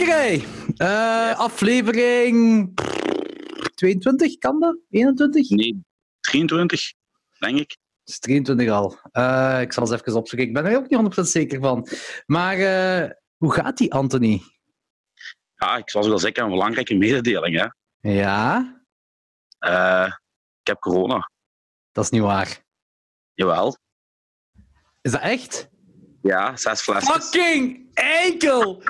Eh, 0.00 1.38
Aflevering 1.38 2.70
22, 3.74 4.38
kan 4.38 4.60
dat? 4.60 4.76
21? 4.90 5.50
Nee, 5.50 5.84
23, 6.20 6.92
denk 7.38 7.58
ik. 7.58 7.70
Het 8.00 8.08
is 8.14 8.18
23 8.18 8.68
al. 8.70 8.98
Eh, 9.12 9.58
ik 9.60 9.72
zal 9.72 9.82
eens 9.82 9.92
even 10.00 10.14
opzoeken. 10.16 10.48
Ik 10.48 10.54
ben 10.54 10.64
er 10.64 10.76
ook 10.76 10.88
niet 10.88 10.98
100% 11.18 11.20
zeker 11.20 11.60
van. 11.60 11.88
Maar 12.26 12.56
eh, 12.58 13.10
hoe 13.36 13.52
gaat 13.52 13.76
die, 13.76 13.92
Anthony? 13.94 14.42
Ja, 15.56 15.76
ik 15.76 15.90
zal 15.90 16.08
wel 16.08 16.18
zeggen, 16.18 16.44
een 16.44 16.50
belangrijke 16.50 16.94
mededeling. 16.94 17.56
Hè. 17.58 17.66
Ja, 18.10 18.74
Eh, 19.58 20.06
ik 20.60 20.66
heb 20.66 20.78
corona. 20.78 21.30
dat 21.92 22.04
is 22.04 22.10
niet 22.10 22.22
waar. 22.22 22.58
Jawel. 23.34 23.76
Is 25.02 25.10
dat 25.12 25.20
echt? 25.20 25.68
Ja, 26.22 26.56
zes 26.56 26.80
flesjes. 26.80 27.10
Fucking 27.28 27.90
enkel! 27.94 28.82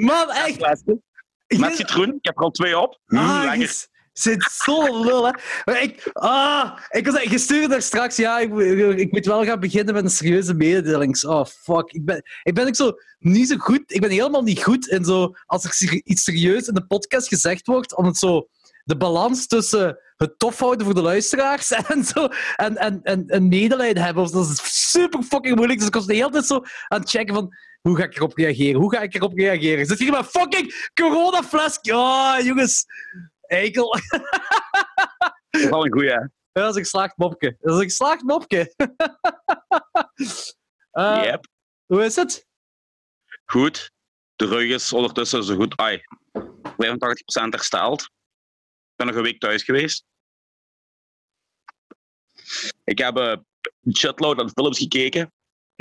Man, 0.00 0.30
echt. 0.30 0.84
Met 1.58 1.76
citroen. 1.76 2.08
Ik 2.14 2.24
heb 2.26 2.36
er 2.36 2.42
al 2.44 2.50
twee 2.50 2.78
op. 2.78 3.00
Mm, 3.06 3.18
Ah, 3.18 3.42
je 3.42 3.48
lekker. 3.48 3.68
s- 3.68 3.88
zit 4.12 4.42
zo 4.52 5.02
lul, 5.04 5.24
hè. 5.26 5.32
Maar 5.64 5.82
ik, 5.82 6.10
ah, 6.12 6.78
ik 6.90 7.06
was 7.06 7.22
je 7.22 7.38
stuurde 7.38 7.68
daar 7.68 7.82
straks, 7.82 8.16
ja, 8.16 8.38
ik, 8.38 8.54
ik 8.98 9.12
moet 9.12 9.26
wel 9.26 9.44
gaan 9.44 9.60
beginnen 9.60 9.94
met 9.94 10.04
een 10.04 10.10
serieuze 10.10 10.54
mededeling. 10.54 11.24
Oh, 11.24 11.44
fuck. 11.46 11.90
Ik 11.92 12.04
ben, 12.04 12.22
ik 12.42 12.54
ben 12.54 12.66
ook 12.66 12.76
zo 12.76 12.92
niet 13.18 13.48
zo 13.48 13.56
goed, 13.56 13.82
ik 13.86 14.00
ben 14.00 14.10
helemaal 14.10 14.42
niet 14.42 14.62
goed 14.62 14.86
in 14.88 15.04
zo, 15.04 15.32
als 15.46 15.64
er 15.80 15.92
iets 16.04 16.22
serieus 16.24 16.66
in 16.68 16.74
de 16.74 16.86
podcast 16.86 17.28
gezegd 17.28 17.66
wordt, 17.66 17.96
om 17.96 18.04
het 18.04 18.16
zo, 18.16 18.48
de 18.84 18.96
balans 18.96 19.46
tussen 19.46 19.98
het 20.16 20.38
tof 20.38 20.58
houden 20.58 20.84
voor 20.84 20.94
de 20.94 21.02
luisteraars 21.02 21.70
en 21.92 22.04
zo, 22.04 22.28
en, 22.56 22.76
en, 22.76 23.00
en, 23.02 23.26
en 23.26 23.48
medelijden 23.48 24.02
hebben. 24.02 24.30
Dat 24.32 24.48
is 24.48 24.90
super 24.90 25.22
fucking 25.22 25.54
moeilijk. 25.56 25.78
Dus 25.78 25.88
ik 25.88 25.94
was 25.94 26.06
de 26.06 26.14
hele 26.14 26.30
tijd 26.30 26.46
zo 26.46 26.60
aan 26.88 27.00
het 27.00 27.10
checken 27.10 27.34
van, 27.34 27.54
hoe 27.82 27.96
ga 27.96 28.04
ik 28.04 28.16
erop 28.16 28.36
reageren? 28.36 28.80
Hoe 28.80 28.94
ga 28.94 29.00
ik 29.00 29.14
erop 29.14 29.32
reageren? 29.38 29.86
Zit 29.86 29.98
hier 29.98 30.10
met 30.12 30.26
fucking 30.26 30.90
coronafles? 30.94 31.78
Oh, 31.80 32.36
jongens. 32.42 32.84
Eikel. 33.46 33.96
Dat 35.50 35.60
is 35.60 35.64
wel 35.68 35.84
een 35.84 35.92
goeie, 35.92 36.10
hè. 36.10 36.26
Dat 36.52 36.68
is 36.70 36.74
een 36.76 36.82
geslaagd 36.82 37.16
mopje. 37.16 37.56
Dat 37.60 37.72
is 37.74 37.78
een 37.78 37.84
geslaagd 37.88 38.22
mopje. 38.22 38.72
Eh, 40.92 41.20
Yep. 41.24 41.46
Hoe 41.86 42.04
is 42.04 42.16
het? 42.16 42.46
Goed. 43.44 43.90
De 44.36 44.46
rug 44.46 44.70
is 44.70 44.92
ondertussen 44.92 45.44
zo 45.44 45.54
goed. 45.56 45.76
Ai, 45.76 45.96
85% 45.96 46.02
hersteld. 47.48 48.02
Ik 48.02 48.10
ben 48.96 49.06
nog 49.06 49.16
een 49.16 49.22
week 49.22 49.40
thuis 49.40 49.62
geweest. 49.62 50.04
Ik 52.84 52.98
heb 52.98 53.16
een 53.16 53.46
shitload 53.96 54.38
aan 54.40 54.50
films 54.50 54.78
gekeken. 54.78 55.32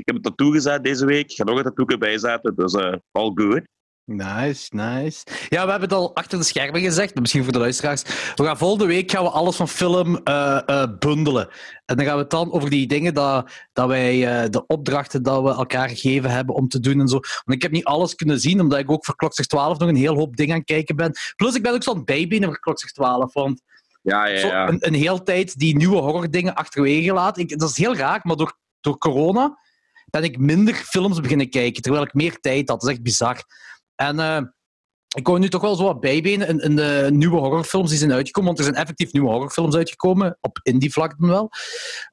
Ik 0.02 0.08
heb 0.08 0.16
een 0.16 0.22
tattoo 0.22 0.52
gezet 0.52 0.84
deze 0.84 1.06
week. 1.06 1.32
Ik 1.32 1.36
ga 1.36 1.44
nog 1.44 1.58
een 1.58 1.64
tattoo 1.64 1.98
bijzetten. 1.98 2.56
Dus 2.56 2.74
eh 2.74 2.94
all 3.12 3.32
good. 3.36 3.62
Nice, 4.06 4.76
nice. 4.76 5.24
Ja, 5.50 5.66
we 5.66 5.72
hebben 5.72 5.90
het 5.90 5.94
al 5.94 6.16
achter 6.16 6.38
de 6.38 6.44
schermen 6.44 6.82
gezegd, 6.82 7.20
misschien 7.20 7.44
voor 7.44 7.54
de 7.54 7.60
luisteraars. 7.60 8.04
We 8.36 8.44
gaan 8.44 8.58
volgende 8.58 8.86
week 8.86 9.12
gaan 9.12 9.24
we 9.24 9.30
alles 9.30 9.56
van 9.56 9.68
film 9.68 10.18
eh, 10.24 10.62
eh, 10.66 10.90
bundelen. 11.00 11.50
En 11.86 11.96
dan 11.96 12.06
gaan 12.06 12.16
we 12.16 12.22
het 12.22 12.30
dan 12.30 12.52
over 12.52 12.70
die 12.70 12.88
dingen 12.88 13.14
dat, 13.14 13.52
dat 13.74 13.88
wij, 13.88 14.50
de 14.50 14.66
opdrachten 14.68 15.24
dat 15.24 15.44
we 15.44 15.50
elkaar 15.50 15.90
gegeven 15.90 16.30
hebben 16.30 16.56
om 16.56 16.68
te 16.68 16.80
doen 16.80 17.00
en 17.00 17.08
zo. 17.08 17.20
Want 17.20 17.58
ik 17.58 17.62
heb 17.62 17.72
niet 17.72 17.86
alles 17.86 18.16
kunnen 18.16 18.40
zien, 18.40 18.62
omdat 18.62 18.80
ik 18.80 18.92
ook 18.92 19.06
voor 19.06 19.16
Klokzeg 19.16 19.46
12 19.46 19.78
nog 19.78 19.90
een 19.90 19.96
heel 19.96 20.16
hoop 20.16 20.36
dingen 20.36 20.54
aan 20.54 20.60
het 20.60 20.68
kijken 20.68 20.96
ben. 20.96 21.12
Plus, 21.36 21.56
ik 21.56 21.64
ben 21.64 21.74
ook 21.74 21.84
zo 21.84 21.92
aan 21.92 21.98
het 21.98 22.06
bijbenen 22.06 22.50
voor 22.50 22.60
Klokzeg 22.60 22.92
12, 22.92 23.34
want 23.34 23.62
Ja, 24.02 24.26
ja, 24.26 24.48
ja. 24.48 24.68
een, 24.68 24.78
een 24.80 24.94
hele 24.94 25.24
tijd 25.24 25.60
die 25.60 25.76
nieuwe 25.76 25.98
horror-dingen 25.98 26.56
achterwege 26.56 27.14
laat. 27.14 27.38
Ik, 27.38 27.60
dat 27.60 27.70
is 27.70 27.78
heel 27.78 27.96
raar, 27.96 28.20
maar 28.24 28.36
door, 28.36 28.58
door 28.80 28.98
corona 28.98 29.60
ben 30.12 30.24
ik 30.24 30.38
minder 30.38 30.74
films 30.74 31.20
beginnen 31.20 31.50
kijken, 31.50 31.82
terwijl 31.82 32.04
ik 32.04 32.14
meer 32.14 32.40
tijd 32.40 32.70
had. 32.70 32.80
Dat 32.80 32.90
is 32.90 32.96
echt 32.96 33.04
bizar. 33.04 33.44
En 33.96 34.20
eh, 34.20 34.42
ik 35.16 35.24
kon 35.24 35.40
nu 35.40 35.50
toch 35.50 35.62
wel 35.62 35.76
zo 35.76 35.84
wat 35.84 36.00
bijbenen 36.00 36.48
in, 36.48 36.60
in 36.60 36.76
de 36.76 37.10
nieuwe 37.12 37.38
horrorfilms 37.38 37.90
die 37.90 37.98
zijn 37.98 38.14
uitgekomen, 38.14 38.48
want 38.48 38.60
er 38.60 38.72
zijn 38.72 38.82
effectief 38.82 39.12
nieuwe 39.12 39.30
horrorfilms 39.30 39.76
uitgekomen, 39.76 40.38
op 40.42 40.60
indie-vlak 40.64 41.16
dan 41.20 41.30
wel. 41.30 41.50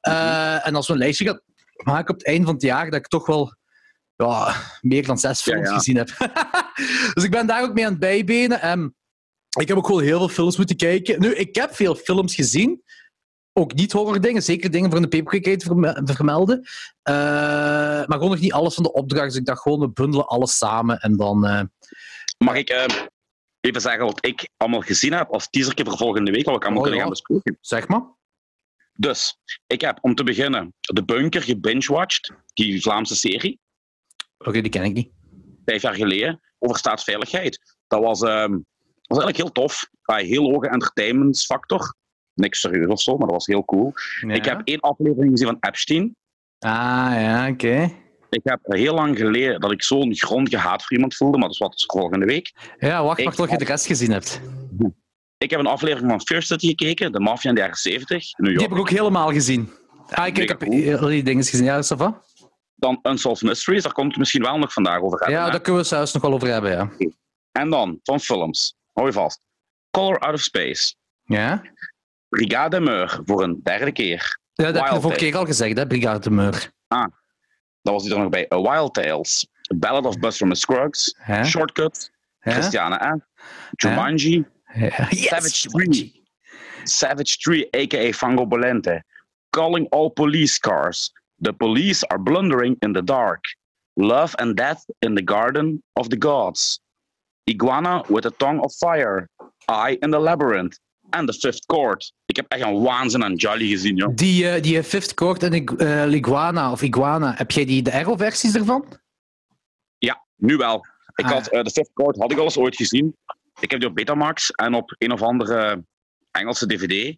Eh, 0.01 0.67
En 0.67 0.75
als 0.75 0.87
we 0.87 0.93
een 0.93 0.99
lijstje 0.99 1.25
gaan 1.25 1.41
maken 1.83 2.13
op 2.13 2.19
het 2.19 2.27
einde 2.27 2.45
van 2.45 2.53
het 2.53 2.63
jaar, 2.63 2.85
dat 2.85 2.99
ik 2.99 3.07
toch 3.07 3.25
wel 3.25 3.57
ja, 4.15 4.55
meer 4.81 5.05
dan 5.05 5.17
zes 5.17 5.41
films 5.41 5.69
ja. 5.69 5.75
gezien 5.75 5.97
heb. 5.97 6.07
dus 7.13 7.23
ik 7.23 7.31
ben 7.31 7.47
daar 7.47 7.63
ook 7.63 7.73
mee 7.73 7.85
aan 7.85 7.91
het 7.91 7.99
bijbenen. 7.99 8.61
En 8.61 8.95
ik 9.59 9.67
heb 9.67 9.77
ook 9.77 9.87
wel 9.87 9.99
heel 9.99 10.17
veel 10.17 10.29
films 10.29 10.57
moeten 10.57 10.75
kijken. 10.75 11.21
Nu, 11.21 11.35
ik 11.35 11.55
heb 11.55 11.75
veel 11.75 11.95
films 11.95 12.35
gezien. 12.35 12.83
Ook 13.59 13.73
niet 13.73 13.91
horror 13.91 14.21
dingen, 14.21 14.41
zeker 14.43 14.71
dingen 14.71 14.91
voor 14.91 15.01
de 15.01 15.07
paperclip 15.07 15.61
vermelden. 16.15 16.61
Eh, 17.01 17.13
maar 17.13 18.05
gewoon 18.07 18.29
nog 18.29 18.39
niet 18.39 18.53
alles 18.53 18.73
van 18.73 18.83
de 18.83 18.93
opdracht. 18.93 19.25
Dus 19.27 19.35
ik 19.35 19.45
dacht 19.45 19.61
gewoon, 19.61 19.79
we 19.79 19.89
bundelen 19.89 20.27
alles 20.27 20.57
samen 20.57 20.99
en 20.99 21.17
dan... 21.17 21.45
eh, 21.45 21.61
Mag 22.37 22.55
ik 22.55 22.69
eh, 22.69 22.85
even 23.59 23.81
zeggen 23.81 24.05
wat 24.05 24.25
ik 24.25 24.49
allemaal 24.57 24.81
gezien 24.81 25.13
heb 25.13 25.29
als 25.33 25.49
teasertje 25.49 25.85
voor 25.85 25.97
volgende 25.97 26.31
week, 26.31 26.45
wat 26.45 26.55
we 26.55 26.61
allemaal 26.61 26.77
Oh, 26.77 26.89
kunnen 26.89 26.99
ja. 26.99 27.01
gaan 27.05 27.09
bespreken? 27.25 27.57
zeg 27.61 27.87
maar. 27.87 28.03
Dus, 28.93 29.39
ik 29.67 29.81
heb 29.81 29.97
om 30.01 30.15
te 30.15 30.23
beginnen 30.23 30.73
De 30.79 31.03
Bunker 31.05 31.41
gebingewatcht, 31.41 32.31
die 32.53 32.81
Vlaamse 32.81 33.15
serie, 33.15 33.59
Oké, 34.37 34.61
die 34.61 34.69
ken 34.71 34.83
ik 34.83 34.93
niet. 34.93 35.09
vijf 35.65 35.81
jaar 35.81 35.95
geleden, 35.95 36.41
over 36.59 36.77
staatsveiligheid. 36.77 37.75
Dat 37.87 38.01
was, 38.01 38.21
ehm, 38.21 38.51
was 39.07 39.17
eigenlijk 39.23 39.37
heel 39.37 39.51
tof. 39.51 39.89
Ja, 40.03 40.15
heel 40.15 40.51
hoge 40.51 40.67
entertainmentsfactor. 40.67 41.95
Niks 42.39 42.59
serieus 42.59 42.87
of 42.87 43.01
zo, 43.01 43.11
maar 43.17 43.27
dat 43.27 43.35
was 43.35 43.45
heel 43.45 43.65
cool. 43.65 43.93
Ik 44.27 44.45
heb 44.45 44.61
één 44.63 44.79
aflevering 44.79 45.31
gezien 45.31 45.47
van 45.47 45.57
Epstein. 45.59 46.15
Ah, 46.59 46.69
ja, 47.13 47.49
oké. 47.49 47.91
Ik 48.29 48.41
heb 48.43 48.59
heel 48.63 48.93
lang 48.93 49.17
geleden 49.17 49.59
dat 49.59 49.71
ik 49.71 49.83
zo'n 49.83 50.15
grondige 50.15 50.57
haat 50.57 50.83
voor 50.83 50.91
iemand 50.93 51.15
voelde, 51.15 51.37
maar 51.37 51.45
dat 51.47 51.53
is 51.55 51.57
wat 51.59 51.83
volgende 51.87 52.25
week. 52.25 52.51
Ja, 52.79 53.03
wacht 53.03 53.23
maar 53.23 53.33
tot 53.35 53.49
je 53.49 53.57
de 53.57 53.65
rest 53.65 53.85
gezien 53.85 54.11
hebt. 54.11 54.41
Ik 55.37 55.49
heb 55.49 55.59
een 55.59 55.65
aflevering 55.67 56.09
van 56.09 56.21
Fear 56.21 56.41
City 56.41 56.67
gekeken, 56.67 57.11
de 57.11 57.19
maffia 57.19 57.49
in 57.49 57.55
de 57.55 57.61
jaren 57.61 57.77
70, 57.77 58.15
in 58.15 58.21
New 58.37 58.45
Die 58.45 58.53
York. 58.53 58.61
heb 58.69 58.71
ik 58.71 58.77
ook 58.79 58.89
helemaal 58.89 59.31
gezien. 59.31 59.69
Ah, 60.09 60.27
ik, 60.27 60.37
ik 60.37 60.47
heb 60.47 60.63
al 61.01 61.07
die 61.07 61.23
dingen 61.23 61.43
gezien. 61.43 61.65
Ja, 61.65 61.83
ça 61.83 61.97
va? 61.97 62.21
Dan 62.75 62.99
Unsolved 63.03 63.41
Mysteries, 63.49 63.83
daar 63.83 63.93
komt 63.93 64.07
het 64.07 64.17
misschien 64.17 64.41
wel 64.41 64.57
nog 64.57 64.73
vandaag 64.73 65.01
over 65.01 65.17
hebben. 65.19 65.37
Ja, 65.37 65.45
hè? 65.45 65.51
daar 65.51 65.61
kunnen 65.61 65.81
we 65.81 65.87
het 65.87 65.95
zelfs 65.97 66.13
nog 66.13 66.21
wel 66.21 66.33
over 66.33 66.47
hebben, 66.47 66.71
ja. 66.71 66.89
En 67.51 67.69
dan, 67.69 67.99
van 68.03 68.19
films, 68.19 68.75
hou 68.93 69.07
je 69.07 69.13
vast. 69.13 69.39
Color 69.91 70.19
Out 70.19 70.33
of 70.33 70.41
Space. 70.41 70.93
Ja? 71.23 71.61
Brigade 72.29 72.79
Meur, 72.79 73.19
voor 73.25 73.43
een 73.43 73.59
derde 73.63 73.91
keer. 73.91 74.39
Ja, 74.53 74.65
dat 74.65 74.75
heb 74.75 74.75
je 74.75 74.81
de 74.81 74.89
Wild 74.89 75.01
vorige 75.01 75.19
keer 75.19 75.37
al 75.37 75.45
gezegd, 75.45 75.77
hè, 75.77 75.87
Brigade 75.87 76.19
de 76.19 76.29
Meur. 76.29 76.71
Dat 77.81 77.93
was 77.93 78.03
die 78.03 78.13
er 78.13 78.19
nog 78.19 78.29
bij. 78.29 78.53
A 78.53 78.61
Wild 78.61 78.93
Tales. 78.93 79.47
A 79.73 79.75
Ballad 79.75 80.05
of 80.05 80.19
Buster 80.19 80.55
Scruggs. 80.55 81.15
Shortcut. 81.43 82.11
Hè? 82.39 82.51
Christiane 82.51 83.17
F. 83.17 83.43
Jumanji. 83.75 84.45
Yes, 85.09 85.27
Savage 85.27 85.67
Jumanji. 85.67 86.23
Savage 86.83 87.37
3, 87.37 87.67
a.k.a. 87.71 88.13
Fango 88.13 88.45
Bolente. 88.45 89.03
Calling 89.49 89.87
all 89.89 90.09
police 90.09 90.59
cars. 90.59 91.11
The 91.41 91.53
police 91.53 92.07
are 92.07 92.19
blundering 92.19 92.75
in 92.79 92.93
the 92.93 93.03
dark. 93.03 93.43
Love 93.95 94.35
and 94.37 94.55
death 94.57 94.83
in 95.01 95.15
the 95.15 95.23
garden 95.23 95.81
of 95.95 96.09
the 96.09 96.17
gods. 96.17 96.79
Iguana 97.49 98.03
with 98.09 98.25
a 98.25 98.31
tongue 98.31 98.59
of 98.63 98.73
fire. 98.73 99.27
Eye 99.67 99.97
in 100.01 100.11
the 100.11 100.19
labyrinth. 100.19 100.77
En 101.09 101.25
The 101.25 101.33
Fifth 101.33 101.65
Court. 101.65 102.13
Ik 102.25 102.35
heb 102.35 102.45
echt 102.51 102.61
een 102.65 102.81
waanzin 102.81 103.23
aan 103.23 103.33
Jolly 103.35 103.67
gezien, 103.67 103.95
joh. 103.95 104.15
Die, 104.15 104.49
eh, 104.49 104.61
die 104.61 104.83
Fifth 104.83 105.13
Court 105.13 105.43
en 105.43 105.53
Ig- 105.53 105.75
eh, 105.75 106.03
Liguana, 106.05 106.71
of 106.71 106.81
Iguana, 106.81 107.33
heb 107.37 107.51
jij 107.51 107.65
die, 107.65 107.81
de 107.81 107.91
Arrow-versies 107.93 108.55
ervan? 108.55 108.85
Nu 110.41 110.57
wel. 110.57 110.85
Ik 111.15 111.25
Ah. 111.25 111.31
had, 111.31 111.47
eh, 111.47 111.61
The 111.61 111.69
Fifth 111.71 111.93
Court 111.93 112.17
had 112.17 112.31
ik 112.31 112.37
al 112.37 112.43
eens 112.43 112.57
ooit 112.57 112.75
gezien. 112.75 113.15
Ik 113.59 113.71
heb 113.71 113.79
die 113.79 113.89
op 113.89 113.95
Betamax 113.95 114.51
en 114.51 114.73
op 114.73 114.95
een 114.97 115.11
of 115.11 115.21
andere 115.21 115.83
Engelse 116.31 116.65
DVD. 116.67 117.17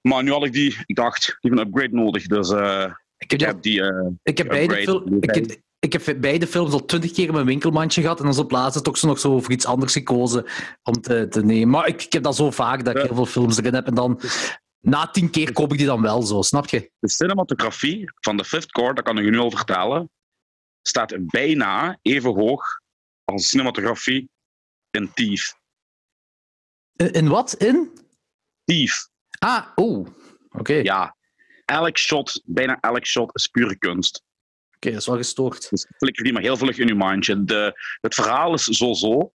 Maar 0.00 0.22
nu 0.22 0.30
had 0.30 0.44
ik 0.44 0.52
die, 0.52 0.76
ik 0.86 0.96
dacht, 0.96 1.26
die 1.40 1.50
heeft 1.50 1.62
een 1.62 1.66
upgrade 1.68 1.94
nodig. 1.94 2.26
Dus 2.26 2.48
Ik 2.50 2.56
heb, 2.56 2.94
ik 3.16 3.38
die- 3.38 3.46
heb 3.46 3.62
die... 3.62 3.82
ik 4.22 4.38
heb, 4.38 4.48
beide, 4.48 4.80
ik, 5.20 5.34
heb, 5.34 5.60
ik 5.84 5.92
heb 5.92 6.20
beide 6.20 6.46
films 6.46 6.72
al 6.72 6.84
twintig 6.84 7.12
keer 7.12 7.26
in 7.26 7.32
mijn 7.32 7.46
winkelmandje 7.46 8.00
gehad 8.00 8.16
en 8.18 8.22
dan 8.24 8.32
is 8.32 8.38
op 8.38 8.50
laatste 8.50 8.82
toch 8.82 8.98
zo 8.98 9.06
nog 9.06 9.18
zo 9.18 9.40
voor 9.40 9.52
iets 9.52 9.66
anders 9.66 9.92
gekozen 9.92 10.44
om 10.82 11.00
te, 11.00 11.28
te 11.28 11.44
nemen. 11.44 11.68
Maar 11.68 11.86
ik, 11.86 12.02
ik 12.02 12.12
heb 12.12 12.22
dat 12.22 12.36
zo 12.36 12.50
vaak 12.50 12.84
dat 12.84 12.94
ik 12.94 13.00
Ja. 13.00 13.06
heel 13.06 13.14
veel 13.14 13.26
films 13.26 13.58
erin 13.58 13.74
heb 13.74 13.86
en 13.86 13.94
dan 13.94 14.20
na 14.80 15.06
tien 15.06 15.30
keer 15.30 15.52
koop 15.52 15.72
ik 15.72 15.78
die 15.78 15.86
dan 15.86 16.02
wel 16.02 16.22
zo, 16.22 16.42
snap 16.42 16.66
je? 16.68 16.90
de 16.98 17.08
cinematografie 17.10 18.12
van 18.20 18.36
The 18.36 18.44
Fifth 18.44 18.72
Court, 18.72 18.96
dat 18.96 19.04
kan 19.04 19.18
ik 19.18 19.24
je 19.24 19.30
nu 19.30 19.38
al 19.38 19.50
vertellen, 19.50 20.10
staat 20.82 21.14
bijna 21.18 21.98
even 22.02 22.34
hoog 22.34 22.64
als 23.24 23.42
de 23.42 23.48
cinematografie 23.48 24.30
in 24.90 25.12
Thief. 25.14 25.54
In, 26.96 27.12
in 27.12 27.28
wat? 27.28 27.54
In? 27.54 27.92
Thief, 28.64 29.08
Ah, 29.38 29.66
oh. 29.74 30.06
Oké, 30.50 30.74
ja. 30.74 31.16
Elk 31.64 31.98
shot, 31.98 32.42
bijna 32.44 32.78
elk 32.80 33.06
shot 33.06 33.34
is 33.34 33.46
pure 33.46 33.76
kunst. 33.78 34.22
Oké, 34.82 34.90
dat 34.90 35.00
is 35.00 35.06
wel 35.06 35.16
gestoord. 35.16 35.70
Dus 35.70 35.86
flikker 35.96 36.24
die 36.24 36.32
maar 36.32 36.42
heel 36.42 36.56
vlug 36.56 36.78
in 36.78 36.86
je 36.86 36.94
mindje. 36.94 37.44
De, 37.44 37.80
het 38.00 38.14
verhaal 38.14 38.54
is 38.54 38.64
zo-zo, 38.64 39.32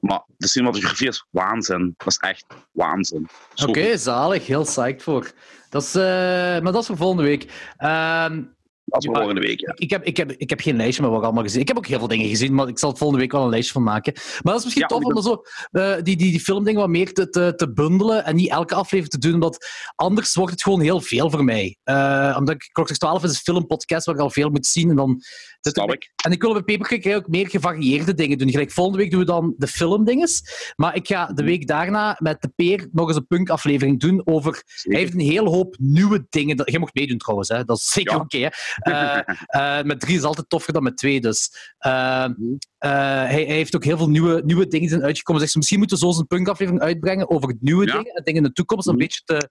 maar 0.00 0.22
de 0.36 0.48
cinematografie 0.48 1.08
is 1.08 1.26
waanzin. 1.30 1.94
Dat 1.96 2.06
is 2.06 2.16
echt 2.16 2.44
waanzin. 2.72 3.28
Oké, 3.66 3.96
zalig. 3.96 4.46
Heel 4.46 4.62
psyched 4.62 5.02
voor. 5.02 5.32
Dat 5.70 5.82
is, 5.82 5.94
eh, 5.94 6.02
maar 6.02 6.72
dat 6.72 6.80
is 6.80 6.86
voor 6.86 6.96
volgende 6.96 7.22
week. 7.22 7.52
Ehm, 7.76 8.42
Volgende 8.84 9.40
week, 9.40 9.60
ja. 9.60 9.72
Ik 9.76 9.90
heb, 9.90 10.04
ik, 10.04 10.16
heb, 10.16 10.32
ik 10.32 10.50
heb 10.50 10.60
geen 10.60 10.76
lijstje 10.76 11.02
met 11.02 11.10
wat 11.10 11.20
ik 11.20 11.24
allemaal 11.26 11.42
gezien 11.44 11.60
Ik 11.60 11.68
heb 11.68 11.76
ook 11.76 11.86
heel 11.86 11.98
veel 11.98 12.08
dingen 12.08 12.28
gezien, 12.28 12.54
maar 12.54 12.68
ik 12.68 12.78
zal 12.78 12.96
volgende 12.96 13.22
week 13.22 13.32
wel 13.32 13.42
een 13.42 13.48
lijstje 13.50 13.72
van 13.72 13.82
maken. 13.82 14.12
Maar 14.14 14.52
dat 14.52 14.56
is 14.58 14.64
misschien 14.64 14.86
Ja, 14.88 14.96
tof 14.96 15.04
om 15.04 15.16
er 15.16 15.22
zo, 15.22 15.42
eh, 15.70 16.02
die, 16.02 16.16
die, 16.16 16.30
die 16.30 16.40
filmdingen 16.40 16.80
wat 16.80 16.88
meer 16.88 17.12
te, 17.12 17.28
te, 17.30 17.52
te 17.56 17.72
bundelen 17.72 18.24
en 18.24 18.36
niet 18.36 18.50
elke 18.50 18.74
aflevering 18.74 19.08
te 19.08 19.18
doen, 19.18 19.34
omdat 19.34 19.66
anders 19.96 20.34
wordt 20.34 20.52
het 20.52 20.62
gewoon 20.62 20.80
heel 20.80 21.00
veel 21.00 21.30
voor 21.30 21.44
mij. 21.44 21.76
Eh, 21.82 22.34
omdat 22.38 22.54
ik, 22.54 22.68
Klokslag 22.72 22.98
12 22.98 23.22
is 23.24 23.30
een 23.30 23.36
filmpodcast 23.54 24.06
waar 24.06 24.14
ik 24.14 24.20
al 24.20 24.30
veel 24.30 24.50
moet 24.50 24.66
zien. 24.66 24.90
En, 24.90 24.96
dan, 24.96 25.22
ik. 25.92 26.12
en 26.24 26.32
ik 26.32 26.42
wil 26.42 26.52
bij 26.52 26.62
Paperclip 26.62 27.14
ook 27.16 27.28
meer 27.28 27.48
gevarieerde 27.48 28.14
dingen 28.14 28.38
doen. 28.38 28.50
Gelijk 28.50 28.70
volgende 28.70 28.98
week 28.98 29.10
doen 29.10 29.20
we 29.20 29.26
dan 29.26 29.54
de 29.56 29.66
filmdinges. 29.66 30.42
Maar 30.76 30.94
ik 30.94 31.06
ga 31.06 31.26
de 31.26 31.42
week 31.42 31.66
daarna 31.66 32.16
met 32.18 32.42
de 32.42 32.48
Peer 32.56 32.88
nog 32.92 33.08
eens 33.08 33.16
een 33.16 33.26
punk-aflevering 33.26 34.00
doen 34.00 34.22
over 34.24 34.62
hij 34.82 34.98
heeft 34.98 35.12
een 35.14 35.20
hele 35.20 35.48
hoop 35.48 35.76
nieuwe 35.78 36.26
dingen. 36.28 36.56
Dat- 36.56 36.70
Jij 36.70 36.78
mocht 36.80 36.94
meedoen 36.94 37.18
trouwens, 37.18 37.48
hè? 37.48 37.64
dat 37.64 37.76
is 37.76 37.90
zeker 37.90 38.14
Ja. 38.14 38.18
oké. 38.20 38.48
Eh, 38.76 39.18
eh, 39.46 39.84
met 39.84 40.00
drie 40.00 40.16
is 40.16 40.22
altijd 40.22 40.48
toffer 40.48 40.72
dan 40.72 40.82
met 40.82 40.96
twee. 40.96 41.20
Dus. 41.20 41.50
Eh, 41.78 42.26
hij, 42.78 43.26
hij 43.26 43.44
heeft 43.44 43.76
ook 43.76 43.84
heel 43.84 43.96
veel 43.96 44.08
nieuwe, 44.08 44.42
nieuwe 44.44 44.66
dingen 44.66 44.88
zijn 44.88 45.02
uitgekomen. 45.02 45.40
Zegt 45.40 45.52
ze, 45.52 45.58
misschien 45.58 45.78
moeten 45.78 45.98
we 45.98 46.12
zo 46.12 46.18
een 46.20 46.26
punkaflevering 46.26 46.82
uitbrengen 46.82 47.30
over 47.30 47.54
nieuwe 47.60 47.86
Ja. 47.86 47.92
dingen 47.92 48.12
en 48.14 48.24
dingen 48.24 48.42
in 48.42 48.48
de 48.48 48.52
toekomst. 48.54 48.86
Een 48.86 48.92
Mhm. 48.94 49.02
beetje 49.02 49.20
te, 49.24 49.50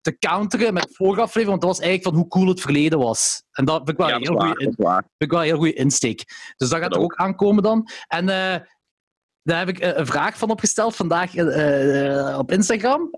te 0.00 0.18
counteren 0.18 0.74
met 0.74 0.82
de 0.82 0.94
vorige 0.94 1.20
aflevering, 1.20 1.48
want 1.48 1.60
dat 1.60 1.70
was 1.70 1.80
eigenlijk 1.80 2.08
van 2.16 2.22
hoe 2.22 2.30
cool 2.30 2.48
het 2.48 2.60
verleden 2.60 2.98
was. 2.98 3.42
En 3.52 3.64
dat 3.64 3.76
vind 3.76 3.88
ik 3.88 3.96
wel 3.96 4.08
Ja, 4.08 4.18
heel 4.18 4.34
waar. 4.34 4.54
vind 5.02 5.14
ik 5.18 5.30
wel 5.30 5.40
een 5.40 5.46
heel 5.46 5.56
goede 5.56 5.72
insteek. 5.72 6.24
Dus 6.56 6.68
dat 6.68 6.78
gaat 6.78 6.88
Dat 6.88 6.98
er 6.98 7.04
ook 7.04 7.14
aankomen 7.14 7.62
dan. 7.62 7.88
En 8.06 8.26
daar 9.42 9.58
heb 9.58 9.68
ik 9.68 9.78
een 9.80 10.06
vraag 10.06 10.38
van 10.38 10.50
opgesteld 10.50 10.96
vandaag 10.96 11.30
op 12.38 12.52
Instagram. 12.52 13.10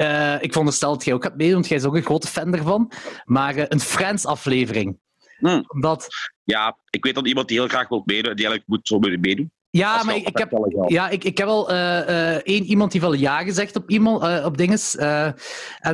Eh, 0.00 0.34
ik 0.40 0.50
veronderstel 0.50 0.92
dat 0.92 1.04
jij 1.04 1.14
ook 1.14 1.22
gaat 1.22 1.36
meedoen, 1.36 1.54
want 1.54 1.68
jij 1.68 1.76
is 1.76 1.84
ook 1.84 1.96
een 1.96 2.02
grote 2.02 2.26
fan 2.26 2.54
ervan. 2.54 2.92
Maar 3.24 3.56
eh, 3.56 3.64
een 3.68 3.80
Friends-aflevering. 3.80 4.98
Hmm. 5.38 5.64
Omdat, 5.66 6.08
Ja, 6.44 6.78
ik 6.90 7.04
weet 7.04 7.14
dat 7.14 7.26
iemand 7.26 7.48
die 7.48 7.58
heel 7.58 7.68
graag 7.68 7.88
wil 7.88 8.02
meedoen, 8.04 8.34
die 8.36 8.46
eigenlijk 8.46 8.64
moet 8.66 8.86
zo 8.86 8.98
meedoen. 8.98 9.52
ja, 9.70 10.02
maar 10.02 10.16
ik, 10.16 10.28
ik 10.28 10.38
heb, 10.38 10.52
al 10.52 10.90
ja, 10.90 11.08
ik, 11.08 11.24
ik 11.24 11.38
heb 11.38 11.46
wel 11.46 11.70
eh, 11.70 12.34
één 12.34 12.64
iemand 12.64 12.92
die 12.92 13.00
wel 13.00 13.12
ja 13.12 13.42
gezegd 13.42 13.76
op, 13.76 13.90
iemand, 13.90 14.44
op 14.44 14.56
dinges. 14.56 14.96
en 14.96 15.36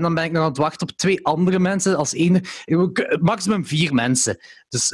dan 0.00 0.14
ben 0.14 0.24
ik 0.24 0.32
nog 0.32 0.42
aan 0.42 0.48
het 0.48 0.58
wachten 0.58 0.88
op 0.88 0.96
twee 0.96 1.26
andere 1.26 1.58
mensen. 1.58 1.96
Als 1.96 2.14
één, 2.14 2.40
maximum 3.20 3.66
vier 3.66 3.94
mensen. 3.94 4.38
Dus 4.68 4.92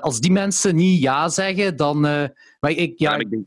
als 0.00 0.20
die 0.20 0.32
mensen 0.32 0.74
niet 0.74 1.00
ja 1.00 1.28
zeggen, 1.28 1.76
dan. 1.76 2.00
maar 2.00 2.70
ik, 2.70 2.98
ja, 2.98 3.10
dan, 3.10 3.18
heb 3.18 3.20
ik 3.20 3.30
de, 3.30 3.44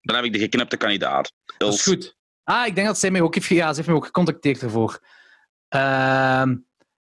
dan 0.00 0.16
heb 0.16 0.24
ik 0.24 0.32
de 0.32 0.38
geknipte 0.38 0.76
kandidaat. 0.76 1.32
dat 1.58 1.74
is 1.74 1.82
goed. 1.82 2.15
Ah, 2.46 2.66
ik 2.66 2.74
denk 2.74 2.86
dat 2.86 2.98
zij 2.98 3.10
mij 3.10 3.20
ook 3.20 3.34
heeft, 3.34 3.46
ja, 3.46 3.68
ze 3.68 3.74
heeft 3.74 3.86
mij 3.86 3.96
ook 3.96 4.04
gecontacteerd 4.04 4.62
ervoor. 4.62 5.00
Ehm, 5.68 6.56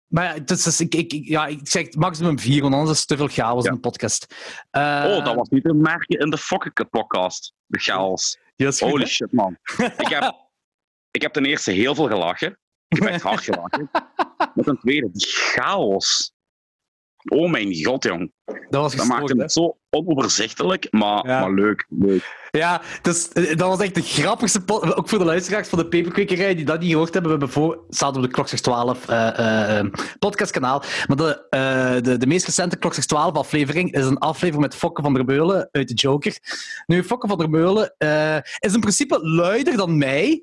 maar 0.07 0.37
is, 0.47 0.63
dus 0.63 0.81
ik, 0.81 0.95
ik, 0.95 1.13
ja, 1.13 1.47
ik 1.47 1.61
zeg 1.63 1.95
maximum 1.95 2.39
vier, 2.39 2.63
want 2.63 2.75
anders 2.75 2.93
is 2.93 2.99
het 2.99 3.09
te 3.09 3.17
veel 3.17 3.29
chaos 3.29 3.65
Ja. 3.65 3.69
in 3.69 3.75
de 3.75 3.81
podcast. 3.81 4.35
Oh, 4.71 5.25
dat 5.25 5.35
was 5.35 5.49
niet 5.49 5.65
een 5.65 5.81
merkje 5.81 6.19
in 6.19 6.31
de 6.31 6.39
fucking 6.39 6.89
podcast. 6.91 7.55
De 7.67 7.79
chaos. 7.79 8.39
goed, 8.57 8.79
Holy 8.79 9.07
shit, 9.07 9.33
man. 9.33 9.59
Ik 9.77 10.09
heb, 10.09 10.35
ik 11.11 11.23
heb 11.23 11.33
ten 11.33 11.45
eerste 11.45 11.71
heel 11.71 11.95
veel 11.95 12.07
gelachen. 12.09 12.59
Ik 12.89 12.99
heb 12.99 13.09
echt 13.09 13.23
hard 13.23 13.41
gelachen. 13.41 13.91
Maar 14.55 14.65
ten 14.65 14.79
tweede, 14.79 15.11
die 15.13 15.27
chaos. 15.27 16.32
Oh 17.25 17.51
mijn 17.51 17.85
god, 17.85 18.05
jong. 18.05 18.33
Dat 18.71 18.83
was 18.83 18.95
Dat 18.97 19.07
maakte 19.07 19.35
hè? 19.37 19.43
het 19.43 19.53
zo 19.53 19.77
onoverzichtelijk, 19.91 20.87
maar, 20.91 21.27
Ja. 21.27 21.41
maar 21.41 21.53
leuk. 21.53 21.87
leuk. 21.89 22.41
Ja, 22.51 22.83
dus, 23.03 23.29
dat 23.33 23.59
was 23.59 23.81
echt 23.81 23.95
de 23.95 24.03
grappigste... 24.03 24.63
Ook 24.67 25.09
voor 25.09 25.19
de 25.19 25.25
luisteraars 25.25 25.69
van 25.69 25.79
de 25.79 25.87
Peperkwekerij 25.89 26.55
die 26.55 26.65
dat 26.65 26.81
niet 26.81 26.91
gehoord 26.91 27.15
hebben. 27.15 27.33
We 27.33 27.39
hebben 27.39 27.55
voor... 27.55 27.85
Zaten 27.89 28.17
op 28.17 28.23
de 28.23 28.31
Klokslag 28.31 28.61
12 28.61 29.09
eh, 29.09 29.79
eh, 29.79 29.87
podcastkanaal. 30.19 30.83
Maar 31.07 31.17
de, 31.17 31.47
de, 32.03 32.17
de 32.17 32.27
meest 32.27 32.47
recente 32.47 32.77
Klokslag 32.77 33.07
12 33.07 33.35
aflevering 33.35 33.93
is 33.93 34.05
een 34.05 34.19
aflevering 34.19 34.63
met 34.63 34.75
Fokke 34.75 35.03
van 35.03 35.15
der 35.15 35.25
Meulen 35.25 35.69
uit 35.71 35.89
de 35.89 35.95
Joker. 35.95 36.39
Nu, 36.87 37.05
Fokke 37.05 37.29
van 37.29 37.39
der 37.39 37.51
Meulen 37.51 37.95
is 38.59 38.75
in 38.75 38.81
principe 38.81 39.19
luider 39.29 39.77
dan 39.77 39.99
mij. 39.99 40.43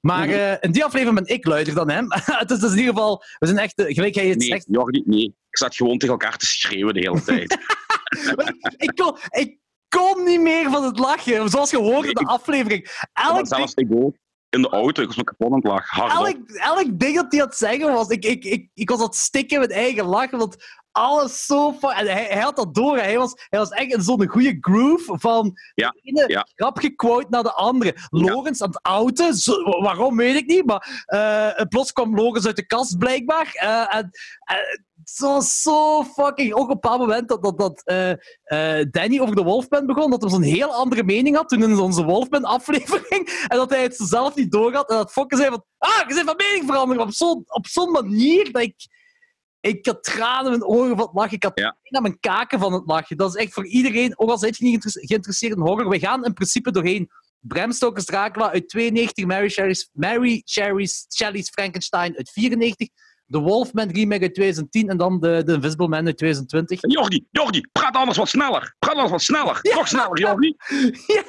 Maar 0.00 0.26
Mhm. 0.26 0.36
eh, 0.36 0.56
in 0.60 0.72
die 0.72 0.84
aflevering 0.84 1.24
ben 1.24 1.34
ik 1.34 1.46
luider 1.46 1.74
dan 1.74 1.90
hem. 1.90 2.06
het 2.42 2.50
is 2.50 2.58
dus 2.58 2.70
in 2.72 2.78
ieder 2.78 2.92
geval... 2.94 3.22
We 3.38 3.46
zijn 3.46 3.58
echt... 3.58 3.72
Gelijk 3.76 4.14
hij 4.14 4.26
het 4.28 4.38
Nee, 4.38 4.48
zegt... 4.48 4.66
Jordi, 4.70 5.02
nee. 5.04 5.24
Ik 5.50 5.56
zat 5.58 5.74
gewoon 5.74 5.98
tegen 5.98 6.14
elkaar 6.14 6.36
te 6.36 6.46
schreeuwen 6.46 6.94
de 6.94 7.00
hele 7.00 7.22
tijd. 7.22 7.52
ik, 8.86 8.92
kon, 8.94 9.16
ik 9.30 9.58
kon 9.88 10.24
niet 10.24 10.40
meer 10.40 10.70
van 10.70 10.84
het 10.84 10.98
lachen. 10.98 11.48
Zoals 11.48 11.70
je 11.70 11.78
hoorde 11.78 12.08
in 12.08 12.14
de 12.14 12.26
aflevering. 12.26 13.06
Elk 13.12 13.46
zelfs 13.46 13.74
ik 13.74 13.88
ook. 13.94 14.16
In 14.48 14.62
de 14.62 14.68
auto, 14.68 15.02
ik 15.02 15.08
was 15.08 15.16
me 15.16 15.24
kapot 15.24 15.48
aan 15.50 15.54
het 15.54 15.64
lachen. 15.64 16.08
Elk, 16.08 16.36
elk 16.50 16.98
ding 16.98 17.16
dat 17.16 17.32
hij 17.32 17.40
het 17.40 17.56
zeggen 17.56 17.92
was, 17.92 18.08
ik, 18.08 18.24
ik, 18.24 18.44
ik, 18.44 18.68
ik 18.74 18.90
was 18.90 18.98
aan 18.98 19.04
het 19.06 19.14
stikken 19.14 19.60
met 19.60 19.70
eigen 19.70 20.04
lachen, 20.04 20.38
want 20.38 20.56
alles 20.92 21.44
zo... 21.46 21.74
En 21.80 22.06
hij, 22.06 22.26
hij 22.30 22.40
had 22.42 22.56
dat 22.56 22.74
door, 22.74 22.96
hij 22.96 23.18
was, 23.18 23.32
hij 23.48 23.58
was 23.58 23.70
echt 23.70 23.92
in 23.94 24.02
zo'n 24.02 24.26
goede 24.28 24.56
groove 24.60 25.18
van 25.18 25.52
Ja, 25.74 25.90
de 25.90 26.00
ene 26.02 26.44
ja. 26.56 26.70
quote 26.96 27.26
naar 27.30 27.42
de 27.42 27.52
andere. 27.52 27.94
Logans 28.10 28.62
aan 28.62 28.68
het 28.68 28.82
outen, 28.82 29.34
zo- 29.34 29.80
waarom 29.82 30.16
weet 30.16 30.36
ik 30.36 30.46
niet, 30.46 30.66
maar 30.66 31.04
eh, 31.06 31.66
plots 31.68 31.92
kwam 31.92 32.14
Logans 32.16 32.46
uit 32.46 32.56
de 32.56 32.66
kast 32.66 32.98
blijkbaar. 32.98 33.50
eh, 33.54 33.96
en, 33.96 34.10
en 34.44 34.84
het 35.04 35.18
was 35.18 35.62
zo 35.62 36.04
fucking... 36.04 36.52
Ook 36.52 36.58
op 36.58 36.68
een 36.68 36.74
bepaald 36.80 37.00
moment 37.00 37.28
dat, 37.28 37.42
dat, 37.42 37.58
dat 37.58 37.82
eh, 37.84 38.10
eh, 38.80 38.86
Danny 38.90 39.20
over 39.20 39.34
de 39.34 39.42
Wolfman 39.42 39.86
begon, 39.86 40.10
dat 40.10 40.20
hij 40.20 40.30
zo'n 40.30 40.42
heel 40.42 40.72
andere 40.74 41.04
mening 41.04 41.36
had 41.36 41.48
toen 41.48 41.62
in 41.62 41.78
onze 41.78 42.04
Wolfman-aflevering. 42.04 43.44
En 43.48 43.56
dat 43.56 43.70
hij 43.70 43.82
het 43.82 43.96
zelf 43.96 44.34
niet 44.34 44.52
doorhad. 44.52 44.90
En 44.90 44.96
dat 44.96 45.12
Fokke 45.12 45.36
zei 45.36 45.48
van... 45.48 45.64
Ah, 45.78 46.08
je 46.08 46.14
bent 46.14 46.26
van 46.26 46.36
mening 46.36 46.64
veranderen. 46.66 47.02
Op 47.02 47.12
zo'n 47.12 47.44
op 47.46 47.66
zo'n 47.66 47.90
manier 47.90 48.52
dat 48.52 48.62
ik... 48.62 48.74
Ik 49.60 49.86
had 49.86 50.04
tranen 50.04 50.52
in 50.52 50.58
mijn 50.58 50.70
ogen 50.70 50.88
van 50.96 51.06
het 51.06 51.14
lachen. 51.14 51.32
Ik 51.36 51.42
had 51.42 51.52
Ja. 51.58 51.76
aan 51.90 52.02
mijn 52.02 52.20
kaken 52.20 52.58
van 52.58 52.72
het 52.72 52.82
lachen. 52.86 53.16
Dat 53.16 53.34
is 53.36 53.42
echt 53.44 53.52
voor 53.52 53.66
iedereen... 53.66 54.18
Ook 54.18 54.30
al 54.30 54.38
zijn 54.38 54.54
je 54.56 54.64
niet 54.64 54.70
geïnteresse- 54.70 55.06
geïnteresseerd 55.06 55.56
in 55.56 55.60
horror, 55.62 55.88
we 55.88 55.98
gaan 55.98 56.24
in 56.24 56.32
principe 56.32 56.70
doorheen. 56.72 57.10
Bram 57.40 57.72
Stoker's 57.72 58.04
Dracula 58.04 58.52
uit 58.52 58.68
92, 58.68 59.24
Mary 59.26 59.48
Shelley's, 59.48 59.88
Mary 59.92 60.42
Shelley's, 60.46 61.06
Shelley's 61.14 61.48
Frankenstein 61.48 62.16
uit 62.16 62.30
94, 62.30 62.88
The 63.26 63.38
Wolfman 63.38 63.88
remake 63.90 64.20
uit 64.22 64.34
2010 64.34 64.88
en 64.88 64.96
dan 64.96 65.20
de, 65.20 65.42
de 65.44 65.52
Invisible 65.52 65.88
Man 65.88 66.06
uit 66.06 66.16
2020. 66.18 66.80
Jordi, 66.92 67.26
Jordi, 67.30 67.60
praat 67.72 67.94
anders 67.94 68.16
wat 68.18 68.28
sneller. 68.28 68.74
Praat 68.78 68.92
anders 68.94 69.10
wat 69.10 69.22
sneller. 69.22 69.58
Ja. 69.62 69.74
Nog 69.74 69.88
sneller, 69.88 70.18
Jordi. 70.18 70.56
Ja, 71.06 71.22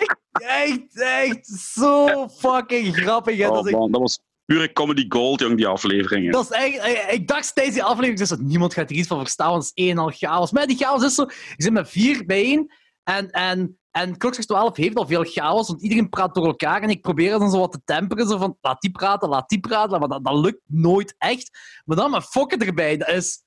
ik- 0.00 0.16
echt, 0.36 1.00
echt 1.00 1.46
zo 1.46 2.28
fucking 2.28 2.96
grappig. 2.96 3.36
hè. 3.38 3.44
Dat 3.44 3.52
Oh, 3.58 3.66
echt- 3.68 3.76
man, 3.76 3.90
dat 3.92 4.00
was 4.00 4.20
pure 4.48 4.72
comedy 4.72 5.04
gold, 5.08 5.40
jong, 5.40 5.56
die 5.56 5.66
afleveringen. 5.66 6.32
Dat 6.32 6.44
is 6.44 6.56
echt, 6.56 6.76
eh, 6.78 7.12
ik 7.12 7.28
dacht 7.28 7.54
tijdens 7.54 7.76
die 7.76 7.84
aflevering 7.84 8.18
dus 8.18 8.28
dat 8.28 8.40
niemand 8.40 8.74
gaat 8.74 8.90
er 8.90 8.96
iets 8.96 9.08
van 9.08 9.18
verstaan, 9.18 9.50
want 9.50 9.62
het 9.62 9.72
is 9.74 9.84
één 9.84 9.98
al 9.98 10.10
chaos. 10.10 10.50
Maar 10.50 10.66
die 10.66 10.76
chaos 10.76 11.04
is 11.04 11.14
zo, 11.14 11.22
je 11.28 11.62
zit 11.62 11.72
met 11.72 11.88
vier 11.90 12.26
bijeen 12.26 12.72
en, 13.02 13.30
en, 13.30 13.78
en 13.90 14.16
Klokslag 14.16 14.44
12 14.46 14.76
heeft 14.76 14.96
al 14.96 15.06
veel 15.06 15.24
chaos, 15.24 15.68
want 15.68 15.82
iedereen 15.82 16.08
praat 16.08 16.34
door 16.34 16.46
elkaar 16.46 16.82
en 16.82 16.90
ik 16.90 17.02
probeer 17.02 17.38
dan 17.38 17.50
zo 17.50 17.58
wat 17.58 17.72
te 17.72 17.80
temperen, 17.84 18.28
zo 18.28 18.38
van 18.38 18.56
laat 18.60 18.80
die 18.80 18.90
praten, 18.90 19.28
laat 19.28 19.48
die 19.48 19.60
praten, 19.60 19.98
maar 20.00 20.08
dat, 20.08 20.24
dat 20.24 20.38
lukt 20.38 20.60
nooit 20.66 21.14
echt. 21.18 21.58
Maar 21.84 21.96
dan 21.96 22.10
met 22.10 22.24
fokken 22.24 22.58
erbij, 22.58 22.96
dat 22.96 23.08
is 23.08 23.42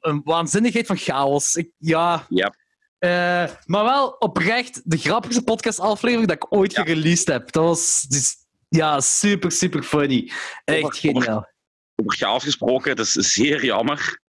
een 0.00 0.20
waanzinnigheid 0.24 0.86
van 0.86 0.96
chaos. 0.96 1.54
Ik, 1.54 1.70
ja... 1.78 2.26
Ja. 2.28 2.54
Eh, 2.98 3.50
maar 3.64 3.84
wel 3.84 4.08
oprecht 4.08 4.80
de 4.90 4.96
grappigste 4.96 5.42
podcast-aflevering 5.42 6.28
dat 6.28 6.36
ik 6.36 6.52
ooit 6.52 6.72
Ja. 6.72 6.82
gereleased 6.82 7.26
heb. 7.26 7.52
Dat 7.52 7.64
was 7.64 8.02
dus, 8.08 8.36
ja, 8.68 9.00
super, 9.00 9.52
super 9.52 9.82
funny. 9.82 10.30
Echt 10.64 10.84
Over- 10.84 10.98
geniaal. 10.98 11.56
Over 11.94 12.16
chaos 12.16 12.44
gesproken, 12.44 12.90
het 12.90 12.98
is 12.98 13.12
zeer 13.12 13.64
jammer 13.64 14.20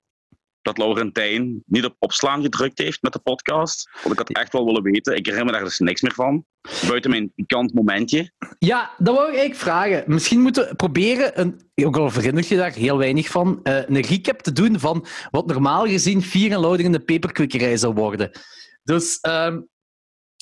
dat 0.61 0.77
Laurentijn 0.77 1.63
niet 1.65 1.85
op 1.85 1.95
opslaan 1.99 2.41
gedrukt 2.41 2.77
heeft 2.77 3.01
met 3.01 3.13
de 3.13 3.19
podcast. 3.19 3.89
Want 3.93 4.11
ik 4.11 4.17
had 4.17 4.29
echt 4.29 4.53
wel 4.53 4.65
willen 4.65 4.83
weten. 4.83 5.15
Ik 5.15 5.25
herinner 5.25 5.45
me 5.45 5.51
daar 5.51 5.63
dus 5.63 5.79
niks 5.79 6.01
meer 6.01 6.13
van. 6.13 6.45
Buiten 6.87 7.09
mijn 7.09 7.33
pikant 7.35 7.73
momentje. 7.73 8.31
Ja, 8.59 8.93
dat 8.97 9.15
wou 9.15 9.27
ik 9.27 9.37
eigenlijk 9.37 9.61
vragen. 9.61 10.03
Misschien 10.07 10.41
moeten 10.41 10.67
we 10.67 10.75
proberen, 10.75 11.39
een, 11.39 11.71
ook 11.85 11.97
al 11.97 12.11
herinner 12.11 12.45
je 12.47 12.55
daar 12.55 12.71
heel 12.71 12.97
weinig 12.97 13.27
van, 13.27 13.59
eh, 13.63 13.75
een 13.87 14.01
recap 14.01 14.41
te 14.41 14.51
doen 14.51 14.79
van 14.79 15.05
wat 15.31 15.47
normaal 15.47 15.85
gezien 15.87 16.21
vier 16.21 16.51
en 16.51 16.59
loading 16.59 16.85
in 16.85 16.91
de 16.91 17.03
peperkwikkerij 17.03 17.77
zou 17.77 17.93
worden. 17.93 18.31
Dus 18.83 19.19
ehm, 19.19 19.61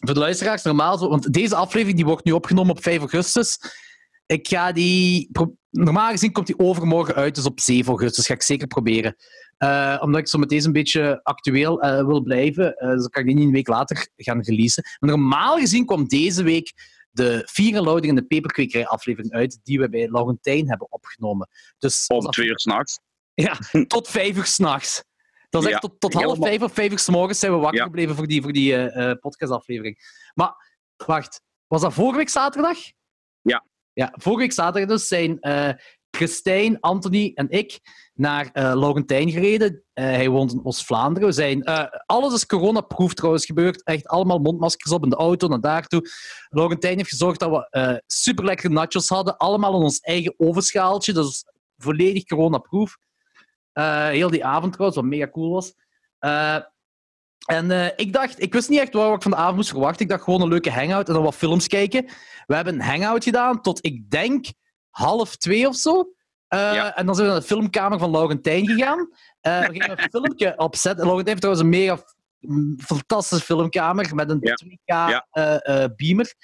voor 0.06 0.14
de 0.14 0.20
luisteraars, 0.20 0.64
normaal 0.64 1.10
want 1.10 1.34
deze 1.34 1.56
aflevering 1.56 1.98
die 1.98 2.06
wordt 2.06 2.26
nu 2.26 2.32
opgenomen 2.32 2.72
op 2.72 2.84
5 2.84 3.00
augustus. 3.00 3.60
Ik 4.28 4.48
ga 4.48 4.72
die, 4.72 5.30
normaal 5.70 6.12
gezien 6.12 6.32
komt 6.32 6.48
die 6.48 6.60
overmorgen 6.60 7.16
uit, 7.16 7.36
dus 7.36 7.46
op 7.46 7.60
7 7.60 7.88
augustus. 7.90 8.26
Ga 8.26 8.34
ik 8.34 8.42
zeker 8.42 8.68
proberen. 8.68 9.16
Eh, 9.58 9.98
omdat 10.02 10.20
ik 10.22 10.28
zo 10.28 10.38
met 10.38 10.50
deze 10.50 10.68
een 10.68 10.74
beetje 10.74 11.20
actueel 11.24 11.82
eh, 11.82 12.06
wil 12.06 12.22
blijven. 12.22 12.76
eh, 12.76 12.90
dus 12.90 13.08
kan 13.08 13.22
ik 13.22 13.28
die 13.28 13.36
niet 13.38 13.46
een 13.46 13.52
week 13.54 13.68
later 13.68 14.08
gaan 14.16 14.42
releasen. 14.42 14.84
Maar 15.00 15.10
normaal 15.10 15.58
gezien 15.58 15.86
kwam 15.86 16.08
deze 16.08 16.44
week 16.44 16.74
de 17.10 17.42
vier 17.52 17.82
loading 17.82 18.10
en 18.10 18.16
de 18.16 18.26
peperkwekerij 18.28 18.88
aflevering 18.88 19.34
uit, 19.34 19.60
die 19.64 19.80
we 19.80 19.90
bij 19.90 20.10
Laurentijn 20.10 20.70
hebben 20.70 20.92
opgenomen. 20.92 21.50
Dus 21.78 22.08
Om 22.08 22.20
twee 22.30 22.48
uur 22.48 22.60
s'nachts. 22.60 23.00
ja, 23.34 23.58
tot 23.88 24.08
vijf 24.08 24.38
uur 24.38 24.46
s'nachts. 24.46 25.04
Dat 25.50 25.62
is 25.64 25.70
echt 25.72 25.82
Ja, 25.82 25.90
tot, 25.90 26.00
tot 26.00 26.14
half 26.14 26.38
vijf 26.38 26.62
of 26.62 26.74
vijf 26.74 26.92
uur 26.92 27.00
s 27.00 27.08
morgens 27.10 27.40
zijn 27.40 27.52
we 27.52 27.58
wakker 27.58 27.80
Ja. 27.80 27.86
gebleven 27.86 28.16
voor 28.16 28.28
die, 28.28 28.42
voor 28.42 28.52
die 28.52 28.90
podcastaflevering. 29.20 29.98
Maar, 30.34 30.54
wacht. 31.06 31.42
Was 31.68 31.82
dat 31.82 31.94
vorige 31.94 32.18
week 32.18 32.30
zaterdag? 32.30 32.78
Ja. 33.42 33.66
Ja, 33.98 34.14
vorige 34.16 34.42
week 34.42 34.52
zaterdag 34.52 34.90
dus 34.90 35.08
zijn 35.08 35.40
eh, 35.40 35.70
Christijn, 36.12 36.80
Anthony 36.80 37.32
en 37.36 37.50
ik 37.50 37.80
naar 38.14 38.50
uh, 38.54 38.74
Logentijn 38.76 39.32
gereden. 39.32 39.72
Uh, 39.72 40.04
hij 40.06 40.30
woont 40.30 40.54
in 40.54 40.66
Oost-Vlaanderen. 40.66 41.28
We 41.28 41.34
zijn, 41.34 41.70
uh, 41.70 41.84
alles 42.06 42.34
is 42.34 42.46
coronaproof 42.46 43.14
trouwens 43.14 43.46
gebeurd. 43.46 43.84
Echt 43.84 44.08
allemaal 44.08 44.40
mondmaskers 44.40 44.92
op 44.92 45.04
in 45.04 45.10
de 45.10 45.16
auto 45.16 45.48
naar 45.48 45.62
daartoe. 45.62 46.10
Logentijn 46.50 46.98
heeft 46.98 47.10
gezorgd 47.10 47.40
dat 47.40 47.50
we 47.50 48.04
super 48.08 48.46
lekkere 48.46 48.74
nachos 48.74 49.10
hadden. 49.10 49.38
Allemaal 49.38 49.76
in 49.76 49.82
ons 49.82 50.00
eigen 50.00 50.34
ovenschaaltje. 50.38 51.14
Dus 51.14 51.46
volledig 51.78 52.24
coronaproof. 52.24 52.98
heel 54.10 54.30
die 54.30 54.46
avond 54.46 54.72
trouwens, 54.74 55.00
wat 55.02 55.10
mega 55.10 55.30
cool 55.30 55.52
was. 55.52 55.74
En 57.46 57.94
ik 57.96 58.14
dacht, 58.14 58.42
ik 58.42 58.54
wist 58.54 58.70
niet 58.70 58.80
echt 58.80 58.94
waar 58.94 59.14
ik 59.14 59.22
van 59.22 59.32
de 59.32 59.38
avond 59.38 59.56
moest 59.56 59.70
verwachten. 59.70 60.02
Ik 60.02 60.10
dacht 60.10 60.24
gewoon 60.24 60.42
een 60.42 60.48
leuke 60.48 60.72
hangout 60.72 61.08
en 61.08 61.14
dan 61.14 61.24
wat 61.24 61.36
films 61.36 61.68
kijken. 61.68 62.06
We 62.46 62.56
hebben 62.56 62.74
een 62.74 62.82
hangout 62.82 63.24
gedaan 63.24 63.62
tot 63.62 63.86
ik 63.86 64.10
denk 64.10 64.46
half 64.90 65.36
twee 65.36 65.68
of 65.68 65.76
zo. 65.76 66.12
Uh, 66.54 67.00
En 67.00 67.06
dan 67.06 67.16
zijn 67.16 67.28
we 67.28 67.34
naar 67.34 67.42
de 67.42 67.48
filmkamer 67.48 68.00
van 68.00 68.12
Laurentijn 68.12 68.68
gegaan. 68.68 69.00
Uh, 69.00 69.60
we 69.60 69.72
gingen 69.72 69.92
een 69.92 70.10
filmpje 70.22 70.58
opzetten. 70.58 71.06
Laurentijn 71.06 71.38
heeft 71.38 71.42
trouwens 71.42 71.66
een 71.66 71.88
mega 71.88 72.04
fantastische 72.78 73.46
filmkamer 73.46 74.16
met 74.16 74.30
een 74.30 74.40
2K 74.40 74.84
ja. 74.86 75.26
uh, 75.32 75.86
beamer. 75.96 76.36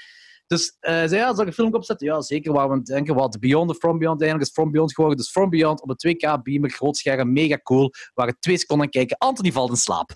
Dus 0.48 0.78
zei 0.80 1.16
ja, 1.16 1.34
zal 1.34 1.42
ik 1.42 1.48
een 1.48 1.54
film 1.54 1.74
opzetten? 1.74 2.08
Ja, 2.08 2.22
zeker. 2.22 2.54
Waar 2.54 2.70
we 2.70 2.82
denken, 2.82 3.16
wat 3.16 3.40
Beyond 3.40 3.70
the 3.70 3.76
From 3.76 3.98
Beyond. 3.98 4.22
Eigenlijk 4.22 4.50
is 4.50 4.56
From 4.56 4.72
Beyond 4.72 4.94
geworden. 4.94 5.18
Dus 5.18 5.30
From 5.30 5.50
Beyond 5.50 5.82
op 5.82 5.90
een 5.90 6.16
2K 6.16 6.42
beamer, 6.42 6.70
groot 6.70 6.98
scherm, 6.98 7.34
mega 7.34 7.58
cool. 7.58 7.92
Waren 8.14 8.38
twee 8.40 8.58
seconden 8.58 8.90
kijken. 8.90 9.18
Anthony 9.18 9.52
valt 9.52 9.70
in 9.70 9.76
slaap. 9.76 10.12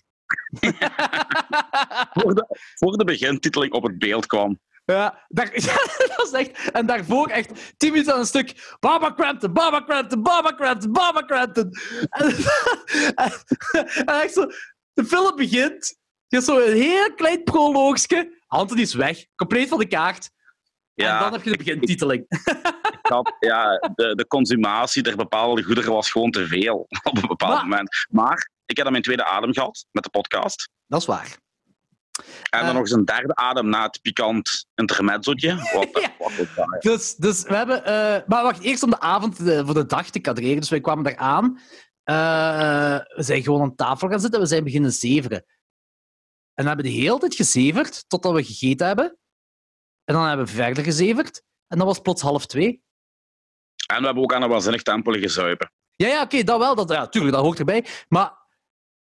Voor, 2.13 2.36
de, 2.36 2.46
voor 2.75 2.98
de 2.98 3.03
begintiteling 3.03 3.74
op 3.74 3.84
het 3.84 3.98
beeld 3.98 4.25
kwam. 4.25 4.60
Ja, 4.86 5.25
daar, 5.27 5.51
dat 5.98 6.13
was 6.15 6.31
echt... 6.31 6.72
En 6.72 6.86
daarvoor 6.86 7.27
echt 7.27 7.77
tien 7.77 7.91
minuten 7.91 8.13
aan 8.13 8.19
een 8.19 8.25
stuk... 8.25 8.75
Baba 8.79 9.13
Crampton, 9.13 9.53
Baba 9.53 9.84
Crampton, 9.84 10.24
Baba 10.24 10.55
Crampton, 10.55 10.91
Baba 10.91 11.25
Crampton. 11.25 11.72
En, 12.10 12.36
en, 14.05 14.22
echt 14.22 14.34
zo... 14.34 14.46
De 14.93 15.05
film 15.05 15.36
begint. 15.36 15.98
Je 16.27 16.36
hebt 16.36 16.48
zo 16.48 16.60
een 16.60 16.74
heel 16.74 17.13
klein 17.13 17.43
proloogje. 17.43 18.41
Anthony 18.48 18.81
is 18.81 18.93
weg. 18.93 19.25
Compleet 19.36 19.67
van 19.69 19.79
de 19.79 19.88
kaart. 19.88 20.31
Ja, 20.93 21.15
en 21.15 21.24
dan 21.24 21.34
heb 21.34 21.43
je 21.43 21.51
de 21.51 21.57
begintiteling. 21.57 22.25
Dat, 23.01 23.36
ja, 23.39 23.77
de, 23.96 24.15
de 24.15 24.27
consumatie 24.27 25.03
der 25.03 25.15
bepaalde 25.15 25.63
goederen 25.63 25.91
was 25.91 26.12
gewoon 26.12 26.31
te 26.31 26.48
veel 26.48 26.88
op 27.03 27.17
een 27.17 27.27
bepaald 27.27 27.62
moment. 27.62 28.07
Maar 28.10 28.50
ik 28.67 28.75
heb 28.75 28.83
dan 28.83 28.91
mijn 28.91 29.03
tweede 29.03 29.25
adem 29.25 29.53
gehad 29.53 29.86
met 29.91 30.03
de 30.03 30.09
podcast. 30.09 30.69
Dat 30.88 31.00
is 31.01 31.05
waar. 31.05 31.38
En 32.50 32.59
dan 32.59 32.67
uh, 32.67 32.74
nog 32.74 32.81
eens 32.81 32.91
een 32.91 33.05
derde 33.05 33.36
adem 33.36 33.69
na 33.69 33.83
het 33.83 34.01
pikant 34.01 34.67
intermezzootje. 34.75 35.55
Wat, 35.74 35.89
ja. 36.01 36.13
wat 36.19 36.81
dus, 36.81 37.15
dus 37.15 37.43
we 37.43 37.55
hebben... 37.55 37.79
Uh, 37.79 38.27
maar 38.27 38.43
wacht, 38.43 38.62
eerst 38.62 38.83
om 38.83 38.89
de 38.89 39.00
avond 39.00 39.45
de, 39.45 39.65
voor 39.65 39.74
de 39.74 39.86
dag 39.86 40.09
te 40.09 40.19
kadreren. 40.19 40.59
Dus 40.59 40.69
wij 40.69 40.81
kwamen 40.81 41.03
daar 41.03 41.17
aan. 41.17 41.59
Uh, 42.09 42.97
we 43.15 43.24
zijn 43.24 43.43
gewoon 43.43 43.62
aan 43.62 43.75
tafel 43.75 44.09
gaan 44.09 44.19
zitten. 44.19 44.39
We 44.39 44.45
zijn 44.45 44.63
beginnen 44.63 44.91
zeveren. 44.91 45.45
En 46.53 46.63
we 46.63 46.67
hebben 46.67 46.86
de 46.86 46.91
hele 46.91 47.19
tijd 47.19 47.36
gezeverd 47.36 48.03
totdat 48.07 48.33
we 48.33 48.43
gegeten 48.43 48.88
hebben. 48.88 49.17
En 50.03 50.13
dan 50.13 50.27
hebben 50.27 50.45
we 50.45 50.51
verder 50.51 50.83
gezeverd. 50.83 51.43
En 51.67 51.77
dan 51.77 51.88
was 51.88 52.00
plots 52.00 52.21
half 52.21 52.45
twee. 52.45 52.81
En 53.88 54.00
we 54.00 54.05
hebben 54.05 54.24
ook 54.24 54.33
aan 54.33 54.41
een 54.41 54.50
waanzinnig 54.50 54.81
tempel 54.81 55.13
gezuipen. 55.13 55.71
Ja, 55.95 56.07
ja 56.07 56.21
oké, 56.21 56.43
dat 56.43 56.59
wel. 56.59 56.75
Dat, 56.75 56.89
ja, 56.89 57.07
tuurlijk, 57.07 57.33
dat 57.33 57.43
hoort 57.43 57.59
erbij. 57.59 57.86
Maar 58.07 58.46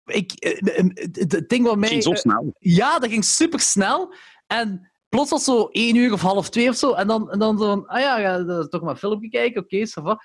ik, 0.05 0.31
eh, 0.31 0.77
eh, 0.77 0.86
het 1.13 1.50
ding 1.50 1.65
wat 1.65 1.77
mij... 1.77 1.89
ging 1.89 2.03
zo 2.03 2.13
snel. 2.13 2.55
Ja, 2.60 3.00
dat 3.00 3.10
ging 3.10 3.25
super 3.25 3.60
snel. 3.60 4.13
En 4.48 4.91
plots 5.10 5.29
was 5.29 5.43
zo 5.43 5.67
één 5.67 5.96
uur 5.96 6.13
of 6.13 6.22
half 6.22 6.50
twee 6.50 6.70
of 6.70 6.75
zo. 6.75 6.93
En 6.93 7.08
dan, 7.08 7.31
en 7.31 7.39
dan 7.39 7.58
zo 7.58 7.65
van, 7.65 7.88
ah 7.88 8.00
ja, 8.00 8.20
ga 8.20 8.67
toch 8.67 8.81
maar 8.81 8.91
een 8.91 8.98
filmpje 8.98 9.29
kijken. 9.29 9.62
Oké, 9.62 9.75
okay, 9.75 10.17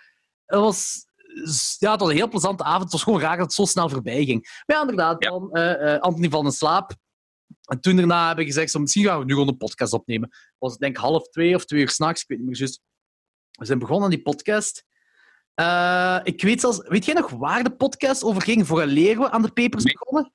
Het 0.47 0.61
was... 0.61 1.05
Ja, 1.79 1.91
het 1.91 2.01
was 2.01 2.11
een 2.11 2.17
heel 2.17 2.29
plezante 2.29 2.65
avond. 2.65 2.83
Het 2.83 2.93
was 2.93 3.03
gewoon 3.03 3.21
raar 3.21 3.37
dat 3.37 3.47
het 3.47 3.55
zo 3.55 3.65
snel 3.65 3.89
voorbij 3.89 4.25
ging. 4.25 4.63
Maar 4.67 4.77
ja, 4.77 4.81
inderdaad, 4.81 5.25
ja. 5.25 5.31
dan 5.31 5.49
uh, 5.53 5.99
Anthony 5.99 6.29
van 6.29 6.45
in 6.45 6.53
slaap. 6.53 6.93
En 7.67 7.81
toen 7.81 7.97
daarna 7.97 8.27
hebben 8.27 8.45
we 8.45 8.51
gezegd, 8.51 8.71
zo, 8.71 8.79
misschien 8.79 9.05
gaan 9.05 9.19
we 9.19 9.25
nu 9.25 9.33
gewoon 9.33 9.49
een 9.49 9.57
podcast 9.57 9.93
opnemen. 9.93 10.29
Het 10.29 10.55
was 10.59 10.77
denk 10.77 10.97
ik 10.97 11.03
half 11.03 11.29
twee 11.29 11.55
of 11.55 11.65
twee 11.65 11.81
uur 11.81 11.89
s'nachts, 11.89 12.23
ik 12.23 12.29
weet 12.29 12.39
niet 12.39 12.47
meer 12.47 12.57
juist. 12.57 12.81
We 13.51 13.65
zijn 13.65 13.79
begonnen 13.79 14.05
aan 14.05 14.11
die 14.11 14.23
podcast. 14.23 14.85
Uh, 15.61 16.19
ik 16.23 16.43
weet 16.43 16.61
zelfs, 16.61 16.89
weet 16.89 17.05
jij 17.05 17.15
nog 17.15 17.31
waar 17.31 17.65
de 17.65 17.71
podcast 17.71 18.25
over 18.25 18.43
ging 18.43 18.67
voor 18.67 18.83
een 18.83 18.95
we 19.19 19.31
aan 19.31 19.43
de 19.43 19.53
papers 19.53 19.85
begonnen? 19.85 20.33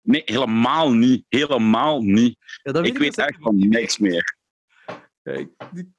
Nee, 0.00 0.22
helemaal 0.24 0.92
niet. 0.92 1.24
Helemaal 1.28 2.00
niet. 2.00 2.36
Ja, 2.62 2.82
ik 2.82 2.98
weet 2.98 3.18
echt 3.18 3.36
van 3.40 3.68
niks 3.68 3.98
meer. 3.98 4.36
ik, 5.22 5.48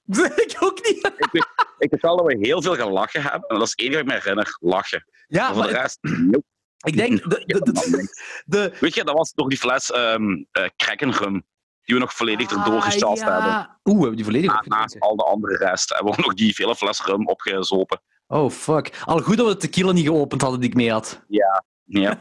ik 0.45 0.55
ook 0.59 0.87
niet. 0.87 1.11
ik, 1.17 1.29
weet, 1.31 1.47
ik 1.77 1.89
weet 1.91 2.01
wel 2.01 2.17
dat 2.17 2.25
we 2.25 2.37
heel 2.41 2.61
veel 2.61 2.75
gelachen 2.75 3.21
hebben. 3.21 3.49
En 3.49 3.57
dat 3.57 3.65
is 3.67 3.69
het 3.69 3.79
enige 3.79 3.95
wat 3.95 4.05
ik 4.05 4.13
me 4.13 4.19
herinner. 4.19 4.57
Lachen. 4.59 5.05
Ja, 5.27 5.53
maar, 5.53 5.67
de 5.67 5.73
rest... 5.73 5.99
Ik 6.85 6.97
denk... 6.97 7.29
De, 7.29 7.43
de, 7.45 8.07
de, 8.45 8.73
Weet 8.79 8.93
je, 8.93 9.03
dat 9.03 9.15
was 9.15 9.31
toch 9.31 9.47
die 9.47 9.57
fles 9.57 9.95
um, 9.95 10.47
uh, 10.51 10.67
Krekkenrum 10.75 11.45
die 11.85 11.95
we 11.95 12.01
nog 12.01 12.13
volledig 12.13 12.51
ah, 12.51 12.57
erdoor 12.57 12.81
gechast 12.81 13.21
ja. 13.21 13.31
hebben. 13.31 13.79
Oeh, 13.83 13.99
hebben 13.99 14.15
die 14.15 14.25
volledig 14.25 14.51
Na, 14.51 14.77
Naast 14.77 14.99
al 14.99 15.15
de 15.15 15.23
andere 15.23 15.57
rest 15.57 15.89
hebben 15.89 16.15
we 16.15 16.21
nog 16.21 16.33
die 16.33 16.55
vele 16.55 16.75
fles 16.75 17.01
rum 17.01 17.27
opgezopen. 17.27 18.01
Oh, 18.27 18.49
fuck. 18.49 19.01
Al 19.05 19.21
goed 19.21 19.37
dat 19.37 19.47
we 19.47 19.53
de 19.53 19.59
tequila 19.59 19.91
niet 19.91 20.05
geopend 20.05 20.41
hadden 20.41 20.59
die 20.59 20.69
ik 20.69 20.75
mee 20.75 20.91
had. 20.91 21.21
Ja. 21.27 21.63
Ja. 21.87 22.19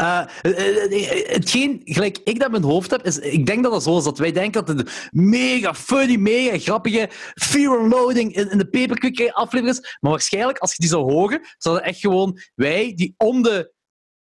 uh, 0.00 0.24
hetgeen, 1.32 1.80
gelijk 1.84 2.18
ik 2.24 2.38
dat 2.38 2.46
in 2.46 2.50
mijn 2.50 2.62
hoofd 2.62 2.90
heb, 2.90 3.02
is, 3.02 3.18
ik 3.18 3.46
denk 3.46 3.62
dat 3.62 3.72
het 3.72 3.82
zo 3.82 3.98
is 3.98 4.04
dat 4.04 4.18
wij 4.18 4.32
denken 4.32 4.64
dat 4.64 4.76
het 4.76 4.78
een 4.78 5.20
mega 5.28 5.74
funny, 5.74 6.16
mega 6.16 6.58
grappige 6.58 7.08
fear 7.34 7.78
and 7.78 7.92
loading 7.92 8.34
in, 8.34 8.50
in 8.50 8.58
de 8.58 8.68
paperquick 8.68 9.30
aflevering 9.30 9.78
is. 9.78 9.96
Maar 10.00 10.10
waarschijnlijk, 10.10 10.58
als 10.58 10.70
je 10.70 10.78
die 10.78 10.88
zou 10.88 11.12
horen, 11.12 11.40
zouden 11.58 11.84
echt 11.84 12.00
gewoon 12.00 12.38
wij, 12.54 12.92
die 12.94 13.14
om 13.16 13.42
de 13.42 13.72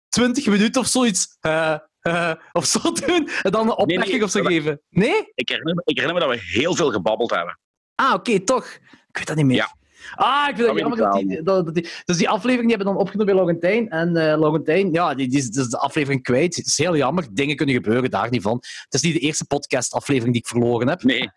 20 0.09 0.45
minuten 0.45 0.81
of 0.81 0.87
zoiets 0.87 1.37
uh, 1.41 1.77
uh, 2.01 2.33
of 2.51 2.65
zo 2.65 2.79
doen, 2.91 3.29
en 3.41 3.51
dan 3.51 3.65
een 3.65 3.77
opmerking 3.77 3.99
nee, 3.99 4.13
nee, 4.13 4.23
of 4.23 4.31
zo 4.31 4.43
geven. 4.43 4.81
Nee? 4.89 5.31
Ik 5.33 5.49
herinner, 5.49 5.81
ik 5.85 5.97
herinner 5.97 6.13
me 6.13 6.27
dat 6.27 6.39
we 6.39 6.45
heel 6.51 6.75
veel 6.75 6.91
gebabbeld 6.91 7.31
hebben. 7.31 7.59
Ah, 7.95 8.13
oké, 8.13 8.15
okay, 8.15 8.39
toch. 8.39 8.65
Ik 9.07 9.17
weet 9.17 9.27
dat 9.27 9.35
niet 9.35 9.45
meer. 9.45 9.55
Ja. 9.55 9.79
Ah, 10.15 10.47
ik 10.49 10.55
vind 10.55 10.67
het 10.67 10.79
jammer 10.79 10.97
dat 10.97 11.13
die, 11.13 11.43
dat, 11.43 11.73
die, 11.73 11.89
Dus 12.05 12.17
die 12.17 12.29
aflevering 12.29 12.67
die 12.67 12.75
hebben 12.75 12.93
dan 12.93 13.03
opgenomen 13.03 13.25
bij 13.25 13.43
Logentijn. 13.43 13.89
En 13.89 14.09
uh, 14.15 14.91
ja, 14.91 15.13
die, 15.13 15.29
die, 15.29 15.39
is, 15.39 15.49
de 15.49 15.77
aflevering 15.77 16.23
kwijt. 16.23 16.55
Het 16.55 16.65
is 16.65 16.77
heel 16.77 16.95
jammer. 16.95 17.27
Dingen 17.31 17.55
kunnen 17.55 17.75
gebeuren, 17.75 18.09
daar 18.09 18.29
niet 18.29 18.41
van. 18.41 18.57
Het 18.83 18.93
is 18.93 19.01
niet 19.01 19.13
de 19.13 19.19
eerste 19.19 19.45
podcast-aflevering 19.45 20.33
die 20.33 20.41
ik 20.41 20.47
verloren 20.47 20.87
heb. 20.87 21.03
Nee. 21.03 21.29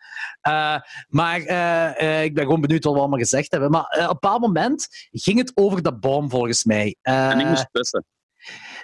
Uh, 0.49 0.77
maar 1.09 1.41
uh, 1.41 2.25
ik 2.25 2.35
ben 2.35 2.45
gewoon 2.45 2.61
benieuwd 2.61 2.85
wat 2.85 2.93
we 2.93 2.99
allemaal 2.99 3.19
gezegd 3.19 3.53
hebben. 3.53 3.71
Maar 3.71 3.85
op 3.85 4.01
een 4.01 4.07
bepaald 4.07 4.41
moment 4.41 4.89
ging 5.11 5.39
het 5.39 5.53
over 5.55 5.83
de 5.83 5.95
boom, 5.95 6.31
volgens 6.31 6.65
mij. 6.65 6.97
en 7.03 7.41
ik 7.41 7.47
moest 7.47 7.69
tussen. 7.73 8.05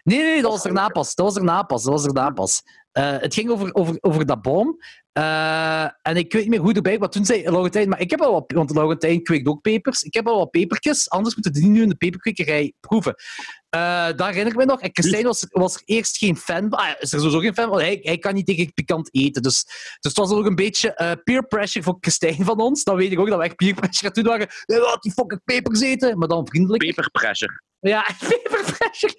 Nee, 0.03 0.23
nee, 0.23 0.43
dat 0.43 0.51
was 0.51 0.65
erna 0.65 0.89
pas. 0.89 1.15
Dat 1.15 1.27
was 1.27 1.37
erna 1.37 1.63
pas. 1.63 1.83
Dat 1.83 1.93
was 1.93 2.07
erna 2.07 2.31
pas. 2.31 2.63
Uh, 2.93 3.19
het 3.19 3.35
ging 3.35 3.51
over, 3.51 3.75
over, 3.75 3.97
over 4.01 4.27
dat 4.27 4.43
boom. 4.43 4.77
Uh, 5.19 5.83
en 5.83 6.17
ik 6.17 6.33
weet 6.33 6.43
niet 6.43 6.51
meer 6.51 6.61
hoe 6.61 6.73
erbij, 6.73 6.99
wat 6.99 7.13
toen 7.13 7.25
zei 7.25 7.43
Laurentijn, 7.43 7.89
maar 7.89 8.01
ik 8.01 8.11
heb 8.11 8.21
al 8.21 8.33
wat, 8.33 8.53
want 8.55 8.71
Laurentijn 8.71 9.23
kweekt 9.23 9.47
ook 9.47 9.61
pepers. 9.61 10.03
Ik 10.03 10.15
heb 10.15 10.27
al 10.27 10.39
wat 10.39 10.51
pepertjes, 10.51 11.11
anders 11.11 11.35
moeten 11.35 11.53
die 11.53 11.67
nu 11.67 11.83
in 11.83 11.89
de 11.89 11.95
peperkwekerij 11.95 12.73
proeven. 12.81 13.15
Uh, 13.15 13.81
daar 14.17 14.29
herinner 14.29 14.53
ik 14.53 14.57
me 14.57 14.65
nog. 14.65 14.81
En 14.81 14.91
Christijn 14.93 15.25
was, 15.25 15.47
was 15.49 15.75
er 15.75 15.83
eerst 15.85 16.19
geen 16.19 16.37
fan 16.37 16.69
van. 16.71 16.79
Ah, 16.79 16.89
is 17.01 17.13
er 17.13 17.19
sowieso 17.19 17.39
geen 17.39 17.55
fan 17.55 17.69
van. 17.69 17.79
Hij, 17.79 17.99
hij 18.03 18.19
kan 18.19 18.35
niet 18.35 18.47
tegen 18.47 18.75
pikant 18.75 19.15
eten. 19.15 19.43
Dus, 19.43 19.65
dus 19.65 19.97
het 20.01 20.17
was 20.17 20.31
ook 20.31 20.47
een 20.47 20.55
beetje 20.55 21.21
peer 21.25 21.47
pressure 21.47 21.85
voor 21.85 21.97
Christijn 22.01 22.45
van 22.45 22.61
ons. 22.61 22.85
Dan 22.85 22.97
weet 22.97 23.13
ik 23.13 23.19
ook 23.19 23.29
dat 23.29 23.39
we 23.39 23.45
echt 23.45 23.57
peer 23.57 23.75
pressure 23.75 24.13
toen 24.13 24.25
waren. 24.25 24.49
Laat 24.67 25.03
die 25.03 25.13
fucking 25.13 25.41
pepers 25.45 25.81
eten. 25.81 26.19
Maar 26.19 26.29
dan 26.29 26.47
vriendelijk. 26.47 26.83
Peper 26.83 27.11
pressure. 27.11 27.63
Ja, 27.81 28.07
peperfresher. 28.29 29.15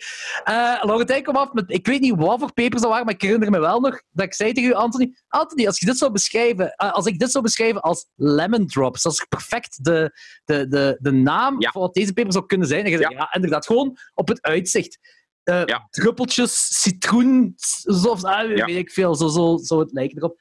Uh, 0.50 0.84
Laurentijn 0.84 1.24
kwam 1.24 1.36
af 1.36 1.54
met... 1.54 1.64
Ik 1.68 1.88
weet 1.88 2.02
niet 2.02 2.16
wat 2.16 2.40
voor 2.40 2.54
pepers 2.54 2.82
dat 2.82 2.90
waren, 2.90 3.06
maar 3.06 3.14
ik 3.14 3.22
herinner 3.22 3.52
me 3.52 3.60
wel 3.60 3.80
nog 3.80 4.02
dat 4.12 4.26
ik 4.26 4.34
zei 4.34 4.54
tegen 4.54 4.70
u, 4.70 4.74
Anthony... 4.74 5.16
Anthony, 5.28 5.68
als 5.68 5.80
je 5.80 5.86
dit 5.86 5.98
zou 5.98 6.12
beschrijven... 6.12 6.66
Uh, 6.66 6.92
als 6.92 7.06
ik 7.06 7.20
dit 7.20 7.32
zou 7.32 7.44
beschrijven 7.44 7.82
als 7.82 8.08
lemon 8.16 8.68
drops, 8.68 9.02
dat 9.02 9.14
is 9.14 9.26
perfect 9.30 9.84
de, 9.84 10.20
de, 10.46 10.68
de, 10.68 10.98
de 11.00 11.12
naam 11.12 11.62
ja. 11.62 11.72
voor 11.72 11.82
wat 11.82 11.94
deze 11.94 12.14
peper 12.14 12.32
zou 12.32 12.46
kunnen 12.46 12.68
zijn. 12.68 12.86
En 12.86 12.92
je 12.92 13.00
ja. 13.00 13.10
ja, 13.10 13.34
inderdaad, 13.34 13.66
gewoon 13.66 13.98
op 14.14 14.28
het 14.28 14.42
uitzicht. 14.42 15.00
Uh, 15.44 15.66
ja. 15.66 15.88
Druppeltjes, 15.90 16.82
citroen, 16.82 17.54
zo, 17.56 18.14
ah, 18.22 18.48
weet 18.48 18.76
ik 18.76 18.92
veel. 18.92 19.16
Zo, 19.16 19.28
zo, 19.28 19.58
zo 19.58 19.80
het 19.80 19.92
lijkt 19.92 20.18
erop. 20.18 20.40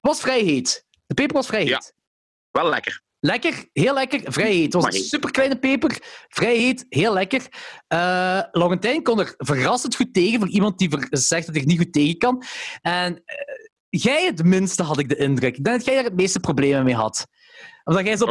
Het 0.00 0.10
was 0.10 0.20
vrij 0.20 0.40
heet. 0.40 0.86
De 1.06 1.14
peper 1.14 1.34
was 1.34 1.46
vrij 1.46 1.64
heet. 1.64 1.94
Wel 2.50 2.68
lekker. 2.68 3.02
Lekker, 3.20 3.68
heel 3.72 3.94
lekker, 3.94 4.20
vrij 4.24 4.52
heet. 4.52 4.72
Het 4.72 4.82
was 4.82 4.94
een 4.94 5.02
superkleine 5.02 5.58
peper, 5.58 5.98
vrij 6.28 6.56
heet, 6.56 6.86
heel 6.88 7.12
lekker. 7.12 7.40
Uh, 7.88 8.40
Laurentijn 8.50 9.02
kon 9.02 9.20
er 9.20 9.34
verrassend 9.36 9.96
goed 9.96 10.14
tegen, 10.14 10.38
voor 10.38 10.48
iemand 10.48 10.78
die 10.78 10.88
zegt 11.10 11.46
dat 11.46 11.54
hij 11.54 11.64
niet 11.64 11.78
goed 11.78 11.92
tegen 11.92 12.18
kan. 12.18 12.42
En 12.82 13.12
uh, 13.12 13.20
jij 13.88 14.24
het 14.24 14.44
minste, 14.44 14.82
had 14.82 14.98
ik 14.98 15.08
de 15.08 15.16
indruk. 15.16 15.56
Ik 15.56 15.64
denk 15.64 15.76
dat 15.76 15.86
jij 15.86 15.96
er 15.96 16.04
het 16.04 16.16
meeste 16.16 16.40
problemen 16.40 16.84
mee 16.84 16.94
had. 16.94 17.26
Omdat 17.90 18.06
jij 18.06 18.16
zo... 18.16 18.26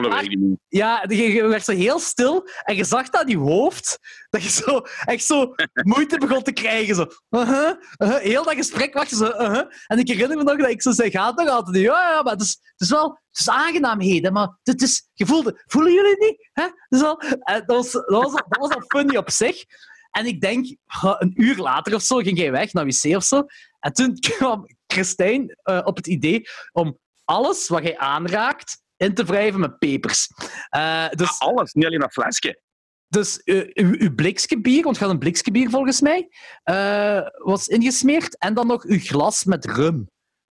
Ja, 0.67 1.05
je, 1.07 1.47
werd 1.47 1.65
zo 1.65 1.71
heel 1.71 1.99
stil 1.99 2.47
en 2.63 2.75
je 2.75 2.83
zag 2.83 3.09
dat 3.09 3.21
aan 3.21 3.27
je 3.27 3.37
hoofd 3.37 3.99
dat 4.29 4.43
je 4.43 4.49
zo 4.49 4.81
echt 5.05 5.23
zo 5.23 5.53
moeite 5.93 6.17
begon 6.17 6.43
te 6.43 6.51
krijgen. 6.51 6.95
Zo. 6.95 7.05
Uh-huh. 7.29 7.75
Heel 7.97 8.43
dat 8.43 8.53
gesprek 8.53 8.93
wacht 8.93 9.09
je 9.09 9.15
zo. 9.15 9.25
uh-huh. 9.25 9.65
En 9.87 9.99
ik 9.99 10.07
herinner 10.07 10.37
me 10.37 10.43
nog 10.43 10.57
dat 10.57 10.69
ik 10.69 10.81
zo 10.81 10.91
zei: 10.91 11.11
gaat 11.11 11.37
nog 11.37 11.47
altijd? 11.47 11.75
niet?" 11.75 11.85
Ja, 11.85 12.09
ja, 12.09 12.21
maar 12.23 12.33
het 12.33 12.41
is, 12.41 12.59
het 12.61 12.81
is 12.81 12.89
wel 12.89 13.09
het 13.09 13.39
is 13.39 13.49
aangenaamheden, 13.49 14.33
maar 14.33 14.57
het 14.63 14.81
is, 14.81 15.09
je 15.13 15.25
voelde, 15.25 15.63
voelen 15.65 15.93
jullie 15.93 16.09
het 16.09 16.19
niet? 16.19 16.49
Hè? 16.53 16.63
En 16.63 17.63
dat, 17.65 17.75
was, 17.75 17.91
dat, 17.91 18.03
was, 18.05 18.31
dat 18.31 18.57
was 18.59 18.69
al 18.69 18.83
funny 18.87 19.17
op 19.17 19.29
zich. 19.29 19.63
En 20.11 20.25
ik 20.25 20.41
denk, 20.41 20.65
uh, 20.65 21.15
een 21.17 21.33
uur 21.35 21.57
later 21.57 21.95
of 21.95 22.01
zo 22.01 22.17
ging 22.17 22.37
jij 22.37 22.51
weg 22.51 22.73
naar 22.73 22.85
wc 22.85 23.15
of 23.15 23.23
zo. 23.23 23.45
En 23.79 23.93
toen 23.93 24.19
kwam 24.37 24.65
Christijn 24.87 25.57
eh, 25.63 25.81
op 25.83 25.95
het 25.95 26.07
idee 26.07 26.49
om 26.71 26.99
alles 27.25 27.67
wat 27.67 27.83
jij 27.83 27.97
aanraakt 27.97 28.81
in 28.99 29.13
te 29.13 29.23
wrijven 29.23 29.59
met 29.59 29.79
pepers. 29.79 30.27
Eh, 30.69 31.09
dus, 31.09 31.39
Alles, 31.39 31.73
niet 31.73 31.85
alleen 31.85 31.99
dat 31.99 32.11
flesje. 32.11 32.61
dus 33.07 33.43
eh, 33.43 33.69
uw, 33.73 33.95
uw 33.97 34.15
blikske 34.15 34.61
bier, 34.61 34.83
want 34.83 34.95
het 34.95 35.05
gaat 35.05 35.13
een 35.13 35.19
blikske 35.19 35.51
bier 35.51 35.69
volgens 35.69 36.01
mij, 36.01 36.29
eh, 36.63 37.21
was 37.37 37.67
ingesmeerd. 37.67 38.37
En 38.37 38.53
dan 38.53 38.67
nog 38.67 38.83
uw 38.83 38.99
glas 38.99 39.43
met 39.43 39.65
rum 39.65 40.09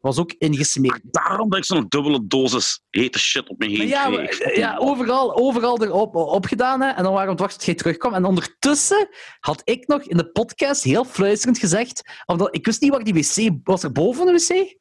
was 0.06 0.18
ook 0.18 0.32
ingesmeerd. 0.32 1.00
Daarom 1.02 1.48
dat 1.48 1.58
ik 1.58 1.64
zo'n 1.64 1.86
dubbele 1.88 2.26
dosis 2.26 2.80
hete 2.90 3.18
shit 3.18 3.48
op 3.48 3.58
me 3.58 3.66
heen 3.66 3.88
ja, 3.88 4.10
kreeg. 4.10 4.56
ja, 4.56 4.76
overal, 4.76 5.36
overal 5.36 5.82
erop 5.82 6.14
opgedaan. 6.14 6.80
Hè. 6.80 6.90
En 6.90 7.02
dan 7.02 7.12
waren 7.12 7.30
we 7.32 7.38
wachten 7.38 7.58
tot 7.58 7.66
jij 7.66 7.74
terugkwam. 7.74 8.14
En 8.14 8.24
ondertussen 8.24 9.08
had 9.40 9.60
ik 9.64 9.86
nog 9.86 10.02
in 10.02 10.16
de 10.16 10.30
podcast 10.30 10.82
heel 10.82 11.04
fluisterend 11.04 11.58
gezegd... 11.58 12.02
Omdat, 12.26 12.54
ik 12.54 12.66
wist 12.66 12.80
niet 12.80 12.90
waar 12.90 13.04
die 13.04 13.14
wc... 13.14 13.50
Was 13.64 13.82
er 13.82 13.92
boven 13.92 14.26
de 14.26 14.32
wc? 14.32 14.76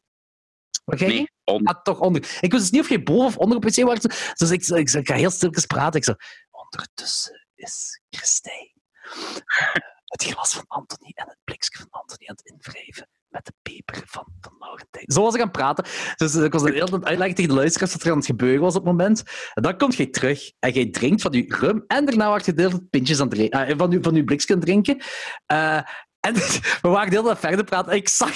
Waar 0.85 0.97
jij 0.99 1.07
Nee, 1.07 1.33
Ah, 1.63 1.81
toch 1.81 1.99
onder. 1.99 2.21
Ik 2.39 2.51
wist 2.51 2.63
dus 2.63 2.71
niet 2.71 2.81
of 2.81 2.89
jij 2.89 3.03
boven 3.03 3.25
of 3.25 3.37
onder 3.37 3.57
op 3.57 3.63
wc 3.63 3.83
was. 3.83 3.99
Dus 4.33 4.51
ik, 4.51 4.67
ik, 4.67 4.91
ik 4.91 5.07
ga 5.07 5.15
heel 5.15 5.29
stilletjes 5.29 5.65
praten. 5.65 5.99
Ik 5.99 6.05
zei, 6.05 6.17
ondertussen 6.51 7.47
is 7.55 8.01
Christijn 8.09 8.71
eh, 9.03 9.73
het 10.05 10.23
glas 10.23 10.53
van 10.53 10.63
Anthony 10.67 11.11
en 11.13 11.27
het 11.27 11.37
blikje 11.43 11.77
van 11.77 11.87
Anthony 11.89 12.27
aan 12.27 12.35
het 12.35 12.51
invrijven 12.53 13.07
met 13.27 13.45
de 13.45 13.53
peper 13.61 14.03
van, 14.05 14.25
van 14.41 14.55
Laurentijn. 14.59 15.05
Zo 15.07 15.21
was 15.21 15.33
ik 15.33 15.39
aan 15.39 15.47
het 15.47 15.57
praten. 15.57 15.85
Dus 16.15 16.35
ik 16.35 16.51
was 16.51 16.63
de 16.63 16.71
hele 16.71 16.89
tijd 16.89 17.05
uitleggen 17.05 17.35
tegen 17.35 17.51
de 17.51 17.57
luisteraars 17.57 17.93
wat 17.93 18.03
er 18.03 18.11
aan 18.11 18.17
het 18.17 18.25
gebeuren 18.25 18.61
was 18.61 18.75
op 18.75 18.85
het 18.85 18.91
moment. 18.91 19.23
En 19.53 19.63
dan 19.63 19.77
komt 19.77 19.95
jij 19.95 20.05
terug 20.05 20.51
en 20.59 20.71
jij 20.71 20.89
drinkt 20.89 21.21
van 21.21 21.31
je 21.31 21.45
rum 21.47 21.83
en 21.87 22.05
daarna 22.05 22.29
werd 22.29 22.45
je 22.45 22.53
de 22.53 22.61
hele 22.61 22.83
pintjes 22.83 23.19
aan 23.19 23.27
het 23.27 23.35
drinken, 23.35 23.67
eh, 23.67 23.77
van 23.77 23.91
je, 23.91 23.99
van 24.01 24.15
je 24.15 24.23
blikje 24.23 24.53
aan 24.53 24.59
het 24.59 24.67
drinken. 24.67 25.03
Eh, 25.45 25.81
en 26.19 26.33
we 26.81 26.89
waren 26.89 27.09
de 27.09 27.15
hele 27.15 27.27
tijd 27.27 27.39
verder 27.39 27.65
praten 27.65 27.91
en 27.91 27.97
ik 27.97 28.09
zag... 28.09 28.35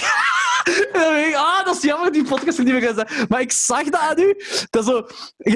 Ah, 1.36 1.66
dat 1.66 1.76
is 1.76 1.82
jammer, 1.82 2.12
die 2.12 2.24
podcast 2.24 2.58
er 2.58 2.64
niet 2.64 2.74
meer 2.74 2.94
zijn. 2.94 3.28
Maar 3.30 3.42
ik 3.42 3.52
zag 3.52 3.84
dat 3.84 4.00
aan 4.00 4.20
u. 4.20 4.36
Dat 4.70 4.86
zo... 4.86 5.08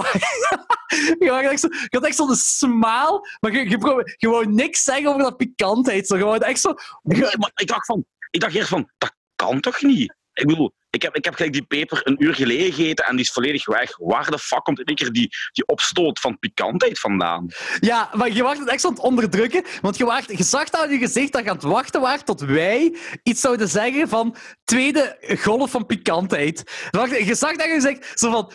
echt 1.50 1.60
zo, 1.60 1.68
je 1.70 1.88
had 1.90 2.04
echt 2.06 2.16
zo'n 2.16 2.34
smaal, 2.34 3.26
maar 3.40 3.52
je, 3.52 3.68
je, 3.68 3.78
probeerde- 3.78 4.14
je 4.16 4.28
wou 4.28 4.46
niks 4.46 4.84
zeggen 4.84 5.08
over 5.08 5.22
dat 5.22 5.36
pikantheid. 5.36 6.06
Zo. 6.06 6.16
Je 6.16 6.24
wou 6.24 6.38
echt 6.38 6.60
zo... 6.60 6.74
Nee, 7.02 7.20
maar 7.20 7.50
ik 7.54 7.66
dacht 7.66 7.86
van, 7.86 8.04
ik 8.30 8.40
dacht 8.40 8.54
eerst 8.54 8.68
van, 8.68 8.90
dat 8.98 9.14
kan 9.36 9.60
toch 9.60 9.82
niet? 9.82 10.14
Ik 10.32 10.46
bedoel, 10.46 10.72
ik 10.94 11.02
heb, 11.02 11.16
ik 11.16 11.24
heb 11.24 11.34
gelijk 11.34 11.52
die 11.52 11.64
peper 11.64 12.00
een 12.04 12.24
uur 12.24 12.34
geleden 12.34 12.72
gegeten 12.72 13.04
en 13.04 13.16
die 13.16 13.24
is 13.24 13.30
volledig 13.30 13.66
weg. 13.66 13.96
Waar 13.98 14.30
de 14.30 14.38
fuck 14.38 14.64
komt 14.64 14.80
in 14.80 14.94
keer 14.94 15.12
die, 15.12 15.30
die 15.52 15.66
opstoot 15.66 16.20
van 16.20 16.38
pikantheid 16.38 16.98
vandaan? 16.98 17.46
Ja, 17.80 18.10
maar 18.12 18.32
je 18.32 18.42
was 18.42 18.58
het 18.58 18.68
echt 18.68 18.84
aan 18.84 18.90
het 18.92 19.00
onderdrukken. 19.00 19.64
Want 19.80 19.96
je, 19.96 20.04
wacht, 20.04 20.38
je 20.38 20.44
zag 20.44 20.70
aan 20.70 20.90
je 20.90 20.98
gezicht 20.98 21.32
dat 21.32 21.44
je 21.44 21.50
aan 21.50 21.56
het 21.56 21.64
wachten 21.64 22.00
was 22.00 22.22
tot 22.24 22.40
wij 22.40 22.96
iets 23.22 23.40
zouden 23.40 23.68
zeggen 23.68 24.08
van 24.08 24.36
tweede 24.64 25.16
golf 25.40 25.70
van 25.70 25.86
pikantheid. 25.86 26.88
Wacht, 26.90 27.18
je 27.26 27.34
zag 27.34 27.56
dat 27.56 27.66
je 27.66 27.80
zegt 27.80 28.18
zo 28.18 28.30
van... 28.30 28.52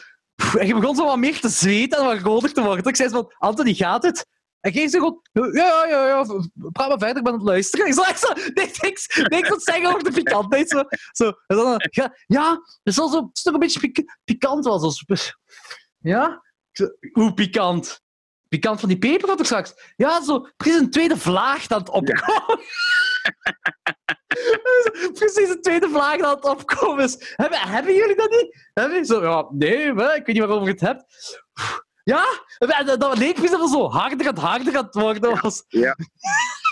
En 0.60 0.68
je 0.68 0.74
begon 0.74 0.96
zo 0.96 1.06
wat 1.06 1.18
meer 1.18 1.40
te 1.40 1.50
zweten 1.50 2.00
en 2.00 2.06
wat 2.06 2.20
roder 2.20 2.54
te 2.54 2.62
worden. 2.62 2.86
Ik 2.86 2.96
zei 2.96 3.10
van, 3.10 3.34
Anthony, 3.38 3.74
gaat 3.74 4.04
het? 4.04 4.26
En 4.62 4.90
ze 4.90 4.98
gewoon, 4.98 5.22
ja, 5.32 5.48
ja, 5.54 5.86
ja, 5.86 6.08
ja, 6.08 6.24
praat 6.72 6.90
maar 6.90 6.98
verder, 6.98 7.18
ik 7.18 7.24
ben 7.24 7.34
aan 7.34 7.40
het 7.40 7.48
luisteren. 7.48 7.86
Ik 7.88 7.94
zo 7.94 8.02
echt 8.02 8.20
zo, 8.20 8.34
niks, 8.54 8.80
niks, 8.80 9.22
niks 9.24 9.50
wat 9.50 9.64
zeggen 9.64 9.88
over 9.88 10.04
de 10.04 10.12
pikantheid. 10.12 10.70
Zo, 10.70 10.84
zo. 11.12 11.26
En 11.48 11.56
dan, 11.56 11.82
ja, 11.90 12.16
ja, 12.26 12.62
het 12.84 12.94
zo, 12.94 13.10
het 13.10 13.30
is 13.34 13.42
toch 13.42 13.54
een 13.54 13.60
beetje 13.60 13.80
pik- 13.80 14.18
pikant 14.24 14.66
was. 14.66 14.82
Als, 14.82 15.06
ja? 16.00 16.44
Zo, 16.72 16.88
Hoe 17.12 17.34
pikant? 17.34 18.02
Pikant 18.48 18.80
van 18.80 18.90
die 18.90 18.98
peper 18.98 19.30
had 19.30 19.40
ik 19.40 19.46
straks. 19.46 19.74
Ja, 19.96 20.24
zo, 20.24 20.40
precies 20.58 20.80
een 20.80 20.92
tweede 20.92 21.18
vlaag 21.18 21.68
dat 21.68 21.80
het 21.80 21.90
opkomen. 21.90 22.60
precies 25.14 25.50
een 25.50 25.62
tweede 25.62 25.90
vlaag 25.90 26.18
dat 26.18 26.36
het 26.36 26.46
opkomen 26.46 27.04
is. 27.04 27.34
Hebben, 27.36 27.60
hebben 27.60 27.94
jullie 27.94 28.16
dat 28.16 28.30
niet? 28.30 28.70
Hebben 28.74 29.06
zo, 29.06 29.24
ja, 29.24 29.48
nee, 29.52 29.94
hè, 29.94 30.14
ik 30.14 30.26
weet 30.26 30.28
niet 30.28 30.38
waarover 30.40 30.66
je 30.66 30.72
het 30.72 30.82
hebt. 30.82 31.06
Ja, 32.10 32.84
dat, 32.84 33.00
dat 33.00 33.18
leek 33.18 33.38
of 33.38 33.70
zo 33.70 33.90
harder 33.90 34.28
en 34.28 34.38
harder 34.38 34.78
aan 34.78 34.86
het 34.86 34.96
worden 34.96 35.42
was. 35.42 35.64
Ja. 35.68 35.96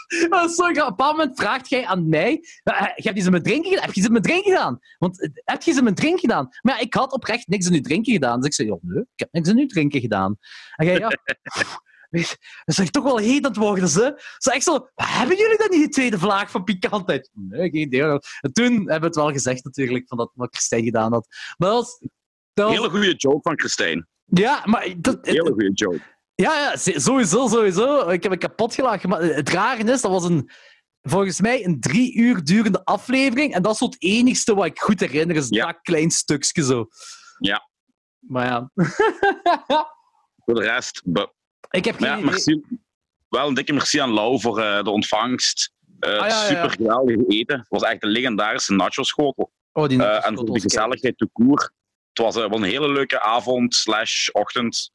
Dat 0.30 0.56
zo. 0.56 0.64
Op 0.64 0.76
een 0.78 0.86
bepaald 0.86 1.18
moment 1.18 1.40
vraagt 1.40 1.70
jij 1.70 1.86
aan 1.86 2.10
mij: 2.10 2.44
eh, 2.64 2.82
je 2.96 3.04
hebt 3.04 3.18
iets 3.18 3.30
met 3.30 3.44
drinken 3.44 3.70
gedaan? 3.70 3.86
Heb 3.86 3.94
je 3.94 4.02
iets 4.02 4.10
met 4.10 4.24
drinken 4.24 4.52
gedaan? 4.52 4.80
Want 4.98 5.22
eh, 5.22 5.30
heb 5.34 5.62
je 5.62 5.72
iets 5.72 5.82
met 5.82 5.96
drinken 5.96 6.20
gedaan? 6.20 6.48
Maar 6.62 6.76
ja, 6.76 6.80
ik 6.82 6.94
had 6.94 7.12
oprecht 7.12 7.48
niks 7.48 7.68
in 7.68 7.74
uw 7.74 7.82
drinken 7.82 8.14
gedaan. 8.14 8.38
Dus 8.38 8.48
ik 8.48 8.54
zei: 8.54 8.68
ja, 8.68 8.78
nee, 8.82 9.02
ik 9.02 9.20
heb 9.20 9.32
niks 9.32 9.50
in 9.50 9.58
uw 9.58 9.66
drinken 9.66 10.02
gedaan. 10.02 10.38
En 10.76 10.86
jij, 10.86 10.98
ja. 10.98 11.10
Je, 12.10 12.38
Dat 12.66 12.80
is 12.80 12.92
toch 12.92 13.04
wel 13.04 13.18
heet 13.18 13.44
aan 13.44 13.52
het 13.52 13.60
worden, 13.60 13.90
ze. 13.90 14.22
Zo 14.38 14.50
echt 14.50 14.64
zo, 14.64 14.90
hebben 14.96 15.38
jullie 15.38 15.58
dan 15.58 15.70
niet 15.70 15.80
die 15.80 15.90
tweede 15.90 16.20
vlaag 16.20 16.52
van 16.52 16.64
pikantheid? 16.64 17.30
Nee, 17.34 17.70
geen 17.70 17.82
idee. 17.82 18.02
En 18.02 18.54
toen 18.54 18.74
hebben 18.74 19.00
we 19.00 19.06
het 19.06 19.16
wel 19.16 19.32
gezegd 19.32 19.64
natuurlijk, 19.64 20.08
van 20.08 20.18
dat 20.18 20.32
wat 20.34 20.56
Christijn 20.56 20.84
gedaan 20.84 21.12
had. 21.12 21.28
Maar 21.58 21.70
dat 21.70 21.78
was... 21.78 22.00
Dat 22.54 22.68
was 22.68 22.76
Hele 22.76 22.90
goede 22.90 23.16
joke 23.16 23.42
van 23.42 23.60
Christijn. 23.60 24.08
Ja, 24.30 24.62
maar 24.66 24.94
dat, 24.98 25.18
Hele 25.26 25.42
goede 25.50 25.72
joke. 25.74 26.00
ja, 26.36 26.60
ja, 26.60 26.76
sowieso, 27.00 27.48
sowieso. 27.48 28.10
Ik 28.10 28.24
heb 28.24 28.32
me 28.32 28.38
kapot 28.38 28.74
gelachen. 28.74 29.10
Maar 29.10 29.22
het 29.22 29.50
rare 29.50 29.84
is, 29.92 30.02
dat 30.02 30.12
was 30.12 30.24
een, 30.24 30.50
volgens 31.02 31.42
mij 31.42 31.66
een 31.66 31.80
drie 31.80 32.16
uur 32.16 32.44
durende 32.44 32.84
aflevering. 32.86 33.54
En 33.54 33.62
dat 33.62 33.74
is 33.74 33.80
het 33.80 33.96
enigste 34.00 34.56
wat 34.56 34.66
ik 34.66 34.80
goed 34.80 35.00
herinner, 35.00 35.36
is 35.36 35.48
Ja. 35.50 35.66
dat 35.66 35.80
klein 35.82 36.12
stukje 36.12 36.64
zo. 36.64 36.88
Ja. 37.40 37.70
Maar 38.20 38.46
ja. 38.46 38.72
Voor 40.46 40.56
de 40.56 40.62
rest, 40.62 41.02
ik 41.70 41.86
heb 41.86 41.96
geen 41.98 42.08
ja, 42.08 42.16
merci, 42.26 42.62
wel 43.30 43.48
een 43.48 43.54
dikke 43.54 43.74
merci 43.74 44.00
aan 44.00 44.10
Lau 44.14 44.40
voor 44.40 44.60
eh, 44.60 44.84
de 44.84 44.90
ontvangst. 44.90 45.74
Eh, 46.00 46.18
Ah, 46.20 46.28
ja, 46.28 46.46
super 46.46 46.70
geweldig 46.70 47.16
eten. 47.28 47.58
Het 47.60 47.68
was 47.70 47.82
echt 47.82 48.04
een 48.04 48.10
legendarische 48.10 48.74
nacho-schotel. 48.74 49.52
Oh, 49.72 49.88
die 49.88 50.04
Eh, 50.04 50.28
en 50.28 50.36
voor 50.36 50.46
de 50.54 50.60
gezelligheid 50.60 51.18
te 51.18 51.30
koer. 51.34 51.72
Het 52.18 52.26
was 52.26 52.44
eh, 52.44 52.50
wel 52.50 52.58
een 52.58 52.70
hele 52.70 52.90
leuke 52.92 53.22
avond 53.22 53.76
slash 53.76 54.30
ochtend. 54.30 54.92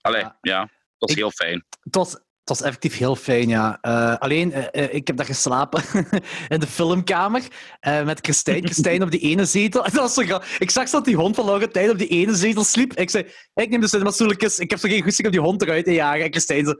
Allee, 0.00 0.20
Ja. 0.22 0.38
ja, 0.40 0.60
dat 0.60 0.70
was 0.98 1.10
Ik- 1.10 1.16
heel 1.16 1.30
fijn. 1.30 1.64
Het 1.80 1.94
was, 1.94 2.12
het 2.12 2.58
was 2.58 2.62
effectief 2.62 2.96
heel 2.98 3.16
fijn, 3.16 3.48
ja. 3.48 3.78
Eh, 3.80 4.16
alleen, 4.16 4.52
eh, 4.52 4.94
ik 4.94 5.06
heb 5.06 5.16
daar 5.16 5.26
geslapen 5.26 5.82
in 6.48 6.60
de 6.60 6.66
filmkamer 6.66 7.42
eh, 7.80 8.04
met 8.04 8.18
Christijn. 8.20 8.64
Christijn 8.64 9.02
op 9.02 9.10
die 9.10 9.20
ene 9.20 9.44
zetel. 9.44 9.84
En 9.84 9.92
dat 9.94 10.00
was 10.14 10.26
zo 10.28 10.40
ik 10.58 10.70
zag 10.70 10.90
dat 10.90 11.04
die 11.04 11.16
hond 11.16 11.34
van 11.36 11.44
Laurentijn 11.44 11.90
op 11.90 11.98
die 11.98 12.08
ene 12.08 12.34
zetel 12.34 12.64
sliep. 12.64 12.92
Ik 12.94 13.10
zei, 13.10 13.32
ik 13.54 13.70
neem 13.70 13.80
de 13.80 13.88
cinemastoeltjes. 13.88 14.58
Ik 14.58 14.70
heb 14.70 14.78
zo 14.78 14.88
geen 14.88 15.02
goesting 15.02 15.26
om 15.26 15.32
die 15.32 15.42
hond 15.42 15.62
eruit 15.62 15.84
te 15.84 15.92
jagen. 15.92 16.24
En 16.24 16.30
Christijn 16.30 16.64
zo... 16.66 16.74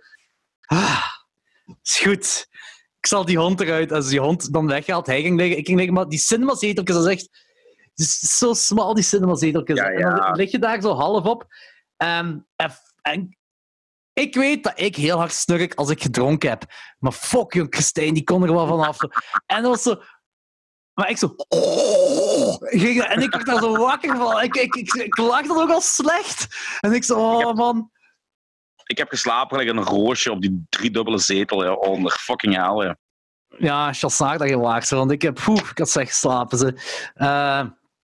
Ah, 0.61 1.05
is 1.83 1.99
goed. 1.99 2.47
Ik 3.01 3.07
zal 3.07 3.25
die 3.25 3.39
hond 3.39 3.61
eruit. 3.61 3.93
Als 3.93 4.09
die 4.09 4.21
hond 4.21 4.53
dan 4.53 4.67
weggaat, 4.67 5.07
hij 5.07 5.23
ging 5.23 5.37
liggen, 5.39 5.59
ik 5.59 5.67
ging 5.67 5.77
liggen. 5.77 5.95
Maar 5.97 6.09
die 6.09 6.19
cinemazeteltjes, 6.19 6.97
dat 6.97 7.07
is 7.07 7.13
echt... 7.13 7.49
Het 8.01 8.09
is 8.23 8.39
zo 8.39 8.53
smal, 8.55 8.95
die 8.95 9.05
cinemazeteltjes. 9.05 9.79
Ja, 9.79 9.85
En 9.91 10.17
dan 10.17 10.37
lig 10.37 10.51
je 10.51 10.59
daar 10.59 10.81
zo 10.81 10.95
half 10.95 11.25
op. 11.25 11.47
Ehm, 11.97 12.39
en, 12.57 12.73
en 13.03 13.37
ik 14.13 14.35
weet 14.35 14.65
dat 14.65 14.73
ik 14.81 14.97
heel 14.97 15.19
hard 15.19 15.33
snurk 15.33 15.75
als 15.75 15.91
ik 15.91 16.03
gedronken 16.03 16.49
heb. 16.49 16.65
Maar 16.99 17.13
fuck, 17.13 17.53
jong, 17.53 17.75
Christijn, 17.75 18.15
die 18.15 18.25
kon 18.25 18.43
er 18.43 18.53
wel 18.53 18.67
vanaf. 18.67 18.97
Zo. 18.97 19.09
En 19.47 19.63
dat 19.63 19.71
was 19.71 19.83
zo... 19.83 20.03
Maar 20.95 21.11
ik 21.11 21.19
zo... 21.19 21.35
ging- 22.61 23.03
En 23.03 23.21
ik 23.23 23.31
werd 23.33 23.47
daar 23.47 23.59
zo 23.61 23.77
wakker 23.77 24.17
van. 24.17 24.43
Ik, 24.43 24.55
ik, 24.57 24.75
ik, 24.75 24.93
ik 24.95 25.15
dan 25.17 25.51
ook 25.63 25.71
al 25.71 25.81
slecht. 25.81 26.47
En 26.81 26.93
ik 26.93 27.05
zo, 27.05 27.19
oh 27.19 27.55
man. 27.55 27.91
Ik 28.85 28.99
heb 28.99 29.09
geslapen 29.09 29.59
like 29.59 29.71
een 29.71 29.85
roosje 29.85 30.31
op 30.31 30.41
die 30.41 30.67
driedubbele 30.69 31.19
zetel 31.19 31.65
ja, 31.65 31.73
onder. 31.73 32.13
Fucking 32.13 32.55
hell, 32.55 32.87
ja. 32.87 32.97
Ja, 33.59 33.93
chassaar 33.93 34.39
dat 34.39 34.49
je 34.49 34.59
bent, 34.59 34.89
want 34.89 35.11
ik 35.11 35.23
heb... 35.23 35.41
Poef, 35.45 35.71
ik 35.71 35.79
had 35.79 35.89
slecht 35.91 36.09
geslapen. 36.09 36.59
Ze. 36.59 36.75
Eh, 37.15 37.65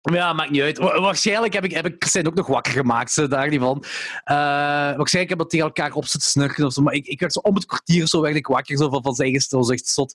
ja, 0.02 0.32
maakt 0.32 0.50
niet 0.50 0.60
uit. 0.62 0.78
Wa- 0.78 1.00
Waarschijnlijk 1.00 1.52
heb 1.52 1.64
ik, 1.64 1.72
heb 1.72 1.86
ik 1.86 1.94
Christijn 1.98 2.26
ook 2.26 2.34
nog 2.34 2.46
wakker 2.46 2.72
gemaakt, 2.72 3.12
ze, 3.12 3.28
daar 3.28 3.48
niet 3.48 3.60
van. 3.60 3.84
Eh, 4.24 4.34
waarschijnlijk 4.34 5.28
hebben 5.28 5.38
we 5.38 5.46
tegen 5.46 5.66
elkaar 5.66 5.92
op 5.92 6.06
zitten 6.06 6.30
snurken 6.30 6.64
of 6.64 6.72
zo. 6.72 6.82
Maar 6.82 6.94
ik, 6.94 7.06
ik 7.06 7.20
werd 7.20 7.32
zo 7.32 7.38
om 7.38 7.54
het 7.54 7.66
kwartier 7.66 8.06
zo 8.06 8.20
werd 8.20 8.46
wakker 8.46 8.76
zo 8.76 8.88
van, 8.88 9.02
van 9.02 9.14
zijn 9.14 9.32
gestel. 9.32 9.58
Was 9.58 9.70
echt 9.70 9.86
zot. 9.86 10.14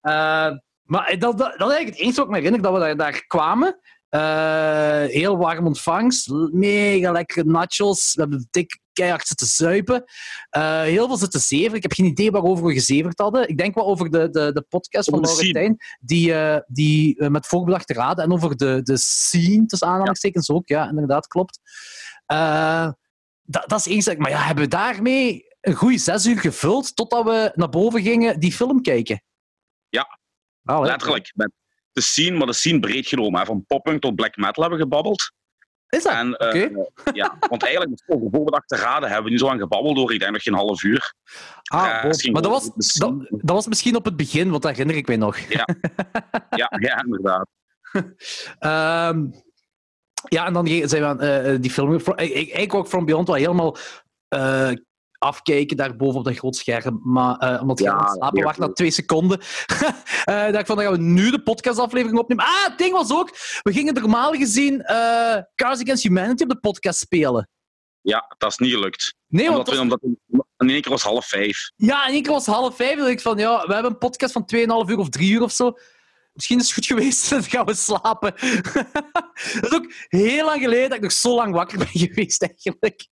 Eh, 0.00 0.50
maar 0.82 1.16
dat, 1.18 1.38
dat, 1.38 1.38
dat 1.38 1.70
is 1.70 1.74
eigenlijk 1.76 1.88
het 1.88 1.98
enige 1.98 2.16
wat 2.16 2.24
ik 2.24 2.30
me 2.30 2.36
herinner, 2.36 2.62
dat 2.62 2.72
we 2.72 2.78
daar, 2.78 2.96
daar 2.96 3.24
kwamen. 3.26 3.78
Eh, 4.08 5.04
heel 5.04 5.36
warm 5.36 5.66
ontvangst. 5.66 6.28
Mega 6.52 7.12
lekkere 7.12 7.44
nachos. 7.44 8.14
We 8.14 8.20
hebben 8.20 8.48
dik 8.50 8.78
keihard 8.94 9.26
zitten 9.26 9.46
zuipen. 9.46 10.04
Eh, 10.50 10.80
heel 10.80 11.06
veel 11.06 11.16
zitten 11.16 11.40
zeveren. 11.40 11.76
Ik 11.76 11.82
heb 11.82 11.92
geen 11.92 12.06
idee 12.06 12.30
waarover 12.30 12.64
we 12.64 12.72
gezeverd 12.72 13.18
hadden. 13.18 13.48
Ik 13.48 13.58
denk 13.58 13.74
wel 13.74 13.86
over 13.86 14.10
de, 14.10 14.30
de, 14.30 14.52
de 14.52 14.62
podcast 14.68 15.10
van 15.10 15.18
Over 15.18 15.30
Laurentijn. 15.30 15.76
Die, 16.00 16.34
eh, 16.34 16.60
die 16.66 17.18
eh, 17.18 17.28
met 17.28 17.46
voorbedachte 17.46 17.92
raden. 17.92 18.24
En 18.24 18.32
over 18.32 18.56
de, 18.56 18.80
de 18.82 18.96
scene, 18.96 19.66
tussen 19.66 19.88
aanhalingstekens 19.88 20.50
ook. 20.50 20.68
Ja, 20.68 20.88
inderdaad, 20.88 21.26
klopt. 21.26 21.60
Dat, 23.46 23.68
dat 23.68 23.86
is 23.86 24.06
één. 24.06 24.18
Maar 24.18 24.30
ja, 24.30 24.42
hebben 24.42 24.64
we 24.64 24.70
daarmee 24.70 25.44
een 25.60 25.74
goede 25.74 25.98
zes 25.98 26.26
uur 26.26 26.38
gevuld 26.38 26.96
totdat 26.96 27.24
we 27.24 27.52
naar 27.54 27.68
boven 27.68 28.02
gingen 28.02 28.40
die 28.40 28.52
film 28.52 28.82
kijken? 28.82 29.22
Ja. 29.88 30.18
Letterlijk. 30.62 31.32
Met 31.34 31.52
de 31.92 32.00
scene, 32.00 32.36
maar 32.36 32.46
de 32.46 32.52
scene 32.52 32.80
breed 32.80 33.06
genomen. 33.06 33.40
hè. 33.40 33.46
Van 33.46 33.64
poppunk 33.66 34.00
tot 34.00 34.14
black 34.14 34.36
metal 34.36 34.62
hebben 34.62 34.78
we 34.78 34.84
gebabbeld. 34.84 35.32
Is 35.94 36.02
dat? 36.02 36.12
En, 36.12 36.36
eh, 36.36 36.70
ja, 37.12 37.36
want 37.48 37.62
eigenlijk 37.62 37.90
met 37.90 38.02
volgende 38.06 38.36
voorbedacht 38.36 38.68
te 38.68 38.76
raden 38.76 39.08
hebben 39.08 39.24
we 39.24 39.30
niet 39.30 39.40
zo 39.40 39.46
lang 39.46 39.60
gebabbeld 39.60 39.96
door. 39.96 40.12
Ik 40.12 40.18
denk 40.18 40.32
nog 40.32 40.42
geen 40.42 40.54
half 40.54 40.82
uur. 40.82 41.14
Ah, 41.62 42.04
misschien 42.04 42.32
maar 42.32 42.42
dat 42.42 42.50
was, 42.50 42.70
scene. 42.76 43.16
dat, 43.18 43.28
dat 43.30 43.56
was 43.56 43.66
misschien 43.66 43.96
op 43.96 44.04
het 44.04 44.16
begin, 44.16 44.50
want 44.50 44.62
dat 44.62 44.70
herinner 44.70 44.96
ik 44.96 45.06
mij 45.06 45.16
nog. 45.16 45.38
Ja, 45.38 45.68
ja 46.80 47.02
inderdaad. 47.04 47.48
Ehm, 48.58 49.26
ja, 50.28 50.46
en 50.46 50.52
dan 50.52 50.66
zijn 50.66 50.88
we 50.88 51.04
aan 51.04 51.20
eh, 51.20 51.60
die 51.60 51.70
film. 51.70 51.94
Ik, 51.94 52.06
ik, 52.16 52.48
ik 52.48 52.74
ook 52.74 52.88
From 52.88 53.04
Beyond 53.04 53.26
wel 53.26 53.36
helemaal 53.36 53.76
afkijken 55.24 55.76
daar 55.76 55.96
boven 55.96 56.18
op 56.18 56.24
dat 56.24 56.36
groot 56.36 56.56
scherm. 56.56 57.00
Maar 57.02 57.36
eh, 57.36 57.60
omdat 57.60 57.78
je 57.78 57.84
Ja, 57.84 57.90
aan 57.90 58.04
het 58.04 58.12
slapen 58.12 58.42
wacht 58.42 58.58
na 58.58 58.72
twee 58.72 58.90
seconden, 58.90 59.38
dacht 60.24 60.58
ik 60.58 60.66
van, 60.66 60.76
dan 60.76 60.84
gaan 60.84 60.92
we 60.92 61.02
nu 61.02 61.30
de 61.30 61.42
podcastaflevering 61.42 62.18
opnemen. 62.18 62.44
Ah, 62.44 62.64
het 62.64 62.78
ding 62.78 62.92
was 62.92 63.12
ook, 63.12 63.30
we 63.62 63.72
gingen 63.72 63.94
normaal 63.94 64.32
gezien 64.32 64.82
eh 64.82 65.42
Cars 65.54 65.80
Against 65.80 66.02
Humanity 66.02 66.42
op 66.42 66.48
de 66.48 66.58
podcast 66.58 66.98
spelen. 66.98 67.48
Ja, 68.00 68.34
dat 68.38 68.50
is 68.50 68.58
niet 68.58 68.72
gelukt. 68.72 69.14
Nee, 69.26 69.50
want 69.50 69.68
Omdat, 69.68 70.00
dat 70.00 70.00
we, 70.00 70.16
omdat 70.30 70.46
in 70.58 70.70
één 70.70 70.80
keer 70.80 70.90
was 70.90 71.02
half 71.02 71.26
vijf. 71.26 71.70
Ja, 71.76 72.06
in 72.06 72.12
één 72.12 72.22
keer 72.22 72.32
was 72.32 72.46
half 72.46 72.76
vijf. 72.76 72.90
Dan 72.90 72.98
dacht 72.98 73.10
ik 73.10 73.20
van, 73.20 73.38
ja, 73.38 73.66
we 73.66 73.72
hebben 73.72 73.92
een 73.92 73.98
podcast 73.98 74.32
van 74.32 74.48
2,5 74.56 74.60
uur 74.90 74.98
of 74.98 75.08
3 75.08 75.30
uur 75.30 75.42
of 75.42 75.52
zo. 75.52 75.72
Misschien 76.34 76.58
is 76.58 76.64
het 76.64 76.74
goed 76.74 76.86
geweest, 76.86 77.28
dan 77.30 77.42
gaan 77.42 77.66
we 77.66 77.74
slapen. 77.74 78.34
dat 79.60 79.64
is 79.64 79.74
ook 79.74 79.92
heel 80.08 80.44
lang 80.44 80.62
geleden 80.62 80.88
dat 80.88 80.96
ik 80.96 81.02
nog 81.02 81.12
zo 81.12 81.34
lang 81.34 81.54
wakker 81.54 81.78
ben 81.78 81.88
geweest, 82.06 82.42
eigenlijk. 82.42 83.06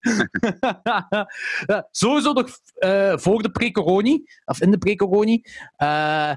ja, 1.67 1.89
sowieso 1.91 2.33
nog 2.33 2.59
eh, 2.75 3.17
voor 3.17 3.43
de 3.43 3.51
pre-coroni, 3.51 4.25
of 4.45 4.61
in 4.61 4.71
de 4.71 4.79
pre-coroni. 4.79 5.43
Eh, 5.77 6.33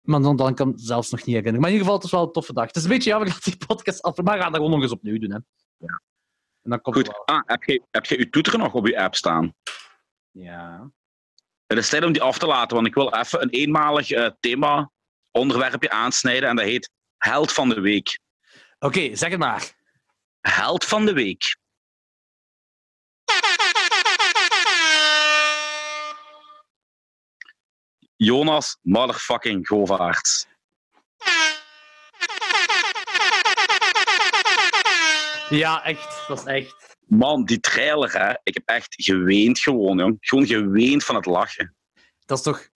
maar 0.00 0.20
dan, 0.20 0.36
dan 0.36 0.54
kan 0.54 0.68
ik 0.68 0.76
me 0.76 0.82
zelfs 0.82 1.10
nog 1.10 1.20
niet 1.20 1.36
herinneren. 1.36 1.60
Maar 1.60 1.70
in 1.70 1.76
ieder 1.76 1.86
geval, 1.86 1.94
het 1.94 2.04
is 2.04 2.18
wel 2.18 2.26
een 2.26 2.32
toffe 2.32 2.52
dag. 2.52 2.66
Het 2.66 2.76
is 2.76 2.82
een 2.82 2.88
beetje 2.88 3.10
jammer 3.10 3.28
dat 3.28 3.42
die 3.42 3.56
podcast 3.66 4.02
af... 4.02 4.16
Maar 4.16 4.36
we 4.36 4.42
gaan 4.42 4.52
dat 4.52 4.60
gewoon 4.60 4.70
nog 4.70 4.82
eens 4.82 4.92
opnieuw 4.92 5.18
doen, 5.18 5.30
hè. 5.30 5.38
Ja. 5.76 6.02
En 6.62 6.70
dan 6.70 6.80
komt 6.80 6.96
het 6.96 7.06
Goed. 7.06 7.16
wel. 7.16 7.36
Ah, 7.36 7.42
heb 7.46 7.62
je, 7.62 7.82
heb 7.90 8.06
je 8.06 8.18
uw 8.18 8.30
toeter 8.30 8.58
nog 8.58 8.74
op 8.74 8.86
je 8.86 9.00
app 9.00 9.14
staan? 9.14 9.54
Ja. 10.30 10.90
Het 11.66 11.78
is 11.78 11.88
tijd 11.88 12.04
om 12.04 12.12
die 12.12 12.22
af 12.22 12.38
te 12.38 12.46
laten, 12.46 12.76
want 12.76 12.88
ik 12.88 12.94
wil 12.94 13.14
even 13.14 13.42
een 13.42 13.50
eenmalig 13.50 14.10
eh, 14.10 14.30
thema 14.40 14.90
onderwerpje 15.38 15.90
aansnijden 15.90 16.48
en 16.48 16.56
dat 16.56 16.64
heet 16.64 16.90
Held 17.16 17.52
van 17.52 17.68
de 17.68 17.80
Week. 17.80 18.18
Oké, 18.78 19.16
zeg 19.16 19.30
het 19.30 19.38
maar. 19.38 19.72
Held 20.40 20.84
van 20.84 21.06
de 21.06 21.12
Week. 21.12 21.56
Jonas 28.16 28.78
motherfucking 28.82 29.66
Govaerts. 29.66 30.46
Ja, 35.48 35.84
echt. 35.84 36.28
Dat 36.28 36.38
is 36.38 36.44
echt. 36.44 36.96
Man, 37.06 37.44
die 37.44 37.60
trailer, 37.60 38.12
hè. 38.12 38.34
Ik 38.42 38.54
heb 38.54 38.62
echt 38.64 38.94
geweend 38.96 39.58
gewoon, 39.58 39.98
jong. 39.98 40.16
Gewoon 40.20 40.46
geweend 40.46 41.04
van 41.04 41.14
het 41.14 41.26
lachen. 41.26 41.76
Dat 42.26 42.38
is 42.38 42.44
toch... 42.44 42.68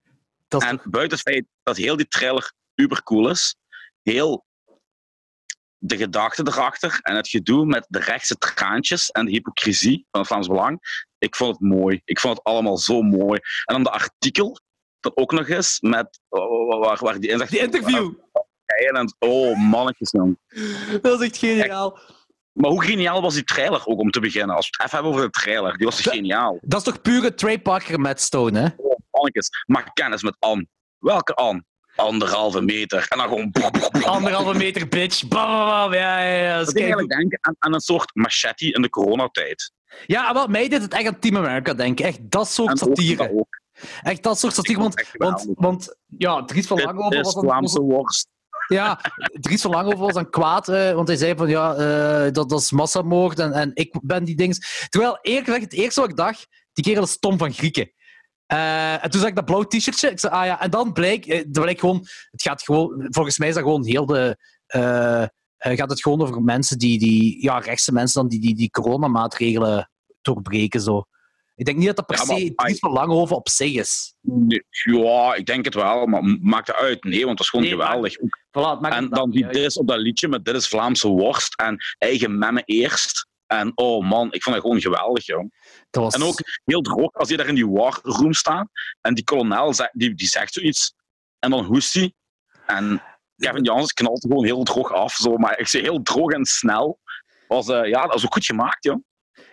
Dat 0.53 0.63
En 0.63 0.81
buiten 0.85 1.19
het 1.19 1.29
feit 1.29 1.47
dat 1.63 1.77
heel 1.77 1.97
die 1.97 2.09
trailer 2.09 2.53
uber 2.75 3.03
cool 3.03 3.29
is, 3.29 3.57
heel 4.03 4.45
de 5.79 5.97
gedachte 5.97 6.43
erachter 6.47 6.99
en 7.03 7.17
het 7.17 7.29
gedoe 7.29 7.67
met 7.67 7.87
de 7.89 7.99
rechtse 7.99 8.37
traantjes 8.37 9.11
en 9.11 9.25
de 9.25 9.31
hypocrisie 9.31 10.07
van 10.11 10.21
het 10.21 10.29
Vlaams 10.29 10.47
Belang, 10.47 10.81
ik 11.19 11.37
vond 11.37 11.59
het 11.59 11.69
mooi. 11.69 12.01
Ik 12.05 12.21
vond 12.21 12.37
het 12.37 12.47
allemaal 12.47 12.77
zo 12.77 13.03
mooi. 13.03 13.41
En 13.65 13.75
dan 13.75 13.83
de 13.83 13.91
artikel, 13.91 14.59
dat 15.01 15.17
ook 15.17 15.33
nog 15.33 15.49
eens, 15.49 15.81
met, 15.81 16.21
oh, 16.29 16.81
waar, 16.81 16.99
waar 17.01 17.21
die 17.21 17.31
in 17.31 17.39
zegt... 17.39 17.51
Die 17.51 17.61
interview. 17.61 18.13
En, 18.65 19.15
oh, 19.19 19.59
mannetjes, 19.59 20.11
jong. 20.11 20.39
Dat 21.03 21.21
is 21.21 21.29
echt 21.29 21.37
geniaal. 21.37 21.99
Maar 22.53 22.71
hoe 22.71 22.85
geniaal 22.85 23.23
was 23.23 23.35
die 23.35 23.45
trailer 23.45 23.87
ook 23.87 23.99
om 23.99 24.11
te 24.11 24.21
beginnen? 24.21 24.57
Als 24.57 24.71
we 24.71 24.73
het 24.77 24.87
even 24.87 24.99
hebben 24.99 25.13
over 25.13 25.33
de 25.33 25.41
trailer, 25.41 25.77
die 25.77 25.87
was 25.87 26.01
geniaal. 26.01 26.59
Dat 26.61 26.79
is 26.79 26.85
toch 26.85 27.03
pure 27.03 27.35
Trey 27.35 27.59
Parker 27.59 28.01
met 28.01 28.21
Stone, 28.21 28.61
hè? 28.61 28.69
Mannetjes. 29.23 29.65
Maak 29.67 29.95
kennis 29.95 30.23
met 30.23 30.37
Anne. 30.39 30.67
Welke 30.99 31.35
Anne? 31.35 31.65
Anderhalve 31.97 32.61
meter. 32.61 33.07
En 33.09 33.19
dan 33.19 33.29
gewoon... 33.29 33.53
Anderhalve 34.05 34.55
meter 34.55 34.89
bitch. 34.89 35.29
Bam, 35.29 35.93
ja, 35.95 36.25
ja, 36.25 36.43
ja. 36.43 36.53
Dat 36.53 36.61
is 36.61 36.65
Dat 36.67 36.75
deed 36.75 36.83
eigenlijk 36.83 37.13
denken 37.13 37.39
aan, 37.41 37.55
aan 37.59 37.75
een 37.75 37.81
soort 37.81 38.15
machete 38.15 38.73
in 38.73 38.83
de 38.83 38.89
coronatijd. 38.89 39.73
Ja, 40.07 40.33
wel, 40.33 40.47
mij 40.47 40.69
deed 40.69 40.83
het 40.83 40.93
echt 40.93 41.07
aan 41.07 41.19
Team 41.19 41.37
America 41.37 41.75
denken. 41.75 42.05
Echt 42.05 42.31
dat 42.31 42.49
soort 42.49 42.79
satire. 42.79 43.47
Echt 44.03 44.23
dat 44.23 44.39
soort 44.39 44.55
satire. 44.55 44.79
Want, 44.79 45.07
want, 45.13 45.47
want 45.55 45.97
ja, 46.19 46.45
Dries 46.45 46.67
van 46.67 46.83
Langhoven 46.83 47.23
was, 47.23 47.33
Vlaamse 47.33 47.81
worst. 47.81 48.29
Ja, 48.67 49.01
Dries 49.41 49.61
van 49.63 49.71
Langhoven 49.71 50.01
was 50.01 50.15
dan 50.15 50.31
kwaad, 50.31 50.69
eh, 50.69 50.93
want 50.93 51.09
hij 51.09 51.17
zei 51.17 51.37
van 51.37 51.49
ja, 51.49 51.75
eh, 51.75 52.33
dat, 52.33 52.49
dat 52.49 52.61
is 52.61 52.71
massamoord 52.71 53.39
en, 53.39 53.53
en 53.53 53.71
ik 53.75 53.99
ben 54.03 54.25
die 54.25 54.37
dings. 54.37 54.87
Terwijl 54.89 55.19
eerlijk 55.23 55.47
gezegd, 55.47 55.65
het 55.65 55.73
eerste 55.73 56.01
wat 56.01 56.11
ik 56.11 56.17
dacht, 56.17 56.49
die 56.73 56.85
kerel 56.85 57.03
is 57.03 57.19
Tom 57.19 57.39
van 57.39 57.53
Grieken. 57.53 57.93
Eh, 58.53 59.05
en 59.05 59.11
toen 59.11 59.21
zag 59.21 59.29
ik 59.29 59.35
dat 59.35 59.45
blauw 59.45 59.63
t-shirtje. 59.63 60.11
Ik 60.11 60.19
zei, 60.19 60.33
ah 60.33 60.45
ja, 60.45 60.61
en 60.61 60.71
dan 60.71 60.93
blijkt, 60.93 61.29
eh, 61.29 61.43
dan 61.49 61.63
blijkt 61.63 61.81
gewoon, 61.81 62.07
het 62.31 62.43
gaat 62.43 62.63
gewoon, 62.63 63.07
volgens 63.09 63.39
mij 63.39 63.49
is 63.49 63.55
dat 63.55 63.63
gewoon 63.63 63.85
heel 63.85 64.07
de, 64.07 64.37
eh, 64.67 65.25
gaat 65.59 65.91
het 65.91 66.03
gewoon 66.03 66.21
over 66.23 66.43
mensen 66.43 66.79
die, 66.79 66.99
die 66.99 67.43
ja, 67.43 67.59
rechtse 67.59 67.93
mensen 67.93 68.21
dan 68.21 68.31
die, 68.31 68.41
die, 68.41 68.55
die 68.55 68.71
coronamaatregelen 68.71 69.91
doorbreken. 70.23 70.81
Zo. 70.81 71.05
Ik 71.55 71.65
denk 71.65 71.79
niet 71.79 71.87
dat 71.87 71.97
dat 71.97 72.07
per 72.07 72.17
Ja, 72.19 72.25
maar- 72.25 72.37
se 72.39 72.55
Dries 72.55 72.79
van 72.79 72.93
Langhoven 72.93 73.37
op 73.37 73.49
zich 73.49 73.73
is. 73.75 74.15
Nee, 74.21 74.65
Ja, 74.85 75.35
ik 75.35 75.47
denk 75.47 75.65
het 75.65 75.75
wel, 75.75 76.07
maar 76.07 76.23
maakt 76.41 76.67
het 76.67 76.77
uit? 76.77 77.05
Nee, 77.05 77.25
want 77.25 77.37
dat 77.37 77.41
is 77.47 77.49
gewoon 77.49 77.65
Nee, 77.65 77.75
geweldig. 77.75 78.17
Voilà, 78.19 78.71
het 78.71 78.81
maakt 78.81 78.95
En 78.95 79.03
het 79.03 79.13
dan 79.13 79.31
die 79.31 79.47
dit 79.47 79.57
is 79.57 79.77
op 79.77 79.89
dat 79.89 79.99
liedje 79.99 80.29
met 80.29 80.45
dit 80.45 80.55
is 80.55 80.69
Vlaamse 80.69 81.09
worst 81.09 81.55
en 81.61 81.77
eigen 81.99 82.39
memme 82.39 82.63
eerst. 82.65 83.27
En 83.53 83.73
oh 83.75 84.05
man, 84.09 84.33
ik 84.33 84.43
vond 84.43 84.55
dat 84.57 84.65
gewoon 84.65 84.81
geweldig, 84.81 85.27
joh. 85.27 85.51
Was... 85.91 86.15
En 86.15 86.23
ook 86.23 86.39
heel 86.65 86.81
droog 86.81 87.13
als 87.13 87.29
hij 87.29 87.37
daar 87.37 87.47
in 87.49 87.55
die 87.55 87.69
war 87.69 87.99
room 88.03 88.33
staat 88.33 88.69
en 89.01 89.15
die 89.15 89.25
kolonel 89.25 89.75
zegt, 89.75 89.91
die, 89.93 90.15
die 90.15 90.27
zegt 90.29 90.53
zoiets 90.53 90.95
en 91.39 91.51
dan 91.51 91.65
hoest 91.65 91.95
hij. 91.95 92.13
En 92.67 93.03
Kevin 93.37 93.63
Jansen 93.63 93.95
knalt 93.95 94.21
gewoon 94.21 94.45
heel 94.45 94.63
droog 94.63 94.93
af, 94.93 95.15
zo, 95.15 95.37
maar 95.37 95.59
ik 95.59 95.67
zei 95.67 95.83
heel 95.83 96.03
droog 96.03 96.31
en 96.33 96.45
snel. 96.45 97.01
Was, 97.49 97.69
eh, 97.69 97.89
ja, 97.89 98.03
dat 98.03 98.13
was 98.13 98.25
ook 98.25 98.33
goed 98.33 98.45
gemaakt, 98.45 98.85
joh. 98.85 98.97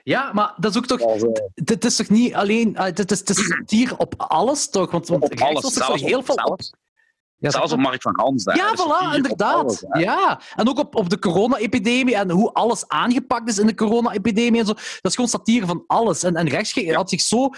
Ja, 0.04 0.34
maar 0.34 0.54
dat 0.58 0.72
is 0.72 0.78
ook 0.78 0.86
toch... 0.86 1.00
Eh, 1.00 1.22
Dit 1.54 1.86
is 1.86 1.96
toch 1.96 2.10
niet 2.10 2.34
alleen... 2.34 2.78
ah, 2.78 2.96
dit 2.96 3.12
is, 3.12 3.24
dit 3.24 3.38
is 3.38 3.46
satire 3.48 3.98
op 3.98 4.14
alles, 4.18 4.70
toch? 4.70 4.92
Want, 4.92 5.08
want 5.08 5.24
Op 5.24 5.40
alles, 5.40 5.80
op- 5.90 5.96
heel 6.00 6.24
veel 6.24 6.36
op. 6.36 6.60
zelfs- 7.40 7.56
Ja, 7.56 7.60
Zelfs 7.60 7.72
op 7.72 7.80
Mark 7.80 8.02
van 8.02 8.16
Gans. 8.20 8.44
daar. 8.44 8.56
ja, 8.56 8.72
is 8.74 8.80
voilà, 8.80 9.16
inderdaad. 9.16 9.54
alles, 9.56 9.84
ja. 10.00 10.42
En 10.56 10.70
ook 10.70 10.80
op, 10.80 10.96
op 10.96 11.10
de 11.10 11.20
corona-epidemie 11.20 12.16
en 12.16 12.32
hoe 12.32 12.54
alles 12.54 12.88
aangepakt 12.88 13.50
is 13.50 13.60
in 13.60 13.68
de 13.68 13.76
corona-epidemie 13.76 14.60
en 14.60 14.66
zo. 14.66 14.74
Dat 14.74 14.84
is 15.02 15.16
gewoon 15.16 15.30
satire 15.30 15.66
van 15.66 15.84
alles. 15.88 16.24
En, 16.24 16.36
en 16.36 16.50
rechts 16.50 16.72
ge- 16.74 16.94
had 16.94 17.10
zich 17.10 17.22
zo 17.22 17.50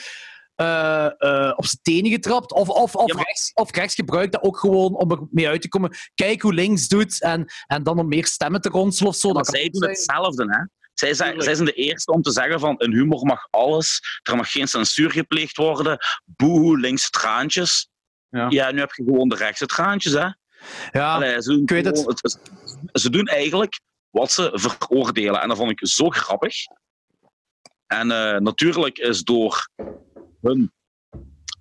eh, 0.55 1.05
eh, 1.05 1.53
op 1.55 1.65
zijn 1.65 1.79
tenen 1.81 2.11
getrapt. 2.11 2.51
Of, 2.53 2.69
of, 2.69 2.95
of, 2.95 3.07
Ja, 3.07 3.13
maar- 3.15 3.23
rechts, 3.25 3.51
of 3.53 3.71
rechts 3.75 3.95
gebruikt 3.95 4.31
dat 4.31 4.43
ook 4.43 4.57
gewoon 4.57 4.95
om 4.95 5.11
er 5.11 5.19
mee 5.31 5.47
uit 5.47 5.61
te 5.61 5.69
komen. 5.69 5.95
Kijk 6.15 6.41
hoe 6.41 6.53
links 6.53 6.87
doet 6.87 7.21
en, 7.21 7.51
en 7.67 7.83
dan 7.83 7.99
om 7.99 8.07
meer 8.07 8.25
stemmen 8.25 8.61
te 8.61 8.69
ronselen 8.69 9.11
of 9.11 9.15
zo. 9.17 9.27
Maar 9.31 9.43
dat 9.43 9.53
zij 9.55 9.69
doen 9.69 9.89
hetzelfde, 9.89 10.45
hè? 10.49 10.63
Zij 10.93 11.13
zijn, 11.13 11.41
zij 11.41 11.53
zijn 11.55 11.65
de 11.67 11.73
eerste 11.73 12.11
om 12.11 12.21
te 12.21 12.31
zeggen 12.31 12.59
van 12.59 12.77
in 12.77 12.91
humor 12.91 13.25
mag 13.25 13.47
alles, 13.49 14.19
er 14.23 14.35
mag 14.35 14.51
geen 14.51 14.67
censuur 14.67 15.11
gepleegd 15.11 15.57
worden, 15.57 15.97
boehoe, 16.25 16.77
linkse 16.79 17.09
traantjes. 17.09 17.89
Ja. 18.31 18.45
Ja. 18.49 18.71
nu 18.71 18.79
heb 18.79 18.91
je 18.93 19.03
gewoon 19.03 19.29
de 19.29 19.35
rechtse 19.35 19.65
traantjes, 19.65 20.13
hè? 20.13 20.27
Ja, 20.91 21.13
Allee, 21.13 21.41
ze, 21.41 21.49
doen 21.51 21.61
ik 21.61 21.69
weet 21.69 21.85
het. 21.85 21.97
gewoon- 21.99 22.17
het- 22.21 22.39
ze 23.01 23.09
doen 23.09 23.25
eigenlijk 23.25 23.79
wat 24.09 24.31
ze 24.31 24.49
veroordelen. 24.53 25.41
En 25.41 25.47
dat 25.47 25.57
vond 25.57 25.71
ik 25.71 25.87
zo 25.87 26.09
grappig. 26.09 26.55
En 27.87 28.11
eh, 28.11 28.37
natuurlijk 28.39 28.97
is 28.97 29.23
door 29.23 29.67
hun 30.41 30.71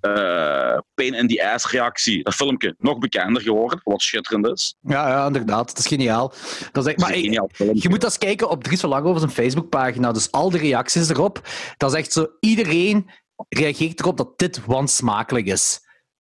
eh 0.01 0.79
pain 0.95 1.15
in 1.15 1.29
the 1.29 1.51
ass 1.53 1.71
reactie 1.71 2.23
dat 2.25 2.35
filmpje 2.35 2.75
nog 2.79 2.99
bekender 2.99 3.43
geworden, 3.43 3.81
wat 3.85 4.03
schitterend 4.03 4.47
is. 4.47 4.77
ja, 4.81 5.09
ja, 5.09 5.27
inderdaad. 5.27 5.69
Het 5.69 5.79
is 5.79 5.87
geniaal. 5.87 6.29
Dat 6.73 6.87
is 6.87 6.93
echt, 6.93 7.01
is 7.01 7.05
maar 7.09 7.13
geniaal. 7.19 7.51
Je 7.73 7.89
moet 7.89 8.05
eens 8.05 8.19
kijken 8.19 8.51
op 8.51 8.65
Dries 8.65 8.81
van 8.81 8.89
Langhoven 8.91 9.21
zijn 9.21 9.33
Facebookpagina. 9.33 10.13
Dus 10.13 10.31
al 10.33 10.51
de 10.51 10.59
reacties 10.59 11.09
erop. 11.09 11.41
Dat 11.77 11.93
is 11.93 11.99
echt 11.99 12.13
zo... 12.13 12.27
Iedereen 12.41 13.11
reageert 13.49 14.01
erop 14.01 14.17
dat 14.17 14.39
dit 14.39 14.65
wansmakelijk 14.65 15.47
is. 15.47 15.81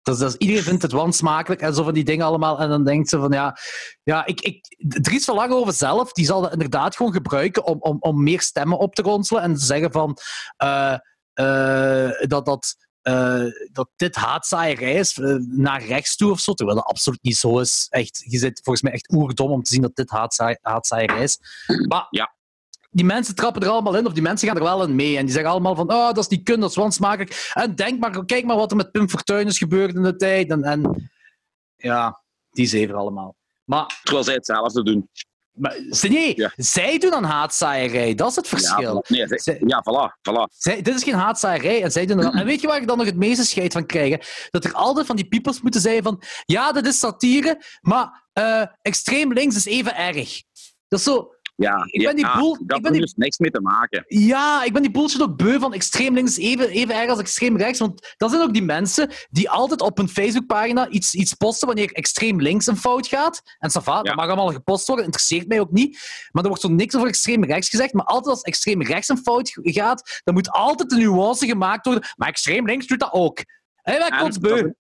Dus, 0.08 0.17
dus 0.17 0.36
iedereen 0.36 0.63
vindt 0.63 0.82
het 0.82 0.91
wansmakelijk 0.91 1.62
en 1.62 1.74
zo 1.74 1.84
van 1.84 1.93
die 1.93 2.04
dingen 2.04 2.26
allemaal. 2.26 2.60
En 2.60 2.70
dan 2.70 2.84
denkt 2.84 3.10
ze 3.10 3.20
van 3.20 3.32
ja... 3.32 3.58
ja 4.04 4.26
ik, 4.26 4.41
ik, 4.41 4.76
Dries 4.78 5.26
van 5.26 5.36
Langhoven 5.36 5.74
zelf, 5.74 6.12
die 6.12 6.26
zal 6.26 6.41
dat 6.41 6.52
inderdaad 6.52 6.96
gewoon 6.96 7.13
gebruiken 7.13 7.65
om, 7.65 7.78
om, 7.80 7.98
om 8.00 8.24
meer 8.24 8.41
stemmen 8.41 8.78
op 8.78 8.96
te 8.96 9.02
ronselen. 9.02 9.43
En 9.43 9.54
te 9.54 9.65
zeggen 9.65 9.91
van... 9.91 10.17
eh, 10.58 10.93
eh, 11.34 12.12
dat... 12.28 12.46
dat 12.46 12.86
eh, 13.02 13.43
dat 13.72 13.89
dit 13.96 14.15
haatzaaierij 14.15 14.93
is 14.93 15.17
eh, 15.17 15.36
naar 15.39 15.86
rechts 15.86 16.15
toe 16.15 16.32
of 16.32 16.39
zo, 16.39 16.54
terwijl 16.54 16.78
dat 16.78 16.88
absoluut 16.88 17.24
niet 17.24 17.38
zo 17.38 17.60
is. 17.60 17.88
Echt, 17.89 18.24
je 18.28 18.38
zit 18.38 18.60
volgens 18.63 18.84
mij 18.84 18.93
echt 18.93 19.13
oerdom 19.13 19.52
om 19.52 19.63
te 19.63 19.72
zien 19.72 19.82
dat 19.82 19.96
dit 19.96 20.10
haatzaai, 20.10 20.58
haatzaaierij 20.62 21.24
is. 21.24 21.39
Maar 21.88 22.08
Ja. 22.10 22.36
Die 22.98 23.06
mensen 23.06 23.36
trappen 23.36 23.62
er 23.62 23.70
allemaal 23.70 23.96
in, 23.96 24.06
of 24.06 24.14
die 24.14 24.22
mensen 24.22 24.48
gaan 24.48 24.58
er 24.58 24.64
wel 24.64 24.84
in 24.84 24.96
mee. 24.96 25.18
En 25.18 25.24
die 25.26 25.34
zeggen 25.34 25.52
allemaal 25.52 25.76
van, 25.76 25.92
oh, 25.92 26.06
dat 26.08 26.18
is 26.18 26.28
niet 26.28 26.44
kun, 26.44 26.60
dat 26.60 26.70
is 26.70 26.76
wansmakelijk. 26.76 27.52
En 27.54 27.76
denk 27.76 28.00
maar, 28.00 28.26
kijk 28.26 28.46
maar 28.46 28.56
wat 28.56 28.72
er 28.72 28.78
met 28.78 28.92
Pim 28.92 29.10
Fortuyn 29.10 29.48
is 29.48 29.58
gebeurd 29.58 29.96
in 29.96 30.04
de 30.04 30.16
tijd. 30.16 30.50
En, 30.50 30.64
en 30.64 31.10
ja, 31.76 32.22
die 32.52 32.66
zeven 32.66 32.96
allemaal. 32.96 33.36
Maar, 33.64 34.00
Terwijl 34.04 34.24
zij 34.26 34.34
hetzelfde 34.34 34.84
doen. 34.84 35.10
maar 35.52 35.80
nee, 36.02 36.34
Ja. 36.36 36.52
zij 36.56 36.98
doen 36.98 37.14
aan 37.14 37.24
haatzaaierij. 37.24 38.16
Dat 38.16 38.30
is 38.30 38.36
het 38.36 38.48
verschil. 38.48 38.94
Ja, 38.94 39.02
voilà. 39.04 39.08
Nee, 39.18 39.28
zij- 39.28 39.38
Zij- 39.40 39.62
ja, 39.66 39.84
voilà, 39.84 40.20
voilà. 40.30 40.54
Zij, 40.58 40.82
dit 40.82 40.96
is 40.96 41.04
geen 41.04 41.14
haatzaaierij. 41.14 41.84
En, 41.84 41.92
zij 41.92 42.06
doen 42.06 42.20
er 42.20 42.34
en 42.40 42.46
weet 42.46 42.62
je 42.62 42.68
waar 42.68 42.82
ik 42.82 42.88
dan 42.88 42.98
nog 42.98 43.06
het 43.06 43.16
meeste 43.16 43.44
scheid 43.46 43.74
van 43.74 43.86
krijg? 43.86 44.48
Dat 44.50 44.66
er 44.66 44.74
altijd 44.74 45.06
van 45.06 45.16
die 45.16 45.28
piepers 45.28 45.62
moeten 45.62 45.82
zijn 45.82 46.04
van... 46.04 46.22
Ja, 46.46 46.72
dit 46.72 46.86
is 46.86 47.00
satire, 47.00 47.62
maar 47.82 48.28
eh, 48.34 48.64
extreem 48.82 49.34
links 49.34 49.56
is 49.56 49.66
even 49.66 49.96
erg. 49.96 50.42
Dat 50.88 51.00
is 51.00 51.06
zo... 51.06 51.32
Ja, 51.60 51.88
Ik 51.91 52.04
ben 52.04 52.15
die 52.15 52.26
ja, 52.26 52.38
boel- 52.39 52.58
Dat 52.62 52.62
ik 52.62 52.67
ben 52.67 52.78
heeft 52.82 52.91
die- 52.93 53.02
dus 53.02 53.13
niks 53.15 53.38
mee 53.38 53.52
te 53.52 53.62
maken. 53.62 54.04
Ja, 54.08 54.63
ik 54.63 54.74
ben 54.74 54.82
die 54.82 54.91
bullshit 54.91 55.22
ook 55.22 55.38
beu 55.38 55.60
van 55.60 55.74
extreem 55.74 56.13
links 56.13 56.38
even, 56.38 56.70
even 56.70 56.96
erg 56.96 57.10
als 57.10 57.20
extreem 57.20 57.58
rechts. 57.58 57.80
Want 57.80 58.13
dat 58.17 58.30
zijn 58.30 58.41
ook 58.41 58.54
die 58.54 58.62
mensen 58.63 59.10
die 59.30 59.50
altijd 59.50 59.82
op 59.82 59.98
hun 59.98 60.10
Facebookpagina 60.10 60.89
iets, 60.89 61.13
iets 61.13 61.34
posten 61.34 61.67
wanneer 61.67 61.91
extreem 61.91 62.41
links 62.41 62.67
een 62.67 62.78
fout 62.78 63.08
gaat. 63.08 63.41
En 63.60 63.70
ça 63.72 63.84
va, 63.84 63.96
Ja. 63.96 64.02
dat 64.02 64.15
mag 64.15 64.26
allemaal 64.26 64.52
gepost 64.52 64.88
worden, 64.88 65.06
interesseert 65.06 65.48
mij 65.48 65.60
ook 65.60 65.72
niet. 65.72 65.91
Maar 66.32 66.43
er 66.43 66.50
wordt 66.50 66.63
zo 66.63 66.70
niks 66.70 66.96
over 66.96 67.08
extreem 67.08 67.43
rechts 67.43 67.70
gezegd. 67.70 67.93
Maar 67.93 68.06
altijd 68.06 68.36
als 68.36 68.41
extreem 68.43 68.82
rechts 68.82 69.10
een 69.10 69.17
fout 69.17 69.60
gaat, 69.63 70.22
dan 70.24 70.34
moet 70.34 70.52
altijd 70.52 70.91
een 70.91 70.98
nuance 71.00 71.46
gemaakt 71.46 71.86
worden. 71.86 72.04
Maar 72.15 72.28
extreem 72.28 72.65
links 72.65 72.88
doet 72.88 73.00
dat 73.00 73.12
ook. 73.13 73.39
Hé, 73.82 73.98
wij 73.98 74.10
kotsbeu. 74.10 74.62
dat 74.62 74.74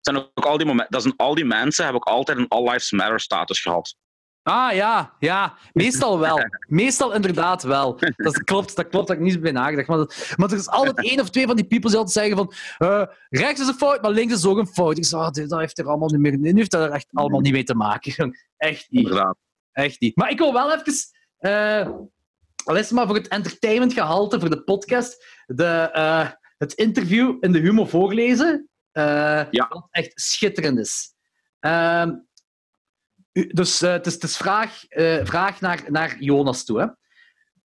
zijn 0.00 0.16
ook 0.16 0.46
al 0.46 0.56
die 0.56 0.66
momenten, 0.66 0.92
dat 0.92 1.02
zijn 1.02 1.14
al 1.16 1.34
die 1.34 1.44
mensen 1.44 1.84
hebben 1.84 2.02
ook 2.06 2.14
altijd 2.14 2.38
een 2.38 2.48
All 2.48 2.62
Lives 2.64 2.90
Matter 2.90 3.20
status 3.20 3.60
gehad. 3.60 3.94
Ah 4.50 4.74
ja, 4.74 5.12
ja, 5.18 5.54
meestal 5.72 6.18
wel. 6.18 6.38
Meestal 6.66 7.12
inderdaad 7.14 7.62
wel. 7.62 7.98
Dat 8.16 8.42
klopt, 8.44 8.76
dat 8.76 8.88
klopt, 8.88 9.06
dat 9.06 9.16
ik 9.16 9.22
niet 9.22 9.40
bij 9.40 9.52
nagedacht. 9.52 9.88
Maar, 9.88 9.96
dat- 9.96 10.32
maar 10.36 10.50
er 10.50 10.56
is 10.58 10.68
altijd 10.68 11.04
één 11.06 11.20
of 11.20 11.30
twee 11.30 11.46
van 11.46 11.56
die 11.56 11.66
people 11.66 11.88
die 11.90 11.98
altijd 11.98 12.16
zeggen 12.16 12.36
van 12.36 12.52
eh, 12.88 13.06
rechts 13.28 13.60
is 13.60 13.66
een 13.68 13.74
fout, 13.74 14.02
maar 14.02 14.10
links 14.10 14.34
is 14.34 14.46
ook 14.46 14.58
een 14.58 14.66
fout. 14.66 14.98
Ik 14.98 15.04
zeg, 15.04 15.20
ah, 15.20 15.30
dit- 15.30 15.48
dat 15.48 15.58
heeft 15.58 15.78
er 15.78 15.86
allemaal 15.86 16.08
niet 16.08 16.20
meer, 16.20 16.38
nu 16.38 16.52
heeft 16.58 16.70
dat 16.70 16.82
er 16.82 16.90
echt 16.90 17.06
allemaal 17.12 17.40
niet 17.40 17.52
mee 17.52 17.64
te 17.64 17.74
maken. 17.74 18.38
Echt 18.56 18.86
niet. 18.90 19.02
Inderdaad. 19.04 19.36
Echt 19.72 20.00
niet. 20.00 20.16
Maar 20.16 20.30
ik 20.30 20.38
wil 20.38 20.52
wel 20.52 20.74
even, 20.74 20.92
eh 21.38 21.88
al 22.64 22.76
is 22.76 22.84
het 22.84 22.90
maar 22.90 23.06
voor 23.06 23.16
het 23.16 23.28
entertainmentgehalte, 23.28 24.40
voor 24.40 24.50
de 24.50 24.62
podcast, 24.62 25.24
de, 25.46 25.64
eh, 25.92 26.28
het 26.58 26.72
interview 26.72 27.36
in 27.40 27.52
de 27.52 27.58
Humo 27.58 27.84
voorlezen. 27.86 28.68
eh, 28.92 29.04
Ja. 29.50 29.66
Wat 29.68 29.88
echt 29.90 30.12
schitterend 30.20 30.78
is. 30.78 31.14
Ehm, 31.60 32.12
dus 33.48 33.82
eh, 33.82 33.92
het 33.92 34.06
is, 34.06 34.22
het 34.22 34.36
vraag, 34.36 34.86
eh, 34.86 35.24
vraag 35.24 35.60
naar, 35.60 35.84
naar 35.88 36.16
Jonas 36.22 36.64
toe. 36.64 36.96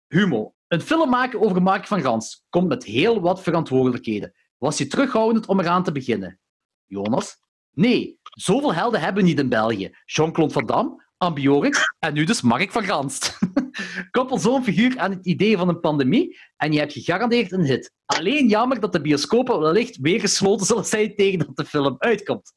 Humo. 0.08 0.53
Een 0.67 0.82
film 0.82 1.10
maken 1.10 1.41
over 1.41 1.62
Mark 1.62 1.88
van 1.88 2.01
Gans 2.01 2.45
komt 2.49 2.67
met 2.67 2.84
heel 2.84 3.21
wat 3.21 3.41
verantwoordelijkheden. 3.41 4.34
Was 4.58 4.77
je 4.77 4.88
terughoudend 4.88 5.45
om 5.45 5.60
eraan 5.60 5.84
te 5.84 5.91
beginnen? 5.91 6.39
Jonas? 6.86 7.38
Nee, 7.71 8.19
zoveel 8.21 8.73
helden 8.73 8.99
hebben 8.99 9.23
we 9.23 9.29
niet 9.29 9.39
in 9.39 9.49
België. 9.49 9.95
Jean-Claude 10.05 10.53
Van 10.53 10.65
Damme, 10.65 11.03
Ambiorix 11.17 11.79
en 11.99 12.13
nu 12.13 12.23
dus 12.23 12.41
Mark 12.41 12.71
van 12.71 12.84
Gans. 12.84 13.38
Koppel 14.12 14.38
zo'n 14.38 14.63
figuur 14.63 14.99
aan 14.99 15.12
het 15.12 15.25
idee 15.25 15.58
van 15.58 15.69
een 15.69 15.79
pandemie 15.79 16.39
en 16.58 16.71
je 16.71 16.79
hebt 16.79 16.93
gegarandeerd 16.93 17.51
een 17.51 17.65
hit. 17.65 17.93
Alleen 18.05 18.47
jammer 18.47 18.79
dat 18.79 18.93
de 18.93 19.01
bioscopen 19.01 19.60
wellicht 19.60 19.97
weer 19.97 20.19
gesloten 20.19 20.65
zullen 20.65 20.86
zijn 20.86 21.15
tegen 21.15 21.39
dat 21.39 21.55
de 21.55 21.65
film 21.65 21.95
uitkomt. 21.97 22.53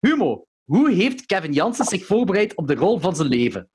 Humo, 0.00 0.46
hoe 0.70 0.90
heeft 0.90 1.26
Kevin 1.26 1.52
Jansen 1.52 1.84
zich 1.84 2.06
voorbereid 2.06 2.54
op 2.54 2.66
de 2.66 2.74
rol 2.74 2.98
van 2.98 3.16
zijn 3.16 3.28
leven? 3.28 3.70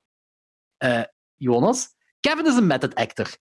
Eh, 0.76 1.02
Jonas? 1.34 1.88
Kevin 2.20 2.46
is 2.46 2.56
een 2.56 2.66
method 2.66 2.94
actor. 2.94 3.36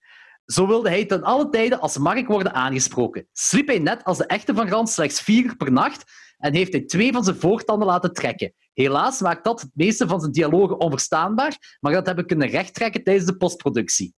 Zo 0.45 0.67
wilde 0.67 0.89
hij 0.89 1.05
ten 1.05 1.23
alle 1.23 1.49
tijden 1.49 1.79
als 1.79 1.97
Mark 1.97 2.27
worden 2.27 2.53
aangesproken. 2.53 3.27
Sliep 3.31 3.67
hij 3.67 3.79
net 3.79 4.03
als 4.03 4.17
de 4.17 4.25
echte 4.25 4.53
Van 4.53 4.69
Gans 4.69 4.93
slechts 4.93 5.21
vier 5.21 5.55
per 5.55 5.71
nacht 5.71 6.03
en 6.37 6.53
heeft 6.53 6.71
hij 6.71 6.81
twee 6.81 7.11
van 7.11 7.23
zijn 7.23 7.35
voortanden 7.35 7.87
laten 7.87 8.13
trekken. 8.13 8.53
Helaas 8.73 9.19
maakt 9.19 9.43
dat 9.43 9.61
het 9.61 9.71
meeste 9.73 10.07
van 10.07 10.19
zijn 10.19 10.31
dialogen 10.31 10.79
onverstaanbaar, 10.79 11.77
maar 11.79 11.93
dat 11.93 12.05
hebben 12.05 12.23
we 12.23 12.29
kunnen 12.29 12.49
rechttrekken 12.49 13.03
tijdens 13.03 13.25
de 13.25 13.37
postproductie. 13.37 14.15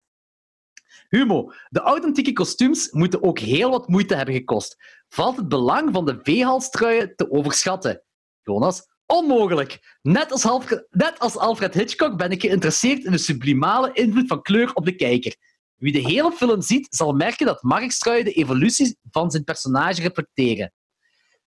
Humo, 1.10 1.52
de 1.70 1.80
authentieke 1.80 2.34
kostuums 2.34 2.92
moeten 2.92 3.24
ook 3.24 3.40
heel 3.40 3.70
wat 3.70 3.88
moeite 3.88 4.16
hebben 4.16 4.36
gekost. 4.36 4.76
Valt 5.08 5.38
het 5.38 5.48
belang 5.48 5.94
van 5.94 6.06
de 6.06 6.20
veehalstruien 6.22 7.16
te 7.16 7.32
overschatten? 7.32 8.04
Jonas, 8.42 8.97
onmogelijk. 9.08 9.98
Net 10.02 10.32
als, 10.32 10.46
Alfred, 10.46 10.86
als 11.18 11.38
Alfred 11.38 11.74
Hitchcock 11.74 12.18
ben 12.18 12.32
ik 12.32 12.42
geïnteresseerd 12.42 13.04
in 13.04 13.12
de 13.12 13.18
sublimale 13.18 13.92
invloed 13.94 14.28
van 14.28 14.42
kleur 14.42 14.74
op 14.74 14.86
de 14.86 14.96
kijker. 14.96 15.36
Wie 15.76 15.92
de 15.92 16.00
hele 16.00 16.32
film 16.32 16.62
ziet, 16.62 16.88
zal 16.90 17.14
merken 17.14 17.46
dat 17.46 17.64
markstruien 17.64 18.26
de 18.26 18.34
evolutie 18.34 18.98
van 19.12 19.32
zijn 19.32 19.44
personage 19.44 20.02
reflecteren. 20.02 20.74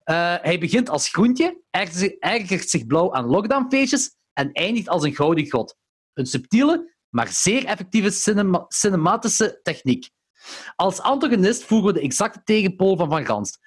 Eh, 0.03 0.35
hij 0.41 0.59
begint 0.59 0.89
als 0.89 1.09
groentje, 1.09 1.61
ergert 2.19 2.69
zich, 2.69 2.85
blauw 2.85 3.13
aan 3.13 3.25
lockdownfeestjes 3.25 4.15
en 4.33 4.51
eindigt 4.51 4.89
als 4.89 5.03
een 5.03 5.15
gouden 5.15 5.49
god. 5.49 5.75
Een 6.13 6.25
subtiele, 6.25 6.95
maar 7.09 7.27
zeer 7.27 7.65
effectieve 7.65 8.09
cinema- 8.09 8.65
cinematische 8.67 9.59
techniek. 9.63 10.09
Als 10.75 11.01
antagonist 11.01 11.63
voegen 11.63 11.87
we 11.87 11.93
de 11.93 12.05
exacte 12.05 12.41
tegenpool 12.43 12.97
van 12.97 13.09
Van 13.09 13.25
Gans 13.25 13.57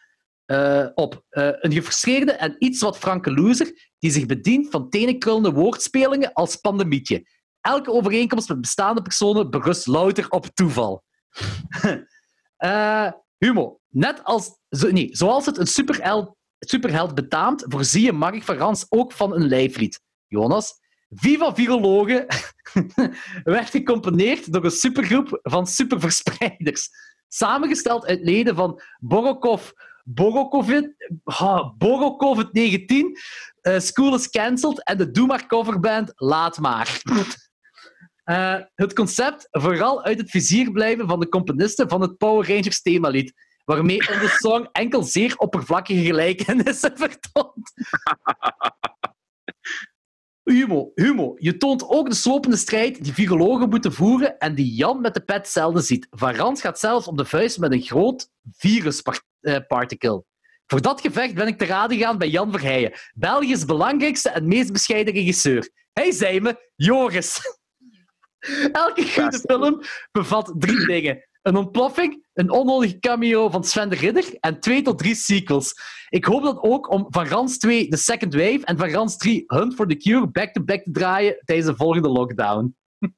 eh, 0.53 0.87
op. 0.95 1.25
Eh, 1.29 1.49
een 1.53 1.73
gefrustreerde 1.73 2.33
en 2.33 2.57
iets 2.59 2.81
wat 2.81 2.99
franke 2.99 3.33
loser 3.33 3.91
die 3.99 4.11
zich 4.11 4.27
bedient 4.27 4.71
van 4.71 4.89
tenenkrullende 4.89 5.53
woordspelingen 5.53 6.33
als 6.33 6.57
pandemietje. 6.57 7.27
Elke 7.61 7.91
overeenkomst 7.91 8.49
met 8.49 8.61
bestaande 8.61 9.03
personen 9.03 9.51
berust 9.51 9.87
louter 9.87 10.29
op 10.29 10.47
toeval. 10.47 11.03
Eh, 12.57 13.11
Humo. 13.39 13.81
Net 13.89 14.25
als, 14.25 14.59
zo, 14.69 14.91
nee, 14.91 15.09
zoals 15.13 15.47
het 15.47 15.59
een 15.59 15.67
superheld, 15.67 16.37
superheld 16.59 17.15
betaamt, 17.15 17.65
voorzie 17.69 18.05
je 18.05 18.13
Mark 18.13 18.43
van 18.43 18.57
Rans 18.57 18.87
ook 18.89 19.13
van 19.13 19.35
een 19.35 19.49
lijflied. 19.49 20.01
Jonas. 20.27 20.73
Viva 21.09 21.55
Virologen 21.55 22.27
werd 23.45 23.71
gecomponeerd 23.71 24.53
door 24.53 24.65
een 24.65 24.71
supergroep 24.71 25.39
van 25.43 25.67
superverspreiders. 25.67 26.89
Samengesteld 27.29 28.07
uit 28.07 28.21
leden 28.21 28.55
van 28.55 28.81
Borokov, 28.99 29.71
Borokovid, 30.05 30.95
ah, 31.25 31.71
Borokovid-19, 31.79 33.17
eh, 33.61 33.79
School 33.79 34.15
is 34.15 34.31
Cancelled 34.31 34.85
en 34.85 34.99
de 34.99 35.11
Doe 35.11 35.47
coverband 35.47 36.13
Laat 36.15 36.59
Maar. 36.59 37.01
Eh, 38.23 38.57
het 38.75 38.93
concept 38.93 39.49
vooral 39.51 40.03
uit 40.03 40.19
het 40.19 40.31
vizier 40.31 40.71
blijven 40.71 41.09
van 41.09 41.21
de 41.21 41.29
componisten 41.29 41.89
van 41.89 42.01
het 42.01 42.17
Power 42.17 42.49
Rangers 42.49 42.83
themalied, 42.83 43.33
waarmee 43.65 43.97
in 43.97 44.19
de 44.19 44.37
song 44.39 44.69
enkel 44.73 45.03
zeer 45.03 45.37
oppervlakkige 45.37 46.03
gelijkenissen 46.03 46.97
vertoont. 47.07 47.73
Humo, 50.45 50.91
Humo, 50.95 51.35
je 51.39 51.57
toont 51.57 51.89
ook 51.89 52.09
de 52.09 52.15
slopende 52.15 52.57
strijd 52.57 53.05
die 53.05 53.13
virologen 53.13 53.69
moeten 53.69 53.93
voeren 53.93 54.39
en 54.39 54.55
die 54.55 54.75
Jan 54.75 55.01
met 55.01 55.15
de 55.15 55.21
pet 55.21 55.49
zelden 55.49 55.83
ziet. 55.83 56.07
Van 56.11 56.57
gaat 56.59 56.79
zelfs 56.79 57.07
op 57.07 57.17
de 57.17 57.25
vuist 57.25 57.59
met 57.59 57.73
een 57.73 57.83
groot 57.83 58.29
virusparticle. 58.53 60.25
Voor 60.67 60.81
dat 60.81 61.01
gevecht 61.01 61.35
ben 61.35 61.47
ik 61.47 61.59
te 61.59 61.65
raden 61.65 61.97
gegaan 61.97 62.19
bij 62.19 62.29
Jan 62.29 62.51
Verheijen, 62.51 62.93
België's 63.15 63.65
belangrijkste 63.65 64.31
en 64.31 64.49
meest 64.49 64.73
bescheiden 64.73 65.15
regisseur. 65.15 65.71
Hij 65.93 66.11
zei 66.11 66.41
me, 66.41 66.71
Joris. 66.77 67.41
Elke 68.73 69.09
goede 69.09 69.39
film 69.49 69.81
bevat 70.13 70.53
drie 70.59 70.87
dingen. 70.87 71.25
Een 71.43 71.57
ontploffing, 71.57 72.27
een 72.33 72.51
onnodige 72.51 72.99
cameo 72.99 73.49
van 73.51 73.65
Sven 73.65 73.89
de 73.89 73.97
Ridder 73.97 74.37
en 74.41 74.61
twee 74.61 74.83
tot 74.83 74.99
drie 74.99 75.15
sequels. 75.15 75.75
Ik 76.09 76.25
hoop 76.25 76.43
dat 76.43 76.63
ook 76.63 76.91
om 76.91 77.07
Van 77.09 77.27
Rans 77.27 77.59
2 77.59 77.89
The 77.89 77.97
Second 77.97 78.35
Wave 78.35 78.61
en 78.65 78.79
Van 78.79 78.89
Rans 78.91 79.17
3 79.17 79.45
Hunt 79.47 79.75
for 79.75 79.87
the 79.87 79.97
Cure 79.97 80.27
back-to-back 80.29 80.83
te 80.83 80.91
draaien 80.91 81.37
tijdens 81.45 81.69
de 81.69 81.77
volgende 81.77 82.09
lockdown. 82.09 82.77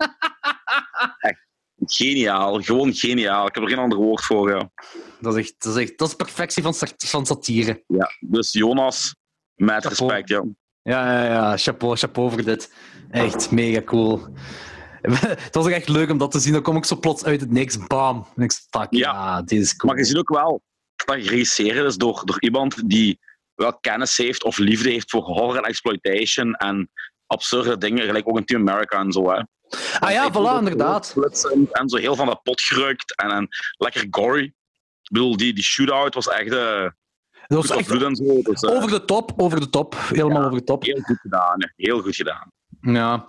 Geniaal, 1.86 2.62
gewoon 2.62 2.92
geniaal. 2.94 3.46
Ik 3.46 3.54
heb 3.54 3.64
er 3.64 3.68
geen 3.70 3.78
ander 3.78 3.98
woord 3.98 4.24
voor. 4.24 4.50
Ja. 4.50 4.70
Dat 5.20 5.36
is 5.36 5.42
echt, 5.44 5.54
dat 5.58 5.76
is, 5.76 5.82
echt, 5.82 5.98
dat 5.98 6.08
is 6.08 6.14
perfectie 6.14 6.62
van, 6.62 6.74
sat- 6.74 6.94
van 7.06 7.26
satire. 7.26 7.84
Ja, 7.86 8.10
dus 8.20 8.52
Jonas, 8.52 9.14
met 9.54 9.84
Chapeau. 9.86 10.10
respect. 10.12 10.28
Ja. 10.28 10.44
Ja, 10.82 11.22
ja, 11.22 11.32
ja. 11.32 11.56
Chapeau, 11.56 11.96
chapeau 11.96 12.30
voor 12.30 12.42
dit. 12.44 12.72
Echt 13.10 13.50
mega 13.50 13.82
cool. 13.82 14.26
Het 15.46 15.54
was 15.54 15.64
ook 15.64 15.70
echt 15.70 15.88
leuk 15.88 16.10
om 16.10 16.18
dat 16.18 16.30
te 16.30 16.38
zien. 16.38 16.52
Dan 16.52 16.62
kom 16.62 16.76
ik 16.76 16.84
zo 16.84 16.96
plots 16.98 17.24
uit 17.24 17.40
het 17.40 17.50
niks. 17.50 17.86
Bam. 17.86 18.26
En 18.36 18.42
ik 18.42 18.52
zeg, 18.52 18.62
fuck, 18.70 18.86
ja, 18.90 18.98
Ja. 19.12 19.42
dit 19.42 19.60
is 19.60 19.76
cool. 19.76 19.92
Maar 19.92 20.00
je 20.02 20.08
ziet 20.08 20.16
ook 20.16 20.28
wel 20.28 20.62
dat 21.04 21.16
regisseren 21.16 21.86
is 21.86 21.96
door, 21.96 22.22
door 22.24 22.40
iemand 22.40 22.88
die 22.90 23.18
wel 23.54 23.78
kennis 23.78 24.16
heeft 24.16 24.44
of 24.44 24.58
liefde 24.58 24.90
heeft 24.90 25.10
voor 25.10 25.22
horror 25.22 25.56
en 25.56 25.62
exploitation 25.62 26.54
en 26.54 26.90
absurde 27.26 27.78
dingen, 27.78 28.04
gelijk 28.06 28.28
ook 28.28 28.38
in 28.38 28.44
Team 28.44 28.68
America 28.68 28.98
en 28.98 29.12
zo. 29.12 29.30
Hè. 29.30 29.40
ah 29.98 30.10
ja, 30.10 30.30
voilà, 30.32 30.58
inderdaad. 30.58 31.14
En 31.72 31.88
zo 31.88 31.96
heel 31.96 32.16
van 32.16 32.26
de 32.26 32.36
pot 32.42 32.60
gerukt 32.60 33.16
en, 33.16 33.30
en 33.30 33.48
lekker 33.78 34.06
gory. 34.10 34.44
Ik 34.44 35.10
bedoel, 35.12 35.36
die, 35.36 35.54
die 35.54 35.64
shootout 35.64 36.14
was 36.14 36.28
echt 36.28 36.52
eh 36.52 36.88
Dat 37.46 37.66
was 37.66 37.70
echt 37.78 37.88
zo. 37.88 38.10
Dus, 38.42 38.60
eh, 38.62 38.70
over 38.70 38.90
de 38.90 39.04
top, 39.04 39.32
over 39.36 39.60
de 39.60 39.70
top. 39.70 39.94
Helemaal 40.08 40.40
Ja. 40.40 40.46
over 40.46 40.58
de 40.58 40.64
top. 40.64 40.82
heel 40.82 41.00
goed 41.00 41.18
gedaan. 41.20 41.56
Heel 41.76 42.00
goed 42.00 42.16
gedaan. 42.16 42.52
Ja, 42.84 43.26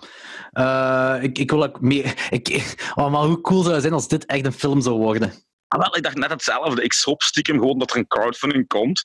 uh, 0.52 1.22
ik, 1.22 1.38
ik 1.38 1.50
wil 1.50 1.64
ook 1.64 1.80
meer. 1.80 2.26
Ik, 2.30 2.74
oh, 2.94 3.10
maar 3.10 3.22
hoe 3.22 3.40
cool 3.40 3.62
zou 3.62 3.72
het 3.72 3.82
zijn 3.82 3.94
als 3.94 4.08
dit 4.08 4.26
echt 4.26 4.44
een 4.44 4.52
film 4.52 4.80
zou 4.80 4.96
worden? 4.96 5.32
Ah, 5.68 5.80
wel, 5.80 5.96
ik 5.96 6.02
dacht 6.02 6.16
net 6.16 6.30
hetzelfde. 6.30 6.82
Ik 6.82 6.94
hoop 6.94 7.22
stiekem 7.22 7.58
gewoon 7.58 7.78
dat 7.78 7.90
er 7.90 7.96
een 7.96 8.06
crowdfunding 8.06 8.66
komt. 8.66 9.02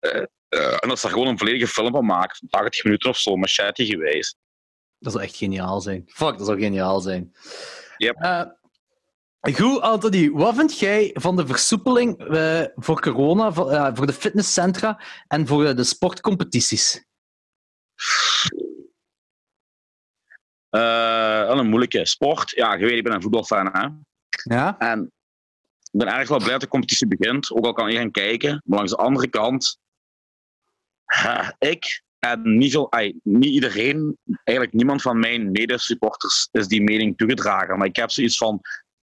Uh, 0.00 0.22
uh, 0.48 0.72
en 0.80 0.88
dat 0.88 0.98
ze 0.98 1.06
er 1.06 1.12
gewoon 1.12 1.28
een 1.28 1.38
volledige 1.38 1.66
film 1.66 1.92
van 1.92 2.04
maken, 2.04 2.36
van 2.36 2.48
80 2.48 2.84
minuten 2.84 3.10
of 3.10 3.18
zo, 3.18 3.36
machete 3.36 3.86
geweest. 3.86 4.36
Dat 4.98 5.12
zou 5.12 5.24
echt 5.24 5.36
geniaal 5.36 5.80
zijn. 5.80 6.02
Fuck, 6.06 6.38
dat 6.38 6.46
zou 6.46 6.60
geniaal 6.60 7.00
zijn. 7.00 7.32
Yep. 7.96 8.56
Goed, 9.52 9.80
Anthony, 9.80 10.30
wat 10.30 10.54
vind 10.54 10.78
jij 10.78 11.10
van 11.14 11.36
de 11.36 11.46
versoepeling 11.46 12.14
voor 12.74 13.00
corona, 13.00 13.52
voor, 13.52 13.90
voor 13.94 14.06
de 14.06 14.12
fitnesscentra 14.12 15.02
en 15.28 15.46
voor 15.46 15.74
de 15.74 15.84
sportcompetities? 15.84 17.04
Een 20.80 21.68
moeilijke 21.68 22.06
sport. 22.06 22.50
Ja, 22.50 22.74
je 22.74 22.84
weet, 22.84 22.96
ik 22.96 23.04
ben 23.04 23.12
een 23.12 23.22
voetbalfan. 23.22 23.68
Hè? 23.72 23.88
Ja. 24.54 24.78
En 24.78 25.12
ik 25.92 25.98
ben 25.98 26.08
erg 26.08 26.28
wel 26.28 26.38
blij 26.38 26.50
dat 26.50 26.60
de 26.60 26.68
competitie 26.68 27.06
begint. 27.06 27.50
Ook 27.50 27.64
al 27.64 27.72
kan 27.72 27.92
gaan 27.92 28.10
kijken. 28.10 28.62
Maar 28.64 28.76
langs 28.76 28.92
de 28.92 28.98
andere 28.98 29.28
kant, 29.28 29.78
ik 31.58 32.02
en 32.18 32.56
niet, 32.56 32.72
veel, 32.72 32.92
ay, 32.92 33.14
niet 33.22 33.52
iedereen, 33.52 34.18
eigenlijk 34.44 34.76
niemand 34.76 35.02
van 35.02 35.18
mijn 35.18 35.50
medesupporters 35.50 36.48
is 36.50 36.68
die 36.68 36.82
mening 36.82 37.16
toegedragen. 37.16 37.78
Maar 37.78 37.86
ik 37.86 37.96
heb 37.96 38.10
zoiets 38.10 38.36
van, 38.36 38.60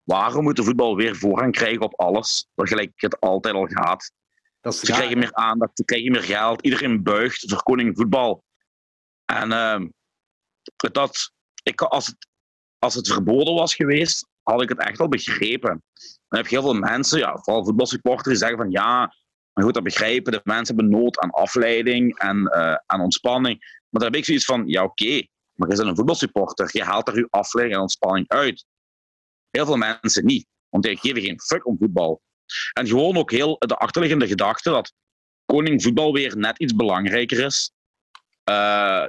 waarom 0.02 0.42
moet 0.42 0.56
de 0.56 0.64
voetbal 0.64 0.96
weer 0.96 1.16
voorrang 1.16 1.52
krijgen 1.52 1.80
op 1.80 2.00
alles? 2.00 2.46
Waar 2.54 2.68
gelijk 2.68 2.92
het 2.94 3.20
altijd 3.20 3.54
al 3.54 3.66
gaat. 3.66 4.12
Dat 4.60 4.76
ze 4.76 4.86
krijgen 4.86 5.18
meer 5.18 5.34
aandacht, 5.34 5.76
ze 5.76 5.84
krijgen 5.84 6.12
meer 6.12 6.22
geld. 6.22 6.62
Iedereen 6.62 7.02
buigt 7.02 7.50
voor 7.50 7.62
koning 7.62 7.96
voetbal. 7.96 8.44
En 9.24 9.50
uh, 9.50 9.80
dat, 10.92 11.32
ik, 11.64 11.80
als, 11.80 12.06
het, 12.06 12.28
als 12.78 12.94
het 12.94 13.08
verboden 13.08 13.54
was 13.54 13.74
geweest, 13.74 14.28
had 14.42 14.62
ik 14.62 14.68
het 14.68 14.78
echt 14.78 14.98
wel 14.98 15.08
begrepen. 15.08 15.82
Dan 16.28 16.38
heb 16.38 16.46
je 16.46 16.58
heel 16.58 16.70
veel 16.70 16.80
mensen, 16.80 17.18
ja, 17.18 17.38
vooral 17.38 17.64
voetbalsupporters, 17.64 18.28
die 18.28 18.36
zeggen 18.36 18.58
van 18.58 18.70
ja, 18.70 19.14
maar 19.52 19.64
goed, 19.64 19.74
dat 19.74 19.82
begrijpen. 19.82 20.32
De 20.32 20.40
mensen 20.44 20.76
hebben 20.76 21.00
nood 21.00 21.18
aan 21.18 21.30
afleiding 21.30 22.18
en 22.18 22.36
uh, 22.36 22.74
aan 22.86 23.00
ontspanning. 23.00 23.58
Maar 23.58 24.02
dan 24.02 24.02
heb 24.02 24.14
ik 24.14 24.24
zoiets 24.24 24.44
van, 24.44 24.66
ja 24.66 24.84
oké, 24.84 25.26
maar 25.54 25.70
je 25.70 25.76
bent 25.76 25.88
een 25.88 25.96
voetbalsupporter. 25.96 26.68
Je 26.72 26.82
haalt 26.82 27.08
er 27.08 27.16
je 27.16 27.26
afleiding 27.30 27.76
en 27.76 27.82
ontspanning 27.82 28.28
uit. 28.28 28.64
Heel 29.50 29.66
veel 29.66 29.76
mensen 29.76 30.24
niet. 30.24 30.46
Want 30.68 30.84
die 30.84 30.96
geven 30.96 31.22
geen 31.22 31.40
fuck 31.40 31.66
om 31.66 31.76
voetbal. 31.78 32.22
En 32.72 32.86
gewoon 32.86 33.16
ook 33.16 33.30
heel 33.30 33.56
de 33.58 33.76
achterliggende 33.76 34.26
gedachte 34.26 34.70
dat 34.70 34.92
koning 35.44 35.82
voetbal 35.82 36.12
weer 36.12 36.36
net 36.36 36.58
iets 36.58 36.74
belangrijker 36.74 37.44
is. 37.44 37.72
Uh, 38.50 38.54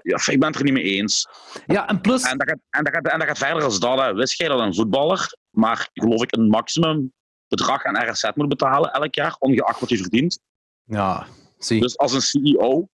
ja, 0.02 0.20
ik 0.26 0.40
ben 0.40 0.48
het 0.48 0.56
er 0.56 0.64
niet 0.64 0.74
mee 0.74 0.84
eens. 0.84 1.28
Ja, 1.66 1.88
en 1.88 2.02
plus... 2.02 2.24
En 2.24 2.38
dat 2.38 2.50
gaat, 2.50 2.60
en 2.70 2.84
dat 2.84 2.94
gaat, 2.94 3.08
en 3.08 3.20
dat 3.20 3.28
gaat 3.28 3.38
verder 3.38 3.64
als 3.64 3.80
dat. 3.80 4.00
Hè. 4.00 4.14
Wist 4.14 4.38
jij 4.38 4.48
dat 4.48 4.60
een 4.60 4.76
voetballer 4.76 5.30
maar 5.56 5.90
geloof 5.94 6.24
ik 6.24 6.36
een 6.36 6.48
maximum 6.48 7.14
bedrag 7.48 7.84
aan 7.84 8.10
RSZ 8.10 8.30
moet 8.36 8.50
betalen 8.50 8.92
elk 8.92 9.16
jaar, 9.16 9.36
ongeacht 9.40 9.80
wat 9.80 9.90
hij 9.90 9.98
verdient. 9.98 10.40
Ja, 10.84 11.28
zie. 11.58 11.82
Dus 11.82 11.98
als 11.98 12.14
een 12.14 12.22
CEO 12.22 12.90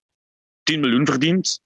10 0.64 0.80
miljoen 0.80 1.06
verdient, 1.06 1.62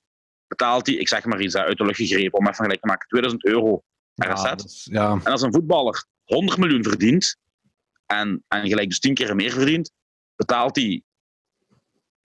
betaalt 0.48 0.86
hij, 0.86 0.96
ik 0.96 1.08
zeg 1.08 1.26
maar 1.26 1.42
iets 1.42 1.56
uit 1.56 1.78
de 1.78 1.86
lucht 1.86 1.98
gegrepen, 1.98 2.40
om 2.40 2.48
even 2.48 2.64
gelijk 2.64 2.82
te 2.82 2.88
maken, 2.88 3.08
2000 3.08 3.46
euro 3.46 3.84
RSZ. 4.16 4.44
Ja, 4.44 4.56
is, 4.56 4.88
ja. 4.92 5.12
En 5.12 5.32
als 5.32 5.42
een 5.42 5.54
voetballer 5.54 6.06
100 6.24 6.58
miljoen 6.58 6.84
verdient, 6.84 7.38
en, 8.06 8.44
en 8.48 8.68
gelijk 8.68 8.90
dus 8.90 9.00
10 9.00 9.14
keer 9.14 9.36
meer 9.36 9.52
verdient, 9.52 9.92
betaalt 10.36 10.76
hij 10.76 11.04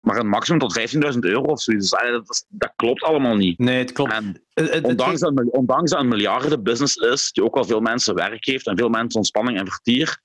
maar 0.01 0.17
een 0.17 0.29
maximum 0.29 0.61
tot 0.61 0.79
15.000 0.79 1.19
euro 1.19 1.43
of 1.43 1.63
zoiets. 1.63 1.91
Dus, 1.91 2.11
dat, 2.11 2.47
dat, 2.49 2.73
klopt 2.77 3.03
allemaal 3.03 3.37
niet. 3.37 3.59
Nee, 3.59 3.79
het 3.79 3.93
klopt. 3.93 4.13
En 4.13 4.85
ondanks, 4.85 5.21
dat, 5.21 5.51
ondanks 5.51 5.91
dat 5.91 6.01
een 6.01 6.09
miljardenbusiness 6.09 6.97
is, 6.97 7.33
die 7.33 7.45
ook 7.45 7.55
wel 7.55 7.65
veel 7.65 7.81
mensen 7.81 8.15
werk 8.15 8.45
heeft 8.45 8.67
en 8.67 8.77
veel 8.77 8.89
mensen 8.89 9.19
ontspanning 9.19 9.59
en 9.59 9.67
vertier, 9.67 10.21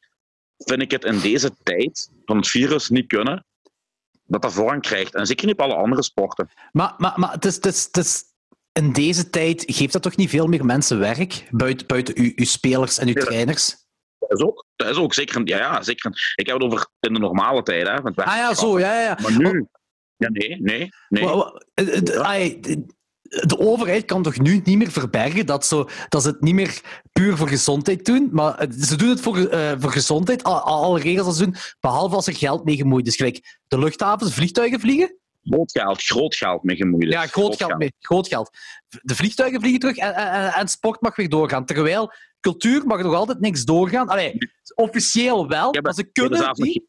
vind 0.57 0.81
ik 0.81 0.91
het 0.91 1.05
in 1.05 1.19
deze 1.19 1.51
tijd 1.63 2.11
van 2.25 2.37
het 2.37 2.47
virus 2.47 2.89
niet 2.89 3.07
kunnen 3.07 3.45
dat 4.25 4.41
dat 4.41 4.53
voorrang 4.53 4.81
krijgt. 4.81 5.15
En 5.15 5.25
zeker 5.25 5.45
niet 5.45 5.59
op 5.59 5.61
alle 5.61 5.75
andere 5.75 6.03
sporten. 6.03 6.49
Maar, 6.71 6.93
maar, 6.97 7.13
maar 7.15 7.31
het 7.31 7.45
is, 7.45 7.55
het 7.55 7.65
is, 7.65 7.83
het 7.83 7.97
is 7.97 8.23
in 8.71 8.91
deze 8.91 9.29
tijd 9.29 9.63
geeft 9.65 9.93
dat 9.93 10.01
toch 10.01 10.15
niet 10.15 10.29
veel 10.29 10.47
meer 10.47 10.65
mensen 10.65 10.99
werk? 10.99 11.47
Buiten, 11.51 11.87
buiten 11.87 12.17
uw, 12.17 12.31
uw 12.35 12.45
spelers 12.45 12.97
en 12.97 13.07
uw 13.07 13.13
ja. 13.13 13.23
trainers? 13.23 13.75
Dat 14.27 14.39
is 14.39 14.45
ook, 14.45 14.65
dat 14.75 14.89
is 14.89 14.97
ook 14.97 15.13
zeker, 15.13 15.41
ja, 15.47 15.57
ja, 15.57 15.81
zeker. 15.81 16.33
Ik 16.35 16.47
heb 16.47 16.55
het 16.55 16.65
over 16.65 16.87
in 16.99 17.13
de 17.13 17.19
normale 17.19 17.63
tijd. 17.63 17.87
Hè, 17.87 17.93
ah 17.93 18.35
ja, 18.35 18.53
zo, 18.53 18.79
ja, 18.79 19.01
ja. 19.01 19.17
Maar 19.21 19.37
nu, 19.37 19.67
ja, 20.17 20.29
nee, 20.29 20.61
nee. 20.61 20.89
nee. 21.09 21.25
De 23.25 23.57
overheid 23.57 24.05
kan 24.05 24.23
toch 24.23 24.39
nu 24.39 24.61
niet 24.63 24.77
meer 24.77 24.91
verbergen 24.91 25.45
dat, 25.45 25.65
zo, 25.65 25.89
dat 26.09 26.21
ze 26.21 26.27
het 26.27 26.41
niet 26.41 26.53
meer 26.53 26.81
puur 27.11 27.37
voor 27.37 27.47
gezondheid 27.47 28.05
doen, 28.05 28.29
maar 28.31 28.67
ze 28.79 28.95
doen 28.95 29.09
het 29.09 29.21
voor, 29.21 29.37
uh, 29.37 29.71
voor 29.79 29.91
gezondheid, 29.91 30.43
alle, 30.43 30.59
alle 30.59 30.99
regels 30.99 31.27
als 31.27 31.37
ze 31.37 31.43
doen, 31.43 31.55
behalve 31.79 32.15
als 32.15 32.27
er 32.27 32.35
geld 32.35 32.65
mee 32.65 32.75
gemoeid 32.75 33.07
is. 33.07 33.15
Gelijk 33.15 33.59
de 33.67 33.79
luchthavens, 33.79 34.33
vliegtuigen 34.33 34.79
vliegen. 34.79 35.17
Groot 35.43 35.71
geld, 35.71 36.03
groot 36.03 36.35
geld 36.35 36.63
mee 36.63 36.75
gemoeid. 36.75 37.11
Ja, 37.11 37.27
groot, 37.27 37.55
geld, 37.55 37.77
mee, 37.77 37.93
groot 37.99 38.27
geld. 38.27 38.49
De 39.01 39.15
vliegtuigen 39.15 39.59
vliegen 39.59 39.79
terug 39.79 39.97
en, 39.97 40.15
en, 40.15 40.53
en 40.53 40.67
sport 40.67 41.01
mag 41.01 41.15
weer 41.15 41.29
doorgaan. 41.29 41.65
Terwijl 41.65 42.13
cultuur 42.39 42.85
mag 42.85 43.01
nog 43.01 43.13
altijd 43.13 43.39
niks 43.39 43.63
doorgaan. 43.63 44.07
Allee, 44.07 44.37
officieel 44.75 45.47
wel, 45.47 45.75
maar 45.81 45.93
ze 45.93 46.03
kunnen 46.03 46.47
het 46.47 46.57
niet. 46.57 46.83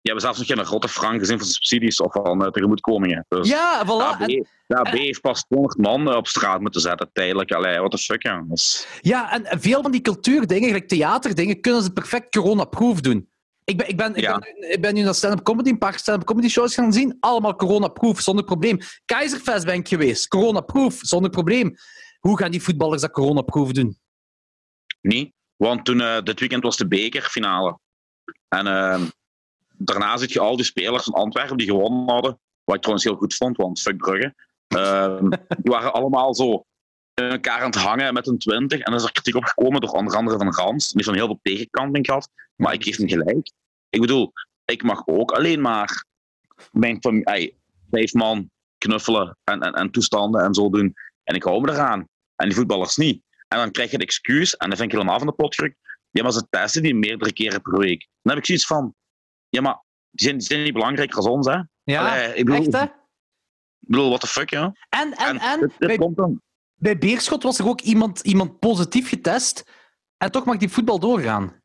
Je 0.00 0.12
hebt 0.12 0.24
zelfs 0.24 0.38
nog 0.38 0.46
geen 0.46 0.64
grote 0.64 0.88
frank 0.88 1.18
gezien 1.18 1.38
van 1.38 1.46
subsidies 1.46 2.00
of 2.00 2.12
van 2.12 2.42
uh, 2.42 2.48
tegemoetkomingen. 2.48 3.24
Dus 3.28 3.48
ja, 3.48 3.84
voilà. 3.84 4.20
AB, 4.20 4.20
en, 4.20 4.46
AB 4.66 4.86
heeft 4.86 5.20
pas 5.20 5.44
200 5.44 5.80
man 5.80 6.16
op 6.16 6.26
straat 6.26 6.60
moeten 6.60 6.80
zetten 6.80 7.10
tijdelijk. 7.12 7.52
Allee, 7.52 7.78
what 7.78 7.90
the 7.90 7.98
fuck, 7.98 8.22
ja. 8.22 8.44
Dus... 8.48 8.86
Ja, 9.00 9.32
en 9.32 9.60
veel 9.60 9.82
van 9.82 9.90
die 9.90 10.00
cultuurdingen, 10.00 10.68
gelijk 10.68 10.88
theaterdingen, 10.88 11.60
kunnen 11.60 11.82
ze 11.82 11.92
perfect 11.92 12.30
corona-proof 12.30 13.00
doen. 13.00 13.28
Ik 13.66 13.76
ben, 13.76 13.88
ik, 13.88 13.96
ben, 13.96 14.14
ik, 14.14 14.20
Ja. 14.20 14.38
ben, 14.38 14.70
ik 14.72 14.80
ben 14.80 14.94
nu 14.94 15.02
naar 15.02 15.14
stand-up 15.14 15.44
comedy, 15.44 15.70
een 15.70 15.78
paar 15.78 15.98
stand-up 15.98 16.26
comedy 16.26 16.48
shows 16.48 16.74
gaan 16.74 16.92
zien. 16.92 17.16
Allemaal 17.20 17.56
corona-proof, 17.56 18.20
zonder 18.20 18.44
probleem. 18.44 18.78
Keizerfest 19.04 19.64
ben 19.64 19.74
ik 19.74 19.88
geweest, 19.88 20.28
corona-proof, 20.28 20.98
zonder 21.00 21.30
probleem. 21.30 21.74
Hoe 22.20 22.38
gaan 22.38 22.50
die 22.50 22.62
voetballers 22.62 23.02
dat 23.02 23.10
corona-proof 23.10 23.72
doen? 23.72 23.98
Niet, 25.00 25.32
want 25.56 25.84
toen 25.84 26.00
uh, 26.00 26.20
dit 26.22 26.40
weekend 26.40 26.62
was 26.62 26.76
de 26.76 26.88
bekerfinale. 26.88 27.78
En 28.48 28.66
uh, 28.66 29.02
daarna 29.72 30.16
zit 30.16 30.32
je 30.32 30.40
al 30.40 30.56
die 30.56 30.64
spelers 30.64 31.02
van 31.04 31.12
Antwerpen 31.12 31.56
die 31.56 31.66
gewonnen 31.66 32.10
hadden. 32.10 32.40
Wat 32.64 32.74
ik 32.74 32.80
trouwens 32.80 33.06
heel 33.08 33.16
goed 33.16 33.34
vond, 33.34 33.56
want 33.56 33.80
fuck 33.80 33.96
Brugge. 33.96 34.34
Uh, 34.76 35.18
die 35.62 35.72
waren 35.72 35.92
allemaal 35.92 36.34
zo 36.34 36.64
in 37.22 37.30
elkaar 37.30 37.60
aan 37.60 37.70
het 37.70 37.74
hangen 37.74 38.14
met 38.14 38.26
een 38.26 38.38
20. 38.38 38.80
En 38.80 38.92
er 38.92 38.98
is 38.98 39.04
er 39.04 39.12
kritiek 39.12 39.34
op 39.34 39.44
gekomen 39.44 39.80
door 39.80 39.90
onder 39.90 40.16
andere 40.16 40.38
van 40.38 40.54
Rans. 40.54 40.86
Die 40.86 40.94
heeft 40.94 41.06
dan 41.06 41.14
heel 41.14 41.26
veel 41.26 41.38
tegenkanting 41.42 42.06
gehad. 42.06 42.30
Maar 42.56 42.72
ik 42.72 42.84
geef 42.84 42.96
hem 42.96 43.08
gelijk. 43.08 43.52
Ik 43.88 44.00
bedoel, 44.00 44.32
ik 44.64 44.82
mag 44.82 45.06
ook 45.06 45.32
alleen 45.32 45.60
maar 45.60 46.04
mijn 46.72 47.00
familie, 47.00 47.56
vijf 47.90 48.12
man 48.12 48.50
knuffelen 48.78 49.36
en, 49.44 49.60
en, 49.60 49.72
en 49.72 49.90
toestanden 49.90 50.44
en 50.44 50.54
zo 50.54 50.70
doen. 50.70 50.94
En 51.24 51.34
ik 51.34 51.42
hou 51.42 51.60
me 51.60 51.70
eraan. 51.70 52.08
En 52.36 52.46
die 52.46 52.56
voetballers 52.56 52.96
niet. 52.96 53.22
En 53.48 53.58
dan 53.58 53.70
krijg 53.70 53.90
je 53.90 53.96
het 53.96 54.04
excuus, 54.04 54.56
en 54.56 54.68
dan 54.68 54.78
vind 54.78 54.92
ik 54.92 54.98
helemaal 54.98 55.18
van 55.18 55.26
de 55.26 55.32
potgedrukt. 55.32 55.76
Ja, 56.10 56.22
maar 56.22 56.32
ze 56.32 56.46
testen 56.50 56.82
die 56.82 56.94
meerdere 56.94 57.32
keren 57.32 57.62
per 57.62 57.78
week. 57.78 58.08
Dan 58.22 58.32
heb 58.32 58.38
ik 58.38 58.46
zoiets 58.46 58.66
van, 58.66 58.94
ja, 59.48 59.60
maar 59.60 59.82
die 60.10 60.26
zijn, 60.26 60.38
die 60.38 60.46
zijn 60.46 60.62
niet 60.62 60.72
belangrijker 60.72 61.16
als 61.16 61.26
ons, 61.26 61.46
hè? 61.46 61.60
Ja, 61.82 62.10
Allee, 62.10 62.34
ik 62.34 62.44
bedoel, 62.44 62.60
echt 62.60 62.72
hè? 62.72 62.82
Ik 62.82 63.88
bedoel, 63.92 64.08
what 64.08 64.20
the 64.20 64.26
fuck, 64.26 64.50
ja? 64.50 64.72
En, 64.88 65.12
en, 65.12 65.38
en, 65.38 65.60
dit, 65.60 65.70
dit 65.78 65.88
bij, 65.88 65.96
komt 65.96 66.16
dan. 66.16 66.42
Bij 66.76 66.98
Beerschot 66.98 67.42
was 67.42 67.58
er 67.58 67.68
ook 67.68 67.80
iemand, 67.80 68.20
iemand 68.20 68.58
positief 68.58 69.08
getest. 69.08 69.64
En 70.16 70.30
toch 70.30 70.44
mag 70.44 70.56
die 70.56 70.68
voetbal 70.68 70.98
doorgaan. 70.98 71.60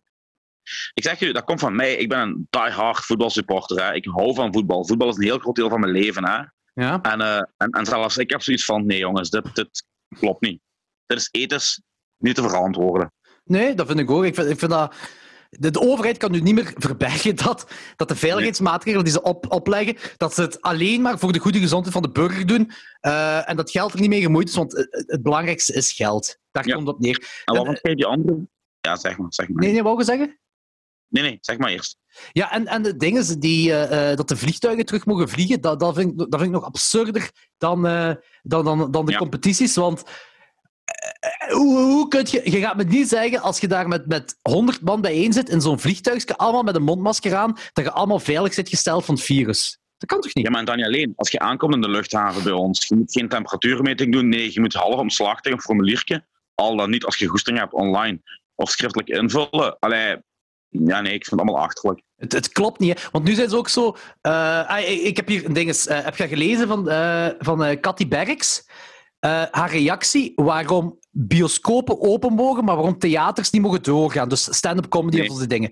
Ik 0.94 1.04
zeg 1.04 1.20
je, 1.20 1.34
dat 1.34 1.44
komt 1.44 1.60
van 1.60 1.76
mij. 1.76 1.96
Ik 1.96 2.10
ben 2.10 2.20
een 2.20 2.48
die-hard 2.50 3.06
voetbalsupporter. 3.06 3.86
Hè. 3.86 3.94
Ik 3.94 4.06
hou 4.06 4.34
van 4.34 4.54
voetbal. 4.54 4.86
Voetbal 4.86 5.10
is 5.10 5.16
een 5.16 5.24
heel 5.24 5.40
groot 5.40 5.56
deel 5.56 5.70
van 5.70 5.80
mijn 5.80 5.92
leven. 5.92 6.26
Hè. 6.26 6.44
Ja. 6.74 7.02
En, 7.02 7.20
uh, 7.20 7.36
en, 7.58 7.70
en 7.70 7.86
zelfs 7.86 8.18
ik 8.18 8.30
heb 8.30 8.42
zoiets 8.42 8.66
van, 8.66 8.86
nee 8.86 8.98
jongens, 8.98 9.30
dit, 9.30 9.56
dit 9.56 9.84
klopt 10.20 10.42
niet. 10.42 10.62
Dit 11.06 11.18
is 11.18 11.30
ethisch 11.32 11.82
niet 12.18 12.36
te 12.36 12.42
verantwoorden. 12.42 13.14
Nee, 13.44 13.74
dat 13.74 13.88
vind 13.88 14.00
ik 14.00 14.12
ook. 14.12 14.24
Ik 14.24 14.36
vind, 14.36 14.50
ik 14.50 14.60
vind 14.60 14.72
dat... 14.72 14.96
De, 15.60 15.72
de, 15.72 15.80
overheid 15.80 16.18
kan 16.18 16.32
nu 16.32 16.40
niet 16.42 16.56
meer 16.56 16.74
verbergen 16.78 17.36
dat, 17.36 17.68
dat 17.96 18.08
de 18.08 18.16
veiligheidsmaatregelen 18.16 19.04
die 19.04 19.14
ze 19.14 19.22
op, 19.22 19.52
opleggen, 19.52 19.98
dat 20.18 20.34
ze 20.34 20.42
het 20.42 20.62
alleen 20.62 21.02
maar 21.02 21.20
voor 21.20 21.32
de 21.32 21.40
goede 21.40 21.60
gezondheid 21.60 21.94
van 21.94 22.04
de 22.04 22.12
burger 22.12 22.46
doen 22.46 22.72
uh, 23.02 23.50
en 23.50 23.56
dat 23.56 23.72
geld 23.72 23.94
er 23.94 24.00
niet 24.00 24.10
mee 24.10 24.22
gemoeid 24.22 24.50
is, 24.50 24.56
want 24.56 24.72
het, 24.72 25.04
het 25.08 25.22
belangrijkste 25.22 25.74
is 25.74 25.92
geld. 25.92 26.38
Daar 26.52 26.68
Ja. 26.68 26.76
komt 26.76 26.88
op 26.88 27.00
neer. 27.00 27.44
En 27.46 27.56
wat 27.56 27.66
vond 27.66 27.80
jij 27.82 27.96
die 27.96 28.06
andere? 28.06 28.48
Ja, 28.82 28.96
zeg 28.96 29.18
maar. 29.18 29.34
Zeg 29.34 29.48
maar. 29.50 29.64
Nee, 29.64 29.72
nee, 29.74 29.84
wou 29.84 29.98
je 29.98 30.04
zeggen? 30.04 30.40
nee, 31.08 31.24
nee, 31.24 31.38
zeg 31.42 31.58
maar 31.58 31.70
eerst. 31.70 31.98
Ja, 32.32 32.52
en, 32.52 32.68
en 32.68 32.84
de 32.84 32.98
ding 32.98 33.18
is 33.18 33.28
die, 33.28 33.70
uh, 33.70 34.10
uh, 34.12 34.16
dat 34.16 34.28
de 34.28 34.38
vliegtuigen 34.38 34.86
terug 34.86 35.06
mogen 35.06 35.30
vliegen, 35.30 35.62
dat, 35.62 35.80
dat, 35.80 35.96
vind, 35.96 36.12
ik, 36.12 36.18
dat 36.18 36.40
vind 36.40 36.44
ik 36.44 36.52
nog 36.52 36.64
absurder 36.64 37.32
dan, 37.58 37.86
uh, 37.86 38.14
dan, 38.42 38.66
dan, 38.66 38.92
dan 38.92 39.06
de 39.06 39.12
Ja. 39.12 39.18
competities. 39.18 39.76
Want 39.76 40.04
eh, 40.04 40.12
hoe, 41.50 41.80
hoe 41.80 42.08
kun 42.08 42.28
je, 42.30 42.52
je 42.52 42.60
gaat 42.60 42.76
me 42.76 42.84
niet 42.84 43.08
zeggen, 43.08 43.42
als 43.42 43.60
je 43.60 43.68
daar 43.68 43.88
met, 43.88 44.08
met 44.08 44.38
100 44.42 44.82
man 44.82 45.02
bijeen 45.02 45.34
zit 45.34 45.50
in 45.50 45.62
zo'n 45.62 45.80
vliegtuigje, 45.80 46.38
allemaal 46.38 46.64
met 46.64 46.76
een 46.76 46.84
mondmasker 46.84 47.36
aan, 47.36 47.58
dat 47.74 47.86
je 47.86 47.92
allemaal 47.92 48.20
veilig 48.20 48.54
zit 48.54 48.70
gesteld 48.70 49.06
van 49.06 49.16
het 49.16 49.24
virus. 49.24 49.80
Dat 49.98 50.10
kan 50.10 50.22
toch 50.22 50.34
niet? 50.34 50.46
Ja, 50.46 50.52
maar 50.52 50.66
dan 50.66 50.76
niet 50.76 50.86
alleen. 50.86 51.14
Als 51.16 51.32
je 51.32 51.40
aankomt 51.40 51.74
in 51.74 51.82
de 51.82 51.90
luchthaven 51.90 52.44
bij 52.44 52.52
ons, 52.52 52.88
je 52.88 52.96
moet 52.96 53.12
geen 53.12 53.30
temperatuurmeting 53.30 54.14
doen. 54.14 54.30
Nee, 54.30 54.54
je 54.54 54.60
moet 54.60 54.74
half 54.74 54.96
omslachtig 54.96 55.52
een 55.52 55.62
formuliertje. 55.62 56.26
Al 56.56 56.76
dan 56.76 56.90
niet 56.90 57.06
als 57.06 57.18
je 57.18 57.28
goesting 57.28 57.58
hebt 57.58 57.74
online 57.74 58.22
of 58.56 58.70
schriftelijk 58.70 59.10
invullen. 59.10 59.80
Allee, 59.80 60.18
ja, 60.68 61.02
nee, 61.02 61.14
ik 61.14 61.26
vind 61.26 61.40
het 61.40 61.40
allemaal 61.40 61.64
achterlijk. 61.66 62.02
Het, 62.18 62.32
het 62.32 62.50
klopt 62.50 62.80
niet, 62.80 63.00
hè. 63.02 63.10
want 63.12 63.26
nu 63.26 63.34
zijn 63.34 63.50
ze 63.50 63.58
ook 63.58 63.70
zo. 63.70 63.98
eh, 64.22 64.70
ah, 64.70 64.80
ik, 64.80 65.02
ik 65.02 65.16
heb 65.16 65.28
hier 65.28 65.46
een 65.46 65.54
ding. 65.54 65.68
eens, 65.68 65.88
eh, 65.88 66.04
heb 66.04 66.16
je 66.16 66.28
gelezen 66.28 66.68
van, 66.68 66.90
eh 66.90 67.28
van 67.40 67.64
eh 67.64 67.80
Cathy 67.80 68.08
Berks? 68.08 68.66
Eh, 69.22 69.44
haar 69.52 69.72
reactie 69.72 70.32
waarom 70.36 71.00
bioscopen 71.10 72.02
open 72.02 72.34
mogen, 72.34 72.66
maar 72.66 72.76
waarom 72.76 72.98
theaters 72.98 73.50
niet 73.50 73.62
mogen 73.62 73.84
doorgaan. 73.84 74.30
Dus 74.30 74.56
stand-up 74.56 74.90
comedy 74.90 75.18
Nee. 75.18 75.30
en 75.30 75.36
zo'n 75.36 75.48
dingen. 75.48 75.72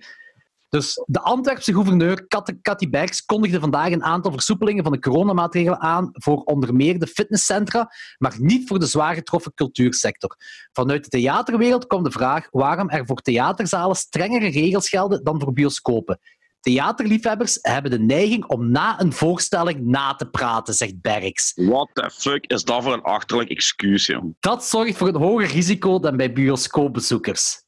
Dus 0.70 1.04
de 1.06 1.20
Antwerpse 1.20 1.74
gouverneur 1.74 2.28
Cathy 2.62 2.90
Berks 2.90 3.26
kondigde 3.26 3.60
vandaag 3.60 3.92
een 3.92 4.04
aantal 4.04 4.32
versoepelingen 4.32 4.84
van 4.84 4.92
de 4.92 5.00
coronamaatregelen 5.00 5.80
aan 5.80 6.10
voor 6.12 6.38
onder 6.38 6.76
meer 6.76 7.00
de 7.00 7.08
fitnesscentra, 7.08 7.92
maar 8.18 8.36
niet 8.38 8.68
voor 8.68 8.80
de 8.80 8.86
zwaar 8.86 9.14
getroffen 9.16 9.54
cultuursector. 9.54 10.36
Vanuit 10.72 11.04
de 11.04 11.10
theaterwereld 11.10 11.88
kwam 11.88 12.04
de 12.04 12.12
vraag 12.12 12.48
waarom 12.52 12.90
er 12.90 13.06
voor 13.06 13.22
theaterzalen 13.22 13.96
strengere 13.96 14.50
regels 14.50 14.90
gelden 14.90 15.24
dan 15.24 15.40
voor 15.40 15.54
bioscopen. 15.54 16.20
Theaterliefhebbers 16.60 17.58
hebben 17.62 17.92
de 17.92 18.00
neiging 18.00 18.46
om 18.46 18.72
na 18.72 19.02
een 19.02 19.14
voorstelling 19.14 19.86
na 19.86 20.16
te 20.16 20.30
praten, 20.30 20.74
zegt 20.74 21.02
Berks. 21.02 21.52
What 21.56 21.90
the 21.94 22.10
fuck 22.10 22.46
is 22.46 22.64
dat 22.64 22.84
voor 22.84 22.94
een 22.94 23.02
achterlijk 23.02 23.50
excuus, 23.50 24.06
joh? 24.06 24.24
Dat 24.40 24.66
zorgt 24.66 24.98
voor 24.98 25.08
een 25.08 25.16
hoger 25.16 25.48
risico 25.48 26.00
dan 26.00 26.18
bij 26.18 26.34
bioscoopbezoekers. 26.34 27.64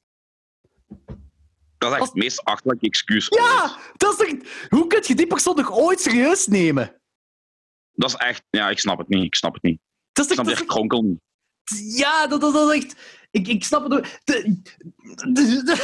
Dat 1.77 1.91
is 1.91 1.97
echt 1.97 2.05
het 2.05 2.13
meest 2.13 2.43
achterlijke 2.43 2.85
excuus. 2.85 3.27
Ja, 3.29 3.77
dat 3.97 4.21
is. 4.21 4.35
Hoe 4.69 4.87
kun 4.87 5.03
je 5.05 5.15
die 5.15 5.27
persoon 5.27 5.55
nog 5.55 5.71
ooit 5.71 6.01
serieus 6.01 6.47
nemen? 6.47 7.01
Dat 7.91 8.09
is 8.09 8.15
echt... 8.15 8.43
Ja, 8.49 8.69
ik 8.69 8.79
snap 8.79 8.97
het 8.97 9.07
niet. 9.07 9.23
Ik 9.23 9.35
snap 9.35 9.53
het 9.53 9.63
niet. 9.63 9.79
Dat 10.11 10.25
is 10.25 10.31
Ik 10.31 10.37
snap 10.37 10.53
echt 10.53 10.65
kronkel 10.65 11.01
niet. 11.01 11.19
Ja, 11.97 12.27
dat, 12.27 12.41
dat, 12.41 12.53
dat 12.53 12.71
is 12.71 12.83
echt... 12.83 12.95
Ik, 13.31 13.47
ik 13.47 13.63
snap 13.63 13.83
het 13.83 13.93
ook. 13.93 14.05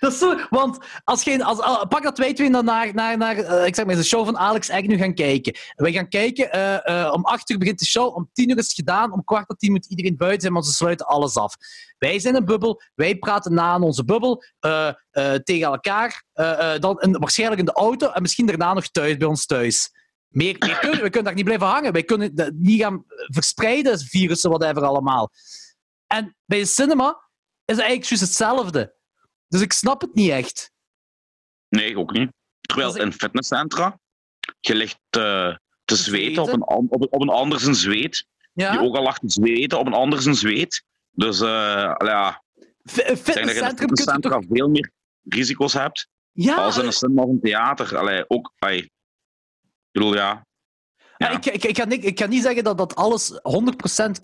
Dat 0.00 0.14
zo... 0.14 0.38
Want 0.50 0.78
als 1.04 1.22
je... 1.22 1.44
Als, 1.44 1.60
als- 1.60 1.84
pak 1.88 2.02
dat 2.02 2.18
wij 2.18 2.34
twee 2.34 2.50
dan 2.50 2.64
naar, 2.64 2.94
naar, 2.94 3.16
naar 3.16 3.36
eh, 3.36 3.66
ik 3.66 3.74
zeg 3.74 3.86
maar, 3.86 3.96
de 3.96 4.04
show 4.04 4.24
van 4.24 4.38
Alex 4.38 4.70
Agnew 4.70 4.98
gaan 4.98 5.14
kijken. 5.14 5.54
Wij 5.76 5.92
gaan 5.92 6.08
kijken, 6.08 6.52
eh, 6.52 7.04
eh, 7.04 7.12
om 7.12 7.24
acht 7.24 7.50
uur 7.50 7.58
begint 7.58 7.78
de 7.78 7.84
show, 7.84 8.16
om 8.16 8.30
tien 8.32 8.50
uur 8.50 8.58
is 8.58 8.64
het 8.64 8.74
gedaan, 8.74 9.12
om 9.12 9.24
kwart 9.24 9.46
voor 9.46 9.56
tien 9.56 9.70
moet 9.70 9.86
iedereen 9.86 10.16
buiten 10.16 10.40
zijn, 10.40 10.52
maar 10.52 10.62
ze 10.62 10.72
sluiten 10.72 11.06
alles 11.06 11.36
af. 11.36 11.54
Wij 11.98 12.18
zijn 12.18 12.34
een 12.34 12.44
bubbel, 12.44 12.82
wij 12.94 13.16
praten 13.16 13.54
na 13.54 13.78
onze 13.78 14.04
bubbel, 14.04 14.44
tegen 15.44 15.66
elkaar, 15.66 16.24
dan 16.78 17.16
waarschijnlijk 17.18 17.60
in 17.60 17.66
de 17.66 17.72
auto 17.72 18.10
en 18.10 18.22
misschien 18.22 18.46
daarna 18.46 18.74
nog 18.74 18.88
thuis, 18.88 19.16
bij 19.16 19.28
ons 19.28 19.46
thuis. 19.46 19.90
Meer, 20.28 20.56
meer 20.58 20.78
we 20.80 20.96
kunnen 20.96 21.24
daar 21.24 21.34
niet 21.34 21.44
blijven 21.44 21.66
hangen. 21.66 21.92
Wij 21.92 22.04
kunnen 22.04 22.52
niet 22.54 22.80
gaan 22.80 23.04
verspreiden, 23.06 23.98
virussen, 23.98 24.50
whatever 24.50 24.82
allemaal. 24.82 25.30
En 26.14 26.36
bij 26.44 26.58
de 26.58 26.64
cinema 26.66 27.08
is 27.64 27.76
het 27.76 27.78
eigenlijk 27.84 28.04
juist 28.08 28.24
hetzelfde. 28.24 28.94
Dus 29.48 29.60
ik 29.60 29.72
snap 29.72 30.00
het 30.00 30.14
niet 30.14 30.30
echt. 30.30 30.70
Nee, 31.68 31.90
ik 31.90 31.98
ook 31.98 32.12
niet. 32.12 32.30
Terwijl 32.60 32.96
ik- 32.96 33.02
in 33.02 33.12
fitnesscentra, 33.12 33.98
je 34.60 34.74
ligt 34.74 34.98
eh, 35.10 35.56
te 35.84 35.96
zweten 35.96 36.42
op 36.42 36.48
een, 36.52 36.66
op, 36.68 36.92
een- 37.02 37.12
op 37.12 37.20
een 37.22 37.28
ander 37.28 37.60
zijn 37.60 37.74
zweet. 37.74 38.26
Ja? 38.52 38.70
Die 38.70 38.80
ook 38.80 38.96
al 38.96 39.02
lag 39.02 39.18
te 39.18 39.28
zweten 39.30 39.78
op 39.78 39.86
een 39.86 39.92
ander 39.92 40.22
zijn 40.22 40.34
zweet. 40.34 40.84
Dus 41.10 41.40
eh, 41.40 41.94
allee, 41.94 42.12
ja, 42.12 42.42
in 42.82 43.02
een 43.10 43.16
fitnesscentrum 43.16 44.20
toch... 44.20 44.44
veel 44.50 44.68
meer 44.68 44.90
risico's 45.22 45.72
hebt 45.72 46.08
Ja, 46.32 46.54
als 46.56 46.78
in 46.78 46.84
een 46.86 46.92
cinema 46.92 47.22
of 47.22 47.28
een 47.28 47.40
theater. 47.40 47.96
Allee, 47.96 48.24
ook, 48.28 48.52
allee, 48.58 48.82
ik 48.82 48.90
bedoel, 49.90 50.14
ja. 50.14 50.46
ik, 51.18 51.46
ik, 51.46 51.64
ik, 51.64 51.76
ga 51.76 51.84
niet, 51.84 52.04
ik 52.04 52.18
ga 52.18 52.26
niet 52.26 52.42
zeggen 52.42 52.64
dat, 52.64 52.78
dat 52.78 52.94
alles 52.94 53.32
100% 53.32 54.20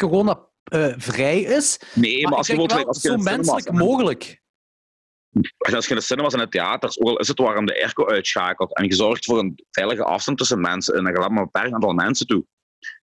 corona-vrij 0.71 1.41
is. 1.41 1.81
Nee, 1.95 2.21
maar, 2.23 2.31
Maar, 2.31 2.39
als 2.39 2.47
je 2.47 2.57
wel 2.57 2.67
als 2.87 3.03
je 3.03 3.09
zo 3.09 3.17
cinemas- 3.17 3.37
menselijk 3.37 3.73
mogelijk. 3.73 4.41
als 5.75 5.85
je 5.85 5.91
in 5.91 5.97
de 5.97 6.03
cinemas 6.03 6.33
en 6.33 6.39
de 6.39 6.49
theaters, 6.49 6.99
ook 7.01 7.09
al 7.09 7.17
is 7.19 7.29
het 7.29 7.39
warm 7.39 7.67
de 7.67 7.81
airco 7.81 8.07
uitschakelt 8.07 8.77
en 8.77 8.85
je 8.85 8.95
zorgt 8.95 9.25
voor 9.25 9.39
een 9.39 9.65
veilige 9.71 10.05
afstand 10.05 10.39
tussen 10.39 10.61
mensen 10.61 10.95
en 10.95 11.05
gaat 11.07 11.31
maar 11.31 11.39
een 11.39 11.45
beperkt 11.53 11.75
aantal 11.75 11.93
mensen 11.93 12.27
toe, 12.27 12.47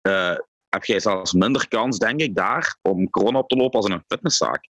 eh, 0.01 0.35
heb 0.69 0.85
jij 0.85 1.01
zelfs 1.01 1.33
minder 1.33 1.69
kans, 1.69 1.99
denk 1.99 2.21
ik, 2.21 2.35
daar 2.35 2.77
om 2.83 3.11
corona 3.11 3.39
op 3.39 3.49
te 3.49 3.57
lopen 3.57 3.77
als 3.81 3.87
in 3.89 3.93
een 3.93 4.05
fitnesszaak. 4.07 4.69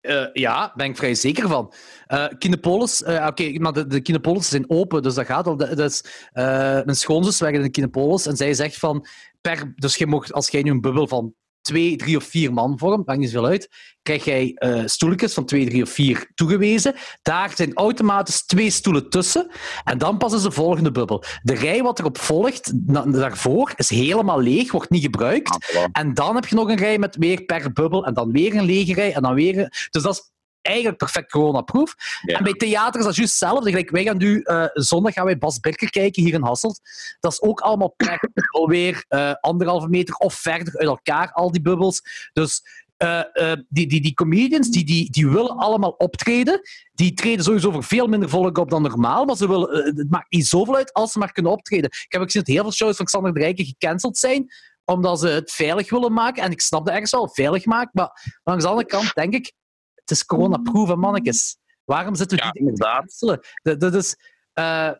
Eh, 0.00 0.26
ja, 0.32 0.58
daar 0.58 0.72
ben 0.74 0.86
ik 0.86 0.96
vrij 0.96 1.14
zeker 1.14 1.48
van. 1.48 1.72
Eh 2.06 2.26
Kinepolis, 2.38 3.02
eh, 3.02 3.26
oké, 3.26 3.52
maar 3.58 3.72
de, 3.72 3.86
de 3.86 4.00
Kinepolis 4.00 4.48
zijn 4.48 4.70
open, 4.70 5.02
dus 5.02 5.14
dat 5.14 5.26
gaat 5.26 5.46
al. 5.46 5.56
Dat, 5.56 5.78
is, 5.78 6.28
eh, 6.32 6.44
mijn 6.84 6.94
schoonzus 6.96 7.40
werkt 7.40 7.56
in 7.56 7.62
de 7.62 7.70
Kinepolis 7.70 8.26
en 8.26 8.36
zij 8.36 8.54
zegt 8.54 8.78
van, 8.78 9.06
per, 9.40 9.72
dus 9.76 9.96
je 9.96 10.06
mocht, 10.06 10.32
als 10.32 10.48
jij 10.48 10.62
nu 10.62 10.70
een 10.70 10.80
bubbel 10.80 11.06
van 11.08 11.34
twee, 11.62 11.96
drie 11.96 12.16
of 12.16 12.24
vier 12.24 12.52
man 12.52 12.78
vormt, 12.78 13.06
maakt 13.06 13.18
niet 13.18 13.30
zoveel 13.30 13.48
uit, 13.50 13.68
krijg 14.02 14.24
jij 14.24 14.52
eh 14.54 14.82
stoeltjes 14.84 15.34
van 15.34 15.44
twee, 15.44 15.66
drie 15.68 15.82
of 15.82 15.90
vier 15.90 16.30
toegewezen. 16.34 16.94
Daar 17.22 17.52
zijn 17.54 17.74
automatisch 17.74 18.46
twee 18.46 18.70
stoelen 18.70 19.10
tussen 19.10 19.50
en 19.84 19.98
dan 19.98 20.18
pas 20.18 20.32
is 20.34 20.42
de 20.42 20.50
volgende 20.50 20.90
bubbel. 20.90 21.24
De 21.42 21.54
rij 21.54 21.82
wat 21.82 21.98
erop 21.98 22.18
volgt, 22.18 22.72
daarvoor, 23.12 23.72
is 23.76 23.88
helemaal 23.90 24.40
leeg, 24.40 24.72
wordt 24.72 24.90
niet 24.90 25.02
gebruikt. 25.02 25.50
Ah. 25.74 25.84
En 25.92 26.14
dan 26.14 26.34
heb 26.34 26.46
je 26.46 26.54
nog 26.54 26.68
een 26.68 26.76
rij 26.76 26.98
met 26.98 27.16
weer 27.16 27.42
per 27.44 27.72
bubbel 27.72 28.04
en 28.06 28.14
dan 28.14 28.32
weer 28.32 28.54
een 28.56 28.64
lege 28.64 28.94
rij 28.94 29.14
en 29.14 29.22
dan 29.22 29.34
weer... 29.34 29.58
een- 29.58 29.70
Dus 29.90 30.02
dat 30.02 30.14
is 30.14 30.30
eigenlijk 30.62 30.98
perfect 30.98 31.30
coronaproof. 31.30 31.94
Ja. 32.22 32.38
En 32.38 32.44
bij 32.44 32.52
theater 32.52 33.00
is 33.00 33.06
dat 33.06 33.16
juist 33.16 33.40
hetzelfde. 33.40 33.70
Gelijk, 33.70 33.90
wij 33.90 34.04
gaan 34.04 34.16
nu... 34.16 34.40
eh, 34.40 34.64
zondag 34.72 35.12
gaan 35.12 35.24
wij 35.24 35.38
Bas 35.38 35.60
Birker 35.60 35.90
kijken 35.90 36.22
hier 36.22 36.34
in 36.34 36.42
Hasselt. 36.42 36.80
Dat 37.20 37.32
is 37.32 37.42
ook 37.42 37.60
allemaal 37.60 37.94
per 37.96 38.30
alweer 38.60 39.04
eh 39.08 39.32
anderhalve 39.40 39.88
meter 39.88 40.14
of 40.14 40.34
verder 40.34 40.78
uit 40.78 40.88
elkaar, 40.88 41.32
al 41.32 41.52
die 41.52 41.62
bubbels. 41.62 42.02
Dus 42.32 42.62
eh, 42.96 43.52
die, 43.68 43.86
die, 43.86 44.00
die 44.00 44.14
comedians 44.14 44.70
die, 44.70 44.84
die, 44.84 45.10
die 45.10 45.28
willen 45.28 45.56
allemaal 45.56 45.90
optreden. 45.90 46.60
Die 46.92 47.14
treden 47.14 47.44
sowieso 47.44 47.70
voor 47.70 47.84
veel 47.84 48.06
minder 48.06 48.28
volk 48.28 48.58
op 48.58 48.70
dan 48.70 48.82
normaal. 48.82 49.24
Maar 49.24 49.36
ze 49.36 49.48
willen, 49.48 49.96
het 49.96 50.10
maakt 50.10 50.32
niet 50.32 50.46
zoveel 50.46 50.76
uit 50.76 50.92
als 50.92 51.12
ze 51.12 51.18
maar 51.18 51.32
kunnen 51.32 51.52
optreden. 51.52 51.84
Ik 51.84 52.06
heb 52.08 52.20
ook 52.20 52.26
gezien 52.26 52.42
dat 52.44 52.54
heel 52.54 52.62
veel 52.62 52.72
shows 52.72 52.96
van 52.96 53.06
Xander 53.06 53.34
de 53.34 53.40
Rijken 53.40 53.64
gecanceld 53.64 54.18
zijn 54.18 54.46
omdat 54.84 55.20
ze 55.20 55.28
het 55.28 55.52
veilig 55.52 55.90
willen 55.90 56.12
maken. 56.12 56.42
En 56.42 56.50
ik 56.50 56.60
snap 56.60 56.84
dat 56.84 56.94
ergens 56.94 57.10
wel, 57.10 57.28
veilig 57.28 57.64
maken. 57.64 57.90
Maar 57.92 58.40
langs 58.44 58.64
de 58.64 58.70
andere 58.70 58.88
kant 58.88 59.14
denk 59.14 59.34
ik, 59.34 59.52
het 60.04 60.10
is 60.10 60.24
corona-proof, 60.24 60.88
hè, 60.88 60.96
mannetjes. 60.96 61.56
Waarom 61.84 62.14
zitten 62.14 62.38
we 62.38 62.44
Ja, 62.44 62.50
die 62.50 62.60
dingen 62.60 62.74
te 62.74 62.84
inderdaad. 62.84 63.06
cancelen? 63.06 63.40
Dat, 63.62 63.80
dat 63.80 63.94
is, 63.94 64.16
eh, 64.52 64.90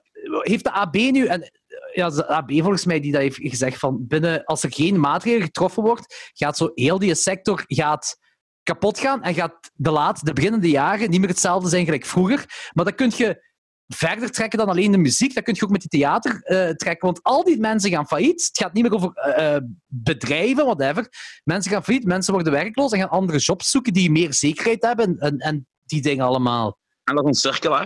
heeft 0.43 0.65
de 0.65 0.73
AB 0.73 0.95
nu... 0.95 1.27
En, 1.27 1.51
ja, 1.93 2.11
de 2.11 2.27
AB 2.27 2.51
volgens 2.51 2.85
mij 2.85 3.01
die 3.01 3.13
dat 3.13 3.21
heeft 3.21 3.39
gezegd 3.41 3.79
van 3.79 4.07
binnen, 4.07 4.45
als 4.45 4.63
er 4.63 4.73
geen 4.73 5.01
maatregelen 5.01 5.47
getroffen 5.47 5.83
wordt, 5.83 6.31
gaat 6.33 6.57
zo 6.57 6.71
heel 6.75 6.99
die 6.99 7.15
sector 7.15 7.65
gaat 7.67 8.17
kapot 8.63 8.99
gaan 8.99 9.23
en 9.23 9.35
gaat 9.35 9.71
de 9.75 9.91
laat, 9.91 10.27
de 10.27 10.33
beginnende 10.33 10.71
jaren 10.71 11.11
niet 11.11 11.21
meer 11.21 11.29
hetzelfde 11.29 11.69
zijn 11.69 11.85
gelijk 11.85 12.07
vroeger. 12.07 12.71
Maar 12.73 12.85
dat 12.85 12.95
kun 12.95 13.13
je 13.17 13.52
verder 13.95 14.31
trekken 14.31 14.59
dan 14.59 14.69
alleen 14.69 14.93
de 14.93 14.99
muziek. 14.99 15.35
Dat 15.35 15.45
kun 15.45 15.55
je 15.57 15.65
ook 15.65 15.71
met 15.71 15.81
die 15.81 16.01
theater 16.01 16.43
eh, 16.43 16.69
trekken. 16.69 17.07
Want 17.07 17.23
al 17.23 17.45
die 17.45 17.61
mensen 17.61 17.91
gaan 17.91 18.07
failliet. 18.07 18.45
Het 18.47 18.59
gaat 18.59 18.73
niet 18.73 18.83
meer 18.83 18.95
over 18.95 19.13
eh, 19.15 19.57
bedrijven, 19.87 20.65
whatever. 20.65 21.09
Mensen 21.45 21.73
gaan 21.73 21.85
failliet, 21.85 22.05
mensen 22.07 22.35
worden 22.35 22.53
werkloos 22.53 22.93
en 22.93 22.99
gaan 22.99 23.09
andere 23.11 23.39
jobs 23.39 23.71
zoeken 23.71 23.93
die 23.93 24.11
meer 24.11 24.35
zekerheid 24.35 24.83
hebben 24.83 25.19
en, 25.19 25.39
en, 25.39 25.67
die 25.87 26.03
dingen 26.03 26.25
allemaal. 26.25 26.79
En 27.05 27.15
dat 27.15 27.25
is 27.25 27.29
een 27.31 27.53
cirkel, 27.53 27.79
hè. 27.79 27.85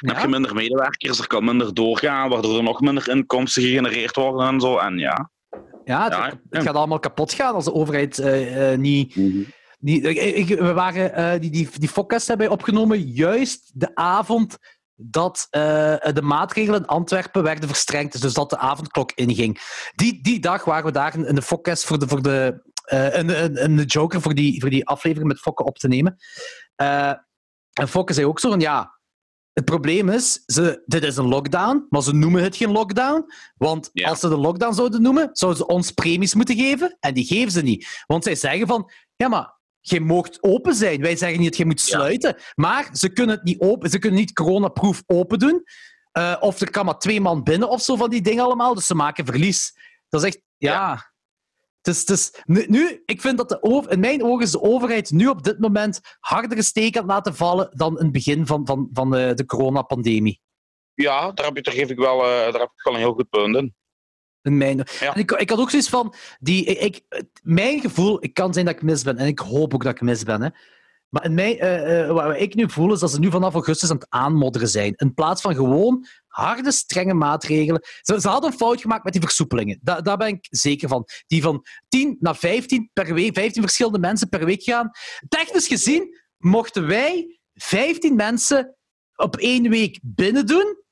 Dan 0.00 0.14
heb 0.14 0.24
je 0.24 0.28
minder 0.30 0.54
medewerkers, 0.54 1.18
er 1.18 1.26
kan 1.26 1.44
minder 1.44 1.74
doorgaan, 1.74 2.28
waardoor 2.28 2.56
er 2.56 2.62
nog 2.62 2.80
minder 2.80 3.08
inkomsten 3.08 3.62
gegenereerd 3.62 4.16
worden 4.16 4.48
en 4.48 4.60
zo. 4.60 4.78
En 4.78 4.98
ja. 4.98 5.30
Ja, 5.84 6.04
het, 6.04 6.12
Ja, 6.12 6.24
het 6.24 6.38
ja. 6.50 6.60
gaat 6.60 6.74
allemaal 6.74 6.98
kapot 6.98 7.32
gaan 7.32 7.54
als 7.54 7.64
de 7.64 7.72
overheid 7.74 8.18
eh, 8.18 8.76
niet... 8.76 9.16
ik- 9.80 10.58
we 10.58 10.72
waren, 10.72 11.14
eh, 11.14 11.40
die, 11.40 11.50
die, 11.50 11.68
die 11.78 11.90
podcast 11.92 12.26
hebben 12.28 12.46
wij 12.46 12.56
opgenomen 12.56 13.00
juist 13.00 13.70
de 13.74 13.94
avond 13.94 14.58
dat 14.96 15.46
eh, 15.50 15.62
de 16.12 16.22
maatregelen 16.22 16.80
in 16.80 16.86
Antwerpen 16.86 17.42
werden 17.42 17.68
verstrengd. 17.68 18.20
Dus 18.22 18.34
dat 18.34 18.50
de 18.50 18.58
avondklok 18.58 19.12
inging. 19.14 19.60
Die, 19.94 20.22
die 20.22 20.40
dag 20.40 20.64
waren 20.64 20.84
we 20.84 20.92
daar 20.92 21.18
in 21.18 21.34
de 21.34 21.44
podcast 21.48 21.84
voor 21.84 21.98
de, 21.98 22.08
voor 22.08 22.22
de, 22.22 22.62
in, 23.14 23.30
in, 23.30 23.56
in 23.56 23.76
de 23.76 23.84
Joker 23.84 24.20
voor 24.20 24.34
die, 24.34 24.60
voor 24.60 24.70
die 24.70 24.86
aflevering 24.86 25.28
met 25.28 25.40
Fokke 25.40 25.64
op 25.64 25.78
te 25.78 25.88
nemen. 25.88 26.16
Eh, 26.74 27.12
en 27.72 27.88
Fokke 27.88 28.12
zei 28.12 28.26
ook 28.26 28.40
zo 28.40 28.50
van, 28.50 28.60
ja, 28.60 28.98
het 29.52 29.64
probleem 29.64 30.08
is, 30.08 30.42
ze, 30.46 30.82
dit 30.86 31.02
is 31.04 31.16
een 31.16 31.28
lockdown, 31.28 31.86
maar 31.88 32.02
ze 32.02 32.14
noemen 32.14 32.42
het 32.42 32.56
geen 32.56 32.70
lockdown. 32.70 33.24
Want 33.56 33.90
Ja. 33.92 34.08
als 34.08 34.20
ze 34.20 34.28
de 34.28 34.36
lockdown 34.36 34.74
zouden 34.74 35.02
noemen, 35.02 35.28
zouden 35.32 35.60
ze 35.60 35.66
ons 35.72 35.90
premies 35.90 36.34
moeten 36.34 36.56
geven. 36.56 36.96
En 37.00 37.14
die 37.14 37.24
geven 37.24 37.52
ze 37.52 37.62
niet. 37.62 38.04
Want 38.06 38.24
zij 38.24 38.34
zeggen 38.34 38.66
van, 38.66 38.90
ja, 39.16 39.28
maar 39.28 39.53
je 39.90 40.00
moogt 40.00 40.42
open 40.42 40.74
zijn. 40.74 41.00
Wij 41.00 41.16
zeggen 41.16 41.38
niet 41.38 41.48
dat 41.48 41.56
je 41.58 41.66
moet 41.66 41.80
Ja. 41.80 41.86
sluiten. 41.96 42.36
Maar 42.54 42.88
ze 42.92 43.12
kunnen 43.12 43.34
het 43.36 43.44
niet 43.44 43.60
open, 43.60 43.90
ze 43.90 43.98
kunnen 43.98 44.18
niet 44.20 44.32
coronaproof 44.32 45.02
open 45.06 45.38
doen. 45.38 45.62
Eh, 46.12 46.36
of 46.40 46.60
er 46.60 46.70
kan 46.70 46.84
maar 46.84 46.98
twee 46.98 47.20
man 47.20 47.42
binnen 47.42 47.68
of 47.68 47.82
zo 47.82 47.96
van 47.96 48.10
die 48.10 48.22
dingen 48.22 48.44
allemaal. 48.44 48.74
Dus 48.74 48.86
ze 48.86 48.94
maken 48.94 49.26
verlies. 49.26 49.72
Dat 50.08 50.22
is 50.22 50.26
echt, 50.26 50.40
ja. 50.56 51.12
Het 51.82 51.94
is, 51.94 52.00
het 52.00 52.10
is, 52.10 52.42
nu, 52.44 52.64
nu, 52.68 53.02
ik 53.04 53.20
vind 53.20 53.36
dat 53.36 53.48
de 53.48 53.62
over, 53.62 53.90
in 53.90 54.00
mijn 54.00 54.24
ogen 54.24 54.42
is 54.44 54.50
de 54.50 54.62
overheid 54.62 55.10
nu 55.10 55.26
op 55.26 55.42
dit 55.42 55.58
moment 55.58 56.00
hardere 56.20 56.62
steek 56.62 56.96
aan 56.96 57.02
het 57.02 57.10
laten 57.10 57.34
vallen 57.34 57.68
dan 57.72 57.96
in 57.98 58.02
het 58.04 58.12
begin 58.12 58.46
van, 58.46 58.66
van, 58.66 58.88
van 58.92 59.10
de, 59.10 59.32
de 59.34 59.44
coronapandemie. 59.46 60.40
Ja, 60.94 61.32
daar, 61.32 61.46
heb 61.46 61.56
je, 61.56 61.62
daar, 61.62 61.74
geef 61.74 61.90
ik 61.90 61.98
wel, 61.98 62.22
eh, 62.22 62.28
daar 62.28 62.60
heb 62.60 62.72
ik 62.74 62.82
wel 62.84 62.92
een 62.94 62.98
heel 62.98 63.12
goed 63.12 63.28
punt 63.28 63.56
in. 63.56 63.74
Mijn, 64.52 64.76
Ja. 65.00 65.14
en 65.14 65.20
ik, 65.20 65.30
ik 65.30 65.50
had 65.50 65.58
ook 65.58 65.70
zoiets 65.70 65.88
van, 65.88 66.14
die, 66.40 66.64
ik, 66.64 67.00
mijn 67.42 67.80
gevoel, 67.80 68.24
ik 68.24 68.34
kan 68.34 68.52
zijn 68.52 68.64
dat 68.64 68.74
ik 68.74 68.82
mis 68.82 69.02
ben, 69.02 69.16
en 69.16 69.26
ik 69.26 69.38
hoop 69.38 69.74
ook 69.74 69.84
dat 69.84 69.94
ik 69.94 70.00
mis 70.00 70.22
ben, 70.22 70.42
hè. 70.42 70.48
maar 71.08 71.24
in 71.24 71.34
mijn, 71.34 71.58
eh, 71.58 72.00
eh, 72.00 72.10
wat 72.12 72.40
ik 72.40 72.54
nu 72.54 72.70
voel, 72.70 72.92
is 72.92 73.00
dat 73.00 73.10
ze 73.10 73.18
nu 73.18 73.30
vanaf 73.30 73.54
augustus 73.54 73.90
aan 73.90 73.96
het 73.96 74.06
aanmodderen 74.08 74.68
zijn. 74.68 74.92
In 74.96 75.14
plaats 75.14 75.40
van 75.40 75.54
gewoon 75.54 76.06
harde, 76.26 76.72
strenge 76.72 77.14
maatregelen. 77.14 77.80
Ze, 78.02 78.20
ze 78.20 78.28
hadden 78.28 78.50
een 78.50 78.56
fout 78.56 78.80
gemaakt 78.80 79.04
met 79.04 79.12
die 79.12 79.22
versoepelingen. 79.22 79.78
Da, 79.82 80.00
daar 80.00 80.16
ben 80.16 80.28
ik 80.28 80.46
zeker 80.50 80.88
van. 80.88 81.04
Die 81.26 81.42
van 81.42 81.64
10 81.88 82.16
naar 82.20 82.36
15 82.36 82.90
per 82.92 83.14
week, 83.14 83.34
15 83.34 83.62
verschillende 83.62 83.98
mensen 83.98 84.28
per 84.28 84.44
week 84.44 84.62
gaan. 84.62 84.90
Technisch 85.28 85.66
gezien 85.66 86.18
mochten 86.38 86.86
wij 86.86 87.38
15 87.54 88.14
mensen 88.14 88.76
op 89.16 89.36
één 89.36 89.70
week 89.70 89.98
binnen 90.02 90.46
doen. 90.46 90.82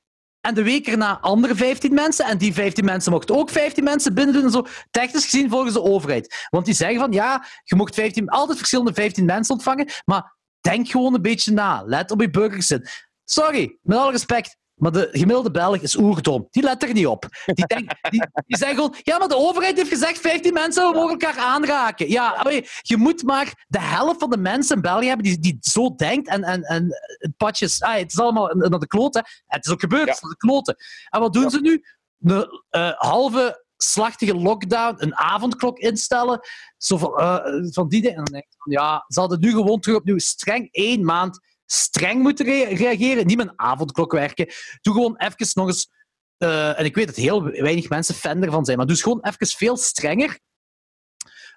En 0.45 0.53
de 0.53 0.63
week 0.63 0.87
erna 0.87 1.19
andere 1.19 1.55
15 1.55 1.93
mensen. 1.93 2.25
En 2.25 2.37
die 2.37 2.53
15 2.53 2.85
mensen 2.85 3.11
mochten 3.11 3.35
ook 3.35 3.49
15 3.49 3.83
mensen 3.83 4.13
binnen 4.13 4.33
doen. 4.33 4.43
En 4.43 4.51
zo. 4.51 4.65
Technisch 4.91 5.23
gezien 5.23 5.49
volgens 5.49 5.73
de 5.73 5.81
overheid. 5.81 6.47
Want 6.49 6.65
die 6.65 6.73
zeggen 6.73 6.99
van 6.99 7.11
ja, 7.11 7.45
je 7.63 7.75
mocht 7.75 7.95
15, 7.95 8.29
altijd 8.29 8.57
verschillende 8.57 8.93
15 8.93 9.25
mensen 9.25 9.53
ontvangen. 9.53 9.89
Maar 10.05 10.35
denk 10.61 10.89
gewoon 10.89 11.13
een 11.13 11.21
beetje 11.21 11.51
na. 11.51 11.83
Let 11.85 12.11
op 12.11 12.21
je 12.21 12.29
burgerzin. 12.29 12.87
Sorry, 13.23 13.77
met 13.81 13.97
alle 13.97 14.11
respect. 14.11 14.57
Maar 14.83 14.91
de 14.91 15.09
gemiddelde 15.11 15.51
Belg 15.51 15.81
is 15.81 15.97
oerdom. 15.97 16.47
Die 16.51 16.63
let 16.63 16.83
er 16.83 16.93
niet 16.93 17.07
op. 17.07 17.25
Die, 17.45 17.65
denkt, 17.65 17.95
die, 18.09 18.27
die 18.47 18.57
zeggen 18.57 18.75
gewoon, 18.75 18.95
ja, 19.01 19.17
maar 19.17 19.27
de 19.27 19.35
overheid 19.35 19.77
heeft 19.77 19.89
gezegd 19.89 20.19
15 20.19 20.53
mensen, 20.53 20.89
we 20.91 20.95
mogen 20.95 21.09
elkaar 21.19 21.37
aanraken. 21.37 22.09
Ja, 22.09 22.39
maar 22.43 22.53
je, 22.53 22.67
je 22.81 22.97
moet 22.97 23.23
maar 23.23 23.65
de 23.67 23.79
helft 23.79 24.19
van 24.19 24.29
de 24.29 24.37
mensen 24.37 24.75
in 24.75 24.81
België 24.81 25.07
hebben 25.07 25.25
die, 25.25 25.39
die 25.39 25.57
zo 25.59 25.95
denkt 25.95 26.27
en, 26.27 26.43
en, 26.43 26.63
en 26.63 26.87
het 27.17 27.37
padjes... 27.37 27.81
Ah, 27.81 27.95
het 27.95 28.11
is 28.11 28.19
allemaal 28.19 28.55
naar 28.55 28.79
de 28.79 28.87
kloten. 28.87 29.25
Het 29.45 29.65
is 29.65 29.71
ook 29.71 29.79
gebeurd, 29.79 30.07
het 30.07 30.15
is 30.15 30.21
naar 30.21 30.31
de 30.31 30.37
kloten. 30.37 30.75
En 31.09 31.19
wat 31.19 31.33
doen 31.33 31.43
Ja. 31.43 31.49
ze 31.49 31.61
nu? 31.61 31.83
Een 32.21 32.61
eh, 32.69 32.91
halve 32.95 33.65
slachtige 33.77 34.35
lockdown, 34.35 34.95
een 34.97 35.15
avondklok 35.15 35.77
instellen. 35.79 36.39
Zo 36.77 36.97
van, 36.97 37.17
eh, 37.17 37.39
van 37.71 37.87
die 37.87 38.01
dingen. 38.01 38.17
En 38.17 38.23
dan 38.23 38.33
denk 38.33 38.45
ik 38.45 38.55
van, 38.57 38.71
ja, 38.71 39.05
ze 39.07 39.19
hadden 39.19 39.39
nu 39.39 39.51
gewoon 39.51 39.79
terug 39.79 39.97
opnieuw 39.97 40.19
streng 40.19 40.67
één 40.71 41.05
maand 41.05 41.39
streng 41.73 42.21
moeten 42.21 42.45
rea- 42.45 42.75
reageren. 42.75 43.25
Niet 43.27 43.37
met 43.37 43.47
een 43.47 43.59
avondklok 43.59 44.11
werken. 44.11 44.47
Doe 44.81 44.93
gewoon 44.93 45.17
even 45.17 45.47
nog 45.53 45.67
eens... 45.67 45.89
eh, 46.37 46.79
en 46.79 46.85
ik 46.85 46.95
weet 46.95 47.05
dat 47.07 47.15
heel 47.15 47.43
weinig 47.43 47.89
mensen 47.89 48.15
fan 48.15 48.43
ervan 48.43 48.65
zijn, 48.65 48.77
maar 48.77 48.87
eens 48.87 49.01
gewoon 49.01 49.21
even 49.21 49.47
veel 49.47 49.77
strenger. 49.77 50.39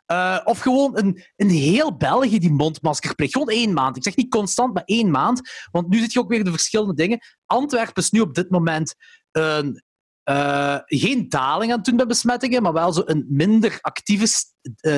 Eh, 0.06 0.40
of 0.44 0.58
gewoon 0.58 0.98
een, 0.98 1.22
een 1.36 1.50
heel 1.50 1.96
België 1.96 2.38
die 2.38 2.52
mondmaskerplicht. 2.52 3.32
Gewoon 3.32 3.48
één 3.48 3.72
maand. 3.72 3.96
Ik 3.96 4.02
zeg 4.02 4.16
niet 4.16 4.30
constant, 4.30 4.74
maar 4.74 4.84
één 4.84 5.10
maand. 5.10 5.40
Want 5.70 5.88
nu 5.88 5.98
zit 5.98 6.12
je 6.12 6.18
ook 6.18 6.28
weer 6.28 6.44
de 6.44 6.50
verschillende 6.50 6.94
dingen. 6.94 7.18
Antwerpen 7.46 8.02
is 8.02 8.10
nu 8.10 8.20
op 8.20 8.34
dit 8.34 8.50
moment 8.50 8.94
een, 9.30 9.82
eh, 10.22 10.78
geen 10.84 11.28
daling 11.28 11.70
aan 11.70 11.76
het 11.76 11.86
doen 11.86 11.96
bij 11.96 12.06
besmettingen, 12.06 12.62
maar 12.62 12.72
wel 12.72 12.92
zo 12.92 13.02
een 13.04 13.26
minder 13.28 13.78
actieve 13.80 14.26
st- 14.26 14.54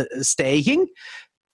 stijging. 0.09 0.91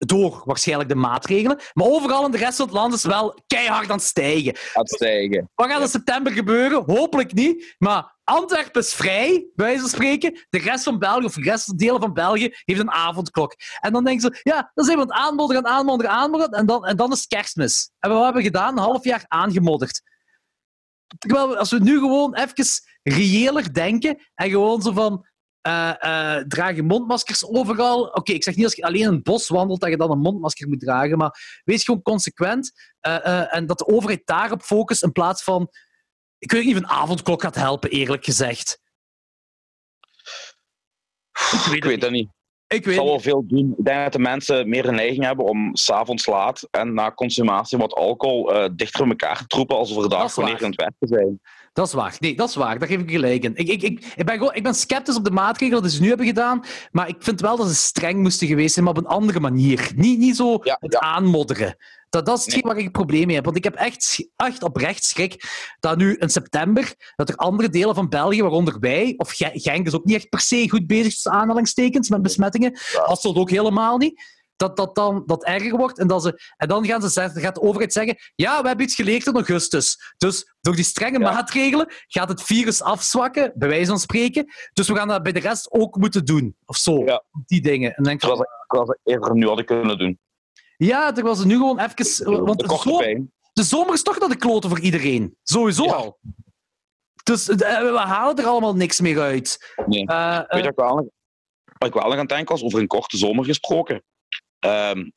Door 0.07 0.43
waarschijnlijk 0.45 0.89
de 0.89 0.95
maatregelen. 0.95 1.61
Maar 1.73 1.87
overal 1.87 2.25
in 2.25 2.31
de 2.31 2.39
rest 2.39 2.57
van 2.57 2.67
het 2.67 2.75
land 2.75 2.95
is 2.95 3.05
wel 3.05 3.39
keihard 3.47 3.91
aan 3.91 3.97
het 3.97 4.07
stijgen. 4.07 4.57
Aan 4.57 4.83
het 4.83 4.91
stijgen. 4.91 5.51
Wat 5.55 5.71
gaat 5.71 5.81
in 5.81 5.89
september 5.89 6.33
gebeuren? 6.33 6.83
Hopelijk 6.87 7.33
niet. 7.33 7.75
Maar 7.79 8.15
Antwerpen 8.25 8.81
is 8.81 8.95
vrij, 8.95 9.47
bij 9.55 9.67
wijze 9.67 9.81
van 9.81 9.89
spreken. 9.89 10.47
De 10.51 10.59
rest 10.59 10.85
van 10.85 10.99
België, 10.99 11.25
of 11.25 11.35
de 11.35 11.43
rest 11.43 11.65
van 11.65 11.77
delen 11.77 12.01
van 12.01 12.13
België, 12.13 12.55
heeft 12.65 12.81
een 12.81 12.91
avondklok. 12.91 13.55
En 13.81 13.93
dan 13.93 14.05
denken 14.05 14.23
ze, 14.23 14.41
ja, 14.43 14.71
dan 14.75 14.85
zijn 14.85 14.97
we 14.97 15.03
aan 15.03 15.09
het 15.09 15.19
aanmodderen, 15.19 15.67
aanmodderen, 15.67 16.13
aanmodderen. 16.13 16.59
En 16.59 16.67
dan, 16.67 16.87
en 16.87 16.97
dan 16.97 17.13
is 17.13 17.19
het 17.19 17.27
kerstmis. 17.27 17.91
En 17.99 18.11
wat 18.11 18.25
hebben 18.25 18.43
we 18.43 18.49
gedaan? 18.49 18.73
Een 18.73 18.83
half 18.85 19.05
jaar 19.05 19.25
aangemodderd. 19.29 20.03
Terwijl, 21.19 21.57
als 21.57 21.71
we 21.71 21.79
nu 21.79 21.99
gewoon 21.99 22.35
even 22.35 22.65
reëler 23.03 23.75
denken 23.75 24.19
en 24.35 24.51
gewoon 24.51 24.83
zo 24.83 24.93
van... 24.93 25.27
eh 25.65 25.95
eh, 26.37 26.45
draag 26.47 26.77
je 26.77 26.83
mondmaskers 26.83 27.47
overal. 27.47 28.05
Oké, 28.07 28.33
ik 28.33 28.43
zeg 28.43 28.57
niet 28.57 28.65
als 28.65 28.75
je 28.75 28.83
alleen 28.83 29.01
in 29.01 29.13
het 29.13 29.23
bos 29.23 29.49
wandelt 29.49 29.81
dat 29.81 29.91
je 29.91 29.97
dan 29.97 30.11
een 30.11 30.19
mondmasker 30.19 30.69
moet 30.69 30.81
dragen, 30.81 31.19
maar 31.19 31.61
wees 31.65 31.85
gewoon 31.85 32.03
consequent. 32.03 32.73
eh, 33.01 33.27
eh, 33.27 33.55
en 33.55 33.67
dat 33.67 33.79
de 33.79 33.87
overheid 33.87 34.23
daarop 34.25 34.63
focust 34.63 35.03
in 35.03 35.13
plaats 35.13 35.43
van 35.43 35.71
ik 36.39 36.53
weet 36.53 36.65
niet 36.65 36.77
of 36.77 36.83
een 36.83 36.89
avondklok 36.89 37.43
gaat 37.43 37.55
helpen, 37.55 37.91
eerlijk 37.91 38.25
gezegd. 38.25 38.81
Ik 41.53 41.73
Ik 41.75 41.85
weet 41.85 42.01
dat 42.01 42.11
niet. 42.11 42.29
Ik 42.67 42.77
Het 42.77 42.85
weet 42.85 42.95
zal 42.95 43.05
wel 43.05 43.21
veel 43.21 43.47
doen. 43.47 43.75
Ik 43.79 43.85
denk 43.85 44.03
dat 44.03 44.13
de 44.13 44.19
mensen 44.19 44.69
meer 44.69 44.89
een 44.89 44.95
neiging 44.95 45.25
hebben 45.25 45.45
om 45.45 45.77
s'avonds 45.77 46.27
laat 46.27 46.69
en 46.71 46.95
na 46.95 47.13
consumatie 47.13 47.79
wat 47.79 47.95
alcohol 47.95 48.55
eh, 48.55 48.71
dichter 48.73 49.01
bij 49.01 49.11
elkaar 49.11 49.39
te 49.39 49.47
troepen 49.47 49.77
als 49.77 49.91
overdag 49.91 50.35
wanneer 50.35 50.65
aan 50.65 50.71
het 50.71 50.81
werken 50.81 51.09
zijn. 51.09 51.41
Dat 51.75 51.87
is 51.87 51.93
waar. 51.93 52.17
Nee, 52.19 52.37
dat 52.37 52.49
is 52.49 52.55
waar. 52.55 52.79
Daar 52.79 52.89
geef 52.89 53.01
ik 53.01 53.11
gelijk 53.11 53.43
in. 53.45 53.57
Ik, 53.57 53.69
ik, 53.69 53.83
ik, 53.83 54.13
ik, 54.17 54.25
ben 54.25 54.37
gewoon, 54.39 54.55
ik 54.55 54.63
ben 54.63 54.75
sceptisch 54.75 55.17
op 55.17 55.25
de 55.25 55.31
maatregelen 55.31 55.83
die 55.83 55.91
ze 55.91 56.01
nu 56.01 56.09
hebben 56.09 56.27
gedaan, 56.27 56.65
maar 56.91 57.09
ik 57.09 57.17
vind 57.19 57.41
wel 57.41 57.57
dat 57.57 57.69
ze 57.69 57.75
streng 57.75 58.23
moesten 58.23 58.47
geweest 58.47 58.73
zijn, 58.75 58.85
maar 58.85 58.95
op 58.95 59.01
een 59.05 59.11
andere 59.11 59.41
manier. 59.41 59.93
Niet, 59.97 60.19
niet 60.19 60.37
zo 60.37 60.59
Ja, 60.63 60.77
het 60.81 60.93
ja. 60.93 60.99
aanmodderen. 60.99 61.77
Dat, 62.11 62.27
dat 62.27 62.39
is 62.39 62.45
hetgeen 62.45 62.63
Nee. 62.65 62.75
waar 62.75 62.83
ik 62.83 62.93
probleem 62.93 63.27
mee 63.27 63.35
heb. 63.35 63.45
Want 63.45 63.57
ik 63.57 63.65
heb 63.65 63.75
echt, 63.75 64.29
echt 64.37 64.63
oprecht 64.63 65.05
schrik 65.05 65.45
dat 65.81 65.97
nu 65.97 66.17
in 66.17 66.29
september 66.31 66.95
dat 67.17 67.29
er 67.29 67.37
andere 67.37 67.69
delen 67.69 67.95
van 67.95 68.09
België, 68.09 68.43
waaronder 68.43 68.79
wij, 68.81 69.15
of 69.17 69.31
Ge- 69.31 69.51
Genk 69.55 69.87
is 69.87 69.95
ook 69.95 70.05
niet 70.05 70.17
echt 70.17 70.29
per 70.29 70.41
se 70.41 70.71
goed 70.71 70.87
bezig, 70.87 71.13
tussen 71.13 71.33
aanhalingstekens, 71.33 72.09
met 72.09 72.23
besmettingen, 72.23 72.79
Ja. 72.93 73.07
dat 73.07 73.25
ook 73.25 73.51
helemaal 73.51 73.97
niet, 73.99 74.23
dat 74.57 74.77
dat 74.77 74.95
dan 74.95 75.23
dat 75.27 75.45
erger 75.45 75.77
wordt. 75.77 75.99
En, 75.99 76.07
dat 76.07 76.23
ze, 76.23 76.41
en 76.57 76.69
dan 76.69 76.87
gaan 76.87 77.11
ze, 77.11 77.31
gaat 77.35 77.55
de 77.55 77.61
overheid 77.61 77.93
zeggen, 77.93 78.17
ja, 78.35 78.61
we 78.63 78.67
hebben 78.69 78.85
iets 78.87 78.95
geleerd 78.95 79.27
in 79.27 79.35
augustus. 79.35 80.15
Dus 80.17 80.55
door 80.61 80.75
die 80.75 80.85
strenge 80.85 81.19
Ja. 81.19 81.33
maatregelen 81.33 81.87
gaat 82.07 82.29
het 82.29 82.43
virus 82.43 82.83
afzwakken, 82.83 83.53
bij 83.55 83.69
wijze 83.69 83.87
van 83.91 83.99
spreken. 83.99 84.47
Dus 84.73 84.89
we 84.89 84.95
gaan 84.95 85.09
dat 85.09 85.23
bij 85.23 85.33
de 85.33 85.41
rest 85.41 85.71
ook 85.71 85.97
moeten 85.97 86.25
doen. 86.25 86.57
Of 86.67 86.77
zo. 86.77 87.05
Ja. 87.05 87.23
Die 87.47 87.61
dingen. 87.63 87.95
En 87.95 88.03
dan 88.03 88.19
Terwijl 88.19 88.41
ze, 88.41 88.49
terwijl 88.67 88.87
ze 88.87 89.11
eerder 89.13 89.35
nu 89.35 89.47
hadden 89.47 89.65
kunnen 89.65 89.99
doen. 89.99 90.19
ja, 90.77 91.13
terwijl 91.13 91.35
ze 91.37 91.47
nu 91.47 91.55
gewoon 91.57 91.79
even... 91.79 92.25
Want 92.45 92.59
de 92.59 92.63
de, 92.63 92.69
korte 92.69 92.89
zo- 92.89 92.97
pijn. 92.97 93.33
de 93.53 93.63
zomer 93.63 93.95
is 93.95 94.03
toch 94.03 94.19
naar 94.19 94.29
de 94.29 94.37
kloten 94.37 94.71
voor 94.71 94.81
iedereen. 94.81 95.37
Sowieso 95.43 95.85
Ja. 95.85 95.93
al. 95.93 96.19
Dus 97.23 97.49
eh, 97.49 97.57
we 97.81 97.99
halen 97.99 98.37
er 98.37 98.45
allemaal 98.47 98.75
niks 98.77 99.01
meer 99.01 99.21
uit. 99.21 99.75
Nee. 99.87 100.07
Eh, 100.07 100.37
eh, 100.37 100.49
Weet 100.49 100.49
je 100.49 100.57
wat 100.63 100.67
ik 100.71 100.75
wel, 100.77 100.89
aan- 100.99 101.11
wat 101.79 101.89
ik 101.89 101.95
wel 101.95 102.13
aan 102.13 102.19
het 102.19 102.29
denken 102.29 102.55
was? 102.55 102.63
Over 102.63 102.81
een 102.81 102.87
korte 102.87 103.17
zomer 103.17 103.45
gesproken. 103.45 104.03
Ehm, 104.65 105.11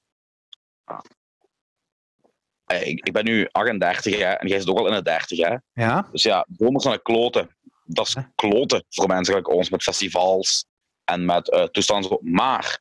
eh, 2.66 2.88
ik, 2.88 3.06
ik 3.06 3.14
ben 3.14 3.26
nu 3.26 3.48
38 3.52 4.18
hè, 4.18 4.32
en 4.32 4.48
jij 4.48 4.60
zit 4.60 4.70
ook 4.70 4.78
al 4.78 4.88
in 4.88 4.94
de 4.94 5.02
30 5.02 5.38
hè. 5.38 5.56
ja. 5.74 6.08
Dus 6.12 6.24
ja, 6.24 6.46
zomers 6.58 6.84
zijn 6.84 7.02
kloten. 7.02 7.56
Dat 7.84 8.08
is 8.08 8.16
kloten 8.36 8.86
voor 8.90 9.08
mensen 9.08 9.34
gelijk 9.34 9.54
ons, 9.54 9.70
met 9.70 9.84
festivals 9.84 10.66
en 11.04 11.26
met 11.26 11.50
eh 11.50 11.64
toestanden. 11.64 12.20
Maar 12.22 12.80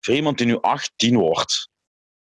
voor 0.00 0.14
iemand 0.14 0.38
die 0.38 0.46
nu 0.46 0.60
18 0.60 1.16
wordt, 1.16 1.68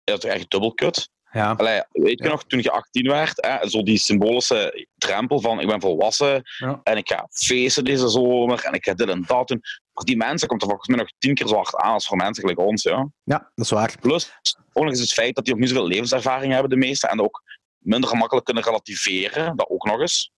is 0.05 0.14
dat 0.14 0.24
echt 0.24 0.51
dubbel 0.51 0.74
kut. 0.74 1.11
Ja. 1.33 1.51
Allee, 1.57 1.80
weet 1.91 2.18
je 2.18 2.24
Ja. 2.24 2.30
nog, 2.30 2.45
toen 2.45 2.62
je 2.62 2.70
18 2.70 3.09
werd, 3.09 3.47
hè, 3.47 3.68
zo 3.68 3.83
die 3.83 3.99
symbolische 3.99 4.87
drempel 4.97 5.41
van 5.41 5.61
ik 5.61 5.66
ben 5.66 5.80
volwassen 5.80 6.43
Ja. 6.59 6.80
en 6.83 6.97
ik 6.97 7.09
ga 7.09 7.26
feesten 7.30 7.85
deze 7.85 8.09
zomer 8.09 8.64
en 8.64 8.72
ik 8.72 8.85
ga 8.85 8.95
dit 8.95 9.09
en 9.09 9.24
dat 9.26 9.49
doen. 9.49 9.61
Voor 9.93 10.05
die 10.05 10.16
mensen 10.16 10.49
komt 10.49 10.62
er 10.62 10.68
volgens 10.68 10.89
mij 10.89 10.99
nog 10.99 11.09
tien 11.18 11.35
keer 11.35 11.47
zo 11.47 11.55
hard 11.55 11.76
aan 11.76 11.93
als 11.93 12.07
voor 12.07 12.16
mensen 12.16 12.43
gelijk 12.43 12.59
ons. 12.68 12.83
Ja. 12.83 13.09
ja, 13.24 13.39
dat 13.55 13.64
is 13.64 13.70
waar. 13.70 13.95
Plus, 14.01 14.33
ook 14.72 14.83
nog 14.83 14.93
eens 14.93 15.01
het 15.01 15.12
feit 15.12 15.35
dat 15.35 15.45
die 15.45 15.55
ook 15.55 15.61
niet 15.61 15.68
zoveel 15.68 15.87
levenservaring 15.87 16.53
hebben, 16.53 16.70
de 16.70 16.76
meesten, 16.76 17.09
en 17.09 17.20
ook 17.20 17.43
minder 17.78 18.09
gemakkelijk 18.11 18.45
kunnen 18.47 18.62
relativeren, 18.64 19.57
dat 19.57 19.68
ook 19.70 19.85
nog 19.87 20.01
eens. 20.01 20.30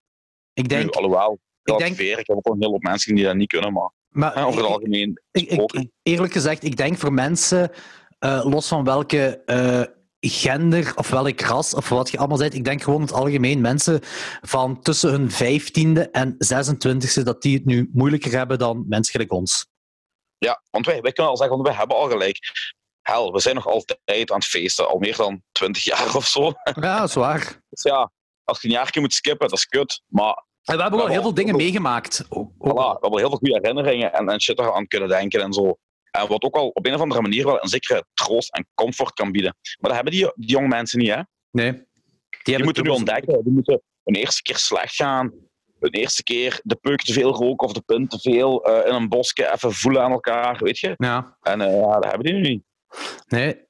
Ik 0.53 0.69
denk... 0.69 0.83
Nu, 0.85 0.91
alhoewel, 0.91 1.39
ik 1.63 1.79
denk- 1.79 1.99
ik 1.99 2.27
heb 2.27 2.37
ook 2.37 2.47
een 2.47 2.57
hele 2.59 2.71
hoop 2.73 2.83
mensen 2.83 3.15
die 3.15 3.25
dat 3.25 3.35
niet 3.35 3.49
kunnen, 3.49 3.73
maar 3.73 3.91
maar, 4.09 4.35
hè, 4.35 4.45
over 4.47 4.61
het 4.63 4.71
algemeen 4.71 5.21
Ik, 5.31 5.87
eerlijk 6.03 6.33
gezegd, 6.33 6.65
ik 6.65 6.77
denk 6.77 6.99
voor 6.99 7.13
mensen, 7.13 7.71
eh, 8.19 8.45
los 8.45 8.69
van 8.69 8.85
welke 8.85 9.43
eh, 9.45 9.83
gender 10.29 10.93
of 10.97 11.09
welk 11.09 11.41
ras 11.41 11.75
of 11.75 11.89
wat 11.89 12.11
je 12.11 12.19
allemaal 12.19 12.39
bent, 12.39 12.55
ik 12.55 12.65
denk 12.65 12.83
gewoon 12.83 13.01
in 13.01 13.07
het 13.07 13.15
algemeen 13.15 13.61
mensen 13.61 14.01
van 14.43 14.81
tussen 14.83 15.11
hun 15.11 15.31
vijftiende 15.31 16.11
en 16.11 16.33
26e, 16.33 17.23
dat 17.23 17.43
die 17.43 17.55
het 17.57 17.65
nu 17.65 17.91
moeilijker 17.93 18.33
hebben 18.33 18.59
dan 18.59 18.85
mensen 18.89 19.13
gelijk 19.13 19.33
ons. 19.33 19.67
Ja, 20.39 20.63
want 20.71 20.87
wij, 20.87 21.01
wij 21.01 21.13
kunnen 21.13 21.33
al 21.33 21.39
zeggen, 21.39 21.63
wij 21.63 21.73
hebben 21.75 21.97
al 21.97 22.09
gelijk. 22.09 22.39
Hel, 23.03 23.33
we 23.33 23.41
zijn 23.41 23.55
nog 23.55 23.67
altijd 23.67 24.31
aan 24.31 24.39
het 24.39 24.45
feesten, 24.47 24.89
al 24.89 24.99
meer 24.99 25.17
dan 25.17 25.43
20 25.53 25.85
jaar 25.85 26.17
of 26.17 26.27
zo. 26.27 26.53
Ja, 26.81 26.99
dat 26.99 27.09
is 27.09 27.15
waar. 27.15 27.61
Dus 27.71 27.83
ja, 27.83 28.11
als 28.45 28.61
je 28.63 28.69
een 28.69 28.75
jaartje 28.75 29.01
moet 29.01 29.13
skippen, 29.15 29.49
dat 29.49 29.59
is 29.59 29.67
kut. 29.67 30.03
Maar 30.07 30.45
En 30.65 30.77
we 30.77 30.83
hebben 30.83 31.01
wel 31.01 31.09
heel 31.09 31.23
veel 31.23 31.35
dingen 31.35 31.57
meegemaakt. 31.57 32.25
Ook- 32.29 32.53
ook- 32.59 32.73
voilà, 32.73 32.75
we 32.75 32.99
hebben 33.01 33.19
heel 33.19 33.29
veel 33.29 33.39
goede 33.39 33.55
herinneringen 33.63 34.13
en, 34.13 34.29
en 34.29 34.41
shit 34.41 34.61
aan 34.61 34.87
kunnen 34.87 35.09
denken 35.09 35.41
en 35.43 35.53
zo. 35.53 35.79
En 36.21 36.29
wat 36.29 36.43
ook 36.43 36.57
al 36.57 36.69
op 36.69 36.87
een 36.87 36.95
of 36.95 37.01
andere 37.01 37.21
manier 37.21 37.45
wel 37.45 37.63
een 37.63 37.69
zekere 37.69 38.05
troost 38.15 38.55
en 38.55 38.67
comfort 38.75 39.13
kan 39.13 39.33
bieden. 39.33 39.57
Maar 39.63 39.91
dat 39.91 39.95
hebben 39.95 40.13
die, 40.13 40.33
die 40.35 40.49
jonge 40.49 40.69
mensen 40.69 40.99
niet, 40.99 41.09
hè. 41.09 41.21
Nee. 41.51 41.83
Die, 42.43 42.65
moeten 42.65 42.83
nu 42.85 42.91
ontdekken. 42.91 43.45
Die 43.45 43.53
moeten 43.53 43.83
een 44.05 44.15
eerste 44.15 44.43
keer 44.43 44.57
slecht 44.57 44.95
gaan. 44.95 45.33
Een 45.81 45.91
eerste 45.91 46.23
keer 46.23 46.61
de 46.63 46.77
peuk 46.77 47.03
te 47.03 47.13
veel 47.13 47.33
roken 47.33 47.67
of 47.67 47.73
de 47.73 47.81
punt 47.81 48.11
te 48.11 48.19
veel 48.19 48.65
eh, 48.65 48.89
in 48.89 48.95
een 48.95 49.09
bosje 49.09 49.53
even 49.53 49.73
voelen 49.73 50.03
aan 50.03 50.11
elkaar, 50.11 50.59
weet 50.63 50.79
je. 50.79 50.95
Ja, 50.97 51.37
En 51.41 51.61
eh, 51.61 51.81
ja, 51.81 51.95
dat 51.95 52.05
hebben 52.05 52.25
die 52.25 52.35
nu 52.35 52.41
niet. 52.41 52.63
nee, 53.27 53.61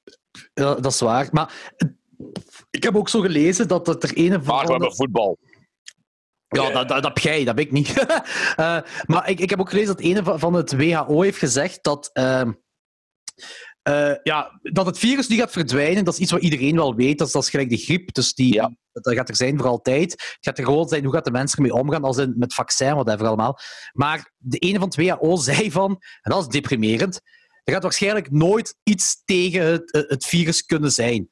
dat 0.55 0.87
is 0.87 1.01
waar. 1.01 1.29
Maar 1.31 1.73
eh, 1.77 1.89
ik 2.71 2.83
heb 2.83 2.97
ook 2.97 3.09
zo 3.09 3.21
gelezen 3.21 3.69
dat 3.69 3.87
het 3.87 4.03
er 4.03 4.11
een 4.15 4.37
of 4.37 4.47
Maar 4.47 4.65
we 4.65 4.71
hebben 4.71 4.95
voetbal. 4.95 5.39
Ja, 6.57 6.71
dat, 6.71 6.89
dat, 6.89 7.03
dat 7.03 7.05
heb 7.05 7.19
jij, 7.19 7.39
dat 7.45 7.59
heb 7.59 7.67
ik 7.67 7.73
niet. 7.73 7.93
Eh, 8.57 8.79
maar 9.07 9.29
ik, 9.31 9.41
ik 9.41 9.51
heb 9.51 9.61
ook 9.61 9.69
gelezen 9.71 9.97
dat 9.97 10.05
een 10.05 10.25
van- 10.25 10.39
van 10.39 10.55
het 10.55 10.77
WHO 10.77 11.23
heeft 11.23 11.39
gezegd 11.39 11.79
dat, 11.83 12.11
ehm, 12.13 12.53
eh, 13.83 14.13
ja, 14.23 14.59
dat 14.63 14.87
het 14.87 14.99
virus 14.99 15.29
niet 15.29 15.39
gaat 15.41 15.51
verdwijnen. 15.53 16.05
Dat 16.05 16.15
is 16.15 16.21
iets 16.21 16.31
wat 16.31 16.43
iedereen 16.43 16.77
wel 16.77 16.95
weet. 16.95 17.19
Dat 17.19 17.27
is, 17.27 17.33
dat 17.33 17.43
is 17.43 17.51
gelijk 17.51 17.69
de 17.71 17.77
griep. 17.77 18.15
Dus 18.15 18.35
die, 18.35 18.55
Ja. 18.55 18.75
dat 18.93 19.15
gaat 19.15 19.29
er 19.29 19.37
zijn 19.37 19.59
voor 19.59 19.67
altijd. 19.69 20.11
Het 20.13 20.37
gaat 20.41 20.59
er 20.59 20.65
gewoon 20.65 20.89
zijn 20.89 21.05
hoe 21.05 21.13
gaat 21.15 21.25
de 21.25 21.31
mensen 21.31 21.57
ermee 21.59 21.75
omgaan, 21.75 22.05
als 22.05 22.17
in 22.17 22.35
met 22.37 22.55
vaccin, 22.55 22.95
whatever 22.95 23.27
allemaal. 23.27 23.59
Maar 23.93 24.33
de 24.37 24.59
ene 24.59 24.79
van 24.79 24.89
het 24.89 24.97
WHO 24.97 25.37
zei 25.51 25.71
van, 25.71 25.91
en 26.21 26.31
dat 26.31 26.41
is 26.41 26.49
deprimerend, 26.49 27.21
er 27.65 27.73
gaat 27.73 27.83
waarschijnlijk 27.83 28.31
nooit 28.31 28.77
iets 28.83 29.23
tegen 29.25 29.67
het, 29.67 30.07
het 30.09 30.25
virus 30.27 30.65
kunnen 30.65 30.93
zijn. 30.93 31.29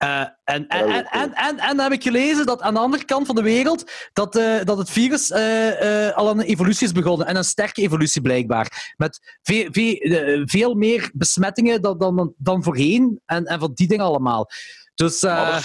Eh, 0.00 0.20
en, 0.20 0.34
en, 0.44 0.66
en, 0.68 1.06
en, 1.10 1.34
en, 1.34 1.58
en 1.58 1.76
dan 1.76 1.78
heb 1.78 1.92
ik 1.92 2.02
gelezen 2.02 2.46
dat 2.46 2.62
aan 2.62 2.74
de 2.74 2.80
andere 2.80 3.04
kant 3.04 3.26
van 3.26 3.34
de 3.34 3.42
wereld 3.42 3.90
dat, 4.12 4.36
eh, 4.36 4.64
dat 4.64 4.78
het 4.78 4.90
virus 4.90 5.30
eh, 5.30 6.06
eh, 6.08 6.16
al 6.16 6.30
een 6.30 6.40
evolutie 6.40 6.86
is 6.86 6.92
begonnen. 6.92 7.26
En 7.26 7.36
een 7.36 7.44
sterke 7.44 7.82
evolutie 7.82 8.22
blijkbaar. 8.22 8.94
Met 8.96 9.38
veel, 9.42 9.68
veel, 9.70 9.94
eh, 9.94 10.42
veel 10.44 10.74
meer 10.74 11.10
besmettingen 11.14 11.82
dan, 11.82 11.98
dan, 11.98 12.34
dan 12.36 12.62
voorheen. 12.62 13.20
En, 13.26 13.44
en 13.44 13.58
van 13.58 13.70
die 13.74 13.88
dingen 13.88 14.04
allemaal. 14.04 14.50
Dus 14.94 15.22
eh, 15.22 15.62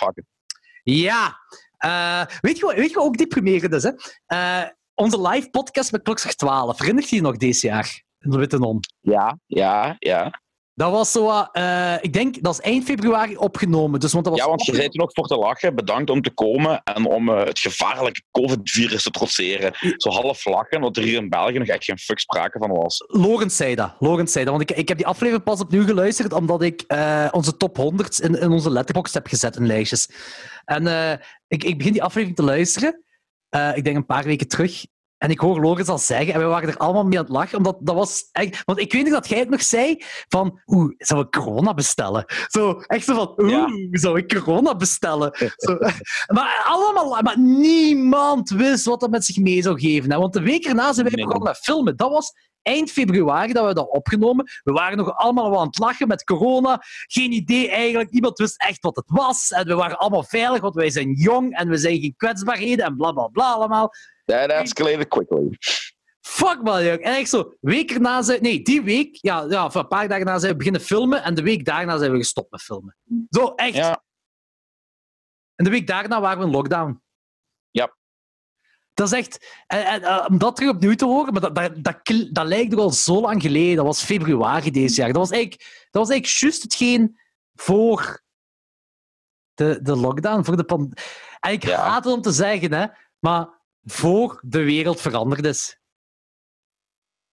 ja. 0.84 1.38
Eh, 1.78 2.26
weet, 2.42 2.58
je, 2.58 2.74
weet 2.76 2.90
je 2.90 2.96
wat 2.96 3.06
ook 3.06 3.18
deprimerend 3.18 3.74
is? 3.74 3.84
Hè? 3.84 3.92
Eh, 4.26 4.70
onze 4.94 5.22
live 5.28 5.50
podcast 5.50 5.92
met 5.92 6.02
Klokslag 6.02 6.34
12. 6.34 6.80
Herinnert 6.80 7.10
je 7.10 7.16
je 7.16 7.22
nog 7.22 7.38
deze 7.38 7.68
jaar? 7.68 8.04
In 8.20 8.30
de 8.30 8.38
Witte 8.38 8.58
Non. 8.58 8.80
Ja, 9.00 9.38
ja, 9.46 9.96
ja. 10.00 10.42
Dat 10.76 10.92
was 10.92 11.12
zo, 11.12 11.26
wat, 11.26 11.50
eh, 11.52 11.96
ik 12.02 12.14
denk, 12.14 12.44
dat 12.44 12.54
is 12.54 12.60
eind 12.60 12.84
februari 12.84 13.38
opgenomen. 13.38 14.00
Dus, 14.00 14.14
want 14.14 14.24
dat 14.26 14.34
was 14.34 14.44
Ja, 14.44 14.50
want 14.50 14.66
je 14.66 14.76
zei 14.76 14.90
toen 14.90 15.02
ook 15.02 15.14
voor 15.14 15.28
te 15.28 15.38
lachen. 15.38 15.76
Bedankt 15.76 16.10
om 16.10 16.22
te 16.22 16.30
komen 16.30 16.84
en 16.84 17.06
om 17.06 17.30
eh, 17.30 17.46
het 17.46 17.60
gevaarlijke 17.60 18.22
COVID-virus 18.32 19.04
te 19.04 19.12
trotseren. 19.12 19.74
Zo 19.98 20.10
half 20.10 20.46
lachen, 20.46 20.80
want 20.82 20.98
er 20.98 21.04
hier 21.04 21.22
in 21.22 21.30
België 21.30 21.58
nog 21.58 21.68
echt 21.68 21.84
geen 21.84 21.98
fuck 21.98 22.20
sprake 22.20 22.58
van 22.58 22.72
was. 22.72 23.04
Lorens 23.08 23.56
zei 23.56 23.76
dat. 23.76 23.96
Lorens 24.00 24.32
zei 24.32 24.46
dat. 24.46 24.54
Want 24.54 24.70
ik, 24.70 24.78
ik 24.78 24.88
heb 24.88 24.98
die 24.98 25.08
aflevering 25.08 25.44
pas 25.44 25.62
opnieuw 25.62 25.86
geluisterd, 25.86 26.34
omdat 26.34 26.62
ik 26.62 26.84
eh, 26.88 27.28
onze 27.32 27.58
top 27.58 27.78
100 27.78 28.20
in, 28.20 28.40
in 28.40 28.52
onze 28.52 28.72
letterbox 28.72 29.14
heb 29.14 29.28
gezet 29.28 29.56
in 29.56 29.68
lijstjes. 29.68 30.10
En 30.66 30.88
ik, 31.48 31.64
ik 31.64 31.78
begin 31.78 31.94
die 31.94 32.04
aflevering 32.04 32.38
te 32.38 32.44
luisteren, 32.44 33.04
ik 33.76 33.84
denk 33.84 33.96
een 33.96 34.06
paar 34.06 34.24
weken 34.24 34.48
terug. 34.48 34.86
En 35.18 35.30
ik 35.30 35.40
hoor 35.40 35.62
Lorens 35.62 35.88
al 35.90 35.98
zeggen, 35.98 36.34
en 36.34 36.40
we 36.40 36.46
waren 36.46 36.70
er 36.70 36.78
allemaal 36.78 37.06
mee 37.06 37.18
aan 37.18 37.24
het 37.24 37.34
lachen, 37.34 37.58
omdat 37.58 37.78
dat 37.80 37.96
was 37.96 38.30
echt... 38.32 38.62
Want 38.66 38.80
ik 38.80 38.94
weet 38.94 39.04
nog 39.04 39.14
dat 39.14 39.28
jij 39.28 39.40
het 39.40 39.50
nog 39.50 39.62
zei, 39.64 40.04
van, 40.28 40.62
oeh, 40.66 40.94
zou 40.98 41.22
ik 41.22 41.32
corona 41.32 41.74
bestellen? 41.74 42.26
Zo, 42.48 42.72
echt 42.80 43.06
zo 43.06 43.16
van, 43.16 43.34
oeh, 43.38 43.52
Ja. 43.52 43.68
zou 43.92 44.18
ik 44.18 44.34
corona 44.34 44.76
bestellen? 44.76 45.32
Zo, 45.56 45.78
maar 46.36 46.64
allemaal, 46.68 47.22
maar 47.22 47.40
niemand 47.40 48.50
wist 48.50 48.86
wat 48.86 49.00
dat 49.00 49.10
met 49.10 49.26
zich 49.26 49.38
mee 49.38 49.62
zou 49.62 49.80
geven. 49.80 50.12
Hè? 50.12 50.18
Want 50.18 50.34
de 50.34 50.42
week 50.42 50.66
erna 50.66 50.94
zijn 50.94 51.06
wij 51.06 51.16
Nee. 51.16 51.26
begonnen 51.26 51.50
met 51.50 51.58
filmen. 51.64 51.96
Dat 51.98 52.10
was 52.12 52.34
eind 52.62 52.92
februari 52.92 53.54
dat 53.54 53.66
we 53.68 53.74
dat 53.74 53.90
opgenomen. 53.92 54.46
We 54.64 54.72
waren 54.72 54.98
nog 54.98 55.16
allemaal 55.18 55.50
wel 55.50 55.60
aan 55.60 55.68
het 55.68 55.80
lachen 55.80 56.08
met 56.08 56.24
corona. 56.24 56.82
Geen 57.08 57.32
idee 57.32 57.70
eigenlijk. 57.70 58.12
Niemand 58.12 58.38
wist 58.38 58.62
echt 58.62 58.82
wat 58.84 58.96
het 58.96 59.06
was. 59.08 59.52
En 59.52 59.68
we 59.68 59.76
waren 59.76 59.98
allemaal 59.98 60.24
veilig, 60.24 60.62
want 60.62 60.76
wij 60.76 60.90
zijn 60.90 61.12
jong 61.14 61.58
en 61.58 61.70
we 61.70 61.78
zijn 61.78 62.00
geen 62.00 62.14
kwetsbaarheden 62.18 62.86
en 62.86 62.96
bla 62.96 63.12
bla 63.12 63.28
bla 63.28 63.52
allemaal. 63.52 63.92
That 64.26 64.50
escalated 64.50 65.08
quickly. 65.08 65.58
Fuck 66.22 66.62
man, 66.64 66.84
jong. 66.84 67.00
En 67.00 67.16
echt 67.16 67.30
zo, 67.30 67.54
week 67.60 67.92
erna 67.92 68.22
zijn... 68.22 68.42
Nee, 68.42 68.62
die 68.62 68.82
week, 68.82 69.18
ja, 69.22 69.46
ja, 69.50 69.70
een 69.74 69.88
paar 69.88 70.08
dagen 70.08 70.26
na 70.26 70.40
zijn 70.40 70.52
we 70.52 70.58
beginnen 70.58 70.82
filmen 70.82 71.24
en 71.24 71.36
de 71.36 71.42
week 71.42 71.66
daarna 71.66 71.98
zijn 71.98 72.12
we 72.12 72.18
gestopt 72.18 72.52
met 72.52 72.62
filmen. 72.62 72.98
Zo, 73.30 73.54
echt. 73.56 73.76
Ja, 73.76 74.04
En 75.56 75.66
de 75.66 75.72
week 75.72 75.88
daarna 75.88 76.22
waren 76.22 76.40
we 76.40 76.46
in 76.46 76.52
lockdown. 76.52 77.02
Ja. 77.72 77.96
Dat 78.94 79.12
is 79.12 79.18
echt... 79.18 79.64
En, 79.68 79.86
en, 79.86 80.04
eh, 80.04 80.26
om 80.30 80.38
dat 80.38 80.56
terug 80.56 80.72
opnieuw 80.72 80.96
te 80.96 81.06
horen, 81.06 81.34
maar 81.34 81.42
dat, 81.54 81.56
dat, 81.84 82.00
dat, 82.32 82.46
lijkt 82.48 82.74
er 82.74 82.80
al 82.80 82.92
zo 82.92 83.22
lang 83.22 83.42
geleden. 83.42 83.76
Dat 83.76 83.86
was 83.86 84.04
februari 84.04 84.72
deze 84.72 84.96
jaar. 84.96 85.08
Dat 85.08 85.18
was 85.18 85.32
eigenlijk, 85.32 85.62
dat 85.92 86.02
was 86.02 86.10
eigenlijk 86.10 86.40
juist 86.42 86.62
hetgeen 86.62 87.20
voor 87.54 88.24
de, 89.54 89.80
de 89.82 89.96
lockdown, 89.96 90.44
voor 90.44 90.58
de 90.58 90.64
pand- 90.64 91.02
En 91.40 91.52
ik 91.52 91.64
Ja. 91.64 91.82
haat 91.82 92.04
het 92.04 92.14
om 92.14 92.22
te 92.22 92.32
zeggen, 92.32 92.74
hè, 92.74 92.86
maar 93.20 93.55
voor 93.86 94.40
de 94.44 94.64
wereld 94.64 95.02
veranderd 95.02 95.46
is. 95.46 95.78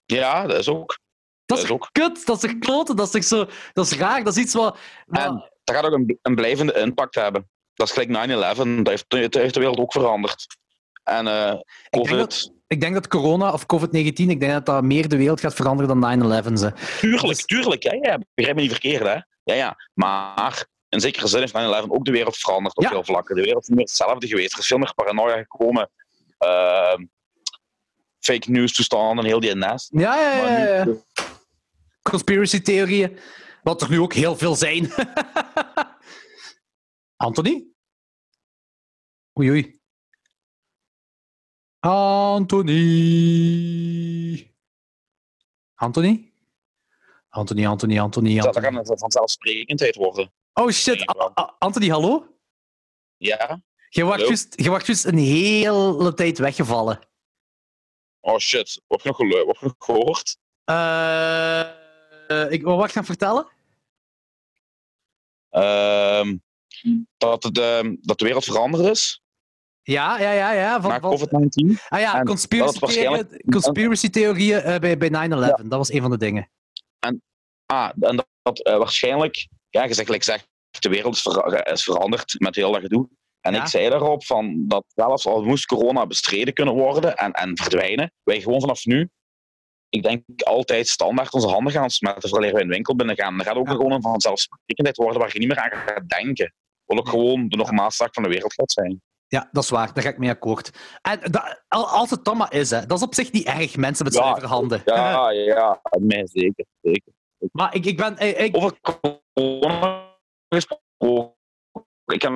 ja, 0.05 0.47
dat 0.47 0.59
is 0.59 0.69
ook. 0.69 0.99
Dat 1.47 1.57
Dat 1.59 1.67
is 1.67 1.71
ook. 1.73 1.89
kut, 1.93 2.27
dat 2.27 2.45
is 2.45 2.59
kloten, 2.59 2.97
dat 2.97 3.07
is, 3.07 3.13
toch 3.13 3.25
zo, 3.25 3.55
dat 3.73 3.87
is 3.87 3.93
raar, 3.99 4.25
dat 4.25 4.37
is 4.37 4.43
iets 4.43 4.55
wat... 4.55 4.79
En 5.11 5.51
dat 5.65 5.77
gaat 5.77 5.85
ook 5.85 5.93
een, 5.93 6.19
een 6.23 6.35
blijvende 6.35 6.73
impact 6.75 7.15
hebben. 7.15 7.51
Dat 7.75 7.87
is 7.89 7.93
gelijk 7.93 8.29
9-11, 8.31 8.57
dat 8.83 8.89
heeft, 8.89 9.05
dat 9.11 9.35
heeft 9.35 9.55
de 9.55 9.61
wereld 9.61 9.79
ook 9.79 9.93
veranderd. 9.93 10.47
En 11.03 11.27
eh 11.27 11.47
denk 11.51 11.63
COVID, 12.09 12.19
dat- 12.19 12.53
Ik 12.67 12.81
denk 12.81 12.95
dat 12.95 13.09
corona 13.09 13.53
of 13.53 13.67
COVID-19, 13.67 14.31
ik 14.31 14.41
denk 14.41 14.53
dat 14.53 14.67
dat 14.67 14.83
meer 14.83 15.09
de 15.09 15.17
wereld 15.17 15.41
gaat 15.41 15.55
veranderen 15.55 16.01
dan 16.01 16.21
9-11. 16.45 16.59
ze. 16.59 16.73
tuurlijk, 17.01 17.27
dus- 17.27 17.45
tuurlijk. 17.45 17.83
Ja, 17.83 17.93
ja, 17.93 18.19
begrijp 18.35 18.57
me 18.57 18.63
niet 18.63 18.71
verkeerd, 18.71 19.03
hè. 19.03 19.19
Ja, 19.45 19.55
ja. 19.55 19.77
Maar 19.95 20.67
in 20.89 21.01
zekere 21.01 21.27
zin 21.27 21.41
heeft 21.41 21.53
9-11 21.55 21.91
ook 21.91 22.05
de 22.05 22.11
wereld 22.11 22.37
veranderd 22.37 22.77
op 22.77 22.83
Ja. 22.83 22.89
veel 22.89 23.05
vlakken. 23.05 23.35
De 23.37 23.43
wereld 23.43 23.63
is 23.63 23.69
niet 23.69 23.77
meer 23.77 23.87
hetzelfde 23.87 24.27
geweest. 24.27 24.53
Er 24.53 24.59
is 24.59 24.67
veel 24.67 24.79
meer 24.79 24.95
paranoia 24.95 25.37
gekomen. 25.37 25.91
Ehm, 26.43 27.07
fake 28.19 28.51
news 28.51 28.73
toestanden, 28.73 29.25
heel 29.25 29.41
die 29.41 29.55
nest. 29.55 29.89
Ja, 29.93 30.21
ja, 30.21 30.59
ja. 30.59 30.75
Ja. 30.77 30.85
nu- 30.85 31.03
Conspiracy-theorieën. 32.03 33.19
Wat 33.63 33.83
er 33.83 33.91
nu 33.91 34.01
ook 34.01 34.13
heel 34.13 34.37
veel 34.37 34.55
zijn. 34.57 34.93
Anthony? 37.27 37.67
Oei, 39.39 39.51
oei. 39.51 39.81
Anthony. 43.13 44.55
Anthony? 45.75 46.33
Anthony, 47.29 47.67
Anthony, 47.67 47.99
Anthony, 47.99 48.41
dat 48.41 48.61
kan 48.61 48.77
een 48.77 48.87
vanzelfsprekendheid 48.99 49.95
worden. 49.97 50.33
Oh 50.53 50.71
shit, 50.71 51.11
A- 51.19 51.33
A- 51.41 51.57
Anthony, 51.59 51.89
hallo? 51.89 52.27
Ja? 53.17 53.63
Je 53.95 54.05
Hallo? 54.05 54.27
juist- 54.27 55.05
een 55.05 55.19
hele 55.19 56.15
tijd 56.15 56.39
weggevallen. 56.39 56.99
Oh 58.21 58.39
shit, 58.39 58.83
word 58.87 59.03
je 59.03 59.09
nog, 59.09 59.17
gelu- 59.17 59.45
word 59.45 59.59
je 59.61 59.65
nog 59.67 59.75
gehoord? 59.79 60.37
Eh, 60.65 61.61
eh, 61.61 62.51
ik 62.53 62.63
wil 62.63 62.77
wat 62.77 62.93
gaan 62.93 63.05
vertellen? 63.05 63.47
Ehm, 65.49 66.37
dat, 67.17 67.43
het, 67.43 67.55
dat 68.01 68.19
de 68.19 68.25
wereld 68.25 68.45
veranderd 68.45 68.85
is 68.85 69.23
Ja, 69.83 70.19
ja, 70.21 70.31
ja. 70.33 70.53
ja 70.53 70.81
van, 70.81 70.91
na 70.91 71.01
van- 71.01 71.11
COVID-19. 71.11 71.79
ah 71.89 72.01
ja, 72.01 72.19
en 72.19 72.27
conspiracy, 72.27 72.79
waarschijnlijk- 72.79 73.45
conspiracy 73.51 74.09
theorieën 74.11 74.61
eh, 74.61 74.79
bij, 74.79 74.97
bij 74.99 75.09
9-11. 75.11 75.63
Dat 75.69 75.79
was 75.79 75.93
een 75.93 76.01
van 76.01 76.11
de 76.11 76.19
dingen. 76.19 76.51
Ah, 77.67 77.91
en 78.01 78.17
dat, 78.17 78.27
dat 78.43 78.59
waarschijnlijk, 78.59 79.49
ja, 79.71 79.85
je 79.85 79.95
zegt, 79.95 80.09
like, 80.09 80.25
zegt, 80.25 80.49
de 80.79 80.89
wereld 80.89 81.15
is, 81.15 81.23
ver- 81.23 81.67
is 81.73 81.83
veranderd 81.85 82.35
met 82.41 82.55
heel 82.55 82.73
dat 82.73 82.81
gedoe. 82.81 83.09
En 83.43 83.55
Ja. 83.55 83.61
ik 83.61 83.67
zei 83.67 83.89
daarop 83.89 84.25
van 84.25 84.65
dat 84.69 84.85
zelfs 84.95 85.27
al 85.27 85.43
moest 85.43 85.67
corona 85.67 86.07
bestreden 86.07 86.55
kunnen 86.55 86.75
worden 86.75 87.17
en, 87.17 87.33
en 87.33 87.57
verdwijnen, 87.57 88.13
wij 88.23 88.41
gewoon 88.41 88.61
vanaf 88.61 88.85
nu, 88.85 89.09
ik 89.89 90.03
denk 90.03 90.23
altijd 90.43 90.89
standaard 90.89 91.33
onze 91.33 91.49
handen 91.49 91.73
gaan 91.73 91.91
smetten 91.91 92.29
voordat 92.29 92.53
wij 92.53 92.63
een 92.63 92.69
winkel 92.69 92.97
binnen 92.97 93.17
gaan. 93.17 93.37
Dan 93.37 93.47
gaat 93.47 93.57
ook 93.57 93.67
Ja. 93.67 93.73
gewoon 93.73 93.93
een 93.93 94.03
vanzelfsprekendheid 94.03 94.97
worden 94.97 95.21
waar 95.21 95.31
je 95.33 95.39
niet 95.39 95.49
meer 95.49 95.59
aan 95.59 95.71
gaat 95.71 96.09
denken. 96.09 96.55
Wat 96.85 96.99
ook 96.99 97.09
gewoon 97.09 97.49
de 97.49 97.57
normaalste 97.57 98.03
zaak 98.03 98.15
van 98.15 98.23
de 98.23 98.29
wereld 98.29 98.53
gaat 98.55 98.73
zijn. 98.73 99.03
Ja, 99.27 99.49
dat 99.53 99.63
is 99.63 99.71
waar. 99.71 99.93
Daar 99.95 100.03
ga 100.03 100.09
ik 100.09 100.19
mee 100.19 100.31
akkoord. 100.31 100.71
En 101.03 101.21
dat, 101.31 101.63
als 101.69 102.11
het 102.11 102.25
dan 102.25 102.37
maar 102.37 102.53
is, 102.55 102.71
hè, 102.71 102.87
dat 102.87 102.99
is 102.99 103.05
op 103.05 103.15
zich 103.15 103.33
niet 103.33 103.47
erg, 103.47 103.77
mensen 103.77 104.05
met 104.05 104.15
Ja, 104.15 104.41
handen. 104.47 104.83
Ja, 104.85 105.31
ja, 105.31 105.81
nee, 105.99 106.27
zeker. 106.27 106.65
zeker. 106.81 107.13
Maar 107.53 107.75
ik, 107.75 107.85
ik 107.87 107.97
ben... 107.97 108.19
Ik, 108.19 108.37
ik- 108.39 108.57
Over 108.57 108.79
corona 109.35 110.09
gesproken. 110.49 111.35
Ik 112.07 112.23
heb 112.23 112.33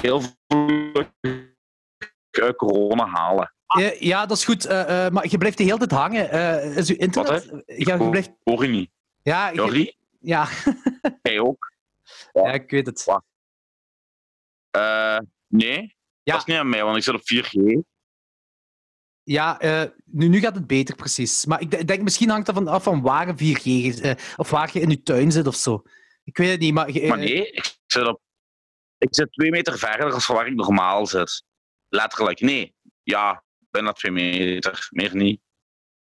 heel 0.00 0.20
veel 0.20 0.92
eh, 2.30 2.50
corona 2.56 3.06
halen. 3.06 3.54
ja, 3.98 4.26
dat 4.26 4.36
is 4.36 4.44
goed. 4.44 4.64
eh, 4.64 5.06
eh, 5.06 5.12
maar 5.12 5.26
je 5.30 5.38
blijft 5.38 5.56
de 5.58 5.64
hele 5.64 5.78
tijd 5.78 5.90
hangen. 5.90 6.30
Eh, 6.30 6.76
is 6.76 6.88
uw 6.90 6.96
internet... 6.96 7.62
ja, 7.66 7.94
je 7.94 8.10
blijft... 8.10 8.30
Hoor 8.44 8.62
je 8.62 8.68
niet? 8.70 8.90
Ja, 9.22 9.48
je- 9.48 9.94
ja, 10.20 10.48
Jij 11.22 11.40
ook? 11.40 11.72
ja, 12.32 12.52
ik 12.52 12.70
weet 12.70 12.86
het. 12.86 13.06
Nee, 15.48 15.96
Ja. 16.22 16.32
dat 16.32 16.36
is 16.36 16.44
niet 16.44 16.56
aan 16.56 16.68
mij, 16.68 16.84
want 16.84 16.96
ik 16.96 17.02
zit 17.02 17.14
op 17.14 17.20
4G. 17.44 17.80
Ja, 19.22 19.58
nu, 20.04 20.28
nu 20.28 20.38
gaat 20.40 20.54
het 20.54 20.66
beter, 20.66 20.94
precies. 20.96 21.46
Maar 21.46 21.60
ik 21.60 21.70
de- 21.70 21.84
denk, 21.84 22.02
misschien 22.02 22.28
hangt 22.30 22.46
dat 22.46 22.54
van 22.54 22.68
af 22.68 22.82
van 22.82 23.02
waar 23.02 23.28
een 23.28 23.38
4G 23.38 23.62
is, 23.64 24.14
of 24.36 24.50
waar 24.50 24.70
je 24.72 24.80
in 24.80 24.90
je 24.90 25.02
tuin 25.02 25.32
zit 25.32 25.46
of 25.46 25.54
zo. 25.54 25.82
Ik 26.24 26.36
weet 26.36 26.50
het 26.50 26.60
niet, 26.60 26.74
maar... 26.74 26.92
Maar 27.06 27.18
nee, 27.18 27.50
ik 27.50 27.76
zit, 27.86 28.06
op, 28.06 28.20
ik 28.98 29.14
zit 29.14 29.32
twee 29.32 29.50
meter 29.50 29.78
verder 29.78 30.10
dan 30.10 30.20
waar 30.26 30.46
ik 30.46 30.54
normaal 30.54 31.06
zit. 31.06 31.44
Letterlijk, 31.88 32.40
nee. 32.40 32.74
Ja, 33.02 33.44
bijna 33.70 33.92
twee 33.92 34.12
meter, 34.12 34.88
meer 34.90 35.16
niet. 35.16 35.40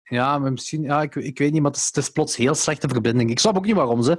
Ja, 0.02 0.38
maar 0.38 0.52
misschien... 0.52 0.82
Ja, 0.82 1.02
ik, 1.02 1.14
ik 1.14 1.38
weet 1.38 1.52
niet, 1.52 1.62
maar 1.62 1.70
het 1.70 1.80
is, 1.80 1.86
het 1.86 1.96
is 1.96 2.10
plots 2.10 2.36
heel 2.36 2.54
slechte 2.54 2.88
verbinding. 2.88 3.30
Ik 3.30 3.38
snap 3.38 3.56
ook 3.56 3.64
niet 3.64 3.74
waarom 3.74 4.02
ze. 4.02 4.18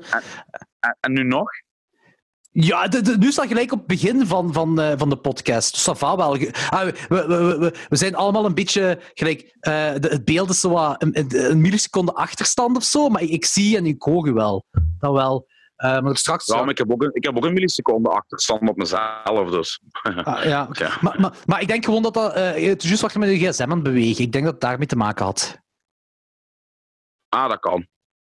En, 0.80 0.98
en 1.00 1.14
nu 1.14 1.24
nog? 1.24 1.50
Ja, 2.54 2.88
de, 2.88 3.02
de, 3.02 3.18
nu 3.18 3.32
staat 3.32 3.48
gelijk 3.48 3.72
op 3.72 3.78
het 3.78 3.88
begin 3.88 4.26
van, 4.26 4.54
van, 4.54 4.80
uh, 4.80 4.94
van 4.98 5.10
de 5.10 5.16
podcast. 5.16 5.74
Dus 5.74 5.84
dat 5.84 5.98
va 5.98 6.16
wel. 6.16 6.38
Ah, 6.70 6.84
we, 6.84 6.94
we, 7.08 7.58
we, 7.60 7.74
we, 7.90 7.96
zijn 7.96 8.16
allemaal 8.16 8.46
een 8.46 8.54
beetje 8.54 9.00
gelijk. 9.14 9.42
Uh, 9.42 9.94
de, 10.00 10.08
het 10.08 10.26
beeld 10.26 10.50
is 10.50 10.60
zo 10.60 10.70
wat 10.70 11.04
een, 11.04 11.26
een, 11.50 11.62
milliseconde 11.62 12.14
achterstand 12.14 12.78
of 12.78 12.84
zo, 12.84 13.10
maar 13.10 13.22
ik, 13.22 13.30
ik, 13.30 13.46
zie 13.46 13.78
en 13.78 13.86
ik 13.86 14.02
hoor 14.02 14.28
u 14.28 14.34
wel. 14.34 14.66
Dat 15.00 15.14
wel. 15.14 15.48
Uh, 15.84 16.00
maar 16.00 16.18
straks... 16.18 16.46
Ja, 16.46 16.60
maar 16.60 16.70
ik 16.70 16.78
heb, 16.78 16.92
ook 16.92 17.04
een, 17.04 17.14
ik 17.14 17.24
heb 17.24 17.38
ook 17.38 17.46
een 17.46 17.54
milliseconde 17.54 18.10
achterstand 18.10 18.70
op 18.70 18.78
mezelf, 18.78 19.50
dus. 19.50 19.80
Ah, 20.02 20.44
ja, 20.44 20.68
ja. 20.72 20.98
Maar, 21.02 21.20
maar, 21.20 21.38
maar, 21.46 21.62
ik 21.62 21.68
denk 21.68 21.86
gewoon 21.86 22.02
dat 22.02 22.14
dat... 22.14 22.38
Uh, 22.38 22.70
het 22.70 22.84
is 22.84 22.88
juist 22.88 23.02
wat 23.02 23.14
je 23.14 23.20
met 23.20 23.30
je 23.30 23.50
gsm 23.50 23.64
aan 23.64 23.70
het 23.70 23.84
bewegen. 23.84 24.24
Ik 24.24 24.32
denk 24.32 24.44
dat 24.44 24.54
het 24.54 24.62
daarmee 24.62 24.88
te 24.88 24.96
maken 24.96 25.26
had. 25.26 25.60
Ah, 27.30 27.50
dat 27.50 27.60
kan. 27.60 27.88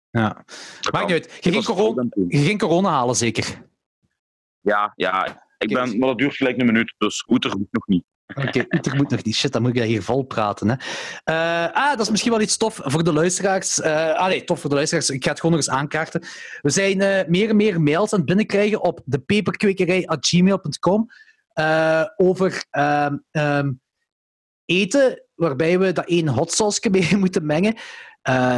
Ja. 0.10 0.44
Maakt 0.92 1.08
niet 1.08 1.14
uit. 1.14 1.38
Je 1.40 1.52
ging, 1.52 1.66
corona, 1.66 2.06
je 2.28 2.38
ging 2.38 2.60
corona 2.60 2.90
halen, 2.90 3.16
zeker? 3.16 3.66
Ja, 4.62 4.94
ja. 4.96 5.46
Ik 5.58 5.74
ben, 5.74 5.98
maar 5.98 6.08
dat 6.08 6.18
duurt 6.18 6.36
gelijk 6.36 6.60
een 6.60 6.66
minuut, 6.66 6.94
dus 6.98 7.26
Oeter 7.28 7.58
moet 7.58 7.72
nog 7.72 7.88
niet. 7.88 8.04
Oké, 8.36 8.48
okay, 8.48 8.68
moet 8.98 9.10
nog 9.10 9.24
niet. 9.24 9.36
Shit, 9.36 9.52
dan 9.52 9.62
moet 9.62 9.76
ik 9.76 9.84
hier 9.84 10.04
vol 10.04 10.24
praten. 10.24 10.70
Hè. 10.70 10.76
Uh, 10.76 11.74
ah, 11.74 11.92
dat 11.92 12.00
is 12.00 12.10
misschien 12.10 12.32
wel 12.32 12.42
iets 12.42 12.58
tof 12.58 12.80
voor 12.84 13.04
de 13.04 13.14
luisteraars. 13.14 13.80
Uh, 13.80 14.14
ah 14.14 14.28
nee, 14.28 14.44
tof 14.44 14.60
voor 14.60 14.70
de 14.70 14.76
luisteraars. 14.76 15.10
Ik 15.10 15.24
ga 15.24 15.30
het 15.30 15.40
gewoon 15.40 15.56
nog 15.56 15.66
eens 15.66 15.76
aankaarten. 15.76 16.22
We 16.62 16.70
zijn 16.70 17.02
uh, 17.02 17.20
meer 17.28 17.50
en 17.50 17.56
meer 17.56 17.82
mails 17.82 18.14
aan 18.14 18.20
het 18.20 18.28
binnenkrijgen 18.28 18.82
op 18.82 19.02
depeperkwekerij.gmail.com 19.06 21.08
over 22.18 22.66
um, 22.72 23.24
um, 23.32 23.82
eten, 24.66 25.24
waarbij 25.36 25.80
we 25.80 25.92
dat 25.92 26.06
één 26.06 26.28
hot 26.28 26.80
mee 26.92 27.18
moeten 27.18 27.46
mengen. 27.46 27.76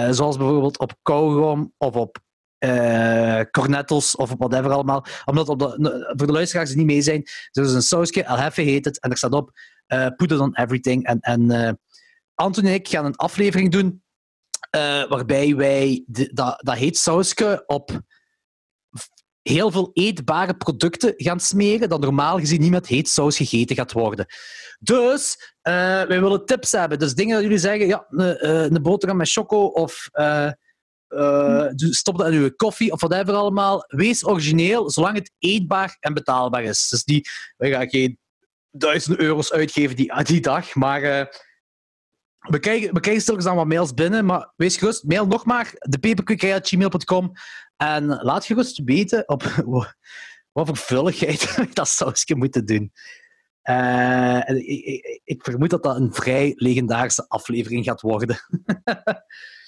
zoals 0.10 0.38
bijvoorbeeld 0.38 0.80
op 0.80 0.94
kauwgom 1.02 1.74
of 1.78 1.96
op 1.96 2.18
uh, 2.60 3.42
of 4.16 4.34
whatever 4.38 4.72
allemaal. 4.72 5.06
Omdat 5.26 5.50
op 5.50 5.60
de, 5.60 6.14
voor 6.18 6.28
de 6.28 6.34
luisteraars 6.34 6.70
die 6.70 6.78
niet 6.78 6.86
mee 6.86 7.02
zijn, 7.02 7.28
er 7.52 7.64
een 7.74 7.82
sausje, 7.82 8.24
El 8.24 8.38
Hefe 8.38 8.62
heet 8.62 8.86
het, 8.86 9.00
en 9.00 9.12
er 9.12 9.18
staat 9.18 9.34
op 9.34 9.52
uh, 9.88 10.08
put 10.16 10.40
on 10.40 10.56
everything. 10.56 11.06
En, 11.06 11.20
en 11.20 11.52
uh, 11.52 11.72
Anton 12.36 12.66
en 12.66 12.74
ik 12.74 12.88
gaan 12.88 13.06
een 13.06 13.16
aflevering 13.16 13.72
doen 13.72 14.04
waarbij 15.10 15.56
wij 15.56 16.04
de, 16.08 16.34
dat, 16.34 16.62
dat 16.64 16.76
heet 16.76 16.98
sausje 16.98 17.64
op 17.66 18.02
heel 19.42 19.72
veel 19.72 19.90
eetbare 19.94 20.54
producten 20.54 21.14
gaan 21.18 21.40
smeren 21.40 21.90
dat 21.90 22.02
normaal 22.02 22.40
gezien 22.40 22.62
niet 22.62 22.72
met 22.72 22.88
heet 22.88 23.10
saus 23.10 23.38
gegeten 23.38 23.76
gaat 23.76 23.92
worden. 23.92 24.26
Dus 24.80 25.54
wij 25.62 26.08
willen 26.08 26.46
tips 26.46 26.72
hebben. 26.72 27.00
Dus 27.00 27.16
dingen 27.16 27.34
dat 27.34 27.44
jullie 27.44 27.58
zeggen, 27.58 27.88
ja, 27.88 28.06
een 28.10 28.82
boterham 28.82 29.18
met 29.18 29.32
choco 29.32 29.66
of 29.66 30.10
uh, 31.10 31.68
stop 31.76 32.18
dat 32.18 32.28
in 32.28 32.34
uw 32.34 32.50
koffie 32.56 32.92
of 32.92 33.00
whatever 33.00 33.34
allemaal. 33.34 33.84
Wees 33.88 34.26
origineel, 34.26 34.90
zolang 34.90 35.16
het 35.16 35.32
eetbaar 35.38 35.98
en 36.00 36.14
betaalbaar 36.14 36.64
is. 36.64 36.90
Dus 36.90 37.04
die, 37.04 37.26
we 37.58 37.70
gaan 37.70 37.90
geen 37.90 38.20
duizenden 38.72 39.22
euro's 39.22 39.52
uitgeven 39.52 39.96
die, 39.96 40.24
die 40.24 40.42
dag, 40.42 40.76
maar 40.76 41.02
uh, 41.02 41.26
we 42.40 42.60
krijgen, 42.60 42.94
we 42.94 43.00
krijgen 43.00 43.56
wat 43.56 43.68
mails 43.68 43.94
binnen, 43.94 44.26
maar 44.26 44.54
wees 44.56 44.78
gerust, 44.78 45.04
mail 45.04 45.28
nog 45.28 45.46
maar 45.46 45.74
depeperkwekerij.gmail.com 45.90 47.32
en 47.78 48.06
laat 48.06 48.46
gerust 48.46 48.82
weten 48.84 49.28
op 49.28 49.44
wat 50.52 50.68
voor 50.68 50.78
vulligheid 50.78 51.58
dat 51.76 51.88
sausje 51.88 52.36
moeten 52.36 52.66
doen. 52.66 52.92
Ik, 54.46 54.86
ik, 54.86 55.22
ik 55.24 55.44
vermoed 55.44 55.70
dat 55.70 55.84
dat 55.84 55.96
een 55.96 56.14
vrij 56.14 56.54
legendarische 56.56 57.26
aflevering 57.28 57.86
gaat 57.86 58.02
worden. 58.02 58.40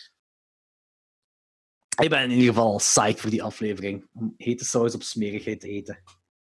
Ik 2.01 2.09
ben 2.09 2.23
in 2.23 2.31
ieder 2.31 2.53
geval 2.53 2.75
psyched 2.77 3.19
voor 3.19 3.29
die 3.29 3.43
aflevering. 3.43 4.07
Om 4.13 4.33
hete 4.37 4.65
saus 4.65 4.95
op 4.95 5.03
smerigheid 5.03 5.59
te 5.59 5.67
eten. 5.67 6.03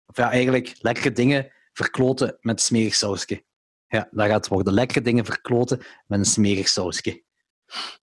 Of 0.06 0.16
ja, 0.16 0.30
eigenlijk 0.30 0.74
lekkere 0.78 1.12
dingen 1.12 1.52
verkloten 1.72 2.36
met 2.40 2.60
smerig 2.60 2.94
sausje. 2.94 3.44
Ja, 3.88 4.08
dat 4.10 4.26
gaat 4.26 4.34
het 4.34 4.48
worden. 4.48 4.72
Lekkere 4.72 5.00
dingen 5.00 5.24
verkloten 5.24 5.78
met 6.06 6.18
een 6.18 6.24
smerig 6.24 6.68
sausje. 6.68 7.22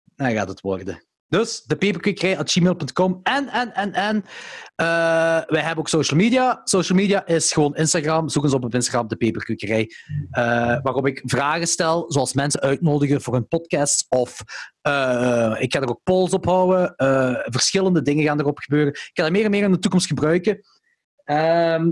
Dat 0.05 0.33
gaat 0.33 0.49
het 0.49 0.61
worden. 0.61 1.05
Dus 1.29 1.63
de 1.63 1.77
peperkwekerij.gmail.com. 1.77 3.21
En, 3.23 3.49
en, 3.49 3.75
en, 3.75 3.93
en. 3.93 4.17
Uh, 4.17 4.25
wij 5.47 5.63
hebben 5.63 5.79
ook 5.79 5.89
social 5.89 6.21
media. 6.21 6.61
Social 6.65 6.99
media 6.99 7.27
is 7.27 7.53
gewoon 7.53 7.77
Instagram. 7.77 8.29
Zoek 8.29 8.45
eens 8.45 8.55
op 8.55 8.65
op 8.65 8.75
Instagram, 8.75 9.09
de. 9.09 9.17
Uh, 10.39 10.79
waarop 10.83 11.07
ik 11.07 11.23
vragen 11.25 11.67
stel, 11.67 12.13
zoals 12.13 12.33
mensen 12.33 12.61
uitnodigen 12.61 13.21
voor 13.21 13.35
een 13.35 13.49
podcast. 13.49 14.07
Of 14.09 14.43
uh, 14.83 15.57
ik 15.59 15.73
ga 15.73 15.81
er 15.81 15.89
ook 15.89 16.01
polls 16.05 16.33
op 16.33 16.45
houden. 16.45 16.93
verschillende 17.45 18.03
dingen 18.03 18.25
gaan 18.25 18.41
erop 18.41 18.59
gebeuren. 18.59 18.93
Ik 18.93 19.11
ga 19.13 19.23
dat 19.23 19.33
meer 19.33 19.45
en 19.45 19.51
meer 19.51 19.65
in 19.65 19.73
de 19.73 19.79
toekomst 19.79 20.07
gebruiken. 20.07 20.61
Ehm, 21.25 21.91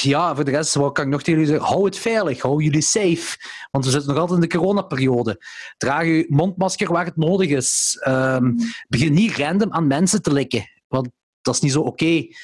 ja, 0.00 0.34
voor 0.34 0.44
de 0.44 0.50
rest, 0.50 0.74
wat 0.74 0.92
kan 0.92 1.04
ik 1.04 1.10
nog 1.10 1.22
tegen 1.22 1.40
jullie 1.40 1.54
zeggen? 1.54 1.74
Hou 1.74 1.84
het 1.84 1.98
veilig, 1.98 2.42
hou 2.42 2.62
jullie 2.62 2.82
safe. 2.82 3.36
Want 3.70 3.84
we 3.84 3.90
zitten 3.90 4.10
nog 4.10 4.18
altijd 4.18 4.42
in 4.42 4.48
de 4.48 4.56
coronaperiode. 4.56 5.44
Draag 5.76 6.04
je 6.04 6.26
mondmasker 6.28 6.92
waar 6.92 7.04
het 7.04 7.16
nodig 7.16 7.48
is. 7.48 8.02
Um, 8.08 8.56
begin 8.88 9.12
niet 9.12 9.36
random 9.36 9.72
aan 9.72 9.86
mensen 9.86 10.22
te 10.22 10.32
likken, 10.32 10.70
want 10.88 11.08
dat 11.42 11.54
is 11.54 11.60
niet 11.60 11.72
zo 11.72 11.80
oké. 11.80 11.88
Okay. 11.88 12.34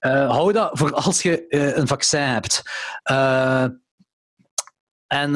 Uh, 0.00 0.30
hou 0.30 0.52
dat 0.52 0.78
voor 0.78 0.92
als 0.92 1.22
je 1.22 1.44
uh, 1.48 1.76
een 1.76 1.86
vaccin 1.86 2.20
hebt. 2.20 2.62
Uh, 3.10 3.66
en 5.06 5.32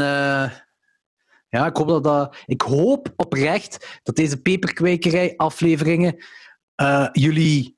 ja, 1.50 1.66
ik 1.66 1.76
hoop, 1.76 2.02
dat, 2.02 2.36
ik 2.44 2.62
hoop 2.62 3.12
oprecht 3.16 4.00
dat 4.02 4.16
deze 4.16 4.42
peperkwekerij-afleveringen 4.42 6.24
jullie 7.12 7.77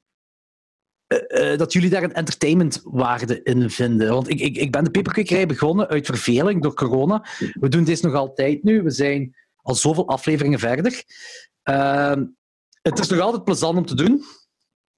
uh, 1.10 1.56
dat 1.56 1.72
jullie 1.72 1.90
daar 1.90 2.02
een 2.02 2.12
entertainmentwaarde 2.12 3.42
in 3.42 3.70
vinden. 3.70 4.12
Want 4.12 4.28
ik, 4.28 4.40
ik, 4.40 4.56
ik 4.56 4.72
ben 4.72 4.84
de 4.84 4.90
peperkwekerij 4.90 5.46
begonnen 5.46 5.88
uit 5.88 6.06
verveling 6.06 6.62
door 6.62 6.74
corona. 6.74 7.26
We 7.38 7.68
doen 7.68 7.84
dit 7.84 8.02
nog 8.02 8.14
altijd 8.14 8.62
nu. 8.62 8.82
We 8.82 8.90
zijn 8.90 9.36
al 9.56 9.74
zoveel 9.74 10.08
afleveringen 10.08 10.58
verder. 10.58 11.04
Uh, 11.64 12.16
het 12.82 12.98
is 12.98 13.08
nog 13.08 13.20
altijd 13.20 13.44
plezant 13.44 13.76
om 13.76 13.86
te 13.86 13.94
doen. 13.94 14.24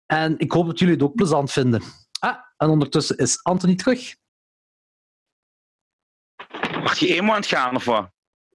En 0.06 0.38
ik 0.38 0.52
hoop 0.52 0.66
dat 0.66 0.78
jullie 0.78 0.94
het 0.94 1.02
ook 1.02 1.14
plezant 1.14 1.52
vinden. 1.52 1.82
Ah, 2.18 2.36
en 2.56 2.68
ondertussen 2.68 3.16
is 3.16 3.42
Anthony 3.42 3.74
terug. 3.74 4.14
Mag 6.82 6.98
je 6.98 7.14
eenmaal 7.14 7.34
aan 7.34 7.40
het 7.40 7.50
gaan, 7.50 7.76
of 7.76 7.84
wat? 7.84 8.10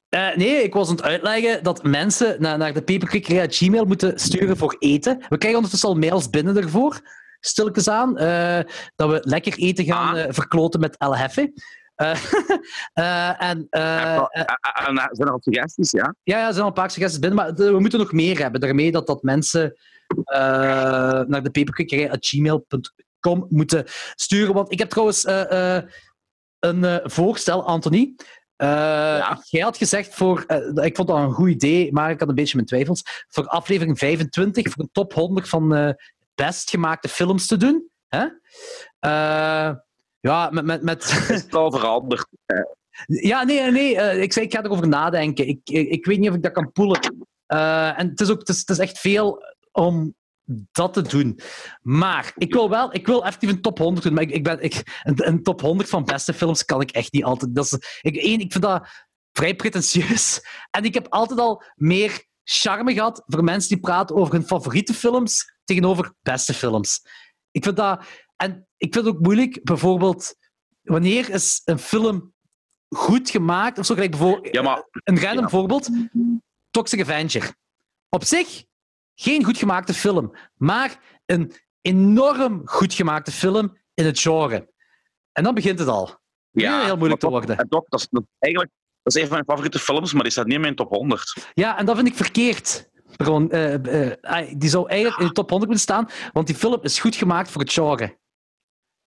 Uh, 0.10 0.36
nee, 0.36 0.64
ik 0.64 0.74
was 0.74 0.90
aan 0.90 0.96
het 0.96 1.06
uitleggen 1.06 1.64
dat 1.64 1.84
mensen 1.84 2.42
naar, 2.42 2.58
naar 2.58 2.74
de 2.74 2.82
peperkwekerij 2.82 3.48
Gmail 3.50 3.86
moeten 3.86 4.20
sturen 4.20 4.58
voor 4.58 4.76
eten. 4.80 5.18
We 5.18 5.38
krijgen 5.38 5.56
ondertussen 5.56 5.90
al 5.90 5.96
mails 5.96 6.30
binnen 6.30 6.58
ervoor 6.58 7.02
stilletjes 7.40 7.88
aan. 7.88 8.22
Uh, 8.22 8.60
dat 8.96 9.10
we 9.10 9.20
lekker 9.22 9.58
eten 9.58 9.86
gaan 9.86 10.18
uh, 10.18 10.26
verkloten 10.30 10.80
met 10.80 10.98
El 10.98 11.18
Hefe. 11.18 11.54
Uh, 12.02 13.42
en, 13.42 13.68
zijn 13.70 15.00
er 15.18 15.32
al 15.32 15.42
suggesties, 15.42 15.92
ja? 15.92 16.16
Ja, 16.24 16.38
ja 16.38 16.48
er 16.48 16.52
zijn 16.52 16.62
al 16.62 16.68
een 16.68 16.74
paar 16.74 16.92
suggesties 16.92 17.20
binnen, 17.20 17.40
maar 17.40 17.54
we 17.54 17.80
moeten 17.80 18.00
nog 18.00 18.12
meer 18.12 18.40
hebben. 18.40 18.62
Daarmee 18.62 18.92
dat, 18.92 19.08
dat 19.08 19.24
mensen 19.24 19.76
naar 21.28 21.44
de 21.44 21.50
peperkwekerij.gmail.com 21.52 23.46
moeten 23.50 23.84
sturen. 24.16 24.54
Want 24.54 24.72
ik 24.72 24.80
heb 24.80 24.90
trouwens 24.90 25.26
een 26.60 27.02
voorstel, 27.04 27.66
Anthony. 27.66 28.16
Uh, 28.58 28.68
ja. 28.68 29.42
Jij 29.44 29.62
had 29.62 29.78
gezegd 29.78 30.16
voor, 30.16 30.44
uh, 30.48 30.86
ik 30.86 30.96
vond 30.96 31.08
dat 31.08 31.18
een 31.18 31.32
goed 31.32 31.50
idee, 31.50 31.92
maar 31.92 32.12
ik 32.12 32.20
had 32.20 32.30
een 32.30 32.36
beetje 32.36 32.56
mijn 32.56 32.68
twijfels. 32.68 33.26
Voor 33.28 33.48
aflevering 33.48 33.98
25, 33.98 34.74
voor 34.74 34.84
een 34.84 34.90
top 34.92 35.14
100 35.14 35.50
van 35.50 35.78
uh, 35.78 35.90
best 36.38 36.70
gemaakte 36.70 37.08
films 37.08 37.48
te 37.48 37.58
doen. 37.58 37.90
Hè? 38.08 38.24
Uh, 39.06 39.76
ja, 40.20 40.50
met... 40.52 40.66
met, 40.66 40.82
met... 40.82 41.04
is 41.30 41.42
het 41.42 41.54
al 41.54 41.72
veranderd. 41.72 42.28
Ja, 43.06 43.44
nee, 43.44 43.72
nee. 43.72 43.96
Uh, 43.96 44.22
ik 44.22 44.34
zei, 44.34 44.46
ik 44.46 44.54
ga 44.54 44.64
erover 44.64 44.88
nadenken. 44.88 45.48
Ik, 45.48 45.60
ik, 45.64 45.88
ik, 45.90 46.06
weet 46.06 46.20
niet 46.20 46.30
of 46.30 46.36
ik 46.36 46.44
dat 46.44 46.52
kan 46.52 46.72
poelen. 46.72 47.28
Uh, 47.48 48.00
en 48.00 48.10
het 48.10 48.22
is 48.22 48.30
ook 48.30 48.40
het 48.40 48.50
is, 48.50 48.60
het 48.60 48.70
is 48.70 48.80
echt 48.80 49.00
veel 49.00 49.44
om 49.72 50.16
dat 50.72 50.94
te 50.94 51.02
doen. 51.02 51.40
Maar 51.82 52.34
ik 52.36 52.54
wil 52.54 52.70
wel, 52.70 52.94
ik 52.94 53.08
wil 53.08 53.26
effectief 53.26 53.50
een 53.50 53.62
top 53.62 53.78
100 53.78 54.04
doen. 54.06 54.14
Maar 54.14 54.24
ik, 54.24 54.32
ik 54.32 54.44
ben, 54.44 54.62
ik, 54.62 55.02
een, 55.04 55.28
een, 55.28 55.44
top 55.44 55.62
100 55.62 55.90
van 55.90 56.06
beste 56.06 56.34
films 56.34 56.66
kan 56.66 56.82
ik 56.82 56.92
echt 56.92 57.14
niet 57.14 57.24
altijd. 57.24 57.56
Dat 57.56 57.66
is, 57.66 58.00
ik, 58.02 58.16
één, 58.16 58.40
ik 58.40 58.52
vind 58.52 58.64
dat 58.64 58.88
vrij 59.32 59.56
pretentieus. 59.56 60.42
En 60.72 60.84
ik 60.84 60.94
heb 60.94 61.08
altijd 61.10 61.40
al 61.40 61.64
meer 61.76 62.26
charme 62.44 62.94
gehad 62.94 63.24
voor 63.26 63.44
mensen 63.44 63.70
die 63.70 63.80
praten 63.80 64.16
over 64.16 64.34
hun 64.34 64.46
favoriete 64.46 64.94
films 64.94 65.57
tegenover 65.68 66.14
beste 66.22 66.54
films. 66.54 67.02
Ik 67.52 67.64
vind 67.64 67.76
dat... 67.76 68.06
En 68.36 68.68
ik 68.78 68.94
vind 68.94 69.06
het 69.06 69.16
ook 69.16 69.22
moeilijk, 69.22 69.64
bijvoorbeeld... 69.64 70.36
Wanneer 70.82 71.30
is 71.30 71.62
een 71.66 71.80
film 71.80 72.34
goed 72.96 73.30
gemaakt? 73.30 73.80
Of 73.80 73.86
zo 73.86 73.94
gelijk 73.94 74.12
bijvoorbeeld... 74.12 74.54
Ja, 74.54 74.62
maar... 74.62 74.88
Een 74.92 75.20
random 75.20 75.44
ja. 75.44 75.50
voorbeeld. 75.50 75.90
Toxic 76.72 77.02
Avenger. 77.02 77.56
Op 78.10 78.24
zich 78.24 78.64
geen 79.16 79.44
goed 79.44 79.58
gemaakte 79.58 79.94
film, 79.94 80.36
maar 80.56 81.22
een 81.26 81.54
enorm 81.82 82.62
goed 82.66 82.94
gemaakte 82.94 83.32
film 83.32 83.78
in 83.94 84.06
het 84.06 84.20
genre. 84.20 84.72
En 85.32 85.44
dan 85.44 85.54
begint 85.54 85.80
het 85.80 85.88
al. 85.88 86.20
Ja, 86.52 86.84
heel 86.84 86.98
moeilijk 86.98 87.22
te 87.22 87.30
worden. 87.30 87.58
En 87.58 87.70
toch, 87.70 87.84
dat 87.88 88.00
is, 88.00 88.08
eigenlijk 88.40 88.74
dat 89.04 89.16
is 89.16 89.22
een 89.22 89.28
van 89.28 89.36
mijn 89.36 89.50
favoriete 89.50 89.80
films, 89.80 90.14
maar 90.14 90.24
die 90.24 90.32
staat 90.32 90.46
niet 90.46 90.56
in 90.56 90.62
mijn 90.62 90.76
top 90.76 90.90
100. 90.90 91.52
Ja, 91.54 91.78
en 91.78 91.86
dat 91.86 91.96
vind 91.96 92.08
ik 92.08 92.16
verkeerd. 92.16 92.90
Gewoon, 93.18 93.50
uh, 93.52 93.74
uh, 93.74 94.54
die 94.58 94.70
zou 94.70 94.90
eigenlijk 94.90 95.20
in 95.22 95.28
de 95.28 95.34
top 95.34 95.50
100 95.50 95.72
moeten 95.72 95.88
staan, 95.94 96.08
want 96.34 96.48
die 96.48 96.56
film 96.56 96.80
is 96.82 97.00
goed 97.00 97.16
gemaakt 97.16 97.52
voor 97.52 97.62
het 97.62 97.72
genre. 97.74 98.18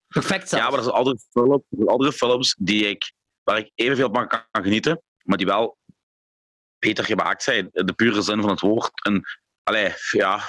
Perfect 0.09 0.49
zelfs. 0.49 0.65
Ja, 0.65 0.71
maar 0.71 0.79
er 0.79 0.85
zijn 0.85 0.97
andere 0.97 1.19
films, 1.31 1.63
er 1.79 1.87
andere 1.87 2.13
films 2.13 2.55
die 2.59 2.89
ik, 2.89 3.13
waar 3.43 3.59
ik 3.59 3.71
evenveel 3.75 4.09
van 4.13 4.29
kan, 4.29 4.43
kan 4.51 4.63
genieten, 4.63 5.03
maar 5.23 5.37
die 5.37 5.47
wel 5.47 5.79
beter 6.79 7.05
gemaakt 7.05 7.43
zijn, 7.43 7.69
in 7.73 7.87
de 7.87 7.93
pure 7.93 8.23
zin 8.23 8.41
van 8.41 8.51
het 8.51 8.61
woord. 8.61 9.05
En, 9.05 9.23
allee, 9.63 9.93
ja, 10.11 10.41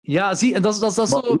Ja, 0.00 0.34
zie, 0.34 0.54
en 0.54 0.62
dat 0.62 0.74
is, 0.74 0.80
dat 0.80 0.90
is, 0.90 0.96
dat 0.96 1.10
Maar- 1.10 1.22
zo... 1.22 1.40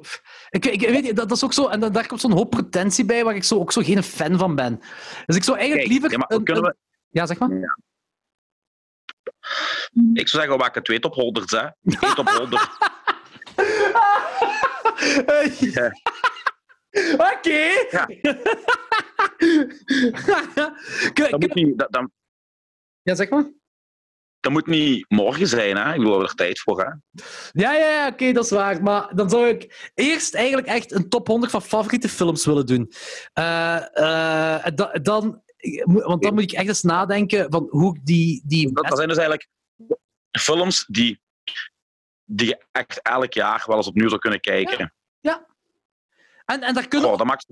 Ik, 0.50 0.66
ik 0.66 0.80
weet 0.80 1.02
niet, 1.02 1.16
dat, 1.16 1.28
dat 1.28 1.36
is 1.36 1.44
ook 1.44 1.52
zo... 1.52 1.66
En 1.66 1.92
daar 1.92 2.06
komt 2.06 2.20
zo'n 2.20 2.32
hoop 2.32 2.50
pretentie 2.50 3.04
bij, 3.04 3.24
waar 3.24 3.34
ik 3.36 3.44
zo, 3.44 3.58
ook 3.58 3.72
zo 3.72 3.82
geen 3.82 4.02
fan 4.02 4.38
van 4.38 4.54
ben. 4.54 4.80
Dus 5.26 5.36
ik 5.36 5.42
zou 5.44 5.58
eigenlijk 5.58 5.88
Kijk, 5.88 6.00
liever... 6.00 6.10
ja, 6.10 6.16
maar 6.18 6.38
een- 6.38 6.44
kunnen 6.44 6.64
een- 6.64 6.70
we, 6.70 6.76
Ja, 7.18 7.26
zeg 7.26 7.38
maar. 7.38 7.48
Ik 10.14 10.28
zou 10.28 10.42
zeggen, 10.42 10.50
we 10.50 10.56
maken 10.56 10.82
twee 10.82 10.98
top 10.98 11.14
100, 11.14 11.50
hè. 11.50 11.66
Twee 11.98 12.14
top 12.14 12.28
100. 12.28 12.68
Ja. 15.58 15.92
Oké. 17.12 17.70
Ja. 17.90 18.08
Moet 21.38 21.54
niet, 21.54 21.78
dat, 21.78 21.92
dat, 21.92 22.08
Ja, 23.02 23.14
zeg 23.14 23.28
maar. 23.30 23.44
dat 24.40 24.52
moet 24.52 24.66
niet 24.66 25.04
morgen 25.08 25.46
zijn, 25.46 25.76
hè. 25.76 25.82
Ik 25.92 25.98
bedoel, 25.98 26.04
we 26.04 26.10
hebben 26.10 26.28
er 26.28 26.34
tijd 26.34 26.60
voor, 26.60 26.80
hè. 26.80 26.90
Ja, 27.52 27.72
ja, 27.72 27.88
ja 27.88 28.08
oké, 28.08 28.32
dat 28.32 28.44
is 28.44 28.50
waar. 28.50 28.82
Maar 28.82 29.14
dan 29.14 29.30
zou 29.30 29.48
ik 29.48 29.90
eerst 29.94 30.34
eigenlijk 30.34 30.66
echt 30.66 30.92
een 30.92 31.08
top 31.08 31.26
100 31.26 31.50
van 31.52 31.62
favoriete 31.62 32.08
films 32.08 32.46
willen 32.46 32.66
doen. 32.66 32.92
Eh, 33.32 33.96
eh, 33.96 34.66
en 34.66 34.74
da- 34.74 34.92
dan, 35.02 35.42
want 35.84 36.22
dan 36.22 36.34
moet 36.34 36.42
ik 36.42 36.52
echt 36.52 36.68
eens 36.68 36.82
nadenken 36.82 37.50
van 37.50 37.66
hoe 37.70 37.96
ik 37.96 38.06
die... 38.06 38.42
die 38.44 38.72
Dat, 38.72 38.84
dat 38.84 38.96
zijn 38.96 39.08
dus 39.08 39.18
eigenlijk 39.18 39.48
films 40.38 40.84
die, 40.86 41.20
die 42.24 42.46
je 42.46 42.64
echt 42.72 43.02
elk 43.02 43.32
jaar 43.32 43.64
wel 43.66 43.76
eens 43.76 43.86
opnieuw 43.86 44.08
zou 44.08 44.20
kunnen 44.20 44.40
kijken. 44.40 44.92
en, 46.48 46.62
en 46.62 46.74
daar 46.74 46.88
kunnen 46.88 47.08
Goh, 47.08 47.18
dat 47.18 47.26
maakt 47.26 47.46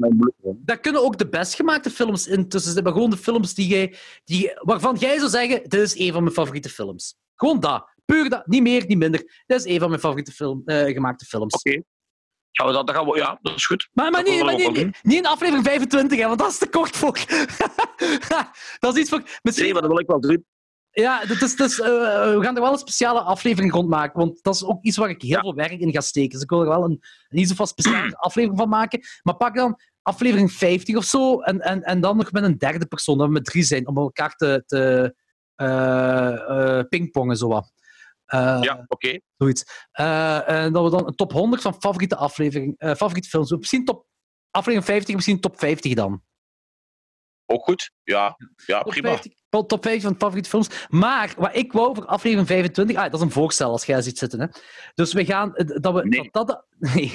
daar 0.57 0.81
kunnen 0.81 1.03
ook 1.03 1.19
de 1.19 1.29
best 1.29 1.55
gemaakte 1.55 1.91
films 1.91 2.27
in 2.27 2.49
tussen 2.49 2.73
zitten. 2.73 2.83
Maar 2.85 2.93
gewoon 2.93 3.11
de 3.11 3.17
films 3.17 3.55
die 3.55 3.67
jij, 3.67 3.97
die, 4.25 4.53
waarvan 4.55 4.97
jij 4.97 5.19
zou 5.19 5.31
zeggen: 5.31 5.63
dit 5.63 5.81
is 5.81 5.99
een 5.99 6.13
van 6.13 6.23
mijn 6.23 6.35
favoriete 6.35 6.69
films. 6.69 7.17
Gewoon 7.35 7.61
dat. 7.61 7.89
Puur 8.05 8.29
dat. 8.29 8.47
Niet 8.47 8.63
meer, 8.63 8.87
niet 8.87 8.99
minder. 8.99 9.43
Dit 9.47 9.59
is 9.59 9.65
een 9.65 9.79
van 9.79 9.89
mijn 9.89 10.01
favoriete 10.01 10.33
film, 10.33 10.63
eh, 10.65 10.93
gemaakte 10.93 11.25
films. 11.25 11.55
Oké. 11.55 11.83
Gaan 12.57 12.67
we 12.67 12.73
dat, 12.73 12.91
gaan 12.91 13.07
we, 13.07 13.17
ja, 13.17 13.39
dat 13.43 13.57
is 13.57 13.67
goed. 13.67 13.89
Maar, 13.93 14.11
maar, 14.11 14.23
niet, 14.23 14.31
willen 14.31 14.47
maar 14.47 14.57
we 14.57 14.63
niet, 14.63 14.85
niet, 14.85 14.99
niet 15.03 15.19
in 15.19 15.27
aflevering 15.27 15.65
25, 15.67 16.19
hè, 16.19 16.27
want 16.27 16.39
dat 16.39 16.51
is 16.51 16.59
te 16.59 16.69
kort 16.69 16.97
voor. 16.97 17.19
dat 18.79 18.95
is 18.95 19.01
iets 19.01 19.11
voor. 19.11 19.23
Misschien, 19.43 19.65
Nee, 19.65 19.73
maar 19.73 19.83
dat 19.83 19.91
wil 19.91 20.01
ik 20.01 20.07
wel 20.07 20.21
doen. 20.21 20.45
Ja, 20.91 21.25
dat 21.25 21.43
is, 21.43 21.57
dat 21.57 21.71
is, 21.71 21.81
eh, 21.81 21.89
we 22.35 22.39
gaan 22.41 22.57
er 22.57 22.63
wel 22.63 22.73
een 22.73 22.79
speciale 22.79 23.21
aflevering 23.21 23.73
rond 23.73 23.89
maken, 23.89 24.19
want 24.21 24.43
dat 24.43 24.55
is 24.55 24.65
ook 24.65 24.83
iets 24.83 24.97
waar 24.97 25.09
ik 25.11 25.23
heel 25.23 25.31
Ja. 25.31 25.41
veel 25.41 25.55
werk 25.55 25.81
in 25.81 25.93
ga 25.93 26.01
steken. 26.01 26.31
Dus 26.31 26.43
ik 26.43 26.51
wil 26.51 26.61
er 26.61 26.69
wel 26.69 26.85
een, 26.85 27.03
iets 27.31 27.51
of 27.51 27.59
wat 27.59 27.69
speciale 27.69 28.17
aflevering 28.29 28.59
van 28.59 28.69
maken. 28.69 29.01
Maar 29.23 29.37
pak 29.37 29.55
dan 29.55 29.81
aflevering 30.03 30.53
50 30.53 30.97
of 30.97 31.05
zo, 31.05 31.41
en, 31.41 31.61
en, 31.61 31.83
en 31.83 32.01
dan 32.01 32.17
nog 32.17 32.33
met 32.33 32.43
een 32.43 32.59
derde 32.59 32.87
persoon, 32.87 33.19
dat 33.19 33.27
we 33.27 33.33
met 33.33 33.45
drie 33.45 33.63
zijn, 33.63 33.87
om 33.87 33.97
elkaar 33.97 34.35
te, 34.35 34.63
te 34.67 35.15
eh, 35.55 36.79
eh, 36.79 36.85
pingpongen, 36.89 37.37
zo 37.37 37.49
wat. 37.49 37.73
Eh, 38.27 38.59
Ja, 38.61 38.85
oké. 38.87 39.19
Zoiets. 39.37 39.87
Eh, 39.91 40.49
en 40.49 40.73
dat 40.73 40.85
we 40.85 40.91
dan 40.91 41.07
een 41.07 41.15
top 41.15 41.33
100 41.33 41.63
van 41.63 41.75
favoriete 41.81 42.17
aflevering, 42.17 42.75
eh, 42.79 42.95
favoriete 42.95 43.29
films 43.29 43.49
doen. 43.49 43.59
Misschien 43.59 43.85
top 43.85 44.07
aflevering 44.51 44.85
50, 44.85 45.15
misschien 45.15 45.41
top 45.41 45.59
50 45.59 45.95
dan. 45.95 46.23
Ook 47.47 47.65
goed. 47.65 47.91
Ja, 48.03 48.37
ja 48.67 48.83
Top 48.83 48.93
prima. 48.93 49.09
50, 49.09 49.33
wel 49.49 49.67
top 49.67 49.83
50 49.83 50.03
van 50.03 50.19
favoriete 50.19 50.49
films. 50.49 50.87
Maar 50.89 51.35
wat 51.37 51.57
ik 51.57 51.73
wou 51.73 51.95
voor 51.95 52.07
aflevering 52.07 52.49
25... 52.49 52.97
Ah, 52.97 53.03
dat 53.03 53.15
is 53.15 53.21
een 53.21 53.31
voorstel 53.31 53.71
als 53.71 53.85
jij 53.85 54.03
ziet 54.03 54.19
zitten. 54.19 54.41
Hè. 54.41 54.47
Dus 54.95 55.13
we 55.13 55.25
gaan... 55.25 55.53
Dat, 55.55 55.95
we, 55.95 56.09
Nee. 56.09 56.29
dat, 56.31 56.47
dat, 56.47 56.65
de, 56.79 56.89
nee. 56.95 57.13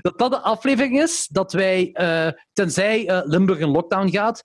dat 0.00 0.18
dat 0.18 0.30
de 0.30 0.40
aflevering 0.40 1.00
is 1.00 1.26
dat 1.26 1.52
wij, 1.52 1.90
tenzij 2.52 3.22
Limburg 3.24 3.58
in 3.58 3.68
lockdown 3.68 4.08
gaat, 4.10 4.42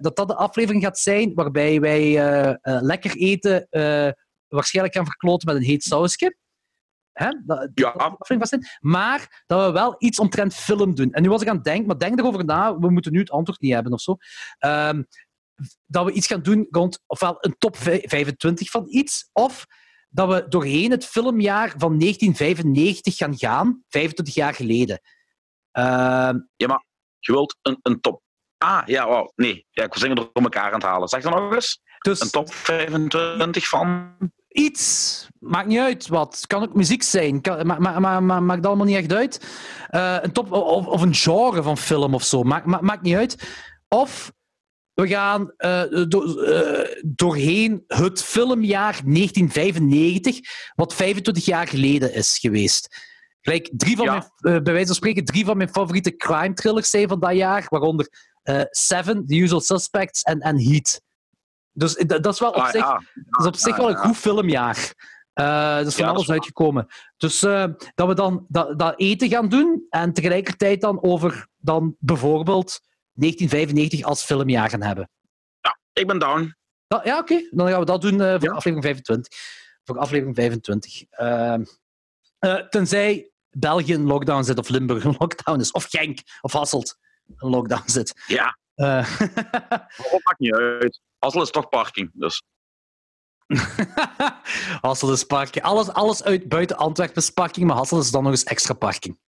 dat 0.00 0.16
dat 0.16 0.28
de 0.28 0.34
aflevering 0.34 0.82
gaat 0.82 0.98
zijn 0.98 1.34
waarbij 1.34 1.80
wij 1.80 2.00
eh, 2.00 2.48
eh, 2.48 2.82
lekker 2.82 3.16
eten 3.16 3.66
eh, 3.70 4.10
waarschijnlijk 4.48 4.96
gaan 4.96 5.06
verkloten 5.06 5.48
met 5.48 5.56
een 5.56 5.68
heet 5.68 5.82
sausje. 5.82 6.36
Hè? 7.12 7.28
Dat, 7.28 7.58
dat 7.58 7.70
Ja. 7.74 7.88
aflevering 7.90 8.46
zijn. 8.48 8.66
Maar 8.80 9.42
dat 9.46 9.66
we 9.66 9.72
wel 9.72 9.94
iets 9.98 10.18
omtrent 10.18 10.54
film 10.54 10.94
doen. 10.94 11.12
En 11.12 11.22
nu 11.22 11.28
was 11.28 11.42
ik 11.42 11.48
aan 11.48 11.54
het 11.54 11.64
denken, 11.64 11.86
maar 11.86 11.98
denk 11.98 12.18
erover 12.18 12.44
na, 12.44 12.78
we 12.78 12.90
moeten 12.90 13.12
nu 13.12 13.18
het 13.18 13.30
antwoord 13.30 13.60
niet 13.60 13.72
hebben 13.72 13.92
of 13.92 14.00
zo. 14.00 14.16
Ehm, 14.58 15.02
dat 15.86 16.04
we 16.04 16.12
iets 16.12 16.26
gaan 16.26 16.42
doen 16.42 16.66
rond 16.70 17.02
ofwel 17.06 17.36
een 17.40 17.54
top 17.58 17.76
vij- 17.76 18.04
25 18.06 18.70
van 18.70 18.84
iets, 18.88 19.28
of 19.32 19.66
dat 20.08 20.28
we 20.28 20.48
doorheen 20.48 20.90
het 20.90 21.04
filmjaar 21.04 21.74
van 21.76 21.98
1995 21.98 23.16
gaan 23.16 23.38
gaan, 23.38 23.82
25 23.88 24.34
jaar 24.34 24.54
geleden. 24.54 25.00
Ehm, 25.70 26.38
Je 26.56 27.32
wilt 27.32 27.56
een, 27.62 27.78
een 27.82 28.00
top... 28.00 28.22
Ah, 28.62 28.82
ja, 28.86 29.08
wauw. 29.08 29.32
Nee, 29.36 29.66
ja, 29.70 29.84
ik 29.84 29.92
was 29.92 30.00
dingen 30.02 30.16
door 30.16 30.30
elkaar 30.32 30.66
aan 30.66 30.72
het 30.72 30.82
halen. 30.82 31.08
Zeg 31.08 31.22
dan 31.22 31.32
nog 31.32 31.54
eens. 31.54 31.80
dus 31.98 32.20
Een 32.20 32.30
top 32.30 32.54
25 32.54 33.68
van... 33.68 34.12
iets, 34.48 35.26
maakt 35.38 35.66
niet 35.66 35.78
uit 35.78 36.08
wat. 36.08 36.44
Kan 36.46 36.62
ook 36.62 36.74
muziek 36.74 37.02
zijn, 37.02 37.40
kan, 37.40 37.66
ma, 37.66 37.78
ma, 37.78 37.98
ma, 38.00 38.20
ma- 38.20 38.40
maakt 38.40 38.66
allemaal 38.66 38.86
niet 38.86 38.96
echt 38.96 39.12
uit. 39.12 39.46
Eh, 39.88 40.16
een 40.20 40.32
top, 40.32 40.52
of, 40.52 40.86
of 40.86 41.02
een 41.02 41.14
genre 41.14 41.62
van 41.62 41.78
film 41.78 42.14
of 42.14 42.22
zo, 42.24 42.42
maakt, 42.42 42.66
ma- 42.66 42.80
maakt 42.80 43.02
niet 43.02 43.16
uit. 43.16 43.48
Of 43.88 44.32
we 44.94 45.08
gaan 45.08 45.52
eh, 45.56 45.82
do- 46.08 46.40
eh, 46.42 47.02
doorheen 47.06 47.84
het 47.86 48.22
filmjaar 48.22 49.00
1995, 49.04 50.38
wat 50.74 50.94
25 50.94 51.44
jaar 51.44 51.66
geleden 51.68 52.14
is 52.14 52.38
geweest. 52.38 53.10
Gelijk, 53.40 53.70
drie 53.76 53.96
van 53.96 54.04
Ja. 54.04 54.30
mijn, 54.38 54.62
bij 54.62 54.72
wijze 54.72 54.86
van 54.86 54.96
spreken, 54.96 55.24
drie 55.24 55.44
van 55.44 55.56
mijn 55.56 55.68
favoriete 55.68 56.16
crime 56.16 56.54
thrillers 56.54 56.90
zijn 56.90 57.08
van 57.08 57.20
dat 57.20 57.34
jaar, 57.34 57.66
waaronder 57.68 58.30
eh, 58.42 58.62
Seven, 58.70 59.26
The 59.26 59.34
Usual 59.36 59.60
Suspects 59.60 60.22
en, 60.22 60.40
en 60.40 60.62
Heat. 60.62 61.00
Dus 61.72 61.94
dat 61.94 62.26
is 62.34 62.40
wel 62.40 62.48
op 62.50 62.54
Ah, 62.56 62.70
zich 62.70 62.80
ja. 62.80 63.02
dat 63.14 63.40
is 63.40 63.46
op 63.46 63.56
zich 63.56 63.72
Ah, 63.72 63.78
wel 63.78 63.88
een 63.88 63.94
ja. 63.96 64.00
goed 64.02 64.16
filmjaar. 64.16 64.94
Er 65.32 65.86
is 65.86 65.94
van 65.94 66.04
Ja, 66.04 66.10
alles 66.10 66.30
uitgekomen. 66.30 66.86
Dus 67.16 67.42
eh, 67.42 67.64
dat 67.94 68.08
we 68.08 68.14
dan 68.14 68.46
dat, 68.48 68.78
dat 68.78 68.94
eten 69.00 69.28
gaan 69.28 69.48
doen 69.48 69.86
en 69.90 70.12
tegelijkertijd 70.12 70.80
dan 70.80 71.02
over 71.02 71.46
dan 71.56 71.96
bijvoorbeeld 71.98 72.80
1995 73.12 74.02
als 74.02 74.22
filmjaar 74.22 74.68
gaan 74.70 74.82
hebben. 74.82 75.10
Ik 75.92 76.06
ben 76.06 76.18
down. 76.18 76.54
Dat- 76.86 77.04
ja, 77.04 77.18
oké. 77.18 77.48
Dan 77.50 77.68
gaan 77.68 77.78
we 77.80 77.84
dat 77.86 78.00
doen 78.00 78.18
voor 78.18 78.26
Ja. 78.26 78.34
aflevering 78.50 78.82
25. 78.82 79.38
Voor 79.84 79.98
aflevering 79.98 80.36
25. 80.36 81.02
Eh, 81.10 81.54
eh, 82.38 82.68
tenzij 82.68 83.30
België 83.50 83.92
in 83.92 84.02
lockdown 84.06 84.42
zit 84.42 84.58
of 84.58 84.68
Limburg 84.68 85.04
in 85.04 85.16
lockdown 85.18 85.60
is. 85.60 85.70
Of 85.70 85.84
Genk 85.84 86.18
of 86.40 86.52
Hasselt 86.52 86.96
lockdown 87.36 87.82
zit. 87.90 88.22
Ja, 88.26 88.58
Eh, 88.74 89.18
dat 89.18 90.20
maakt 90.24 90.38
niet 90.38 90.54
uit. 90.54 91.00
Hassel 91.18 91.42
is 91.42 91.50
toch 91.50 91.68
parking, 91.68 92.10
dus... 92.14 92.42
Hasselt 94.80 95.12
is 95.12 95.24
parking. 95.24 95.64
Alles, 95.64 95.88
alles 95.88 96.22
uit 96.24 96.48
buiten 96.48 96.76
Antwerpen 96.76 97.16
is 97.16 97.30
parking, 97.30 97.66
maar 97.66 97.76
Hasselt 97.76 98.02
is 98.02 98.10
dan 98.10 98.22
nog 98.22 98.32
eens 98.32 98.44
extra 98.44 98.74
parking. 98.74 99.18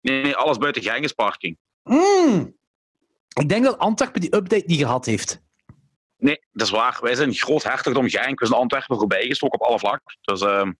Nee, 0.00 0.22
nee, 0.22 0.34
alles 0.36 0.58
buiten 0.58 0.82
Genk 0.82 1.04
is 1.04 1.12
parking. 1.12 1.58
Mm. 1.82 2.56
Ik 3.40 3.48
denk 3.48 3.64
dat 3.64 3.78
Antwerpen 3.78 4.20
die 4.20 4.34
update 4.36 4.64
niet 4.66 4.78
gehad 4.78 5.06
heeft. 5.06 5.40
Nee, 6.16 6.46
dat 6.52 6.66
is 6.66 6.72
waar. 6.72 6.98
Wij 7.02 7.14
zijn 7.14 7.34
groot 7.34 7.62
hertogdom 7.62 8.08
Genk. 8.08 8.40
We 8.40 8.46
zijn 8.46 8.60
Antwerpen 8.60 8.96
voorbij 8.96 9.26
gestoken 9.26 9.60
op 9.60 9.66
alle 9.66 9.78
vlakken. 9.78 10.18
Dus 10.20 10.40
ehm, 10.40 10.72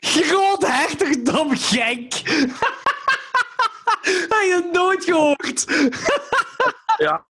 Groot 0.00 0.66
hertogdom 0.66 1.56
Genk! 1.56 2.12
Heb 4.04 4.30
je 4.30 4.60
het 4.62 4.72
nooit 4.72 5.04
gehoord? 5.04 5.64
ja, 6.96 7.26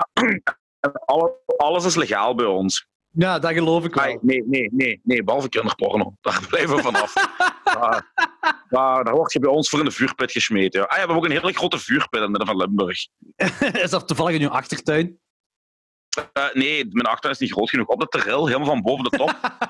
alle, 1.06 1.34
alles 1.58 1.86
is 1.86 1.96
legaal 1.96 2.36
bij 2.36 2.46
ons. 2.46 2.88
Ja, 3.16 3.40
dat 3.40 3.52
geloof 3.54 3.86
ik 3.86 3.96
Nee, 3.96 4.06
wel. 4.06 4.20
nee, 4.22 4.44
nee, 4.46 4.70
nee, 4.72 5.02
nee, 5.04 5.24
behalve 5.24 5.50
kinderporno. 5.50 6.16
Daar 6.22 6.46
blijven 6.50 6.76
we 6.76 6.82
vanaf. 6.82 7.14
daar, 7.64 8.12
daar, 8.70 9.04
daar 9.04 9.16
word 9.16 9.34
je 9.34 9.40
bij 9.40 9.50
ons 9.50 9.70
voor 9.70 9.80
in 9.80 9.86
de 9.86 9.92
vuurpit 9.92 10.32
gesmeten. 10.32 10.80
Ja. 10.80 10.86
Ah, 10.86 10.92
ja, 10.92 10.96
we 10.96 11.00
hebben 11.00 11.16
ook 11.18 11.26
een 11.26 11.42
hele 11.42 11.54
grote 11.54 11.80
vuurpit 11.80 12.14
in 12.14 12.22
het 12.22 12.30
midden 12.30 12.48
van 12.48 12.58
Limburg. 12.58 13.08
Is 13.84 13.90
dat 13.90 14.08
toevallig 14.08 14.36
in 14.36 14.42
uw 14.42 14.50
achtertuin? 14.50 15.20
Eh, 16.16 16.54
nee, 16.54 16.86
mijn 16.90 17.06
achtertuin 17.06 17.34
is 17.34 17.40
niet 17.40 17.52
groot 17.52 17.70
genoeg. 17.70 17.88
Op 17.88 18.00
de 18.00 18.08
terril, 18.08 18.48
helemaal 18.48 18.68
van 18.68 18.82
boven 18.82 19.04
de 19.04 19.18
top. 19.18 19.30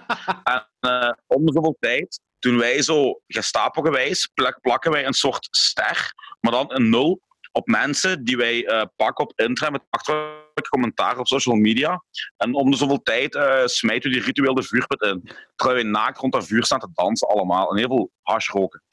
en 0.54 0.68
eh, 0.80 1.12
om 1.28 1.46
de 1.46 1.52
zoveel 1.54 1.76
tijd 1.80 2.20
doen 2.40 2.58
wij 2.58 2.82
zo 2.82 3.22
gestapelgewijs, 3.28 4.28
plak, 4.34 4.62
plakken 4.62 4.92
wij 4.92 5.06
een 5.06 5.14
soort 5.14 5.48
ster, 5.52 6.14
maar 6.40 6.52
dan 6.52 6.74
een 6.74 6.90
nul 6.90 7.22
op 7.52 7.68
mensen 7.68 8.24
die 8.24 8.38
wij 8.38 8.66
eh, 8.66 8.86
pakken 8.96 9.24
op 9.24 9.40
internet 9.40 9.72
met 9.72 9.82
achterlijke 9.90 10.70
commentaar 10.70 11.18
op 11.18 11.28
social 11.28 11.56
media. 11.56 12.04
En 12.38 12.54
om 12.54 12.72
de 12.72 12.78
zoveel 12.78 13.02
tijd 13.02 13.34
smijten 13.66 14.10
we 14.10 14.16
die 14.16 14.26
ritueel 14.26 14.54
de 14.54 14.64
vuurput 14.64 15.02
in. 15.02 15.30
Terwijl 15.56 15.82
wij 15.82 15.92
naakt 15.92 16.18
rond 16.18 16.34
dat 16.34 16.46
vuur 16.46 16.66
staan 16.66 16.80
te 16.80 16.90
dansen 16.94 17.28
allemaal. 17.28 17.70
En 17.70 17.78
heel 17.78 17.88
veel 17.88 18.12
hash 18.22 18.50
roken. 18.50 18.84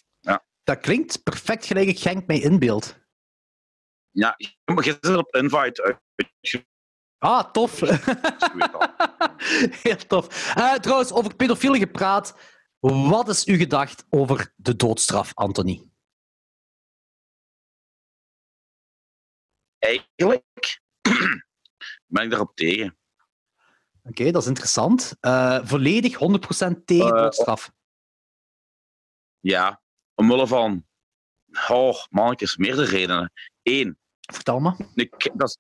Dat 0.63 0.81
klinkt 0.81 1.23
perfect 1.23 1.67
gelijk 1.67 1.89
ik 1.89 1.99
Genk 1.99 2.27
mij 2.27 2.41
inbeeld. 2.41 2.99
Ja, 4.11 4.35
zit 4.81 5.17
op 5.17 5.35
invite 5.35 5.99
Ah, 7.21 7.53
tof. 7.53 7.81
Heel 9.83 10.07
tof. 10.07 10.55
Eh, 10.55 10.75
trouwens, 10.75 11.13
over 11.13 11.35
pedofielen 11.35 11.79
gepraat. 11.79 12.35
Wat 12.81 13.29
is 13.29 13.45
uw 13.45 13.57
gedacht 13.57 14.05
over 14.09 14.53
de 14.57 14.77
doodstraf, 14.77 15.35
Anthony? 15.35 15.91
eigenlijk 19.81 20.81
ben 22.13 22.25
ik 22.25 22.31
daarop 22.31 22.55
tegen. 22.55 22.99
Oké, 24.03 24.31
dat 24.31 24.43
is 24.43 24.49
interessant. 24.49 25.17
Uh, 25.21 25.61
volledig 25.63 26.15
100% 26.15 26.19
tegen 26.85 27.07
uh, 27.07 27.23
doodstraf. 27.23 27.73
Ja, 29.41 29.83
omwille 30.15 30.47
van. 30.47 30.87
Oh, 31.69 32.05
mannetjes, 32.11 32.57
meerdere 32.57 32.87
redenen. 32.87 33.33
Eén. 33.63 33.99
Vertel 34.21 34.61
me. 34.61 34.91
Ik, 34.95 35.31
dat 35.35 35.49
is, 35.49 35.59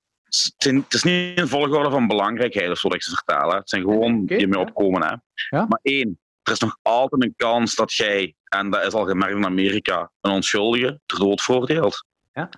het 0.56 0.94
is 0.94 1.02
niet 1.02 1.38
een 1.38 1.48
volgorde 1.48 1.90
van 1.90 2.06
belangrijkheid 2.06 2.70
of 2.70 2.78
zo 2.78 2.88
dat 2.88 2.96
ik 2.96 3.02
ze 3.02 3.14
vertellen. 3.14 3.56
Het 3.56 3.68
zijn 3.68 3.82
gewoon 3.82 4.26
die 4.26 4.46
mee 4.46 4.58
opkomen. 4.58 5.02
Hè. 5.02 5.14
Ja? 5.56 5.66
Maar 5.66 5.78
één, 5.82 6.20
er 6.42 6.52
is 6.52 6.58
nog 6.58 6.78
altijd 6.82 7.22
een 7.22 7.34
kans 7.36 7.74
dat 7.74 7.92
jij, 7.92 8.34
en 8.44 8.70
dat 8.70 8.86
is 8.86 8.92
al 8.92 9.06
gemerkt 9.06 9.36
in 9.36 9.44
Amerika, 9.44 10.12
een 10.20 10.30
onschuldige 10.30 11.00
ter 11.06 11.18
dood 11.18 11.42
veroordeelt. 11.42 12.04
Ja. 12.32 12.48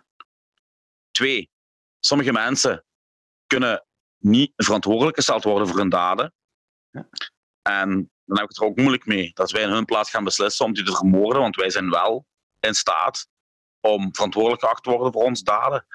Twee, 1.10 1.50
sommige 2.00 2.32
mensen 2.32 2.84
kunnen 3.46 3.86
niet 4.18 4.52
verantwoordelijk 4.56 5.16
gesteld 5.16 5.44
worden 5.44 5.68
voor 5.68 5.78
hun 5.78 5.88
daden. 5.88 6.34
Ja. 6.90 7.08
En 7.62 7.88
dan 8.24 8.36
heb 8.36 8.44
ik 8.44 8.48
het 8.48 8.58
er 8.58 8.64
ook 8.64 8.76
moeilijk 8.76 9.06
mee 9.06 9.30
dat 9.34 9.50
wij 9.50 9.62
in 9.62 9.70
hun 9.70 9.84
plaats 9.84 10.10
gaan 10.10 10.24
beslissen 10.24 10.64
om 10.64 10.72
die 10.72 10.84
te 10.84 10.96
vermoorden, 10.96 11.42
want 11.42 11.56
wij 11.56 11.70
zijn 11.70 11.90
wel 11.90 12.26
in 12.60 12.74
staat 12.74 13.28
om 13.80 14.14
verantwoordelijk 14.14 14.62
geacht 14.62 14.82
te 14.82 14.90
worden 14.90 15.12
voor 15.12 15.22
onze 15.22 15.44
daden. 15.44 15.86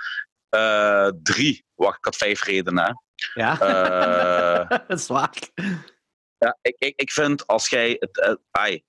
Uh, 0.56 1.10
drie, 1.24 1.66
wacht, 1.76 1.98
ik 1.98 2.06
had 2.06 2.16
vijf 2.16 2.44
redenen. 2.44 3.04
Ja, 3.34 3.54
uh, 3.62 4.70
dat 4.88 5.00
is 5.00 5.08
waar. 5.08 5.34
Ja, 6.38 6.58
ik, 6.62 6.76
ik, 6.78 6.94
ik 6.96 7.12
vind 7.12 7.48
als 7.48 7.70
jij 7.70 7.96
het, 8.00 8.18
uh, 8.28 8.34
ai, 8.52 8.84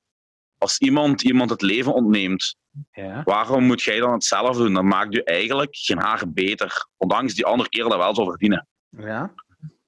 als 0.59 0.79
iemand 0.79 1.23
iemand 1.23 1.51
het 1.51 1.63
leven 1.63 1.95
ontneemt, 1.95 2.57
ja. 2.93 3.23
waarom 3.25 3.65
moet 3.65 3.83
jij 3.83 3.99
dan 3.99 4.13
hetzelfde 4.13 4.63
doen? 4.63 4.75
Dan 4.75 4.87
maakt 4.87 5.15
je 5.15 5.25
eigenlijk 5.25 5.77
geen 5.77 5.99
haar 5.99 6.33
beter, 6.33 6.87
ondanks 6.97 7.35
die 7.35 7.45
andere 7.47 7.69
keer 7.69 7.85
dat 7.85 7.97
wel 7.97 8.15
zou 8.15 8.29
verdienen. 8.29 8.69
Ja. 8.91 9.35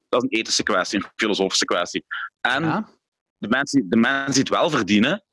Dat 0.09 0.23
is 0.23 0.29
een 0.31 0.39
ethische 0.39 0.63
kwestie, 0.63 0.99
een 0.99 1.11
filosofische 1.17 1.65
kwestie. 1.65 2.05
En 2.41 2.65
Ja. 2.65 2.89
de, 3.39 3.49
mensen, 3.49 3.89
de 3.89 3.97
mensen 3.97 4.33
die 4.33 4.43
het 4.43 4.49
wel 4.49 4.71
verdienen, 4.71 5.25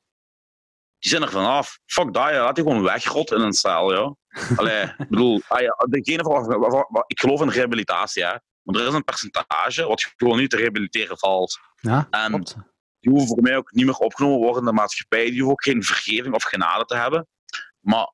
die 0.98 1.10
zijn 1.10 1.22
er 1.22 1.30
vanaf. 1.30 1.78
Fuck 1.86 2.12
dat, 2.12 2.28
ja. 2.28 2.42
laat 2.42 2.54
die 2.54 2.64
gewoon 2.64 2.82
wegrot 2.82 3.32
in 3.32 3.40
een 3.40 3.52
cel. 3.52 3.92
Ja. 3.92 4.16
Allee, 4.56 4.82
ik 4.82 5.08
bedoel, 5.08 5.42
ah 5.48 5.60
degene 5.90 6.22
van, 6.22 7.04
ik 7.06 7.20
geloof 7.20 7.40
in 7.40 7.48
rehabilitatie, 7.48 8.24
hè. 8.24 8.34
maar 8.62 8.80
er 8.80 8.86
is 8.88 8.94
een 8.94 9.04
percentage 9.04 9.86
wat 9.86 10.12
gewoon 10.16 10.38
niet 10.38 10.50
te 10.50 10.56
rehabiliteren 10.56 11.18
valt. 11.18 11.58
Ja, 11.80 12.06
En 12.10 12.30
klopt. 12.30 12.56
die 13.00 13.10
hoeven 13.10 13.28
voor 13.28 13.42
mij 13.42 13.56
ook 13.56 13.72
niet 13.72 13.84
meer 13.84 13.94
opgenomen 13.94 14.38
worden 14.38 14.60
in 14.60 14.68
de 14.68 14.72
maatschappij. 14.72 15.24
Die 15.24 15.32
hoeven 15.32 15.50
ook 15.50 15.64
geen 15.64 15.82
vergeving 15.82 16.34
of 16.34 16.42
genade 16.42 16.84
te 16.84 16.96
hebben. 16.96 17.26
Maar 17.80 18.12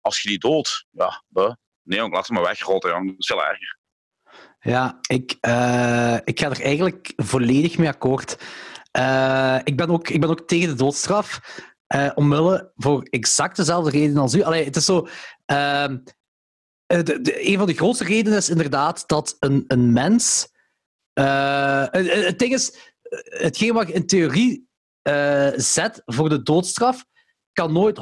als 0.00 0.20
je 0.22 0.28
die 0.28 0.38
dood, 0.38 0.86
ja, 0.90 1.22
nee 1.82 1.98
jong, 1.98 2.12
laat 2.12 2.26
ze 2.26 2.32
maar 2.32 2.42
wegrotten, 2.42 2.90
jong. 2.90 3.06
dat 3.06 3.14
is 3.18 3.26
veel 3.26 3.44
erger. 3.44 3.78
Ja, 4.60 4.98
ik, 5.08 5.36
eh, 5.40 6.16
ik 6.24 6.40
ga 6.40 6.50
er 6.50 6.60
eigenlijk 6.62 7.12
volledig 7.16 7.78
mee 7.78 7.88
akkoord. 7.88 8.36
Eh, 8.90 9.58
ik, 9.64 9.76
ben 9.76 9.90
ook, 9.90 10.08
ik 10.08 10.20
ben 10.20 10.30
ook 10.30 10.40
tegen 10.40 10.68
de 10.68 10.74
doodstraf. 10.74 11.40
Eh 11.90 12.10
omwille 12.14 12.72
voor 12.76 13.02
exact 13.02 13.56
dezelfde 13.56 13.90
reden 13.90 14.16
als 14.16 14.34
u. 14.34 14.42
Allee, 14.42 14.64
het 14.64 14.76
is 14.76 14.84
zo. 14.84 15.08
de, 16.86 17.18
de- 17.22 17.48
een 17.48 17.58
van 17.58 17.66
de 17.66 17.74
grootste 17.74 18.04
redenen 18.04 18.38
is 18.38 18.48
inderdaad 18.48 19.08
dat 19.08 19.36
een, 19.40 19.64
een 19.68 19.92
mens. 19.92 20.48
eh, 21.12 21.84
het, 21.90 22.12
het 22.12 22.38
ding 22.38 22.52
is, 22.52 22.92
hetgeen 23.24 23.72
wat 23.72 23.88
je 23.88 23.92
in 23.94 24.06
theorie 24.06 24.68
zet 25.56 26.02
voor 26.04 26.28
de 26.28 26.42
doodstraf, 26.42 27.04
kan 27.52 27.72
nooit 27.72 27.98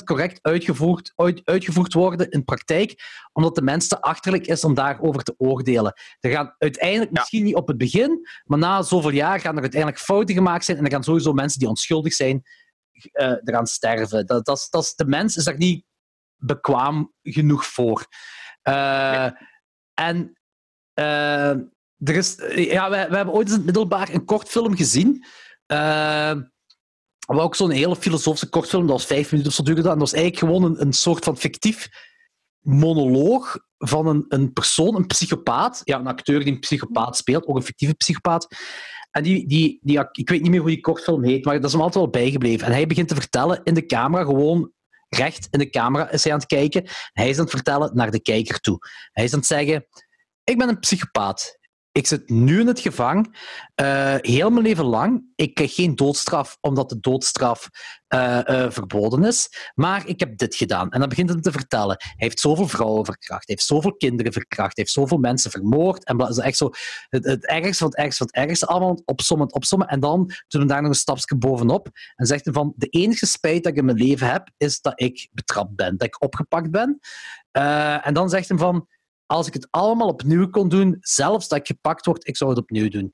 100% 0.00 0.04
correct 0.04 0.38
uitgevoerd, 0.42 1.12
uit- 1.16 1.40
uitgevoerd 1.44 1.92
worden 1.92 2.30
in 2.30 2.44
praktijk, 2.44 2.94
omdat 3.32 3.54
de 3.54 3.62
mens 3.62 3.88
te 3.88 4.00
achterlijk 4.00 4.46
is 4.46 4.64
om 4.64 4.74
daarover 4.74 5.22
te 5.22 5.34
oordelen. 5.36 5.92
Er 6.20 6.30
gaan 6.30 6.54
uiteindelijk, 6.58 7.10
Ja. 7.12 7.18
misschien 7.20 7.44
niet 7.44 7.54
op 7.54 7.68
het 7.68 7.78
begin, 7.78 8.28
maar 8.44 8.58
na 8.58 8.82
zoveel 8.82 9.10
jaar 9.10 9.40
gaan 9.40 9.54
er 9.56 9.60
uiteindelijk 9.62 10.00
fouten 10.02 10.34
gemaakt 10.34 10.64
zijn 10.64 10.76
en 10.78 10.84
er 10.84 10.90
gaan 10.90 11.04
sowieso 11.04 11.32
mensen 11.32 11.58
die 11.58 11.68
onschuldig 11.68 12.12
zijn 12.12 12.42
eh, 13.12 13.34
eraan 13.44 13.66
sterven. 13.66 14.26
Dat, 14.26 14.44
dat, 14.44 14.66
dat 14.70 14.92
de 14.96 15.04
mens 15.04 15.36
is 15.36 15.44
daar 15.44 15.56
niet 15.56 15.84
bekwaam 16.36 17.12
genoeg 17.22 17.66
voor. 17.66 18.06
Eh, 18.62 19.30
En 19.94 20.38
eh, 20.94 21.50
er 21.98 22.14
is, 22.16 22.34
ja, 22.54 22.90
we, 22.90 23.06
we 23.08 23.16
hebben 23.16 23.34
ooit 23.34 23.48
in 23.48 23.54
het 23.54 23.64
middelbaar 23.64 24.08
een 24.08 24.24
kortfilm 24.24 24.76
gezien. 24.76 25.24
wat 27.26 27.40
ook 27.40 27.54
zo'n 27.54 27.70
hele 27.70 27.96
filosofische 27.96 28.48
kortfilm, 28.48 28.86
dat 28.86 28.96
was 28.96 29.06
vijf 29.06 29.30
minuten 29.30 29.50
of 29.50 29.56
zo 29.56 29.62
duurde 29.62 29.82
dat. 29.82 29.92
En 29.92 29.98
dat 29.98 30.10
was 30.10 30.20
eigenlijk 30.20 30.52
gewoon 30.52 30.70
een, 30.70 30.80
een 30.80 30.92
soort 30.92 31.24
van 31.24 31.36
fictief 31.36 31.88
monoloog 32.64 33.58
van 33.78 34.06
een, 34.06 34.24
een 34.28 34.52
persoon, 34.52 34.94
een 34.94 35.06
psychopaat. 35.06 35.80
Ja, 35.84 35.98
een 35.98 36.06
acteur 36.06 36.44
die 36.44 36.52
een 36.52 36.60
psychopaat 36.60 37.16
speelt, 37.16 37.46
ook 37.46 37.56
een 37.56 37.62
fictieve 37.62 37.94
psychopaat. 37.94 38.46
En 39.14 39.22
die, 39.22 39.46
die, 39.48 39.78
die, 39.82 40.08
ik 40.12 40.28
weet 40.28 40.42
niet 40.42 40.50
meer 40.50 40.60
hoe 40.60 40.68
die 40.68 40.80
kortfilm 40.80 41.24
heet, 41.24 41.44
maar 41.44 41.54
dat 41.54 41.64
is 41.64 41.72
hem 41.72 41.80
altijd 41.80 42.04
wel 42.04 42.22
bijgebleven. 42.22 42.66
En 42.66 42.72
hij 42.72 42.86
begint 42.86 43.08
te 43.08 43.14
vertellen 43.14 43.60
in 43.64 43.74
de 43.74 43.86
camera, 43.86 44.24
gewoon 44.24 44.72
recht 45.08 45.48
in 45.50 45.58
de 45.58 45.70
camera 45.70 46.10
is 46.10 46.24
hij 46.24 46.32
aan 46.32 46.38
het 46.38 46.48
kijken. 46.48 46.88
Hij 47.12 47.28
is 47.28 47.36
aan 47.36 47.42
het 47.42 47.54
vertellen 47.54 47.90
naar 47.94 48.10
de 48.10 48.20
kijker 48.20 48.60
toe. 48.60 48.78
Hij 49.12 49.24
is 49.24 49.32
aan 49.32 49.38
het 49.38 49.48
zeggen, 49.48 49.86
ik 50.44 50.58
ben 50.58 50.68
een 50.68 50.78
psychopaat. 50.78 51.58
Ik 51.94 52.06
zit 52.06 52.28
nu 52.28 52.60
in 52.60 52.66
het 52.66 52.80
gevangen, 52.80 53.30
eh, 53.74 54.14
heel 54.20 54.50
mijn 54.50 54.64
leven 54.66 54.84
lang. 54.84 55.24
Ik 55.34 55.54
krijg 55.54 55.74
geen 55.74 55.94
doodstraf, 55.94 56.58
omdat 56.60 56.88
de 56.88 57.00
doodstraf 57.00 57.68
eh, 58.06 58.48
eh, 58.48 58.70
verboden 58.70 59.24
is. 59.24 59.70
Maar 59.74 60.06
ik 60.06 60.20
heb 60.20 60.38
dit 60.38 60.54
gedaan. 60.54 60.90
En 60.90 61.00
dan 61.00 61.08
begint 61.08 61.30
hij 61.30 61.40
te 61.40 61.52
vertellen. 61.52 61.96
Hij 61.98 62.14
heeft 62.16 62.40
zoveel 62.40 62.68
vrouwen 62.68 63.04
verkracht, 63.04 63.46
hij 63.46 63.54
heeft 63.54 63.66
zoveel 63.66 63.94
kinderen 63.94 64.32
verkracht, 64.32 64.76
hij 64.76 64.84
heeft 64.84 64.92
zoveel 64.92 65.18
mensen 65.18 65.50
vermoord. 65.50 66.04
En 66.04 66.16
bla- 66.16 66.32
zo 66.32 66.40
echt 66.40 66.56
zo 66.56 66.70
het, 67.08 67.24
het 67.24 67.46
ergste 67.46 67.74
van 67.76 67.86
het 67.86 67.96
ergste 67.96 68.16
van 68.16 68.26
het 68.26 68.48
ergste, 68.48 68.66
allemaal 68.66 69.02
opsommen, 69.04 69.52
opsommen. 69.52 69.88
En 69.88 70.00
dan 70.00 70.30
doen 70.48 70.62
we 70.62 70.68
daar 70.68 70.82
nog 70.82 70.90
een 70.90 70.96
stapje 70.96 71.36
bovenop. 71.36 71.88
En 72.16 72.26
zegt 72.26 72.44
hij 72.44 72.54
van, 72.54 72.72
de 72.76 72.86
enige 72.86 73.26
spijt 73.26 73.62
dat 73.62 73.72
ik 73.72 73.78
in 73.78 73.84
mijn 73.84 73.98
leven 73.98 74.30
heb, 74.30 74.50
is 74.56 74.80
dat 74.80 75.00
ik 75.00 75.28
betrapt 75.32 75.74
ben, 75.74 75.96
dat 75.96 76.06
ik 76.06 76.22
opgepakt 76.22 76.70
ben. 76.70 76.98
En 78.02 78.14
dan 78.14 78.28
zegt 78.28 78.48
hij 78.48 78.58
van, 78.58 78.88
als 79.26 79.46
ik 79.46 79.54
het 79.54 79.68
allemaal 79.70 80.08
opnieuw 80.08 80.50
kon 80.50 80.68
doen, 80.68 80.96
zelfs 81.00 81.48
dat 81.48 81.58
ik 81.58 81.66
gepakt 81.66 82.06
word, 82.06 82.26
ik 82.26 82.36
zou 82.36 82.50
het 82.50 82.58
opnieuw 82.58 82.88
doen. 82.88 83.12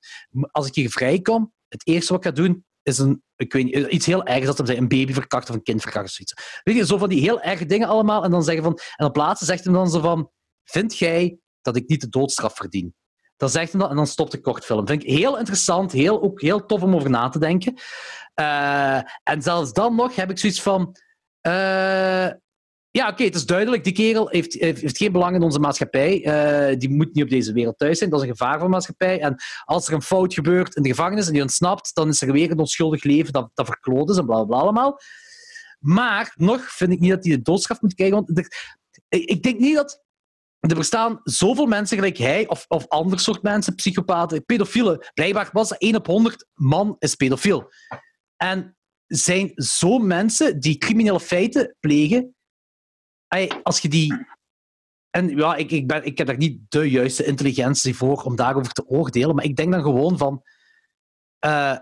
Als 0.50 0.66
ik 0.66 0.74
hier 0.74 0.90
vrijkom, 0.90 1.52
het 1.68 1.86
eerste 1.86 2.12
wat 2.12 2.24
ik 2.24 2.30
ga 2.30 2.42
doen, 2.42 2.64
is 2.82 2.98
een, 2.98 3.22
ik 3.36 3.52
weet 3.52 3.64
niet, 3.64 3.76
iets 3.76 4.06
heel 4.06 4.24
ergs, 4.24 4.46
dat 4.46 4.68
hem 4.68 4.76
een 4.76 4.88
baby 4.88 5.12
verkracht 5.12 5.48
of 5.48 5.54
een 5.54 5.62
kind 5.62 5.82
verkracht 5.82 6.06
of 6.06 6.12
zoiets. 6.12 6.60
Weet 6.62 6.76
je, 6.76 6.86
zo 6.86 6.98
van 6.98 7.08
die 7.08 7.20
heel 7.20 7.40
erge 7.40 7.66
dingen 7.66 7.88
allemaal. 7.88 8.24
En 8.24 8.30
dan 8.30 8.44
zeggen 8.44 8.62
van, 8.62 8.78
en 8.96 9.06
op 9.06 9.16
laatste 9.16 9.44
zegt 9.44 9.64
hij 9.64 9.72
dan 9.72 9.90
zo 9.90 10.00
van, 10.00 10.30
vind 10.64 10.98
jij 10.98 11.38
dat 11.60 11.76
ik 11.76 11.88
niet 11.88 12.00
de 12.00 12.08
doodstraf 12.08 12.56
verdien? 12.56 12.94
Dan 13.36 13.48
zegt 13.48 13.72
hij 13.72 13.80
dat 13.80 13.90
en 13.90 13.96
dan 13.96 14.06
stopt 14.06 14.32
de 14.32 14.40
kortfilm. 14.40 14.86
Vind 14.86 15.02
ik 15.02 15.10
heel 15.10 15.38
interessant, 15.38 15.92
heel, 15.92 16.22
ook 16.22 16.40
heel 16.40 16.66
tof 16.66 16.82
om 16.82 16.94
over 16.94 17.10
na 17.10 17.28
te 17.28 17.38
denken. 17.38 17.74
Eh, 18.34 19.00
en 19.22 19.42
zelfs 19.42 19.72
dan 19.72 19.94
nog 19.94 20.14
heb 20.14 20.30
ik 20.30 20.38
zoiets 20.38 20.62
van... 20.62 20.96
eh, 21.40 22.28
ja, 22.90 23.08
oké, 23.08 23.24
het 23.24 23.34
is 23.34 23.46
duidelijk. 23.46 23.84
Die 23.84 23.92
kerel 23.92 24.28
heeft, 24.28 24.52
heeft, 24.52 24.96
geen 24.96 25.12
belang 25.12 25.34
in 25.34 25.42
onze 25.42 25.58
maatschappij. 25.58 26.24
Eh, 26.24 26.78
die 26.78 26.90
moet 26.90 27.14
niet 27.14 27.24
op 27.24 27.30
deze 27.30 27.52
wereld 27.52 27.78
thuis 27.78 27.98
zijn. 27.98 28.10
Dat 28.10 28.22
is 28.22 28.28
een 28.28 28.36
gevaar 28.36 28.54
voor 28.54 28.64
de 28.64 28.72
maatschappij. 28.72 29.20
En 29.20 29.36
als 29.64 29.88
er 29.88 29.94
een 29.94 30.02
fout 30.02 30.34
gebeurt 30.34 30.76
in 30.76 30.82
de 30.82 30.88
gevangenis 30.88 31.26
en 31.26 31.32
die 31.32 31.42
ontsnapt, 31.42 31.94
dan 31.94 32.08
is 32.08 32.22
er 32.22 32.32
weer 32.32 32.50
een 32.50 32.58
onschuldig 32.58 33.02
leven 33.02 33.32
dat, 33.32 33.50
dat 33.54 33.66
verkloot 33.66 34.10
is 34.10 34.16
en 34.16 34.26
bla 34.26 34.44
bla 34.44 34.56
allemaal. 34.56 35.00
Maar 35.78 36.32
nog 36.36 36.62
vind 36.62 36.92
ik 36.92 37.00
niet 37.00 37.10
dat 37.10 37.24
hij 37.24 37.36
de 37.36 37.42
doodstraf 37.42 37.80
moet 37.80 37.94
krijgen. 37.94 38.16
Want 38.16 38.50
ik, 39.08 39.42
denk 39.42 39.58
niet 39.58 39.74
dat. 39.74 40.02
Er 40.60 40.74
bestaan 40.74 41.20
zoveel 41.22 41.66
mensen 41.66 41.96
gelijk 41.96 42.16
hij, 42.16 42.48
of, 42.48 42.64
of 42.68 42.88
ander 42.88 43.20
soort 43.20 43.42
mensen, 43.42 43.74
psychopaten, 43.74 44.44
pedofielen. 44.44 45.10
Blijkbaar 45.14 45.48
was 45.52 45.68
dat 45.68 45.78
1 45.78 45.96
op 45.96 46.06
100 46.06 46.46
man 46.54 46.96
is 46.98 47.14
pedofiel. 47.14 47.72
En 48.36 48.76
zijn 49.06 49.52
zo 49.54 49.98
mensen 49.98 50.60
die 50.60 50.78
criminele 50.78 51.20
feiten 51.20 51.76
plegen, 51.80 52.34
als 53.62 53.80
je 53.80 53.88
die. 53.88 54.26
En 55.10 55.28
ja, 55.28 55.54
ik, 55.56 55.70
ik, 55.70 55.86
ben, 55.86 56.04
ik 56.04 56.18
heb 56.18 56.26
daar 56.26 56.36
niet 56.36 56.60
de 56.68 56.90
juiste 56.90 57.24
intelligentie 57.24 57.96
voor 57.96 58.22
om 58.22 58.36
daarover 58.36 58.72
te 58.72 58.86
oordelen, 58.86 59.34
maar 59.34 59.44
ik 59.44 59.56
denk 59.56 59.72
dan 59.72 59.82
gewoon 59.82 60.18
van. 60.18 60.42
eh, 61.38 61.76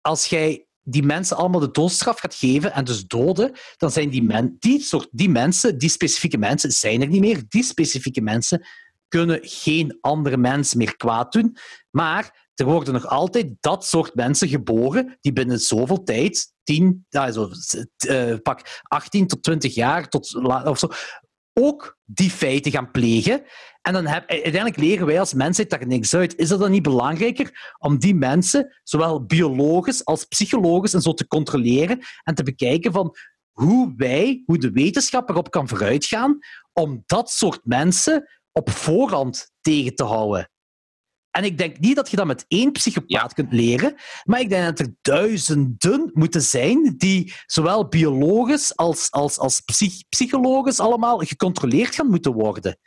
als 0.00 0.26
jij 0.26 0.66
die 0.82 1.02
mensen 1.02 1.36
allemaal 1.36 1.60
de 1.60 1.70
doodstraf 1.70 2.18
gaat 2.18 2.34
geven 2.34 2.72
en 2.72 2.84
dus 2.84 3.06
doden, 3.06 3.52
dan 3.76 3.90
zijn 3.90 4.10
die, 4.10 4.22
men, 4.22 4.56
die, 4.58 4.80
soort, 4.80 5.08
die 5.10 5.28
mensen, 5.28 5.78
die 5.78 5.88
specifieke 5.88 6.38
mensen, 6.38 6.70
zijn 6.70 7.00
er 7.02 7.08
niet 7.08 7.20
meer. 7.20 7.42
Die 7.48 7.62
specifieke 7.62 8.20
mensen 8.20 8.66
kunnen 9.08 9.38
geen 9.42 9.98
andere 10.00 10.36
mensen 10.36 10.78
meer 10.78 10.96
kwaad 10.96 11.32
doen. 11.32 11.56
Maar 11.90 12.50
er 12.62 12.68
worden 12.68 12.92
nog 12.92 13.06
altijd 13.06 13.46
dat 13.60 13.84
soort 13.86 14.14
mensen 14.14 14.48
geboren 14.48 15.18
die 15.20 15.32
binnen 15.32 15.58
zoveel 15.58 16.02
tijd, 16.02 16.52
10, 16.62 17.06
ja, 17.08 17.30
zo, 17.30 17.50
eh, 17.96 18.34
pak 18.42 18.80
18 18.82 19.26
tot 19.26 19.42
20 19.42 19.74
jaar 19.74 20.08
tot, 20.08 20.34
of 20.64 20.78
zo, 20.78 20.88
ook 21.52 21.98
die 22.04 22.30
feiten 22.30 22.72
gaan 22.72 22.90
plegen. 22.90 23.42
En 23.80 23.92
dan 23.92 24.06
heb, 24.06 24.28
uiteindelijk 24.28 24.76
leren 24.76 25.06
wij 25.06 25.20
als 25.20 25.34
mensheid 25.34 25.70
daar 25.70 25.86
niks 25.86 26.14
uit. 26.14 26.36
Is 26.36 26.50
het 26.50 26.60
dan 26.60 26.70
niet 26.70 26.82
belangrijker 26.82 27.74
om 27.78 27.98
die 27.98 28.14
mensen, 28.14 28.80
zowel 28.82 29.24
biologisch 29.24 30.04
als 30.04 30.24
psychologisch, 30.24 30.94
en 30.94 31.00
zo 31.00 31.14
te 31.14 31.26
controleren 31.26 31.98
en 32.22 32.34
te 32.34 32.42
bekijken 32.42 32.92
van 32.92 33.16
hoe 33.50 33.94
wij, 33.96 34.42
hoe 34.46 34.58
de 34.58 34.70
wetenschap 34.70 35.28
erop 35.30 35.50
kan 35.50 35.68
vooruitgaan 35.68 36.38
om 36.72 37.02
dat 37.06 37.30
soort 37.30 37.60
mensen 37.64 38.28
op 38.52 38.70
voorhand 38.70 39.50
tegen 39.60 39.94
te 39.94 40.04
houden. 40.04 40.51
En 41.32 41.44
ik 41.44 41.58
denk 41.58 41.78
niet 41.78 41.96
dat 41.96 42.10
je 42.10 42.16
dat 42.16 42.26
met 42.26 42.44
één 42.48 42.72
psychopaat 42.72 43.34
kunt 43.34 43.52
leren, 43.52 43.94
maar 44.24 44.40
ik 44.40 44.48
denk 44.48 44.64
dat 44.64 44.86
er 44.86 44.94
duizenden 45.02 46.10
moeten 46.12 46.42
zijn 46.42 46.94
die 46.96 47.34
zowel 47.46 47.88
biologisch 47.88 48.76
als, 48.76 49.10
als, 49.10 49.38
als 49.38 49.60
psych 49.60 50.08
psychologisch 50.08 50.80
allemaal 50.80 51.18
gecontroleerd 51.18 51.94
gaan 51.94 52.06
moeten 52.06 52.32
worden. 52.32 52.78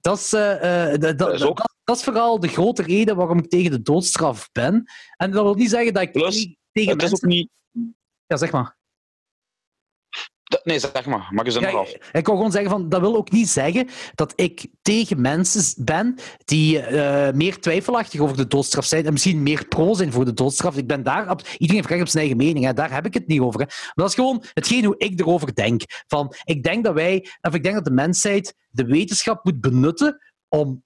Dat 0.00 0.18
is, 0.18 0.32
uh, 0.32 0.94
dat, 0.98 1.18
dat, 1.18 1.32
is 1.32 1.42
ook... 1.42 1.62
dat, 1.84 1.96
is 1.96 2.04
vooral 2.04 2.40
de 2.40 2.48
grote 2.48 2.82
reden 2.82 3.16
waarom 3.16 3.38
ik 3.38 3.48
tegen 3.48 3.70
de 3.70 3.82
doodstraf 3.82 4.48
ben. 4.52 4.84
En 5.16 5.30
dat 5.30 5.42
wil 5.42 5.54
niet 5.54 5.70
zeggen 5.70 5.94
dat 5.94 6.02
ik 6.02 6.12
Plus, 6.12 6.56
tegen 6.72 6.92
het 6.92 7.02
is 7.02 7.12
ook 7.12 7.22
niet... 7.22 7.50
Ja, 8.26 8.36
zeg 8.36 8.50
maar. 8.50 8.78
Nee, 10.62 10.78
zeg 10.78 11.06
maar. 11.06 11.28
Mag 11.30 11.44
je 11.44 11.50
zin 11.50 11.62
ja, 11.62 11.70
af. 11.70 11.92
Ik 12.12 12.26
wil 12.26 12.36
gewoon 12.36 12.50
zeggen, 12.50 12.70
van, 12.70 12.88
dat 12.88 13.00
wil 13.00 13.16
ook 13.16 13.30
niet 13.30 13.48
zeggen 13.48 13.88
dat 14.14 14.32
ik 14.36 14.66
tegen 14.82 15.20
mensen 15.20 15.84
ben 15.84 16.18
die 16.44 16.90
uh, 16.90 17.30
meer 17.30 17.60
twijfelachtig 17.60 18.20
over 18.20 18.36
de 18.36 18.46
doodstraf 18.46 18.84
zijn 18.84 19.06
en 19.06 19.12
misschien 19.12 19.42
meer 19.42 19.66
pro 19.68 19.94
zijn 19.94 20.12
voor 20.12 20.24
de 20.24 20.32
doodstraf. 20.32 20.76
Ik 20.76 20.86
ben 20.86 21.02
daar, 21.02 21.26
iedereen 21.52 21.76
heeft 21.76 21.88
recht 21.88 22.00
op 22.00 22.08
zijn 22.08 22.26
eigen 22.26 22.44
mening, 22.44 22.64
hè. 22.64 22.72
daar 22.72 22.92
heb 22.92 23.06
ik 23.06 23.14
het 23.14 23.26
niet 23.26 23.40
over. 23.40 23.60
Hè. 23.60 23.66
Maar 23.66 23.92
dat 23.94 24.08
is 24.08 24.14
gewoon 24.14 24.44
hetgeen 24.52 24.84
hoe 24.84 24.94
ik 24.98 25.20
erover 25.20 25.54
denk. 25.54 25.82
Van, 26.06 26.34
ik 26.44 26.62
denk 26.62 26.84
dat 26.84 26.94
wij, 26.94 27.26
of 27.40 27.54
ik 27.54 27.62
denk 27.62 27.74
dat 27.74 27.84
de 27.84 27.90
mensheid 27.90 28.54
de 28.70 28.84
wetenschap 28.84 29.44
moet 29.44 29.60
benutten 29.60 30.18
om 30.48 30.82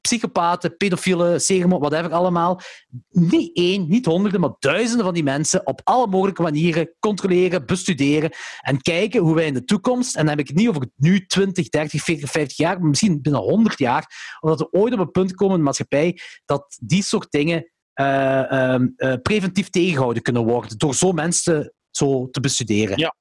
psychopaten, 0.00 0.76
pedofielen, 0.76 1.40
seremo, 1.40 1.78
whatever 1.78 2.12
allemaal. 2.12 2.60
Niet 3.08 3.56
één, 3.56 3.88
niet 3.88 4.06
honderden, 4.06 4.40
maar 4.40 4.54
duizenden 4.58 5.04
van 5.04 5.14
die 5.14 5.22
mensen 5.22 5.66
op 5.66 5.80
alle 5.84 6.06
mogelijke 6.06 6.42
manieren 6.42 6.94
controleren, 6.98 7.66
bestuderen 7.66 8.30
en 8.60 8.80
kijken 8.80 9.20
hoe 9.20 9.34
wij 9.34 9.46
in 9.46 9.54
de 9.54 9.64
toekomst, 9.64 10.16
en 10.16 10.20
dan 10.20 10.30
heb 10.30 10.38
ik 10.38 10.48
het 10.48 10.56
niet 10.56 10.68
over 10.68 10.90
nu 10.96 11.26
20, 11.26 11.68
30, 11.68 12.02
40, 12.02 12.30
50 12.30 12.56
jaar, 12.56 12.80
maar 12.80 12.88
misschien 12.88 13.22
binnen 13.22 13.40
100 13.40 13.78
jaar, 13.78 14.36
omdat 14.40 14.58
we 14.58 14.70
ooit 14.70 14.92
op 14.92 14.98
een 14.98 15.10
punt 15.10 15.34
komen 15.34 15.52
in 15.52 15.58
de 15.58 15.64
maatschappij 15.64 16.20
dat 16.44 16.78
die 16.80 17.02
soort 17.02 17.30
dingen 17.30 17.70
uh, 18.00 18.44
uh, 18.50 18.80
uh, 18.96 19.14
preventief 19.22 19.70
tegengehouden 19.70 20.22
kunnen 20.22 20.44
worden 20.44 20.78
door 20.78 20.94
zo 20.94 21.12
mensen 21.12 21.74
zo 21.90 22.30
te 22.30 22.40
bestuderen. 22.40 22.98
Ja, 22.98 23.14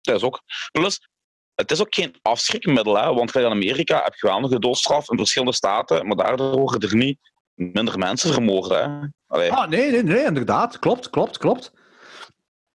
dat 0.00 0.16
is 0.16 0.22
ook. 0.22 0.42
Plus, 0.72 1.08
het 1.54 1.70
is 1.70 1.80
ook 1.80 1.94
geen 1.94 2.14
afschrikmiddel, 2.22 2.96
hè? 2.96 3.14
want 3.14 3.34
in 3.34 3.44
Amerika 3.44 4.02
heb 4.02 4.14
je 4.14 4.26
wel 4.26 4.40
nog 4.40 4.50
de 4.50 4.58
doodstraf 4.58 5.10
in 5.10 5.16
verschillende 5.16 5.54
staten, 5.54 6.06
maar 6.06 6.16
daardoor 6.16 6.58
worden 6.58 6.90
er 6.90 6.96
niet 6.96 7.18
minder 7.54 7.98
mensen 7.98 8.32
vermoord. 8.32 8.68
Hè? 8.68 8.86
Ah, 9.26 9.68
nee, 9.68 9.90
nee, 9.90 10.02
nee, 10.02 10.24
inderdaad. 10.24 10.78
Klopt, 10.78 11.10
klopt, 11.10 11.38
klopt. 11.38 11.72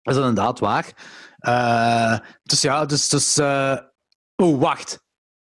Dat 0.01 0.15
is 0.15 0.19
inderdaad 0.19 0.59
waar. 0.59 0.93
Uh, 1.39 2.19
dus 2.43 2.61
ja, 2.61 2.85
dus... 2.85 3.09
dus 3.09 3.37
uh... 3.37 3.77
Oh, 4.35 4.59
wacht. 4.59 5.03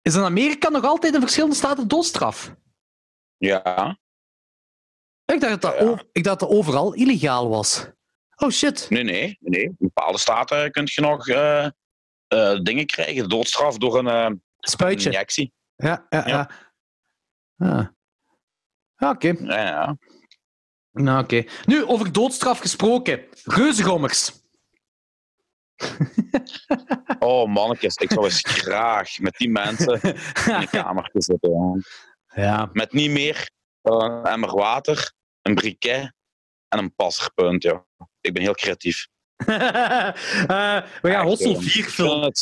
Is 0.02 0.14
in 0.14 0.22
Amerika 0.22 0.68
nog 0.68 0.84
altijd 0.84 1.14
in 1.14 1.20
verschillende 1.20 1.54
staten 1.54 1.88
doodstraf? 1.88 2.54
Ja. 3.36 3.98
Ik 5.24 5.40
dacht 5.40 5.60
dat, 5.60 5.78
ja. 5.78 6.02
ik 6.12 6.24
dacht 6.24 6.40
dat 6.40 6.48
overal 6.48 6.94
illegaal 6.94 7.48
was. 7.48 7.90
Oh, 8.36 8.50
shit. 8.50 8.86
Nee, 8.90 9.02
nee. 9.02 9.38
nee. 9.40 9.62
In 9.62 9.76
bepaalde 9.78 10.18
staten 10.18 10.70
kun 10.70 10.82
je 10.84 11.00
nog... 11.00 11.28
Uh 11.28 11.66
uh, 12.28 12.60
dingen 12.60 12.86
krijgen. 12.86 13.28
Doodstraf 13.28 13.76
door 13.76 13.98
een, 13.98 14.32
uh, 14.32 14.38
Spuitje. 14.58 15.10
Injectie. 15.10 15.52
Ja, 15.76 16.06
ja, 16.08 16.26
ja. 16.26 16.50
ja. 17.56 17.94
Ah. 18.98 19.10
Oké. 19.10 19.28
Okay. 19.28 19.46
Ja, 19.46 19.68
ja. 19.68 19.96
Nou, 20.92 21.22
oké. 21.22 21.36
Okay. 21.36 21.48
Nu, 21.64 21.84
over 21.84 22.12
doodstraf 22.12 22.58
gesproken. 22.58 23.24
Reuzengommers. 23.44 24.32
oh, 27.18 27.48
mannetjes. 27.48 27.96
Ik 27.96 28.12
zou 28.12 28.24
eens 28.24 28.40
graag 28.40 29.18
met 29.18 29.36
die 29.36 29.50
mensen 29.50 30.00
in 30.02 30.60
de 30.60 30.68
kamer 30.82 31.10
zitten. 31.12 31.50
Man. 31.50 31.82
Ja. 32.34 32.70
Met 32.72 32.92
niet 32.92 33.10
meer 33.10 33.50
een 33.82 34.24
emmer 34.24 34.54
water, 34.54 35.12
een 35.42 35.54
briquet 35.54 36.12
en 36.68 36.78
een 36.78 36.94
passerpunt. 36.94 37.62
Ja. 37.62 37.86
Ik 38.20 38.32
ben 38.32 38.42
heel 38.42 38.54
creatief. 38.54 39.08
Uh, 39.46 40.82
we 41.02 41.10
gaan 41.10 41.26
Hossel 41.26 41.60
4 41.60 41.84
filmen. 41.84 42.32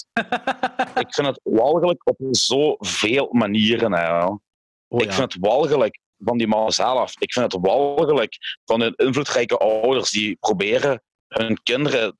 Ik 0.94 1.14
vind 1.14 1.26
het 1.26 1.40
walgelijk 1.42 2.08
op 2.08 2.16
zoveel 2.30 3.28
manieren. 3.32 3.92
Hè. 3.92 4.24
Oh, 4.24 5.02
ik 5.02 5.12
vind 5.12 5.32
het 5.32 5.42
walgelijk 5.42 5.98
van 6.18 6.38
die 6.38 6.46
mannen 6.46 6.72
zelf. 6.72 7.14
Ik 7.18 7.32
vind 7.32 7.52
het 7.52 7.62
walgelijk 7.62 8.36
van 8.64 8.80
hun 8.80 8.94
invloedrijke 8.94 9.58
ouders 9.58 10.10
die 10.10 10.36
proberen 10.36 11.02
hun 11.28 11.62
kinderen 11.62 12.18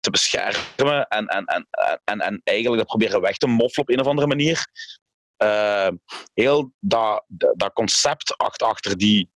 te 0.00 0.10
beschermen 0.10 1.06
en, 1.08 1.26
en, 1.26 1.44
en, 1.44 1.68
en, 2.04 2.20
en 2.20 2.40
eigenlijk 2.44 2.78
dat 2.78 2.86
proberen 2.86 3.20
weg 3.20 3.36
te 3.36 3.46
moffelen 3.46 3.88
op 3.88 3.90
een 3.90 4.00
of 4.00 4.06
andere 4.06 4.26
manier. 4.26 4.66
Uh, 5.42 5.88
heel 6.34 6.72
dat, 6.80 7.24
dat 7.28 7.72
concept 7.72 8.36
achter 8.36 8.96
die, 8.96 9.30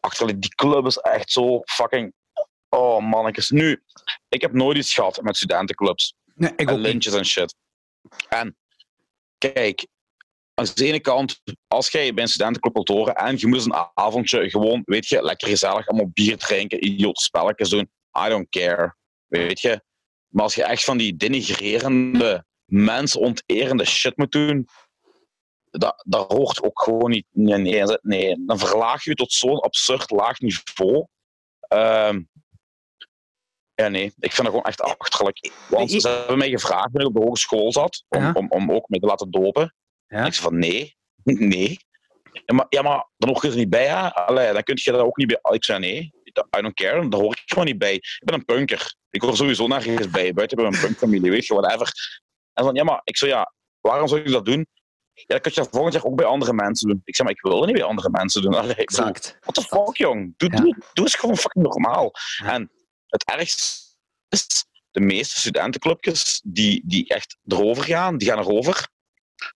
achter 0.00 0.40
die 0.40 0.54
club 0.54 0.86
is 0.86 0.96
echt 0.96 1.32
zo 1.32 1.60
fucking 1.64 2.12
Oh, 2.70 3.02
mannetjes. 3.02 3.50
Nu, 3.50 3.82
ik 4.28 4.40
heb 4.40 4.52
nooit 4.52 4.76
iets 4.76 4.94
gehad 4.94 5.22
met 5.22 5.36
studentenclubs. 5.36 6.14
Nee, 6.34 6.52
ik 6.56 6.68
en 6.68 6.78
lintjes 6.78 7.14
en 7.14 7.24
shit. 7.24 7.54
En 8.28 8.56
kijk, 9.38 9.86
aan 10.54 10.66
de 10.74 10.84
ene 10.84 11.00
kant, 11.00 11.40
als 11.68 11.90
jij 11.90 12.14
bij 12.14 12.22
een 12.22 12.28
studentenclub 12.28 12.74
wilt 12.74 12.88
horen 12.88 13.14
en 13.14 13.38
je 13.38 13.46
moet 13.46 13.64
een 13.64 13.88
avondje 13.94 14.50
gewoon, 14.50 14.82
weet 14.84 15.06
je, 15.06 15.22
lekker 15.22 15.48
gezellig, 15.48 15.88
allemaal 15.88 16.10
bier 16.12 16.36
drinken, 16.36 16.84
idioot 16.84 17.20
spelletjes 17.20 17.68
doen, 17.68 17.90
I 18.26 18.28
don't 18.28 18.48
care. 18.48 18.94
Weet 19.26 19.60
je. 19.60 19.82
Maar 20.28 20.44
als 20.44 20.54
je 20.54 20.64
echt 20.64 20.84
van 20.84 20.96
die 20.98 21.16
denigrerende, 21.16 22.44
mensonterende 22.64 23.84
shit 23.84 24.16
moet 24.16 24.32
doen, 24.32 24.68
dat, 25.70 26.02
dat 26.06 26.32
hoort 26.32 26.62
ook 26.62 26.82
gewoon 26.82 27.10
niet. 27.10 27.26
Nee, 27.30 27.58
nee, 27.58 27.98
nee. 28.02 28.44
Dan 28.46 28.58
verlaag 28.58 29.04
je 29.04 29.10
je 29.10 29.16
tot 29.16 29.32
zo'n 29.32 29.60
absurd 29.60 30.10
laag 30.10 30.38
niveau. 30.38 31.06
Um, 31.68 32.28
ja, 33.80 33.88
nee, 33.88 34.04
ik 34.04 34.32
vind 34.32 34.36
dat 34.36 34.46
gewoon 34.46 34.62
echt 34.62 34.80
achterlijk. 34.80 35.50
Want 35.68 35.90
ze 35.90 36.08
hebben 36.08 36.38
mij 36.38 36.50
gevraagd 36.50 36.92
toen 36.92 37.00
ik 37.00 37.06
op 37.06 37.14
de 37.14 37.20
hogeschool 37.20 37.72
zat, 37.72 38.04
om, 38.08 38.22
ja. 38.22 38.32
om, 38.32 38.46
om 38.48 38.72
ook 38.72 38.88
mee 38.88 39.00
te 39.00 39.06
laten 39.06 39.30
dopen. 39.30 39.74
Ja. 40.06 40.24
Ik 40.24 40.34
zei 40.34 40.48
van 40.48 40.58
nee, 40.58 40.96
nee. 41.54 41.78
Ja, 42.32 42.54
maar, 42.54 42.66
ja, 42.68 42.82
maar 42.82 43.08
dan 43.16 43.28
hoor 43.30 43.44
je 43.44 43.50
er 43.50 43.56
niet 43.56 43.70
bij, 43.70 43.86
hè? 43.86 44.14
Allee, 44.14 44.52
dan 44.52 44.62
kun 44.62 44.78
je 44.82 44.92
daar 44.92 45.04
ook 45.04 45.16
niet 45.16 45.26
bij. 45.26 45.54
Ik 45.54 45.64
zei 45.64 45.78
nee, 45.78 46.12
I 46.58 46.60
don't 46.60 46.74
care, 46.74 47.08
daar 47.08 47.20
hoor 47.20 47.32
ik 47.32 47.42
gewoon 47.44 47.64
niet 47.64 47.78
bij. 47.78 47.94
Ik 47.94 48.22
ben 48.24 48.34
een 48.34 48.44
punker. 48.44 48.94
Ik 49.10 49.22
hoor 49.22 49.36
sowieso 49.36 49.66
nergens 49.66 50.10
bij. 50.10 50.32
Buiten 50.32 50.56
bij 50.56 50.70
mijn 50.70 50.82
punkfamilie, 50.82 51.30
weet 51.30 51.46
je, 51.46 51.54
whatever. 51.54 51.92
En 52.52 52.64
van 52.64 52.74
ja, 52.74 52.84
maar 52.84 53.00
ik 53.04 53.16
zei 53.16 53.30
ja, 53.30 53.52
waarom 53.80 54.08
zou 54.08 54.22
je 54.22 54.30
dat 54.30 54.44
doen? 54.44 54.66
Ja, 55.12 55.24
dan 55.26 55.40
kun 55.40 55.50
je 55.54 55.60
dat 55.60 55.68
volgend 55.70 55.94
jaar 55.94 56.04
ook 56.04 56.16
bij 56.16 56.26
andere 56.26 56.52
mensen 56.52 56.88
doen. 56.88 57.02
Ik 57.04 57.16
zeg 57.16 57.26
maar, 57.26 57.34
ik 57.34 57.42
wil 57.42 57.56
het 57.56 57.66
niet 57.66 57.76
bij 57.76 57.84
andere 57.84 58.10
mensen 58.10 58.42
doen. 58.42 58.54
Allee, 58.54 58.74
exact. 58.74 59.36
What 59.40 59.54
the 59.54 59.62
fuck, 59.62 59.96
jong? 59.96 60.34
Doe, 60.36 60.50
ja. 60.50 60.56
doe, 60.56 60.76
doe 60.92 61.04
eens 61.04 61.14
gewoon 61.14 61.36
fucking 61.36 61.64
normaal. 61.64 62.10
En 62.44 62.70
het 63.10 63.24
ergste 63.24 63.88
is, 64.28 64.64
de 64.90 65.00
meeste 65.00 65.38
studentenclubjes 65.38 66.40
die, 66.44 66.82
die 66.84 67.08
echt 67.08 67.36
erover 67.46 67.84
gaan, 67.84 68.18
die 68.18 68.28
gaan 68.28 68.38
erover 68.38 68.88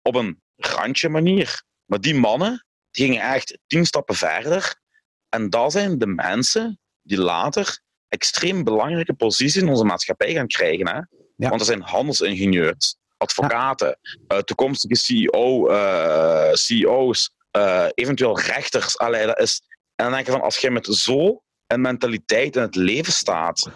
op 0.03 0.15
een 0.15 0.43
randje 0.57 1.09
manier. 1.09 1.63
Maar 1.85 2.01
die 2.01 2.15
mannen, 2.15 2.67
die 2.91 3.07
gingen 3.07 3.23
echt 3.23 3.59
tien 3.67 3.87
stappen 3.87 4.15
verder. 4.15 4.81
En 5.29 5.51
dat 5.51 5.73
zijn 5.73 5.99
de 5.99 6.07
mensen 6.07 6.81
die 7.03 7.19
later 7.19 7.81
extreem 8.09 8.65
belangrijke 8.65 9.15
posities 9.15 9.63
in 9.63 9.69
onze 9.69 9.85
maatschappij 9.85 10.33
gaan 10.33 10.47
krijgen. 10.47 10.89
Hè? 10.89 11.01
Ja. 11.37 11.49
Want 11.49 11.61
er 11.61 11.67
zijn 11.67 11.83
handelsingenieurs, 11.83 12.97
advocaten, 13.17 13.99
ja. 14.29 14.37
uh, 14.37 14.43
toekomstige 14.43 14.97
CEO, 14.97 15.71
uh, 15.71 16.53
CEO's, 16.53 17.31
uh, 17.57 17.87
eventueel 17.95 18.41
rechters. 18.41 18.99
Allee, 18.99 19.27
dat 19.27 19.41
is... 19.41 19.63
En 19.95 20.07
dan 20.07 20.15
denk 20.15 20.27
je 20.27 20.33
van, 20.33 20.41
als 20.41 20.59
je 20.59 20.71
met 20.71 20.87
zo 20.87 21.43
een 21.73 21.81
mentaliteit 21.81 22.57
in 22.57 22.63
het 22.63 22.75
leven 22.75 23.13
staat, 23.13 23.71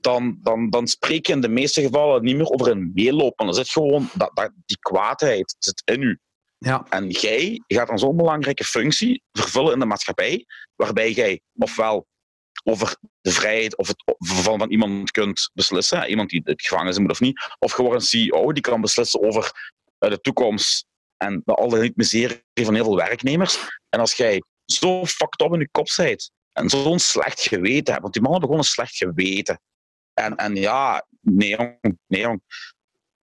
dan, 0.00 0.38
dan, 0.42 0.70
dan 0.70 0.86
spreek 0.86 1.26
je 1.26 1.32
in 1.32 1.40
de 1.40 1.48
meeste 1.48 1.82
gevallen 1.82 2.22
niet 2.22 2.36
meer 2.36 2.50
over 2.50 2.70
een 2.70 2.90
meelopen. 2.94 3.46
Dan 3.46 3.54
zit 3.54 3.68
gewoon 3.68 4.08
dat, 4.14 4.30
dat, 4.34 4.50
die 4.66 4.78
kwaadheid 4.78 5.56
zit 5.58 5.82
in 5.84 6.02
u. 6.02 6.18
Ja. 6.58 6.86
En 6.88 7.10
jij 7.10 7.62
gaat 7.66 7.88
een 7.88 7.98
zo'n 7.98 8.16
belangrijke 8.16 8.64
functie 8.64 9.22
vervullen 9.32 9.72
in 9.72 9.78
de 9.78 9.86
maatschappij, 9.86 10.44
waarbij 10.76 11.12
jij 11.12 11.40
ofwel 11.54 12.06
over 12.64 12.96
de 13.20 13.30
vrijheid 13.30 13.76
of 13.76 13.88
het 13.88 14.16
verval 14.18 14.58
van 14.58 14.70
iemand 14.70 15.10
kunt 15.10 15.50
beslissen, 15.54 16.08
iemand 16.08 16.30
die 16.30 16.40
het 16.44 16.62
gevangen 16.62 17.02
moet 17.02 17.10
of 17.10 17.20
niet, 17.20 17.56
of 17.58 17.72
gewoon 17.72 17.94
een 17.94 18.00
CEO 18.00 18.52
die 18.52 18.62
kan 18.62 18.80
beslissen 18.80 19.22
over 19.22 19.72
eh, 19.98 20.10
de 20.10 20.20
toekomst 20.20 20.86
en 21.16 21.42
de 21.44 21.54
al 21.54 21.70
niet 21.70 21.96
miserie 21.96 22.42
van 22.54 22.74
heel 22.74 22.84
veel 22.84 22.96
werknemers. 22.96 23.58
En 23.88 24.00
als 24.00 24.14
jij 24.14 24.42
zo 24.64 25.06
fucked 25.06 25.40
up 25.40 25.52
in 25.52 25.58
je 25.58 25.68
kop 25.70 25.92
bent 25.96 26.30
en 26.56 26.68
zo'n 26.70 26.98
slecht 26.98 27.40
geweten 27.40 27.92
hebt, 27.92 28.02
want 28.02 28.12
die 28.12 28.22
mannen 28.22 28.40
hebben 28.40 28.48
gewoon 28.48 28.58
een 28.58 28.64
slecht 28.64 28.96
geweten. 28.96 29.60
En, 30.14 30.36
en 30.36 30.56
ja, 30.56 31.06
nee 31.20 31.48
jong, 31.48 31.98
nee 32.06 32.20
jong. 32.20 32.42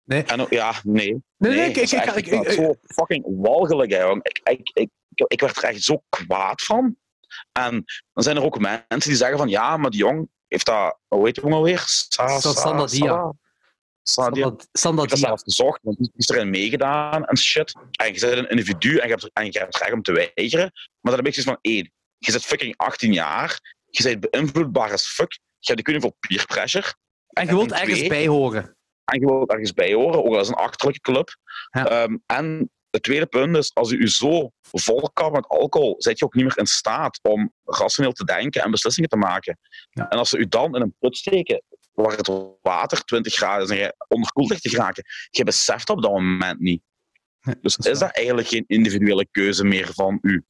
Nee. 0.03 0.23
En, 0.23 0.45
ja, 0.49 0.73
nee. 0.83 1.23
Nee, 1.37 1.55
nee, 1.55 1.69
ik, 1.69 1.77
ik, 1.77 1.91
ik, 1.91 2.27
ik, 2.27 2.51
zo 2.51 2.75
fucking 2.85 3.23
walgelijk, 3.27 3.91
hè, 3.91 4.01
jong. 4.01 4.23
Ik, 4.23 4.39
ik, 4.43 4.69
ik, 4.73 4.89
ik 5.27 5.41
werd 5.41 5.57
er 5.57 5.63
echt 5.63 5.83
zo 5.83 6.03
kwaad 6.09 6.61
van. 6.61 6.95
En 7.51 7.83
dan 8.13 8.23
zijn 8.23 8.37
er 8.37 8.43
ook 8.43 8.59
mensen 8.59 9.09
die 9.09 9.15
zeggen 9.15 9.37
van 9.37 9.49
ja, 9.49 9.77
maar 9.77 9.89
die 9.89 9.99
jong, 9.99 10.29
heeft 10.47 10.65
dat, 10.65 10.97
hoe 11.07 11.25
heet 11.25 11.35
je 11.35 11.41
alweer? 11.41 11.83
Sa, 11.85 12.39
Sa- 12.39 12.53
Sandadia. 12.53 13.33
Sandadia. 14.03 15.03
Ik 15.03 15.09
heb 15.09 15.17
zelf 15.17 15.41
gezocht, 15.41 15.79
want 15.81 15.97
die 15.97 16.11
is 16.15 16.29
erin 16.29 16.49
meegedaan 16.49 17.25
en 17.25 17.37
shit. 17.37 17.75
En 17.91 18.13
je 18.13 18.19
bent 18.19 18.37
een 18.37 18.49
individu 18.49 18.97
en 18.97 19.07
je 19.07 19.13
hebt, 19.13 19.29
en 19.33 19.45
je 19.45 19.59
hebt 19.59 19.73
het 19.73 19.83
recht 19.83 19.93
om 19.93 20.01
te 20.01 20.11
weigeren. 20.11 20.71
Maar 20.73 21.15
dan 21.15 21.15
heb 21.15 21.25
ik 21.25 21.33
zoiets 21.33 21.51
van, 21.51 21.57
één, 21.61 21.91
je 22.17 22.31
zit 22.31 22.45
fucking 22.45 22.77
18 22.77 23.13
jaar, 23.13 23.75
je 23.85 24.03
bent 24.03 24.29
beïnvloedbaar 24.29 24.91
as 24.91 25.07
fuck, 25.07 25.31
je 25.59 25.73
hebt 25.73 25.87
weet 25.87 25.95
niet 25.95 26.03
veel 26.03 26.17
peer 26.19 26.45
pressure, 26.45 26.93
En 27.27 27.45
je 27.45 27.51
wilt 27.55 27.71
en 27.71 27.79
ergens 27.79 28.07
bij 28.07 28.27
horen. 28.27 28.75
en 29.03 29.19
je 29.19 29.25
wilt 29.25 29.49
ergens 29.51 29.73
bij 29.73 29.93
horen, 29.93 30.25
ook 30.25 30.33
al 30.33 30.39
is 30.39 30.47
het 30.47 30.57
een 30.57 30.63
achterlijke 30.63 31.01
club. 31.01 31.35
Ja. 31.69 31.89
Ehm, 31.89 32.17
en 32.25 32.71
het 32.89 33.03
tweede 33.03 33.25
punt 33.25 33.55
is, 33.57 33.73
als 33.73 33.91
u 33.91 33.97
u 33.97 34.07
zo 34.09 34.51
vol 34.61 35.09
kan 35.13 35.31
met 35.31 35.47
alcohol, 35.47 35.95
zit 35.97 36.19
je 36.19 36.25
ook 36.25 36.33
niet 36.33 36.43
meer 36.43 36.57
in 36.57 36.65
staat 36.65 37.19
om 37.21 37.53
rationeel 37.65 38.11
te 38.11 38.25
denken 38.25 38.61
en 38.63 38.71
beslissingen 38.71 39.09
te 39.09 39.17
maken. 39.17 39.59
Ja. 39.89 40.09
En 40.09 40.17
als 40.17 40.29
ze 40.29 40.37
u 40.37 40.47
dan 40.47 40.75
in 40.75 40.81
een 40.81 40.95
put 40.99 41.17
steken, 41.17 41.61
waar 41.91 42.17
het 42.17 42.31
water 42.61 43.03
20 43.03 43.33
graden 43.33 43.63
is 43.63 43.69
en 43.69 43.77
je 43.77 43.95
onderkoeld 44.07 44.49
ligt 44.49 44.61
te 44.61 44.69
geraken, 44.69 45.03
je 45.29 45.43
beseft 45.43 45.89
op 45.89 46.01
dat 46.01 46.11
moment 46.11 46.59
niet. 46.59 46.81
Nee, 47.41 47.55
Dus 47.61 47.75
dat 47.75 47.85
is 47.85 47.91
is 47.91 47.99
dat 47.99 48.11
eigenlijk 48.11 48.47
geen 48.47 48.63
individuele 48.67 49.27
keuze 49.31 49.63
meer 49.63 49.93
van 49.93 50.17
u? 50.21 50.45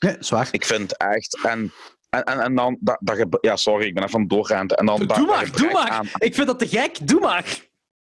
Nee, 0.00 0.16
zwaar. 0.18 0.48
Ik 0.50 0.64
vind 0.64 0.96
echt. 0.96 1.44
En, 1.44 1.72
en, 2.08 2.24
en, 2.24 2.40
en 2.40 2.54
dan. 2.54 2.78
Dat, 2.80 3.38
ja, 3.40 3.56
sorry, 3.56 3.86
ik 3.86 3.94
ben 3.94 4.02
even 4.02 4.14
aan 4.14 4.20
het 4.20 4.30
doorrenten. 4.30 4.76
En 4.76 4.86
dan 4.86 4.98
Doe 4.98 5.06
dat, 5.06 5.26
maar, 5.26 5.46
dat 5.46 5.56
doe 5.56 5.72
maar. 5.72 5.88
Aan, 5.90 6.06
Ik 6.18 6.34
vind 6.34 6.46
dat 6.46 6.58
te 6.58 6.68
gek. 6.68 7.06
Doe 7.08 7.20
maar. 7.20 7.68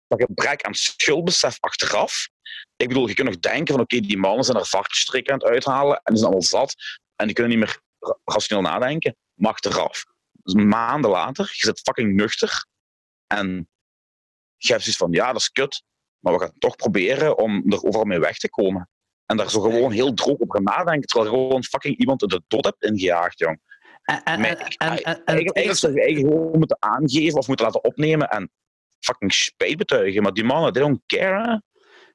dat 0.08 0.22
gebrek 0.22 0.62
aan 0.62 0.74
schuldbesef 0.74 1.58
achteraf. 1.60 2.30
Ik 2.76 2.88
bedoel, 2.88 3.08
je 3.08 3.14
kunt 3.14 3.28
nog 3.30 3.40
denken 3.40 3.74
van 3.74 3.84
oké, 3.84 4.00
die 4.00 4.18
mannen 4.18 4.46
zijn 4.46 4.58
er 4.58 4.66
varkensstrikken 4.66 5.34
aan 5.34 5.40
het 5.40 5.48
uithalen 5.48 5.96
en 5.96 6.02
die 6.14 6.16
zijn 6.16 6.26
allemaal 6.32 6.48
zat 6.48 6.76
en 7.16 7.26
die 7.26 7.36
kunnen 7.36 7.58
niet 7.58 7.66
meer 7.66 7.80
ra- 8.00 8.18
rationeel 8.24 8.64
nadenken. 8.64 9.16
Maar 9.34 9.52
achteraf, 9.52 10.06
dus 10.32 10.54
maanden 10.54 11.12
later, 11.12 11.46
je 11.52 11.66
zit 11.66 11.80
fucking 11.80 12.14
nuchter 12.16 12.66
en 13.28 13.70
je 14.58 14.68
hebt 14.68 14.82
zoiets 14.82 14.98
van 14.98 15.12
ja, 15.12 15.28
dat 15.32 15.42
is 15.42 15.52
kut, 15.52 15.84
maar 16.20 16.34
we 16.34 16.40
gaan 16.40 16.54
toch 16.58 16.76
proberen 16.76 17.38
om 17.38 17.72
er 17.72 17.84
overal 17.84 18.06
mee 18.06 18.20
weg 18.20 18.38
te 18.38 18.50
komen. 18.50 18.90
En 19.26 19.38
daar 19.38 19.50
zo 19.50 19.62
gewoon 19.62 19.92
heel 19.92 20.14
droog 20.14 20.38
over 20.40 20.62
nadenken, 20.62 21.08
terwijl 21.08 21.32
je 21.32 21.38
gewoon 21.38 21.64
fucking 21.64 21.98
iemand 21.98 22.20
de 22.20 22.42
dood 22.48 22.66
hebt 22.66 22.84
ingejaagd, 22.84 23.40
jong. 23.40 23.60
En, 24.04 24.24
en, 24.24 24.44
en, 24.44 24.58
Eigenlijk, 24.78 25.26
eigenlijk 25.28 25.78
zou 25.78 25.94
je 25.94 26.02
eigen 26.02 26.22
gewoon 26.22 26.58
moeten 26.58 26.78
aangeven 26.80 27.38
of 27.40 27.48
moeten 27.48 27.66
laten 27.66 27.84
opnemen 27.84 28.30
en 28.30 28.52
fucking 29.00 29.34
spijt 29.34 29.78
betuigen. 29.78 30.22
Maar 30.24 30.34
die 30.34 30.44
mannen, 30.44 30.74
they 30.74 30.82
don't 30.82 31.00
care. 31.06 31.50
hè. 31.52 31.58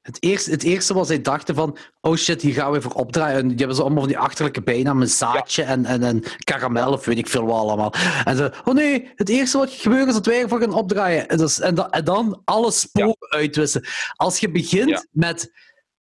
Het 0.01 0.23
eerste, 0.23 0.51
het 0.51 0.63
eerste 0.63 0.93
was 0.93 1.07
zij 1.07 1.21
dachten 1.21 1.55
van, 1.55 1.77
oh 2.01 2.15
shit, 2.15 2.41
hier 2.41 2.53
gaan 2.53 2.71
we 2.71 2.81
voor 2.81 2.91
opdraaien. 2.93 3.37
En 3.39 3.47
die 3.47 3.57
hebben 3.57 3.75
ze 3.75 3.81
allemaal 3.81 3.99
van 3.99 4.07
die 4.11 4.17
achterlijke 4.17 4.61
bijnamen, 4.61 5.07
zaadje 5.07 5.63
en, 5.63 5.85
en, 5.85 6.03
en 6.03 6.23
karamel 6.43 6.91
of 6.93 7.05
weet 7.05 7.17
ik 7.17 7.27
veel 7.27 7.45
wat 7.45 7.55
allemaal. 7.59 7.93
En 8.23 8.37
ze, 8.37 8.51
oh 8.65 8.73
nee, 8.73 9.11
het 9.15 9.29
eerste 9.29 9.57
wat 9.57 9.71
gebeurt 9.71 10.07
is 10.07 10.13
dat 10.13 10.25
wij 10.25 10.41
ervoor 10.41 10.59
gaan 10.61 10.73
opdraaien. 10.73 11.27
En, 11.27 11.37
dus, 11.37 11.59
en, 11.59 11.75
da- 11.75 11.89
en 11.89 12.03
dan 12.03 12.41
alle 12.45 12.71
sporen 12.71 13.29
uitwissen. 13.29 13.85
Als 14.15 14.39
je 14.39 14.51
begint 14.51 14.89
Ja. 14.89 15.05
met 15.11 15.51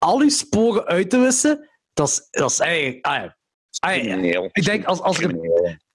al 0.06 0.22
je 0.22 0.30
sporen 0.30 0.86
uit 0.86 1.10
te 1.10 1.18
wissen, 1.18 1.70
dat 1.94 2.08
is, 2.08 2.28
dat 2.32 2.52
is 2.52 2.60
eigenlijk... 2.60 3.06
ah 3.06 3.14
ja. 3.16 3.38
Ah 3.80 4.04
ja. 4.04 4.50
Ik 4.52 4.64
denk, 4.66 4.86
als, 4.86 5.02
als 5.02 5.20
er, 5.20 5.36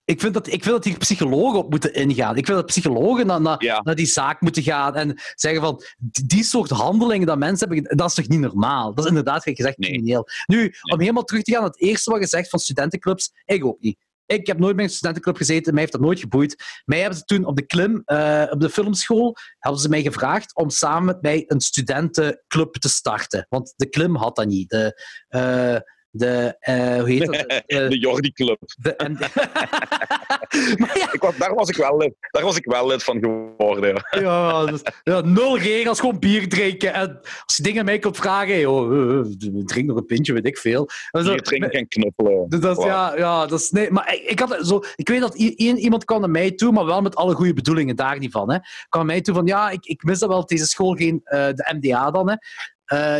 ik, 0.04 0.20
vind 0.20 0.34
dat, 0.34 0.46
ik 0.46 0.62
vind 0.62 0.74
dat 0.74 0.84
hier 0.84 0.98
psychologen 0.98 1.58
op 1.58 1.70
moeten 1.70 1.94
ingaan. 1.94 2.36
Ik 2.36 2.46
vind 2.46 2.56
dat 2.58 2.66
psychologen 2.66 3.26
naar, 3.26 3.40
naar, 3.40 3.64
Ja. 3.64 3.80
naar 3.82 3.94
die 3.94 4.06
zaak 4.06 4.40
moeten 4.40 4.62
gaan 4.62 4.94
en 4.94 5.20
zeggen 5.34 5.60
van, 5.62 5.82
die, 6.26 6.44
soort 6.44 6.70
handelingen 6.70 7.26
dat 7.26 7.38
mensen 7.38 7.68
hebben, 7.68 7.96
dat 7.96 8.08
is 8.08 8.14
toch 8.14 8.28
niet 8.28 8.40
normaal? 8.40 8.94
Dat 8.94 9.04
is 9.04 9.10
inderdaad, 9.10 9.42
gezegd, 9.42 9.78
Nee. 9.78 9.90
crimineel. 9.90 10.26
Nu, 10.46 10.74
om 10.92 11.00
helemaal 11.00 11.24
terug 11.24 11.42
te 11.42 11.52
gaan, 11.52 11.64
het 11.64 11.80
eerste 11.80 12.10
wat 12.10 12.20
je 12.20 12.26
zegt 12.26 12.48
van 12.50 12.58
studentenclubs, 12.58 13.32
ik 13.44 13.64
ook 13.64 13.80
niet. 13.80 13.98
Ik 14.30 14.46
heb 14.46 14.58
nooit 14.58 14.76
bij 14.76 14.84
een 14.84 14.90
studentenclub 14.90 15.36
gezeten, 15.36 15.72
mij 15.72 15.80
heeft 15.82 15.92
dat 15.92 16.02
nooit 16.02 16.20
geboeid. 16.20 16.82
Mij 16.84 16.98
hebben 16.98 17.18
ze 17.18 17.24
toen 17.24 17.44
op 17.44 17.56
de 17.56 17.66
klim, 17.66 18.02
eh, 18.04 18.46
op 18.50 18.60
de 18.60 18.70
filmschool, 18.70 19.36
hebben 19.58 19.80
ze 19.80 19.88
mij 19.88 20.02
gevraagd 20.02 20.54
om 20.54 20.70
samen 20.70 21.04
met 21.04 21.22
mij 21.22 21.44
een 21.46 21.60
studentenclub 21.60 22.74
te 22.74 22.88
starten. 22.88 23.46
Want 23.48 23.74
de 23.76 23.88
klim 23.88 24.16
had 24.16 24.36
dat 24.36 24.46
niet. 24.46 24.70
De, 24.70 25.02
eh, 25.28 25.76
de 26.10 26.56
eh, 26.60 26.98
hoe 26.98 27.10
heet 27.10 27.26
dat? 27.26 27.36
Eh, 27.66 27.88
De 27.88 27.98
Jordi 27.98 28.32
Club. 28.32 28.58
de, 28.78 28.96
en- 28.96 29.12
maar 30.78 30.98
ja, 30.98 31.12
Ik 31.12 31.20
was, 31.20 31.36
daar, 31.36 31.54
was 31.54 31.68
ik 31.68 31.76
wel 31.76 31.96
lid, 31.96 32.14
daar 32.30 32.42
was 32.42 32.56
ik 32.56 32.64
wel 32.64 32.86
lid 32.86 33.02
van 33.04 33.18
geworden. 33.18 33.94
Ja. 34.10 34.20
Ja, 34.20 34.64
dus, 34.66 34.82
ja, 35.02 35.20
nul 35.20 35.58
regels, 35.58 36.00
gewoon 36.00 36.18
bier 36.18 36.48
drinken. 36.48 36.92
En 36.94 37.20
als 37.44 37.56
je 37.56 37.62
dingen 37.62 37.84
mij 37.84 37.98
komt 37.98 38.16
vragen, 38.16 38.58
joh, 38.58 38.92
eh, 38.92 39.18
eh, 39.18 39.64
drink 39.64 39.86
nog 39.86 39.96
een 39.96 40.06
pintje, 40.06 40.32
weet 40.32 40.46
ik 40.46 40.58
veel. 40.58 40.88
En 41.10 41.24
zo, 41.24 41.32
Je 41.32 41.40
drinken 41.42 41.70
en 41.70 41.88
knuffelen. 41.88 42.48
dus 42.48 42.60
dat 42.60 42.76
Wow. 42.76 42.86
ja, 42.86 43.16
ja, 43.16 43.46
dat 43.46 43.60
is, 43.60 43.70
nee, 43.70 43.90
maar 43.90 44.14
ik, 44.14 44.22
ik, 44.22 44.38
had 44.38 44.58
zo, 44.66 44.82
ik 44.96 45.08
weet 45.08 45.20
dat 45.20 45.34
iemand 45.34 46.04
kwam 46.04 46.20
naar 46.20 46.30
mij 46.30 46.50
toe, 46.50 46.72
maar 46.72 46.84
wel 46.86 47.02
met 47.02 47.16
alle 47.16 47.34
goede 47.34 47.52
bedoelingen, 47.54 47.96
daar 47.96 48.18
niet 48.18 48.32
van. 48.32 48.50
Hè. 48.52 48.58
Kwam 48.88 49.06
naar 49.06 49.14
mij 49.14 49.20
toe 49.20 49.34
van, 49.34 49.46
ja, 49.46 49.70
ik, 49.70 49.84
ik 49.86 50.02
mis 50.02 50.18
dat 50.18 50.28
wel, 50.28 50.46
deze 50.46 50.66
school 50.66 50.94
geen, 50.94 51.20
de 51.24 51.74
MDA 51.80 52.10
dan, 52.10 52.30
hè, 52.30 52.36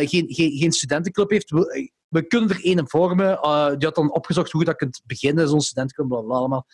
geen, 0.07 0.25
geen, 0.27 0.51
geen 0.57 0.71
studentenclub 0.71 1.29
heeft. 1.29 1.51
We, 2.11 2.27
kunnen 2.27 2.49
er 2.49 2.63
één 2.63 2.89
vormen. 2.89 3.39
Eh, 3.39 3.67
die 3.67 3.87
had 3.87 3.95
dan 3.95 4.11
opgezocht 4.11 4.51
hoe 4.51 4.61
je 4.61 4.67
dat 4.67 4.75
kunt 4.75 5.01
beginnen, 5.05 5.47
zo'n 5.47 6.07
bla, 6.07 6.21
bla, 6.21 6.35
allemaal. 6.35 6.65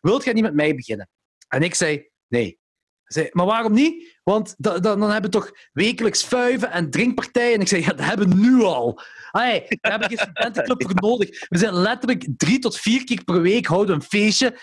Wilt 0.00 0.24
jij 0.24 0.32
niet 0.32 0.42
met 0.42 0.54
mij 0.54 0.74
beginnen? 0.74 1.08
En 1.48 1.62
ik 1.62 1.74
zei, 1.74 2.08
nee. 2.28 2.58
Zei, 3.04 3.28
maar 3.32 3.46
waarom 3.46 3.72
niet? 3.72 4.18
Want 4.22 4.54
da- 4.58 4.78
da- 4.78 4.96
dan 4.96 5.10
hebben 5.10 5.30
we 5.30 5.36
toch 5.38 5.50
wekelijks 5.72 6.24
vuiven 6.24 6.70
en 6.70 6.90
drinkpartijen. 6.90 7.54
En 7.54 7.60
ik 7.60 7.68
zei, 7.68 7.82
ja, 7.82 7.88
dat 7.88 8.04
hebben 8.04 8.28
we 8.28 8.34
nu 8.34 8.62
al. 8.62 9.00
Hey, 9.30 9.64
we 9.68 9.88
hebben 9.90 10.08
geen 10.08 10.18
studentenclub 10.28 10.82
voor 10.82 10.94
nodig. 10.94 11.48
We 11.48 11.58
zijn 11.58 11.74
letterlijk 11.74 12.26
drie 12.36 12.58
tot 12.58 12.78
vier 12.78 13.04
keer 13.04 13.24
per 13.24 13.42
week 13.42 13.66
houden 13.66 13.94
een 13.94 14.02
feestje. 14.02 14.58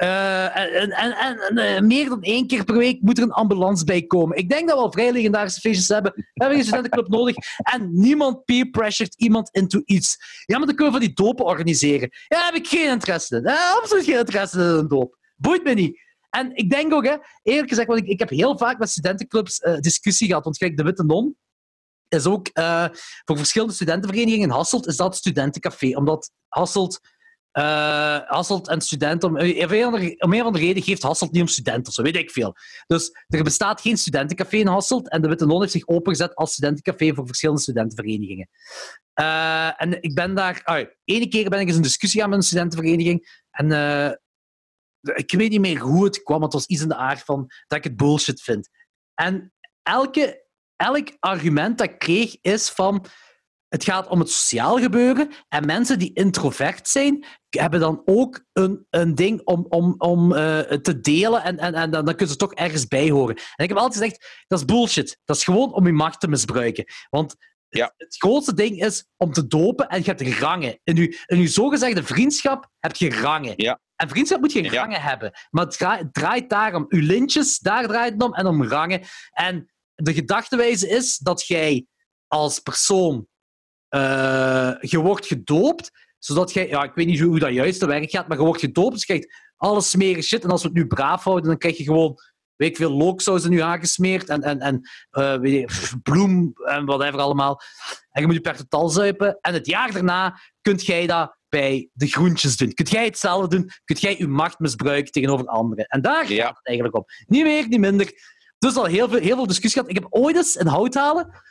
Eh, 0.00 0.56
en, 0.56 0.90
en, 0.90 1.56
eh, 1.56 1.80
meer 1.80 2.08
dan 2.08 2.22
één 2.22 2.46
keer 2.46 2.64
per 2.64 2.76
week 2.76 3.02
moet 3.02 3.18
er 3.18 3.24
een 3.24 3.32
ambulance 3.32 3.84
bij 3.84 4.02
komen. 4.02 4.36
Ik 4.36 4.48
denk 4.48 4.68
dat 4.68 4.76
we 4.76 4.82
al 4.82 4.92
vrij 4.92 5.12
legendarische 5.12 5.60
feestjes 5.60 5.88
hebben. 5.88 6.12
We 6.14 6.24
hebben 6.34 6.58
geen 6.58 6.66
studentenclub 6.66 7.08
nodig. 7.18 7.36
En 7.56 7.90
niemand 7.92 8.44
peer 8.44 8.66
pressured 8.70 9.14
iemand 9.14 9.48
into 9.50 9.82
iets. 9.84 10.16
Ja, 10.46 10.58
maar 10.58 10.66
dan 10.66 10.76
kunnen 10.76 10.94
we 10.94 10.98
van 10.98 11.08
die 11.08 11.24
dopen 11.24 11.44
organiseren. 11.44 12.08
Ja, 12.10 12.36
daar 12.36 12.44
heb 12.44 12.54
ik 12.54 12.66
geen 12.66 12.90
interesse 12.90 13.36
in. 13.36 13.44
Eh, 13.44 13.76
absoluut 13.76 14.04
geen 14.04 14.18
interesse 14.18 14.58
in 14.58 14.64
een 14.64 14.88
doop. 14.88 15.16
Boeit 15.36 15.64
me 15.64 15.74
niet. 15.74 16.00
En 16.30 16.54
ik 16.54 16.70
denk 16.70 16.92
ook, 16.92 17.04
hè, 17.04 17.16
eerlijk 17.42 17.68
gezegd, 17.68 17.88
want 17.88 18.00
ik, 18.00 18.06
ik 18.06 18.18
heb 18.18 18.30
heel 18.30 18.58
vaak 18.58 18.78
met 18.78 18.90
studentenclubs 18.90 19.58
discussie 19.80 20.26
gehad. 20.26 20.44
Want 20.44 20.58
kijk, 20.58 20.76
de 20.76 20.82
Witte 20.82 21.04
Non 21.04 21.36
is 22.08 22.26
ook 22.26 22.50
voor 23.24 23.36
verschillende 23.36 23.74
studentenverenigingen 23.74 24.48
in 24.48 24.54
Hasselt 24.54 24.86
is 24.86 24.96
dat 24.96 25.16
studentencafé. 25.16 25.96
Omdat 25.96 26.30
Hasselt, 26.48 27.00
eh, 27.50 28.18
Hasselt 28.26 28.68
en 28.68 28.80
studenten, 28.80 29.28
om, 29.28 29.36
eh, 29.36 29.64
om, 29.64 29.72
een 29.72 29.86
of 29.86 29.86
andere- 29.86 30.48
een 30.48 30.56
reden 30.56 30.82
geeft 30.82 31.02
Hasselt 31.02 31.32
niet 31.32 31.42
om 31.42 31.48
studenten 31.48 31.86
of 31.86 31.92
zo, 31.92 32.02
weet 32.02 32.16
ik 32.16 32.30
veel. 32.30 32.54
Dus 32.86 33.10
er 33.26 33.42
bestaat 33.42 33.80
geen 33.80 33.96
studentencafé 33.96 34.56
in 34.56 34.66
Hasselt 34.66 35.10
en 35.10 35.22
de 35.22 35.28
Witte 35.28 35.46
Non 35.46 35.60
heeft 35.60 35.72
zich 35.72 35.88
opengezet 35.88 36.34
als 36.34 36.52
studentencafé 36.52 37.14
voor 37.14 37.26
verschillende 37.26 37.60
studentenverenigingen. 37.60 38.48
Eh, 39.12 39.82
en 39.82 40.02
ik 40.02 40.14
ben 40.14 40.34
daar... 40.34 40.60
ah, 40.64 40.86
ene 41.04 41.28
keer 41.28 41.48
ben 41.48 41.60
ik 41.60 41.66
eens 41.66 41.76
in 41.76 41.82
discussie 41.82 42.20
gaan 42.20 42.28
met 42.28 42.38
een 42.38 42.44
studentenvereniging 42.44 43.44
en 43.50 43.66
ik 45.00 45.32
weet 45.32 45.50
niet 45.50 45.60
meer 45.60 45.78
hoe 45.78 46.04
het 46.04 46.22
kwam, 46.22 46.42
het 46.42 46.52
was 46.52 46.66
iets 46.66 46.82
in 46.82 46.88
de 46.88 46.96
aard 46.96 47.22
van 47.22 47.50
dat 47.66 47.78
ik 47.78 47.84
het 47.84 47.96
bullshit 47.96 48.42
vind. 48.42 48.68
En 49.14 49.52
elke, 49.82 50.46
elk 50.76 51.08
argument 51.18 51.78
dat 51.78 51.88
ik 51.88 51.98
kreeg 51.98 52.36
is 52.40 52.70
van 52.70 53.04
het 53.70 53.84
gaat 53.84 54.08
om 54.08 54.18
het 54.18 54.30
sociaal 54.30 54.78
gebeuren 54.78 55.30
en 55.48 55.66
mensen 55.66 55.98
die 55.98 56.12
introvert 56.12 56.88
zijn, 56.88 57.24
hebben 57.48 57.80
dan 57.80 58.02
ook 58.04 58.44
een, 58.52 58.86
een 58.90 59.14
ding 59.14 59.40
om, 59.44 59.66
om, 59.68 59.94
om 59.98 60.34
eh, 60.34 60.58
te 60.58 61.00
delen 61.00 61.42
en, 61.42 61.58
en, 61.58 61.74
en 61.74 61.90
dan 61.90 62.04
dan 62.04 62.14
kunnen 62.14 62.34
ze 62.34 62.36
toch 62.36 62.54
ergens 62.54 62.86
bij 62.86 63.10
horen. 63.10 63.36
En 63.36 63.64
ik 63.64 63.68
heb 63.68 63.78
altijd 63.78 64.02
gezegd, 64.02 64.44
dat 64.46 64.58
is 64.58 64.64
bullshit. 64.64 65.18
Dat 65.24 65.36
is 65.36 65.44
gewoon 65.44 65.74
om 65.74 65.86
je 65.86 65.92
macht 65.92 66.20
te 66.20 66.28
misbruiken. 66.28 66.84
Want 67.10 67.34
Ja. 67.68 67.92
het, 67.96 68.16
grootste 68.18 68.54
ding 68.54 68.84
is 68.84 69.06
om 69.16 69.32
te 69.32 69.46
dopen 69.46 69.88
en 69.88 69.98
je 69.98 70.04
hebt 70.04 70.38
rangen. 70.38 70.80
In 70.84 70.96
je, 70.96 71.22
in 71.26 71.40
je 71.40 71.48
zogezegde 71.48 72.02
vriendschap 72.02 72.68
heb 72.78 72.96
je 72.96 73.10
rangen. 73.20 73.52
Ja. 73.56 73.80
En 73.96 74.08
vriendschap 74.08 74.40
moet 74.40 74.52
je 74.52 74.62
Ja. 74.62 74.70
rangen 74.70 75.00
hebben. 75.00 75.30
Maar 75.50 75.64
het 75.64 75.78
draait, 75.78 76.00
het 76.00 76.14
draait 76.14 76.50
daar 76.50 76.74
om. 76.74 76.84
Uw 76.88 77.00
lintjes, 77.06 77.58
daar 77.58 77.86
draait 77.86 78.12
het 78.12 78.22
om. 78.22 78.34
En 78.34 78.46
om 78.46 78.64
rangen. 78.64 79.00
En 79.30 79.72
de 79.94 80.14
gedachtewijze 80.14 80.88
is 80.88 81.16
dat 81.18 81.46
jij 81.46 81.86
als 82.26 82.58
persoon... 82.58 83.28
eh, 83.90 84.72
je 84.80 84.98
wordt 84.98 85.26
gedoopt, 85.26 85.90
zodat 86.18 86.52
jij... 86.52 86.68
Ja, 86.68 86.82
ik 86.82 86.94
weet 86.94 87.06
niet 87.06 87.20
hoe 87.20 87.38
dat 87.38 87.52
juist 87.52 87.78
te 87.78 87.86
werk 87.86 88.10
gaat, 88.10 88.28
maar 88.28 88.36
je 88.36 88.44
wordt 88.44 88.60
gedoopt, 88.60 88.90
dus 88.92 89.00
je 89.00 89.06
krijgt 89.06 89.34
alle 89.56 89.80
smerige 89.80 90.22
shit. 90.22 90.44
En 90.44 90.50
als 90.50 90.62
we 90.62 90.68
het 90.68 90.76
nu 90.76 90.86
braaf 90.86 91.24
houden, 91.24 91.46
dan 91.48 91.58
krijg 91.58 91.76
je 91.76 91.84
gewoon... 91.84 92.14
Weet 92.56 92.70
ik 92.70 92.76
veel, 92.76 92.90
looksaus 92.90 93.44
in 93.44 93.52
je 93.52 93.62
haar 93.62 93.78
gesmeerd 93.78 94.28
en, 94.28 94.42
en, 94.42 94.60
en 94.60 94.80
eh, 95.10 95.36
weet 95.36 95.52
je, 95.52 95.64
pff, 95.64 96.02
bloem 96.02 96.52
en 96.64 96.84
whatever 96.84 97.20
allemaal. 97.20 97.60
En 98.10 98.20
je 98.20 98.26
moet 98.26 98.36
je 98.36 98.40
per 98.40 98.56
totaal 98.56 98.88
zuipen. 98.88 99.38
En 99.40 99.54
het 99.54 99.66
jaar 99.66 99.92
daarna 99.92 100.40
kunt 100.60 100.86
jij 100.86 101.06
dat 101.06 101.36
bij 101.48 101.88
de 101.92 102.06
groentjes 102.06 102.56
doen. 102.56 102.72
Kunt 102.72 102.90
jij 102.90 103.04
hetzelfde 103.04 103.56
doen? 103.56 103.70
Kunt 103.84 104.00
jij 104.00 104.18
je 104.18 104.28
macht 104.28 104.58
misbruiken 104.58 105.12
tegenover 105.12 105.46
anderen? 105.46 105.84
En 105.84 106.02
daar 106.02 106.20
gaat 106.20 106.28
Ja. 106.28 106.48
het 106.48 106.60
eigenlijk 106.66 106.96
om. 106.96 107.04
Niet 107.26 107.42
meer, 107.42 107.68
niet 107.68 107.80
minder. 107.80 108.12
Dus 108.58 108.76
al 108.76 108.84
heel 108.84 109.08
veel, 109.08 109.20
heel 109.20 109.36
veel 109.36 109.46
discussie 109.46 109.80
gehad. 109.80 109.96
Ik 109.96 110.02
heb 110.02 110.12
ooit 110.12 110.36
eens 110.36 110.56
in 110.56 110.66
Houthalen 110.66 111.42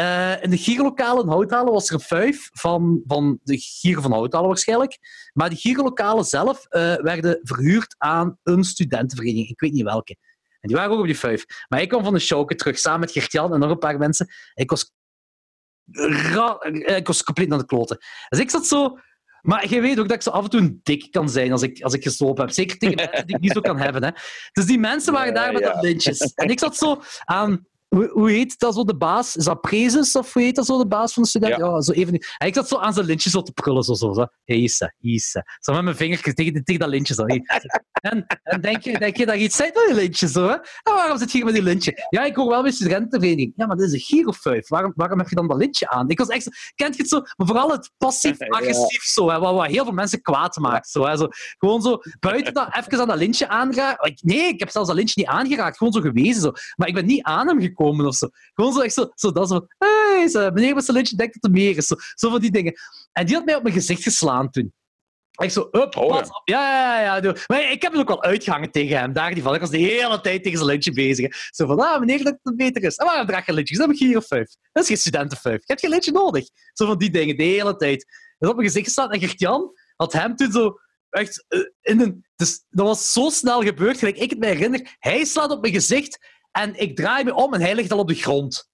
eh, 0.00 0.42
in 0.42 0.50
de 0.50 0.56
gierlokalen 0.56 1.22
in 1.22 1.30
Houthalen 1.30 1.72
was 1.72 1.88
er 1.88 1.94
een 1.94 2.00
vijf 2.00 2.48
van, 2.52 3.02
van 3.06 3.38
de 3.42 3.58
gieren 3.58 4.02
van 4.02 4.12
Houthalen 4.12 4.48
waarschijnlijk. 4.48 4.98
Maar 5.32 5.48
die 5.48 5.58
gierlokalen 5.58 6.24
zelf 6.24 6.64
eh, 6.64 6.94
werden 6.94 7.38
verhuurd 7.42 7.94
aan 7.98 8.38
een 8.42 8.64
studentenvereniging. 8.64 9.48
Ik 9.48 9.60
weet 9.60 9.72
niet 9.72 9.82
welke. 9.82 10.16
En 10.60 10.68
die 10.68 10.76
waren 10.76 10.92
ook 10.92 11.00
op 11.00 11.06
die 11.06 11.18
vijf. 11.18 11.44
Maar 11.68 11.80
ik 11.80 11.88
kwam 11.88 12.04
van 12.04 12.14
de 12.14 12.18
show 12.18 12.48
terug 12.48 12.78
samen 12.78 13.00
met 13.00 13.12
Gert-Jan 13.12 13.52
en 13.52 13.60
nog 13.60 13.70
een 13.70 13.78
paar 13.78 13.98
mensen. 13.98 14.26
Ik 14.54 14.70
was, 14.70 14.92
ra- 16.32 16.62
ik 16.96 17.06
was 17.06 17.22
compleet 17.22 17.48
naar 17.48 17.58
de 17.58 17.66
kloten. 17.66 17.98
Dus 18.28 18.38
ik 18.38 18.50
zat 18.50 18.66
zo... 18.66 18.98
Maar 19.40 19.68
je 19.68 19.80
weet 19.80 19.98
ook 19.98 20.08
dat 20.08 20.16
ik 20.16 20.22
zo 20.22 20.30
af 20.30 20.44
en 20.44 20.50
toe 20.50 20.78
dik 20.82 21.10
kan 21.10 21.28
zijn 21.28 21.52
als 21.52 21.62
ik, 21.62 21.82
als 21.82 21.94
ik 21.94 22.02
gestopen 22.02 22.44
heb. 22.44 22.54
Zeker 22.54 22.78
tegen 22.78 22.96
mensen 22.96 23.26
die 23.26 23.36
ik 23.36 23.42
niet 23.42 23.52
zo 23.52 23.60
kan 23.60 23.78
hebben. 23.78 24.04
Hè. 24.04 24.10
Dus 24.52 24.66
die 24.66 24.78
mensen 24.78 25.12
waren 25.12 25.34
daar 25.34 25.52
met 25.52 25.62
Ja, 25.62 25.72
dat 25.72 25.82
lintjes. 25.82 26.18
En 26.34 26.48
ik 26.48 26.58
zat 26.58 26.76
zo 26.76 27.02
aan... 27.24 27.68
Hoe, 27.94 28.10
hoe 28.12 28.30
heet 28.30 28.58
dat 28.58 28.74
zo, 28.74 28.84
de 28.84 28.96
baas? 28.96 29.36
Is 29.36 29.44
dat 29.44 29.60
Prezes, 29.60 30.16
of 30.16 30.32
hoe 30.32 30.42
heet 30.42 30.56
dat 30.56 30.66
zo, 30.66 30.78
de 30.78 30.86
baas 30.86 31.12
van 31.12 31.22
de 31.22 31.28
student? 31.28 31.56
Ja. 31.56 31.80
zo 31.80 31.92
even... 31.92 32.12
En 32.38 32.46
ik 32.46 32.54
zat 32.54 32.68
zo 32.68 32.76
aan 32.76 32.92
zijn 32.92 33.06
lintjes 33.06 33.32
zo 33.32 33.42
te 33.42 33.52
prullen, 33.52 33.82
zo. 33.82 33.94
zo, 33.94 34.12
zo. 34.12 34.26
Hey, 34.44 34.56
Issa, 34.56 34.94
Issa. 35.00 35.44
Zo 35.58 35.72
met 35.72 35.82
mijn 35.82 35.96
vinger 35.96 36.34
tegen, 36.34 36.64
tegen 36.64 36.80
dat 36.80 36.88
lintje. 36.88 37.14
Zo. 37.14 37.24
En, 38.00 38.26
en 38.42 38.60
denk, 38.60 38.82
je, 38.82 38.98
denk 38.98 39.16
je 39.16 39.26
dat 39.26 39.34
je 39.34 39.42
iets 39.42 39.56
zei 39.56 39.70
met 39.74 39.84
die 39.86 39.94
lintje, 39.94 40.28
zo, 40.28 40.48
hè? 40.48 40.52
En 40.52 40.94
waarom 40.94 41.18
zit 41.18 41.30
je 41.30 41.36
hier 41.36 41.46
met 41.46 41.54
die 41.54 41.62
lintje? 41.62 42.06
Ja, 42.10 42.24
ik 42.24 42.36
hoor 42.36 42.48
wel 42.48 42.62
bij 42.62 42.70
studentenvereniging. 42.70 43.52
Ja, 43.56 43.66
maar 43.66 43.76
dit 43.76 43.86
is 43.86 43.92
een 43.92 44.00
girofuif. 44.00 44.68
Waarom, 44.68 44.92
waarom 44.96 45.18
heb 45.18 45.28
je 45.28 45.34
dan 45.34 45.48
dat 45.48 45.56
lintje 45.56 45.88
aan? 45.88 46.08
Ik 46.08 46.18
was 46.18 46.28
echt 46.28 46.42
zo... 46.42 46.50
Kent 46.74 46.96
je 46.96 47.02
het 47.02 47.10
zo? 47.10 47.20
Maar 47.36 47.46
vooral 47.46 47.70
het 47.70 47.90
passief-agressief, 47.98 49.02
zo, 49.16 49.30
hè, 49.30 49.38
wat, 49.38 49.54
wat 49.54 49.66
heel 49.66 49.84
veel 49.84 49.92
mensen 49.92 50.22
kwaad 50.22 50.56
maakt. 50.56 50.88
Zo, 50.88 51.06
hè, 51.06 51.16
zo. 51.16 51.28
Gewoon 51.58 51.82
zo 51.82 51.98
buiten 52.20 52.54
dat 52.54 52.76
even 52.76 53.00
aan 53.00 53.08
dat 53.08 53.18
lintje 53.18 53.48
aangeraakt. 53.48 54.22
Nee, 54.22 54.48
ik 54.48 54.60
heb 54.60 54.70
zelfs 54.70 54.88
dat 54.88 54.96
lintje 54.96 55.20
niet 55.20 55.30
aangeraakt. 55.30 55.76
Gewoon 55.76 55.92
zo 55.92 56.00
gewezen. 56.00 56.42
Zo. 56.42 56.52
Maar 56.76 56.88
ik 56.88 56.94
ben 56.94 57.06
niet 57.06 57.22
aan 57.22 57.48
hem 57.48 57.60
gekomen 57.60 57.78
of 57.80 58.14
zo. 58.14 58.28
Gewoon 58.54 58.72
zo 58.72 58.80
echt 58.80 58.94
zo, 58.94 59.10
zo 59.14 59.32
dat 59.32 59.48
zo. 59.48 59.66
Hey, 59.78 60.28
zo, 60.28 60.50
meneer 60.50 60.74
met 60.74 60.84
zijn 60.84 60.96
lintje 60.96 61.16
denkt 61.16 61.34
dat 61.34 61.44
er 61.44 61.56
meer 61.56 61.76
is. 61.76 61.86
Zo, 61.86 61.94
zo 62.14 62.30
van 62.30 62.40
die 62.40 62.50
dingen. 62.50 62.74
En 63.12 63.26
die 63.26 63.34
had 63.34 63.44
mij 63.44 63.54
op 63.54 63.62
mijn 63.62 63.74
gezicht 63.74 64.02
geslaan 64.02 64.50
toen. 64.50 64.72
Ik 65.42 65.50
zo, 65.50 65.68
up, 65.72 65.96
Oh, 65.96 66.08
pas 66.08 66.28
op. 66.28 66.42
Ja, 66.44 67.00
ja, 67.00 67.16
ja. 67.16 67.34
Maar 67.46 67.70
ik 67.70 67.82
heb 67.82 67.92
het 67.92 68.00
ook 68.00 68.08
wel 68.08 68.22
uitgehangen 68.22 68.70
tegen 68.70 68.98
hem. 68.98 69.12
Daar 69.12 69.34
die 69.34 69.42
van. 69.42 69.54
Ik 69.54 69.60
was 69.60 69.70
de 69.70 69.78
hele 69.78 70.20
tijd 70.20 70.42
tegen 70.42 70.58
zijn 70.58 70.70
lintje 70.70 70.92
bezig. 70.92 71.24
hè. 71.24 71.38
Zo 71.50 71.66
van, 71.66 71.80
ah, 71.80 72.00
meneer, 72.00 72.24
dat 72.24 72.38
het 72.42 72.56
beter 72.56 72.82
is. 72.82 72.96
En 72.96 73.06
waarom 73.06 73.26
draag 73.26 73.46
je 73.46 73.52
lintjes? 73.52 73.78
Dat 73.78 73.86
heb 73.86 73.96
ik 73.96 74.02
hier 74.02 74.22
vijf. 74.22 74.48
Dat 74.72 74.82
is 74.82 74.88
geen 74.88 74.98
studentenvijf. 74.98 75.56
Je 75.56 75.64
hebt 75.66 75.80
geen 75.80 75.90
lintje 75.90 76.12
nodig. 76.12 76.44
Zo 76.72 76.86
van 76.86 76.98
die 76.98 77.10
dingen, 77.10 77.36
de 77.36 77.42
hele 77.42 77.76
tijd. 77.76 78.06
Dat 78.38 78.50
op 78.50 78.56
mijn 78.56 78.66
gezicht 78.68 78.84
gestaan. 78.84 79.10
En 79.10 79.20
Gert-Jan 79.20 79.72
had 79.96 80.12
hem 80.12 80.36
toen 80.36 80.52
zo 80.52 80.78
echt 81.10 81.44
eh, 81.48 81.60
in 81.80 82.00
een... 82.00 82.24
Dus 82.36 82.64
dat 82.68 82.86
was 82.86 83.12
zo 83.12 83.30
snel 83.30 83.62
gebeurd, 83.62 83.98
gelijk 83.98 84.18
ik 84.18 84.30
het 84.30 84.38
me 84.38 84.46
herinner. 84.46 84.96
Hij 84.98 85.24
slaat 85.24 85.50
op 85.50 85.60
mijn 85.60 85.72
gezicht 85.72 86.18
en 86.50 86.80
ik 86.80 86.96
draai 86.96 87.24
me 87.24 87.34
om 87.34 87.54
en 87.54 87.60
hij 87.60 87.74
ligt 87.74 87.92
al 87.92 87.98
op 87.98 88.08
de 88.08 88.14
grond. 88.14 88.68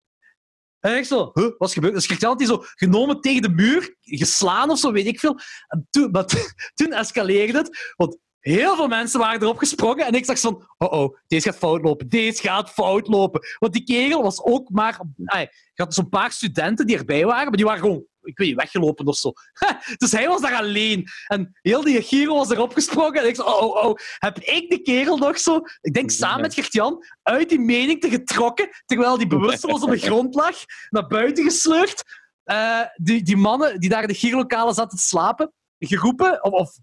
En 0.81 0.97
ik 0.97 1.05
zo, 1.05 1.31
wat 1.33 1.69
is 1.69 1.73
gebeurd? 1.73 1.95
Dus 1.95 2.21
had 2.23 2.39
die 2.39 2.47
zo 2.47 2.63
genomen 2.75 3.21
tegen 3.21 3.43
de 3.43 3.49
muur, 3.49 3.97
geslaan 4.01 4.71
of 4.71 4.79
zo, 4.79 4.93
weet 4.93 5.07
ik 5.07 5.21
veel. 5.21 5.39
En 5.67 5.87
toen, 5.91 6.11
maar 6.11 6.25
toen 6.75 6.93
escaleerde 6.93 7.59
het, 7.59 7.93
want 7.97 8.19
heel 8.39 8.77
veel 8.77 8.89
mensen 8.89 9.21
waren 9.21 9.43
erop 9.43 9.59
gesprongen 9.59 10.07
en 10.07 10.13
ik 10.13 10.25
zag 10.25 10.41
van, 10.41 10.69
oh 10.79 10.93
oh, 10.93 11.19
deze 11.27 11.49
gaat 11.49 11.59
fout 11.59 11.83
lopen, 11.83 12.09
deze 12.09 12.43
gaat 12.43 12.71
fout 12.71 13.09
lopen. 13.09 13.41
Want 13.59 13.73
die 13.73 13.85
kerel 13.85 14.23
was 14.23 14.43
ook 14.43 14.71
maar... 14.71 15.01
Ay, 15.25 15.49
had 15.75 15.95
zo'n 15.95 16.09
paar 16.09 16.33
studenten 16.33 16.87
die 16.87 16.99
erbij 16.99 17.25
waren, 17.25 17.45
maar 17.45 17.57
die 17.57 17.65
waren 17.65 17.81
gewoon, 17.81 18.07
ik 18.27 18.39
weet 18.39 18.49
niet, 18.49 18.57
weggelopen 18.57 19.07
of 19.07 19.17
zo. 19.17 19.33
Dus 19.97 20.13
hij 20.13 20.29
was 20.29 20.41
daar 20.41 20.55
alleen. 20.55 21.09
En 21.27 21.59
heel 21.63 21.83
die 21.83 22.03
Giro 22.03 22.35
was 22.37 22.51
erop 22.51 22.73
gesprongen. 22.73 23.21
En 23.23 23.29
ik 23.29 23.35
zo, 23.35 23.43
oh, 23.43 23.63
oh, 23.63 23.85
oh. 23.85 23.99
Heb 24.19 24.39
ik 24.39 24.71
de 24.71 24.83
kerel 24.83 25.17
nog 25.17 25.39
zo, 25.39 25.61
ik 25.81 25.95
denk 25.95 26.11
samen 26.11 26.41
met 26.41 26.55
Gert-Jan, 26.55 27.05
uit 27.23 27.49
die 27.49 27.61
mening 27.61 28.01
te 28.01 28.09
getrokken, 28.09 28.69
terwijl 28.87 29.19
die 29.19 29.27
bewusteloos 29.27 29.83
op 29.83 29.91
de 29.91 29.99
grond 29.99 30.35
lag, 30.35 30.57
naar 30.91 31.07
buiten 31.07 31.45
gesleurd. 31.45 32.03
Eh, 32.45 32.81
die, 32.95 33.23
die 33.23 33.37
mannen 33.37 33.81
die 33.81 33.89
daar 33.89 34.03
in 34.03 34.09
de 34.09 34.15
Gierlokalen 34.15 34.75
zaten 34.75 34.99
te 34.99 35.05
slapen, 35.05 35.53
geroepen, 35.79 36.45
of, 36.45 36.53
of 36.53 36.79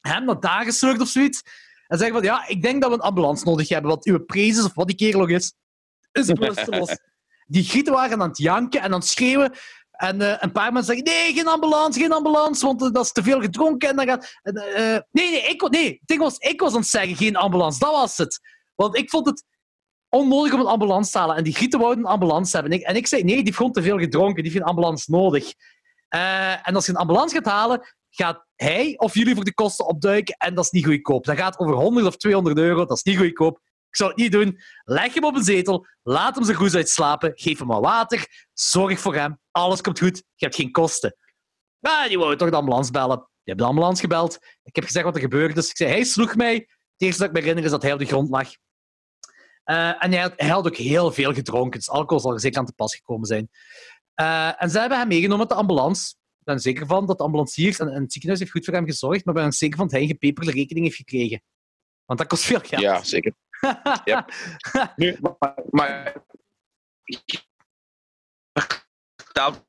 hem 0.00 0.24
naar 0.24 0.40
daar 0.40 0.64
gesleurd 0.64 1.00
of 1.00 1.08
zoiets. 1.08 1.42
En 1.86 1.98
zeggen 1.98 2.16
van, 2.16 2.24
ja, 2.24 2.46
ik 2.46 2.62
denk 2.62 2.80
dat 2.80 2.90
we 2.90 2.96
een 2.96 3.02
ambulance 3.02 3.44
nodig 3.44 3.68
hebben, 3.68 3.90
want 3.90 4.04
uw 4.04 4.24
prezes, 4.24 4.64
of 4.64 4.74
wat 4.74 4.86
die 4.86 4.96
kerel 4.96 5.20
ook 5.20 5.30
is, 5.30 5.54
is 6.12 6.26
bewusteloos. 6.26 6.96
Die 7.46 7.64
grieten 7.64 7.92
waren 7.92 8.20
aan 8.20 8.28
het 8.28 8.38
janken 8.38 8.80
en 8.80 8.92
aan 8.92 8.98
het 8.98 9.08
schreeuwen. 9.08 9.52
En 10.00 10.20
eh, 10.20 10.36
een 10.38 10.52
paar 10.52 10.72
mensen 10.72 10.96
zeggen: 10.96 11.14
nee, 11.14 11.32
geen 11.32 11.48
ambulance, 11.48 12.00
geen 12.00 12.12
ambulance, 12.12 12.66
want 12.66 12.82
eh, 12.82 12.90
dat 12.90 13.04
is 13.04 13.12
te 13.12 13.22
veel 13.22 13.40
gedronken. 13.40 13.88
En 13.88 13.96
dan 13.96 14.06
gaat, 14.06 14.38
eh, 14.42 14.54
nee, 15.10 15.30
nee, 15.30 15.42
ik, 15.42 15.70
nee, 15.70 16.00
het 16.04 16.16
was, 16.16 16.36
ik 16.38 16.60
was 16.60 16.72
aan 16.72 16.80
het 16.80 16.88
zeggen: 16.88 17.16
geen 17.16 17.36
ambulance, 17.36 17.78
dat 17.78 17.90
was 17.90 18.16
het. 18.16 18.40
Want 18.74 18.96
ik 18.96 19.10
vond 19.10 19.26
het 19.26 19.44
onnodig 20.08 20.52
om 20.52 20.60
een 20.60 20.66
ambulance 20.66 21.10
te 21.10 21.18
halen. 21.18 21.36
En 21.36 21.44
die 21.44 21.54
grieten 21.54 21.78
wouden 21.80 22.04
een 22.04 22.10
ambulance 22.10 22.56
hebben. 22.56 22.72
En 22.72 22.78
ik, 22.78 22.86
en 22.86 22.96
ik 22.96 23.06
zei: 23.06 23.22
nee, 23.22 23.42
die 23.42 23.54
heeft 23.56 23.74
te 23.74 23.82
veel 23.82 23.98
gedronken, 23.98 24.42
die 24.42 24.52
heeft 24.52 24.56
geen 24.56 24.68
ambulance 24.68 25.10
nodig. 25.10 25.52
En 26.62 26.74
als 26.74 26.86
je 26.86 26.92
een 26.92 26.98
ambulance 26.98 27.34
gaat 27.34 27.52
halen, 27.52 27.94
gaat 28.10 28.44
hij 28.56 28.94
of 28.96 29.14
jullie 29.14 29.34
voor 29.34 29.44
de 29.44 29.54
kosten 29.54 29.86
opduiken. 29.86 30.34
En 30.38 30.54
dat 30.54 30.64
is 30.64 30.70
niet 30.70 30.86
goedkoop. 30.86 31.24
Dat 31.24 31.36
gaat 31.36 31.58
over 31.58 31.74
100 31.74 32.06
of 32.06 32.16
200 32.16 32.58
euro, 32.58 32.84
dat 32.84 32.96
is 32.96 33.02
niet 33.02 33.18
goedkoop. 33.18 33.60
Ik 33.90 33.96
zou 33.96 34.10
het 34.10 34.18
niet 34.18 34.32
doen. 34.32 34.58
Leg 34.84 35.14
hem 35.14 35.24
op 35.24 35.36
een 35.36 35.44
zetel, 35.44 35.86
laat 36.02 36.34
hem 36.34 36.44
zijn 36.44 36.56
goed 36.56 36.74
uitslapen, 36.74 37.32
geef 37.34 37.58
hem 37.58 37.68
wat 37.68 37.80
water, 37.80 38.46
zorg 38.52 39.00
voor 39.00 39.14
hem, 39.14 39.38
alles 39.50 39.80
komt 39.80 39.98
goed, 39.98 40.16
je 40.16 40.44
hebt 40.44 40.54
geen 40.54 40.70
kosten. 40.70 41.16
Ah, 41.80 42.08
die 42.08 42.18
wou 42.18 42.36
toch 42.36 42.50
de 42.50 42.56
ambulance 42.56 42.92
bellen. 42.92 43.16
Die 43.16 43.26
hebben 43.44 43.64
de 43.64 43.70
ambulance 43.70 44.02
gebeld. 44.02 44.38
Ik 44.62 44.74
heb 44.74 44.84
gezegd 44.84 45.04
wat 45.04 45.14
er 45.14 45.20
gebeurde. 45.20 45.54
Dus 45.54 45.70
ik 45.70 45.76
zei, 45.76 45.90
hij 45.90 46.04
sloeg 46.04 46.36
mij. 46.36 46.54
Het 46.54 46.68
eerste 47.08 47.18
dat 47.18 47.28
ik 47.28 47.34
me 47.34 47.40
herinner 47.40 47.64
is 47.64 47.70
dat 47.70 47.82
hij 47.82 47.92
op 47.92 47.98
de 47.98 48.04
grond 48.04 48.28
lag. 48.28 48.48
Eh, 49.64 50.04
en 50.04 50.12
hij 50.12 50.20
had, 50.20 50.32
hij 50.36 50.48
had 50.48 50.66
ook 50.66 50.76
heel 50.76 51.12
veel 51.12 51.32
gedronken. 51.32 51.78
Dus 51.78 51.90
alcohol 51.90 52.20
zal 52.20 52.32
er 52.32 52.40
zeker 52.40 52.58
aan 52.58 52.66
te 52.66 52.72
pas 52.72 52.94
gekomen 52.94 53.26
zijn. 53.26 53.48
Eh, 54.14 54.62
en 54.62 54.70
ze 54.70 54.78
hebben 54.78 54.98
hem 54.98 55.08
meegenomen 55.08 55.38
met 55.38 55.48
de 55.48 55.54
ambulance. 55.54 56.14
Ik 56.38 56.44
ben 56.46 56.54
er 56.54 56.60
zeker 56.60 56.86
van 56.86 57.06
dat 57.06 57.18
de 57.18 57.24
ambulanciers 57.24 57.78
en, 57.78 57.86
het 57.86 58.12
ziekenhuis 58.12 58.40
heeft 58.40 58.52
goed 58.52 58.64
voor 58.64 58.74
hem 58.74 58.86
gezorgd, 58.86 59.24
maar 59.24 59.34
ik 59.34 59.40
ben 59.40 59.50
er 59.50 59.56
zeker 59.56 59.76
van 59.76 59.86
dat 59.86 59.94
hij 59.94 60.02
een 60.02 60.12
gepeperde 60.12 60.50
rekening 60.50 60.84
heeft 60.84 60.96
gekregen. 60.96 61.42
Want 62.04 62.18
dat 62.18 62.28
kost 62.28 62.42
veel 62.42 62.60
geld. 62.60 62.82
Ja, 62.82 63.02
zeker. 63.02 63.34
Yep. 64.04 64.32
Nu, 64.96 65.18
maar, 65.20 65.54
maar 65.70 66.14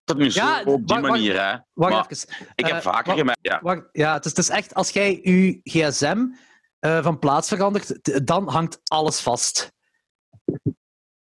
het 0.05 0.17
nu 0.17 0.29
Ja, 0.29 0.61
zo 0.63 0.69
op 0.69 0.87
die 0.87 0.95
wacht, 0.99 1.07
manier, 1.07 1.41
hè? 1.41 1.57
Wacht 1.73 1.93
Maar 1.93 2.05
even. 2.09 2.29
ik 2.55 2.65
heb 2.65 2.75
Eh, 2.75 2.81
vaker 2.81 3.05
wacht- 3.05 3.17
gemerkt, 3.19 3.39
ja. 3.41 3.59
Wacht, 3.61 3.81
ja, 3.91 4.13
het 4.13 4.25
is, 4.25 4.31
het 4.31 4.39
is 4.39 4.49
echt, 4.49 4.73
als 4.73 4.89
jij 4.89 5.19
je 5.23 5.59
gsm 5.63 6.25
eh, 6.79 7.03
van 7.03 7.19
plaats 7.19 7.47
verandert, 7.47 8.27
dan 8.27 8.49
hangt 8.49 8.79
alles 8.83 9.19
vast. 9.19 9.71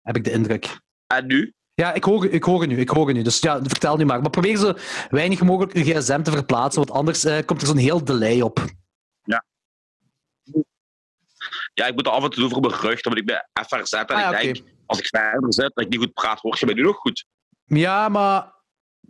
Heb 0.02 0.16
ik 0.16 0.24
de 0.24 0.30
indruk. 0.30 0.78
En 1.06 1.26
nu? 1.26 1.55
Ja, 1.74 1.93
ik 1.93 2.05
hoor, 2.05 2.26
ik 2.26 2.44
hoor 2.44 2.66
nu, 2.66 2.78
ik 2.80 2.89
hoor 2.89 3.12
nu. 3.12 3.22
Dus 3.22 3.39
ja, 3.40 3.60
vertel 3.62 3.97
nu 3.97 4.05
maar. 4.05 4.20
Maar 4.20 4.30
probeer 4.30 4.56
zo 4.56 4.72
weinig 5.09 5.40
mogelijk 5.43 5.76
je 5.76 5.84
gsm 6.01 6.22
te 6.22 6.30
verplaatsen, 6.30 6.84
want 6.84 6.97
anders 6.98 7.24
eh, 7.24 7.44
komt 7.44 7.60
er 7.60 7.66
zo'n 7.66 7.76
heel 7.76 8.05
delay 8.05 8.40
op. 8.40 8.64
Ja, 11.74 11.86
ik 11.86 11.94
moet 11.94 12.07
er 12.07 12.12
af 12.12 12.24
en 12.24 12.31
toe 12.31 12.49
voor 12.49 12.61
mijn 12.61 12.74
rug, 12.74 13.05
moet 13.05 13.19
ik 13.19 13.31
even 13.62 13.86
zetten. 13.86 14.16
En 14.16 14.24
Ah, 14.24 14.32
ik 14.32 14.55
denk, 14.55 14.66
als 14.86 14.99
ik 14.99 15.07
verder 15.07 15.55
zit 15.55 15.74
en 15.74 15.85
ik 15.85 15.89
niet 15.90 15.99
goed 16.01 16.12
praat, 16.12 16.40
hoor 16.40 16.57
je 16.59 16.66
mij 16.66 16.74
nu 16.74 16.82
nog 16.82 16.97
goed. 16.97 17.24
Ja, 17.65 18.09
maar 18.09 18.53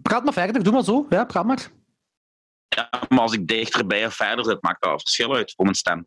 praat 0.02 0.24
maar 0.24 0.32
verder, 0.32 0.62
doe 0.62 0.72
maar 0.72 0.84
zo. 0.84 1.06
Ja, 1.10 1.24
praat 1.24 1.44
maar. 1.44 1.70
Ja, 2.76 2.88
maar 3.08 3.20
als 3.20 3.32
ik 3.32 3.46
dichterbij 3.46 4.06
of 4.06 4.14
verder 4.14 4.44
zit, 4.44 4.62
maakt 4.62 4.82
dat 4.82 5.00
verschil 5.02 5.34
uit 5.34 5.52
voor 5.56 5.64
mijn 5.64 5.76
stem. 5.76 6.06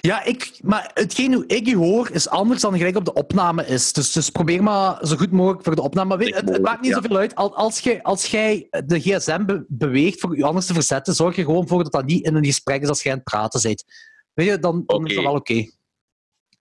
Ja, 0.00 0.22
ik, 0.24 0.58
maar 0.62 0.90
hetgeen 0.94 1.32
hoe 1.34 1.46
ik 1.46 1.66
je 1.66 1.76
hoor 1.76 2.10
is 2.10 2.28
anders 2.28 2.60
dan 2.60 2.76
gelijk 2.76 2.96
op 2.96 3.04
de 3.04 3.12
opname 3.12 3.66
is. 3.66 3.92
Dus, 3.92 4.12
dus 4.12 4.30
probeer 4.30 4.62
maar 4.62 5.06
zo 5.06 5.16
goed 5.16 5.30
mogelijk 5.32 5.62
voor 5.64 5.74
de 5.74 5.82
opname. 5.82 6.08
Maar 6.08 6.18
weet, 6.18 6.34
het, 6.34 6.48
het 6.48 6.62
maakt 6.62 6.80
niet 6.80 6.90
ja. 6.94 7.00
zoveel 7.00 7.16
uit. 7.16 7.34
Al- 7.34 7.56
Als 7.56 7.78
jij, 7.80 8.02
als 8.02 8.26
jij 8.26 8.66
de 8.84 9.00
gsm 9.00 9.44
be- 9.44 9.64
beweegt 9.68 10.20
voor 10.20 10.36
je 10.36 10.44
anders 10.44 10.66
te 10.66 10.74
verzetten, 10.74 11.14
zorg 11.14 11.36
je 11.36 11.44
gewoon 11.44 11.68
voor 11.68 11.82
dat 11.82 11.92
dat 11.92 12.04
niet 12.04 12.24
in 12.26 12.34
een 12.34 12.44
gesprek 12.44 12.82
is 12.82 12.88
als 12.88 13.02
jij 13.02 13.12
aan 13.12 13.18
het 13.18 13.26
praten 13.30 13.62
bent. 13.62 13.84
Weet 14.32 14.46
je, 14.46 14.58
dan, 14.58 14.82
dan 14.86 15.06
is 15.06 15.14
dat 15.14 15.24
wel 15.24 15.34
oké. 15.34 15.70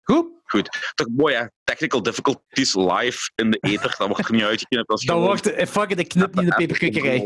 Goed? 0.03 0.91
Toch 0.95 1.07
mooi, 1.15 1.35
hè? 1.35 1.45
Technical 1.63 2.03
difficulties 2.03 2.73
live 2.75 3.31
in 3.35 3.51
de 3.51 3.57
ether, 3.61 3.95
dat 3.97 4.07
wordt 4.07 4.25
er 4.27 4.33
niet 4.33 4.43
uitgeknipt. 4.43 4.87
Dat 4.87 5.01
gewoon- 5.01 5.23
wordt 5.23 5.47
fuck 5.69 5.89
it, 5.89 5.99
ik 5.99 6.07
knip 6.09 6.33
niet 6.35 6.43
in 6.43 6.49
de 6.49 6.55
peperkikkerij. 6.55 7.17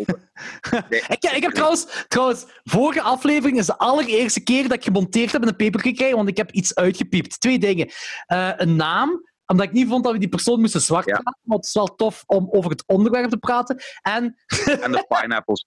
Nee. 0.89 1.01
ik, 1.17 1.23
ik 1.35 1.41
heb 1.41 1.51
trouwens, 1.51 2.05
trouwens, 2.07 2.45
vorige 2.63 3.01
aflevering 3.01 3.57
is 3.57 3.65
de 3.65 3.77
allereerste 3.77 4.39
keer 4.43 4.63
dat 4.63 4.73
ik 4.73 4.83
gemonteerd 4.83 5.31
heb 5.31 5.41
in 5.41 5.47
een 5.47 5.55
peperkikkerij, 5.55 6.15
want 6.15 6.29
ik 6.29 6.37
heb 6.37 6.51
iets 6.51 6.75
uitgepiept. 6.75 7.39
Twee 7.39 7.59
dingen. 7.59 7.89
Eh, 8.25 8.51
een 8.55 8.75
naam, 8.75 9.21
omdat 9.45 9.65
ik 9.65 9.71
niet 9.71 9.87
vond 9.87 10.03
dat 10.03 10.13
we 10.13 10.19
die 10.19 10.29
persoon 10.29 10.59
moesten 10.59 10.81
zwart 10.81 11.05
Ja. 11.05 11.11
praten, 11.11 11.39
maar 11.43 11.57
het 11.57 11.65
is 11.65 11.73
wel 11.73 11.95
tof 11.95 12.23
om 12.25 12.47
over 12.51 12.71
het 12.71 12.83
onderwerp 12.87 13.29
te 13.29 13.37
praten. 13.37 13.81
En 14.01 14.35
En 14.81 14.91
de 14.91 15.05
pineapples. 15.07 15.65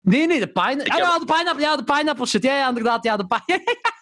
Nee, 0.00 0.26
nee, 0.26 0.40
de 0.40 0.52
pine... 0.52 0.82
Ik 0.84 0.88
Ah, 0.92 0.96
heb- 0.96 1.04
ja, 1.06 1.18
de 1.18 1.24
pineapple, 1.24 1.62
ja, 1.62 1.76
de 1.76 1.84
pineapple 1.84 2.26
shit. 2.26 2.42
Ja, 2.42 2.56
ja, 2.56 2.68
inderdaad, 2.68 3.04
ja, 3.04 3.16
de 3.16 3.26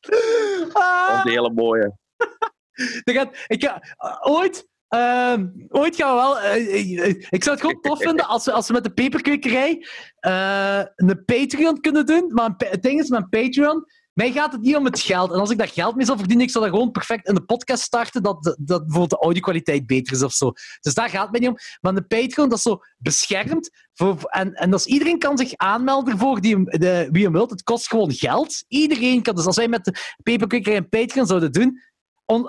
pine... 0.00 0.64
Dat 0.64 0.82
ah, 0.82 1.14
is 1.14 1.24
een 1.24 1.30
hele 1.30 1.52
mooie. 1.52 1.96
er 3.04 3.14
gaat, 3.14 3.44
ik 3.46 3.64
ga, 3.64 3.82
ooit, 4.20 4.68
ehm, 4.88 5.48
ooit 5.68 5.96
gaan 5.96 6.14
we 6.14 6.20
wel... 6.20 6.38
eh, 6.38 6.54
eh, 6.54 7.08
eh, 7.08 7.26
ik 7.30 7.44
zou 7.44 7.56
het 7.56 7.64
gewoon 7.66 7.80
tof 7.80 7.98
vinden 7.98 8.26
als 8.26 8.44
we, 8.44 8.52
als 8.52 8.66
we 8.66 8.72
met 8.72 8.84
de 8.84 8.92
peperkwekerij 8.92 9.86
een 10.96 11.24
Patreon 11.24 11.80
kunnen 11.80 12.06
doen. 12.06 12.30
Maar 12.34 12.44
een 12.44 12.54
het 12.56 12.82
ding 12.82 13.00
is, 13.00 13.08
met 13.08 13.30
Patreon 13.30 13.86
mij 14.20 14.32
gaat 14.32 14.52
het 14.52 14.60
niet 14.60 14.76
om 14.76 14.84
het 14.84 15.00
geld. 15.00 15.32
En 15.32 15.38
als 15.38 15.50
ik 15.50 15.58
dat 15.58 15.70
geld 15.70 15.96
mee 15.96 16.06
zou 16.06 16.18
verdienen, 16.18 16.46
ik 16.46 16.52
zou 16.52 16.64
dat 16.64 16.74
gewoon 16.74 16.90
perfect 16.90 17.28
in 17.28 17.34
de 17.34 17.42
podcast 17.42 17.82
starten, 17.82 18.22
dat, 18.22 18.56
dat, 18.58 18.80
bijvoorbeeld 18.80 19.10
de 19.10 19.16
audio-kwaliteit 19.16 19.86
beter 19.86 20.12
is 20.12 20.22
of 20.22 20.32
zo. 20.32 20.52
Dus 20.80 20.94
daar 20.94 21.08
gaat 21.08 21.22
het 21.22 21.30
mij 21.30 21.40
niet 21.40 21.48
om. 21.48 21.56
Maar 21.80 21.94
de 21.94 22.02
Patreon, 22.02 22.48
dat 22.48 22.58
is 22.58 22.64
zo 22.64 22.82
beschermd. 22.98 23.70
Voor, 23.94 24.22
en, 24.22 24.52
en 24.52 24.80
iedereen 24.84 25.18
kan 25.18 25.38
zich 25.38 25.56
aanmelden 25.56 26.18
voor 26.18 26.40
die, 26.40 26.78
de, 26.78 27.08
wie 27.12 27.24
hem 27.24 27.32
wilt. 27.32 27.50
Het 27.50 27.62
kost 27.62 27.88
gewoon 27.88 28.12
geld. 28.12 28.64
Iedereen 28.68 29.22
kan. 29.22 29.34
Dus 29.34 29.46
als 29.46 29.56
wij 29.56 29.68
met 29.68 29.84
de 29.84 29.94
Paperquicker 30.22 30.74
en 30.74 30.88
Patreon 30.88 31.26
zouden 31.26 31.52
doen, 31.52 31.80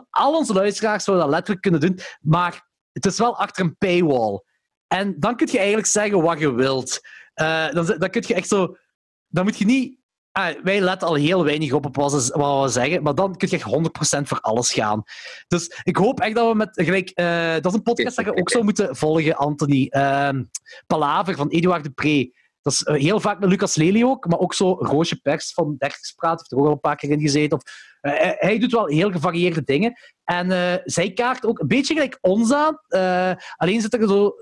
al 0.10 0.36
onze 0.36 0.54
luisteraars 0.54 1.04
zouden 1.04 1.26
dat 1.26 1.36
letterlijk 1.36 1.62
kunnen 1.62 1.82
doen. 1.82 2.00
Maar 2.22 2.70
het 2.92 3.06
is 3.06 3.18
wel 3.18 3.38
achter 3.38 3.64
een 3.64 3.78
paywall. 3.78 4.44
En 4.88 5.16
dan 5.20 5.36
kun 5.36 5.48
je 5.52 5.58
eigenlijk 5.58 5.88
zeggen 5.88 6.22
wat 6.22 6.40
je 6.40 6.54
wilt. 6.54 7.00
Uh, 7.42 7.72
dan, 7.72 7.86
dan 7.86 8.10
kun 8.10 8.24
je 8.28 8.34
echt 8.34 8.48
zo... 8.48 8.76
Dan 9.28 9.44
moet 9.44 9.58
je 9.58 9.66
niet... 9.66 10.00
Ah, 10.32 10.64
wij 10.64 10.82
letten 10.82 11.08
al 11.08 11.16
heel 11.16 11.44
weinig 11.44 11.72
op, 11.74 11.86
op 11.86 11.96
wat, 11.96 12.14
we 12.14 12.64
zeggen, 12.70 13.04
maar 13.04 13.16
dan 13.16 13.36
kun 13.36 13.48
je 13.50 13.56
echt 13.56 14.18
100% 14.18 14.22
voor 14.22 14.40
alles 14.40 14.74
gaan. 14.74 15.04
Dus 15.48 15.82
ik 15.84 15.98
hoop 15.98 16.20
echt 16.20 16.36
dat 16.36 16.50
we 16.50 16.56
met... 16.56 16.70
Gelijk, 16.74 17.12
uh, 17.16 17.54
dat 17.54 17.66
is 17.66 17.74
een 17.74 17.82
podcast 17.82 18.16
dat 18.16 18.26
je 18.26 18.36
ook 18.36 18.50
zou 18.50 18.64
moeten 18.64 18.96
volgen, 18.96 19.36
Anthony. 19.36 19.88
Uh, 19.90 20.30
Palaver 20.88 21.36
van 21.36 21.50
Eduard 21.50 21.84
de 21.84 21.90
Pre. 21.90 22.40
Dat 22.62 22.74
is 22.74 22.82
uh, 22.82 22.96
heel 22.96 23.20
vaak 23.20 23.40
met 23.40 23.50
Lucas 23.50 23.76
Lely 23.76 24.04
ook, 24.04 24.28
maar 24.28 24.40
ook 24.40 24.54
zo 24.54 24.74
Roosje 24.80 25.22
Pers 25.22 25.54
van 25.54 25.76
Dertigspraat 25.78 26.40
heeft 26.40 26.52
er 26.52 26.58
ook 26.58 26.66
al 26.66 26.72
een 26.72 26.80
paar 26.80 26.96
keer 26.96 27.10
in 27.10 27.22
gezeten. 27.22 27.58
Of, 27.58 27.64
uh, 28.02 28.12
hij 28.36 28.60
doet 28.60 28.72
wel 28.72 28.88
heel 28.88 29.12
gevarieerde 29.12 29.64
dingen. 29.64 29.94
En 30.24 30.82
zij 30.86 31.12
kaart 31.12 31.46
ook 31.46 31.60
een 31.60 31.68
beetje 31.68 31.94
gelijk 31.94 32.18
ons 32.22 32.54
aan. 32.54 32.80
alleen 33.56 33.82
zit 33.82 33.94
er 33.94 34.08
zo 34.08 34.34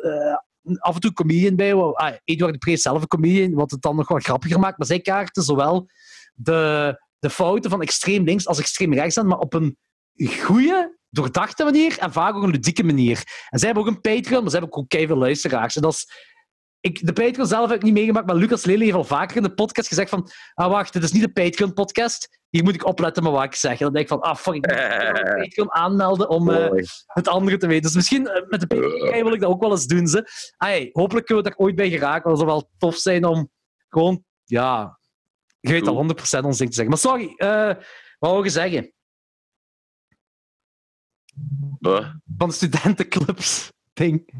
af 0.78 0.96
en 0.96 1.02
toe 1.02 1.14
comedian 1.14 1.56
bij. 1.56 1.74
Ah, 1.74 2.14
Eduard 2.24 2.54
de 2.54 2.60
Pre 2.60 2.72
is 2.72 2.82
zelf 2.82 3.02
een 3.02 3.08
comedian, 3.08 3.54
wat 3.54 3.72
het 3.72 3.82
dan 3.82 3.96
nog 3.96 4.08
wat 4.08 4.24
grappiger 4.24 4.60
maakt. 4.60 4.78
Maar 4.78 4.88
zij 4.88 5.00
kaarten 5.00 5.44
zowel 5.44 5.90
de, 6.34 6.94
de 7.20 7.30
fouten 7.30 7.70
van 7.70 7.82
extreem 7.82 8.24
links 8.24 8.48
als 8.48 8.60
extreem 8.60 8.94
rechts 8.94 9.18
aan, 9.18 9.28
maar 9.28 9.40
op 9.40 9.54
een 9.54 9.78
goede, 10.28 10.98
doordachte 11.10 11.64
manier 11.64 11.98
en 11.98 12.12
vaak 12.12 12.36
ook 12.36 12.44
een 12.44 12.50
ludieke 12.50 12.84
manier. 12.84 13.24
En 13.50 13.60
zij 13.60 13.68
hebben 13.68 13.88
ook 13.88 13.96
een 13.96 14.02
Patreon, 14.02 14.42
maar 14.42 14.52
ze 14.52 14.58
hebben 14.58 14.78
ook 14.78 14.90
keihard 14.90 15.20
luisteraars. 15.20 15.76
En 15.76 15.82
dat 15.82 15.94
is 15.94 16.08
ik, 16.82 17.06
de 17.06 17.14
Patreon 17.14 17.48
zelf 17.48 17.70
heb 17.70 17.78
ik 17.78 17.84
niet 17.84 17.94
meegemaakt, 17.94 18.26
maar 18.26 18.36
Lucas 18.36 18.66
Lely 18.66 18.84
heeft 18.84 18.96
al 18.96 19.04
vaker 19.04 19.38
in 19.38 19.44
de 19.44 19.54
podcast 19.54 19.88
gezegd 19.88 20.10
van 20.10 20.30
ah, 20.54 20.70
wacht, 20.70 20.94
dit 20.94 21.04
is 21.04 21.12
niet 21.12 21.22
de 21.22 21.32
Patreon-podcast. 21.32 22.40
Hier 22.50 22.64
moet 22.64 22.74
ik 22.74 22.86
opletten 22.86 23.24
met 23.24 23.32
wat 23.32 23.44
ik 23.44 23.56
zeg. 23.56 23.72
En 23.72 23.78
dan 23.78 23.94
denk 23.94 24.04
ik 24.04 24.12
van, 24.12 24.22
ah, 24.22 24.36
fuck, 24.36 24.54
ik 24.54 24.68
moet 24.68 24.76
de 25.26 25.36
Patreon 25.42 25.74
aanmelden 25.74 26.30
om 26.30 26.50
uh, 26.50 26.70
het 27.06 27.28
andere 27.28 27.58
te 27.58 27.68
weten. 27.68 27.84
Dus 27.84 27.96
misschien 27.96 28.22
uh, 28.22 28.48
met 28.48 28.60
de 28.60 28.68
Patreon 28.68 29.24
wil 29.24 29.34
ik 29.34 29.40
dat 29.40 29.50
ook 29.50 29.62
wel 29.62 29.72
eens 29.72 29.86
doen. 29.86 30.08
Ze. 30.08 30.28
Ay, 30.58 30.90
hopelijk 30.94 31.26
kunnen 31.26 31.44
we 31.44 31.50
daar 31.50 31.60
ooit 31.60 31.76
bij 31.76 31.90
geraken. 31.90 32.30
Het 32.30 32.40
zou 32.40 32.52
wel 32.52 32.70
tof 32.78 32.96
zijn 32.96 33.26
om 33.26 33.50
gewoon, 33.90 34.24
ja, 34.44 35.00
je 35.60 35.72
weet 35.72 35.88
al 35.88 36.06
100% 36.42 36.46
ons 36.46 36.58
ding 36.58 36.70
te 36.70 36.76
zeggen. 36.76 36.88
Maar 36.88 36.98
sorry, 36.98 37.34
uh, 37.38 37.84
wat 38.20 38.32
wou 38.32 38.44
je 38.44 38.50
zeggen? 38.50 38.94
Van 42.38 42.52
studentenclubs, 42.52 43.72
ding. 43.94 44.34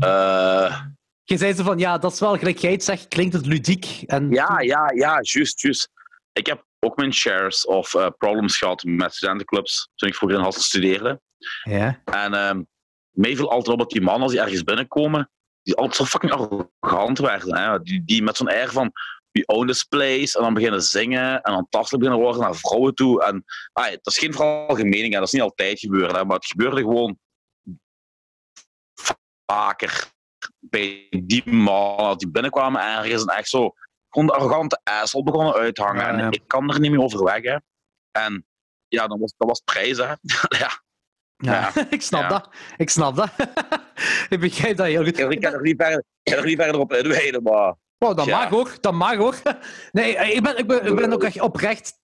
Uh, 0.00 0.84
je 1.24 1.36
zei 1.36 1.54
zo 1.54 1.62
van, 1.62 1.78
ja, 1.78 1.98
dat 1.98 2.12
is 2.12 2.20
wel, 2.20 2.36
gelijk 2.38 2.58
jij 2.58 2.72
het 2.72 2.84
zegt, 2.84 3.08
klinkt 3.08 3.34
het 3.34 3.46
ludiek. 3.46 4.02
En... 4.06 4.30
Ja, 4.30 4.60
ja, 4.60 4.90
ja, 4.94 5.18
juist, 5.20 5.60
juist. 5.60 5.90
Ik 6.32 6.46
heb 6.46 6.64
ook 6.78 6.96
mijn 6.96 7.14
shares 7.14 7.66
of 7.66 7.94
uh, 7.94 8.06
problems 8.18 8.58
gehad 8.58 8.84
met 8.84 9.14
studentenclubs 9.14 9.88
toen 9.94 10.08
ik 10.08 10.14
vroeger 10.14 10.38
in 10.38 10.44
Hasselt 10.44 10.64
studeerde. 10.64 11.20
Ja. 11.62 12.00
En 12.04 12.34
uh, 12.34 12.64
mij 13.10 13.36
viel 13.36 13.50
altijd 13.50 13.68
op 13.68 13.78
dat 13.78 13.90
die 13.90 14.00
mannen, 14.00 14.22
als 14.22 14.32
die 14.32 14.40
ergens 14.40 14.62
binnenkomen, 14.62 15.30
die 15.62 15.76
altijd 15.76 15.96
zo 15.96 16.04
fucking 16.04 16.32
arrogant 16.32 17.18
werden. 17.18 17.56
Hè? 17.56 17.80
Die, 17.80 18.04
die 18.04 18.22
met 18.22 18.36
zo'n 18.36 18.48
air 18.48 18.70
van, 18.70 18.92
we 19.30 19.46
own 19.46 19.66
this 19.66 19.84
place, 19.84 20.38
en 20.38 20.44
dan 20.44 20.54
beginnen 20.54 20.82
zingen, 20.82 21.42
en 21.42 21.52
dan 21.52 21.66
tastelijk 21.68 22.04
beginnen 22.04 22.26
worden 22.26 22.42
naar 22.42 22.54
vrouwen 22.54 22.94
toe. 22.94 23.24
En, 23.24 23.44
ah, 23.72 23.90
dat 23.90 24.06
is 24.06 24.18
geen 24.18 24.32
veralgemening, 24.32 25.12
hè? 25.12 25.18
dat 25.18 25.26
is 25.26 25.32
niet 25.32 25.42
altijd 25.42 25.78
gebeurd, 25.78 26.12
hè? 26.12 26.24
maar 26.24 26.36
het 26.36 26.46
gebeurde 26.46 26.80
gewoon 26.80 27.18
vaker 29.46 30.12
bij 30.60 31.06
die 31.24 31.50
mannen 31.50 32.18
die 32.18 32.30
binnenkwamen 32.30 32.82
ergens 32.82 33.24
en 33.24 33.36
echt 33.36 33.48
zo 33.48 33.72
gewoon 34.08 34.26
de 34.26 34.34
arrogante 34.34 34.80
assel 34.84 35.22
begonnen 35.22 35.54
uithangen. 35.54 36.02
Ja, 36.02 36.18
ja. 36.18 36.24
En 36.24 36.32
ik 36.32 36.42
kan 36.46 36.70
er 36.70 36.80
niet 36.80 36.90
meer 36.90 37.02
over 37.02 37.24
weg. 37.24 37.42
Hè. 37.42 37.56
En 38.10 38.46
ja, 38.88 39.06
dat 39.06 39.18
was, 39.18 39.34
dat 39.36 39.48
was 39.48 39.60
prijs, 39.64 39.96
hè. 39.96 40.04
ja. 40.58 40.82
Ja, 41.36 41.70
ja, 41.74 41.86
ik 41.90 42.02
snap 42.02 42.30
dat. 42.30 42.48
Ik 42.76 42.90
snap 42.90 43.16
dat. 43.16 43.30
ik 44.34 44.40
begrijp 44.40 44.76
dat 44.76 44.86
heel 44.86 45.04
goed. 45.04 45.18
Ik 45.18 45.40
kan 45.40 45.52
er 45.52 45.60
niet 45.60 45.82
verder, 45.82 46.04
er 46.22 46.44
niet 46.44 46.58
verder 46.58 46.80
op 46.80 46.92
inwijden, 46.92 47.42
maar... 47.42 47.74
Oh, 47.98 48.16
dat 48.16 48.26
mag 48.26 48.48
hoor, 48.48 48.76
dat 48.80 48.92
mag 48.92 49.16
hoor. 49.16 49.36
Nee, 49.92 50.16
ik 50.16 50.42
ben, 50.42 50.58
ik 50.58 50.66
ben, 50.66 50.86
ik 50.86 50.94
ben 50.94 51.12
ook 51.12 51.22
echt 51.22 51.40
oprecht 51.40 51.98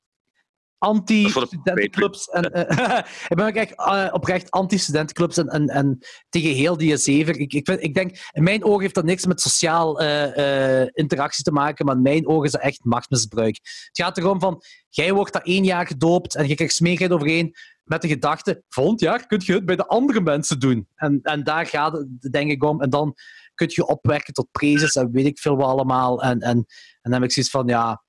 anti-studentenclubs. 0.80 2.28
En, 2.28 2.50
uh, 2.54 2.98
ik 3.28 3.36
ben 3.36 3.46
ook 3.46 3.54
echt 3.54 3.72
uh, 3.78 4.08
oprecht 4.12 4.50
anti-studentenclubs 4.50 5.36
en, 5.36 5.48
en, 5.48 5.68
en, 5.68 5.98
tegen 6.28 6.54
heel 6.54 6.76
die 6.76 6.96
zever. 6.96 7.38
Ik, 7.38 7.52
ik, 7.52 7.66
vind, 7.66 7.82
ik 7.82 7.94
denk, 7.94 8.30
in 8.32 8.42
mijn 8.42 8.64
ogen 8.64 8.80
heeft 8.80 8.94
dat 8.94 9.04
niks 9.04 9.26
met 9.26 9.40
sociaal 9.40 10.02
uh, 10.02 10.86
interactie 10.92 11.44
te 11.44 11.52
maken, 11.52 11.86
maar 11.86 11.96
in 11.96 12.02
mijn 12.02 12.28
ogen 12.28 12.44
is 12.44 12.52
dat 12.52 12.60
echt 12.60 12.84
machtsmisbruik. 12.84 13.58
Het 13.62 14.04
gaat 14.04 14.18
erom 14.18 14.40
van, 14.40 14.62
jij 14.88 15.12
wordt 15.12 15.32
daar 15.32 15.42
één 15.42 15.64
jaar 15.64 15.86
gedoopt 15.86 16.34
en 16.34 16.48
je 16.48 16.54
krijgt 16.54 16.74
smeerheid 16.74 17.12
overheen 17.12 17.54
met 17.84 18.02
de 18.02 18.08
gedachte, 18.08 18.62
volgend 18.68 19.00
jaar 19.00 19.26
kun 19.26 19.40
je 19.44 19.52
het 19.52 19.64
bij 19.64 19.76
de 19.76 19.86
andere 19.86 20.20
mensen 20.20 20.60
doen. 20.60 20.88
En, 20.94 21.20
en 21.22 21.44
daar 21.44 21.66
gaat 21.66 21.92
het 21.92 22.32
denk 22.32 22.50
ik 22.50 22.64
om. 22.64 22.82
En 22.82 22.90
dan 22.90 23.14
kun 23.54 23.70
je 23.70 23.86
opwerken 23.86 24.34
tot 24.34 24.50
prezes 24.50 24.94
en 24.94 25.10
weet 25.12 25.26
ik 25.26 25.38
veel 25.38 25.56
wat 25.56 25.66
allemaal. 25.66 26.22
En, 26.22 26.40
en, 26.40 26.56
en 26.56 26.66
dan 27.00 27.12
heb 27.12 27.22
ik 27.22 27.32
zoiets 27.32 27.52
van, 27.52 27.66
ja, 27.66 28.02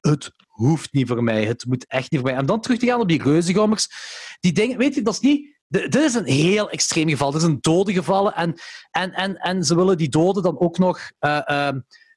het 0.00 0.30
hoeft 0.46 0.92
niet 0.92 1.08
voor 1.08 1.24
mij. 1.24 1.44
Het 1.44 1.64
moet 1.66 1.86
echt 1.86 2.10
niet 2.10 2.20
voor 2.20 2.30
mij. 2.30 2.38
En 2.38 2.46
dan 2.46 2.60
terug 2.60 2.78
te 2.78 2.86
gaan 2.86 3.00
op 3.00 3.08
die 3.08 3.22
reuzengommers. 3.22 3.88
Die 4.40 4.52
dingen, 4.52 4.78
weet 4.78 4.94
je, 4.94 5.02
dat 5.02 5.14
is 5.14 5.20
niet... 5.20 5.56
Dit 5.68 5.94
is 5.94 6.14
een 6.14 6.26
heel 6.26 6.70
extreem 6.70 7.08
geval. 7.08 7.34
Er 7.34 7.40
zijn 7.40 7.58
doden 7.60 7.94
gevallen 7.94 8.34
en, 8.34 8.54
en, 8.90 9.12
en, 9.12 9.36
en 9.36 9.64
ze 9.64 9.74
willen 9.74 9.96
die 9.96 10.08
doden 10.08 10.42
dan 10.42 10.60
ook 10.60 10.78
nog 10.78 11.00
uh, 11.20 11.40
uh, 11.46 11.68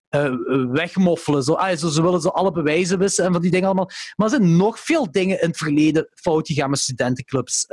uh, 0.09 0.71
wegmoffelen. 0.71 1.43
Zo, 1.43 1.53
ah, 1.53 1.77
zo, 1.77 1.89
ze 1.89 2.01
willen 2.01 2.21
ze 2.21 2.31
alle 2.31 2.51
bewijzen 2.51 2.99
wissen 2.99 3.25
en 3.25 3.31
van 3.31 3.41
die 3.41 3.51
dingen 3.51 3.65
allemaal. 3.65 3.89
Maar 4.15 4.27
er 4.27 4.35
zijn 4.35 4.55
nog 4.55 4.79
veel 4.79 5.11
dingen 5.11 5.41
in 5.41 5.47
het 5.47 5.57
verleden 5.57 6.09
fout 6.13 6.47
gegaan 6.47 6.69
met 6.69 6.79
studentenclubs. 6.79 7.65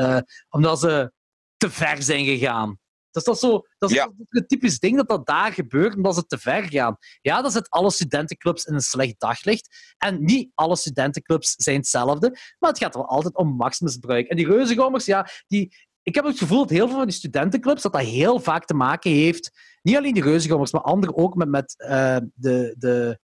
omdat 0.48 0.80
ze 0.80 1.12
te 1.56 1.70
ver 1.70 2.02
zijn 2.02 2.24
gegaan. 2.24 2.78
Dat 3.10 3.26
is, 3.26 3.38
zo, 3.38 3.62
dat 3.78 3.90
is 3.90 3.96
ja. 3.96 4.12
het 4.28 4.48
typisch 4.48 4.78
ding 4.78 4.96
dat 4.96 5.08
dat 5.08 5.26
daar 5.26 5.52
gebeurt 5.52 5.94
omdat 5.94 6.14
ze 6.14 6.26
te 6.26 6.38
ver 6.38 6.62
gaan. 6.62 6.96
Ja, 7.20 7.42
dat 7.42 7.52
zit 7.52 7.70
alle 7.70 7.90
studentenclubs 7.90 8.64
in 8.64 8.74
een 8.74 8.80
slecht 8.80 9.14
daglicht. 9.20 9.94
En 9.98 10.24
niet 10.24 10.50
alle 10.54 10.76
studentenclubs 10.76 11.54
zijn 11.56 11.76
hetzelfde. 11.76 12.38
Maar 12.58 12.70
het 12.70 12.78
gaat 12.78 12.94
wel 12.94 13.08
altijd 13.08 13.36
om 13.36 13.56
machtsmisbruik. 13.56 14.28
En 14.28 14.36
die 14.36 14.46
reuzengommers, 14.46 15.04
ja, 15.04 15.28
die, 15.46 15.76
ik 16.02 16.14
heb 16.14 16.24
het 16.24 16.38
gevoel 16.38 16.58
dat 16.58 16.70
heel 16.70 16.86
veel 16.86 16.96
van 16.96 17.06
die 17.06 17.14
studentenclubs 17.14 17.82
dat 17.82 17.92
dat 17.92 18.02
heel 18.02 18.40
vaak 18.40 18.64
te 18.64 18.74
maken 18.74 19.10
heeft. 19.10 19.50
Niet 19.82 19.96
alleen 19.96 20.14
die 20.14 20.22
reuzengommers, 20.22 20.72
maar 20.72 20.82
anderen 20.82 21.16
ook 21.16 21.34
met, 21.34 21.48
met 21.48 21.74
uh, 21.78 22.16
de, 22.34 22.74
de 22.78 23.18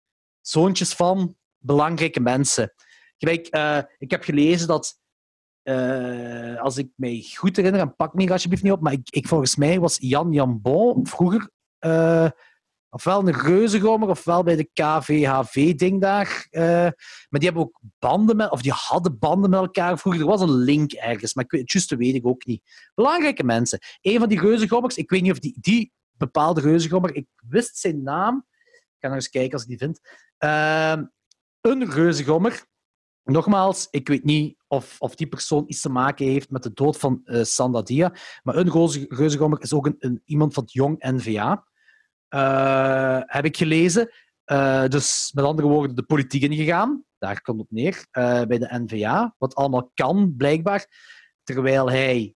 zoontjes 0.41 0.93
van 0.93 1.35
belangrijke 1.57 2.19
mensen. 2.19 2.73
Gelijk, 3.17 3.55
uh, 3.55 3.81
ik 3.97 4.11
heb 4.11 4.23
gelezen 4.23 4.67
dat 4.67 4.99
uh, 5.63 6.61
als 6.61 6.77
ik 6.77 6.89
mij 6.95 7.25
goed 7.35 7.55
herinner, 7.55 7.81
en 7.81 7.95
pak 7.95 8.13
me 8.13 8.31
alsjeblieft 8.31 8.63
niet 8.63 8.71
op, 8.71 8.81
maar 8.81 8.93
ik, 8.93 9.09
ik, 9.09 9.27
volgens 9.27 9.55
mij 9.55 9.79
was 9.79 9.97
Jan 9.99 10.31
Jambon 10.31 11.07
vroeger 11.07 11.49
uh, 11.79 12.29
ofwel 12.89 13.27
een 13.27 13.41
reuzengomer 13.41 14.09
ofwel 14.09 14.43
bij 14.43 14.55
de 14.55 14.69
KVHV-ding 14.73 16.01
daar. 16.01 16.47
Uh, 16.51 16.61
maar 16.61 17.39
die 17.39 17.43
hebben 17.43 17.63
ook 17.63 17.79
banden 17.99 18.35
met, 18.35 18.51
of 18.51 18.61
die 18.61 18.71
hadden 18.71 19.19
banden 19.19 19.49
met 19.49 19.59
elkaar 19.59 19.99
vroeger. 19.99 20.21
Er 20.21 20.27
was 20.27 20.41
een 20.41 20.55
link 20.55 20.91
ergens, 20.91 21.33
maar 21.33 21.43
ik 21.43 21.51
weet, 21.51 21.61
het 21.61 21.71
juiste 21.71 21.95
weet 21.95 22.15
ik 22.15 22.27
ook 22.27 22.45
niet. 22.45 22.89
Belangrijke 22.95 23.43
mensen. 23.43 23.79
Een 24.01 24.19
van 24.19 24.29
die 24.29 24.39
reuzengommers, 24.39 24.97
ik 24.97 25.09
weet 25.09 25.21
niet 25.21 25.31
of 25.31 25.39
die, 25.39 25.57
die 25.59 25.91
bepaalde 26.11 26.61
reuzengommer, 26.61 27.15
ik 27.15 27.27
wist 27.49 27.77
zijn 27.77 28.03
naam. 28.03 28.45
Ik 28.73 28.97
ga 28.99 29.07
nog 29.07 29.15
eens 29.15 29.29
kijken 29.29 29.53
als 29.53 29.61
ik 29.61 29.67
die 29.67 29.77
vind. 29.77 29.99
een 31.61 31.91
reuzengommer 31.91 32.65
Nogmaals, 33.31 33.87
ik 33.89 34.07
weet 34.07 34.23
niet 34.23 34.57
of, 34.67 34.95
of 34.99 35.15
die 35.15 35.27
persoon 35.27 35.63
iets 35.67 35.81
te 35.81 35.89
maken 35.89 36.25
heeft 36.25 36.49
met 36.49 36.63
de 36.63 36.73
dood 36.73 36.97
van 36.97 37.21
uh, 37.25 37.43
Sandadia. 37.43 38.13
Maar 38.43 38.55
een 38.55 39.07
reuzegommer 39.09 39.61
is 39.61 39.73
ook 39.73 39.85
een, 39.85 39.95
een, 39.99 40.21
iemand 40.25 40.53
van 40.53 40.63
het 40.63 40.73
jong 40.73 40.95
NVA. 40.99 41.65
Uh, 42.29 43.15
eh, 43.17 43.21
heb 43.25 43.45
ik 43.45 43.57
gelezen. 43.57 44.11
Uh, 44.45 44.87
dus 44.87 45.31
met 45.33 45.45
andere 45.45 45.67
woorden, 45.67 45.95
de 45.95 46.03
politiek 46.03 46.41
ingegaan. 46.41 47.05
Daar 47.17 47.41
komt 47.41 47.59
het 47.59 47.71
neer. 47.71 48.05
bij 48.11 48.57
de 48.57 48.79
NVA. 48.85 49.35
Wat 49.37 49.55
allemaal 49.55 49.91
kan, 49.93 50.33
blijkbaar. 50.37 50.85
Terwijl 51.43 51.89
hij 51.89 52.35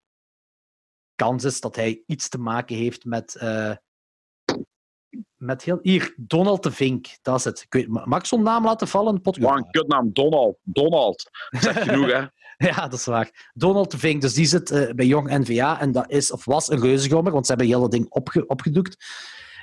kans 1.15 1.45
is 1.45 1.61
dat 1.61 1.77
hij 1.77 2.03
iets 2.07 2.29
te 2.29 2.39
maken 2.39 2.77
heeft 2.77 3.05
met 3.05 3.37
met 5.45 5.63
heel... 5.63 5.79
Hier, 5.83 6.15
Donald 6.17 6.63
de 6.63 6.73
Vink, 6.73 7.19
dat 7.23 7.39
is 7.39 7.45
het. 7.45 7.61
Ik 7.61 7.73
weet, 7.73 7.89
mag 7.89 8.19
ik 8.19 8.25
zo'n 8.25 8.43
naam 8.43 8.65
laten 8.65 8.89
vallen? 8.89 9.21
Wat 9.23 9.37
een 9.37 9.71
kutnaam, 9.71 10.13
Donald. 10.13 10.57
Donald. 10.63 11.31
Dat 11.51 11.77
genoeg, 11.77 12.13
hè? 12.13 12.25
ja, 12.69 12.89
dat 12.89 12.99
is 12.99 13.05
waar. 13.05 13.51
Donald 13.55 13.91
de 13.91 13.99
Vink, 13.99 14.21
dus 14.21 14.35
die 14.35 14.47
zit 14.47 14.71
uh, 14.71 14.91
bij 14.91 15.07
Jong 15.07 15.29
NVA 15.29 15.81
en 15.81 15.93
dat 15.93 16.11
is, 16.11 16.33
of 16.33 16.45
was 16.45 16.71
een 16.71 16.81
reuzegommer, 16.81 17.33
want 17.33 17.47
ze 17.47 17.53
hebben 17.53 17.71
heel 17.71 17.81
dat 17.81 17.91
ding 17.91 18.09
opge 18.09 18.47
opgedoekt. 18.47 19.05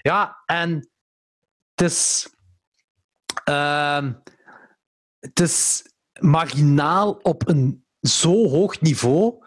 Ja, 0.02 0.41
en 0.45 0.90
het 1.76 1.91
is... 1.91 2.30
Uh, 3.49 4.08
het 5.20 5.40
is 5.40 5.86
marginaal 6.20 7.12
op 7.12 7.48
een 7.48 7.86
zo 8.02 8.49
hoog 8.49 8.82
niveau. 8.82 9.40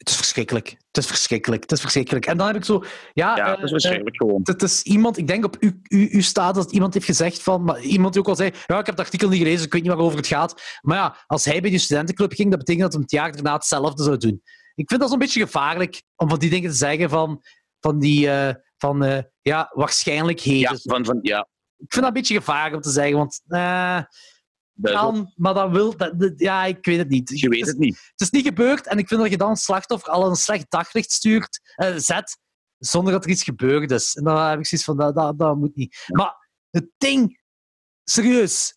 Het 0.00 0.08
is 0.08 0.16
verschrikkelijk. 0.16 0.68
Het 0.68 0.96
is 0.96 1.06
verschrikkelijk. 1.06 1.62
Het 1.62 1.72
is 1.72 1.80
verschrikkelijk. 1.80 2.26
En 2.26 2.36
dan 2.36 2.46
heb 2.46 2.56
ik 2.56 2.64
zo... 2.64 2.84
Ja, 3.12 3.36
Ja, 3.36 3.44
eh, 3.44 3.46
dat 3.46 3.56
is 3.58 3.64
eh, 3.64 3.70
verschrikkelijk 3.70 4.16
gewoon. 4.16 4.40
het 4.42 4.62
is 4.62 4.82
iemand, 4.82 5.18
ik 5.18 5.26
denk 5.26 5.44
op 5.44 5.56
uw, 5.60 5.72
uw, 5.88 6.08
uw 6.10 6.20
status, 6.20 6.64
dat 6.64 6.72
iemand 6.72 6.94
heeft 6.94 7.06
gezegd 7.06 7.42
van, 7.42 7.64
maar 7.64 7.80
iemand 7.80 8.12
die 8.12 8.22
ook 8.22 8.28
al 8.28 8.36
zei, 8.36 8.50
ja, 8.66 8.78
ik 8.78 8.86
heb 8.86 8.96
het 8.96 9.04
artikel 9.04 9.28
niet 9.28 9.38
gelezen, 9.38 9.66
ik 9.66 9.72
weet 9.72 9.82
niet 9.82 9.90
waarover 9.90 10.18
het 10.18 10.26
gaat. 10.26 10.62
Maar 10.80 10.96
ja, 10.96 11.16
als 11.26 11.44
hij 11.44 11.60
bij 11.60 11.70
die 11.70 11.78
studentenclub 11.78 12.32
ging, 12.32 12.50
dat 12.50 12.58
betekent 12.58 12.84
dat 12.84 12.92
hij 12.92 13.02
het 13.02 13.10
jaar 13.10 13.32
daarna 13.32 13.54
hetzelfde 13.54 14.02
zou 14.02 14.16
doen. 14.16 14.42
Ik 14.74 14.88
vind 14.88 15.00
dat 15.00 15.10
zo'n 15.10 15.18
beetje 15.18 15.40
gevaarlijk, 15.40 16.02
om 16.16 16.28
van 16.28 16.38
die 16.38 16.50
dingen 16.50 16.70
te 16.70 16.76
zeggen 16.76 17.10
van, 17.10 17.42
van 17.80 17.98
die, 17.98 18.30
eh, 18.30 18.54
van, 18.78 19.04
eh, 19.04 19.22
ja, 19.40 19.70
waarschijnlijkheden. 19.74 20.60
Ja, 20.60 20.78
van, 20.82 21.04
van, 21.04 21.18
ja, 21.22 21.40
Ik 21.76 21.92
vind 21.92 21.94
dat 21.94 22.04
een 22.04 22.12
beetje 22.12 22.34
gevaarlijk 22.34 22.74
om 22.74 22.80
te 22.80 22.90
zeggen, 22.90 23.16
want, 23.16 23.42
eh, 23.46 24.00
kan, 24.82 25.32
maar 25.36 25.54
dat 25.54 25.70
wil, 25.70 25.96
dat, 25.96 26.20
dat- 26.20 26.32
ja, 26.36 26.64
ik 26.64 26.84
weet 26.84 26.98
het 26.98 27.08
niet. 27.08 27.40
je 27.40 27.48
weet 27.48 27.66
het 27.66 27.78
niet. 27.78 27.96
Het 28.10 28.20
is 28.20 28.30
niet 28.30 28.46
gebeurd 28.46 28.86
en 28.86 28.98
ik 28.98 29.08
vind 29.08 29.20
dat 29.20 29.30
je 29.30 29.36
dan 29.36 29.50
een 29.50 29.56
slachtoffer 29.56 30.10
al 30.12 30.28
een 30.28 30.36
slecht 30.36 30.70
daglicht 30.70 31.12
stuurt, 31.12 31.60
eh, 31.74 31.94
zet, 31.96 32.38
zonder 32.78 33.12
dat 33.12 33.24
er 33.24 33.30
iets 33.30 33.42
gebeurd 33.42 33.90
is. 33.90 34.14
En 34.14 34.24
dan 34.24 34.48
heb 34.48 34.58
ik 34.58 34.66
zoiets 34.66 34.86
van, 34.86 34.96
dat, 34.96 35.14
dat, 35.14 35.38
dat 35.38 35.56
moet 35.56 35.76
niet. 35.76 36.04
Maar 36.08 36.48
het 36.70 36.86
ding, 36.98 37.40
serieus, 38.04 38.74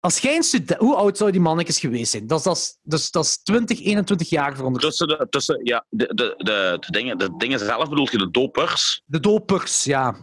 als 0.00 0.18
jij 0.18 0.36
een 0.36 0.42
student... 0.42 0.80
Hoe 0.80 0.94
oud 0.94 1.16
zou 1.16 1.30
die 1.30 1.40
mannetjes 1.40 1.78
geweest 1.78 2.10
zijn? 2.10 2.26
Dat 2.26 2.38
is, 2.38 2.44
dat 2.44 2.56
is, 2.56 2.78
dus, 2.82 3.10
dat 3.10 3.24
is 3.24 3.42
20, 3.42 3.80
21 3.80 4.28
jaar 4.28 4.54
verondersteld. 4.56 4.96
Tussen, 4.96 5.18
de, 5.18 5.28
tussen 5.28 5.60
ja, 5.64 5.86
de, 5.88 6.06
de, 6.14 6.34
de, 6.36 6.76
de, 6.80 6.92
dingen, 6.92 7.18
de 7.18 7.36
dingen 7.36 7.58
zelf 7.58 7.88
bedoel 7.88 8.08
je, 8.10 8.18
de 8.18 8.30
dopers. 8.30 9.02
De 9.04 9.20
dopers, 9.20 9.84
ja. 9.84 10.16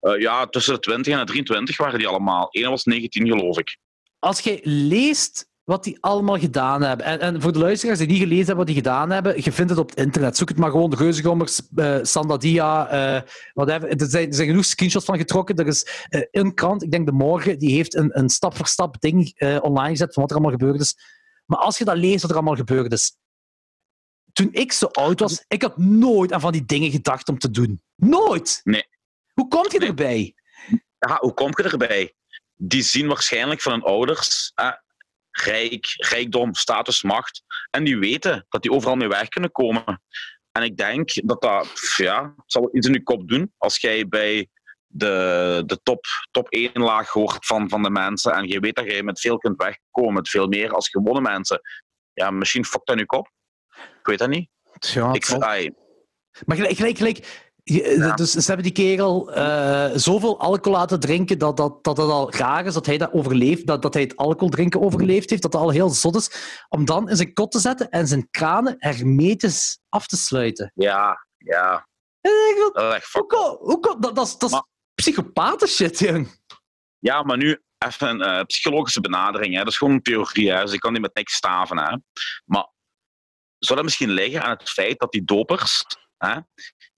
Eh, 0.00 0.20
ja, 0.20 0.46
tussen 0.46 0.74
de 0.74 0.80
20 0.80 1.12
en 1.12 1.18
de 1.18 1.24
23 1.24 1.76
waren 1.76 1.98
die 1.98 2.08
allemaal. 2.08 2.48
Eén 2.50 2.70
was 2.70 2.84
19, 2.84 3.26
geloof 3.26 3.58
ik. 3.58 3.78
Als 4.24 4.40
jij 4.40 4.60
leest 4.62 5.48
wat 5.64 5.84
die 5.84 5.96
allemaal 6.00 6.38
gedaan 6.38 6.82
hebben, 6.82 7.06
en, 7.06 7.20
en 7.20 7.40
voor 7.40 7.52
de 7.52 7.58
luisteraars 7.58 7.98
die 7.98 8.08
niet 8.08 8.18
gelezen 8.18 8.46
hebben 8.46 8.56
wat 8.56 8.66
die 8.66 8.76
gedaan 8.76 9.10
hebben, 9.10 9.42
je 9.42 9.52
vindt 9.52 9.70
het 9.70 9.80
op 9.80 9.88
het 9.88 9.98
internet. 9.98 10.36
Zoek 10.36 10.48
het 10.48 10.58
maar 10.58 10.70
gewoon, 10.70 10.90
de 10.90 10.96
Reuzengommers, 10.96 11.60
eh 11.74 11.98
Sandadia, 12.02 12.88
eh 12.88 13.22
whatever. 13.54 13.88
Er 13.88 14.06
zijn, 14.06 14.28
er 14.28 14.34
zijn 14.34 14.48
genoeg 14.48 14.64
screenshots 14.64 15.04
van 15.04 15.16
getrokken. 15.16 15.56
Er 15.56 15.66
is 15.66 16.06
eh, 16.08 16.22
een 16.30 16.54
krant, 16.54 16.82
ik 16.82 16.90
denk 16.90 17.06
de 17.06 17.12
Morgen, 17.12 17.58
die 17.58 17.74
heeft 17.74 17.94
een, 17.94 18.18
een 18.18 18.28
stap 18.28 18.56
voor 18.56 18.66
stap 18.66 19.00
ding 19.00 19.34
online 19.60 19.90
gezet 19.90 20.12
van 20.12 20.22
wat 20.22 20.30
er 20.30 20.36
allemaal 20.36 20.58
gebeurd 20.58 20.80
is. 20.80 20.96
Maar 21.46 21.58
als 21.58 21.78
je 21.78 21.84
dat 21.84 21.96
leest 21.96 22.22
wat 22.22 22.30
er 22.30 22.36
allemaal 22.36 22.56
gebeurd 22.56 22.92
is, 22.92 23.16
toen 24.32 24.48
ik 24.52 24.72
zo 24.72 24.86
oud 24.86 25.20
was, 25.20 25.44
ik 25.48 25.62
had 25.62 25.78
nooit 25.78 26.32
aan 26.32 26.40
van 26.40 26.52
die 26.52 26.64
dingen 26.64 26.90
gedacht 26.90 27.28
om 27.28 27.38
te 27.38 27.50
doen. 27.50 27.82
Nooit! 27.94 28.60
Nee. 28.62 28.84
Hoe 29.32 29.48
kom 29.48 29.66
je 29.68 29.78
erbij? 29.78 30.34
Ja, 30.98 31.18
hoe 31.20 31.34
kom 31.34 31.50
je 31.54 31.62
erbij? 31.62 32.14
Die 32.68 32.82
zien 32.82 33.06
waarschijnlijk 33.06 33.60
van 33.60 33.72
hun 33.72 33.82
ouders 33.82 34.52
eh, 34.54 34.70
rijk, 35.30 35.86
rijkdom, 35.96 36.54
status, 36.54 37.02
macht. 37.02 37.42
En 37.70 37.84
die 37.84 37.98
weten 37.98 38.46
dat 38.48 38.62
die 38.62 38.70
overal 38.72 38.96
mee 38.96 39.08
weg 39.08 39.28
kunnen 39.28 39.52
komen. 39.52 40.02
En 40.52 40.62
ik 40.62 40.76
denk 40.76 41.10
dat 41.14 41.42
dat, 41.42 41.68
ja, 41.96 42.34
zal 42.46 42.68
iets 42.72 42.86
in 42.86 42.92
je 42.92 43.02
kop 43.02 43.28
doen 43.28 43.52
als 43.58 43.76
jij 43.76 44.08
bij 44.08 44.48
de, 44.86 45.62
de 45.66 45.80
top, 45.82 46.04
top 46.30 46.48
1 46.48 46.70
laag 46.74 47.08
hoort 47.10 47.46
van, 47.46 47.68
van 47.68 47.82
de 47.82 47.90
mensen 47.90 48.32
en 48.32 48.48
je 48.48 48.60
weet 48.60 48.74
dat 48.74 48.90
je 48.90 49.02
met 49.02 49.20
veel 49.20 49.38
kunt 49.38 49.56
wegkomen, 49.62 50.12
met 50.14 50.28
veel 50.28 50.46
meer 50.46 50.70
als 50.72 50.88
gewone 50.88 51.20
mensen. 51.20 51.60
Ja, 52.12 52.30
misschien 52.30 52.64
fokt 52.64 52.86
dat 52.86 52.94
in 52.96 53.00
je 53.00 53.06
kop. 53.06 53.30
Ik 53.76 54.06
weet 54.06 54.18
dat 54.18 54.28
niet. 54.28 54.48
Ja, 54.78 55.12
Ik, 55.12 55.24
vind- 55.26 55.42
Maar 56.46 56.56
gelijk, 56.56 56.76
gelijk, 56.76 56.96
gelijk. 56.96 57.43
Je- 57.64 57.96
Ja. 57.98 58.14
Dus 58.14 58.30
ze 58.32 58.46
hebben 58.46 58.62
die 58.64 58.72
kerel 58.72 59.32
eh, 59.32 59.90
zoveel 59.94 60.40
alcohol 60.40 60.78
laten 60.78 61.00
drinken 61.00 61.38
dat, 61.38 61.56
dat, 61.56 61.84
dat 61.84 61.96
het 61.96 62.08
al 62.10 62.32
raar 62.32 62.66
is 62.66 62.74
dat 62.74 62.86
hij 62.86 62.98
dat 62.98 63.12
overleeft, 63.12 63.66
dat, 63.66 63.82
dat 63.82 63.94
hij 63.94 64.02
het 64.02 64.16
alcohol 64.16 64.48
drinken 64.48 64.80
overleefd 64.80 65.30
heeft, 65.30 65.42
dat 65.42 65.52
dat 65.52 65.60
al 65.60 65.70
heel 65.70 65.90
zot 65.90 66.16
is, 66.16 66.30
om 66.68 66.84
dan 66.84 67.08
in 67.08 67.16
zijn 67.16 67.32
kot 67.32 67.52
te 67.52 67.58
zetten 67.58 67.90
en 67.90 68.06
zijn 68.06 68.28
kranen 68.30 68.74
hermetisch 68.78 69.78
af 69.88 70.06
te 70.06 70.16
sluiten. 70.16 70.72
ja, 70.74 71.26
ja, 71.36 71.86
van, 72.20 72.70
dat 72.72 72.96
is 72.96 73.08
hoe 73.12 73.26
kom- 73.26 73.56
hoe 73.60 73.80
kom- 73.80 74.00
dat, 74.00 74.14
dat, 74.16 74.26
is- 74.26 74.38
dat 74.38 74.50
is 74.52 74.62
psychopaten 74.94 75.68
shit, 75.68 75.98
jong. 75.98 76.42
Ja, 76.98 77.22
maar 77.22 77.36
nu 77.36 77.62
even 77.78 78.08
een 78.08 78.22
eh, 78.22 78.42
psychologische 78.44 79.00
benadering. 79.00 79.52
Hè. 79.52 79.58
Dat 79.58 79.68
is 79.68 79.76
gewoon 79.76 79.92
een 79.94 80.02
theorie, 80.02 80.52
hè. 80.52 80.60
dus 80.64 80.72
ik 80.72 80.80
kan 80.80 80.92
die 80.92 81.02
met 81.02 81.14
niks 81.14 81.34
staven. 81.34 81.78
Hè. 81.78 81.96
Maar 82.44 82.68
zou 83.58 83.74
dat 83.74 83.82
misschien 83.84 84.10
liggen 84.10 84.42
aan 84.42 84.50
het 84.56 84.70
feit 84.70 84.98
dat 84.98 85.12
die 85.12 85.24
dopers, 85.24 85.84
hè, 86.18 86.36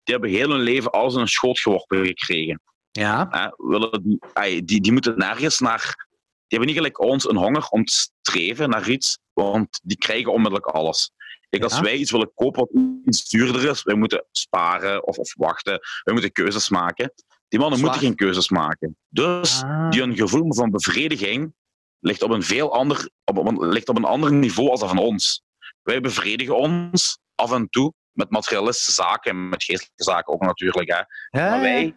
die 0.07 0.15
hebben 0.15 0.31
heel 0.31 0.51
hun 0.51 0.61
leven 0.61 0.91
alles 0.91 1.15
in 1.15 1.21
een 1.21 1.29
schoot 1.29 1.59
geworpen 1.59 2.07
gekregen. 2.07 2.61
Ja. 2.91 3.53
Willen 3.57 4.03
die, 4.03 4.65
die, 4.65 4.81
die 4.81 4.93
moeten 4.93 5.19
nergens 5.19 5.59
naar... 5.59 6.07
Die 6.47 6.59
hebben 6.59 6.67
niet 6.69 6.77
gelijk 6.77 7.01
ons 7.01 7.29
een 7.29 7.37
honger 7.37 7.67
om 7.69 7.85
te 7.85 7.93
streven 8.23 8.69
naar 8.71 8.89
iets, 8.91 9.19
want 9.33 9.81
die 9.83 9.97
krijgen 9.97 10.33
onmiddellijk 10.33 10.67
alles. 10.67 11.11
Kijk, 11.49 11.63
als 11.63 11.75
Ja. 11.77 11.83
wij 11.83 11.97
iets 11.97 12.11
willen 12.11 12.33
kopen 12.35 12.61
wat 12.61 12.83
iets 13.05 13.29
duurder 13.29 13.71
is, 13.71 13.83
wij 13.83 13.95
moeten 13.95 14.25
sparen 14.33 15.07
of, 15.07 15.17
of 15.19 15.35
wachten, 15.37 15.81
wij 16.03 16.13
moeten 16.15 16.33
keuzes 16.33 16.69
maken. 16.69 17.13
Die 17.49 17.59
mannen 17.59 17.79
Zwaar. 17.79 17.91
moeten 17.91 18.09
geen 18.09 18.17
keuzes 18.19 18.49
maken. 18.49 18.97
Dus 19.09 19.63
Ah. 19.63 19.91
die 19.91 20.01
hun 20.01 20.17
gevoel 20.17 20.55
van 20.55 20.71
bevrediging 20.71 21.55
ligt 22.01 22.23
op 22.23 22.31
een 22.31 22.43
veel 22.43 22.73
ander, 22.75 23.09
op, 23.25 23.57
ligt 23.63 23.89
op 23.89 23.97
een 23.97 24.05
ander 24.05 24.33
niveau 24.33 24.71
als 24.71 24.81
dat 24.81 24.89
van 24.89 24.99
ons. 24.99 25.43
Wij 25.83 26.01
bevredigen 26.01 26.57
ons 26.57 27.19
af 27.35 27.53
en 27.53 27.69
toe 27.69 27.93
met 28.17 28.31
materialistische 28.31 28.93
zaken 28.93 29.31
en 29.31 29.49
met 29.49 29.65
geestelijke 29.65 30.03
zaken 30.03 30.33
ook 30.33 30.43
natuurlijk. 30.43 30.91
Hè. 30.91 30.97
Ja, 31.41 31.51
Maar 31.51 31.61
wij 31.61 31.97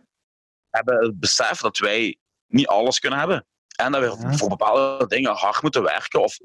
hebben 0.69 1.05
het 1.05 1.19
besef 1.19 1.59
dat 1.59 1.77
wij 1.77 2.17
niet 2.47 2.67
alles 2.67 2.99
kunnen 2.99 3.19
hebben. 3.19 3.45
En 3.75 3.91
dat 3.91 4.01
we 4.01 4.37
voor 4.37 4.49
bepaalde 4.49 5.07
dingen 5.07 5.35
hard 5.35 5.61
moeten 5.61 5.83
werken 5.83 6.21
of 6.21 6.37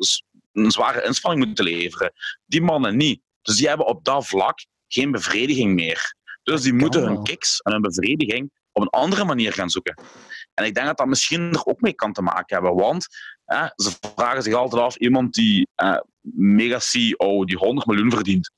een 0.52 0.70
zware 0.70 1.04
inspanning 1.04 1.46
moeten 1.46 1.64
leveren. 1.64 2.12
Die 2.46 2.62
mannen 2.62 2.96
niet. 2.96 3.22
Dus 3.42 3.56
die 3.56 3.68
hebben 3.68 3.86
op 3.86 4.04
dat 4.04 4.26
vlak 4.26 4.66
geen 4.86 5.10
bevrediging 5.10 5.74
meer. 5.74 6.14
Dus 6.42 6.62
die 6.62 6.72
moeten 6.72 7.02
hun 7.02 7.22
kicks 7.22 7.60
en 7.60 7.72
hun 7.72 7.80
bevrediging 7.80 8.50
op 8.72 8.82
een 8.82 8.88
andere 8.88 9.24
manier 9.24 9.52
gaan 9.52 9.70
zoeken. 9.70 10.00
En 10.54 10.64
ik 10.64 10.74
denk 10.74 10.86
dat 10.86 10.96
dat 10.96 11.06
misschien 11.06 11.52
er 11.52 11.64
ook 11.64 11.80
mee 11.80 11.94
kan 11.94 12.12
te 12.12 12.22
maken 12.22 12.56
hebben. 12.56 12.74
Want 12.74 13.06
hè, 13.44 13.66
ze 13.76 13.90
vragen 14.14 14.42
zich 14.42 14.54
altijd 14.54 14.82
af, 14.82 14.96
iemand 14.96 15.34
die 15.34 15.68
eh, 15.74 15.98
mega 16.34 16.78
CEO, 16.78 17.44
die 17.44 17.56
100 17.56 17.86
miljoen 17.86 18.10
verdient, 18.10 18.50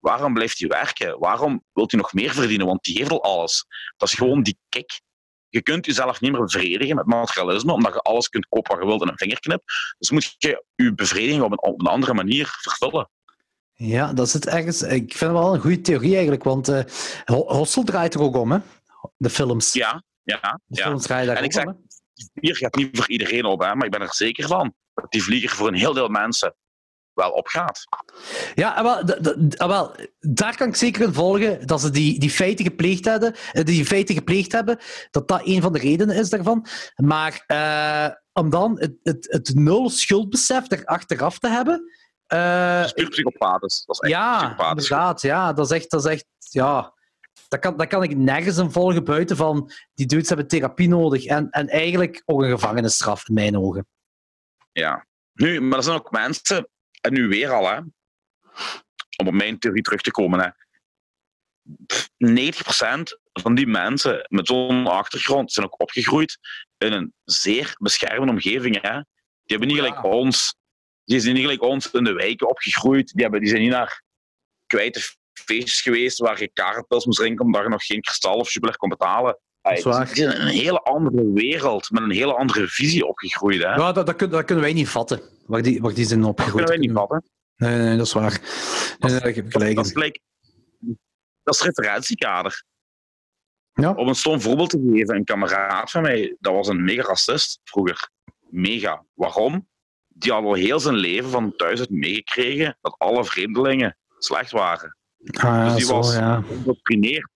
waarom 0.00 0.34
blijft 0.34 0.58
hij 0.58 0.68
werken? 0.68 1.18
Waarom 1.18 1.64
wil 1.72 1.84
hij 1.88 1.98
nog 2.00 2.12
meer 2.12 2.30
verdienen? 2.32 2.66
Want 2.66 2.82
die 2.84 2.98
heeft 2.98 3.10
al 3.10 3.22
alles. 3.22 3.64
Dat 3.96 4.08
is 4.08 4.14
gewoon 4.14 4.42
die 4.42 4.58
kick. 4.68 5.00
Je 5.48 5.62
kunt 5.62 5.86
jezelf 5.86 6.20
niet 6.20 6.32
meer 6.32 6.40
bevredigen 6.40 6.96
met 6.96 7.06
materialisme, 7.06 7.72
omdat 7.72 7.92
je 7.94 8.00
alles 8.00 8.28
kunt 8.28 8.46
kopen 8.48 8.72
wat 8.72 8.80
je 8.82 8.88
wilt 8.88 9.02
in 9.02 9.08
een 9.08 9.18
vingerknip. 9.18 9.62
Dus 9.98 10.10
moet 10.10 10.34
je 10.38 10.64
je 10.74 10.94
bevrediging 10.94 11.42
op 11.42 11.52
een, 11.52 11.62
op 11.62 11.80
een 11.80 11.86
andere 11.86 12.14
manier 12.14 12.46
vervullen. 12.60 13.10
Ja, 13.74 14.12
dat 14.12 14.28
zit 14.28 14.46
ergens. 14.46 14.82
Ik 14.82 14.90
vind 15.16 15.20
het 15.20 15.30
wel 15.40 15.54
een 15.54 15.60
goede 15.60 15.80
theorie 15.80 16.12
eigenlijk, 16.12 16.44
want 16.44 16.68
eh 16.68 16.84
Ho- 17.24 17.46
Hostel 17.54 17.82
draait 17.84 18.14
er 18.14 18.20
ook 18.20 18.36
om, 18.36 18.52
hè? 18.52 18.58
De 19.16 19.30
films. 19.30 19.72
Ja, 19.72 20.02
ja, 20.22 20.60
De 20.66 20.76
ja. 20.78 20.84
films 20.86 21.02
draaien 21.02 21.26
daar 21.26 21.36
En 21.36 21.44
ik 21.44 21.52
zeg- 21.52 21.64
om? 21.66 21.86
Hier 22.32 22.56
gaat 22.56 22.74
niet 22.74 22.96
voor 22.96 23.08
iedereen 23.08 23.44
op, 23.44 23.60
hè, 23.60 23.74
maar 23.74 23.84
ik 23.84 23.90
ben 23.90 24.00
er 24.00 24.14
zeker 24.14 24.46
van 24.46 24.74
dat 24.94 25.10
die 25.10 25.22
vlieger 25.22 25.50
voor 25.50 25.68
een 25.68 25.74
heel 25.74 25.92
deel 25.92 26.08
mensen 26.08 26.54
wel 27.14 27.30
opgaat. 27.30 27.84
Ja, 28.54 28.76
en 28.76 28.82
wel, 28.82 29.04
d- 29.04 29.22
d- 29.50 29.56
en 29.56 29.68
wel, 29.68 29.94
daar 30.20 30.56
kan 30.56 30.68
ik 30.68 30.76
zeker 30.76 31.02
in 31.02 31.12
volgen 31.12 31.66
dat 31.66 31.80
ze 31.80 31.90
die, 31.90 32.18
die 32.18 32.30
feiten 32.30 32.64
gepleegd 32.64 33.04
hebben, 33.04 33.34
eh, 33.52 33.64
die 33.64 33.84
feiten 33.86 34.14
gepleegd 34.14 34.52
hebben, 34.52 34.78
dat 35.10 35.28
dat 35.28 35.40
een 35.44 35.62
van 35.62 35.72
de 35.72 35.78
redenen 35.78 36.16
is 36.16 36.30
daarvan. 36.30 36.66
Maar 36.96 37.44
eh, 37.46 38.08
om 38.32 38.50
dan 38.50 38.78
het, 38.80 38.92
het, 39.02 39.26
het 39.30 39.54
nul 39.54 39.90
schuldbesef 39.90 40.70
er 40.70 40.84
achteraf 40.84 41.38
te 41.38 41.48
hebben. 41.48 41.90
eh, 42.26 42.76
Dat 42.76 42.84
is 42.86 42.92
puur 42.92 43.08
psychopathisch. 43.08 43.84
Dat 43.84 43.94
is 43.94 44.00
echt 44.00 44.12
ja, 44.20 44.36
psychopathisch. 44.38 44.82
inderdaad. 44.90 45.22
Ja, 45.22 45.52
dat 45.52 45.70
is 45.70 45.76
echt, 45.76 45.90
dat 45.90 46.04
is 46.04 46.10
echt 46.10 46.24
ja. 46.38 46.94
Dat 47.48 47.60
kan, 47.60 47.76
dat 47.76 47.86
kan 47.86 48.02
ik 48.02 48.16
nergens 48.16 48.56
in 48.58 48.70
volgen 48.70 49.04
buiten 49.04 49.36
van 49.36 49.70
die 49.94 50.06
dudes 50.06 50.28
hebben 50.28 50.46
therapie 50.48 50.88
nodig 50.88 51.24
en, 51.24 51.50
en 51.50 51.68
eigenlijk 51.68 52.22
ook 52.24 52.42
een 52.42 52.50
gevangenisstraf 52.50 53.28
in 53.28 53.34
mijn 53.34 53.58
ogen. 53.58 53.86
Ja. 54.72 55.06
Nu, 55.32 55.60
maar 55.60 55.78
er 55.78 55.84
zijn 55.84 55.96
ook 55.96 56.10
mensen, 56.10 56.68
en 57.02 57.12
nu 57.12 57.28
weer 57.28 57.50
al, 57.52 57.68
hè, 57.70 57.78
om 59.16 59.26
op 59.26 59.32
mijn 59.32 59.58
theorie 59.58 59.82
terug 59.82 60.00
te 60.00 60.10
komen, 60.10 60.40
hè, 60.40 60.48
pff, 61.86 62.08
90% 62.16 63.18
van 63.32 63.54
die 63.54 63.66
mensen 63.66 64.26
met 64.28 64.46
zo'n 64.46 64.86
achtergrond 64.86 65.52
zijn 65.52 65.66
ook 65.66 65.80
opgegroeid 65.80 66.38
in 66.78 66.92
een 66.92 67.14
zeer 67.24 67.74
beschermende 67.78 68.32
omgeving. 68.32 68.80
Hè. 68.80 68.92
Die 68.92 69.56
hebben 69.56 69.68
niet 69.68 69.76
Ja. 69.76 69.82
gelijk 69.84 70.04
ons, 70.04 70.54
die 71.04 71.20
zijn 71.20 71.34
niet 71.34 71.42
gelijk 71.42 71.62
ons 71.62 71.90
in 71.90 72.04
de 72.04 72.12
wijken 72.12 72.48
opgegroeid. 72.48 73.12
Die, 73.12 73.22
hebben, 73.22 73.40
die 73.40 73.48
zijn 73.48 73.62
niet 73.62 73.70
naar 73.70 74.02
kwijte 74.66 75.00
feestjes 75.32 75.80
geweest 75.80 76.18
waar 76.18 76.40
je 76.40 76.52
kaartpils 76.52 77.06
moest 77.06 77.18
drinken 77.18 77.44
omdat 77.44 77.62
je 77.62 77.68
nog 77.68 77.84
geen 77.84 78.00
kristal 78.00 78.36
of 78.36 78.52
jubilair 78.52 78.78
kon 78.78 78.88
betalen. 78.88 79.38
Dat 79.62 79.72
is. 79.72 79.82
Die 79.82 79.92
zijn 80.14 80.34
in 80.34 80.40
een 80.40 80.46
hele 80.46 80.80
andere 80.80 81.32
wereld, 81.32 81.90
met 81.90 82.02
een 82.02 82.10
hele 82.10 82.34
andere 82.34 82.66
visie 82.68 83.06
opgegroeid. 83.06 83.62
Hè. 83.62 83.74
Ja, 83.74 83.92
dat, 83.92 84.06
dat, 84.06 84.16
kun- 84.16 84.30
dat 84.30 84.44
kunnen 84.44 84.64
wij 84.64 84.72
niet 84.72 84.88
vatten, 84.88 85.20
waar 85.46 85.62
die, 85.62 85.80
waar 85.80 85.94
die 85.94 86.04
zijn 86.04 86.20
Dat 86.20 86.28
opgegroeid. 86.28 86.64
kunnen 86.64 86.78
wij 86.80 86.88
niet 86.88 86.96
vatten. 86.98 87.30
Nee, 87.56 87.78
nee, 87.78 87.96
dat 87.96 88.06
is 88.06 88.12
waar. 88.12 88.40
Nee, 88.98 89.10
heb 89.20 89.50
gelijk 89.52 89.76
Dat 89.76 89.84
is, 89.86 89.92
gelijk, 89.92 90.20
dat 91.42 91.54
is 91.54 91.60
referentiekader. 91.62 92.64
Ja. 93.72 93.92
Om 93.92 94.08
een 94.08 94.14
stom 94.14 94.40
voorbeeld 94.40 94.70
te 94.70 94.90
geven, 94.92 95.14
een 95.16 95.24
kameraad 95.24 95.90
van 95.90 96.02
mij, 96.02 96.36
dat 96.40 96.54
was 96.54 96.68
een 96.68 96.84
mega 96.84 97.02
racist 97.02 97.60
vroeger. 97.64 98.10
mega. 98.50 99.04
Waarom? 99.14 99.68
Die 100.08 100.32
had 100.32 100.44
al 100.44 100.54
heel 100.54 100.80
zijn 100.80 100.94
leven 100.96 101.30
van 101.30 101.56
thuis 101.56 101.78
uit 101.78 101.90
meegekregen 101.90 102.78
dat 102.80 102.94
alle 102.98 103.24
vreemdelingen 103.24 103.96
slecht 104.18 104.50
waren. 104.50 104.96
Ah, 105.30 105.64
Dus 105.64 105.74
die 105.76 105.84
zo, 105.84 105.94
was 105.94 106.14
ja. 106.14 106.42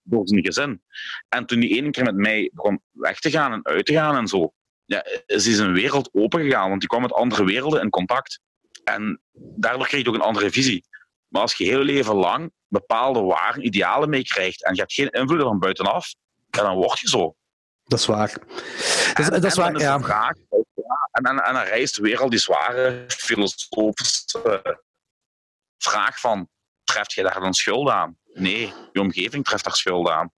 door 0.03 0.27
zijn 0.27 0.45
gezin. 0.45 0.81
En 1.29 1.45
toen 1.45 1.59
die 1.59 1.75
ene 1.77 1.89
keer 1.89 2.03
met 2.03 2.15
mij 2.15 2.51
begon 2.53 2.81
weg 2.91 3.19
te 3.19 3.29
gaan 3.31 3.51
en 3.53 3.65
uit 3.65 3.85
te 3.85 3.93
gaan 3.93 4.15
en 4.15 4.27
zo, 4.27 4.53
ja, 4.85 5.05
is 5.25 5.45
hij 5.45 5.53
zijn 5.55 5.73
wereld 5.73 6.09
opengegaan, 6.13 6.67
want 6.69 6.79
die 6.79 6.89
kwam 6.89 7.01
met 7.01 7.13
andere 7.13 7.43
werelden 7.45 7.81
in 7.81 7.89
contact. 7.89 8.39
En 8.83 9.21
daardoor 9.55 9.87
kreeg 9.87 10.01
je 10.03 10.09
ook 10.09 10.15
een 10.15 10.21
andere 10.21 10.51
visie. 10.51 10.85
Maar 11.27 11.41
als 11.41 11.53
je 11.53 11.63
heel 11.63 11.83
leven 11.83 12.15
lang 12.15 12.51
bepaalde 12.67 13.21
waarden, 13.21 13.65
idealen 13.65 14.09
meekrijgt 14.09 14.63
en 14.65 14.73
je 14.73 14.79
hebt 14.79 14.93
geen 14.93 15.09
invloed 15.09 15.41
van 15.41 15.59
buitenaf, 15.59 16.13
ja, 16.49 16.61
dan 16.61 16.75
word 16.75 16.99
je 16.99 17.09
zo. 17.09 17.35
Dat 17.83 17.99
is 17.99 18.05
waar. 18.05 18.31
Dat, 18.33 19.19
is- 19.19 19.25
En- 19.25 19.31
dat 19.31 19.43
is 19.43 19.53
waar, 19.55 19.79
ja. 19.79 19.97
de 19.97 20.03
vraag, 20.03 20.33
ja, 20.75 21.09
en, 21.11 21.23
en, 21.23 21.43
en 21.43 21.53
dan 21.53 21.63
rijst 21.63 21.97
weer 21.97 22.19
al 22.21 22.29
die 22.29 22.39
zware 22.39 23.03
filosofische 23.07 24.79
vraag 25.77 26.19
van, 26.19 26.49
treft 26.87 27.13
je 27.13 27.23
daar 27.23 27.39
dan 27.39 27.53
schuld 27.53 27.89
aan? 27.89 28.17
Nee, 28.33 28.73
je 28.91 28.99
omgeving 28.99 29.45
treft 29.45 29.63
daar 29.63 29.75
schuld 29.75 30.09
aan. 30.09 30.31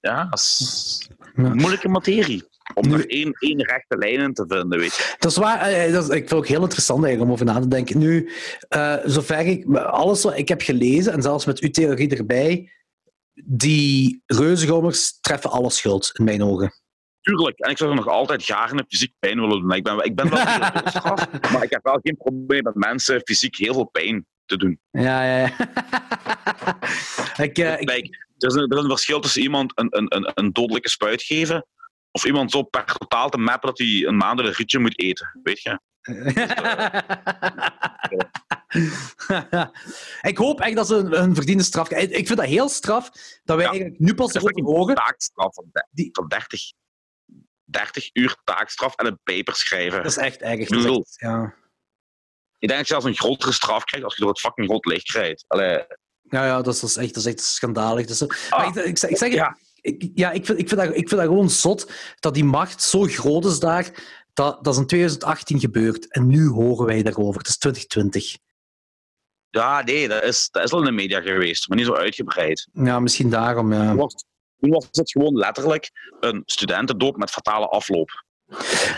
Ja, 0.00 0.24
dat 0.24 0.38
is 0.38 1.08
Ja. 1.34 1.54
moeilijke 1.54 1.88
materie. 1.88 2.44
Om 2.74 2.92
er 2.92 3.06
één, 3.10 3.32
één 3.38 3.62
rechte 3.64 3.96
lijn 3.98 4.20
in 4.20 4.32
te 4.34 4.44
vinden, 4.48 4.78
weet 4.78 4.94
je. 4.94 5.14
Dat 5.18 5.30
is 5.30 5.36
waar. 5.36 5.60
eh, 5.60 5.92
Dat 5.92 6.02
is, 6.02 6.08
ik 6.08 6.14
vind 6.16 6.28
het 6.30 6.38
ook 6.38 6.46
heel 6.46 6.62
interessant 6.62 7.04
eigenlijk 7.04 7.30
om 7.30 7.32
over 7.40 7.54
na 7.54 7.60
te 7.60 7.68
denken. 7.68 7.98
Nu, 7.98 8.30
eh, 8.68 8.96
zover 9.04 9.38
ik 9.46 9.76
alles 9.76 10.22
wat 10.22 10.36
ik 10.38 10.48
heb 10.48 10.62
gelezen, 10.62 11.12
en 11.12 11.22
zelfs 11.22 11.44
met 11.44 11.60
uw 11.60 11.70
theorie 11.70 12.16
erbij, 12.16 12.72
die 13.44 14.22
reuzengommers 14.26 15.20
treffen 15.20 15.50
alle 15.50 15.70
schuld, 15.70 16.10
in 16.18 16.24
mijn 16.24 16.42
ogen. 16.42 16.72
Tuurlijk, 17.20 17.58
en 17.58 17.70
ik 17.70 17.78
zou 17.78 17.90
er 17.90 17.96
nog 17.96 18.08
altijd 18.08 18.44
graag 18.44 18.70
een 18.70 18.84
fysiek 18.88 19.12
pijn 19.18 19.40
willen 19.40 19.60
doen. 19.60 19.72
Ik 19.72 19.82
ben, 19.84 20.04
ik 20.04 20.14
ben 20.14 20.30
wel 20.30 20.46
heel 20.46 21.50
maar 21.52 21.62
ik 21.62 21.70
heb 21.70 21.84
wel 21.84 21.98
geen 22.02 22.16
probleem 22.16 22.62
met 22.62 22.74
mensen 22.74 23.20
fysiek 23.24 23.56
heel 23.56 23.72
veel 23.74 23.88
pijn 23.88 24.26
te 24.48 24.56
doen. 24.56 24.80
Ja, 24.90 25.24
ja, 25.24 25.38
ja. 25.38 25.52
ik, 27.44 27.52
Kijk, 27.54 27.90
er 28.38 28.48
is, 28.48 28.54
een, 28.54 28.70
er 28.70 28.76
is 28.76 28.82
een 28.82 28.88
verschil 28.88 29.20
tussen 29.20 29.42
iemand 29.42 29.72
een, 29.74 29.96
een, 29.96 30.16
een, 30.16 30.30
een 30.34 30.52
dodelijke 30.52 30.88
spuit 30.88 31.22
geven 31.22 31.66
of 32.10 32.24
iemand 32.24 32.50
zo 32.50 32.62
per 32.62 32.84
totaal 32.84 33.28
te 33.30 33.38
mappen 33.38 33.68
dat 33.68 33.78
hij 33.78 34.04
een 34.06 34.16
maand 34.16 34.40
een 34.40 34.52
rietje 34.52 34.78
moet 34.78 34.98
eten. 35.00 35.38
Weet 35.42 35.62
je? 35.62 35.80
ik 40.30 40.36
hoop 40.38 40.60
echt 40.60 40.76
dat 40.76 40.86
ze 40.86 40.94
een, 40.94 41.22
een 41.22 41.34
verdiende 41.34 41.62
straf 41.62 41.88
krijgen. 41.88 42.18
Ik 42.18 42.26
vind 42.26 42.38
dat 42.38 42.48
heel 42.48 42.68
straf 42.68 43.10
dat 43.44 43.56
wij 43.56 43.64
Ja. 43.64 43.70
eigenlijk 43.70 44.00
nu 44.00 44.14
pas 44.14 44.34
erover 44.34 44.88
een 44.88 44.94
taakstraf 44.94 45.54
van, 45.54 45.64
Die- 45.90 46.08
van 46.12 46.28
30, 46.28 46.60
30 47.64 48.10
uur 48.12 48.36
taakstraf 48.44 48.94
en 48.94 49.06
een 49.06 49.18
paper 49.24 49.54
schrijven. 49.54 50.02
Dat 50.02 50.10
is 50.10 50.16
echt 50.16 50.42
erg. 50.42 50.58
Ik 50.60 50.68
bedoel- 50.68 50.96
Dat 50.96 51.06
is 51.06 51.16
echt- 51.16 51.30
ja. 51.30 51.54
Ik 52.58 52.68
denk 52.68 52.80
dat 52.80 52.88
je 52.88 52.94
zelfs 52.94 53.04
een 53.06 53.14
grotere 53.24 53.52
straf 53.52 53.84
krijgt 53.84 54.06
als 54.06 54.14
je 54.14 54.20
door 54.20 54.30
het 54.30 54.40
fucking 54.40 54.68
rood 54.68 54.84
licht 54.86 55.10
rijdt. 55.10 55.44
Allee, 55.46 55.84
Ja, 56.22 56.44
ja 56.46 56.62
dat, 56.62 56.74
is, 56.74 56.80
dat, 56.80 56.90
is 56.90 56.96
echt, 56.96 57.14
dat 57.14 57.24
is 57.26 57.32
echt 57.32 57.40
schandalig. 57.40 58.06
Dus, 58.06 58.50
Ah. 58.50 58.66
ik, 58.76 58.84
ik, 58.84 58.98
zeg- 58.98 59.10
ik 59.10 59.16
zeg 59.16 59.28
het, 59.28 59.38
Ja. 59.38 59.58
ik, 59.80 60.10
ja, 60.14 60.30
ik, 60.30 60.46
vind, 60.46 60.58
ik, 60.58 60.68
vind 60.68 60.80
dat, 60.80 60.88
ik 60.90 61.08
vind 61.08 61.10
dat 61.20 61.20
gewoon 61.30 61.50
zot 61.50 61.92
dat 62.20 62.34
die 62.34 62.44
macht 62.44 62.82
zo 62.82 63.02
groot 63.02 63.44
is 63.44 63.58
daar. 63.58 63.90
Dat, 64.32 64.64
dat 64.64 64.74
is 64.74 64.80
in 64.80 64.86
2018 64.86 65.60
gebeurd 65.60 66.12
en 66.12 66.26
nu 66.26 66.48
horen 66.48 66.86
wij 66.86 67.02
daarover. 67.02 67.38
Het 67.38 67.48
is 67.48 67.56
2020. 67.58 68.36
ja, 69.50 69.82
nee, 69.82 70.08
dat 70.08 70.22
is, 70.22 70.48
dat 70.50 70.64
is 70.64 70.70
al 70.72 70.78
in 70.78 70.84
de 70.84 70.90
media 70.90 71.20
geweest, 71.20 71.68
maar 71.68 71.76
niet 71.76 71.86
zo 71.86 71.94
uitgebreid. 71.94 72.68
Ja, 72.72 73.00
misschien 73.00 73.30
daarom. 73.30 73.72
Ja. 73.72 73.86
Toen 73.88 73.96
was, 73.96 74.24
toen 74.60 74.70
was 74.70 74.88
het 74.90 75.10
gewoon 75.10 75.34
letterlijk 75.36 75.90
een 76.20 76.42
studentendoop 76.46 77.16
met 77.16 77.30
fatale 77.30 77.66
afloop. 77.68 78.24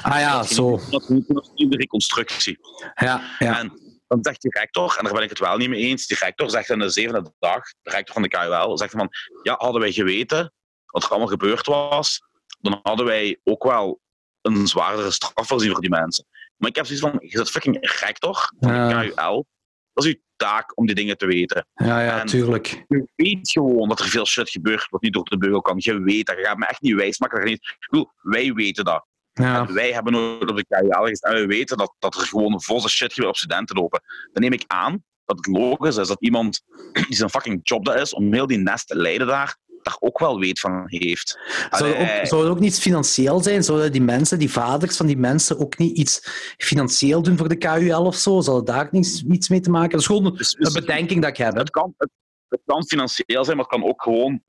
Ah 0.03 0.19
ja, 0.21 0.43
zo. 0.43 0.71
Dat 0.91 1.07
was 1.29 1.51
de 1.55 1.77
reconstructie. 1.77 2.59
Ja, 2.95 3.37
ja. 3.39 3.59
En 3.59 3.73
dan 4.07 4.19
zegt 4.23 4.43
die 4.43 4.59
rector, 4.59 4.97
en 4.99 5.05
daar 5.05 5.13
ben 5.13 5.23
ik 5.23 5.29
het 5.29 5.39
wel 5.39 5.57
niet 5.57 5.69
mee 5.69 5.81
eens, 5.81 6.07
die 6.07 6.17
rector 6.21 6.51
zegt 6.51 6.69
in 6.69 6.79
de 6.79 6.89
zevende 6.89 7.33
dag, 7.39 7.63
de 7.83 7.91
rector 7.91 8.13
van 8.15 8.23
de 8.23 8.29
KUL, 8.29 8.79
zegt 8.79 8.93
van, 8.93 9.09
ja, 9.43 9.55
hadden 9.59 9.81
wij 9.81 9.93
geweten 9.93 10.53
wat 10.87 11.03
er 11.03 11.09
allemaal 11.09 11.29
gebeurd 11.29 11.67
was, 11.67 12.21
dan 12.61 12.81
hadden 12.83 13.07
wij 13.07 13.41
ook 13.45 13.65
wel 13.65 14.01
een 14.43 14.67
zwaardere 14.67 15.11
straf 15.11 15.47
voorzien 15.47 15.71
voor 15.71 15.81
die 15.81 15.91
mensen. 15.91 16.27
Maar 16.57 16.69
ik 16.69 16.77
heb 16.77 16.87
zoiets 16.87 17.05
van, 17.05 17.19
je 17.29 17.37
bent 17.37 17.51
fucking 17.51 17.79
rector 18.01 18.53
van 18.61 18.89
de 18.89 19.13
KUL, 19.15 19.47
dat 19.93 20.05
is 20.05 20.11
uw 20.15 20.21
taak 20.37 20.79
om 20.79 20.87
die 20.87 20.95
dingen 20.95 21.17
te 21.19 21.27
weten. 21.27 21.67
Ja, 21.75 22.01
ja, 22.03 22.21
En- 22.21 22.27
tuurlijk. 22.27 22.85
Je 22.89 23.09
weet 23.17 23.51
gewoon 23.51 23.89
dat 23.89 24.01
er 24.01 24.07
veel 24.09 24.27
shit 24.27 24.51
gebeurt 24.51 24.87
wat 24.91 25.03
niet 25.03 25.13
door 25.13 25.25
de 25.25 25.39
beugel 25.39 25.61
kan. 25.61 25.75
Je 25.79 26.01
weet 26.01 26.27
dat. 26.27 26.37
Je 26.37 26.45
gaat 26.45 26.57
me 26.59 26.67
echt 26.67 26.81
niet 26.81 26.95
wijsmaken. 26.95 27.45
niet... 27.45 27.63
Ik 27.63 27.87
bedoel, 27.91 28.11
wij 28.21 28.53
weten 28.53 28.85
dat. 28.85 29.07
Ja. 29.33 29.67
En 29.67 29.75
wij 29.75 29.93
hebben 29.93 30.13
nooit 30.13 30.51
op 30.51 30.57
de 30.57 30.67
KUL 30.67 31.07
gestaan 31.07 31.35
en 31.35 31.41
we 31.41 31.47
weten 31.47 31.77
dat, 31.77 31.95
dat 31.99 32.15
er 32.15 32.27
gewoon 32.27 32.63
volle 32.63 32.89
shit 32.89 33.13
gebeurt 33.13 33.33
op 33.33 33.37
studenten 33.37 33.77
lopen. 33.77 34.03
Dan 34.33 34.43
neem 34.43 34.53
ik 34.53 34.65
aan 34.67 35.05
dat 35.25 35.37
het 35.37 35.47
logisch 35.47 35.97
is 35.97 36.09
dat 36.09 36.21
iemand 36.21 36.63
die 37.09 37.17
zijn 37.17 37.31
fucking 37.31 37.61
job 37.63 37.85
dat 37.85 38.01
is 38.01 38.15
om 38.15 38.33
heel 38.33 38.47
die 38.47 38.59
nest 38.59 38.87
te 38.87 38.97
leiden 38.97 39.27
daar, 39.27 39.57
daar 39.83 39.97
ook 39.99 40.19
wel 40.19 40.39
weet 40.39 40.61
van 40.61 40.83
heeft. 40.87 41.39
Zou, 41.71 41.91
het 41.91 42.21
ook, 42.21 42.27
zou 42.27 42.43
het 42.43 42.51
ook 42.51 42.61
niet 42.61 42.79
financieel 42.79 43.43
zijn? 43.43 43.65
Zouden 43.65 43.93
die 43.93 44.03
mensen, 44.03 44.39
die 44.39 44.51
vaders 44.51 44.97
van 44.97 45.07
die 45.07 45.17
mensen, 45.17 45.59
ook 45.59 45.79
niet 45.79 45.97
iets 45.97 46.21
financieel 46.57 47.23
doen 47.23 47.37
voor 47.37 47.49
de 47.49 47.57
KUL 47.57 48.05
of 48.05 48.17
zo? 48.17 48.41
Zal 48.41 48.57
het 48.57 48.67
daar 48.67 48.89
niets, 48.91 49.23
niets 49.23 49.49
mee 49.49 49.61
te 49.61 49.71
maken? 49.71 49.91
Dat 49.91 50.01
is 50.01 50.07
gewoon 50.07 50.35
dus- 50.37 50.57
een 50.57 50.65
dus 50.65 50.73
bedenking 50.73 51.21
dat 51.21 51.31
ik 51.31 51.37
heb. 51.37 51.53
Hè? 51.53 51.59
het, 51.59 51.71
kan, 51.71 51.95
het, 51.97 52.11
het 52.49 52.61
kan 52.65 52.85
financieel 52.87 53.45
zijn, 53.45 53.57
maar 53.57 53.67
het 53.67 53.75
kan 53.79 53.89
ook 53.89 54.03
gewoon 54.03 54.43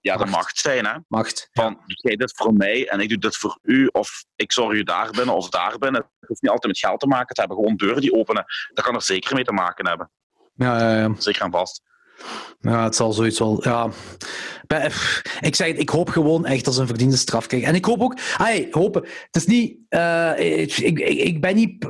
ja, 0.00 0.16
de 0.16 0.18
Macht. 0.18 0.32
macht 0.32 0.58
zijn. 0.58 0.86
Hè? 0.86 0.94
Macht. 1.08 1.48
Van, 1.52 1.72
doe 1.72 1.96
jij 2.00 2.16
dit 2.16 2.32
voor 2.36 2.54
mij 2.54 2.88
en 2.88 3.00
ik 3.00 3.08
doe 3.08 3.18
dit 3.18 3.36
voor 3.36 3.58
u, 3.62 3.86
of 3.86 4.24
ik 4.36 4.52
zorg 4.52 4.72
u 4.72 4.82
daar 4.82 5.10
binnen 5.10 5.34
of 5.34 5.48
daar 5.48 5.78
binnen. 5.78 6.00
Het 6.20 6.28
hoeft 6.28 6.42
niet 6.42 6.50
altijd 6.50 6.72
met 6.72 6.80
geld 6.80 7.00
te 7.00 7.06
maken 7.06 7.34
te 7.34 7.40
hebben, 7.40 7.58
gewoon 7.58 7.76
deuren 7.76 8.00
die 8.00 8.14
openen. 8.14 8.44
Dat 8.72 8.84
kan 8.84 8.94
er 8.94 9.02
zeker 9.02 9.34
mee 9.34 9.44
te 9.44 9.52
maken 9.52 9.86
hebben. 9.86 10.10
Ja, 10.54 10.78
ja, 10.78 10.98
ja. 10.98 11.14
Zeker 11.18 11.42
en 11.42 11.50
vast. 11.50 11.82
Ja, 12.60 12.84
het 12.84 12.96
zal 12.96 13.12
zoiets 13.12 13.38
wel. 13.38 13.60
Ja. 13.62 13.90
Ik 15.40 15.54
zeg 15.54 15.66
het, 15.68 15.78
ik 15.80 15.88
hoop 15.88 16.08
gewoon 16.08 16.46
echt 16.46 16.64
dat 16.64 16.74
ze 16.74 16.80
een 16.80 16.86
verdiende 16.86 17.16
straf 17.16 17.46
krijgen. 17.46 17.68
En 17.68 17.74
ik 17.74 17.84
hoop 17.84 18.00
ook. 18.00 18.18
Ai, 18.36 18.68
hopen. 18.70 19.02
Het 19.02 19.36
is 19.36 19.46
niet. 19.46 19.76
eh, 19.88 20.60
ik, 20.62 20.76
ik, 20.76 20.98
ik 20.98 21.40
ben 21.40 21.54
niet. 21.54 21.86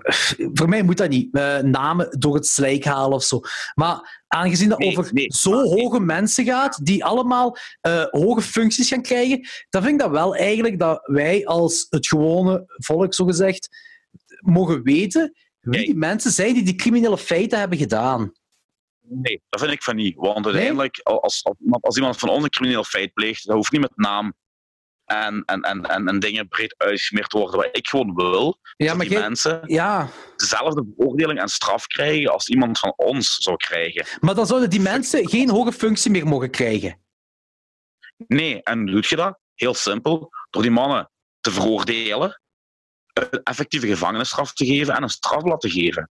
Voor 0.55 0.69
mij 0.69 0.83
moet 0.83 0.97
dat 0.97 1.09
niet. 1.09 1.35
eh, 1.35 1.59
namen 1.59 2.17
door 2.19 2.35
het 2.35 2.47
slijk 2.47 2.85
halen 2.85 3.13
of 3.17 3.23
zo. 3.25 3.41
Maar 3.75 4.23
aangezien 4.29 4.69
dat 4.69 4.79
Nee, 4.79 4.89
over 4.99 5.11
nee, 5.13 5.33
zo 5.35 5.51
maar 5.51 5.65
nee. 5.65 5.83
hoge 5.83 6.01
mensen 6.01 6.45
gaat, 6.45 6.81
die 6.87 7.05
allemaal 7.05 7.57
eh, 7.81 8.05
hoge 8.11 8.43
functies 8.43 8.89
gaan 8.89 9.03
krijgen, 9.03 9.49
dan 9.71 9.83
vind 9.83 9.95
ik 9.95 10.01
dat 10.01 10.11
wel 10.11 10.37
eigenlijk 10.37 10.79
dat 10.79 11.01
wij 11.03 11.47
als 11.47 11.87
het 11.91 12.07
gewone 12.09 12.65
volk, 12.77 13.15
zogezegd, 13.15 13.69
mogen 14.41 14.83
weten 14.83 15.33
wie 15.61 15.85
die 15.85 15.95
mensen 15.97 16.31
zijn 16.31 16.55
die 16.55 16.63
die 16.63 16.75
criminele 16.75 17.19
feiten 17.19 17.59
hebben 17.59 17.79
gedaan. 17.79 18.33
Nee, 19.13 19.43
dat 19.49 19.61
vind 19.61 19.73
ik 19.73 19.83
van 19.83 19.97
niet. 19.97 20.17
Want 20.17 20.47
uiteindelijk, 20.47 21.01
als, 21.03 21.45
als, 21.45 21.57
iemand- 21.61 21.85
als 21.85 21.97
iemand 21.97 22.19
van 22.19 22.29
ons 22.29 22.45
een 22.45 22.51
crimineel 22.51 22.85
feit 22.85 23.13
pleegt, 23.13 23.47
dat 23.47 23.57
hoeft 23.57 23.73
niet 23.73 23.81
met 23.81 23.97
naam 23.97 24.35
en, 25.05 25.43
en, 25.45 25.61
en, 25.63 25.83
en, 25.85 26.09
en 26.09 26.19
dingen 26.19 26.49
breed 26.49 26.75
uitgesmeerd 26.79 27.31
te 27.31 27.39
worden. 27.39 27.57
Wat 27.61 27.77
ik 27.77 27.89
gewoon 27.89 28.15
wil, 28.15 28.59
Ja, 28.77 28.95
maar 28.95 29.07
die 29.07 29.19
mensen 29.19 29.63
Ja, 29.67 30.09
dezelfde 30.37 30.85
beoordeling 30.85 31.41
en 31.41 31.49
straf 31.49 31.87
krijgen 31.87 32.33
als 32.33 32.49
iemand 32.49 32.79
van 32.79 32.93
ons 32.97 33.37
zou 33.37 33.57
krijgen. 33.57 34.07
Maar 34.21 34.35
dan 34.35 34.47
zouden 34.47 34.71
die 34.71 34.81
mensen 34.81 35.29
geen 35.29 35.51
hoge 35.51 35.73
functie 35.73 36.11
meer 36.11 36.27
mogen 36.27 36.51
krijgen. 36.51 37.01
Nee, 38.27 38.63
en 38.63 38.79
hoe 38.79 38.91
doe 38.91 39.05
je 39.09 39.17
dat? 39.17 39.39
Heel 39.55 39.75
simpel. 39.75 40.31
Door 40.51 40.63
die 40.63 40.71
mannen 40.71 41.11
te 41.41 41.51
veroordelen, 41.51 42.41
een 43.13 43.43
effectieve 43.43 43.87
gevangenisstraf 43.87 44.53
te 44.53 44.67
geven 44.67 44.95
en 44.95 45.03
een 45.03 45.09
strafblad 45.09 45.61
te 45.61 45.71
geven. 45.71 46.11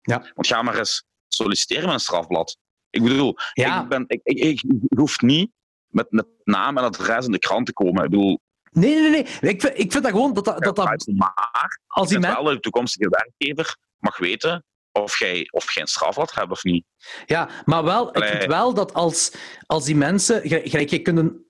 Ja. 0.00 0.18
Want 0.34 0.46
ga 0.46 0.62
maar 0.62 0.78
eens 0.78 1.04
solliciteren 1.28 1.84
met 1.84 1.92
een 1.94 2.00
strafblad. 2.00 2.56
Ik 2.90 3.02
bedoel, 3.02 3.36
Ja. 3.52 3.82
ik, 3.82 3.88
ben, 3.88 4.04
ik, 4.06 4.20
ik, 4.22 4.62
ik 4.62 4.64
hoef 4.96 5.20
niet 5.20 5.50
met, 5.86 6.06
met 6.10 6.26
naam 6.44 6.78
en 6.78 6.84
adres 6.84 7.26
in 7.26 7.32
de 7.32 7.38
krant 7.38 7.66
te 7.66 7.72
komen. 7.72 8.04
Ik 8.04 8.10
bedoel, 8.10 8.40
Nee, 8.70 8.94
nee, 9.00 9.10
nee. 9.10 9.22
Ik 9.52 9.60
vind, 9.60 9.78
ik 9.78 9.92
vind 9.92 10.02
dat 10.04 10.12
gewoon 10.12 10.32
dat 10.34 10.44
dat, 10.44 10.62
dat, 10.62 10.76
dat 10.76 11.06
maar 11.16 11.78
als 11.86 12.08
die 12.08 12.18
wel 12.18 12.42
de 12.44 12.60
toekomstige 12.60 13.08
werkgever 13.08 13.76
mag 13.98 14.18
weten 14.18 14.64
of 14.92 15.18
jij, 15.18 15.48
of 15.50 15.72
jij 15.72 15.82
een 15.82 15.88
strafblad 15.88 16.34
hebt 16.34 16.50
of 16.50 16.64
niet. 16.64 16.84
Ja, 17.26 17.48
maar 17.64 17.84
wel, 17.84 18.16
ik 18.16 18.24
vind 18.24 18.44
wel 18.44 18.74
dat 18.74 18.94
als, 18.94 19.32
als 19.66 19.84
die 19.84 19.96
mensen. 19.96 20.40
gelijk- 20.48 20.90
je 20.90 21.02
kunt 21.02 21.18
een, 21.18 21.46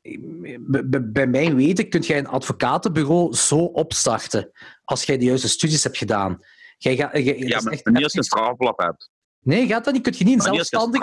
bij- 0.60 1.02
bij 1.10 1.26
mij 1.26 1.55
weten, 1.55 1.88
kun 1.88 2.00
jij 2.00 2.18
een 2.18 2.26
advocatenbureau 2.28 3.34
zo 3.34 3.56
opstarten. 3.59 4.50
Als 4.84 5.05
jij 5.05 5.18
de 5.18 5.24
juiste 5.24 5.48
studies 5.48 5.82
hebt 5.84 5.96
gedaan. 5.98 6.38
Jij 6.76 6.96
dat 6.96 7.10
Ja, 7.12 7.60
maar 7.60 7.72
echt 7.72 7.86
niet 7.86 8.02
als 8.05 8.12
je 8.12 8.18
een 8.18 8.24
strafblad 8.24 8.76
hebt. 8.76 9.10
Nee, 9.40 9.66
gaat 9.66 9.85
dat 9.85 9.94
niet? 9.94 10.02
Kun 10.02 10.15
je 10.16 10.24
niet 10.24 10.35
een 10.35 10.55
zelfstandig, 10.55 11.01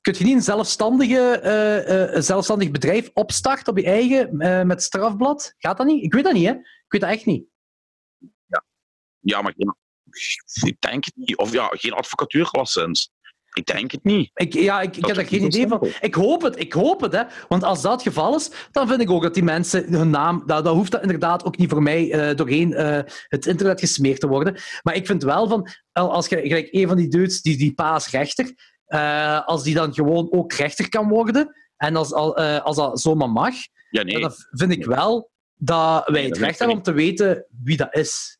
kun 0.00 0.14
je 0.18 0.24
niet 0.24 0.34
een 0.34 0.42
zelfstandige, 0.42 1.38
eh, 1.38 2.16
eh, 2.16 2.22
zelfstandig 2.22 2.70
bedrijf 2.70 3.10
opstarten 3.12 3.72
op 3.72 3.78
je 3.78 3.84
eigen 3.84 4.40
eh, 4.40 4.62
met 4.62 4.82
strafblad? 4.82 5.54
Gaat 5.58 5.76
dat 5.76 5.86
niet? 5.86 6.04
Ik 6.04 6.12
weet 6.12 6.24
dat 6.24 6.32
niet, 6.32 6.46
hè? 6.46 6.52
Ik 6.52 6.84
weet 6.88 7.00
dat 7.00 7.10
echt 7.10 7.26
niet. 7.26 7.44
Ja, 9.20 9.42
maar 9.42 9.54
geen, 9.56 9.76
ik 10.62 10.80
denk 10.80 11.04
het 11.04 11.16
niet. 11.16 11.36
Of 11.36 11.52
ja, 11.52 11.66
geen 11.66 11.92
advocatuurlicens. 11.92 13.10
Ik 13.54 13.66
denk 13.66 13.90
het 13.90 14.04
niet. 14.04 14.30
Ik, 14.34 14.52
ja, 14.52 14.80
ik, 14.80 14.94
heb 14.94 15.14
daar 15.14 15.26
geen 15.26 15.44
idee 15.44 15.68
van. 15.68 15.88
Ik 16.00 16.14
hoop 16.14 16.42
het, 16.42 16.58
ik 16.60 16.72
hoop 16.72 17.00
het. 17.00 17.12
Hè. 17.12 17.22
Want 17.48 17.62
als 17.62 17.82
dat 17.82 17.92
het 17.92 18.02
geval 18.02 18.34
is, 18.36 18.50
dan 18.70 18.88
vind 18.88 19.00
ik 19.00 19.10
ook 19.10 19.22
dat 19.22 19.34
die 19.34 19.42
mensen 19.42 19.92
hun 19.92 20.10
naam... 20.10 20.42
Dat, 20.46 20.64
dat 20.64 20.74
hoeft 20.74 20.90
dat 20.92 21.02
inderdaad 21.02 21.44
ook 21.44 21.56
niet 21.56 21.70
voor 21.70 21.82
mij 21.82 22.12
eh, 22.12 22.36
doorheen 22.36 22.72
eh, 22.74 23.00
het 23.28 23.46
internet 23.46 23.80
gesmeerd 23.80 24.20
te 24.20 24.28
worden. 24.28 24.56
Maar 24.82 24.94
ik 24.94 25.06
vind 25.06 25.22
wel 25.22 25.48
van... 25.48 25.68
al- 25.92 26.12
Als 26.12 26.28
je 26.28 26.36
gelijk 26.40 26.68
een 26.70 26.88
van 26.88 26.96
die 26.96 27.08
dudes, 27.08 27.42
die, 27.42 27.56
die 27.56 27.74
paas 27.74 28.10
rechter, 28.10 28.54
eh, 28.84 29.46
als 29.46 29.62
die 29.62 29.74
dan 29.74 29.94
gewoon 29.94 30.32
ook 30.32 30.52
rechter 30.52 30.88
kan 30.88 31.08
worden, 31.08 31.54
en 31.76 31.96
als, 31.96 32.12
al, 32.12 32.36
als 32.36 32.76
dat 32.76 33.00
zomaar 33.00 33.30
mag, 33.30 33.54
Ja, 33.90 34.02
nee. 34.02 34.20
dan 34.20 34.32
vind 34.50 34.72
ik 34.72 34.84
wel 34.84 35.30
dat 35.54 36.08
wij 36.08 36.20
Nee, 36.20 36.30
het 36.30 36.38
recht 36.38 36.58
hebben 36.58 36.76
om 36.76 36.82
te 36.82 36.92
weten 36.92 37.46
wie 37.62 37.76
dat 37.76 37.94
is. 37.96 38.38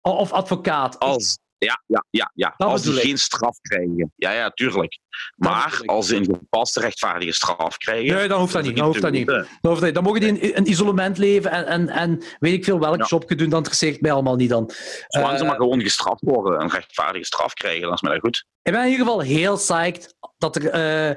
Of 0.00 0.32
advocaat. 0.32 0.98
Als, 0.98 1.38
ja, 1.66 1.82
ja, 1.86 2.04
ja, 2.10 2.30
ja. 2.34 2.54
Dat 2.56 2.68
als 2.68 2.86
ik. 2.86 2.94
geen 3.00 3.18
straf 3.18 3.58
krijgen. 3.60 4.12
Ja, 4.16 4.30
ja, 4.32 4.50
tuurlijk. 4.50 4.98
Maar 5.36 5.80
als 5.84 6.06
ze 6.06 6.16
een 6.16 6.24
gepaste 6.24 6.80
rechtvaardige 6.80 7.32
straf 7.32 7.76
krijgen. 7.76 8.14
Nee, 8.14 8.28
dan 8.28 8.40
hoeft 8.40 8.52
dat 8.52 8.62
niet. 8.62 8.76
Dan 8.76 8.86
hoeft 8.86 9.00
dat 9.00 9.12
niet. 9.12 9.26
Dan, 9.26 9.46
hoeft 9.60 9.80
dat- 9.80 9.94
dan 9.94 10.02
mogen 10.02 10.20
die 10.20 10.38
in 10.38 10.56
een 10.56 10.70
isolement 10.70 11.18
leven 11.18 11.50
en, 11.50 11.66
en, 11.66 11.88
en 11.88 12.22
weet 12.38 12.52
ik 12.52 12.64
veel 12.64 12.80
welk 12.80 12.96
Ja. 12.96 13.04
jobje 13.08 13.34
doen, 13.36 13.48
dat 13.48 13.56
interesseert 13.58 14.00
mij 14.00 14.12
allemaal 14.12 14.36
niet 14.36 14.48
dan. 14.50 14.70
Zolang 15.08 15.36
ze 15.36 15.42
Eh, 15.42 15.48
maar 15.48 15.56
gewoon 15.58 15.80
gestraft 15.80 16.20
worden, 16.20 16.60
een 16.60 16.70
rechtvaardige 16.70 17.24
straf 17.24 17.54
krijgen, 17.54 17.82
dan 17.82 17.92
is 17.92 18.00
mij 18.00 18.12
dat 18.12 18.20
goed. 18.20 18.44
Ik 18.62 18.72
ben 18.72 18.84
in 18.84 18.90
ieder 18.90 19.04
geval 19.06 19.20
heel 19.20 19.56
psyched 19.56 20.14
dat 20.38 20.56
er 20.56 20.68
eh, 20.70 21.10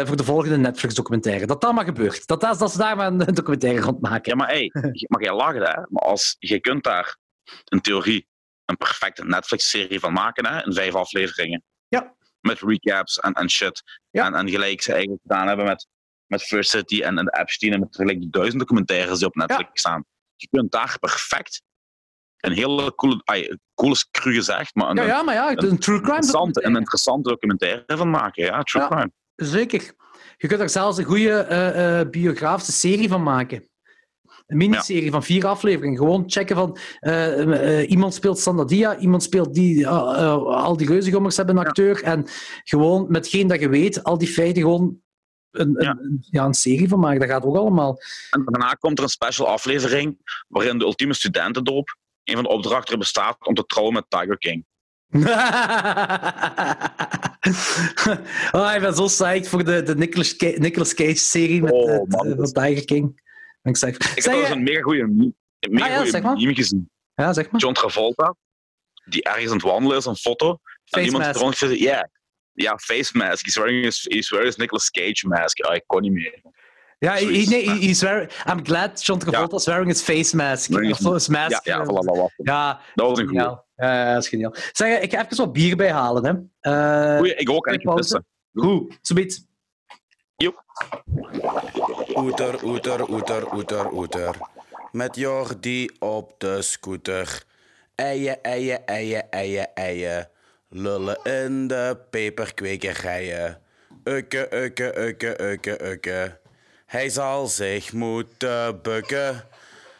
eh, 0.00 0.06
voor 0.06 0.16
de 0.16 0.24
volgende 0.24 0.56
Netflix-documentaire, 0.56 1.46
dat 1.46 1.60
dat 1.60 1.72
maar 1.72 1.84
gebeurt. 1.84 2.26
Dat, 2.26 2.40
dat, 2.40 2.58
dat 2.58 2.72
ze 2.72 2.78
daar 2.78 2.96
maar 2.96 3.06
een 3.06 3.18
documentaire 3.34 3.80
rond 3.80 4.00
maken. 4.00 4.30
Ja, 4.30 4.36
maar 4.36 4.48
hey, 4.48 4.70
mag 5.08 5.20
jij 5.22 5.34
lachen, 5.34 5.62
hè? 5.62 5.80
Maar 5.88 6.02
als, 6.02 6.36
je 6.38 6.60
kunt 6.60 6.84
daar 6.84 7.16
in 7.68 7.80
theorie 7.80 8.30
een 8.64 8.76
perfecte 8.76 9.24
Netflix-serie 9.24 10.00
van 10.00 10.12
maken, 10.12 10.46
hè? 10.46 10.64
In 10.64 10.72
vijf 10.72 10.94
afleveringen. 10.94 11.62
Ja. 11.88 12.14
Met 12.40 12.60
recaps 12.60 13.20
en, 13.20 13.32
en 13.32 13.50
shit. 13.50 13.82
Ja. 14.10 14.26
En, 14.26 14.34
en 14.34 14.48
gelijk 14.50 14.82
ze 14.82 14.90
eigenlijk 14.92 15.22
gedaan 15.22 15.46
hebben 15.46 15.64
met, 15.66 15.86
met 16.26 16.42
First 16.42 16.70
City 16.70 17.02
en, 17.02 17.18
en 17.18 17.28
Epstein 17.28 17.72
en 17.72 17.80
met 17.80 17.96
gelijk 17.96 18.20
die 18.20 18.30
duizend 18.30 18.58
documentaires 18.58 19.18
die 19.18 19.26
op 19.28 19.34
Netflix 19.34 19.68
staan. 19.72 20.04
Je 20.36 20.48
kunt 20.50 20.72
daar 20.72 20.96
perfect 21.00 21.62
een 22.36 22.52
hele 22.52 22.94
coole, 22.94 23.20
ay, 23.24 23.58
coole 23.74 23.92
is 23.92 24.08
cru 24.10 24.32
gezegd, 24.34 24.74
maar 24.74 24.90
een, 24.90 24.96
Ja, 24.96 25.04
ja, 25.04 25.22
maar 25.22 25.34
ja, 25.34 25.50
een 25.50 25.56
true 25.56 25.78
crime 25.78 25.96
interessante, 25.96 26.38
een 26.40 26.52
documentaire. 26.52 26.78
interessante 26.78 27.28
documentaire 27.28 27.96
van 27.96 28.10
maken. 28.10 28.44
Ja, 28.44 28.62
true 28.62 28.82
Ja. 28.82 28.88
crime. 28.88 29.12
Zeker. 29.36 29.94
Je 30.36 30.48
kunt 30.48 30.60
er 30.60 30.68
zelfs 30.70 30.98
een 30.98 31.04
goede 31.04 31.38
eh, 31.40 32.00
eh, 32.00 32.08
biografische 32.10 32.72
serie 32.72 33.08
van 33.08 33.22
maken. 33.22 33.68
Een 34.52 34.58
miniserie 34.58 35.10
van 35.10 35.22
vier 35.22 35.46
afleveringen. 35.46 35.98
Gewoon 35.98 36.24
checken 36.26 36.56
van 36.56 36.78
eh, 37.00 37.78
eh, 37.80 37.90
iemand 37.90 38.14
speelt 38.14 38.38
Sandadia, 38.38 38.98
iemand 38.98 39.22
speelt 39.22 39.54
die, 39.54 39.84
eh, 39.86 40.32
al 40.44 40.76
die 40.76 40.86
reuzengommers 40.88 41.36
hebben 41.36 41.56
een 41.56 41.62
Ja. 41.62 41.68
acteur. 41.68 42.02
En 42.02 42.24
gewoon 42.64 43.06
met 43.08 43.28
geen 43.28 43.46
dat 43.46 43.60
je 43.60 43.68
weet, 43.68 44.04
al 44.04 44.18
die 44.18 44.28
feiten 44.28 44.62
gewoon 44.62 44.98
een, 45.50 45.74
Ja. 45.78 45.90
een- 45.90 46.26
ja, 46.30 46.44
een 46.44 46.54
serie 46.54 46.88
van 46.88 47.00
maken. 47.00 47.20
Dat 47.20 47.28
gaat 47.28 47.44
ook 47.44 47.56
allemaal. 47.56 47.98
En 48.30 48.42
daarna 48.44 48.72
komt 48.72 48.98
er 48.98 49.04
een 49.04 49.10
special 49.10 49.46
aflevering 49.48 50.16
waarin 50.48 50.78
de 50.78 50.84
ultieme 50.84 51.14
studentendoop 51.14 51.96
een 52.24 52.34
van 52.34 52.42
de 52.42 52.48
opdrachten 52.50 52.98
bestaat 52.98 53.46
om 53.46 53.54
te 53.54 53.66
trouwen 53.66 53.94
met 53.94 54.04
Tiger 54.08 54.38
King. 54.38 54.64
oh, 58.52 58.72
ik 58.74 58.80
ben 58.80 58.94
zo 58.94 59.04
psyched 59.04 59.48
voor 59.48 59.64
de, 59.64 59.82
de 59.82 59.96
Nicolas, 59.96 60.36
Ca- 60.36 60.54
Nicolas 60.58 60.94
Cage-serie 60.94 61.62
met 61.62 61.72
Oh, 61.72 62.04
van 62.08 62.52
Tiger 62.52 62.84
King. 62.84 63.20
Ik 63.62 63.72
psyched. 63.72 64.02
Ik 64.04 64.08
heb 64.08 64.18
Zeg 64.22 64.32
wel 64.34 64.42
eens 64.42 64.50
een 64.50 64.62
mega 64.62 64.80
goede 64.80 65.06
meme, 65.06 65.32
een 65.58 65.72
mega 65.72 65.84
Ah 65.98 66.04
ja, 66.04 66.10
zeg 66.10 66.22
maar. 66.22 66.36
meme 66.36 66.54
gezien. 66.54 66.90
Ja, 67.14 67.32
zeg 67.32 67.50
maar. 67.50 67.60
John 67.60 67.74
Travolta, 67.74 68.34
die 69.04 69.22
ergens 69.22 69.46
aan 69.50 69.56
het 69.56 69.62
wandelen 69.62 69.96
is, 69.96 70.04
een 70.04 70.16
foto. 70.16 70.48
En 70.50 70.58
Face 70.84 71.04
iemand 71.04 71.24
mask. 71.24 71.36
er 71.36 71.42
rond 71.42 71.56
gezegd, 71.58 71.80
ja, 71.80 72.08
ja, 72.52 72.78
face 72.78 73.16
mask. 73.16 73.44
He's 73.44 73.56
wearing 73.56 73.84
his, 73.84 74.06
he's 74.08 74.30
wearing 74.30 74.50
his 74.50 74.58
Nicolas 74.60 74.90
Cage 74.90 75.28
mask. 75.28 75.58
Ja, 75.58 75.72
ik 75.72 75.82
kon 75.86 76.00
niet 76.02 76.12
meer. 76.12 76.40
Ja, 76.98 77.14
he, 77.14 77.24
nee, 77.24 77.70
he- 77.70 77.86
he's 77.86 78.00
wearing, 78.02 78.30
I'm 78.50 78.64
glad 78.64 79.04
John 79.04 79.18
Travolta 79.18 79.56
is 79.56 79.64
wearing 79.66 79.88
his 79.88 80.02
face 80.02 80.36
mask. 80.36 80.70
Of 80.74 80.80
his- 80.80 80.98
zo, 80.98 81.12
his 81.12 81.28
mask. 81.28 81.64
Ja, 81.64 81.76
ja, 81.76 81.82
voilà, 81.84 81.86
dat 81.86 82.04
was 82.16 82.32
het. 82.36 82.46
ja, 82.46 82.80
Dat 82.94 83.08
was 83.08 83.18
een 83.18 83.26
geniaal. 83.26 83.66
Ja, 83.76 83.94
ja, 84.06 84.12
dat 84.14 84.22
is 84.22 84.28
geniaal. 84.28 84.54
Zeg, 84.72 85.00
ik 85.00 85.12
ga 85.12 85.24
even 85.24 85.36
wat 85.36 85.52
bier 85.52 85.76
bijhalen. 85.76 86.24
Hè. 86.60 86.70
Eh 87.12 87.16
Goeie, 87.18 87.34
ik 87.34 87.50
ook, 87.50 87.66
en 87.66 87.74
ik. 87.74 87.88
Goed, 88.52 88.98
zoiets. 89.02 89.44
Oeter, 92.14 92.64
oeter, 92.64 93.10
oeter, 93.10 93.52
oeter, 93.54 93.92
oeter. 93.92 94.36
Met 94.92 95.16
Jordi 95.16 95.88
op 95.98 96.34
de 96.38 96.62
scooter. 96.62 97.44
Eien, 97.94 98.42
eien, 98.42 98.86
eien, 98.86 99.30
eien, 99.30 99.74
eien. 99.74 100.28
Lullen 100.68 101.18
in 101.22 101.66
de 101.66 101.98
peperkwekerijen. 102.10 103.60
Ukke, 104.04 104.48
ukke, 104.54 104.98
ukke, 104.98 105.42
ukke, 105.42 105.84
ukke. 105.90 106.38
Hij 106.86 107.08
zal 107.08 107.46
zich 107.46 107.92
moeten 107.92 108.82
bukken. 108.82 109.44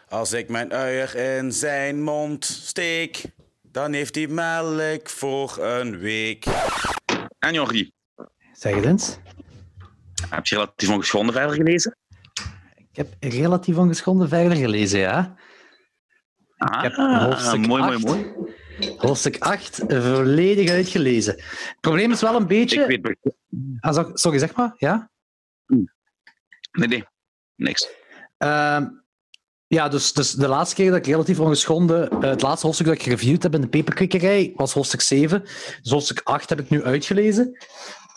Als 0.09 0.33
ik 0.33 0.49
mijn 0.49 0.73
uier 0.73 1.17
in 1.17 1.53
zijn 1.53 2.03
mond 2.03 2.45
steek, 2.45 3.25
dan 3.63 3.93
heeft 3.93 4.15
hij 4.15 4.27
melk 4.27 5.09
voor 5.09 5.59
een 5.59 5.99
week. 5.99 6.45
En 7.39 7.53
Jordi, 7.53 7.93
Zeg 8.53 8.75
het 8.75 8.85
eens. 8.85 9.19
Heb 10.31 10.47
je 10.47 10.55
relatief 10.55 10.91
ongeschonden 10.91 11.35
verder 11.35 11.55
gelezen? 11.55 11.97
Ik 12.77 12.97
heb 12.97 13.15
relatief 13.21 13.77
ongeschonden 13.77 14.29
verder 14.29 14.57
gelezen, 14.57 15.01
ja. 15.01 15.35
Ah, 16.57 16.83
heb 16.83 16.95
hoofdstuk 16.95 17.67
mooi, 17.67 17.83
mooi, 17.83 17.95
acht. 17.95 18.05
mooi. 18.05 18.33
Hoofdstuk 18.97 19.39
8, 19.39 19.83
volledig 19.89 20.71
uitgelezen. 20.71 21.35
Het 21.35 21.77
probleem 21.81 22.11
is 22.13 22.21
wel 22.21 22.37
een 22.37 22.47
beetje... 22.47 22.85
Ik 22.87 23.07
weet... 23.07 23.33
Ah, 23.81 24.11
sorry, 24.15 24.39
zeg 24.39 24.55
maar. 24.55 24.73
Ja? 24.77 25.11
Nee, 26.73 26.89
nee. 26.89 27.05
Niks. 27.57 27.89
Ehm, 28.39 28.87
ja, 29.67 29.89
dus, 29.89 30.13
dus 30.13 30.33
de 30.33 30.49
laatste 30.49 30.75
keer 30.75 30.91
dat 30.91 30.99
ik 30.99 31.07
relatief 31.07 31.41
ongeschonden... 31.41 32.11
eh, 32.11 32.21
het 32.21 32.43
laatste 32.43 32.67
hoofdstuk 32.67 32.89
dat 32.89 32.97
ik 32.97 33.03
gereviewd 33.03 33.43
heb 33.43 33.55
in 33.55 33.61
de 33.61 33.69
peperkwekerij 33.69 34.53
was 34.57 34.73
hoofdstuk 34.73 35.01
7. 35.01 35.41
Dus 35.83 35.91
hoofdstuk 35.91 36.21
8 36.25 36.49
heb 36.49 36.61
ik 36.61 36.71
nu 36.71 36.85
uitgelezen. 36.85 37.59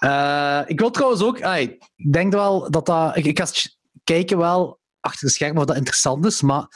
Eh, 0.05 0.61
ik 0.65 0.79
wil 0.79 0.91
trouwens 0.91 1.21
ook... 1.23 1.41
ai, 1.41 1.77
ik 1.95 2.13
denk 2.13 2.33
wel 2.33 2.71
dat 2.71 2.85
dat... 2.85 3.17
Ik, 3.17 3.25
ik 3.25 3.39
ga 3.39 3.45
kijken 4.03 4.37
wel 4.37 4.79
achter 4.99 5.27
de 5.27 5.33
schermen 5.33 5.57
of 5.57 5.65
dat 5.65 5.75
interessant 5.75 6.25
is, 6.25 6.41
maar 6.41 6.67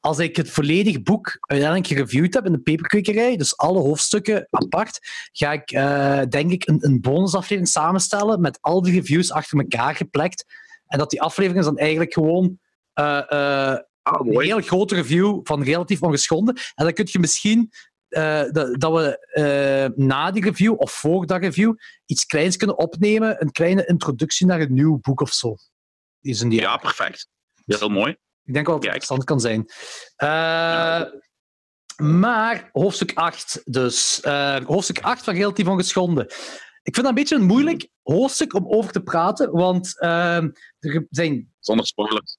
als 0.00 0.18
ik 0.18 0.36
het 0.36 0.50
volledige 0.50 1.02
boek 1.02 1.36
uiteindelijk 1.40 1.88
gereviewd 1.88 2.34
heb 2.34 2.46
in 2.46 2.52
de 2.52 2.58
peperkwekerij, 2.58 3.36
dus 3.36 3.56
alle 3.56 3.78
hoofdstukken 3.78 4.46
apart, 4.50 4.98
ga 5.32 5.52
ik 5.52 5.70
eh, 5.70 6.20
denk 6.28 6.50
ik 6.50 6.68
een, 6.68 6.78
een 6.80 7.00
bonusaflevering 7.00 7.68
samenstellen 7.68 8.40
met 8.40 8.58
al 8.60 8.82
die 8.82 8.94
reviews 8.94 9.32
achter 9.32 9.58
elkaar 9.58 9.94
geplekt. 9.94 10.44
En 10.86 10.98
dat 10.98 11.10
die 11.10 11.22
aflevering 11.22 11.60
is 11.60 11.66
dan 11.66 11.78
eigenlijk 11.78 12.12
gewoon 12.12 12.58
eh, 12.92 13.76
Ah, 14.06 14.26
een 14.26 14.40
heel 14.40 14.60
grote 14.60 14.94
review 14.94 15.40
van 15.42 15.62
relatief 15.62 16.02
ongeschonden. 16.02 16.54
En 16.74 16.84
dan 16.84 16.92
kun 16.92 17.08
je 17.10 17.18
misschien 17.18 17.72
eh, 18.08 18.44
dat, 18.50 18.80
dat 18.80 18.92
we 18.92 19.26
eh, 19.26 20.04
na 20.04 20.30
die 20.30 20.42
review 20.44 20.74
of 20.80 20.92
voor 20.92 21.26
dat 21.26 21.40
review 21.40 21.74
iets 22.06 22.26
kleins 22.26 22.56
kunnen 22.56 22.78
opnemen, 22.78 23.42
een 23.42 23.50
kleine 23.52 23.86
introductie 23.86 24.46
naar 24.46 24.60
een 24.60 24.74
nieuw 24.74 24.98
boek 25.00 25.20
of 25.20 25.32
zo. 25.32 25.56
Is 26.20 26.38
die 26.38 26.60
Ja, 26.60 26.76
perfect. 26.76 27.28
Heel 27.64 27.88
mooi. 27.88 28.16
ik 28.44 28.54
denk 28.54 28.66
wel 28.66 28.74
dat 28.80 28.84
het 28.84 28.94
interessant 28.94 29.24
kan 29.24 29.40
zijn. 29.40 29.66
Eh, 30.16 31.02
Maar 31.96 32.68
hoofdstuk 32.72 33.12
8, 33.14 33.60
dus. 33.64 34.20
hoofdstuk 34.64 35.00
8 35.00 35.24
van 35.24 35.34
Relatief 35.34 35.66
Ongeschonden. 35.66 36.26
Ik 36.86 36.94
vind 36.94 37.06
dat 37.06 37.06
een 37.06 37.14
beetje 37.14 37.34
een 37.36 37.44
moeilijk 37.46 37.88
hoofdstuk 38.02 38.54
om 38.54 38.66
over 38.68 38.92
te 38.92 39.02
praten, 39.02 39.50
want 39.50 40.00
eh, 40.00 40.36
er 40.78 41.06
zijn 41.10 41.54
Zonder 41.58 41.86
spoilers. 41.86 42.36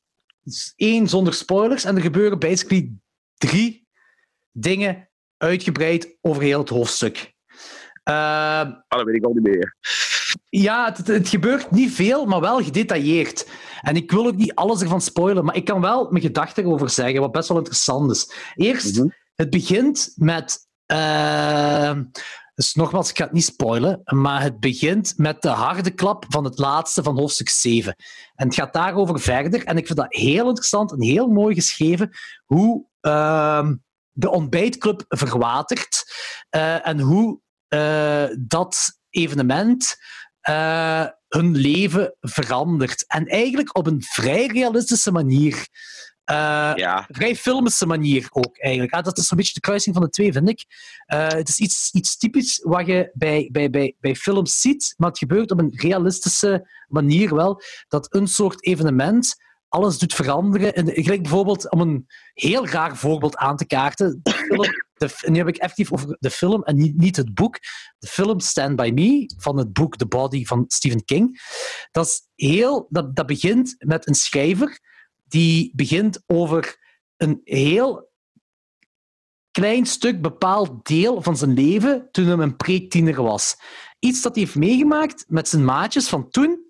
één 0.75 1.07
zonder 1.07 1.33
spoilers 1.33 1.83
en 1.83 1.95
er 1.95 2.01
gebeuren 2.01 2.39
basically 2.39 2.91
drie 3.33 3.87
dingen 4.51 5.06
uitgebreid 5.37 6.17
over 6.21 6.41
heel 6.41 6.59
het 6.59 6.69
hoofdstuk. 6.69 7.33
Eh, 8.03 8.13
Ah, 8.61 8.73
dat 8.87 9.03
weet 9.03 9.15
ik 9.15 9.25
al 9.25 9.33
niet 9.33 9.43
meer. 9.43 9.75
ja, 10.49 10.93
het, 11.03 11.27
gebeurt 11.29 11.71
niet 11.71 11.91
veel, 11.93 12.25
maar 12.25 12.39
wel 12.41 12.63
gedetailleerd. 12.63 13.47
En 13.81 13.95
ik 13.95 14.11
wil 14.11 14.27
ook 14.27 14.35
niet 14.35 14.55
alles 14.55 14.81
ervan 14.81 15.01
spoilen, 15.01 15.45
maar 15.45 15.55
ik 15.55 15.65
kan 15.65 15.81
wel 15.81 16.07
mijn 16.11 16.23
gedachten 16.23 16.63
erover 16.63 16.89
zeggen, 16.89 17.19
wat 17.21 17.31
best 17.31 17.47
wel 17.47 17.57
interessant 17.57 18.11
is. 18.11 18.33
Eerst, 18.55 18.97
Mhm. 18.97 19.07
het 19.35 19.49
begint 19.49 20.13
met. 20.15 20.65
eh, 20.85 21.91
dus 22.55 22.73
nogmaals, 22.75 23.09
ik 23.09 23.17
ga 23.17 23.23
het 23.23 23.33
niet 23.33 23.43
spoilen, 23.43 24.01
maar 24.05 24.41
het 24.41 24.59
begint 24.59 25.13
met 25.17 25.41
de 25.41 25.49
harde 25.49 25.91
klap 25.91 26.25
van 26.29 26.43
het 26.43 26.57
laatste 26.57 27.03
van 27.03 27.17
hoofdstuk 27.19 27.49
7. 27.49 27.95
En 28.35 28.45
het 28.47 28.55
gaat 28.55 28.73
daarover 28.73 29.19
verder. 29.19 29.63
En 29.65 29.77
ik 29.77 29.85
vind 29.85 29.97
dat 29.99 30.13
heel 30.15 30.47
interessant 30.47 30.91
en 30.91 31.01
heel 31.01 31.27
mooi 31.27 31.55
geschreven 31.55 32.09
hoe 32.45 32.85
ehm, 33.01 33.75
de 34.17 34.29
ontbijtclub 34.29 35.05
verwatert 35.07 36.03
eh, 36.49 36.87
en 36.87 36.99
hoe 36.99 37.39
eh, 37.67 38.25
dat 38.39 38.99
evenement 39.09 39.95
eh, 40.41 41.05
hun 41.27 41.55
leven 41.55 42.15
verandert. 42.19 43.05
En 43.07 43.25
eigenlijk 43.25 43.77
op 43.77 43.87
een 43.87 44.03
vrij 44.03 44.45
realistische 44.45 45.11
manier. 45.11 45.67
Ja, 46.25 47.07
vrij 47.11 47.35
filmische 47.35 47.85
manier 47.85 48.27
ook, 48.29 48.57
eigenlijk. 48.57 48.93
Ah, 48.93 49.03
dat 49.03 49.17
is 49.17 49.31
een 49.31 49.37
beetje 49.37 49.53
de 49.53 49.59
kruising 49.59 49.95
van 49.95 50.03
de 50.03 50.09
twee, 50.09 50.31
vind 50.31 50.49
ik. 50.49 50.65
Het 51.05 51.49
is 51.49 51.59
iets, 51.59 51.89
iets 51.91 52.17
typisch 52.17 52.61
wat 52.63 52.85
je 52.85 53.11
bij, 53.13 53.49
bij, 53.51 53.69
bij, 53.69 53.95
bij 53.99 54.15
films 54.15 54.61
ziet, 54.61 54.93
maar 54.97 55.09
het 55.09 55.17
gebeurt 55.17 55.51
op 55.51 55.59
een 55.59 55.73
realistische 55.75 56.67
manier 56.87 57.35
wel. 57.35 57.61
Dat 57.87 58.15
een 58.15 58.27
soort 58.27 58.65
evenement 58.65 59.35
alles 59.69 59.97
doet 59.97 60.13
veranderen. 60.13 60.75
En, 60.75 60.89
gelijk 60.93 61.21
bijvoorbeeld, 61.21 61.71
om 61.71 61.81
een 61.81 62.05
heel 62.33 62.67
raar 62.67 62.97
voorbeeld 62.97 63.35
aan 63.35 63.57
te 63.57 63.65
kaarten. 63.65 64.19
De 64.23 64.31
film, 64.47 64.65
de, 64.93 65.29
nu 65.29 65.37
heb 65.37 65.47
ik 65.47 65.57
effectief 65.57 65.91
over 65.91 66.17
de 66.19 66.29
film 66.29 66.63
en 66.63 66.75
niet, 66.75 66.97
niet 66.97 67.15
het 67.15 67.33
boek. 67.33 67.59
De 67.99 68.07
film 68.07 68.39
Stand 68.39 68.75
By 68.75 68.91
Me, 68.93 69.33
van 69.37 69.57
het 69.57 69.73
boek 69.73 69.97
The 69.97 70.07
Body 70.07 70.45
van 70.45 70.63
Stephen 70.67 71.05
King. 71.05 71.41
Dat, 71.91 72.05
is 72.07 72.27
heel, 72.35 72.87
dat, 72.89 73.15
dat 73.15 73.25
begint 73.25 73.75
met 73.77 74.07
een 74.07 74.15
schrijver 74.15 74.79
die 75.27 75.71
begint 75.75 76.23
over 76.25 76.77
een 77.17 77.41
heel 77.43 78.11
klein 79.51 79.85
stuk 79.85 80.21
bepaald 80.21 80.85
deel 80.85 81.21
van 81.21 81.37
zijn 81.37 81.53
leven 81.53 82.07
toen 82.11 82.25
hij 82.25 82.37
een 82.37 82.55
pre-tiener 82.55 83.21
was. 83.23 83.57
Iets 83.99 84.21
dat 84.21 84.35
hij 84.35 84.43
heeft 84.43 84.55
meegemaakt 84.55 85.25
met 85.27 85.47
zijn 85.47 85.65
maatjes 85.65 86.07
van 86.07 86.29
toen. 86.29 86.66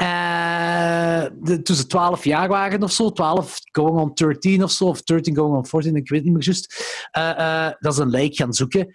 Eh, 0.00 1.26
de, 1.40 1.62
toen 1.62 1.76
ze 1.76 1.86
12 1.86 2.24
jaar 2.24 2.48
waren 2.48 2.82
of 2.82 2.92
zo, 2.92 3.10
12 3.12 3.58
going 3.72 3.98
on 3.98 4.10
13 4.14 4.62
of 4.62 4.70
zo, 4.70 4.84
of 4.84 5.02
13 5.02 5.36
going 5.36 5.56
on 5.56 5.66
14, 5.66 5.96
ik 5.96 6.08
weet 6.08 6.24
niet 6.24 6.32
meer 6.32 6.42
juist. 6.42 6.84
Eh, 7.10 7.66
eh, 7.66 7.72
dat 7.78 7.94
ze 7.94 8.02
een 8.02 8.10
lijk 8.10 8.34
gaan 8.34 8.52
zoeken. 8.52 8.94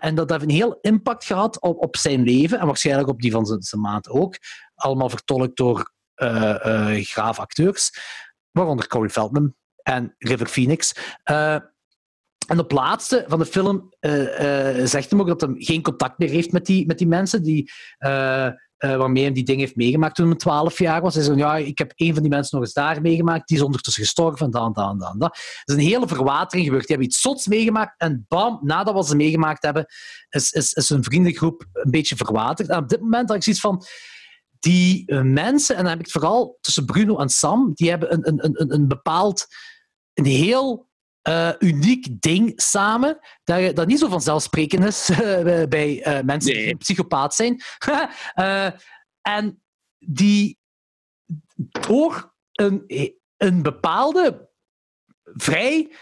En 0.00 0.14
dat 0.14 0.30
heeft 0.30 0.42
een 0.42 0.50
heel 0.50 0.78
impact 0.80 1.24
gehad 1.24 1.60
op, 1.60 1.82
op 1.82 1.96
zijn 1.96 2.22
leven 2.22 2.58
en 2.58 2.66
waarschijnlijk 2.66 3.08
op 3.08 3.20
die 3.20 3.30
van 3.30 3.46
zijn, 3.46 3.62
zijn 3.62 3.80
maat 3.80 4.08
ook. 4.08 4.36
Allemaal 4.74 5.08
vertolkt 5.08 5.56
door 5.56 5.92
graaf 6.92 7.38
acteurs, 7.38 7.90
waaronder 8.50 8.86
Corey 8.86 9.10
Feldman 9.10 9.54
en 9.82 10.14
River 10.18 10.46
Phoenix. 10.46 10.94
En 12.46 12.58
op 12.58 12.72
laatste 12.72 13.24
van 13.28 13.38
de 13.38 13.46
film 13.46 13.88
zegt 14.84 15.10
hem 15.10 15.20
ook 15.20 15.26
dat 15.26 15.40
hij 15.40 15.54
geen 15.56 15.82
contact 15.82 16.18
meer 16.18 16.30
heeft 16.30 16.52
met 16.52 16.66
die, 16.66 16.86
met 16.86 16.98
die 16.98 17.08
mensen 17.08 17.42
die, 17.42 17.70
eh, 18.76 18.96
waarmee 18.96 19.22
hij 19.22 19.32
die 19.32 19.44
dingen 19.44 19.60
heeft 19.60 19.76
meegemaakt 19.76 20.14
toen 20.14 20.26
hij 20.26 20.36
12 20.36 20.78
jaar 20.78 21.00
was. 21.00 21.14
Hij 21.14 21.24
zei, 21.24 21.36
ja, 21.36 21.56
ik 21.56 21.78
heb 21.78 21.92
een 21.96 22.12
van 22.12 22.22
die 22.22 22.30
mensen 22.30 22.56
nog 22.56 22.66
eens 22.66 22.74
daar 22.74 23.00
meegemaakt, 23.00 23.48
die 23.48 23.56
is 23.56 23.62
ondertussen 23.62 24.02
gestorven, 24.02 24.46
en 24.46 24.52
dan, 24.52 24.72
dan, 24.72 24.98
dan. 24.98 25.20
Er 25.20 25.30
is 25.64 25.74
een 25.74 25.80
hele 25.80 26.08
verwatering 26.08 26.66
gebeurd. 26.66 26.86
Die 26.86 26.96
hebben 26.96 27.12
iets 27.12 27.20
zots 27.20 27.46
meegemaakt 27.46 28.00
en 28.00 28.24
bam, 28.28 28.58
nadat 28.62 28.94
wat 28.94 29.06
ze 29.06 29.16
meegemaakt 29.16 29.62
hebben, 29.62 29.86
is, 30.28 30.52
is, 30.52 30.72
is 30.72 30.88
hun 30.88 31.04
vriendengroep 31.04 31.66
een 31.72 31.90
beetje 31.90 32.16
verwaterd. 32.16 32.68
En 32.68 32.78
op 32.78 32.88
dit 32.88 33.00
moment 33.00 33.28
had 33.28 33.36
ik 33.36 33.42
zoiets 33.42 33.62
van, 33.62 33.84
die 34.58 35.06
eh, 35.06 35.22
mensen, 35.22 35.76
en 35.76 35.80
dan 35.80 35.90
heb 35.90 35.98
ik 35.98 36.04
het 36.04 36.14
vooral 36.14 36.58
tussen 36.60 36.84
Bruno 36.84 37.18
en 37.18 37.28
Sam, 37.28 37.70
die 37.74 37.90
hebben 37.90 38.12
een, 38.12 38.28
een, 38.44 38.60
een, 38.60 38.74
een 38.74 38.88
bepaald, 38.88 39.46
een 40.14 40.24
heel 40.24 40.85
eh, 41.26 41.52
uniek 41.58 42.06
ding 42.20 42.52
samen, 42.56 43.18
dat, 43.44 43.76
dat 43.76 43.86
niet 43.86 43.98
zo 43.98 44.08
vanzelfsprekend 44.08 44.84
is 44.84 45.08
eh, 45.10 45.66
bij 45.68 46.02
eh, 46.02 46.24
mensen 46.24 46.50
die 46.50 46.54
Nee. 46.54 46.64
geen 46.64 46.76
psychopaat 46.76 47.34
zijn. 47.34 47.62
En 49.20 49.62
die 49.98 50.58
door 51.58 52.34
een, 52.52 52.84
een 53.36 53.62
bepaalde 53.62 54.50
vrij 55.22 55.92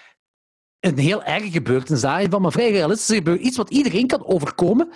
een 0.80 0.98
heel 0.98 1.22
erg 1.22 1.52
gebeurtenis 1.52 2.00
daarin 2.00 2.30
van, 2.30 2.42
maar 2.42 2.52
vrij 2.52 2.70
realistisch 2.70 3.16
gebeurt 3.16 3.40
iets 3.40 3.56
wat 3.56 3.70
iedereen 3.70 4.06
kan 4.06 4.26
overkomen, 4.26 4.92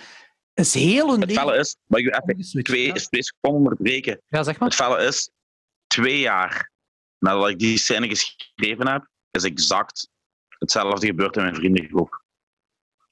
is 0.53 0.73
heel 0.73 1.13
een 1.13 1.21
het 1.21 1.31
felle 1.31 1.57
is, 1.57 1.75
mag 1.85 1.99
ik 1.99 2.29
even 2.29 2.63
twee, 2.63 2.91
twee 2.91 3.23
seconden 3.23 3.61
onderbreken? 3.61 4.21
Ja, 4.27 4.43
zeg 4.43 4.59
maar. 4.59 4.69
Het 4.69 4.77
felle 4.77 5.03
is, 5.03 5.31
twee 5.87 6.19
jaar 6.19 6.71
nadat 7.17 7.49
ik 7.49 7.59
die 7.59 7.77
scène 7.77 8.07
geschreven 8.07 8.87
heb, 8.87 9.07
is 9.31 9.43
exact 9.43 10.09
hetzelfde 10.59 11.05
gebeurd 11.07 11.35
in 11.35 11.41
mijn 11.41 11.55
vriendengroep. 11.55 12.23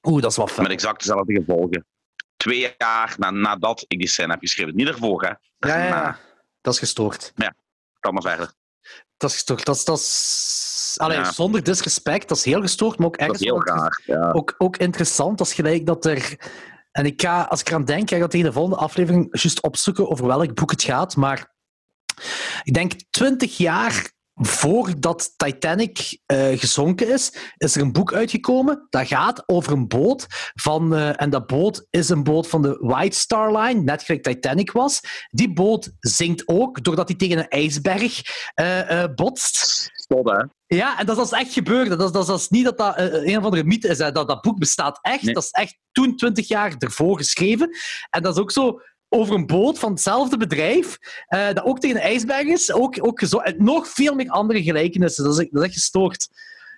Oeh, 0.02 0.22
dat 0.22 0.30
is 0.30 0.36
wat 0.36 0.46
Met 0.46 0.54
fijn. 0.54 0.70
exact 0.70 0.98
dezelfde 0.98 1.32
gevolgen. 1.34 1.86
Twee 2.36 2.74
jaar 2.78 3.14
na, 3.18 3.30
nadat 3.30 3.84
ik 3.88 3.98
die 3.98 4.08
scène 4.08 4.30
heb 4.32 4.40
geschreven. 4.40 4.74
Niet 4.74 4.88
ervoor, 4.88 5.22
hè. 5.22 5.28
Ja, 5.68 5.78
ja, 5.78 5.86
ja. 5.86 6.18
Dat 6.60 6.72
is 6.72 6.78
gestoord. 6.78 7.32
Kan 8.00 8.12
maar 8.14 8.22
verder. 8.22 8.52
Dat 9.16 9.30
is 9.30 9.36
gestoord. 9.36 9.64
Dat 9.64 9.76
is... 9.76 9.84
Dat 9.84 9.98
is... 9.98 10.94
Allee, 10.96 11.16
Ja. 11.18 11.32
Zonder 11.32 11.62
disrespect, 11.62 12.28
dat 12.28 12.36
is 12.36 12.44
heel 12.44 12.60
gestoord, 12.60 12.98
maar 12.98 13.06
ook 13.06 13.12
Dat 13.18 13.22
ergens 13.22 13.40
is 13.40 13.46
heel 13.46 13.64
raar. 13.64 14.02
Ja. 14.06 14.30
ook, 14.30 14.54
ook 14.58 14.76
interessant. 14.76 15.38
Dat 15.38 15.46
is 15.46 15.54
gelijk 15.54 15.86
dat 15.86 16.04
er... 16.04 16.36
En 16.92 17.06
ik 17.06 17.20
ga, 17.22 17.42
als 17.42 17.60
ik 17.60 17.68
eraan 17.68 17.84
denk, 17.84 18.08
ga 18.08 18.14
ik 18.14 18.20
dat 18.20 18.30
tegen 18.30 18.46
de 18.46 18.52
volgende 18.52 18.78
aflevering 18.78 19.28
juist 19.30 19.62
opzoeken 19.62 20.08
over 20.10 20.26
welk 20.26 20.54
boek 20.54 20.70
het 20.70 20.82
gaat. 20.82 21.16
Maar 21.16 21.52
ik 22.62 22.74
denk 22.74 22.92
twintig 23.10 23.56
jaar 23.56 24.12
voordat 24.38 25.32
Titanic 25.36 26.18
eh, 26.26 26.58
gezonken 26.58 27.12
is, 27.12 27.32
is 27.56 27.76
er 27.76 27.82
een 27.82 27.92
boek 27.92 28.12
uitgekomen. 28.12 28.86
Dat 28.90 29.06
gaat 29.06 29.42
over 29.46 29.72
een 29.72 29.88
boot. 29.88 30.26
Van, 30.54 30.94
eh, 30.94 31.22
en 31.22 31.30
dat 31.30 31.46
boot 31.46 31.86
is 31.90 32.08
een 32.08 32.22
boot 32.22 32.48
van 32.48 32.62
de 32.62 32.78
White 32.80 33.16
Star 33.16 33.56
Line, 33.56 33.82
net 33.82 34.02
gelijk 34.02 34.22
Titanic 34.22 34.72
was. 34.72 35.00
Die 35.30 35.52
boot 35.52 35.90
zinkt 36.00 36.48
ook 36.48 36.84
doordat 36.84 37.08
hij 37.08 37.16
tegen 37.16 37.38
een 37.38 37.48
ijsberg 37.48 38.20
eh, 38.54 39.04
botst. 39.14 39.86
Hè. 40.08 40.44
Ja, 40.66 40.98
en 40.98 41.06
dat 41.06 41.18
is 41.18 41.30
echt 41.30 41.52
gebeurd. 41.52 41.88
Dat 41.88 42.02
is, 42.02 42.12
dat 42.12 42.22
is, 42.22 42.28
dat 42.28 42.40
is 42.40 42.48
niet 42.48 42.64
dat 42.64 42.78
dat 42.78 42.94
een 42.98 43.38
of 43.38 43.44
andere 43.44 43.64
mythe 43.64 43.88
is. 43.88 43.98
Hè. 43.98 44.12
Dat, 44.12 44.28
dat 44.28 44.40
boek 44.40 44.58
bestaat 44.58 44.98
echt. 45.02 45.22
Nee. 45.22 45.34
Dat 45.34 45.42
is 45.42 45.50
echt 45.50 45.78
toen, 45.92 46.16
twintig 46.16 46.48
jaar 46.48 46.74
ervoor 46.78 47.16
geschreven. 47.16 47.70
En 48.10 48.22
dat 48.22 48.34
is 48.34 48.40
ook 48.40 48.50
zo 48.50 48.80
over 49.08 49.34
een 49.34 49.46
boot 49.46 49.78
van 49.78 49.90
hetzelfde 49.90 50.36
bedrijf, 50.36 50.98
eh, 51.26 51.46
dat 51.46 51.64
ook 51.64 51.80
tegen 51.80 51.96
een 51.96 52.02
ijsberg 52.02 52.46
is. 52.46 52.72
Ook, 52.72 53.06
ook 53.06 53.20
en 53.20 53.64
nog 53.64 53.88
veel 53.88 54.14
meer 54.14 54.30
andere 54.30 54.62
gelijkenissen. 54.62 55.24
Dat 55.24 55.38
is, 55.38 55.48
dat 55.50 55.60
is 55.62 55.66
echt 55.66 55.78
gestoord. 55.78 56.28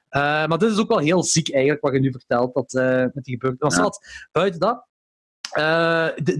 Eh, 0.09 0.21
maar 0.21 0.59
dit 0.59 0.71
is 0.71 0.79
ook 0.79 0.89
wel 0.89 0.99
heel 0.99 1.23
ziek, 1.23 1.53
eigenlijk, 1.53 1.83
wat 1.83 1.93
je 1.93 2.01
nu 2.01 2.11
vertelt, 2.11 2.55
dat, 2.55 2.75
eh, 2.75 3.05
met 3.13 3.25
die 3.25 3.35
gebeurtenis. 3.35 3.75
Maar 3.75 3.85
Ja. 3.85 3.91
wat, 3.91 4.29
buiten 4.33 4.61
dat... 4.61 4.87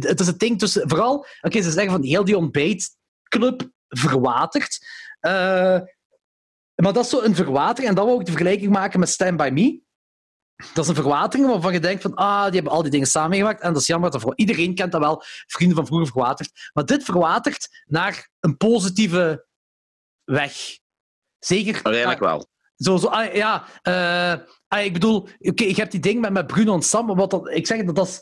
het 0.05 0.21
is 0.21 0.27
het 0.27 0.39
ding 0.39 0.59
tussen... 0.59 0.89
Vooral, 0.89 1.27
oké, 1.41 1.63
ze 1.63 1.71
zeggen 1.71 1.93
van 1.93 2.03
heel 2.03 2.25
die 2.25 2.37
ontbijtclub 2.37 3.71
verwatert. 3.89 4.79
Eh, 5.21 5.81
maar 6.75 6.93
dat 6.93 7.05
is 7.05 7.11
zo 7.11 7.23
een 7.23 7.35
verwatering. 7.35 7.89
En 7.89 7.95
dan 7.95 8.07
wil 8.07 8.21
ik 8.21 8.27
de 8.27 8.33
vergelijking 8.33 8.73
maken 8.73 9.01
met 9.01 9.09
Stand 9.09 9.37
By 9.37 9.51
Me. 9.53 9.81
Dat 10.75 10.85
is 10.85 10.89
een 10.89 10.95
verwatering 10.95 11.49
waarvan 11.49 11.73
je 11.73 11.81
denkt 11.81 12.03
van, 12.03 12.15
ah, 12.15 12.45
die 12.45 12.55
hebben 12.55 12.73
al 12.73 12.83
die 12.83 12.91
dingen 12.91 13.07
samengemaakt. 13.07 13.61
En 13.61 13.73
dat 13.73 13.81
is 13.81 13.87
jammer. 13.87 14.11
Dat 14.11 14.21
voor- 14.21 14.37
iedereen 14.37 14.75
kent 14.75 14.93
dat 14.93 15.01
wel. 15.01 15.23
Vrienden 15.47 15.77
van 15.77 15.87
vroeger 15.87 16.07
verwaterd. 16.07 16.71
Maar 16.73 16.85
dit 16.85 17.05
verwatert 17.05 17.69
naar 17.87 18.29
een 18.41 18.57
positieve 18.57 19.47
weg. 20.25 20.53
Zeker. 21.39 21.75
Uiteindelijk 21.75 22.21
wel. 22.21 22.49
Zo, 22.77 22.97
zo, 22.97 23.07
ah, 23.07 23.35
ja, 23.35 23.65
eh, 23.83 24.47
ah, 24.69 24.85
ik 24.85 24.93
bedoel, 24.93 25.29
oké, 25.39 25.65
ik 25.65 25.77
heb 25.77 25.91
die 25.91 26.01
ding 26.01 26.21
met, 26.21 26.33
met 26.33 26.47
Bruno 26.47 26.75
en 26.75 26.83
Sam, 26.83 27.07
wat 27.07 27.31
dat, 27.31 27.49
ik 27.51 27.67
zeg 27.67 27.85
dat 27.85 27.97
dat 27.97 28.07
is 28.09 28.21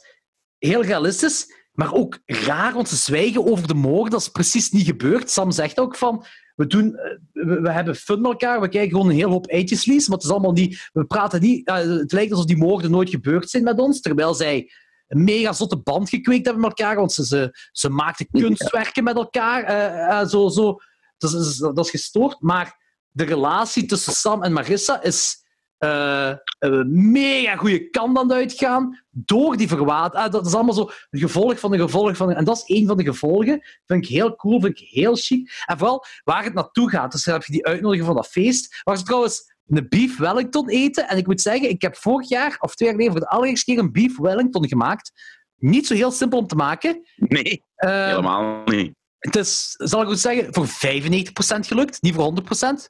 heel 0.58 0.82
realistisch, 0.82 1.54
maar 1.72 1.92
ook 1.92 2.18
raar, 2.24 2.72
want 2.72 2.88
ze 2.88 2.96
zwijgen 2.96 3.46
over 3.46 3.66
de 3.66 3.74
moord, 3.74 4.10
dat 4.10 4.20
is 4.20 4.28
precies 4.28 4.70
niet 4.70 4.86
gebeurd. 4.86 5.30
Sam 5.30 5.50
zegt 5.50 5.78
ook 5.78 5.96
van, 5.96 6.24
we, 6.58 6.66
doen, 6.66 6.96
eh, 6.96 7.16
we, 7.32 7.60
we 7.60 7.70
hebben 7.70 7.96
fun 7.96 8.20
met 8.20 8.30
elkaar, 8.30 8.60
we 8.60 8.68
kijken 8.68 8.90
gewoon 8.90 9.08
een 9.08 9.16
heel 9.16 9.30
hoop 9.30 9.46
eitjeslies, 9.46 10.08
maar 10.08 10.16
het 10.16 10.26
is 10.26 10.32
allemaal 10.32 10.52
niet, 10.52 10.88
we 10.92 11.04
praten 11.04 11.40
niet, 11.40 11.66
eh, 11.66 11.76
het 11.76 12.12
lijkt 12.12 12.30
alsof 12.30 12.46
die 12.46 12.56
moorden 12.56 12.90
nooit 12.90 13.10
gebeurd 13.10 13.50
zijn 13.50 13.62
met 13.62 13.78
ons, 13.78 14.00
terwijl 14.00 14.34
zij 14.34 14.72
een 15.08 15.24
mega 15.24 15.52
zotte 15.52 15.76
band 15.76 16.08
gekweekt 16.08 16.44
hebben 16.44 16.62
met 16.62 16.78
elkaar, 16.78 16.96
want 16.96 17.12
ze, 17.12 17.26
ze, 17.26 17.68
ze 17.72 17.88
maakten 17.88 18.26
kunstwerken 18.30 19.04
met 19.04 19.16
elkaar, 19.16 19.62
eh, 19.62 20.28
zo, 20.28 20.48
zo. 20.48 20.78
Dat, 21.18 21.32
is, 21.32 21.56
dat 21.56 21.78
is 21.78 21.90
gestoord, 21.90 22.40
maar 22.40 22.76
de 23.10 23.24
relatie 23.24 23.86
tussen 23.86 24.12
Sam 24.12 24.42
en 24.42 24.52
Marissa 24.52 25.02
is 25.02 25.44
eh, 25.78 26.32
een 26.58 27.10
mega 27.10 27.56
goede 27.56 27.90
kant 27.90 28.18
aan 28.18 28.28
het 28.28 28.36
uitgaan 28.36 29.02
door 29.10 29.56
die 29.56 29.68
verwaat. 29.68 30.14
Ah, 30.14 30.32
dat 30.32 30.46
is 30.46 30.54
allemaal 30.54 30.74
zo 30.74 30.90
een 31.10 31.20
gevolg 31.20 31.58
van 31.58 31.72
een 31.72 31.78
gevolg 31.80 32.16
van. 32.16 32.32
En 32.32 32.44
dat 32.44 32.56
is 32.56 32.76
één 32.76 32.86
van 32.86 32.96
de 32.96 33.02
gevolgen. 33.04 33.60
Vind 33.86 34.04
ik 34.04 34.10
heel 34.10 34.36
cool, 34.36 34.60
vind 34.60 34.80
ik 34.80 34.88
heel 34.88 35.16
chic. 35.16 35.62
En 35.66 35.78
vooral 35.78 36.04
waar 36.24 36.44
het 36.44 36.54
naartoe 36.54 36.90
gaat. 36.90 37.12
Dus 37.12 37.24
dan 37.24 37.34
heb 37.34 37.44
je 37.44 37.52
die 37.52 37.66
uitnodiging 37.66 38.06
van 38.06 38.16
dat 38.16 38.28
feest, 38.28 38.80
waar 38.82 38.96
ze 38.96 39.02
trouwens 39.04 39.56
een 39.66 39.86
beef 39.88 40.16
Wellington 40.18 40.68
eten. 40.68 41.08
En 41.08 41.16
ik 41.16 41.26
moet 41.26 41.40
zeggen, 41.40 41.68
ik 41.68 41.82
heb 41.82 41.96
vorig 41.96 42.28
jaar 42.28 42.56
of 42.60 42.74
twee 42.74 42.88
jaar 42.88 42.98
geleden 42.98 43.16
voor 43.18 43.28
de 43.30 43.36
allereerste 43.36 43.64
keer 43.72 43.78
een 43.82 43.92
beef 43.92 44.18
Wellington 44.18 44.68
gemaakt. 44.68 45.12
Niet 45.56 45.86
zo 45.86 45.94
heel 45.94 46.10
simpel 46.10 46.38
om 46.38 46.46
te 46.46 46.54
maken. 46.54 47.08
Nee, 47.16 47.64
Eh, 47.74 48.06
helemaal 48.06 48.62
niet. 48.64 48.94
het 49.18 49.36
is, 49.36 49.74
zal 49.76 50.00
ik 50.02 50.06
goed 50.08 50.18
zeggen, 50.18 50.54
voor 50.54 50.66
95% 50.66 51.66
gelukt, 51.66 52.02
niet 52.02 52.14
voor 52.14 52.24
100%. 52.24 52.88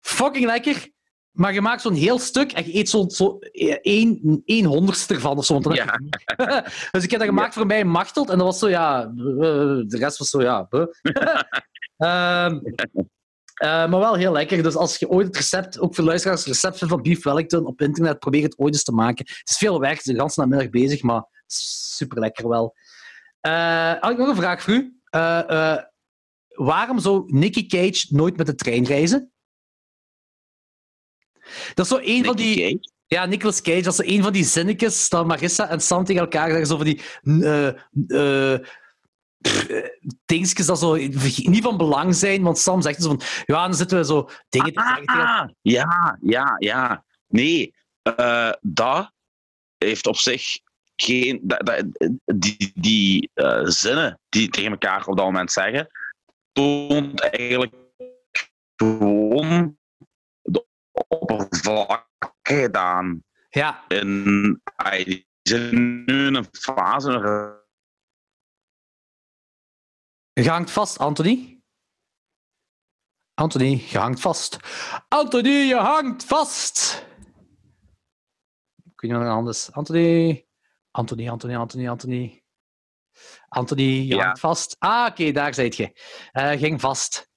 Fucking 0.00 0.44
lekker. 0.46 0.88
Maar 1.38 1.54
je 1.54 1.60
maakt 1.60 1.82
zo'n 1.82 1.94
heel 1.94 2.18
stuk 2.18 2.52
en 2.52 2.66
je 2.66 2.76
eet 2.76 2.88
zo'n 2.88 3.10
zo 3.10 3.38
één, 3.82 4.42
één 4.44 4.64
honderdste 4.64 5.14
ervan 5.14 5.36
of 5.36 5.44
zo. 5.44 5.60
genoeg. 5.60 5.84
dus 6.92 7.04
ik 7.04 7.10
heb 7.10 7.20
dat 7.20 7.28
gemaakt 7.28 7.54
voor 7.54 7.66
mij 7.66 7.78
in 7.78 7.88
Machteld 7.88 8.30
en 8.30 8.38
dat 8.38 8.46
was 8.46 8.58
zo, 8.58 8.68
ja... 8.68 9.02
eh, 9.02 9.12
de 9.86 9.96
rest 9.98 10.18
was 10.18 10.30
zo, 10.30 10.42
ja... 10.42 10.68
Ehm, 11.98 12.58
eh, 13.54 13.68
maar 13.68 13.98
wel 13.98 14.14
heel 14.14 14.32
lekker. 14.32 14.62
Dus 14.62 14.76
als 14.76 14.96
je 14.96 15.08
ooit 15.08 15.26
het 15.26 15.36
recept, 15.36 15.80
ook 15.80 15.94
voor 15.94 16.04
luisteraars, 16.04 16.44
het 16.44 16.48
recept 16.48 16.78
van 16.78 17.02
beef 17.02 17.22
Wellington 17.22 17.66
op 17.66 17.80
internet, 17.80 18.18
probeer 18.18 18.42
het 18.42 18.58
ooit 18.58 18.74
eens 18.74 18.82
te 18.82 18.92
maken. 18.92 19.24
Het 19.28 19.48
is 19.48 19.56
veel 19.56 19.80
werk, 19.80 20.04
de 20.04 20.12
hele 20.12 20.30
namiddag 20.34 20.70
bezig, 20.70 21.02
maar 21.02 21.24
super 21.46 22.18
lekker 22.20 22.48
wel. 22.48 22.74
Eh 23.40 23.92
had 24.00 24.10
ik 24.10 24.18
nog 24.18 24.28
een 24.28 24.36
vraag 24.36 24.62
voor 24.62 24.74
u? 24.74 25.00
Eh, 25.04 25.50
eh, 25.50 25.82
waarom 26.48 26.98
zou 26.98 27.24
Nicky 27.26 27.66
Cage 27.66 28.06
nooit 28.10 28.36
met 28.36 28.46
de 28.46 28.54
trein 28.54 28.84
reizen? 28.84 29.32
Dat 31.74 31.84
is 31.84 31.90
zo 31.92 31.98
een 32.02 32.24
van 32.24 32.36
die... 32.36 32.56
Cage? 32.60 32.96
Ja, 33.06 33.24
Nicolas 33.26 33.62
Cage, 33.62 33.80
dat 33.82 33.92
is 34.00 34.06
zo 34.06 34.12
een 34.14 34.22
van 34.22 34.32
die 34.32 34.44
zinnetjes 34.44 35.08
dat 35.08 35.26
Marissa 35.26 35.68
en 35.68 35.80
Sam 35.80 36.04
tegen 36.04 36.22
elkaar 36.22 36.48
zeggen. 36.48 36.66
Zo 36.66 36.76
van 36.76 36.84
die... 36.84 37.00
eh, 38.08 38.58
dingetjes 40.24 40.66
dat 40.66 40.78
zo 40.78 40.94
niet 40.96 41.62
van 41.62 41.76
belang 41.76 42.14
zijn. 42.14 42.42
Want 42.42 42.58
Sam 42.58 42.82
zegt 42.82 43.02
zo 43.02 43.08
van... 43.08 43.20
Ja, 43.44 43.62
dan 43.62 43.74
zitten 43.74 43.98
we 43.98 44.04
zo 44.04 44.28
dingen 44.48 44.72
te 44.72 44.80
zeggen 44.96 45.06
Ah, 45.26 45.48
ja, 45.62 46.18
ja, 46.20 46.56
ja. 46.58 47.04
Nee, 47.28 47.74
eh, 48.02 48.52
dat 48.60 49.12
heeft 49.78 50.06
op 50.06 50.16
zich 50.16 50.58
geen. 50.96 51.40
Dat, 51.42 51.66
dat- 51.66 51.84
die 52.24 52.72
die 52.74 53.30
zinnen 53.64 54.20
die 54.28 54.48
tegen 54.48 54.70
elkaar 54.70 55.06
op 55.06 55.16
dat 55.16 55.26
moment 55.26 55.52
zeggen, 55.52 55.88
toont 56.52 57.20
eigenlijk 57.20 57.74
gewoon 58.76 59.76
de 60.98 61.04
oppervlakkigheid 61.08 62.76
aan. 62.76 63.24
Ja, 63.50 63.84
En 63.88 64.22
die 65.04 65.28
zijn 65.42 66.04
nu 66.04 66.26
in 66.26 66.34
een 66.34 66.46
fase. 66.50 67.56
je 70.32 70.48
hangt 70.50 70.70
vast, 70.70 70.98
Anthony. 70.98 71.62
Anthony, 73.34 73.84
je 73.90 73.98
hangt 73.98 74.20
vast. 74.20 74.56
Anthony, 75.08 75.48
je 75.66 75.74
hangt 75.76 76.24
vast! 76.24 77.06
Niet 79.00 79.12
wat 79.12 79.20
er 79.22 79.28
anders. 79.28 79.72
Anthony. 79.72 80.46
Anthony, 80.90 81.28
Anthony, 81.28 81.56
Anthony, 81.56 81.88
Anthony. 81.88 82.42
Anthony, 83.48 83.82
je 83.82 84.14
Ja. 84.14 84.24
hangt 84.24 84.40
vast. 84.40 84.76
Ah, 84.78 85.06
oké, 85.10 85.32
daar 85.32 85.54
zit 85.54 85.76
je. 85.76 86.00
Eh 86.32 86.50
ging 86.58 86.80
vast. 86.80 87.27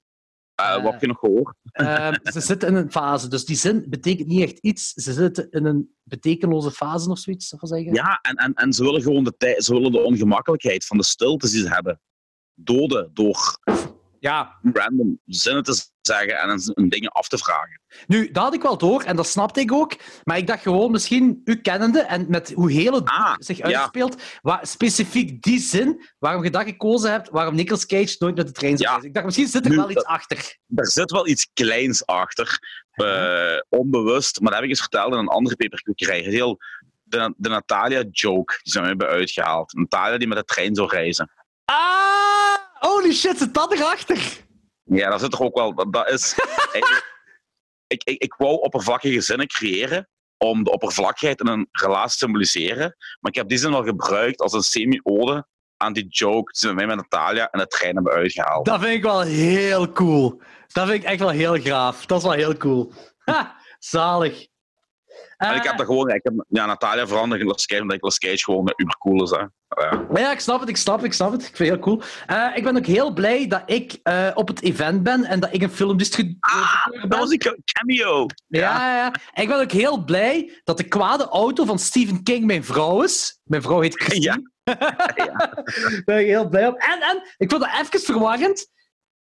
Eh, 0.54 0.74
Eh, 0.74 0.82
wat 0.82 0.92
heb 0.92 1.00
je 1.00 1.06
nog 1.06 1.18
gehoord? 1.18 1.56
Ehm, 1.72 2.14
ze 2.22 2.40
zitten 2.40 2.68
in 2.68 2.74
een 2.74 2.90
fase, 2.90 3.28
dus 3.28 3.44
die 3.44 3.56
zin 3.56 3.84
betekent 3.88 4.28
niet 4.28 4.42
echt 4.42 4.58
iets. 4.58 4.92
Ze 4.92 5.12
zitten 5.12 5.50
in 5.50 5.64
een 5.64 5.94
betekenloze 6.02 6.70
fase 6.70 7.10
of 7.10 7.18
zoiets, 7.18 7.54
of 7.54 7.68
zeggen? 7.68 7.94
Ja, 7.94 8.18
en, 8.22 8.34
en, 8.34 8.54
en 8.54 8.72
ze 8.72 8.84
willen 8.84 9.02
gewoon 9.02 9.24
de, 9.24 9.36
tijd, 9.36 9.64
ze 9.64 9.72
willen 9.72 9.92
de 9.92 10.00
ongemakkelijkheid 10.00 10.86
van 10.86 10.96
de 10.96 11.04
stiltes 11.04 11.50
die 11.50 11.60
ze 11.60 11.68
hebben 11.68 12.00
doden 12.54 13.10
door 13.12 13.58
ja. 14.18 14.58
random 14.72 15.20
zinnen 15.24 15.62
te 15.62 15.90
zeggen 16.02 16.38
en 16.38 16.60
een, 16.74 16.88
dingen 16.88 17.10
af 17.10 17.28
te 17.28 17.38
vragen. 17.38 17.80
Nu, 18.06 18.30
dat 18.30 18.42
had 18.42 18.54
ik 18.54 18.62
wel 18.62 18.78
door 18.78 19.02
en 19.02 19.16
dat 19.16 19.26
snapte 19.26 19.60
ik 19.60 19.72
ook. 19.72 19.94
Maar 20.24 20.36
ik 20.36 20.46
dacht 20.46 20.62
gewoon, 20.62 20.90
misschien 20.90 21.40
u 21.44 21.56
kennende 21.60 22.00
en 22.00 22.26
met 22.28 22.52
hoe 22.54 22.72
heel 22.72 22.94
het 22.94 23.08
Ah, 23.08 23.34
zich 23.38 23.56
ja. 23.56 23.64
uitspeelt, 23.64 24.22
waar, 24.40 24.66
specifiek 24.66 25.42
die 25.42 25.58
zin, 25.60 26.02
waarom 26.18 26.44
je 26.44 26.50
dat 26.50 26.62
gekozen 26.64 27.10
hebt, 27.10 27.28
waarom 27.30 27.54
Nicolas 27.54 27.86
Cage 27.86 28.16
nooit 28.18 28.36
met 28.36 28.46
de 28.46 28.52
trein 28.52 28.76
zou 28.76 28.82
Ja. 28.82 28.88
reizen. 28.90 29.08
Ik 29.08 29.14
dacht, 29.14 29.26
misschien 29.26 29.48
zit 29.48 29.64
er 29.64 29.70
Nu, 29.70 29.76
wel 29.76 29.90
iets 29.90 30.04
achter. 30.04 30.56
Er 30.74 30.86
zit 30.90 31.10
wel 31.10 31.26
iets 31.28 31.50
kleins 31.52 32.06
achter, 32.06 32.58
eh, 32.92 33.58
onbewust, 33.68 34.40
maar 34.40 34.46
dat 34.50 34.54
heb 34.54 34.62
ik 34.64 34.70
eens 34.70 34.80
verteld 34.80 35.12
in 35.12 35.18
een 35.18 35.28
andere 35.28 35.56
peperkoekerij. 35.56 36.20
Heel, 36.20 36.58
de, 37.02 37.34
de 37.36 37.48
Natalia-joke, 37.48 38.58
die 38.62 38.72
ze 38.72 38.80
hebben 38.80 39.08
uitgehaald. 39.08 39.72
Natalia 39.74 40.18
die 40.18 40.28
met 40.28 40.38
de 40.38 40.44
trein 40.44 40.74
zou 40.74 40.88
reizen. 40.88 41.30
Ah! 41.64 42.54
Holy 42.78 43.12
shit, 43.12 43.38
zit 43.38 43.54
dat 43.54 43.72
erachter? 43.72 44.40
Ja, 44.84 45.10
dat 45.10 45.20
zit 45.20 45.30
toch 45.30 45.40
ook 45.40 45.56
wel... 45.56 45.90
Dat, 45.90 46.10
is... 46.10 46.34
ik, 47.86 48.02
ik, 48.04 48.22
ik 48.22 48.34
wou 48.34 48.60
oppervlakkige 48.60 49.20
zinnen 49.20 49.46
creëren 49.46 50.08
om 50.38 50.64
de 50.64 50.70
oppervlakkigheid 50.70 51.40
in 51.40 51.46
een 51.46 51.68
relatie 51.72 52.10
te 52.10 52.16
symboliseren, 52.16 52.96
maar 53.20 53.30
ik 53.30 53.34
heb 53.34 53.48
die 53.48 53.58
zin 53.58 53.70
wel 53.70 53.84
gebruikt 53.84 54.40
als 54.40 54.52
een 54.52 54.62
semi-ode 54.62 55.46
aan 55.76 55.92
die 55.92 56.06
joke 56.08 56.66
met 56.66 56.74
mij 56.74 56.86
met 56.86 56.96
Natalia 56.96 57.50
en 57.50 57.58
de 57.58 57.66
trein 57.66 57.94
hebben 57.94 58.12
uitgehaald. 58.12 58.66
Dat 58.66 58.80
vind 58.80 58.94
ik 58.94 59.02
wel 59.02 59.20
heel 59.20 59.92
cool. 59.92 60.42
Dat 60.66 60.88
vind 60.88 61.02
ik 61.02 61.08
echt 61.08 61.18
wel 61.18 61.28
heel 61.28 61.54
graaf. 61.54 62.06
Dat 62.06 62.18
is 62.18 62.24
wel 62.24 62.32
heel 62.32 62.56
cool. 62.56 62.92
Ha, 63.24 63.56
zalig. 63.78 64.46
En 65.36 65.54
ik 65.54 65.62
Eh, 65.62 65.68
heb 65.68 65.76
dat 65.76 65.86
gewoon... 65.86 66.08
Ik 66.08 66.20
heb, 66.22 66.44
ja, 66.48 66.66
Natalia 66.66 67.06
veranderd 67.06 67.40
in 67.40 67.46
Nicolas 67.46 67.66
Cage, 67.66 67.80
omdat 67.80 67.94
Nicolas 67.94 68.18
Cage 68.18 68.44
gewoon 68.44 68.72
uber 68.76 68.98
cool 68.98 69.22
is. 69.22 69.30
Hè. 69.30 69.44
Ja. 69.82 70.06
Ja, 70.14 70.32
ik 70.32 70.40
snap 70.40 70.60
het, 70.60 70.68
ik 70.68 70.76
snap 70.76 70.96
het, 70.96 71.04
ik 71.04 71.12
snap 71.12 71.32
het. 71.32 71.40
Ik 71.40 71.56
vind 71.56 71.58
het 71.58 71.68
heel 71.68 71.78
cool. 71.78 72.02
Eh, 72.26 72.56
ik 72.56 72.64
ben 72.64 72.76
ook 72.76 72.86
heel 72.86 73.12
blij 73.12 73.46
dat 73.46 73.62
ik 73.66 73.98
eh, 74.02 74.30
op 74.34 74.48
het 74.48 74.62
event 74.62 75.02
ben 75.02 75.24
en 75.24 75.40
dat 75.40 75.52
ik 75.52 75.62
een 75.62 75.70
filmdistributeur 75.70 76.88
ben. 76.90 77.08
Dat 77.08 77.18
was 77.18 77.30
een 77.30 77.62
cameo! 77.64 78.26
Ja, 78.46 78.60
ja, 78.60 78.96
ja. 78.96 79.12
En 79.32 79.42
ik 79.42 79.48
ben 79.48 79.60
ook 79.60 79.72
heel 79.72 80.04
blij 80.04 80.60
dat 80.64 80.76
de 80.76 80.88
kwade 80.88 81.28
auto 81.28 81.64
van 81.64 81.78
Stephen 81.78 82.22
King 82.22 82.44
mijn 82.44 82.64
vrouw 82.64 83.02
is. 83.02 83.40
Mijn 83.44 83.62
vrouw 83.62 83.80
heet 83.80 84.02
Christine. 84.02 84.50
Daar 84.64 86.02
ben 86.04 86.18
ik 86.18 86.26
heel 86.26 86.48
blij 86.48 86.66
op. 86.66 86.76
En, 86.78 87.00
en 87.00 87.22
ik 87.36 87.50
vond 87.50 87.62
dat 87.62 87.70
even 87.80 88.00
verwarrend. 88.00 88.70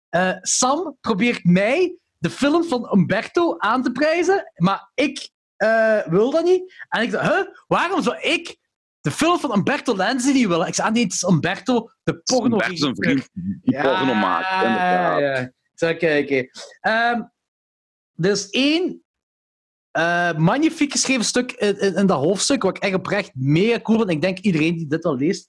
Eh, 0.08 0.32
Sam 0.40 0.96
probeert 1.00 1.44
mij 1.44 1.96
de 2.18 2.30
film 2.30 2.64
van 2.64 2.90
Umberto 2.92 3.58
aan 3.58 3.82
te 3.82 3.92
prijzen, 3.92 4.52
maar 4.56 4.90
ik 4.94 5.30
eh, 5.60 6.06
wil 6.06 6.30
dat 6.30 6.44
niet. 6.44 6.84
En 6.88 7.02
ik 7.02 7.10
dacht, 7.10 7.28
huh, 7.28 7.46
waarom 7.66 8.02
zou 8.02 8.18
ik 8.20 8.56
de 9.00 9.10
film 9.10 9.38
van 9.38 9.56
Umberto 9.56 9.96
Lenzi 9.96 10.32
niet 10.32 10.46
willen? 10.46 10.66
Ik 10.66 10.74
zei, 10.74 10.88
ah, 10.88 10.94
nee, 10.94 11.02
het 11.02 11.12
is 11.12 11.22
Umberto, 11.22 11.90
de 12.02 12.18
porno 12.18 12.56
Bert 12.56 12.72
is 12.72 12.80
een 12.80 12.96
vriend 12.96 13.28
die 13.32 13.58
ja, 13.62 13.82
porno 13.82 14.14
maakt. 14.14 14.64
inderdaad. 14.66 15.20
Ja, 15.74 15.88
ik 15.88 15.98
kijken. 15.98 16.50
Ehm, 16.80 17.22
er 18.16 18.30
is 18.30 18.50
één 18.50 19.04
eh, 19.90 20.32
magnifiek 20.36 20.92
geschreven 20.92 21.24
stuk 21.24 21.52
in, 21.52 21.78
in, 21.80 21.94
in 21.94 22.06
dat 22.06 22.18
hoofdstuk, 22.18 22.62
wat 22.62 22.76
ik 22.76 22.82
echt 22.82 22.94
oprecht 22.94 23.30
mega 23.34 23.80
cool 23.80 23.98
vind. 23.98 24.10
Ik 24.10 24.20
denk 24.22 24.38
iedereen 24.38 24.76
die 24.76 24.86
dit 24.86 25.04
al 25.04 25.16
leest. 25.16 25.48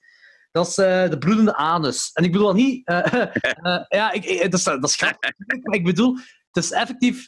Dat 0.52 0.68
is 0.68 0.78
eh, 0.78 1.10
de 1.10 1.18
bloedende 1.18 1.56
anus. 1.56 2.10
En 2.14 2.24
ik 2.24 2.32
bedoel 2.32 2.54
niet... 2.54 2.82
ja, 3.90 4.12
ik, 4.12 4.26
ik- 4.26 4.42
dat, 4.52 4.60
is, 4.60 4.64
dat 4.64 4.84
is 4.84 4.96
grappig, 4.96 5.32
maar 5.64 5.76
ik 5.76 5.84
bedoel, 5.84 6.18
het 6.52 6.64
is 6.64 6.72
effectief 6.72 7.28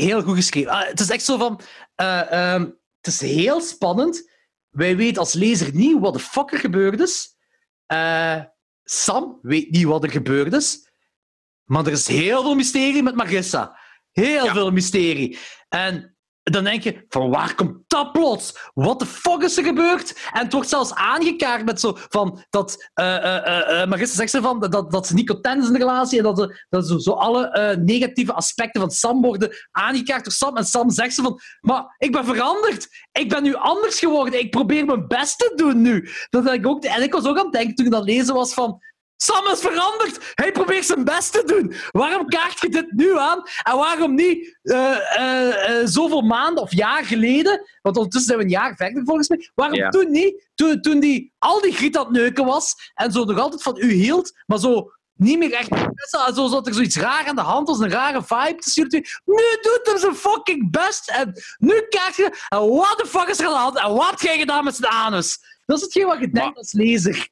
heel 0.00 0.22
goed 0.22 0.36
geschreven. 0.36 0.70
Ah, 0.72 0.86
het 0.86 1.00
is 1.00 1.10
echt 1.10 1.24
zo 1.24 1.36
van... 1.38 1.60
eh, 1.94 2.32
ehm, 2.32 2.60
het 3.00 3.06
is 3.06 3.20
heel 3.20 3.60
spannend. 3.60 4.30
Wij 4.68 4.96
weten 4.96 5.18
als 5.20 5.32
lezer 5.32 5.74
niet 5.74 5.98
wat 6.00 6.12
de 6.12 6.18
fuck 6.18 6.52
er 6.52 6.58
gebeurd 6.58 7.00
is. 7.00 7.36
Eh, 7.86 8.42
Sam 8.84 9.38
weet 9.42 9.70
niet 9.70 9.84
wat 9.84 10.04
er 10.04 10.10
gebeurd 10.10 10.52
is. 10.52 10.90
Maar 11.64 11.86
er 11.86 11.92
is 11.92 12.06
heel 12.06 12.42
veel 12.42 12.54
mysterie 12.54 13.02
met 13.02 13.14
Marissa. 13.14 13.78
Heel 14.12 14.44
Ja. 14.44 14.52
veel 14.52 14.70
mysterie. 14.70 15.38
En 15.68 16.17
dan 16.50 16.64
denk 16.64 16.82
je, 16.82 17.04
van 17.08 17.30
waar 17.30 17.54
komt 17.54 17.76
dat 17.86 18.12
plots? 18.12 18.70
Wat 18.74 18.98
de 18.98 19.06
fuck 19.06 19.42
is 19.42 19.56
er 19.56 19.64
gebeurd? 19.64 20.28
En 20.32 20.42
het 20.42 20.52
wordt 20.52 20.68
zelfs 20.68 20.94
aangekaart 20.94 21.64
met 21.64 21.80
zo 21.80 21.96
van 22.08 22.44
dat 22.50 22.90
eh 22.94 23.16
eh, 23.16 23.46
eh, 23.46 23.82
eh, 23.82 23.88
Marissa 23.88 24.14
zegt 24.14 24.30
ze 24.30 24.40
van 24.40 24.60
dat, 24.60 24.90
dat 24.90 25.06
ze 25.06 25.14
niet 25.14 25.28
content 25.28 25.62
is 25.62 25.66
in 25.66 25.72
de 25.72 25.78
relatie 25.78 26.18
en 26.18 26.24
dat, 26.24 26.36
de, 26.36 26.64
dat 26.68 27.02
zo, 27.02 27.10
alle 27.10 27.76
negatieve 27.84 28.32
aspecten 28.32 28.80
van 28.80 28.90
Sam 28.90 29.22
worden 29.22 29.50
aangekaart 29.70 30.24
door 30.24 30.32
Sam. 30.32 30.56
En 30.56 30.64
Sam 30.64 30.90
zegt 30.90 31.14
ze 31.14 31.22
van, 31.22 31.40
maar 31.60 31.94
ik 31.98 32.12
ben 32.12 32.24
veranderd. 32.24 32.88
Ik 33.12 33.28
ben 33.28 33.42
nu 33.42 33.54
anders 33.54 33.98
geworden. 33.98 34.40
Ik 34.40 34.50
probeer 34.50 34.84
mijn 34.84 35.06
best 35.06 35.38
te 35.38 35.52
doen 35.56 35.80
nu. 35.80 36.08
Dat 36.30 36.52
ik 36.52 36.66
ook, 36.66 36.84
en 36.84 37.02
ik 37.02 37.12
was 37.12 37.26
ook 37.26 37.38
aan 37.38 37.44
het 37.44 37.52
denken 37.52 37.74
toen 37.74 37.86
ik 37.86 37.92
dat 37.92 38.04
lezen 38.04 38.34
was 38.34 38.54
van... 38.54 38.82
Sam 39.20 39.46
is 39.46 39.60
veranderd. 39.60 40.32
Hij 40.34 40.52
probeert 40.52 40.86
zijn 40.86 41.04
best 41.04 41.32
te 41.32 41.42
doen. 41.46 41.74
Waarom 41.90 42.28
kaart 42.28 42.60
je 42.60 42.68
dit 42.68 42.92
nu 42.92 43.18
aan? 43.18 43.42
En 43.62 43.76
waarom 43.76 44.14
niet 44.14 44.58
eh, 44.62 45.80
eh, 45.80 45.86
zoveel 45.86 46.20
maanden 46.22 46.62
of 46.62 46.72
jaar 46.72 47.04
geleden? 47.04 47.66
Want 47.82 47.96
ondertussen 47.96 48.22
zijn 48.28 48.38
we 48.38 48.44
een 48.44 48.50
jaar 48.60 48.76
verder 48.76 49.02
volgens 49.04 49.28
mij. 49.28 49.50
Waarom 49.54 49.76
Ja. 49.76 49.88
toen 49.88 50.10
niet? 50.10 50.48
Toen, 50.54 50.80
toen 50.80 51.00
die 51.00 51.32
al 51.38 51.60
die 51.60 51.72
griet 51.72 51.96
aan 51.96 52.04
het 52.04 52.12
neuken 52.12 52.44
was 52.44 52.74
en 52.94 53.12
zo 53.12 53.24
nog 53.24 53.38
altijd 53.38 53.62
van 53.62 53.76
u 53.78 53.92
hield, 53.92 54.32
maar 54.46 54.58
zo 54.58 54.92
niet 55.14 55.38
meer 55.38 55.52
echt. 55.52 55.68
Zo 56.34 56.46
zat 56.48 56.66
er 56.66 56.74
zoiets 56.74 56.96
raar 56.96 57.26
aan 57.26 57.36
de 57.36 57.42
hand, 57.42 57.68
als 57.68 57.78
een 57.78 57.90
rare 57.90 58.22
vibe 58.22 58.62
jullie 58.74 58.90
twee. 58.90 59.06
Nu 59.24 59.42
doet 59.60 59.80
hem 59.82 59.98
zijn 59.98 60.14
fucking 60.14 60.70
best 60.70 61.10
en 61.10 61.32
nu 61.58 61.80
kijk 61.88 62.12
je. 62.16 62.46
En 62.48 62.68
what 62.68 62.98
the 62.98 63.06
fuck 63.06 63.28
is 63.28 63.38
er 63.38 63.46
aan 63.46 63.52
de 63.52 63.58
hand? 63.58 63.78
En 63.78 63.94
wat 63.94 64.10
heb 64.10 64.20
jij 64.20 64.38
gedaan 64.38 64.64
met 64.64 64.76
zijn 64.76 64.92
anus? 64.92 65.38
Dat 65.66 65.76
is 65.76 65.82
hetgeen 65.82 66.06
wat 66.06 66.18
je 66.18 66.30
denkt 66.30 66.56
als 66.58 66.72
lezer. 66.72 67.28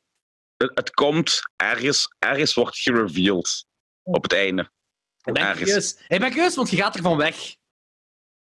Het, 0.57 0.71
het 0.75 0.91
komt 0.91 1.41
ergens, 1.57 2.15
ergens 2.19 2.55
wordt 2.55 2.79
gereveeld 2.79 3.65
op 4.03 4.23
het 4.23 4.33
einde. 4.33 4.71
Ik 5.25 5.33
ben 5.33 5.43
Ergens. 5.43 5.61
curieus. 5.65 5.97
Ik 6.09 6.21
ben 6.21 6.31
curieus, 6.31 6.55
want 6.55 6.71
je 6.71 6.77
gaat 6.77 6.97
ervan 6.97 7.17
weg. 7.17 7.57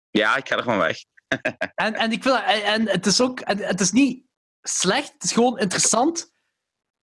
Ja, 0.09 0.35
ik 0.35 0.47
ga 0.47 0.57
er 0.57 0.63
van 0.63 0.77
weg. 0.77 0.97
En, 1.75 1.93
en, 1.93 2.11
ik 2.11 2.23
wil, 2.23 2.37
en, 2.37 2.63
en 2.63 2.87
het 2.89 3.05
is 3.05 3.21
ook... 3.21 3.39
Het 3.45 3.79
is 3.79 3.91
niet 3.91 4.23
slecht, 4.61 5.13
het 5.13 5.23
is 5.23 5.31
gewoon 5.31 5.59
interessant. 5.59 6.31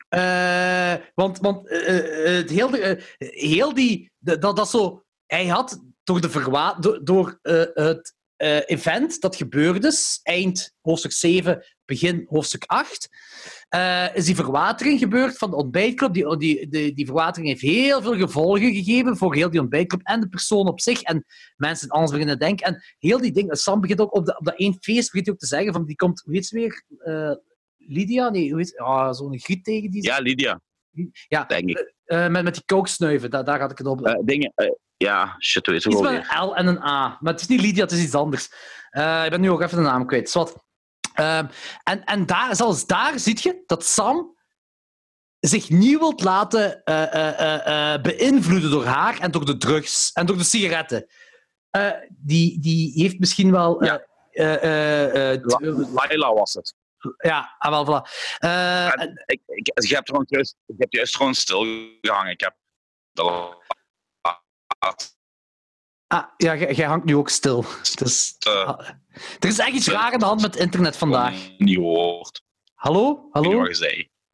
Eh, 0.09 0.95
want 1.15 1.39
want 1.39 1.69
eh, 1.69 2.27
eh, 2.27 2.37
het 2.37 2.51
heel, 2.51 2.71
de- 2.71 2.81
eh, 2.81 3.29
heel 3.29 3.75
die... 3.75 4.11
dat, 4.19 4.57
dat 4.57 4.71
zo... 4.71 5.05
Hij 5.27 5.47
had 5.47 5.81
door, 6.03 6.21
de 6.21 6.31
verwa 6.31 6.75
door, 6.75 7.05
door 7.05 7.39
eh, 7.43 7.65
het 7.75 8.15
eh, 8.37 8.61
event 8.69 9.21
dat 9.21 9.37
gebeurde, 9.37 9.93
eind 10.23 10.73
hoofdstuk 10.81 11.13
7, 11.13 11.65
begin 11.91 12.27
hoofdstuk 12.29 12.65
8, 12.67 13.09
eh, 13.69 14.17
is 14.17 14.25
die 14.25 14.35
verwatering 14.35 14.99
gebeurd 14.99 15.39
van 15.39 15.51
de 15.51 15.57
ontbijtclub. 15.57 16.13
Die, 16.13 16.37
die, 16.37 16.69
die, 16.69 16.93
die 16.95 17.05
verwatering 17.07 17.49
heeft 17.49 17.61
heel 17.61 18.03
veel 18.03 18.17
gevolgen 18.17 18.75
gegeven 18.75 19.17
voor 19.17 19.35
heel 19.35 19.51
die 19.51 19.61
ontbijtclub 19.61 20.01
en 20.03 20.21
de 20.21 20.29
persoon 20.29 20.69
op 20.69 20.81
zich. 20.81 21.03
En 21.03 21.25
mensen 21.57 21.89
anders 21.89 22.11
beginnen 22.13 22.39
denken. 22.39 22.67
En 22.67 22.83
heel 22.99 23.19
die 23.19 23.33
dingen. 23.33 23.57
Sam 23.57 23.81
begint 23.81 24.01
ook 24.01 24.15
op, 24.15 24.27
de, 24.27 24.39
op 24.39 24.45
dat 24.45 24.59
één 24.59 24.77
feest 24.81 25.07
begint 25.07 25.25
hij 25.25 25.35
ook 25.35 25.41
te 25.41 25.47
zeggen 25.47 25.73
van 25.73 25.85
die 25.85 25.97
komt, 25.97 26.23
hoe 26.25 26.35
heet 26.35 26.47
ze 26.47 26.55
weer? 26.55 26.85
Eh, 26.99 27.33
Lydia? 27.77 28.31
Nee, 28.31 28.53
hoe 28.53 28.79
ah, 28.79 29.13
Zo'n 29.13 29.39
griet 29.39 29.65
tegen 29.65 29.91
die. 29.91 30.03
Ja, 30.03 30.19
Lydia. 30.19 30.61
Ja, 31.29 31.45
denk 31.45 31.69
ik. 31.69 31.95
eh, 32.05 32.29
met, 32.29 32.45
met 32.45 32.55
die 32.55 32.65
kooksnuiven, 32.67 33.31
daar, 33.31 33.45
daar 33.45 33.61
had 33.61 33.71
ik 33.71 33.79
het 33.79 33.87
op. 33.87 34.21
Dingen, 34.25 34.53
ja, 34.97 35.37
shit, 35.39 35.67
hoe 35.67 35.75
is 35.75 35.85
het 35.85 35.93
iets 35.93 36.03
ook 36.03 36.11
met 36.11 36.29
alweer? 36.29 36.41
een 36.41 36.49
L 36.49 36.57
en 36.57 36.67
een 36.67 36.83
A. 36.83 37.19
Maar 37.21 37.33
het 37.33 37.41
is 37.41 37.47
niet 37.47 37.61
Lydia, 37.61 37.83
het 37.83 37.93
is 37.93 38.03
iets 38.03 38.15
anders. 38.15 38.45
Ik 38.91 39.31
ben 39.31 39.41
nu 39.41 39.51
ook 39.51 39.61
even 39.63 39.77
de 39.77 39.83
naam 39.83 40.07
kwijt. 40.07 40.31
Zwat. 40.31 40.69
Ehm, 41.21 41.47
en 41.83 42.05
en 42.05 42.27
daar, 42.27 42.57
zelfs 42.57 42.87
daar 42.87 43.19
zie 43.19 43.39
je 43.43 43.63
dat 43.67 43.85
Sam 43.85 44.39
zich 45.41 45.71
niet 45.71 45.99
wilt 45.99 46.23
laten 46.23 46.85
eh, 46.85 48.03
beïnvloeden 48.03 48.71
door 48.71 48.85
haar 48.85 49.19
en 49.19 49.31
door 49.31 49.45
de 49.45 49.57
drugs 49.57 50.13
en 50.13 50.27
door 50.27 50.37
de 50.37 50.45
sigaretten. 50.45 51.07
Die, 52.09 52.61
die 52.61 52.93
heeft 53.03 53.19
misschien 53.19 53.51
wel... 53.51 53.85
Ja. 53.85 54.09
Laila 55.95 56.33
was 56.33 56.53
het. 56.55 56.75
ja, 57.17 57.55
ah, 57.59 57.71
wel, 57.71 57.87
voilà. 57.87 58.09
En- 58.39 59.23
Ik, 59.27 59.41
ik, 59.47 59.71
ik, 59.75 59.89
heb 59.91 60.05
trouwens 60.05 60.31
juist, 60.31 60.57
ik 60.67 60.75
heb 60.79 60.93
juist 60.93 61.17
gewoon 61.17 61.35
stilgehangen. 61.35 62.31
Ik 62.33 62.41
heb 62.41 62.57
de 63.13 63.57
laatste 64.79 65.19
ah, 66.11 66.25
ja, 66.37 66.57
jij 66.57 66.87
hangt 66.87 67.05
nu 67.05 67.17
ook 67.17 67.29
stil. 67.29 67.65
Dus, 67.95 68.37
ah, 68.39 68.89
er 69.39 69.49
is 69.49 69.59
echt 69.59 69.73
iets 69.73 69.89
raar 69.89 70.13
aan 70.13 70.19
de 70.19 70.25
hand 70.25 70.41
met 70.41 70.57
internet 70.57 70.97
vandaag. 70.97 71.51
niet 71.59 71.75
gehoord. 71.75 72.43
Hallo? 72.75 73.29
Hallo? 73.31 73.67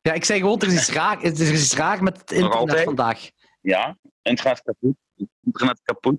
Ja, 0.00 0.12
ik 0.12 0.24
zei 0.24 0.40
gewoon, 0.40 0.60
er 0.60 0.66
is 0.66 0.74
iets 0.74 0.90
raar, 0.90 1.22
er 1.22 1.40
is 1.40 1.50
iets 1.50 1.74
raar 1.74 2.02
met 2.02 2.20
het 2.20 2.30
internet 2.30 2.82
vandaag. 2.82 3.30
Ja, 3.60 3.96
internet 4.22 4.62
kapot. 4.62 4.96
Internet 5.44 5.80
kapot. 5.82 6.18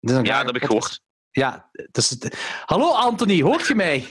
Een 0.00 0.24
Ja, 0.24 0.36
dat 0.36 0.46
heb 0.46 0.62
ik 0.62 0.64
gehoord. 0.64 1.00
Ja, 1.30 1.70
dus 1.90 2.10
het... 2.10 2.38
Hallo 2.64 2.92
Anthony, 2.92 3.42
hoort 3.42 3.66
je 3.66 3.74
mij? 3.74 4.06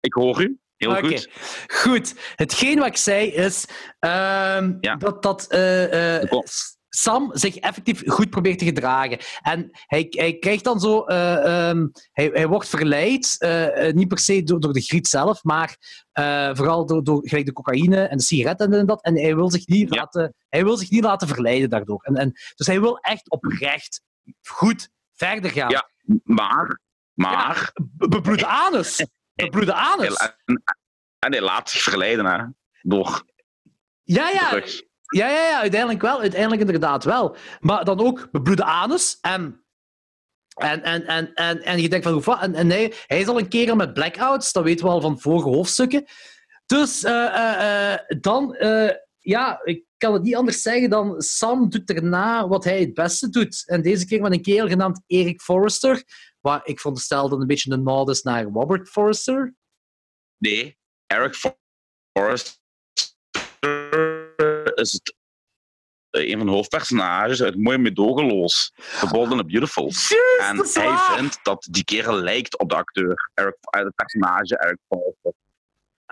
Ik 0.00 0.12
hoor 0.12 0.42
u. 0.42 0.58
Heel 0.76 0.94
goed. 0.94 1.28
Goed. 1.66 2.14
Hetgeen 2.36 2.78
wat 2.78 2.86
ik 2.86 2.96
zei 2.96 3.26
is 3.26 3.64
ehm, 3.98 4.76
Ja. 4.80 4.96
dat, 4.96 5.22
dat 5.22 5.46
eh, 5.46 6.22
eh. 6.22 6.28
Sam 6.94 7.30
zich 7.32 7.56
effectief 7.56 8.02
goed 8.06 8.30
probeert 8.30 8.58
te 8.58 8.64
gedragen. 8.64 9.18
En 9.42 9.70
hij, 9.86 10.06
hij 10.10 10.38
krijgt 10.38 10.64
dan 10.64 10.80
zo... 10.80 11.04
eh, 11.04 11.68
ehm, 11.68 11.86
hij, 12.12 12.30
hij 12.32 12.46
wordt 12.48 12.68
verleid, 12.68 13.36
eh, 13.38 13.88
eh, 13.88 13.94
niet 13.94 14.08
per 14.08 14.18
se 14.18 14.42
door, 14.42 14.60
door 14.60 14.72
de 14.72 14.80
griet 14.80 15.08
zelf, 15.08 15.42
maar 15.44 15.76
vooral 16.54 16.86
door, 16.86 17.04
door 17.04 17.28
gelijk 17.28 17.46
de 17.46 17.52
cocaïne 17.52 18.02
en 18.02 18.16
de 18.16 18.22
sigaretten 18.22 18.72
en 18.72 18.86
dat. 18.86 19.02
En 19.02 19.18
hij 19.20 19.34
wil 19.34 19.50
zich 19.50 19.66
niet, 19.66 19.94
Ja. 19.94 20.00
laten, 20.00 20.34
hij 20.48 20.64
wil 20.64 20.76
zich 20.76 20.90
niet 20.90 21.04
laten 21.04 21.28
verleiden 21.28 21.70
daardoor. 21.70 22.02
En, 22.02 22.16
en, 22.16 22.32
dus 22.54 22.66
hij 22.66 22.80
wil 22.80 22.98
echt 22.98 23.30
oprecht 23.30 24.02
goed 24.42 24.88
verder 25.14 25.50
gaan. 25.50 25.70
Ja. 25.70 25.90
Maar, 26.24 26.80
maar, 27.12 27.70
Be- 27.74 28.08
Bebloede 28.08 28.46
anus. 28.46 29.06
Bebloede 29.34 29.74
anus. 29.74 30.16
en, 30.44 30.62
en 31.18 31.32
hij 31.32 31.40
laat 31.42 31.70
zich 31.70 31.82
verleiden 31.82 32.24
hè, 32.26 32.44
door 32.82 33.24
Ja, 34.02 34.28
ja. 34.28 34.48
drugs. 34.48 34.82
Ja, 35.12 35.28
ja, 35.28 35.48
ja, 35.48 35.60
uiteindelijk 35.60 36.02
wel. 36.02 36.20
Uiteindelijk 36.20 36.60
inderdaad 36.60 37.04
wel. 37.04 37.36
Maar 37.60 37.84
dan 37.84 38.00
ook 38.00 38.28
bebloede 38.30 38.64
anus. 38.64 39.18
En, 39.20 39.64
en, 40.54 40.82
en, 40.82 41.06
en, 41.06 41.34
en, 41.34 41.62
en 41.62 41.80
je 41.80 41.88
denkt 41.88 42.06
van, 42.06 42.14
hoe 42.14 42.38
en, 42.38 42.54
en 42.54 42.66
nee, 42.66 42.94
hij 43.06 43.20
is 43.20 43.26
al 43.26 43.38
een 43.38 43.48
kerel 43.48 43.76
met 43.76 43.92
blackouts. 43.92 44.52
Dat 44.52 44.64
weten 44.64 44.84
we 44.84 44.90
al 44.90 45.00
van 45.00 45.20
vorige 45.20 45.48
hoofdstukken. 45.48 46.04
Dus 46.66 47.04
eh, 47.04 47.26
eh, 47.26 47.92
eh, 47.92 47.98
dan, 48.20 48.56
ja, 49.18 49.60
ik 49.64 49.84
kan 49.96 50.12
het 50.12 50.22
niet 50.22 50.36
anders 50.36 50.62
zeggen 50.62 50.90
dan 50.90 51.22
Sam 51.22 51.68
doet 51.68 51.86
daarna 51.86 52.48
wat 52.48 52.64
hij 52.64 52.80
het 52.80 52.94
beste 52.94 53.28
doet. 53.28 53.62
En 53.66 53.82
deze 53.82 54.06
keer 54.06 54.20
met 54.20 54.32
een 54.32 54.42
kerel 54.42 54.68
genaamd 54.68 55.02
Eric 55.06 55.40
Forrester. 55.40 56.04
Waar 56.40 56.60
ik 56.64 56.78
veronderstel 56.78 57.28
dat 57.28 57.40
een 57.40 57.46
beetje 57.46 57.72
een 57.72 57.82
nod 57.82 58.08
is 58.08 58.22
naar 58.22 58.44
Robert 58.44 58.88
Forrester. 58.88 59.54
Nee, 60.38 60.78
Eric 61.06 61.34
Forrest 62.12 62.61
is 64.82 64.92
het, 64.92 65.14
eh, 66.10 66.30
een 66.30 66.36
van 66.36 66.46
de 66.46 66.52
hoofdpersonages 66.52 67.42
uit 67.42 67.56
Mooi 67.56 67.78
Medogeloos. 67.78 68.72
The 69.00 69.08
Bold 69.12 69.30
and 69.30 69.38
the 69.38 69.44
Beautiful. 69.46 69.92
En 70.40 70.56
hij 70.56 70.88
waar. 70.88 71.16
vindt 71.16 71.38
dat 71.42 71.68
die 71.70 71.84
kerel 71.84 72.16
lijkt 72.16 72.58
op 72.58 72.68
de 72.68 72.74
acteur, 72.76 73.30
Eric, 73.34 73.56
eh, 73.60 73.84
het 73.84 73.94
personage 73.94 74.58
Eric 74.58 74.78
Forrester. 74.88 75.32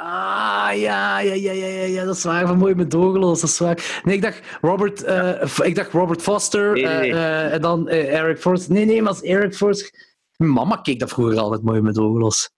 Ah, 0.03 0.71
ja, 0.75 1.21
ja, 1.21 1.35
ja, 1.35 1.53
ja, 1.53 1.85
ja, 1.85 2.05
dat 2.05 2.17
is 2.17 2.25
waar. 2.25 2.47
Van 2.47 2.59
mooi 2.59 2.75
met 2.75 2.91
doorgeloos, 2.91 3.41
dat 3.41 3.51
is 3.51 3.59
waar. 3.59 4.01
Nee, 4.05 4.15
ik 4.15 4.23
dacht 4.23 4.41
Robert, 4.61 5.03
eh, 5.03 5.49
ik 5.63 5.75
dacht 5.75 5.93
Robert 5.93 6.23
Foster 6.23 6.73
Nee, 6.73 6.85
nee, 6.85 6.99
nee. 6.99 7.11
eh, 7.11 7.45
eh, 7.47 7.53
en 7.53 7.61
dan 7.61 7.89
eh, 7.89 8.19
Eric 8.19 8.39
Forster. 8.39 8.73
Nee, 8.73 8.85
nee, 8.85 9.03
maar 9.03 9.13
als 9.13 9.23
Eric 9.23 9.55
Forster... 9.55 10.09
Mijn 10.37 10.53
mama 10.53 10.77
keek 10.77 10.99
dat 10.99 11.09
vroeger 11.11 11.39
altijd 11.39 11.63
mooi 11.63 11.81
met 11.81 11.95
doorgeloos. 11.95 12.51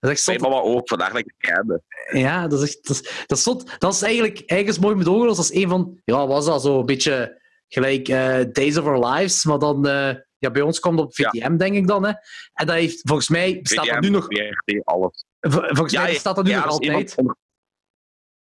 Dat 0.00 0.10
is 0.10 0.28
echt 0.28 0.40
dat 0.40 1.16
ik 1.16 1.34
het 1.36 1.52
kende. 1.52 1.82
Ja, 2.12 2.48
dat 2.48 2.62
is 2.62 2.68
echt... 2.68 2.86
Dat 2.86 2.96
is, 2.96 3.26
dat 3.26 3.38
is. 3.38 3.44
Dat 3.78 3.94
is 3.94 4.02
eigenlijk... 4.02 4.36
Eigenlijk 4.36 4.68
is 4.68 4.78
mooi 4.78 4.94
met 4.94 5.04
doorgeloos 5.04 5.36
als 5.36 5.54
een 5.54 5.68
van... 5.68 6.00
Ja, 6.04 6.26
was 6.26 6.44
dat 6.44 6.62
zo 6.62 6.78
een 6.78 6.86
beetje 6.86 7.42
gelijk 7.68 8.08
eh, 8.08 8.38
Days 8.52 8.78
of 8.78 8.84
Our 8.84 9.06
Lives, 9.08 9.44
maar 9.44 9.58
dan... 9.58 9.86
eh, 9.86 10.14
ja, 10.38 10.50
bij 10.50 10.62
ons 10.62 10.80
komt 10.80 10.98
het 10.98 11.08
op 11.08 11.14
VTM, 11.14 11.56
denk 11.56 11.74
ik 11.74 11.86
dan. 11.86 12.04
Hè. 12.04 12.12
En 12.52 12.66
dat 12.66 12.74
heeft, 12.76 13.00
volgens 13.04 13.28
mij 13.28 13.60
bestaat 13.62 13.86
dat 13.86 14.00
nu 14.00 14.08
nog... 14.08 14.26
WRT, 14.26 14.84
alles. 14.84 15.24
Volgens 15.40 15.92
mij 15.92 16.12
bestaat 16.12 16.36
dat 16.36 16.44
nu 16.44 16.52
nog 16.54 16.64
dat 16.64 16.80
is 16.82 16.88
altijd. 16.88 17.12
van- 17.14 17.36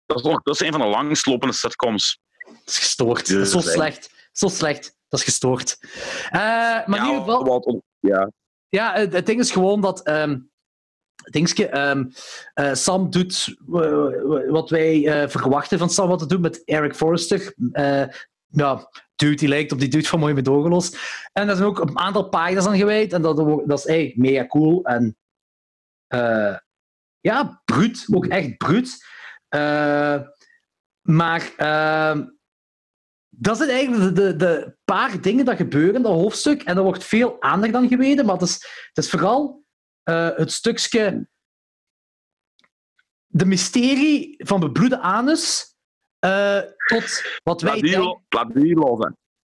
dat, 0.05 0.17
is 0.17 0.23
nog, 0.23 0.41
dat 0.43 0.53
is 0.53 0.59
een 0.61 0.71
van 0.71 0.81
de 0.81 0.87
langstlopende 0.87 1.53
sitcoms. 1.53 2.19
Dat 2.45 2.55
is 2.65 2.77
gestoord. 2.77 3.27
Ja, 3.27 3.33
Dat 3.33 3.43
is 3.45 3.51
zo 3.51 3.57
dat 3.57 3.67
is 3.67 3.73
slecht. 3.73 4.09
Zo 4.31 4.47
slecht. 4.47 4.95
Dat 5.07 5.19
is 5.19 5.25
gestoord. 5.25 5.77
Eh, 6.29 6.39
maar 6.39 6.85
in 6.87 6.93
ja, 6.93 7.05
ieder 7.05 7.21
geval, 7.21 7.83
ja, 7.99 8.31
ja, 8.69 8.93
het, 8.93 9.13
het 9.13 9.25
ding 9.25 9.39
is 9.39 9.51
gewoon 9.51 9.81
dat. 9.81 10.03
ehm 10.03 10.37
dingetje, 11.23 11.67
ehm, 11.67 12.05
eh, 12.53 12.73
Sam 12.73 13.09
doet 13.09 13.55
eh, 13.73 14.49
wat 14.49 14.69
wij 14.69 15.07
eh, 15.07 15.29
verwachten 15.29 15.77
van 15.77 15.89
Sam 15.89 16.07
wat 16.07 16.19
te 16.19 16.25
doen 16.25 16.41
met 16.41 16.63
Eric 16.65 16.95
Forrester. 16.95 17.53
Ja, 18.51 18.89
dude 19.15 19.35
die 19.35 19.47
lijkt 19.47 19.71
op 19.71 19.79
die 19.79 19.89
dude 19.89 20.07
van 20.07 20.19
Mooi 20.19 20.33
met 20.33 20.45
Dogeloos. 20.45 20.95
En 21.33 21.47
daar 21.47 21.55
zijn 21.55 21.67
ook 21.67 21.79
een 21.79 21.97
aantal 21.97 22.29
pagina's 22.29 22.65
aan 22.65 22.77
gewijd. 22.77 23.13
En 23.13 23.21
dat, 23.21 23.37
dat 23.67 23.79
is 23.79 23.85
eigenlijk 23.85 24.17
mega 24.17 24.47
cool. 24.47 24.83
En 24.83 25.17
ja, 27.19 27.61
bruut. 27.65 28.05
Ook 28.11 28.25
echt 28.25 28.57
bruut. 28.57 29.05
Maar 31.01 31.53
ehm, 31.57 32.25
dat 33.29 33.57
zijn 33.57 33.69
eigenlijk 33.69 34.15
de, 34.15 34.23
de, 34.23 34.35
de 34.35 34.75
paar 34.85 35.21
dingen 35.21 35.45
dat 35.45 35.55
gebeuren 35.55 35.95
in 35.95 36.01
dat 36.01 36.13
hoofdstuk. 36.13 36.63
En 36.63 36.77
er 36.77 36.83
wordt 36.83 37.03
veel 37.03 37.41
aandacht 37.41 37.73
aan 37.73 37.87
geweten. 37.87 38.25
Maar 38.25 38.35
het 38.35 38.49
is, 38.49 38.53
het 38.93 39.05
is 39.05 39.09
vooral 39.09 39.58
eh, 40.09 40.37
het 40.37 40.51
stukje... 40.51 41.27
De 43.31 43.45
mysterie 43.45 44.35
van 44.37 44.59
bebloede 44.59 44.99
anus 44.99 45.75
eh, 46.19 46.59
tot 46.87 47.21
wat 47.43 47.61
wij 47.61 47.71
laat 47.71 47.81
die, 47.81 47.91
denken... 47.91 48.07
lo- 48.09 48.21
laat 48.29 48.53
die 48.53 48.75
los. 48.75 48.99
hè. 48.99 49.09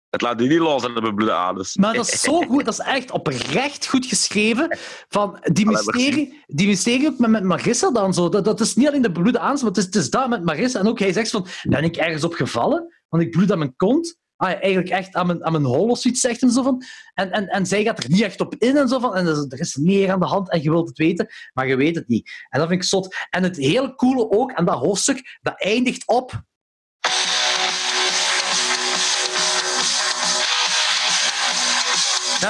Het 0.09 0.21
laat 0.21 0.38
die 0.38 0.49
niet 0.49 0.59
los 0.59 0.84
in 0.84 0.93
de 0.93 1.01
bebloede 1.01 1.34
aders. 1.34 1.75
Maar 1.75 1.93
dat 1.93 2.07
is 2.07 2.21
zo 2.21 2.41
goed, 2.41 2.65
dat 2.65 2.73
is 2.73 2.85
echt 2.85 3.11
oprecht 3.11 3.88
goed 3.88 4.05
geschreven. 4.05 4.77
Van 5.07 5.39
die 5.41 5.65
mysterie, 5.65 6.43
die 6.45 6.67
mysterie 6.67 7.07
ook 7.07 7.17
met, 7.17 7.43
Marissa 7.43 7.91
dan 7.91 8.13
zo. 8.13 8.29
Dat, 8.29 8.45
dat 8.45 8.59
is 8.59 8.75
niet 8.75 8.88
alleen 8.88 9.01
de 9.01 9.11
bloede 9.11 9.39
aan, 9.39 9.53
maar 9.55 9.63
het 9.63 9.77
is, 9.77 9.85
het 9.85 9.95
is 9.95 10.09
dat 10.09 10.29
met 10.29 10.43
Marissa. 10.43 10.79
En 10.79 10.88
ook 10.88 10.99
hij 10.99 11.13
zegt 11.13 11.29
van, 11.29 11.47
ben 11.63 11.84
ik 11.84 11.95
ergens 11.95 12.23
op 12.23 12.34
gevallen? 12.34 12.95
Want 13.09 13.23
ik 13.23 13.31
bloed 13.31 13.51
aan 13.51 13.57
mijn 13.57 13.75
kont. 13.75 14.17
Ah, 14.38 14.49
eigenlijk 14.49 14.89
echt 14.89 15.14
aan 15.14 15.27
mijn, 15.27 15.45
aan 15.45 15.51
mijn 15.51 15.64
hol 15.64 15.89
of 15.89 15.99
zoiets 15.99 16.22
zegt 16.22 16.41
en 16.41 16.51
zo 16.51 16.64
van. 16.64 16.84
En, 17.14 17.31
en, 17.31 17.47
en 17.47 17.65
zij 17.65 17.84
gaat 17.84 18.03
er 18.03 18.09
niet 18.09 18.22
echt 18.22 18.41
op 18.41 18.55
in 18.57 18.77
en 18.77 18.88
zo 18.88 18.99
van. 18.99 19.15
En 19.15 19.26
er 19.26 19.59
is, 19.59 19.76
er 19.76 19.81
meer 19.81 20.11
aan 20.11 20.19
de 20.19 20.26
hand 20.26 20.51
en 20.51 20.61
je 20.61 20.69
wilt 20.69 20.88
het 20.88 20.97
weten, 20.97 21.27
maar 21.53 21.68
je 21.68 21.76
weet 21.76 21.95
het 21.95 22.07
niet. 22.07 22.31
En 22.49 22.59
dat 22.59 22.68
vind 22.68 22.81
ik 22.81 22.88
zot. 22.88 23.15
En 23.30 23.43
het 23.43 23.57
hele 23.57 23.95
coole 23.95 24.30
ook 24.30 24.53
aan 24.53 24.65
dat 24.65 24.80
hoofdstuk, 24.80 25.38
dat 25.41 25.61
eindigt 25.61 26.07
op 26.07 26.45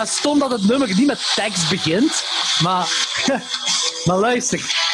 stom 0.06 0.40
dat 0.40 0.52
het 0.52 0.68
nummer 0.68 0.88
niet 0.88 1.08
met 1.08 1.32
tekst 1.36 1.70
begint, 1.70 2.24
maar, 2.62 2.90
maar 4.06 4.18
luister. 4.18 4.87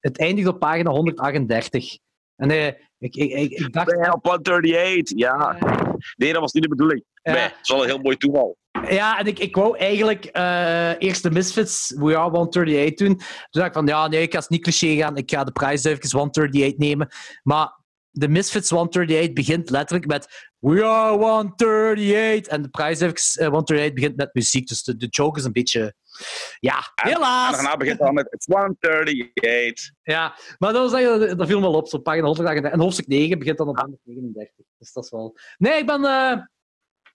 Het 0.00 0.18
eindigt 0.18 0.48
op 0.48 0.58
pagina 0.58 0.90
138. 0.90 1.98
En 2.36 2.50
eh, 2.50 2.66
ik, 2.98 3.16
ik, 3.16 3.32
ik, 3.32 3.50
ik 3.50 3.72
dacht... 3.72 4.12
Op 4.14 4.24
138, 4.24 5.18
ja. 5.18 5.58
Nee, 6.16 6.32
dat 6.32 6.40
was 6.40 6.52
niet 6.52 6.62
de 6.62 6.68
bedoeling. 6.68 7.04
Nee, 7.22 7.36
het 7.36 7.58
is 7.62 7.68
wel 7.68 7.82
een 7.82 7.88
heel 7.88 7.98
mooi 7.98 8.16
toeval. 8.16 8.56
Ja, 8.88 9.18
en 9.18 9.26
ik, 9.26 9.38
ik 9.38 9.56
wou 9.56 9.78
eigenlijk 9.78 10.24
eh, 10.24 10.90
eerst 10.98 11.22
de 11.22 11.30
Misfits 11.30 11.94
We 11.96 12.16
Are 12.16 12.30
138 12.30 12.94
doen. 12.94 13.16
Toen 13.16 13.26
dacht 13.50 13.66
ik 13.66 13.72
van, 13.72 13.86
ja, 13.86 14.08
nee, 14.08 14.22
ik 14.22 14.32
ga 14.32 14.38
het 14.38 14.48
niet 14.48 14.62
cliché 14.62 14.96
gaan. 14.96 15.16
Ik 15.16 15.30
ga 15.30 15.44
de 15.44 15.52
prijsduifjes 15.52 16.12
138 16.12 16.78
nemen. 16.78 17.08
Maar 17.42 17.80
de 18.10 18.28
Misfits 18.28 18.70
138 18.70 19.32
begint 19.32 19.70
letterlijk 19.70 20.06
met 20.06 20.48
We 20.58 20.84
Are 20.84 21.16
138. 21.16 22.46
En 22.46 22.62
de 22.62 22.68
prijsduifjes 22.68 23.36
eh, 23.36 23.48
138 23.48 23.94
begint 23.94 24.16
met 24.16 24.34
muziek. 24.34 24.66
Dus 24.66 24.82
de, 24.82 24.96
de 24.96 25.06
joke 25.06 25.38
is 25.38 25.44
een 25.44 25.52
beetje... 25.52 25.94
Ja, 26.58 26.92
En 26.94 27.08
helaas. 27.08 27.52
daarna 27.54 27.76
begint 27.76 27.96
het 27.98 28.06
dan 28.06 28.14
met 28.14 28.32
It's 28.32 28.46
138. 28.46 29.90
Ja, 30.02 30.36
maar 30.58 30.72
dat, 30.72 30.82
was 30.82 30.92
eigenlijk, 30.92 31.38
dat 31.38 31.46
viel 31.46 31.60
me 31.60 31.66
wel 31.66 31.74
op, 31.74 31.88
zo 31.88 31.98
pagina 31.98 32.24
138. 32.26 32.72
En 32.72 32.80
hoofdstuk 32.80 33.06
9 33.06 33.38
begint 33.38 33.58
dan 33.58 33.68
op 33.68 33.76
139. 33.78 34.54
Dus 34.78 34.92
dat 34.92 35.04
is 35.04 35.10
wel... 35.10 35.36
Nee, 35.58 35.78
ik 35.78 35.86
ben... 35.86 36.04
eh, 36.04 36.38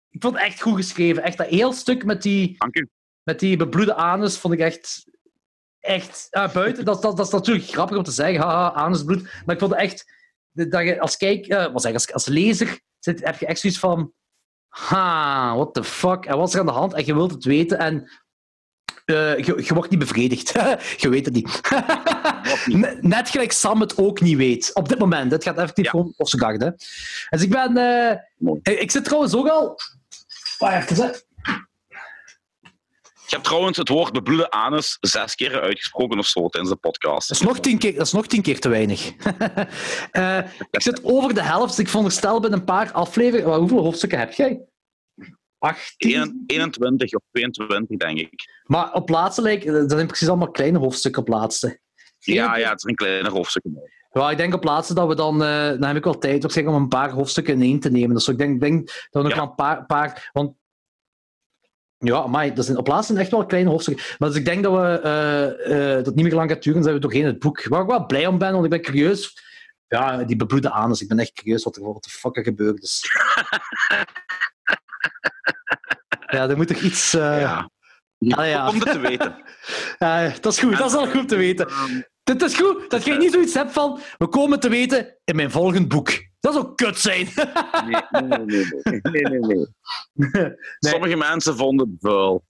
ik 0.09 0.21
vond 0.21 0.33
het 0.35 0.43
echt 0.43 0.61
goed 0.61 0.75
geschreven. 0.75 1.23
Echt 1.23 1.37
dat 1.37 1.47
heel 1.47 1.73
stuk 1.73 2.05
met 2.05 2.21
die, 2.21 2.57
met 3.23 3.39
die 3.39 3.57
bebloede 3.57 3.93
anus 3.95 4.37
vond 4.37 4.53
ik 4.53 4.59
echt... 4.59 5.03
Echt... 5.79 6.27
ah, 6.31 6.53
buiten, 6.53 6.85
dat, 6.85 7.01
dat, 7.01 7.17
dat 7.17 7.25
is 7.25 7.31
natuurlijk 7.31 7.67
grappig 7.67 7.97
om 7.97 8.03
te 8.03 8.11
zeggen, 8.11 8.41
haha, 8.43 8.71
anusbloed. 8.71 9.21
Maar 9.45 9.55
ik 9.55 9.61
vond 9.61 9.71
het 9.71 9.81
echt... 9.81 10.17
Dat 10.51 10.83
je 10.83 10.99
als 10.99 11.17
kijk... 11.17 11.47
eh, 11.47 11.71
wat 11.71 11.81
zeg, 11.81 11.93
als, 11.93 12.13
als 12.13 12.25
lezer 12.25 12.79
zit, 12.99 13.25
heb 13.25 13.39
je 13.39 13.45
echt 13.45 13.59
zoiets 13.59 13.79
van... 13.79 14.13
Ha, 14.69 15.55
what 15.55 15.73
the 15.73 15.83
fuck? 15.83 16.25
En 16.25 16.37
wat 16.37 16.47
is 16.47 16.53
er 16.53 16.59
aan 16.59 16.65
de 16.65 16.71
hand? 16.71 16.93
En 16.93 17.05
je 17.05 17.13
wilt 17.13 17.31
het 17.31 17.43
weten 17.43 17.77
en... 17.77 18.09
eh, 19.09 19.37
je, 19.45 19.61
je 19.65 19.73
wordt 19.73 19.89
niet 19.89 19.99
bevredigd. 19.99 20.51
je 21.01 21.09
weet 21.09 21.25
het 21.25 21.33
niet. 21.33 21.61
Net- 22.65 23.03
Net 23.03 23.29
gelijk 23.29 23.51
Sam 23.51 23.81
het 23.81 23.97
ook 23.97 24.21
niet 24.21 24.37
weet. 24.37 24.71
Op 24.73 24.89
dit 24.89 24.99
moment. 24.99 25.31
Het 25.31 25.43
gaat 25.43 25.57
effectief 25.57 25.85
Ja. 25.85 25.89
gewoon 25.91 26.13
op 26.17 26.29
zijn 26.29 26.41
gang. 26.41 26.61
hè. 26.61 26.69
Dus 27.29 27.41
ik 27.41 27.49
ben... 27.49 27.77
eh, 27.77 28.17
ik 28.63 28.79
ik 28.79 28.91
zit 28.91 29.03
trouwens 29.03 29.35
ook 29.35 29.47
al... 29.47 29.79
Wacht 30.57 30.91
even, 30.91 31.03
hè. 31.05 31.11
Je 33.27 33.35
hebt 33.35 33.47
trouwens 33.47 33.77
het 33.77 33.89
woord 33.89 34.11
bebloede 34.13 34.51
anus 34.51 34.97
zes 35.01 35.35
keer 35.35 35.61
uitgesproken 35.61 36.19
of 36.19 36.25
zo 36.27 36.47
tijdens 36.47 36.73
de 36.73 36.79
podcast. 36.79 37.27
Dat 37.27 37.37
is 37.39 37.43
nog 37.47 37.59
tien 37.59 37.77
keer, 37.77 37.95
dat 37.95 38.05
is 38.05 38.11
nog 38.11 38.27
tien 38.27 38.41
keer 38.41 38.59
te 38.59 38.69
weinig. 38.69 39.11
Eh, 40.11 40.37
ik 40.71 40.81
zit 40.81 41.03
over 41.03 41.33
de 41.33 41.41
helft. 41.43 41.69
dus 41.69 41.79
Ik 41.79 41.87
veronderstel 41.87 42.39
bij 42.39 42.51
een 42.51 42.63
paar 42.63 42.91
afleveringen... 42.91 43.53
Hoeveel 43.59 43.83
hoofdstukken 43.83 44.19
heb 44.19 44.33
jij? 44.33 44.59
18? 45.59 46.15
1 46.15 46.43
21 46.47 47.13
of 47.13 47.21
22, 47.31 47.97
denk 47.97 48.19
ik. 48.19 48.61
Maar 48.63 48.93
op 48.93 49.09
laatste 49.09 49.41
lijkt... 49.41 49.65
Dat 49.65 49.91
zijn 49.91 50.07
precies 50.07 50.27
allemaal 50.27 50.51
kleine 50.51 50.77
hoofdstukken 50.77 51.21
op 51.21 51.27
laatste. 51.27 51.79
Ja, 52.19 52.57
ja, 52.57 52.69
het 52.69 52.87
een 52.87 52.95
kleine 52.95 53.29
hoofdstuk. 53.29 53.63
Ja, 54.11 54.31
ik 54.31 54.37
denk 54.37 54.53
op 54.53 54.63
laatste 54.63 54.93
dat 54.93 55.07
we 55.07 55.15
dan... 55.15 55.43
eh, 55.43 55.67
dan 55.67 55.83
heb 55.83 55.95
ik 55.95 56.03
wel 56.03 56.17
tijd 56.17 56.41
waarschijnlijk 56.41 56.77
om 56.77 56.83
een 56.83 56.89
paar 56.89 57.09
hoofdstukken 57.09 57.53
in 57.53 57.61
één 57.61 57.79
te 57.79 57.91
nemen. 57.91 58.15
Dus 58.15 58.27
ik 58.27 58.37
denk, 58.37 58.53
ik 58.53 58.59
denk 58.59 58.85
dat 59.09 59.23
we 59.23 59.29
nog 59.29 59.37
Ja. 59.37 59.41
een 59.41 59.55
paar... 59.55 59.85
paar 59.85 60.29
want 60.33 60.57
ja, 61.97 62.27
maar 62.27 62.53
dat 62.53 62.65
zijn 62.65 62.77
op 62.77 62.87
laatste 62.87 63.19
echt 63.19 63.31
wel 63.31 63.45
kleine 63.45 63.69
hoofdstukken. 63.69 64.05
Maar 64.17 64.29
dus 64.29 64.37
ik 64.37 64.45
denk 64.45 64.63
dat 64.63 64.73
we 64.73 64.99
eh, 65.01 65.97
eh, 65.97 66.03
dat 66.03 66.15
niet 66.15 66.25
meer 66.25 66.33
lang 66.33 66.49
gaat 66.49 66.63
duren, 66.63 66.83
zijn 66.83 66.95
we 66.95 67.01
doorheen 67.01 67.25
het 67.25 67.39
boek. 67.39 67.63
Waar 67.63 67.81
ik 67.81 67.87
wel 67.87 68.05
blij 68.05 68.27
om 68.27 68.37
ben, 68.37 68.51
want 68.51 68.63
ik 68.63 68.69
ben 68.69 68.81
curieus. 68.81 69.47
Ja, 69.87 70.23
die 70.23 70.35
bebloede 70.35 70.71
anus. 70.71 71.01
Ik 71.01 71.07
ben 71.07 71.19
echt 71.19 71.33
curieus 71.33 71.63
wat 71.63 71.75
er 71.75 71.83
wat 71.83 72.03
de 72.03 72.09
fuck 72.09 72.37
er 72.37 72.43
gebeurd 72.43 72.81
is. 72.83 73.03
ja, 76.35 76.49
er 76.49 76.57
moet 76.57 76.67
toch 76.67 76.81
iets... 76.81 77.13
eh, 77.13 77.39
ja. 77.39 77.69
Ah, 78.27 78.47
ja. 78.47 78.67
Om 78.69 78.79
het 78.79 78.91
te 78.91 78.99
weten. 78.99 79.43
eh, 79.97 80.33
dat 80.41 80.53
is 80.53 80.59
goed, 80.59 80.77
dat 80.77 80.89
is 80.89 80.97
al 80.97 81.07
goed 81.07 81.27
te 81.27 81.35
weten. 81.35 81.67
Het 82.23 82.41
is 82.41 82.55
goed 82.55 82.89
dat 82.89 83.05
jij 83.05 83.17
niet 83.17 83.31
zoiets 83.31 83.53
hebt 83.53 83.71
van, 83.71 83.99
we 84.17 84.27
komen 84.27 84.59
te 84.59 84.69
weten 84.69 85.17
in 85.23 85.35
mijn 85.35 85.51
volgend 85.51 85.87
boek. 85.87 86.09
Dat 86.39 86.53
zou 86.53 86.75
kut 86.75 86.97
zijn. 86.97 87.27
Nee, 87.85 88.01
nee, 88.09 88.39
nee. 88.39 88.65
nee, 88.83 88.99
nee, 89.01 89.39
nee, 89.39 89.67
nee. 90.13 90.55
Sommige 90.79 91.15
mensen 91.15 91.57
vonden 91.57 91.89
het 91.89 91.97
vuil. 91.99 92.47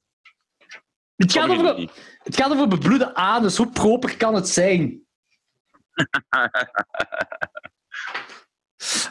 Het 1.15 1.31
gaat, 1.31 1.49
over, 1.49 1.89
het 2.17 2.35
gaat 2.35 2.51
over 2.51 2.67
bebloede 2.67 3.15
anus. 3.15 3.57
Hoe 3.57 3.69
proper 3.69 4.17
kan 4.17 4.33
het 4.33 4.49
zijn? 4.49 5.01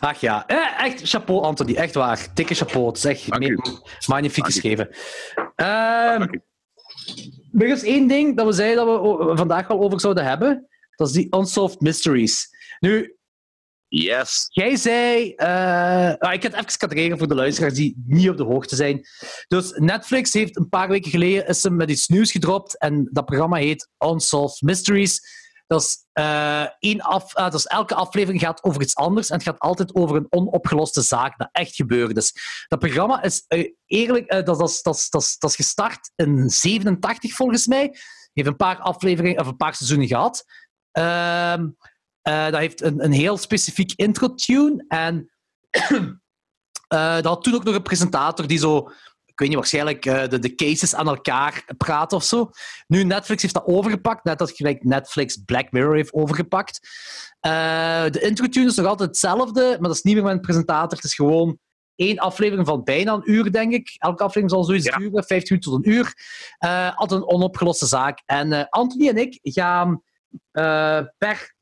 Ach 0.01 0.21
ja, 0.21 0.47
eh, 0.47 0.85
echt 0.87 1.09
chapeau 1.09 1.43
Anthony, 1.43 1.75
echt 1.75 1.95
waar. 1.95 2.27
Dikke 2.35 2.55
chapeau, 2.55 2.87
het 2.87 2.97
is 2.97 3.05
echt 3.05 3.39
me- 3.39 3.81
magnifiek 4.07 4.45
geschreven. 4.45 4.89
Ehm, 5.55 6.19
Dank 6.19 6.35
u. 6.35 6.41
er 7.59 7.69
is 7.69 7.83
één 7.83 8.09
ding 8.09 8.37
dat 8.37 8.47
we 8.47 8.53
zeiden 8.53 8.87
dat 8.87 9.01
we 9.01 9.37
vandaag 9.37 9.67
wel 9.69 9.81
over 9.81 10.01
zouden 10.01 10.25
hebben. 10.25 10.67
Dat 10.97 11.09
is 11.09 11.15
die 11.15 11.37
Unsolved 11.37 11.81
Mysteries. 11.81 12.49
Nu, 12.81 13.13
Yes. 13.91 14.47
Jij 14.49 14.77
zei. 14.77 15.33
eh, 15.35 16.15
ah, 16.19 16.33
ik 16.33 16.43
het 16.43 16.53
even 16.53 16.79
kadreren 16.79 17.19
voor 17.19 17.29
de 17.29 17.35
luisteraars 17.35 17.75
die 17.75 18.03
niet 18.07 18.29
op 18.29 18.37
de 18.37 18.45
hoogte 18.45 18.77
zijn. 18.77 19.07
Dus 19.47 19.71
Netflix 19.75 20.33
heeft 20.33 20.57
een 20.57 20.69
paar 20.69 20.89
weken 20.89 21.11
geleden 21.11 21.47
is 21.47 21.69
met 21.69 21.91
iets 21.91 22.09
nieuws 22.09 22.31
gedropt. 22.33 22.79
En 22.79 23.09
dat 23.13 23.25
programma 23.25 23.57
heet 23.57 23.89
Unsolved 23.99 24.61
Mysteries. 24.63 25.38
Dat 25.69 25.83
is, 25.83 26.07
eh, 26.13 26.67
één 26.79 27.01
af, 27.01 27.35
ah, 27.35 27.45
dat 27.45 27.55
is 27.55 27.67
elke 27.67 27.95
aflevering 27.95 28.41
gaat 28.41 28.63
over 28.65 28.83
iets 28.83 28.97
anders. 28.97 29.29
En 29.29 29.35
het 29.35 29.45
gaat 29.45 29.59
altijd 29.59 29.95
over 29.95 30.17
een 30.17 30.27
onopgeloste 30.31 31.03
zaak 31.03 31.39
dat 31.39 31.49
echt 31.53 31.75
gebeurd 31.75 32.17
is. 32.17 32.33
Dat 32.69 32.79
programma 32.79 33.23
is 33.23 33.45
eh, 33.47 33.73
eerlijk. 33.87 34.27
eh, 34.27 34.45
dat, 34.45 34.59
dat, 34.59 34.81
dat, 34.83 35.07
dat, 35.11 35.37
dat 35.39 35.51
is 35.51 35.57
gestart 35.57 36.11
in 36.17 36.51
87 36.51 37.33
volgens 37.33 37.67
mij. 37.67 37.97
Heeft 38.33 38.49
een 38.49 38.57
paar 38.57 38.79
afleveringen 38.79 39.41
of 39.41 39.47
een 39.47 39.57
paar 39.57 39.75
seizoenen 39.75 40.07
gehad. 40.07 40.45
Ehm 40.93 41.67
eh, 42.29 42.45
dat 42.45 42.61
heeft 42.61 42.83
een, 42.83 43.05
een 43.05 43.13
heel 43.13 43.37
specifiek 43.37 43.93
intro-tune. 43.97 44.85
En 44.89 45.31
eh, 46.89 47.15
dat 47.15 47.25
had 47.25 47.43
toen 47.43 47.55
ook 47.55 47.65
nog 47.65 47.75
een 47.75 47.83
presentator 47.83 48.47
die 48.47 48.59
zo, 48.59 48.91
ik 49.39 49.45
weet 49.45 49.49
niet, 49.57 49.59
waarschijnlijk 49.63 50.07
eh, 50.07 50.29
de, 50.29 50.39
de 50.39 50.55
cases 50.55 50.95
aan 50.95 51.09
elkaar 51.09 51.65
praat 51.77 52.13
of 52.13 52.25
zo. 52.25 52.51
Nu, 52.87 53.05
Netflix 53.05 53.43
heeft 53.43 53.55
dat 53.55 53.67
overgepakt, 53.67 54.25
net 54.25 54.41
als 54.41 54.53
gelijk 54.53 54.85
Netflix 54.85 55.37
Black 55.37 55.71
Mirror 55.73 55.95
heeft 55.95 56.13
overgepakt. 56.13 56.81
Eh, 57.41 57.51
de 58.11 58.21
intro-tune 58.21 58.67
is 58.67 58.75
nog 58.77 58.87
altijd 58.87 59.09
hetzelfde, 59.09 59.63
maar 59.63 59.89
dat 59.89 59.95
is 59.97 60.03
niet 60.03 60.15
meer 60.15 60.23
met 60.25 60.33
een 60.33 60.41
presentator. 60.41 60.97
Het 60.97 61.05
is 61.05 61.15
gewoon 61.15 61.59
één 61.95 62.19
aflevering 62.19 62.67
van 62.67 62.85
bijna 62.85 63.13
een 63.13 63.31
uur, 63.31 63.53
denk 63.53 63.73
ik. 63.73 63.95
Elke 63.99 64.23
aflevering 64.23 64.51
zal 64.51 64.65
zoiets 64.65 64.85
Ja. 64.87 64.97
duren, 64.97 65.25
15 65.25 65.39
minuten 65.49 65.73
tot 65.73 65.85
een 65.87 65.93
uur. 65.93 66.13
Eh, 66.59 66.97
altijd 66.99 67.21
een 67.21 67.29
onopgeloste 67.29 67.87
zaak. 67.87 68.23
En 68.27 68.69
Anthony 68.69 69.09
en 69.09 69.17
ik 69.17 69.39
gaan 69.43 70.03
per 71.19 71.57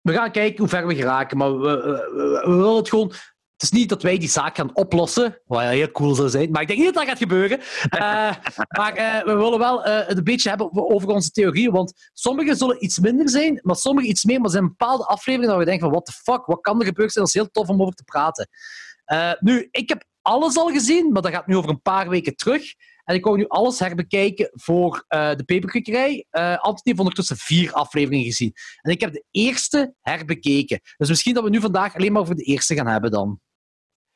we 0.00 0.12
gaan 0.12 0.30
kijken 0.30 0.58
hoe 0.58 0.68
ver 0.68 0.86
we 0.86 0.94
geraken, 0.94 1.36
maar 1.36 1.58
we, 1.60 1.68
we, 1.68 1.80
we- 2.14 2.50
we 2.50 2.56
willen 2.56 2.76
het 2.76 2.88
gewoon. 2.88 3.12
Het 3.58 3.72
is 3.72 3.78
niet 3.78 3.88
dat 3.88 4.02
wij 4.02 4.18
die 4.18 4.28
zaak 4.28 4.56
gaan 4.56 4.74
oplossen, 4.76 5.40
wat 5.46 5.60
heel 5.62 5.90
cool 5.90 6.14
zou 6.14 6.28
zijn, 6.28 6.50
maar 6.50 6.62
ik 6.62 6.66
denk 6.68 6.78
niet 6.78 6.94
dat 6.94 6.96
dat 6.96 7.08
gaat 7.08 7.18
gebeuren. 7.18 7.60
Eh, 7.88 8.34
maar 8.78 8.92
eh, 8.94 9.24
we 9.24 9.34
willen 9.34 9.58
wel 9.58 9.84
eh, 9.84 10.06
het 10.08 10.16
een 10.18 10.24
beetje 10.24 10.48
hebben 10.48 10.90
over- 10.90 11.08
onze 11.08 11.30
theorieën, 11.30 11.70
want 11.72 12.10
sommige 12.12 12.54
zullen 12.54 12.84
iets 12.84 12.98
minder 12.98 13.28
zijn, 13.28 13.60
maar 13.62 13.76
sommige 13.76 14.06
iets 14.06 14.24
meer. 14.24 14.36
Maar 14.36 14.44
er 14.44 14.50
zijn 14.50 14.68
bepaalde 14.68 15.04
afleveringen 15.04 15.48
dat 15.50 15.58
we 15.58 15.64
denken 15.70 15.82
van, 15.82 15.90
what 15.90 16.06
the 16.06 16.12
fuck, 16.12 16.46
wat 16.46 16.60
kan 16.60 16.80
er 16.80 16.86
gebeurd 16.86 17.12
zijn? 17.12 17.24
Dat 17.24 17.34
is 17.34 17.40
heel 17.40 17.50
tof 17.50 17.68
om 17.68 17.82
over 17.82 17.94
te 17.94 18.04
praten. 18.04 18.48
Nu, 19.40 19.68
ik 19.70 19.88
heb 19.88 20.04
alles 20.22 20.56
al 20.56 20.68
gezien, 20.68 21.12
maar 21.12 21.22
dat 21.22 21.32
gaat 21.32 21.46
nu 21.46 21.56
over 21.56 21.70
een 21.70 21.82
paar 21.82 22.08
weken 22.08 22.36
terug. 22.36 22.62
En 23.04 23.14
ik 23.14 23.24
wou 23.24 23.36
nu 23.36 23.44
alles 23.48 23.78
herbekijken 23.78 24.50
voor 24.52 25.04
de 25.08 25.42
peperkwekerij. 25.46 26.26
Eh 26.30 26.50
Anthony 26.50 26.80
heeft 26.82 26.98
ondertussen 26.98 27.36
vier 27.36 27.72
afleveringen 27.72 28.24
gezien. 28.24 28.52
En 28.80 28.90
ik 28.92 29.00
heb 29.00 29.12
de 29.12 29.24
eerste 29.30 29.94
herbekeken. 30.00 30.80
Dus 30.96 31.08
misschien 31.08 31.34
dat 31.34 31.44
we 31.44 31.50
nu 31.50 31.60
vandaag 31.60 31.94
alleen 31.94 32.12
maar 32.12 32.22
over 32.22 32.34
de 32.34 32.42
eerste 32.42 32.74
gaan 32.74 32.86
hebben 32.86 33.10
dan. 33.10 33.40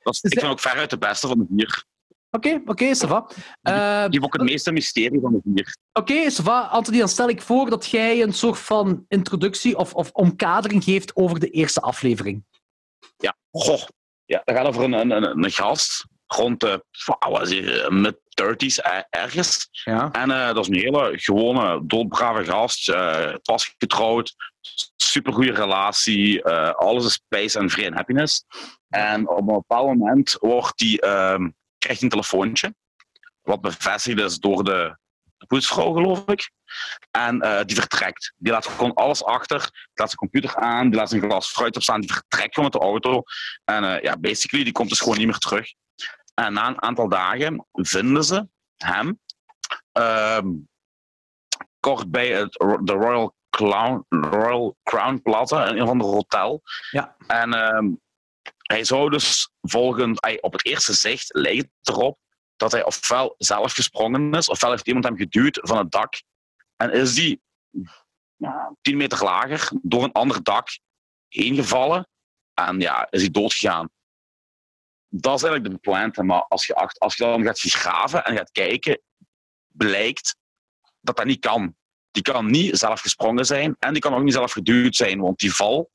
Dat 0.02 0.14
is, 0.14 0.22
Is 0.22 0.30
ik 0.30 0.38
vind 0.38 0.52
ook 0.52 0.60
veruit 0.60 0.90
de 0.90 0.98
beste 0.98 1.26
van 1.26 1.38
de 1.38 1.46
vier. 1.56 1.84
Oké, 2.30 2.62
oké, 2.64 2.94
ça 2.96 3.08
va. 3.08 3.30
Eh, 3.62 4.08
Die 4.08 4.22
ook 4.22 4.32
het 4.32 4.42
meeste 4.42 4.72
mysterie 4.72 5.20
van 5.20 5.32
de 5.32 5.40
vier. 5.44 5.76
Oké, 5.92 6.30
ça 6.30 6.42
va. 6.42 6.60
Anthony, 6.60 6.98
dan 6.98 7.08
stel 7.08 7.28
ik 7.28 7.42
voor 7.42 7.70
dat 7.70 7.86
jij 7.86 8.22
een 8.22 8.32
soort 8.32 8.58
van 8.58 9.04
introductie 9.08 9.76
of, 9.76 9.94
of 9.94 10.10
omkadering 10.10 10.84
geeft 10.84 11.16
over 11.16 11.40
de 11.40 11.50
eerste 11.50 11.80
aflevering. 11.80 12.44
Ja, 13.16 13.36
goh. 13.50 13.82
Ja, 14.24 14.42
dat 14.44 14.56
gaat 14.56 14.66
over 14.66 14.82
een, 14.82 14.92
een, 14.92 15.10
een, 15.10 15.44
een 15.44 15.50
gast 15.50 16.06
rond 16.26 16.60
de 16.60 16.84
hij, 17.30 17.90
mid-30s 17.90 19.06
ergens. 19.10 19.68
Ja. 19.70 20.10
En 20.10 20.30
eh, 20.30 20.46
dat 20.54 20.58
is 20.58 20.68
een 20.68 20.82
hele 20.82 21.12
gewone, 21.18 21.86
doodbrave 21.86 22.44
gast. 22.44 22.88
eh 22.88 23.34
pas 23.42 23.74
getrouwd, 23.78 24.34
supergoeie 25.12 25.52
relatie. 25.52 26.42
eh, 26.42 26.70
alles 26.74 27.04
is 27.04 27.22
peace 27.28 27.58
en 27.58 27.70
vrede 27.70 27.88
en 27.88 27.94
happiness. 27.94 28.44
En 28.88 29.28
op 29.28 29.38
een 29.38 29.54
bepaald 29.54 29.86
moment 29.86 30.36
wordt 30.40 30.78
die, 30.78 31.00
ehm, 31.00 31.50
krijgt 31.78 32.00
hij 32.00 32.02
een 32.02 32.08
telefoontje. 32.08 32.74
Wat 33.42 33.60
bevestigd 33.60 34.20
is 34.20 34.38
door 34.38 34.64
de 34.64 34.96
poetsvrouw, 35.46 35.92
geloof 35.92 36.26
ik. 36.26 36.50
En 37.10 37.40
eh, 37.40 37.64
die 37.64 37.76
vertrekt. 37.76 38.32
Die 38.36 38.52
laat 38.52 38.66
gewoon 38.66 38.94
alles 38.94 39.24
achter. 39.24 39.58
Die 39.58 39.70
laat 39.94 40.10
zijn 40.10 40.30
computer 40.30 40.56
aan. 40.56 40.90
Die 40.90 40.98
laat 40.98 41.08
zijn 41.08 41.22
glas 41.22 41.48
fruit 41.48 41.76
opstaan. 41.76 42.00
Die 42.00 42.12
vertrekt 42.12 42.54
gewoon 42.54 42.70
met 42.72 42.80
de 42.80 42.86
auto. 42.86 43.22
En 43.64 43.84
eh, 43.84 44.02
ja, 44.02 44.16
basically, 44.16 44.64
die 44.64 44.72
komt 44.72 44.88
dus 44.88 45.00
gewoon 45.00 45.18
niet 45.18 45.26
meer 45.26 45.38
terug. 45.38 45.72
En 46.34 46.52
na 46.52 46.68
een 46.68 46.82
aantal 46.82 47.08
dagen 47.08 47.66
vinden 47.72 48.24
ze 48.24 48.48
hem 48.76 49.20
ehm, 49.92 50.48
kort 51.80 52.10
bij 52.10 52.28
het, 52.28 52.52
de 52.82 52.92
Royal, 52.92 53.34
Clown, 53.56 54.04
Royal 54.08 54.76
Crown 54.82 55.20
Plaza 55.22 55.66
in 55.66 55.78
een 55.78 55.86
van 55.86 55.98
de 55.98 56.04
hotel. 56.04 56.62
Ja. 56.90 57.16
En 57.26 57.52
ehm, 57.52 57.90
hij 58.62 58.84
zou 58.84 59.10
dus 59.10 59.50
volgens, 59.60 60.20
op 60.40 60.52
het 60.52 60.66
eerste 60.66 60.92
zicht 60.92 61.34
lijkt 61.34 61.68
het 61.78 61.88
erop 61.88 62.18
dat 62.56 62.72
hij 62.72 62.84
ofwel 62.84 63.34
zelf 63.38 63.72
gesprongen 63.72 64.32
is, 64.32 64.48
ofwel 64.48 64.70
heeft 64.70 64.86
iemand 64.86 65.04
hem 65.04 65.16
geduwd 65.16 65.58
van 65.62 65.78
het 65.78 65.90
dak. 65.90 66.22
En 66.76 66.92
is 66.92 67.14
die 67.14 67.42
ja, 68.36 68.74
10 68.80 68.96
meter 68.96 69.24
lager 69.24 69.70
door 69.82 70.04
een 70.04 70.12
ander 70.12 70.42
dak 70.42 70.68
heen 71.28 71.54
gevallen. 71.54 72.08
En 72.54 72.80
ja, 72.80 73.06
is 73.10 73.20
hij 73.20 73.30
doodgegaan. 73.30 73.90
Dat 75.08 75.36
is 75.36 75.42
eigenlijk 75.42 75.74
de 75.74 75.90
pointe. 75.90 76.22
Maar 76.22 76.42
als 76.42 76.66
je, 76.66 76.74
als 76.74 77.16
je 77.16 77.24
dan 77.24 77.42
gaat 77.42 77.60
graven 77.60 78.24
en 78.24 78.36
gaat 78.36 78.50
kijken, 78.50 79.00
blijkt 79.68 80.36
dat 81.00 81.16
dat 81.16 81.26
niet 81.26 81.40
kan. 81.40 81.76
Die 82.12 82.22
kan 82.22 82.50
niet 82.50 82.78
zelf 82.78 83.00
gesprongen 83.00 83.44
zijn 83.46 83.76
en 83.78 83.92
die 83.92 84.02
kan 84.02 84.14
ook 84.14 84.22
niet 84.22 84.32
zelf 84.32 84.52
geduwd 84.52 84.96
zijn, 84.96 85.20
want 85.20 85.38
die 85.38 85.54
val 85.54 85.90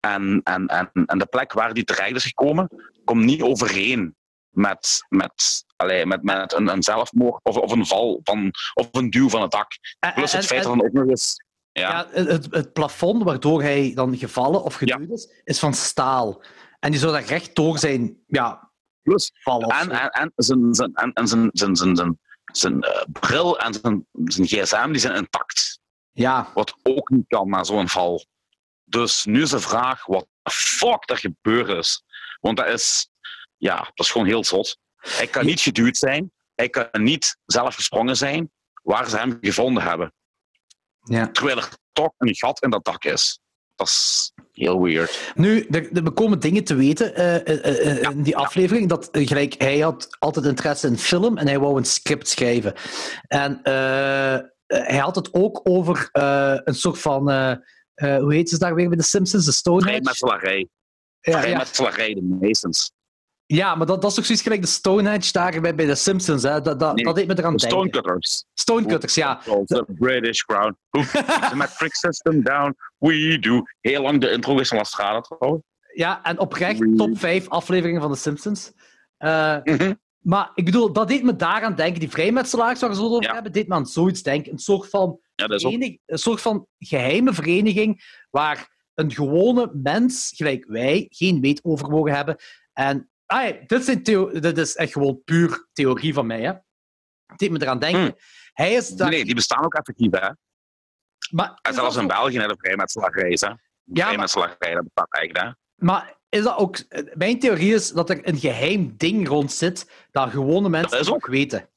en, 0.00 0.40
en, 0.44 0.66
en, 0.66 0.90
en 1.06 1.18
de 1.18 1.26
plek 1.26 1.52
waar 1.52 1.74
die 1.74 1.84
terecht 1.84 2.14
is 2.14 2.24
gekomen, 2.24 2.68
komt 3.04 3.24
niet 3.24 3.42
overeen 3.42 4.14
met, 4.50 5.04
met, 5.08 5.64
met, 6.04 6.22
met 6.22 6.52
een, 6.52 6.68
een 6.68 6.82
zelfmoord 6.82 7.44
of, 7.44 7.56
of 7.56 7.72
een 7.72 7.86
val 7.86 8.20
van, 8.24 8.50
of 8.74 8.88
een 8.92 9.10
duw 9.10 9.28
van 9.28 9.42
het 9.42 9.50
dak. 9.50 9.72
En- 9.98 10.12
Plus 10.14 10.32
het 10.32 10.40
en- 10.40 10.46
feit 10.46 10.62
en- 10.64 10.68
dat 10.68 10.78
dan 10.78 10.86
ook 10.86 10.92
nog 10.92 11.08
eens. 11.08 11.44
Ja, 11.72 11.88
Ja, 11.90 12.06
het, 12.24 12.46
het 12.50 12.72
plafond 12.72 13.22
waardoor 13.22 13.62
hij 13.62 13.92
dan 13.94 14.16
gevallen 14.16 14.62
of 14.62 14.74
geduwd 14.74 15.10
is, 15.10 15.40
is 15.44 15.58
van 15.58 15.74
staal. 15.74 16.42
En 16.80 16.90
die 16.90 17.00
zou 17.00 17.12
daar 17.12 17.24
recht 17.24 17.54
door 17.54 17.78
zijn 17.78 18.16
ja, 18.26 18.70
plus. 19.02 19.30
vallen. 19.34 19.68
En, 19.68 19.90
en, 19.90 20.10
en 20.10 20.32
zijn, 20.36 20.74
zijn, 20.74 20.94
en, 20.94 21.12
en 21.12 21.28
zijn, 21.28 21.50
zijn, 21.52 21.76
zijn, 21.76 21.96
zijn, 21.96 22.18
zijn 22.52 22.82
eh, 22.82 23.02
bril 23.12 23.58
en 23.58 23.74
zijn, 23.74 24.06
zijn 24.24 24.46
gsm 24.46 24.90
die 24.90 25.00
zijn 25.00 25.14
intact. 25.14 25.80
Ja, 26.12 26.50
Wat 26.54 26.74
ook 26.82 27.08
niet 27.08 27.26
kan 27.26 27.48
na 27.48 27.64
zo'n 27.64 27.88
val. 27.88 28.24
Dus 28.84 29.24
nu 29.24 29.42
is 29.42 29.50
de 29.50 29.60
vraag 29.60 30.06
wat 30.06 30.26
de 30.42 30.50
fuck 30.50 31.10
er 31.10 31.16
gebeurd 31.16 31.68
is. 31.68 32.04
Want 32.40 32.56
dat 32.56 32.66
is, 32.66 33.10
ja, 33.56 33.76
dat 33.76 33.92
is 34.06 34.10
gewoon 34.10 34.26
heel 34.26 34.44
zot. 34.44 34.78
Hij 34.96 35.26
kan 35.26 35.44
niet 35.46 35.60
geduwd 35.60 35.96
zijn. 35.96 36.32
Hij 36.54 36.68
kan 36.68 36.88
niet 36.92 37.36
zelf 37.46 37.74
gesprongen 37.74 38.16
zijn 38.16 38.50
waar 38.82 39.08
ze 39.08 39.16
hem 39.16 39.38
gevonden 39.40 39.82
hebben. 39.82 40.12
ja. 41.04 41.30
Terwijl 41.30 41.56
er 41.56 41.68
toch 41.92 42.12
een 42.18 42.34
gat 42.34 42.62
in 42.62 42.70
dat 42.70 42.84
dak 42.84 43.04
is. 43.04 43.40
Dat 43.80 43.88
is 43.88 44.32
heel 44.52 44.82
weird. 44.82 45.32
Nu, 45.34 45.66
er, 45.70 45.92
er- 45.92 46.02
we 46.02 46.10
komen 46.10 46.40
dingen 46.40 46.64
te 46.64 46.74
weten 46.74 47.14
eh, 47.14 47.34
eh, 47.36 47.96
eh, 47.96 48.10
in 48.10 48.22
die 48.22 48.36
aflevering. 48.36 48.88
Dat, 48.88 49.08
gelijk, 49.12 49.54
hij 49.58 49.78
had 49.78 50.16
altijd 50.18 50.44
interesse 50.46 50.86
in 50.86 50.98
film 50.98 51.38
en 51.38 51.46
hij 51.46 51.58
wou 51.58 51.76
een 51.76 51.84
script 51.84 52.28
schrijven. 52.28 52.74
En 53.26 53.60
hij 54.66 54.96
had 54.98 55.14
het 55.14 55.34
ook 55.34 55.60
over 55.62 56.08
een 56.64 56.74
soort 56.74 56.98
van. 56.98 57.22
hoe 57.94 58.34
heet 58.34 58.48
ze 58.50 58.58
daar 58.58 58.74
weer 58.74 58.88
bij 58.88 58.96
de 58.96 59.02
Simpsons? 59.02 59.44
De 59.44 59.52
Stonehenge? 59.52 59.90
Vrijmetselarij. 59.90 60.68
Ja, 61.20 61.32
ja. 61.32 61.40
Vrijmetselarij, 61.40 62.14
de 62.14 62.22
meestens. 62.40 62.92
Ja, 63.56 63.74
maar 63.74 63.86
dat, 63.86 64.00
dat 64.00 64.10
is 64.10 64.16
toch 64.16 64.24
zoiets 64.24 64.42
gelijk 64.44 64.60
de 64.62 64.66
Stonehenge 64.68 65.32
daar 65.32 65.60
bij, 65.60 65.74
bij 65.74 65.86
de 65.86 65.94
Simpsons. 65.94 66.42
Hè? 66.42 66.60
Dat, 66.60 66.80
dat, 66.80 66.94
Nee, 66.94 67.04
dat 67.04 67.14
deed 67.14 67.26
me 67.26 67.38
eraan 67.38 67.56
De 67.56 67.58
denken. 67.66 67.78
Stonecutters. 67.88 68.44
Stonecutters, 68.54 69.14
ja. 69.14 69.40
The 69.64 69.84
British 69.88 70.40
Crown. 70.40 70.76
The 71.50 71.50
metric 71.54 71.94
system 71.94 72.42
down. 72.42 72.76
We 72.98 73.38
do. 73.38 73.62
Heel 73.80 74.02
lang 74.02 74.20
de 74.20 74.30
intro 74.30 74.58
is 74.58 74.68
trouwens. 74.68 75.62
Ja, 75.94 76.22
en 76.22 76.38
oprecht 76.38 76.96
top 76.96 77.18
5 77.18 77.48
afleveringen 77.48 78.00
van 78.00 78.10
de 78.10 78.16
Simpsons. 78.16 78.72
Eh, 79.16 79.56
Mhm. 79.64 79.94
maar 80.18 80.50
ik 80.54 80.64
bedoel, 80.64 80.92
dat 80.92 81.08
deed 81.08 81.22
me 81.22 81.36
daaraan 81.36 81.74
denken. 81.74 82.00
Die 82.00 82.10
vrijmetselaars 82.10 82.80
waar 82.80 82.90
we 82.90 83.02
over 83.02 83.22
Ja. 83.22 83.34
hebben, 83.34 83.52
deed 83.52 83.68
me 83.68 83.74
aan 83.74 83.86
zoiets 83.86 84.22
denken. 84.22 84.52
Een 84.52 84.58
soort 84.58 84.88
van, 84.88 85.18
Ja, 85.34 85.46
dat 85.46 85.56
is 85.56 85.62
verenig- 85.62 85.96
een 86.06 86.18
soort 86.18 86.40
van 86.40 86.66
geheime 86.78 87.32
vereniging 87.34 88.02
waar 88.30 88.78
een 88.94 89.12
gewone 89.12 89.70
mens, 89.74 90.32
gelijk 90.36 90.64
wij, 90.68 91.06
geen 91.08 91.40
weet 91.40 91.60
over 91.64 91.88
mogen 91.90 92.14
hebben. 92.14 92.36
En 92.72 93.10
ah, 93.30 93.66
dit, 93.66 93.84
zijn 93.84 94.02
theo- 94.02 94.40
dit 94.40 94.58
is 94.58 94.76
echt 94.76 94.92
gewoon 94.92 95.22
puur 95.24 95.68
theorie 95.72 96.14
van 96.14 96.26
mij. 96.26 96.40
Hè. 96.40 96.52
Het 97.26 97.38
deed 97.38 97.50
me 97.50 97.62
eraan 97.62 97.78
denken. 97.78 98.00
Hmm. 98.00 98.16
Hij 98.52 98.72
is 98.72 98.88
daar... 98.88 99.10
Nee, 99.10 99.24
die 99.24 99.34
bestaan 99.34 99.64
ook 99.64 99.74
effectief, 99.74 100.10
hè. 100.10 100.28
maar, 101.30 101.58
zelfs 101.70 101.96
in 101.96 102.06
België 102.06 102.38
hebben 102.38 102.56
maar- 102.76 102.86
Vrijmetselarij, 103.84 104.74
dat 104.74 104.84
bestaat 104.84 105.14
eigenlijk, 105.14 105.46
hè. 105.46 105.52
Maar 105.86 106.18
is 106.28 106.42
dat 106.42 106.56
ook... 106.56 106.78
Mijn 107.14 107.38
theorie 107.38 107.74
is 107.74 107.90
dat 107.90 108.10
er 108.10 108.28
een 108.28 108.38
geheim 108.38 108.96
ding 108.96 109.28
rond 109.28 109.52
zit 109.52 110.06
dat 110.10 110.30
gewone 110.30 110.68
mensen 110.68 110.90
Dat 110.90 111.00
is 111.00 111.12
ook 111.12 111.26
weten. 111.26 111.70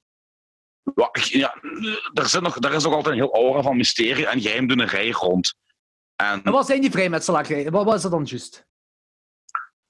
Ja, 0.96 1.10
ja, 1.14 1.56
er, 2.14 2.30
zit 2.30 2.42
nog, 2.42 2.64
er 2.64 2.74
is 2.74 2.86
ook 2.86 2.94
altijd 2.94 3.16
een 3.16 3.22
heel 3.22 3.34
aura 3.34 3.62
van 3.62 3.78
mysterie 3.78 4.28
en 4.28 4.42
geheimdoenerij 4.42 5.10
rond. 5.10 5.56
En 6.16 6.44
En 6.44 6.52
wat 6.52 6.66
zijn 6.66 6.82
die 6.82 6.92
vrijmetselarijen? 6.92 7.72
Wat 7.72 7.86
was 7.86 8.02
dat 8.02 8.12
dan 8.12 8.24
juist? 8.24 8.68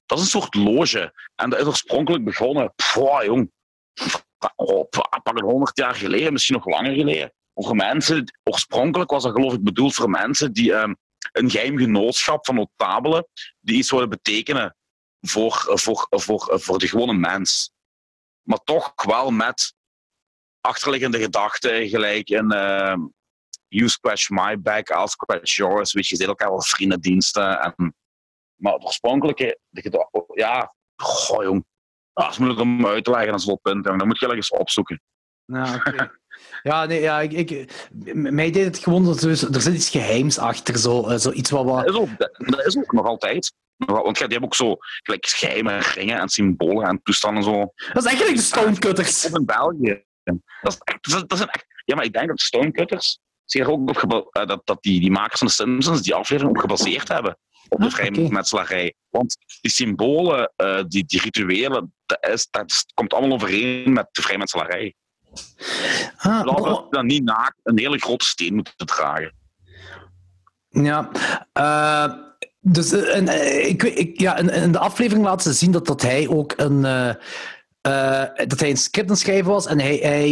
Dat 0.06 0.18
is 0.18 0.24
een 0.24 0.40
soort 0.40 0.54
loge. 0.54 1.12
En 1.34 1.50
dat 1.50 1.60
is 1.60 1.66
oorspronkelijk 1.66 2.24
begonnen, 2.24 2.72
pff, 2.74 2.94
jong, 3.24 3.50
oh, 4.56 4.88
pa- 4.88 5.20
pak 5.22 5.38
een 5.38 5.44
honderd 5.44 5.76
jaar 5.76 5.94
geleden, 5.94 6.32
misschien 6.32 6.54
nog 6.54 6.66
langer 6.66 6.94
geleden. 6.94 7.32
Voor 7.54 7.76
mensen, 7.76 8.38
oorspronkelijk 8.42 9.10
was 9.10 9.22
dat 9.22 9.32
geloof 9.32 9.52
ik 9.52 9.64
bedoeld 9.64 9.94
voor 9.94 10.10
mensen 10.10 10.52
die 10.52 10.74
ehm, 10.74 10.94
een 11.32 11.50
geheim 11.50 11.78
genootschap 11.78 12.46
van 12.46 12.54
notabelen, 12.54 13.26
die 13.60 13.76
iets 13.76 13.88
zouden 13.88 14.10
betekenen 14.10 14.76
voor, 15.20 15.62
voor, 15.64 16.06
voor, 16.10 16.60
voor 16.60 16.78
de 16.78 16.88
gewone 16.88 17.12
mens. 17.14 17.72
Maar 18.42 18.58
toch 18.64 18.92
wel 18.94 19.30
met 19.30 19.74
achterliggende 20.60 21.18
gedachten, 21.18 21.88
gelijk 21.88 22.30
in 22.30 22.50
ehm, 22.50 23.00
You 23.74 23.88
scratch 23.88 24.30
my 24.30 24.54
back, 24.54 24.90
I'll 24.90 25.08
scratch 25.08 25.56
yours. 25.56 25.92
Weet 25.92 26.08
je, 26.08 26.16
je 26.16 26.26
elkaar 26.26 26.50
wel 26.50 26.62
vriendendiensten. 26.62 27.60
En, 27.60 27.94
maar 28.56 28.72
het 28.72 28.84
oorspronkelijke, 28.84 29.58
de 29.68 29.80
gedachte, 29.80 30.24
ja, 30.34 30.74
goh 30.96 31.42
jong, 31.42 31.64
dat 32.14 32.30
is 32.30 32.38
moeilijk 32.38 32.60
om 32.60 32.86
uit 32.86 33.04
te 33.04 33.10
leggen, 33.10 33.30
dat 33.30 33.40
is 33.40 33.46
wel 33.46 33.58
punt. 33.62 33.84
Dan 33.84 34.06
moet 34.06 34.18
je 34.18 34.26
ergens 34.26 34.50
opzoeken. 34.50 35.00
Ja, 35.44 35.74
oké. 35.74 36.10
ja, 36.70 36.84
nee, 36.84 37.00
ja, 37.00 37.20
ik, 37.20 37.32
ik, 37.32 37.72
mij 38.14 38.50
deed 38.50 38.64
het 38.64 38.78
gewoon 38.78 39.04
dat 39.04 39.22
er, 39.22 39.54
er 39.54 39.60
zit 39.60 39.74
iets 39.74 39.90
geheims 39.90 40.38
achter, 40.38 40.78
zo, 40.78 41.08
eh, 41.08 41.16
zoiets 41.16 41.50
wat... 41.50 41.64
wat 41.64 41.86
Dat 41.86 41.94
is 41.94 42.00
ook, 42.00 42.18
dat 42.36 42.66
is 42.66 42.76
ook 42.76 42.92
nog 42.92 43.06
altijd. 43.06 43.52
Want 43.76 44.16
die 44.16 44.26
hebben 44.26 44.42
ook 44.42 44.54
zo 44.54 44.76
gelijk 45.02 45.26
geheime 45.26 45.78
ringen 45.78 46.18
en 46.18 46.28
symbolen 46.28 46.88
en 46.88 47.00
toestanden 47.02 47.42
zo. 47.42 47.72
dat 47.92 47.96
is 47.96 48.04
eigenlijk 48.04 48.36
de 48.36 48.42
Stonecutters. 48.42 49.24
Of 49.24 49.34
in 49.34 49.44
België. 49.44 50.04
Dat, 50.22 50.72
is 50.72 50.78
echt, 50.78 51.10
dat, 51.10 51.28
dat 51.28 51.38
zijn 51.38 51.50
echt, 51.50 51.66
ja, 51.84 51.94
maar 51.94 52.04
ik 52.04 52.12
denk 52.12 52.28
dat 52.28 52.36
de 52.36 52.44
Stonecutters 52.44 53.18
zich 53.44 53.68
ook 53.68 54.02
op 54.02 54.28
eh, 54.30 54.46
dat, 54.46 54.60
dat 54.64 54.82
die, 54.82 55.00
die 55.00 55.10
makers 55.10 55.38
van 55.38 55.46
de 55.46 55.52
Simpsons 55.52 56.02
die 56.02 56.14
aflevering 56.14 56.56
ook 56.56 56.60
gebaseerd 56.60 57.08
hebben 57.08 57.38
op 57.68 57.80
de 57.80 57.86
Ah. 57.86 58.94
Want 59.08 59.36
die 59.60 59.70
symbolen, 59.70 60.52
eh, 60.56 60.82
die, 60.88 61.04
die 61.04 61.20
rituelen, 61.20 61.94
dat, 62.06 62.26
is, 62.30 62.48
dat 62.50 62.84
komt 62.94 63.12
allemaal 63.14 63.36
overeen 63.36 63.92
met 63.92 64.08
de 64.12 64.22
vrijmetselarij. 64.22 64.94
Ah, 66.16 66.42
We 66.42 66.50
hadden 66.50 66.72
maar- 66.72 66.90
dan 66.90 67.06
niet 67.06 67.24
naakt 67.24 67.60
een 67.62 67.78
hele 67.78 67.98
grote 67.98 68.24
steen 68.24 68.54
moeten 68.54 68.86
dragen. 68.86 69.34
Ja, 70.68 71.10
eh, 71.52 72.14
dus 72.60 72.92
eh, 72.92 73.16
en, 73.16 73.28
ik, 73.68 73.82
ik, 73.82 74.20
ja, 74.20 74.36
in, 74.36 74.48
in 74.50 74.72
de 74.72 74.78
aflevering 74.78 75.24
laten 75.24 75.52
ze 75.52 75.58
zien 75.58 75.70
dat, 75.72 75.86
dat 75.86 76.02
hij 76.02 76.28
ook 76.28 76.52
een, 76.56 76.84
eh, 76.84 77.14
dat 78.46 78.60
hij 78.60 78.70
een 78.70 78.76
script 78.76 79.06
aan 79.08 79.14
het 79.14 79.22
schrijven 79.22 79.50
was 79.50 79.66
en 79.66 79.80
hij, 79.80 79.96
hij, 79.96 80.30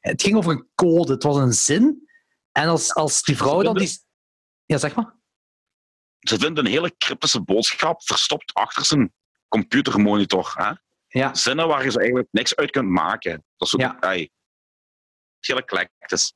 het 0.00 0.22
ging 0.22 0.36
over 0.36 0.52
een 0.52 0.68
code, 0.74 1.12
het 1.12 1.22
was 1.22 1.36
een 1.36 1.52
zin. 1.52 2.08
En 2.52 2.68
als, 2.68 2.94
als 2.94 3.22
die 3.22 3.36
vrouw 3.36 3.62
dan 3.62 3.76
die... 3.76 3.98
Ja, 4.64 4.78
zeg 4.78 4.94
maar. 4.94 5.14
Ze 6.22 6.38
vinden 6.38 6.64
een 6.64 6.70
hele 6.70 6.96
cryptische 6.98 7.40
boodschap 7.42 8.02
verstopt 8.02 8.54
achter 8.54 8.84
zijn 8.84 9.12
computermonitor. 9.48 10.52
Hè? 10.56 10.72
Ja, 11.08 11.34
Zinnen 11.34 11.68
waar 11.68 11.84
je 11.84 11.90
ze 11.90 11.98
eigenlijk 11.98 12.28
niks 12.30 12.56
uit 12.56 12.70
kunt 12.70 12.88
maken. 12.88 13.44
Dat 13.56 13.68
is 13.68 13.74
ook 13.74 13.80
Ja. 15.40 15.60
klektes. 15.60 16.34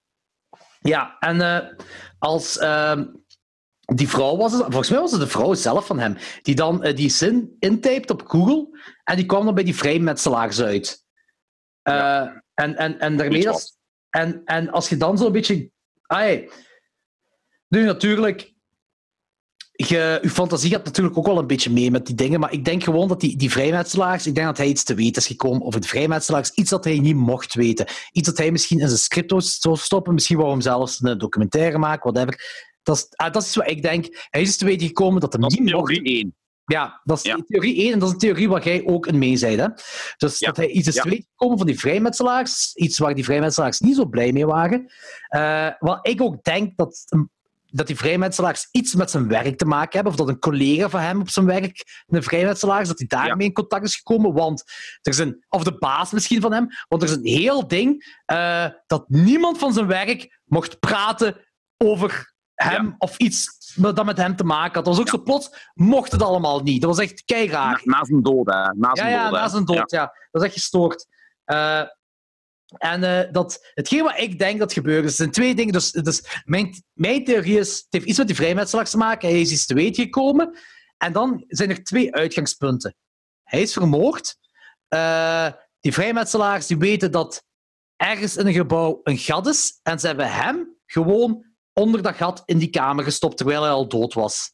ja 0.80 1.16
en 1.18 1.40
eh, 1.40 1.84
als 2.18 2.58
ehm, 2.58 3.06
die 3.80 4.08
vrouw 4.08 4.36
was 4.36 4.52
het, 4.52 4.62
volgens 4.62 4.90
mij 4.90 5.00
was 5.00 5.10
het 5.12 5.20
de 5.20 5.26
vrouw 5.26 5.54
zelf 5.54 5.86
van 5.86 5.98
hem, 5.98 6.16
die 6.42 6.54
dan 6.54 6.82
eh, 6.82 6.96
die 6.96 7.08
zin 7.10 7.56
intypt 7.58 8.10
op 8.10 8.22
Google 8.26 8.78
en 9.04 9.16
die 9.16 9.26
kwam 9.26 9.44
dan 9.44 9.54
bij 9.54 9.64
die 9.64 9.76
vrijmetselaars 9.76 10.60
uit. 10.60 11.04
Eh, 11.82 11.94
Ja. 11.94 12.42
en, 12.54 12.76
en, 12.76 12.98
en 12.98 13.16
daarmee... 13.16 13.44
Wat. 13.44 13.74
En, 14.10 14.42
en 14.44 14.70
als 14.70 14.88
je 14.88 14.96
dan 14.96 15.18
zo'n 15.18 15.32
beetje... 15.32 15.70
Ai, 16.06 16.50
nu 17.68 17.84
natuurlijk... 17.84 18.54
Je, 19.76 20.18
je 20.22 20.30
fantasie 20.30 20.70
gaat 20.70 20.84
natuurlijk 20.84 21.18
ook 21.18 21.26
wel 21.26 21.38
een 21.38 21.46
beetje 21.46 21.70
mee 21.70 21.90
met 21.90 22.06
die 22.06 22.14
dingen, 22.14 22.40
maar 22.40 22.52
ik 22.52 22.64
denk 22.64 22.82
gewoon 22.84 23.08
dat 23.08 23.20
die, 23.20 23.36
die 23.36 23.50
vrijmetselaars, 23.50 24.26
ik 24.26 24.34
denk 24.34 24.46
dat 24.46 24.56
hij 24.56 24.66
iets 24.66 24.84
te 24.84 24.94
weten 24.94 25.22
is 25.22 25.26
gekomen 25.26 25.62
over 25.66 25.80
de 25.80 25.86
vrijmetselaars, 25.88 26.50
iets 26.50 26.70
dat 26.70 26.84
hij 26.84 26.98
niet 26.98 27.16
mocht 27.16 27.54
weten. 27.54 27.86
Iets 28.12 28.28
dat 28.28 28.38
hij 28.38 28.50
misschien 28.50 28.78
in 28.80 28.86
zijn 28.86 28.98
script 28.98 29.34
zou 29.44 29.76
stoppen, 29.76 30.14
misschien 30.14 30.36
wou 30.36 30.50
hem 30.50 30.60
zelfs 30.60 31.02
een 31.02 31.18
documentaire 31.18 31.78
maken, 31.78 32.12
whatever. 32.12 32.40
Dat 32.82 32.96
is, 32.96 33.06
ah, 33.10 33.32
dat 33.32 33.42
is 33.42 33.54
wat 33.56 33.68
ik 33.70 33.82
denk. 33.82 34.26
Hij 34.30 34.40
is 34.40 34.46
dus 34.46 34.56
te 34.56 34.64
weten 34.64 34.86
gekomen 34.86 35.20
dat 35.20 35.32
hij 35.32 35.42
Dat 35.42 35.50
niet 35.50 35.72
mocht... 35.72 35.86
theorie 35.92 36.16
1. 36.18 36.34
Ja, 36.64 37.00
dat 37.04 37.16
is 37.16 37.22
Ja. 37.22 37.38
theorie 37.46 37.76
1 37.82 37.92
en 37.92 37.98
dat 37.98 38.08
is 38.08 38.14
een 38.14 38.20
theorie 38.20 38.48
waar 38.48 38.64
jij 38.64 38.82
ook 38.86 39.06
in 39.06 39.18
mee 39.18 39.36
zei. 39.36 39.56
Hè? 39.56 39.66
Dus 40.16 40.38
Ja. 40.38 40.46
dat 40.46 40.56
hij 40.56 40.68
iets 40.68 40.88
is 40.88 40.94
Ja. 40.94 41.02
te 41.02 41.08
weten 41.08 41.26
gekomen 41.30 41.58
van 41.58 41.66
die 41.66 41.78
vrijmetselaars, 41.78 42.74
iets 42.74 42.98
waar 42.98 43.14
die 43.14 43.24
vrijmetselaars 43.24 43.80
niet 43.80 43.96
zo 43.96 44.04
blij 44.06 44.32
mee 44.32 44.46
waren. 44.46 44.92
Eh, 45.28 45.68
wat 45.78 45.98
ik 46.08 46.20
ook 46.22 46.42
denk 46.44 46.76
dat, 46.76 47.04
dat 47.76 47.86
die 47.86 47.96
vrijmetselaars 47.96 48.68
iets 48.70 48.94
met 48.94 49.10
zijn 49.10 49.28
werk 49.28 49.58
te 49.58 49.64
maken 49.64 49.92
hebben, 49.92 50.12
of 50.12 50.18
dat 50.18 50.28
een 50.28 50.38
collega 50.38 50.88
van 50.88 51.00
hem 51.00 51.20
op 51.20 51.30
zijn 51.30 51.46
werk, 51.46 52.02
een 52.06 52.22
vrijmetselaar, 52.22 52.80
is, 52.80 52.88
dat 52.88 52.98
hij 52.98 53.06
daarmee 53.06 53.46
in 53.46 53.52
contact 53.52 53.84
is 53.84 53.96
gekomen. 53.96 54.32
Want 54.32 54.60
er 55.02 55.12
is 55.12 55.18
een, 55.18 55.44
of 55.48 55.62
de 55.64 55.78
baas 55.78 56.12
misschien 56.12 56.40
van 56.40 56.52
hem, 56.52 56.68
want 56.88 57.02
er 57.02 57.08
is 57.08 57.14
een 57.14 57.26
heel 57.26 57.68
ding 57.68 58.18
eh, 58.24 58.66
dat 58.86 59.04
niemand 59.08 59.58
van 59.58 59.72
zijn 59.72 59.86
werk 59.86 60.40
mocht 60.44 60.78
praten 60.80 61.36
over 61.84 62.34
hem 62.54 62.94
of 62.98 63.16
iets 63.16 63.54
dat 63.76 64.04
met 64.04 64.16
hem 64.16 64.36
te 64.36 64.44
maken 64.44 64.74
had. 64.74 64.84
Dat 64.84 64.94
was 64.96 65.00
ook 65.00 65.08
zo 65.08 65.22
plots, 65.22 65.70
mocht 65.74 66.12
het 66.12 66.22
allemaal 66.22 66.60
niet. 66.62 66.80
Dat 66.80 66.96
was 66.96 67.04
echt 67.04 67.12
Na, 67.26 67.36
keiraar. 67.36 67.80
na 67.84 68.04
zijn 68.04 68.22
dood, 68.22 68.46
hè. 68.46 68.52
Na 68.74 68.88
Ja, 68.88 68.94
zijn 68.94 69.10
ja, 69.10 69.22
dood, 69.22 69.34
hè. 69.34 69.40
na 69.40 69.48
zijn 69.48 69.64
dood, 69.64 69.90
ja. 69.90 70.12
Dat 70.30 70.42
is 70.42 70.48
echt 70.48 70.52
gestoord. 70.58 71.06
Eh, 71.44 71.82
en 72.66 73.04
eh, 73.04 73.32
dat, 73.32 73.70
hetgeen 73.74 74.02
wat 74.02 74.18
ik 74.18 74.38
denk 74.38 74.58
dat 74.58 74.72
gebeurt, 74.72 75.04
is, 75.04 75.16
zijn 75.16 75.30
twee 75.30 75.54
dingen. 75.54 75.72
Dus, 75.72 75.90
dus 75.90 76.42
mijn, 76.44 77.24
theorie 77.24 77.58
is, 77.58 77.76
het 77.76 77.86
heeft 77.90 78.06
iets 78.06 78.18
met 78.18 78.26
die 78.26 78.36
vrijmetselaars 78.36 78.90
te 78.90 78.96
maken. 78.96 79.28
Hij 79.28 79.40
is 79.40 79.52
iets 79.52 79.66
te 79.66 79.74
weten 79.74 80.04
gekomen. 80.04 80.58
En 80.96 81.12
dan 81.12 81.44
zijn 81.48 81.70
er 81.70 81.84
twee 81.84 82.14
uitgangspunten. 82.14 82.96
Hij 83.42 83.60
is 83.62 83.72
vermoord. 83.72 84.36
eh, 84.88 85.52
die 85.80 85.92
vrijmetselaars 85.92 86.66
die 86.66 86.78
weten 86.78 87.12
dat 87.12 87.44
ergens 87.96 88.36
in 88.36 88.46
een 88.46 88.52
gebouw 88.52 89.00
een 89.02 89.18
gat 89.18 89.46
is 89.46 89.80
en 89.82 89.98
ze 90.00 90.06
hebben 90.06 90.32
hem 90.32 90.76
gewoon 90.86 91.44
onder 91.72 92.02
dat 92.02 92.14
gat 92.14 92.42
in 92.44 92.58
die 92.58 92.70
kamer 92.70 93.04
gestopt 93.04 93.36
terwijl 93.36 93.62
hij 93.62 93.70
al 93.70 93.88
dood 93.88 94.14
was. 94.14 94.52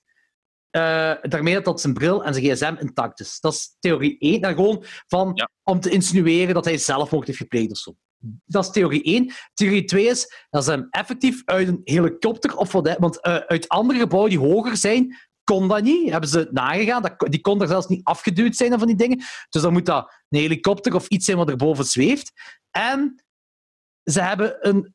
Uh, 0.77 1.15
daarmee 1.23 1.61
dat 1.61 1.81
zijn 1.81 1.95
bril 1.95 2.25
en 2.25 2.35
zijn 2.35 2.47
gsm 2.47 2.75
intact 2.79 3.21
is. 3.21 3.41
Dat 3.41 3.53
is 3.53 3.77
theorie 3.79 4.17
1. 4.19 4.41
En 4.41 4.55
gewoon 4.55 4.85
van, 5.07 5.31
Ja. 5.35 5.51
om 5.63 5.81
te 5.81 5.91
insinueren 5.91 6.55
dat 6.55 6.65
hij 6.65 6.79
zelfmoord 6.79 7.27
heeft 7.27 7.39
gepleegd 7.39 7.71
of 7.71 7.79
zo. 7.79 7.95
Dat 8.45 8.65
is 8.65 8.71
theorie 8.71 9.03
1. 9.03 9.33
Theorie 9.55 9.85
2 9.85 10.07
is 10.07 10.47
dat 10.51 10.65
ze 10.65 10.71
hem 10.71 10.87
effectief 10.91 11.43
uit 11.45 11.69
een 11.69 11.81
helikopter 11.85 12.57
of 12.57 12.73
wat, 12.73 12.97
want 12.99 13.21
eh, 13.21 13.37
uit 13.37 13.69
andere 13.69 13.99
gebouwen 13.99 14.31
die 14.31 14.39
hoger 14.39 14.77
zijn, 14.77 15.17
kon 15.45 15.69
dat 15.69 15.83
niet. 15.83 16.11
Hebben 16.11 16.29
ze 16.31 16.49
nagegaan. 16.51 17.03
Dat, 17.03 17.15
die 17.19 17.41
kon 17.41 17.61
er 17.63 17.69
zelfs 17.69 17.87
niet 17.87 18.05
afgeduwd 18.05 18.57
zijn 18.57 18.79
van 18.79 18.87
die 18.87 18.97
dingen. 18.97 19.23
Dus 19.49 19.63
dan 19.63 19.73
moet 19.73 19.87
dat 19.87 20.13
een 20.29 20.39
helikopter 20.41 20.95
of 20.95 21.09
iets 21.09 21.25
zijn 21.25 21.37
wat 21.37 21.49
erboven 21.51 21.85
zweeft. 21.85 22.33
En 22.71 23.25
ze 24.05 24.21
hebben 24.21 24.69
een. 24.69 24.95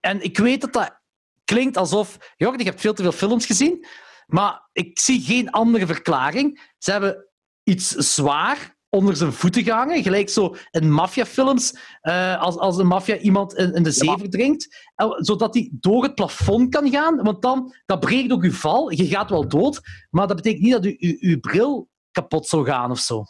En 0.00 0.22
ik 0.22 0.38
weet 0.38 0.60
dat 0.60 0.72
dat 0.72 1.00
klinkt 1.44 1.76
alsof. 1.76 2.34
Jorgen, 2.36 2.58
je 2.58 2.64
hebt 2.64 2.80
veel 2.80 2.94
te 2.94 3.02
veel 3.02 3.12
films 3.12 3.46
gezien. 3.46 3.86
Maar 4.26 4.68
ik 4.72 4.98
zie 4.98 5.20
geen 5.20 5.50
andere 5.50 5.86
verklaring. 5.86 6.72
Ze 6.78 6.90
hebben 6.90 7.28
iets 7.62 7.88
zwaar 7.88 8.76
onder 8.88 9.16
zijn 9.16 9.32
voeten 9.32 9.62
gehangen. 9.62 10.02
Gelijk 10.02 10.28
zo 10.28 10.56
in 10.70 10.90
maffiafilms. 10.92 11.78
eh 12.00 12.40
als, 12.40 12.56
als 12.56 12.76
een 12.78 12.86
maffia 12.86 13.16
iemand 13.16 13.54
in, 13.54 13.72
in 13.74 13.82
de 13.82 13.90
zee 13.90 14.16
verdrinkt. 14.18 14.90
eh, 14.94 15.10
Zodat 15.16 15.54
hij 15.54 15.68
door 15.72 16.02
het 16.02 16.14
plafond 16.14 16.74
kan 16.74 16.90
gaan. 16.90 17.22
Want 17.22 17.42
dan 17.42 17.74
dat 17.86 18.00
breekt 18.00 18.32
ook 18.32 18.42
uw 18.42 18.52
val. 18.52 18.90
Je 18.90 19.06
gaat 19.06 19.30
wel 19.30 19.48
dood. 19.48 19.80
Maar 20.10 20.26
dat 20.26 20.36
betekent 20.36 20.62
niet 20.62 20.72
dat 20.72 20.84
u, 20.84 20.96
uw, 20.98 21.16
uw 21.20 21.40
bril 21.40 21.88
kapot 22.10 22.46
zou 22.46 22.64
gaan 22.66 22.90
of 22.90 22.98
zo. 22.98 23.24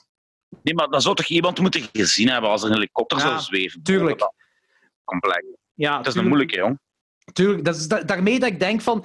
Nee, 0.62 0.74
maar 0.74 0.88
dan 0.88 1.00
zou 1.02 1.14
toch 1.14 1.26
iemand 1.26 1.58
moeten 1.58 1.82
gezien 1.92 2.28
hebben 2.28 2.50
als 2.50 2.62
er 2.62 2.68
een 2.68 2.74
helikopter 2.74 3.18
Ja, 3.18 3.24
zou 3.24 3.40
zweven? 3.40 3.82
tuurlijk. 3.82 4.30
Complex. 5.04 5.42
Ja, 5.74 5.96
Het 5.98 6.06
is 6.06 6.14
een 6.14 6.26
moeilijke, 6.28 6.56
jong. 6.56 6.78
Tuurlijk, 7.32 7.64
dat 7.64 7.76
is 7.76 7.88
da- 7.88 8.02
daarmee 8.02 8.38
dat 8.38 8.48
ik 8.48 8.60
denk 8.60 8.80
van, 8.80 9.04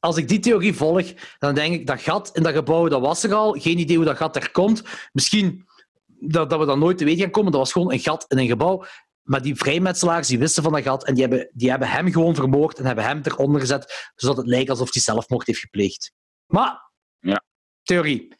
als 0.00 0.16
ik 0.16 0.28
die 0.28 0.38
theorie 0.38 0.74
volg, 0.74 1.12
dan 1.38 1.54
denk 1.54 1.74
ik 1.74 1.86
dat 1.86 2.00
gat 2.00 2.30
in 2.36 2.42
dat 2.42 2.54
gebouw, 2.54 2.88
dat 2.88 3.00
was 3.00 3.22
er 3.22 3.34
al. 3.34 3.52
Geen 3.52 3.78
idee 3.78 3.96
hoe 3.96 4.04
dat 4.04 4.16
gat 4.16 4.36
er 4.36 4.50
komt. 4.50 4.82
Misschien 5.12 5.66
dat, 6.06 6.50
dat 6.50 6.58
we 6.58 6.66
dan 6.66 6.78
nooit 6.78 6.98
te 6.98 7.04
weten 7.04 7.20
gaan 7.22 7.30
komen. 7.30 7.50
Dat 7.52 7.60
was 7.60 7.72
gewoon 7.72 7.92
een 7.92 7.98
gat 8.00 8.24
in 8.28 8.38
een 8.38 8.46
gebouw. 8.46 8.84
Maar 9.22 9.42
die 9.42 9.54
vrijmetselaars 9.54 10.28
die 10.28 10.38
wisten 10.38 10.62
van 10.62 10.72
dat 10.72 10.82
gat 10.82 11.04
en 11.04 11.14
die 11.14 11.22
hebben, 11.26 11.50
die 11.52 11.70
hebben 11.70 11.88
hem 11.88 12.12
gewoon 12.12 12.34
vermoord 12.34 12.78
en 12.78 12.86
hebben 12.86 13.04
hem 13.04 13.20
eronder 13.24 13.60
gezet, 13.60 14.10
zodat 14.14 14.36
het 14.36 14.46
lijkt 14.46 14.70
alsof 14.70 14.92
hij 14.92 15.02
zelfmoord 15.02 15.46
heeft 15.46 15.58
gepleegd. 15.60 16.12
Maar, 16.46 16.90
Ja. 17.18 17.42
theorie. 17.82 18.36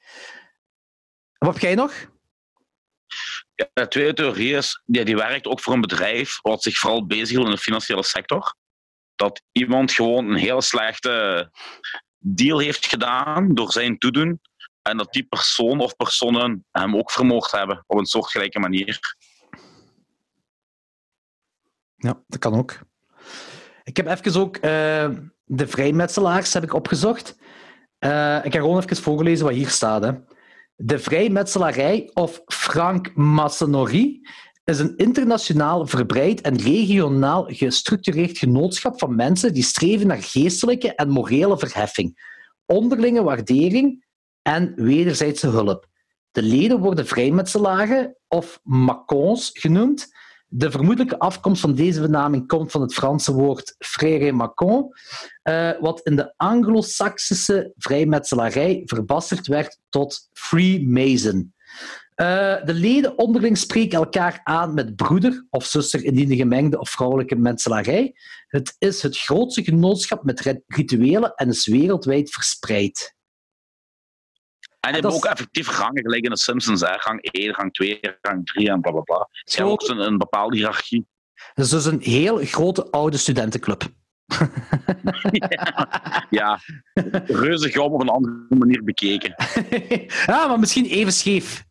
Wat 1.38 1.52
heb 1.52 1.62
jij 1.62 1.74
nog? 1.74 1.92
Ja, 3.54 3.68
de 3.72 3.88
tweede 3.88 4.12
theorie 4.14 4.54
is, 4.54 4.82
ja, 4.84 5.04
die 5.04 5.16
werkt 5.16 5.46
ook 5.46 5.60
voor 5.60 5.72
een 5.74 5.80
bedrijf 5.80 6.38
wat 6.42 6.62
zich 6.62 6.78
vooral 6.78 7.06
bezighoudt 7.06 7.48
in 7.50 7.54
de 7.54 7.60
financiële 7.60 8.02
sector. 8.04 8.54
Dat 9.14 9.42
iemand 9.52 9.92
gewoon 9.92 10.28
een 10.28 10.36
hele 10.36 10.62
slechte 10.62 11.50
deal 12.18 12.58
heeft 12.58 12.86
gedaan 12.86 13.54
door 13.54 13.72
zijn 13.72 13.98
toedoen. 13.98 14.40
En 14.82 14.96
dat 14.96 15.12
die 15.12 15.24
persoon 15.24 15.80
of 15.80 15.96
personen 15.96 16.64
hem 16.70 16.96
ook 16.96 17.10
vermoord 17.10 17.50
hebben 17.50 17.84
op 17.86 17.98
een 17.98 18.06
soortgelijke 18.06 18.58
manier. 18.58 19.16
Ja, 21.96 22.22
dat 22.26 22.38
kan 22.38 22.54
ook. 22.54 22.78
Ik 23.82 23.96
heb 23.96 24.06
even 24.06 24.40
ook 24.40 24.56
eh, 24.56 25.10
de 25.44 25.66
vrijmetselaars 25.66 26.52
heb 26.52 26.62
ik 26.62 26.74
opgezocht. 26.74 27.36
Eh, 27.98 28.44
ik 28.44 28.52
ga 28.52 28.58
gewoon 28.60 28.82
even 28.82 28.96
voorlezen 28.96 29.44
wat 29.44 29.54
hier 29.54 29.68
staat. 29.68 30.02
Hè. 30.02 30.12
De 30.76 30.98
vrijmetselarij 30.98 32.10
of 32.12 32.42
Franc-maçonnerie 32.46 34.28
is 34.64 34.78
een 34.78 34.96
internationaal 34.96 35.86
verbreid 35.86 36.40
en 36.40 36.60
regionaal 36.60 37.44
gestructureerd 37.48 38.38
genootschap 38.38 38.98
van 38.98 39.14
mensen 39.14 39.54
die 39.54 39.62
streven 39.62 40.06
naar 40.06 40.22
geestelijke 40.22 40.94
en 40.94 41.08
morele 41.08 41.58
verheffing, 41.58 42.38
onderlinge 42.66 43.22
waardering 43.22 44.04
en 44.42 44.72
wederzijdse 44.74 45.48
hulp. 45.48 45.86
De 46.30 46.42
leden 46.42 46.78
worden 46.78 47.06
vrijmetselaren 47.06 48.16
of 48.28 48.60
macons 48.62 49.50
genoemd. 49.52 50.10
De 50.48 50.70
vermoedelijke 50.70 51.18
afkomst 51.18 51.60
van 51.60 51.74
deze 51.74 52.00
benaming 52.00 52.46
komt 52.46 52.70
van 52.70 52.80
het 52.80 52.94
Franse 52.94 53.32
woord 53.32 53.74
frère 53.78 54.32
macon, 54.32 54.88
eh, 55.42 55.70
wat 55.80 56.00
in 56.00 56.16
de 56.16 56.34
Anglo-Saxische 56.36 57.72
vrijmetselarij 57.76 58.82
verbasterd 58.84 59.46
werd 59.46 59.78
tot 59.88 60.28
Freemason. 60.32 61.52
Eh, 62.14 62.64
de 62.64 62.74
leden 62.74 63.18
onderling 63.18 63.58
spreken 63.58 63.98
elkaar 63.98 64.40
aan 64.44 64.74
met 64.74 64.96
broeder 64.96 65.46
of 65.50 65.64
zuster 65.64 66.04
indien 66.04 66.28
de 66.28 66.36
gemengde 66.36 66.78
of 66.78 66.90
vrouwelijke 66.90 67.36
metselarij. 67.36 68.14
Het 68.46 68.76
is 68.78 69.02
het 69.02 69.18
grootste 69.18 69.62
genootschap 69.64 70.24
met 70.24 70.40
rit- 70.40 70.62
rituelen 70.66 71.34
en 71.34 71.48
is 71.48 71.66
wereldwijd 71.66 72.30
verspreid. 72.30 73.14
En 74.80 74.92
die 74.92 75.00
hebben 75.00 75.12
ook 75.12 75.24
effectief 75.24 75.78
rangen, 75.78 76.02
gelijk 76.02 76.24
in 76.24 76.30
de 76.30 76.38
Simpsons. 76.38 76.80
Hè. 76.80 76.96
Rang 76.96 77.22
1, 77.30 77.52
rang 77.52 77.72
2, 77.72 78.00
rang 78.20 78.46
3 78.46 78.68
en 78.70 78.80
bla 78.80 78.90
bla 78.90 79.00
bla. 79.00 79.28
Ze 79.30 79.56
hebben 79.56 79.72
ook 79.72 79.88
een 79.88 80.18
bepaalde 80.18 80.56
hiërarchie. 80.56 81.06
Het 81.34 81.64
is 81.64 81.70
dus 81.70 81.84
een 81.84 82.00
heel 82.00 82.36
grote 82.36 82.90
oude 82.90 83.16
studentenclub. 83.16 83.82
Ja, 86.30 86.60
reuze 87.26 87.70
gauw 87.70 87.88
op 87.88 88.00
een 88.00 88.08
andere 88.08 88.46
manier 88.48 88.84
bekeken. 88.84 89.34
ja, 90.26 90.46
maar 90.48 90.58
misschien 90.58 90.84
even 90.86 91.12
scheef. 91.12 91.64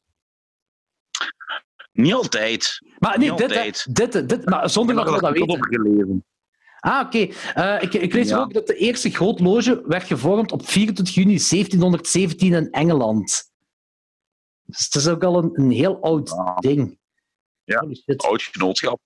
Niet 2.02 2.14
altijd. 2.14 2.82
Maar 3.00 3.18
nee, 3.20 3.30
Niet 3.30 3.38
dit, 3.38 3.48
altijd. 3.48 3.96
dit, 3.96 4.30
dit, 4.30 4.46
maar 4.50 4.70
zonder 4.70 4.96
dat 4.96 5.06
we 5.06 5.12
dat 5.12 5.24
artikel 5.24 5.58
weten. 5.60 6.26
Ah, 6.80 7.06
oké. 7.06 7.18
Eh, 7.54 7.82
ik, 7.82 7.94
ik 7.94 8.14
lees 8.14 8.30
Ja. 8.30 8.40
ook 8.40 8.54
dat 8.54 8.68
de 8.68 8.76
eerste 8.76 9.10
grootloge 9.10 9.84
werd 9.86 10.04
gevormd 10.04 10.52
op 10.52 10.68
24 10.68 11.16
juni 11.16 11.40
1717 11.40 12.54
in 12.54 12.72
Engeland. 12.72 13.50
Dus 14.66 14.86
het 14.86 14.96
is 14.96 15.08
ook 15.08 15.24
al 15.24 15.38
een, 15.38 15.50
een 15.54 15.72
heel 15.72 16.02
oud 16.02 16.30
Ja. 16.30 16.56
ding. 16.56 17.00
Ja. 17.64 17.86
Oud 18.18 18.42
genootschap. 18.42 19.00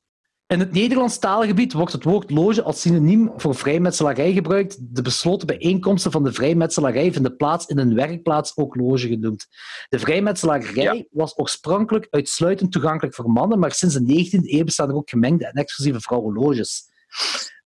In 0.48 0.60
het 0.60 0.72
Nederlands 0.72 1.20
taalgebied 1.20 1.74
wordt 1.74 1.92
het 1.92 2.04
woord 2.04 2.32
loge 2.32 2.64
als 2.64 2.82
synoniem 2.82 3.32
voor 3.36 3.56
vrijmetselarij 3.56 4.34
gebruikt. 4.34 4.96
De 4.96 5.02
besloten 5.02 5.48
bijeenkomsten 5.48 6.12
van 6.12 6.24
de 6.24 6.34
vrijmetselarij 6.34 7.14
vinden 7.14 7.36
plaats 7.36 7.66
in 7.66 7.78
een 7.78 7.96
werkplaats, 7.96 8.58
ook 8.58 8.76
loge 8.76 9.08
genoemd. 9.08 9.48
De 9.90 10.00
vrijmetselarij 10.00 11.08
was 11.12 11.38
oorspronkelijk 11.38 12.08
uitsluitend 12.10 12.72
toegankelijk 12.72 13.16
voor 13.16 13.30
mannen, 13.30 13.60
maar 13.60 13.72
sinds 13.72 13.96
de 13.96 14.26
19e 14.26 14.50
eeuw 14.50 14.64
bestaan 14.64 14.90
er 14.90 14.96
ook 14.96 15.10
gemengde 15.10 15.46
en 15.46 15.54
exclusieve 15.54 16.00
vrouwenloges. 16.00 16.84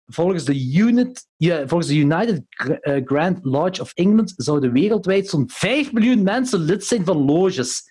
Volgens 0.07 0.45
de, 0.45 0.71
unit, 0.73 1.27
ja, 1.37 1.67
volgens 1.67 1.89
de 1.89 1.97
United 1.97 2.43
eh, 2.81 3.01
Grand 3.05 3.39
Lodge 3.43 3.83
of 3.83 3.93
England 3.95 4.33
zouden 4.37 4.73
wereldwijd 4.73 5.29
zo'n 5.29 5.51
5 5.51 5.93
miljoen 5.93 6.23
mensen 6.23 6.61
lid 6.61 6.85
zijn 6.85 7.05
van 7.05 7.17
loges. 7.25 7.91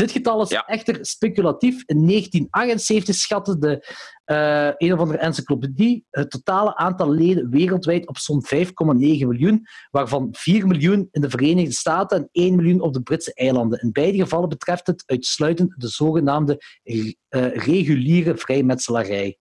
Dit 0.00 0.10
getal 0.10 0.42
is 0.42 0.48
Ja. 0.48 0.64
echter 0.66 0.98
speculatief. 1.00 1.82
In 1.86 2.06
1978 2.06 3.14
schatte 3.14 3.58
de 3.58 3.96
eh, 4.30 4.70
een 4.76 4.92
of 4.92 4.98
andere 4.98 5.18
encyclopedie 5.18 6.04
het 6.10 6.30
totale 6.30 6.76
aantal 6.76 7.10
leden 7.10 7.50
wereldwijd 7.50 8.06
op 8.06 8.18
zo'n 8.18 8.44
5,9 8.54 8.70
miljoen, 8.94 9.66
waarvan 9.90 10.28
4 10.32 10.66
miljoen 10.66 11.08
in 11.10 11.20
de 11.20 11.30
Verenigde 11.30 11.72
Staten 11.72 12.18
en 12.18 12.28
1 12.32 12.56
miljoen 12.56 12.80
op 12.80 12.92
de 12.92 13.02
Britse 13.02 13.34
eilanden. 13.34 13.82
In 13.82 13.92
beide 13.92 14.18
gevallen 14.18 14.48
betreft 14.48 14.86
het 14.86 15.02
uitsluitend 15.06 15.74
de 15.76 15.88
zogenaamde 15.88 16.62
eh, 16.82 17.06
reguliere 17.54 18.36
vrijmetselarij. 18.36 19.38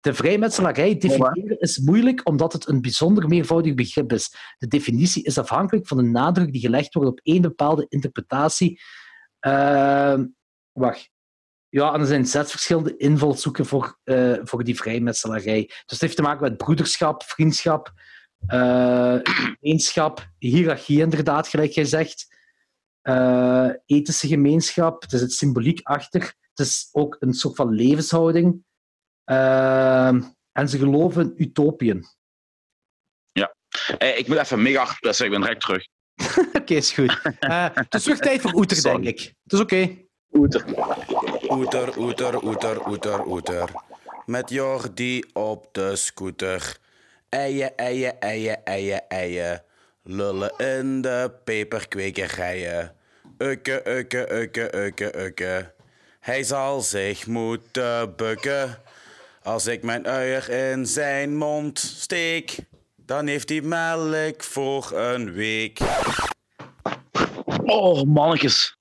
De 0.00 0.14
vrijmetselarij 0.14 0.98
definiëren 0.98 1.58
is 1.58 1.78
moeilijk 1.78 2.28
omdat 2.28 2.52
het 2.52 2.68
een 2.68 2.80
bijzonder 2.80 3.28
meervoudig 3.28 3.74
begrip 3.74 4.12
is. 4.12 4.34
De 4.58 4.66
definitie 4.66 5.22
is 5.22 5.38
afhankelijk 5.38 5.86
van 5.86 5.96
de 5.96 6.02
nadruk 6.02 6.52
die 6.52 6.60
gelegd 6.60 6.94
wordt 6.94 7.10
op 7.10 7.20
één 7.22 7.42
bepaalde 7.42 7.86
interpretatie. 7.88 8.80
Ehm, 9.40 10.26
wacht. 10.72 11.13
Ja, 11.74 11.92
en 11.94 12.00
er 12.00 12.06
zijn 12.06 12.26
zes 12.26 12.50
verschillende 12.50 12.96
invalshoeken 12.96 13.66
voor, 13.66 13.98
eh, 14.04 14.34
voor 14.42 14.64
die 14.64 14.76
vrijmetselarij. 14.76 15.64
Dus 15.66 15.84
het 15.86 16.00
heeft 16.00 16.16
te 16.16 16.22
maken 16.22 16.42
met 16.42 16.56
broederschap, 16.56 17.22
vriendschap, 17.22 17.92
eh 18.46 19.18
gemeenschap, 19.22 20.28
hiërarchie 20.38 21.00
inderdaad, 21.00 21.48
gelijk 21.48 21.72
jij 21.72 21.84
zegt. 21.84 22.36
Eh, 23.02 23.70
ethische 23.86 24.28
gemeenschap, 24.28 25.04
er 25.08 25.18
zit 25.18 25.32
symboliek 25.32 25.80
achter. 25.82 26.20
Het 26.22 26.66
is 26.66 26.88
ook 26.92 27.16
een 27.20 27.34
soort 27.34 27.56
van 27.56 27.74
levenshouding. 27.74 28.64
En 29.24 30.68
ze 30.68 30.78
geloven 30.78 31.22
in 31.22 31.32
utopieën. 31.36 32.04
Eh, 33.98 34.18
ik 34.18 34.28
moet 34.28 34.36
even 34.36 34.62
mega 34.62 34.84
hard 34.84 35.20
ik 35.20 35.30
ben 35.30 35.40
direct 35.40 35.60
terug. 35.60 35.86
Oké, 36.60 36.74
is 36.74 36.92
goed. 36.92 37.20
Het 37.40 37.94
is 37.94 38.02
terug 38.02 38.18
tijd 38.18 38.40
voor 38.40 38.52
Oeter, 38.54 38.82
denk 38.82 39.04
ik. 39.04 39.18
Het 39.42 39.52
is 39.52 39.60
oké. 39.60 40.02
Oeter. 40.32 40.64
Oeter, 41.54 41.98
oeter, 41.98 42.44
oeter, 42.44 42.88
oeter, 42.88 43.26
oeter. 43.26 43.70
Met 44.26 44.50
Jordi 44.50 45.24
op 45.32 45.68
de 45.72 45.96
scooter. 45.96 46.76
Eien, 47.28 47.76
eien, 47.76 48.20
eien, 48.20 48.64
eien, 48.64 49.08
eien. 49.08 49.62
Lullen 50.02 50.52
in 50.56 51.00
de 51.00 51.30
peperkwekerijen. 51.44 52.94
Ukke, 53.38 53.88
ukke, 53.88 54.32
ukke, 54.32 54.76
ukke, 54.76 55.18
ukke. 55.18 55.72
Hij 56.20 56.42
zal 56.42 56.80
zich 56.80 57.26
moeten 57.26 58.16
bukken. 58.16 58.78
Als 59.42 59.66
ik 59.66 59.82
mijn 59.82 60.06
uier 60.06 60.50
in 60.50 60.86
zijn 60.86 61.36
mond 61.36 61.78
steek, 61.78 62.56
dan 62.96 63.26
heeft 63.26 63.48
hij 63.48 63.60
melk 63.60 64.42
voor 64.42 64.92
een 64.92 65.32
week. 65.32 65.78
Oh, 67.64 68.02
mannetjes. 68.02 68.76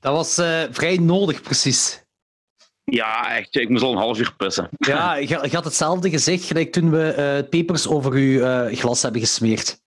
Dat 0.00 0.14
was 0.14 0.38
eh, 0.38 0.62
vrij 0.70 0.96
nodig, 0.96 1.42
precies. 1.42 2.01
Ja, 2.84 3.36
echt. 3.36 3.56
Ik 3.56 3.68
moest 3.68 3.82
al 3.82 3.92
een 3.92 3.98
half 3.98 4.18
uur 4.18 4.34
pissen. 4.36 4.68
Ja, 4.78 5.14
je, 5.14 5.26
je 5.26 5.54
had 5.54 5.64
hetzelfde 5.64 6.10
gezicht 6.10 6.44
gelijk 6.44 6.72
toen 6.72 6.90
we 6.90 7.12
eh, 7.12 7.48
pepers 7.48 7.88
over 7.88 8.12
uw 8.12 8.40
eh, 8.42 8.76
glas 8.76 9.02
hebben 9.02 9.20
gesmeerd. 9.20 9.80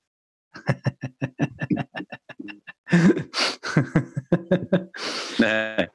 Nee. 5.38 5.90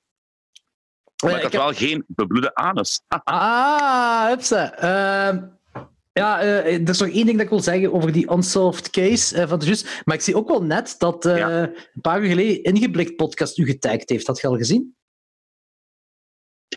Maar 1.24 1.36
ik 1.36 1.42
had 1.42 1.52
wel 1.52 1.72
geen 1.72 2.04
bebloede 2.06 2.54
anus. 2.54 3.00
Ah, 3.24 4.26
hupsa. 4.26 4.74
Ehm, 4.74 5.44
ja, 6.12 6.40
eh, 6.40 6.74
er 6.74 6.88
is 6.88 6.98
nog 6.98 7.08
één 7.08 7.26
ding 7.26 7.32
dat 7.36 7.40
ik 7.40 7.48
wil 7.48 7.60
zeggen 7.60 7.92
over 7.92 8.12
die 8.12 8.32
unsolved 8.32 8.90
case 8.90 9.48
van 9.48 9.58
de 9.58 9.66
Just. 9.66 10.02
Maar 10.04 10.14
ik 10.14 10.20
zie 10.22 10.36
ook 10.36 10.48
wel 10.48 10.62
net 10.62 10.94
dat 10.98 11.24
Ja. 11.24 11.62
een 11.62 12.00
paar 12.00 12.20
uur 12.22 12.28
geleden 12.28 12.62
Ingeblikt 12.62 13.16
podcast 13.16 13.58
u 13.58 13.64
getagd 13.66 14.08
heeft. 14.08 14.26
Had 14.26 14.40
je 14.40 14.46
al 14.46 14.56
gezien? 14.56 14.96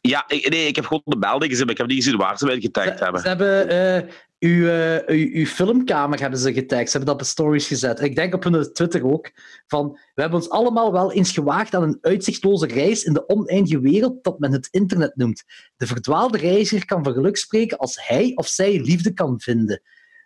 Ja, 0.02 0.24
ik, 0.28 0.49
nee, 0.49 0.68
ik 0.68 0.76
heb 0.76 0.86
gewoon 0.86 1.02
de 1.06 1.18
beelden 1.18 1.49
gezien, 1.49 1.64
maar 1.65 1.74
ik 1.74 1.80
heb 1.80 1.88
niet 1.88 2.03
gezien 2.03 2.18
waar 2.18 2.38
ze 2.38 2.45
mij 2.45 2.60
getagd 2.60 2.99
hebben. 2.99 3.22
ze 3.22 3.28
hebben 3.28 3.70
eh, 3.70 4.10
uw, 4.40 4.68
eh, 4.68 5.15
uw, 5.15 5.30
uw 5.34 5.45
filmkamer 5.45 6.20
hebben 6.20 6.40
ze 6.40 6.53
getagd. 6.53 6.90
Ze 6.90 6.98
hebben 6.98 7.15
dat 7.15 7.22
op 7.22 7.32
stories 7.32 7.68
gezet. 7.68 8.02
Ik 8.02 8.15
denk 8.15 8.34
op 8.34 8.44
hun 8.44 8.74
Twitter 8.74 9.06
ook. 9.06 9.32
Van, 9.68 9.99
we 10.14 10.22
hebben 10.22 10.40
ons 10.40 10.49
allemaal 10.49 10.91
wel 10.91 11.11
eens 11.11 11.32
gewaagd 11.32 11.76
aan 11.76 11.84
een 11.84 11.98
uitzichtloze 12.02 12.68
reis 12.68 13.03
in 13.03 13.14
de 13.14 13.28
oneindige 13.30 13.80
wereld 13.80 14.24
dat 14.24 14.40
men 14.40 14.52
het 14.52 14.68
internet 14.72 15.15
noemt. 15.15 15.44
De 15.76 15.88
verdwaalde 15.88 16.38
reiziger 16.38 16.86
kan 16.86 17.03
van 17.03 17.14
geluk 17.14 17.38
spreken 17.38 17.78
als 17.78 18.07
hij 18.07 18.32
of 18.36 18.48
zij 18.48 18.80
liefde 18.82 19.14
kan 19.14 19.40
vinden. 19.40 19.82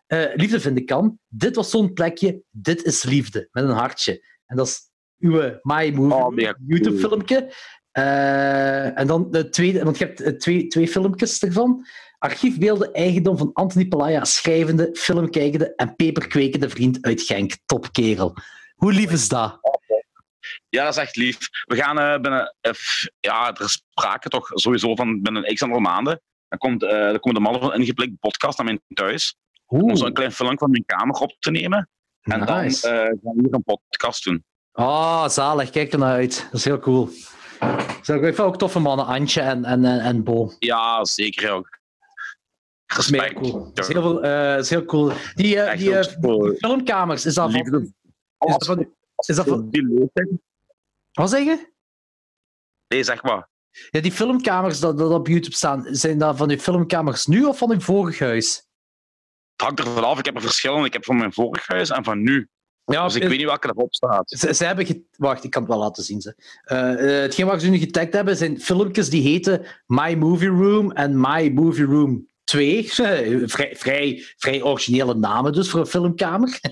Eh, 0.07 0.25
liefde 0.35 0.59
vinden 0.59 0.85
kan. 0.85 1.19
Dit 1.27 1.55
was 1.55 1.69
zo'n 1.69 1.93
plekje. 1.93 2.41
Dit 2.51 2.83
is 2.83 3.03
liefde. 3.03 3.47
Met 3.51 3.63
een 3.63 3.69
hartje. 3.69 4.25
En 4.45 4.55
dat 4.55 4.67
is 4.67 4.89
uw 5.19 5.59
My 5.61 5.89
Movie 5.89 6.47
Oh. 6.47 6.53
YouTube-filmpje. 6.67 7.53
Eh, 7.97 8.99
en 8.99 9.07
dan 9.07 9.31
de 9.31 9.49
tweede, 9.49 9.83
want 9.83 9.97
je 9.97 10.05
hebt 10.05 10.21
eh, 10.21 10.33
twee, 10.33 10.67
twee 10.67 10.87
filmpjes 10.87 11.39
ervan. 11.39 11.85
Archiefbeelden, 12.19 12.93
eigendom 12.93 13.37
van 13.37 13.53
Anthony 13.53 13.87
Palaya, 13.87 14.23
schrijvende, 14.23 14.89
filmkijkende 14.93 15.75
en 15.75 15.95
peperkwekende 15.95 16.69
vriend 16.69 17.01
uit 17.01 17.21
Genk. 17.21 17.57
Topkerel. 17.65 18.35
Hoe 18.75 18.93
lief 18.93 19.11
is 19.11 19.27
dat? 19.27 19.59
Ja, 20.69 20.83
dat 20.83 20.93
is 20.93 21.01
echt 21.01 21.15
lief. 21.15 21.37
We 21.65 21.75
gaan 21.75 21.99
eh, 21.99 22.19
binnen... 22.19 22.55
ja, 23.19 23.53
er 23.53 23.61
is 23.61 23.71
sprake 23.71 24.29
toch 24.29 24.49
sowieso 24.53 24.95
van 24.95 25.21
binnen 25.21 25.53
x 25.53 25.63
aantal 25.63 25.79
maanden. 25.79 26.21
Dan 26.47 26.59
komt, 26.59 26.79
dan 26.79 27.19
komen 27.19 27.33
de 27.33 27.39
mannen 27.39 27.61
van 27.61 27.73
Ingeblikt 27.73 28.19
podcast 28.19 28.57
naar 28.57 28.65
mijn 28.65 28.81
thuis. 28.93 29.35
Om 29.65 29.95
zo'n 29.95 30.13
klein 30.13 30.31
film 30.31 30.57
van 30.57 30.71
mijn 30.71 30.85
kamer 30.85 31.15
op 31.15 31.35
te 31.39 31.51
nemen. 31.51 31.89
En 32.21 32.39
nice. 32.39 32.87
dan 32.87 32.95
gaan 32.95 33.35
we 33.35 33.41
hier 33.41 33.53
een 33.53 33.63
podcast 33.63 34.23
doen. 34.23 34.43
Oh, 34.73 35.27
zalig. 35.27 35.69
Kijk 35.69 35.93
er 35.93 35.99
naar 35.99 36.13
uit. 36.13 36.47
Dat 36.51 36.59
is 36.59 36.65
heel 36.65 36.79
cool. 36.79 37.09
Zo, 38.01 38.13
ik 38.13 38.21
vind 38.21 38.39
ook 38.39 38.57
toffe 38.57 38.79
mannen, 38.79 39.05
Antje 39.05 39.41
en, 39.41 39.65
en, 39.65 39.85
en, 39.85 40.23
Bo. 40.23 40.51
Ja, 40.59 41.05
zeker 41.05 41.51
ook. 41.51 41.79
Dat 42.85 42.97
is 42.97 43.09
Respect. 43.09 43.33
cool. 43.33 43.71
Dat 43.73 43.87
is 43.87 43.93
heel, 43.93 44.01
veel, 44.01 44.23
eh, 44.23 44.53
dat 44.55 44.63
is 44.63 44.69
heel 44.69 44.85
cool. 44.85 45.11
Die, 45.33 45.59
eh, 45.61 45.77
die, 45.77 45.97
eh, 45.97 46.21
cool. 46.21 46.43
die 46.43 46.57
filmkamers, 46.57 47.25
is 47.25 47.33
dat 47.33 47.51
van... 47.51 47.61
Is 47.65 48.57
dat 48.57 48.65
van, 48.65 48.93
is 49.25 49.35
dat 49.35 49.47
van 49.47 49.69
Die 49.69 50.09
wat 51.17 51.29
zeg 51.29 51.43
je? 51.43 51.71
Nee, 52.87 53.03
zeg 53.03 53.23
maar. 53.23 53.49
Ja, 53.89 53.99
die 54.01 54.11
filmkamers 54.11 54.79
dat, 54.79 54.97
dat 54.97 55.11
op 55.11 55.27
YouTube 55.27 55.55
staan, 55.55 55.85
zijn 55.89 56.17
dat 56.17 56.37
van 56.37 56.49
uw 56.49 56.57
filmkamers 56.57 57.25
nu 57.25 57.45
of 57.45 57.57
van 57.57 57.71
uw 57.71 57.79
vorig 57.79 58.19
huis? 58.19 58.55
Het 59.51 59.61
hangt 59.61 59.79
er 59.79 59.85
vanaf. 59.85 60.19
Ik 60.19 60.25
heb 60.25 60.35
er 60.35 60.41
verschillende. 60.41 60.87
Ik 60.87 60.93
heb 60.93 61.05
van 61.05 61.17
mijn 61.17 61.33
vorig 61.33 61.67
huis 61.67 61.89
en 61.89 62.03
van 62.03 62.21
nu. 62.21 62.49
Ja, 62.93 63.03
Dus 63.03 63.15
ik 63.15 63.23
weet 63.27 63.37
niet 63.37 63.47
welke 63.47 63.67
erop 63.67 63.93
staat. 63.93 64.29
Ze, 64.29 64.53
ze 64.53 64.65
hebben 64.65 65.07
Wacht, 65.17 65.43
ik 65.43 65.49
kan 65.49 65.61
het 65.61 65.71
wel 65.71 65.79
laten 65.79 66.03
zien. 66.03 66.21
Ze. 66.21 66.35
Eh, 66.63 66.91
eh, 66.91 67.21
hetgeen 67.21 67.45
wat 67.45 67.61
ze 67.61 67.69
nu 67.69 67.77
getagd 67.77 68.13
hebben 68.13 68.37
zijn 68.37 68.61
filmpjes 68.61 69.09
die 69.09 69.21
heten 69.21 69.65
My 69.85 70.13
Movie 70.13 70.49
Room 70.49 70.91
en 70.91 71.19
My 71.19 71.49
Movie 71.49 71.85
Room 71.85 72.27
2. 72.43 72.83
vrij, 72.93 73.75
vrij, 73.75 74.23
vrij 74.37 74.61
originele 74.61 75.15
namen 75.15 75.53
dus 75.53 75.69
voor 75.69 75.79
een 75.79 75.85
filmkamer. 75.85 76.59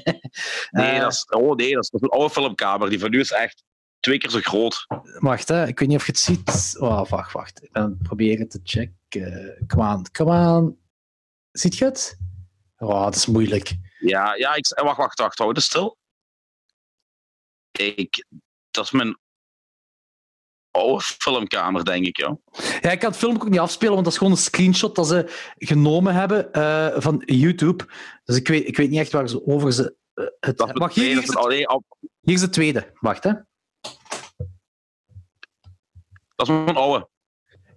Nee, 0.71 0.91
Eh, 0.91 0.99
dat 0.99 1.11
is, 1.11 1.25
oh 1.29 1.55
nee, 1.55 1.73
dat 1.73 1.83
is, 1.83 2.01
een 2.01 2.09
oude 2.09 2.29
filmkamer. 2.29 2.89
Die 2.89 2.99
van 2.99 3.09
nu 3.09 3.19
is 3.19 3.31
echt 3.31 3.63
twee 3.99 4.17
keer 4.17 4.29
zo 4.29 4.39
groot. 4.41 4.85
Wacht, 5.19 5.47
hè. 5.47 5.67
ik 5.67 5.79
weet 5.79 5.87
niet 5.87 5.97
of 5.97 6.05
je 6.05 6.11
het 6.11 6.21
ziet. 6.21 6.75
Oh, 6.79 7.09
wacht, 7.09 7.31
wacht. 7.31 7.63
Ik 7.63 7.71
ben 7.71 7.99
proberen 8.03 8.49
te 8.49 8.59
checken. 8.63 9.63
Kom 9.67 9.81
aan, 9.81 10.03
kom 10.11 10.29
aan. 10.31 10.75
Ziet 11.51 11.77
je 11.77 11.85
het? 11.85 12.17
Oh, 12.77 13.03
dat 13.03 13.15
is 13.15 13.25
moeilijk. 13.25 13.75
Ja, 13.99 14.35
ja 14.35 14.55
ik, 14.55 14.67
eh, 14.69 14.83
wacht, 14.83 14.97
wacht, 14.97 15.19
wacht. 15.19 15.37
Houd 15.37 15.55
het 15.55 15.65
stil. 15.65 15.97
Ik, 17.77 18.25
dat 18.71 18.83
is 18.85 18.91
mijn 18.91 19.17
oude 20.71 21.03
filmkamer, 21.03 21.85
denk 21.85 22.05
ik, 22.05 22.17
ja. 22.17 22.37
Ja, 22.81 22.91
ik 22.91 22.99
kan 22.99 23.09
het 23.09 23.19
filmpje 23.19 23.41
ook 23.43 23.49
niet 23.49 23.59
afspelen, 23.59 23.93
want 23.93 24.03
dat 24.03 24.13
is 24.13 24.19
gewoon 24.19 24.33
een 24.33 24.39
screenshot 24.39 24.95
dat 24.95 25.07
ze 25.07 25.25
genomen 25.55 26.13
hebben 26.13 26.53
eh, 26.53 26.87
van 26.97 27.21
YouTube. 27.25 27.85
Dus 28.23 28.35
ik 28.35 28.47
weet, 28.47 28.67
ik 28.67 28.77
weet 28.77 28.89
niet 28.89 28.99
echt 28.99 29.11
waar 29.11 29.29
ze 29.29 29.45
over 29.45 29.73
ze. 29.73 29.95
eh, 30.13 30.25
het, 30.39 30.57
Dat 30.57 30.71
Wacht, 30.77 30.95
hier, 30.95 31.17
is 31.17 31.27
het, 31.27 31.35
alleen, 31.35 31.65
al- 31.65 31.83
hier 32.21 32.33
is 32.35 32.41
de 32.41 32.49
tweede. 32.49 32.91
Wacht, 32.99 33.23
hè. 33.23 33.31
dat 36.35 36.47
is 36.47 36.53
mijn 36.53 36.75
oude, 36.75 37.07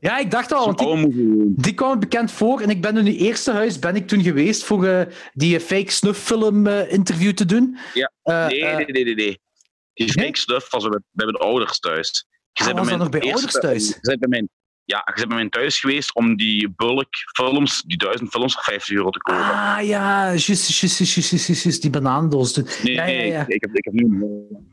Ja, 0.01 0.19
ik 0.19 0.31
dacht 0.31 0.53
al, 0.53 0.65
want 0.75 0.79
die, 0.79 1.53
die 1.57 1.75
kwam 1.75 1.99
bekend 2.01 2.31
voor. 2.33 2.61
En 2.61 2.71
ik 2.71 2.81
ben 2.81 2.97
in 2.97 3.07
uw 3.07 3.13
eerste 3.13 3.53
huis 3.53 3.79
ben 3.79 3.97
ik 3.97 4.09
toen 4.09 4.23
geweest 4.23 4.65
voor 4.65 4.85
eh, 4.87 5.15
die 5.35 5.61
fake 5.61 5.91
snufffilm 5.91 6.67
eh, 6.67 6.93
interview 6.93 7.33
te 7.33 7.45
doen. 7.45 7.79
Ja. 7.95 8.13
Nee, 8.23 8.63
nee, 8.65 8.85
nee, 8.87 9.05
nee. 9.05 9.15
nee. 9.15 9.41
Die 10.07 10.15
Nee? 10.17 10.25
fake 10.27 10.39
stuff 10.39 10.71
was 10.71 10.89
bij, 10.89 10.99
bij 11.11 11.27
mijn 11.27 11.37
ouders 11.37 11.79
thuis. 11.79 12.27
Je 12.53 12.65
Ah, 12.65 12.73
was 12.75 12.89
dat 12.89 12.99
nog 12.99 13.09
bij 13.09 13.21
mijn 13.21 13.33
ouders 13.33 13.43
eerste- 13.55 13.61
thuis? 13.69 13.89
Je 13.89 13.99
bent 14.01 14.21
bij 14.21 14.29
mijn, 14.29 14.49
ja, 14.85 15.03
je 15.05 15.13
bent 15.15 15.27
bij 15.29 15.37
mijn 15.37 15.51
thuis 15.51 15.81
geweest 15.81 16.15
om 16.15 16.37
die 16.37 16.71
bulk 16.77 17.09
films, 17.37 17.83
die 17.87 17.97
duizend 17.99 18.31
films 18.31 18.53
voor 18.55 18.63
50 18.63 18.97
euro 18.97 19.11
te 19.11 19.19
kopen. 19.19 19.43
Ah 19.45 19.79
ja, 19.83 20.27
juist, 20.27 20.47
juist, 20.47 20.99
juist, 20.99 21.63
juist, 21.65 21.83
die 21.83 21.91
banaandoos. 21.91 22.57
Nee, 22.57 22.65
ja, 22.95 23.05
ja, 23.05 23.05
nee, 23.05 23.27
ja. 23.31 23.45
Ik, 23.47 23.61
heb, 23.61 23.71
ik 23.75 23.85
heb 23.85 23.93
nu. 23.95 24.25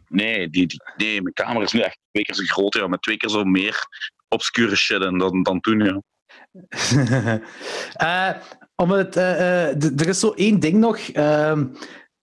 Nee, 0.09 0.49
die, 0.49 0.67
die, 0.67 0.81
nee, 0.97 1.21
mijn 1.21 1.33
kamer 1.33 1.61
is 1.63 1.71
nu 1.71 1.79
echt 1.79 1.97
twee 2.11 2.23
keer 2.23 2.35
zo 2.35 2.43
groot, 2.45 2.73
ja, 2.73 2.87
met 2.87 3.01
twee 3.01 3.17
keer 3.17 3.29
zo 3.29 3.43
meer 3.43 3.79
obscure 4.27 4.75
shit 4.75 4.99
dan, 4.99 5.43
dan 5.43 5.59
toen. 5.59 5.79
Ja. 5.83 6.01
Eh, 7.93 8.29
om 8.75 8.91
het, 8.91 9.15
eh, 9.15 9.67
d- 9.67 10.01
er 10.01 10.07
is 10.07 10.19
zo 10.19 10.31
één 10.31 10.59
ding 10.59 10.77
nog 10.77 10.97
ehm, 10.99 11.65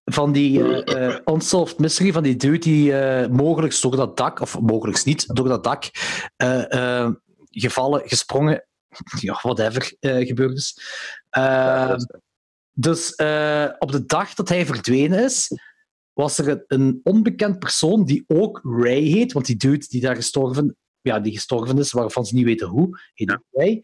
van 0.04 0.32
die 0.32 0.82
eh, 0.84 1.18
Unsolved 1.24 1.78
Mystery, 1.78 2.12
van 2.12 2.22
die 2.22 2.36
dude 2.36 2.58
die 2.58 2.98
eh 2.98 3.28
mogelijk 3.28 3.80
door 3.80 3.96
dat 3.96 4.16
dak, 4.16 4.40
of 4.40 4.60
mogelijk 4.60 5.04
niet, 5.04 5.34
door 5.34 5.48
dat 5.48 5.64
dak 5.64 5.90
gevallen, 7.50 8.08
gesprongen, 8.08 8.66
ja, 9.20 9.38
whatever 9.42 9.92
gebeurd 10.00 10.56
is. 10.56 10.78
Ehm, 11.30 11.98
dus 12.72 13.10
op 13.78 13.92
de 13.92 14.02
dag 14.06 14.34
dat 14.34 14.48
hij 14.48 14.66
verdwenen 14.66 15.24
is, 15.24 15.58
was 16.12 16.38
er 16.38 16.64
een, 16.66 17.00
onbekend 17.02 17.58
persoon 17.58 18.04
die 18.04 18.24
ook 18.26 18.60
Ray 18.62 19.02
heet, 19.02 19.32
want 19.32 19.46
die 19.46 19.56
dude 19.56 19.86
die 19.88 20.00
daar 20.00 20.16
gestorven, 20.16 20.76
ja, 21.00 21.20
die 21.20 21.32
gestorven 21.32 21.78
is, 21.78 21.92
waarvan 21.92 22.26
ze 22.26 22.34
niet 22.34 22.44
weten 22.44 22.68
hoe, 22.68 23.00
heet 23.14 23.28
Ja. 23.28 23.42
Ray. 23.50 23.82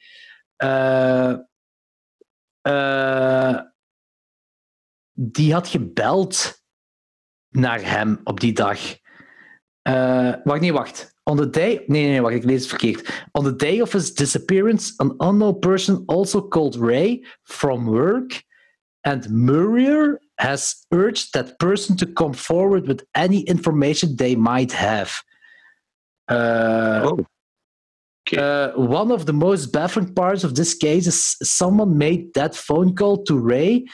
Eh, 5.18 5.24
eh, 5.24 5.30
die 5.32 5.52
had 5.52 5.68
gebeld 5.68 6.62
naar 7.50 7.90
hem 7.90 8.20
op 8.24 8.40
die 8.40 8.52
dag. 8.52 8.80
Eh, 9.82 10.34
wacht, 10.44 10.60
nee, 10.60 10.72
wacht. 10.72 11.16
On 11.24 11.36
the 11.36 11.50
day... 11.50 11.82
Nee, 11.86 12.06
nee, 12.06 12.20
wacht, 12.20 12.34
ik 12.34 12.44
lees 12.44 12.60
het 12.60 12.68
verkeerd. 12.68 13.26
On 13.32 13.44
the 13.44 13.56
day 13.56 13.80
of 13.80 13.92
his 13.92 14.14
disappearance, 14.14 14.92
an 14.96 15.14
unknown 15.18 15.58
person 15.58 16.02
also 16.06 16.48
called 16.48 16.76
Ray 16.76 17.26
from 17.42 17.84
work 17.84 18.46
and 19.00 19.30
Murrier 19.30 20.20
has 20.34 20.86
urged 20.90 21.32
that 21.32 21.58
person 21.58 21.96
to 21.96 22.06
come 22.06 22.34
forward 22.34 22.86
with 22.86 23.06
any 23.14 23.40
information 23.40 24.16
they 24.16 24.36
might 24.36 24.72
have. 24.72 25.22
Uh, 26.30 27.00
Oh. 27.04 27.26
Uh, 28.36 28.72
one 28.74 29.10
of 29.10 29.24
the 29.24 29.32
most 29.32 29.72
baffling 29.72 30.12
parts 30.12 30.44
of 30.44 30.54
this 30.54 30.74
case 30.74 31.06
is 31.06 31.36
someone 31.42 31.96
made 31.96 32.34
that 32.34 32.54
phone 32.54 32.94
call 32.94 33.24
to 33.24 33.38
Ray 33.38 33.86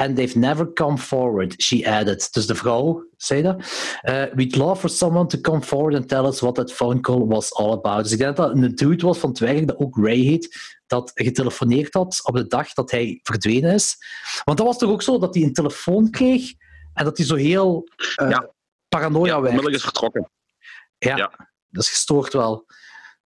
and 0.00 0.16
they've 0.16 0.38
never 0.38 0.72
come 0.72 0.98
forward, 0.98 1.62
she 1.62 1.86
added. 1.86 2.28
Dus 2.32 2.46
de 2.46 2.54
vrouw 2.54 3.06
zei 3.16 3.42
dat. 3.42 3.56
Uh, 4.02 4.24
we'd 4.34 4.56
love 4.56 4.80
for 4.80 4.88
someone 4.90 5.26
to 5.26 5.38
come 5.40 5.62
forward 5.62 5.94
and 5.94 6.08
tell 6.08 6.24
us 6.26 6.40
what 6.40 6.54
that 6.54 6.72
phone 6.72 7.00
call 7.00 7.26
was 7.26 7.52
all 7.54 7.72
about. 7.72 8.02
Dus 8.02 8.12
ik 8.12 8.18
denk 8.18 8.36
dat 8.36 8.46
dat 8.46 8.56
een 8.56 8.74
dude 8.74 9.06
was 9.06 9.18
van 9.18 9.28
het 9.30 9.38
werk 9.38 9.66
dat 9.66 9.78
ook 9.78 9.96
Ray 9.96 10.16
heet, 10.18 10.56
dat 10.86 11.10
getelefoneerd 11.14 11.94
had 11.94 12.20
op 12.22 12.34
de 12.34 12.46
dag 12.46 12.72
dat 12.72 12.90
hij 12.90 13.20
verdwenen 13.22 13.74
is. 13.74 13.96
Want 14.44 14.58
dat 14.58 14.66
was 14.66 14.78
toch 14.78 14.90
ook 14.90 15.02
zo 15.02 15.18
dat 15.18 15.34
hij 15.34 15.44
een 15.44 15.52
telefoon 15.52 16.10
kreeg 16.10 16.52
en 16.94 17.04
dat 17.04 17.16
hij 17.16 17.26
zo 17.26 17.34
heel 17.34 17.88
uh, 18.22 18.30
Ja. 18.30 18.50
paranoia 18.88 19.26
ja, 19.26 19.32
werd. 19.40 19.44
onmiddellijk 19.46 19.76
is 19.76 19.82
vertrokken. 19.82 20.30
Ja, 20.98 21.16
Ja. 21.16 21.30
dat 21.68 21.82
is 21.82 21.90
gestoord 21.90 22.32
wel. 22.32 22.66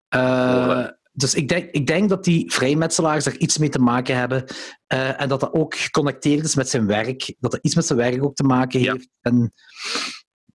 Eh, 0.08 0.20
Oh, 0.20 0.86
dus 1.16 1.34
ik 1.34 1.48
denk, 1.48 1.70
ik 1.70 1.86
denk 1.86 2.08
dat 2.08 2.24
die 2.24 2.52
vrijmetselaars 2.52 3.24
daar 3.24 3.36
iets 3.36 3.58
mee 3.58 3.68
te 3.68 3.78
maken 3.78 4.16
hebben. 4.16 4.44
eh, 4.86 5.20
en 5.20 5.28
dat 5.28 5.40
dat 5.40 5.52
ook 5.52 5.74
geconnecteerd 5.76 6.44
is 6.44 6.54
met 6.54 6.68
zijn 6.68 6.86
werk. 6.86 7.34
Dat 7.38 7.50
dat 7.50 7.60
iets 7.64 7.74
met 7.74 7.86
zijn 7.86 7.98
werk 7.98 8.24
ook 8.24 8.34
te 8.34 8.42
maken 8.42 8.80
Ja. 8.80 8.92
heeft. 8.92 9.08
En 9.20 9.52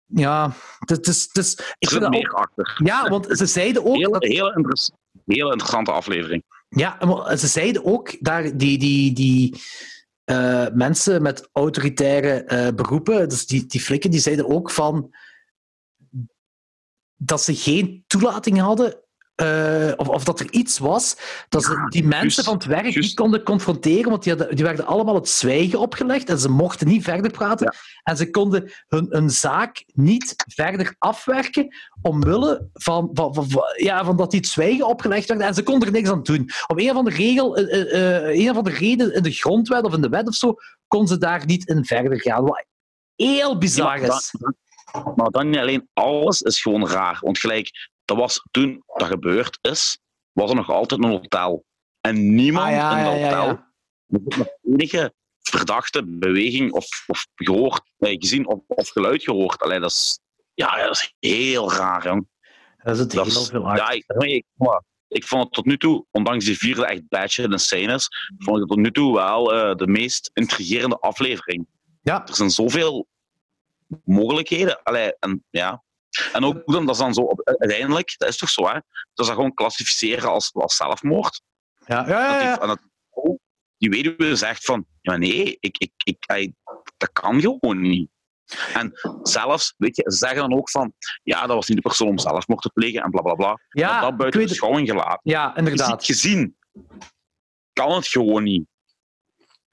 ja, 0.06 0.54
het 0.80 1.08
is, 1.08 1.24
het 1.32 1.46
is, 1.46 1.54
ik 1.78 1.90
vind 1.90 2.02
dat 2.02 2.10
meer 2.10 2.30
ook, 2.32 2.38
achter. 2.38 2.80
ja, 2.84 3.10
want 3.10 3.28
ze 3.38 3.46
zeiden 3.46 3.86
ook. 3.86 3.96
Hele, 3.96 4.12
dat, 4.12 4.24
hele, 4.24 4.54
interess- 4.56 4.92
hele 5.26 5.52
interessante 5.52 5.92
aflevering. 5.92 6.44
ja, 6.70 6.98
ze 7.38 7.48
zeiden 7.48 7.86
ook 7.86 8.16
daar 8.20 8.58
die, 8.58 8.78
die, 8.78 9.14
die 9.14 9.62
eh, 10.24 10.68
mensen 10.74 11.22
met 11.22 11.50
autoritaire 11.52 12.44
eh, 12.44 12.74
beroepen, 12.76 13.30
dus 13.30 13.46
die, 13.48 13.66
die 13.66 13.82
flikken, 13.82 14.12
die 14.12 14.20
zeiden 14.20 14.48
ook 14.50 14.72
van 14.72 15.16
dat 17.16 17.42
ze 17.42 17.56
geen 17.56 18.04
toelating 18.08 18.60
hadden. 18.60 19.02
Eh, 19.38 19.92
of, 19.96 20.08
of 20.08 20.24
dat 20.24 20.40
er 20.40 20.52
iets 20.52 20.78
was 20.80 21.18
dat 21.50 21.64
ze 21.64 21.72
Ja, 21.72 21.88
die 21.88 22.04
mensen 22.04 22.44
van 22.44 22.54
het 22.54 22.66
werk 22.66 22.96
niet 22.96 23.14
konden 23.14 23.44
confronteren, 23.44 24.10
want 24.10 24.24
die, 24.24 24.34
hadden, 24.36 24.56
die 24.56 24.66
werden 24.66 24.86
allemaal 24.86 25.16
het 25.16 25.30
zwijgen 25.30 25.80
opgelegd 25.80 26.30
en 26.30 26.40
ze 26.40 26.50
mochten 26.50 26.88
niet 26.88 27.04
verder 27.04 27.32
praten. 27.32 27.66
Ja. 27.72 27.80
En 28.04 28.18
ze 28.18 28.30
konden 28.30 28.72
hun, 28.88 29.06
hun 29.10 29.30
zaak 29.30 29.84
niet 29.94 30.34
verder 30.54 30.96
afwerken 30.98 31.76
omwille 32.02 32.70
van, 32.74 33.10
van, 33.14 33.34
van, 33.34 33.50
van- 33.50 33.74
ja, 33.76 34.06
van 34.06 34.18
dat 34.18 34.32
die 34.32 34.40
het 34.40 34.50
zwijgen 34.50 34.88
opgelegd 34.88 35.28
werd 35.28 35.42
en 35.42 35.54
ze 35.54 35.64
konden 35.64 35.88
er 35.88 35.94
niks 35.94 36.10
aan 36.10 36.24
doen. 36.24 36.50
Om 36.68 36.80
een 36.80 36.90
of 36.90 36.96
andere 36.96 37.16
regel, 37.16 37.58
eh, 37.58 38.26
eh, 38.26 38.40
een 38.44 38.50
of 38.50 38.58
andere 38.58 38.76
reden 38.78 39.14
in 39.14 39.24
de 39.24 39.32
grondwet 39.32 39.84
of 39.84 39.94
in 39.94 40.02
de 40.02 40.10
wet 40.10 40.28
of 40.28 40.36
zo, 40.36 40.56
kon 40.88 41.08
ze 41.08 41.18
daar 41.18 41.46
niet 41.46 41.68
in 41.68 41.86
verder 41.86 42.22
gaan. 42.22 42.44
Wat 42.44 42.66
heel 43.16 43.58
bizar 43.58 44.00
is. 44.00 44.34
dan- 44.40 44.56
Maar 45.16 45.30
dan 45.30 45.50
niet 45.50 45.60
alleen 45.60 45.90
alles 45.94 46.42
is 46.42 46.62
gewoon 46.62 46.88
raar. 46.88 47.18
Want 47.22 47.40
gelijk, 47.40 47.90
dat 48.08 48.18
was 48.18 48.42
toen 48.52 48.84
dat 48.86 49.08
gebeurd 49.08 49.58
is, 49.62 50.00
was 50.32 50.50
er 50.50 50.56
nog 50.56 50.70
altijd 50.70 51.04
een 51.04 51.10
hotel. 51.10 51.66
En 52.02 52.36
niemand 52.36 52.66
Ah, 52.68 52.72
ja, 52.72 52.98
in 52.98 53.04
dat 53.06 53.14
ja, 53.14 53.20
ja, 53.20 53.26
hotel 53.38 53.48
ja. 54.08 54.18
nog 54.38 54.48
enige 54.64 55.14
verdachte 55.40 56.04
beweging 56.06 56.72
of, 56.72 57.04
of 57.08 57.28
gehoord, 57.36 57.82
eh, 57.98 58.16
gezien 58.20 58.48
of, 58.48 58.60
of 58.68 58.90
geluid 58.90 59.24
gehoord. 59.24 59.62
Allee, 59.62 59.80
dat 59.80 59.90
is, 59.90 60.20
ja, 60.54 60.84
dat 60.86 60.92
is 60.96 61.14
heel 61.20 61.72
raar, 61.72 62.04
jong. 62.08 62.28
Dat 62.84 62.94
is 62.94 63.00
het 63.00 63.12
Dat 63.12 63.26
heel 63.28 63.42
is- 63.42 63.48
veel 63.50 63.76
ja, 63.76 63.90
ik, 65.10 65.26
vond 65.26 65.44
het 65.44 65.52
tot 65.54 65.66
nu 65.66 65.78
toe, 65.78 66.06
ondanks 66.12 66.46
die 66.46 66.58
vierde 66.58 66.86
echt 66.86 67.08
badge 67.08 67.44
en 67.44 67.60
scène 67.60 67.94
is, 67.94 68.08
vond 68.38 68.56
ik 68.56 68.62
het 68.62 68.72
tot 68.72 68.78
nu 68.80 68.92
toe 68.92 69.14
wel 69.14 69.54
eh, 69.54 69.76
de 69.76 69.88
meest 69.88 70.30
intrigerende 70.34 70.98
aflevering. 71.00 71.68
Ja, 72.02 72.28
Er 72.28 72.36
zijn 72.36 72.50
zoveel 72.50 73.08
mogelijkheden. 74.04 74.84
Allee, 74.84 75.14
en, 75.20 75.46
ja. 75.50 75.84
En 76.34 76.44
ook 76.44 76.66
dan, 76.66 76.86
dat 76.86 76.96
is 76.96 77.02
dan 77.02 77.14
zo, 77.14 77.22
op- 77.22 77.42
uiteindelijk, 77.60 78.16
dat 78.18 78.30
is 78.30 78.38
toch 78.38 78.50
zo, 78.50 78.68
hè? 78.68 78.74
Dat 78.74 78.82
is 79.16 79.26
dat 79.26 79.36
gewoon 79.36 79.54
klassificeren 79.54 80.30
als, 80.30 80.54
als 80.54 80.76
zelfmoord. 80.76 81.42
ja, 81.86 82.08
ja. 82.08 82.20
ja, 82.20 82.28
Dat 82.30 82.40
die, 82.40 82.48
ja. 82.48 82.60
en 82.62 82.68
dat, 82.68 82.80
die 83.78 83.90
weduwe 83.90 84.36
zegt 84.36 84.66
van, 84.66 84.86
ja 85.02 85.18
nee, 85.18 85.58
ik, 85.60 85.78
ik, 85.78 85.92
ik, 86.04 86.54
dat 86.98 87.12
kan 87.12 87.42
gewoon 87.42 87.82
niet. 87.82 88.10
En 88.74 88.92
zelfs, 89.24 89.74
weet 89.78 89.96
je, 89.96 90.04
ze 90.08 90.18
zeggen 90.18 90.50
dan 90.50 90.58
ook 90.58 90.70
van, 90.70 90.94
ja, 91.24 91.40
dat 91.48 91.56
was 91.56 91.68
niet 91.68 91.78
de 91.78 91.84
persoon 91.84 92.08
om 92.08 92.18
zelfmoord 92.20 92.62
te 92.62 92.70
plegen 92.74 93.02
en 93.02 93.10
bla 93.12 93.22
bla 93.22 93.34
bla. 93.34 93.60
Ja, 93.70 94.02
dat 94.02 94.18
buiten 94.18 94.42
beschouwing 94.42 94.88
gelaten. 94.90 95.20
Ja, 95.24 95.56
inderdaad. 95.58 96.06
Gezien 96.06 96.58
kan 97.74 97.92
het 97.96 98.08
gewoon 98.08 98.44
niet. 98.44 98.66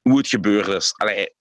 Hoe 0.03 0.19
het 0.19 0.29
gebeurd 0.29 0.66
is. 0.66 0.93
Allee, 0.97 1.35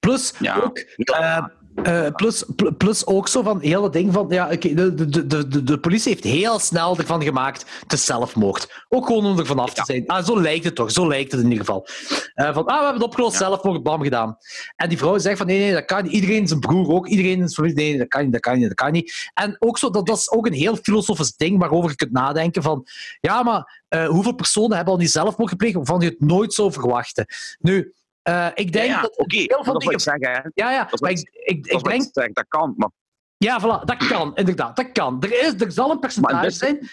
Plus 0.00 0.32
Ja. 0.38 0.56
ook 0.60 0.78
ja, 0.96 1.52
Eh, 1.82 2.06
plus, 2.16 2.44
pl- 2.56 2.72
plus 2.78 3.06
ook 3.06 3.28
zo 3.28 3.42
van 3.42 3.60
heel 3.60 3.82
dat 3.82 3.92
ding 3.92 4.12
van. 4.12 4.26
Ja, 4.28 4.50
oké, 4.52 4.74
de, 4.74 4.94
de, 4.94 5.26
de, 5.26 5.48
de, 5.48 5.62
de 5.62 5.78
politie 5.78 6.12
heeft 6.12 6.24
heel 6.24 6.58
snel 6.58 6.96
ervan 6.98 7.22
gemaakt. 7.22 7.64
Het 7.80 7.92
is 7.92 8.04
zelfmoord. 8.04 8.84
Ook 8.88 9.06
gewoon 9.06 9.24
om 9.26 9.38
er 9.38 9.46
vanaf 9.46 9.68
te 9.74 9.74
Ja. 9.76 9.84
zijn. 9.84 10.06
Ah, 10.06 10.24
zo 10.24 10.40
lijkt 10.40 10.64
het 10.64 10.74
toch. 10.74 10.90
Zo 10.90 11.08
lijkt 11.08 11.32
het 11.32 11.40
in 11.40 11.46
ieder 11.50 11.64
geval. 11.64 11.86
Eh, 12.34 12.54
van, 12.54 12.64
ah, 12.64 12.78
we 12.78 12.84
hebben 12.84 12.94
het 12.94 13.02
opgelost, 13.02 13.32
Ja. 13.32 13.38
zelfmoord, 13.38 13.82
bam 13.82 14.02
gedaan. 14.02 14.36
En 14.76 14.88
die 14.88 14.98
vrouw 14.98 15.18
zegt 15.18 15.38
van 15.38 15.46
nee, 15.46 15.58
nee, 15.58 15.72
dat 15.72 15.84
kan 15.84 16.02
niet. 16.02 16.12
Iedereen, 16.12 16.48
zijn 16.48 16.60
broer 16.60 16.88
ook, 16.88 17.06
iedereen 17.06 17.36
zijn 17.36 17.50
familie. 17.50 17.76
Nee, 17.76 17.88
nee, 17.88 17.98
dat 17.98 18.08
kan 18.08 18.22
niet, 18.22 18.32
dat 18.32 18.40
kan 18.40 18.54
niet, 18.58 18.66
dat 18.68 18.74
kan 18.74 18.92
niet. 18.92 19.30
En 19.34 19.56
ook 19.58 19.78
zo, 19.78 19.90
dat, 19.90 20.06
dat 20.06 20.16
is 20.18 20.30
ook 20.30 20.46
een 20.46 20.52
heel 20.52 20.76
filosofisch 20.76 21.36
ding 21.36 21.58
waarover 21.58 21.90
je 21.90 21.96
kunt 21.96 22.12
nadenken 22.12 22.62
van. 22.62 22.86
Ja, 23.20 23.42
maar 23.42 23.82
eh, 23.88 24.06
hoeveel 24.08 24.34
personen 24.34 24.76
hebben 24.76 24.92
al 24.94 25.00
die 25.00 25.08
zelfmoord 25.08 25.50
gepleegd 25.50 25.74
waarvan 25.74 26.00
je 26.00 26.06
het 26.06 26.20
nooit 26.20 26.52
zou 26.52 26.72
verwachten? 26.72 27.26
Nu, 27.58 27.92
eh, 28.24 28.46
ik 28.54 28.72
denk 28.72 28.86
ja, 28.86 29.00
dat 29.00 29.16
oké, 29.16 29.36
heel 29.36 29.46
dat 29.46 29.64
veel 29.64 29.78
dingen. 29.78 30.00
zeg, 30.00 30.16
hè. 30.18 30.32
Ja, 30.32 30.70
ja, 30.70 30.78
maar 30.78 30.88
wat 30.90 31.10
ik, 31.10 31.28
ik, 31.32 31.68
Dat 31.70 31.80
ik 31.80 31.88
denk 31.88 32.08
zeg, 32.12 32.32
dat 32.32 32.44
kan. 32.48 32.74
Maar 32.76 32.90
ja, 33.36 33.60
voilà, 33.60 33.84
dat 33.84 33.96
kan, 34.06 34.36
inderdaad. 34.36 34.76
Dat 34.76 34.92
kan. 34.92 35.22
Er, 35.22 35.32
is, 35.44 35.60
er 35.60 35.72
zal 35.72 35.90
een 35.90 35.98
percentage 35.98 36.42
dit- 36.42 36.54
zijn. 36.54 36.88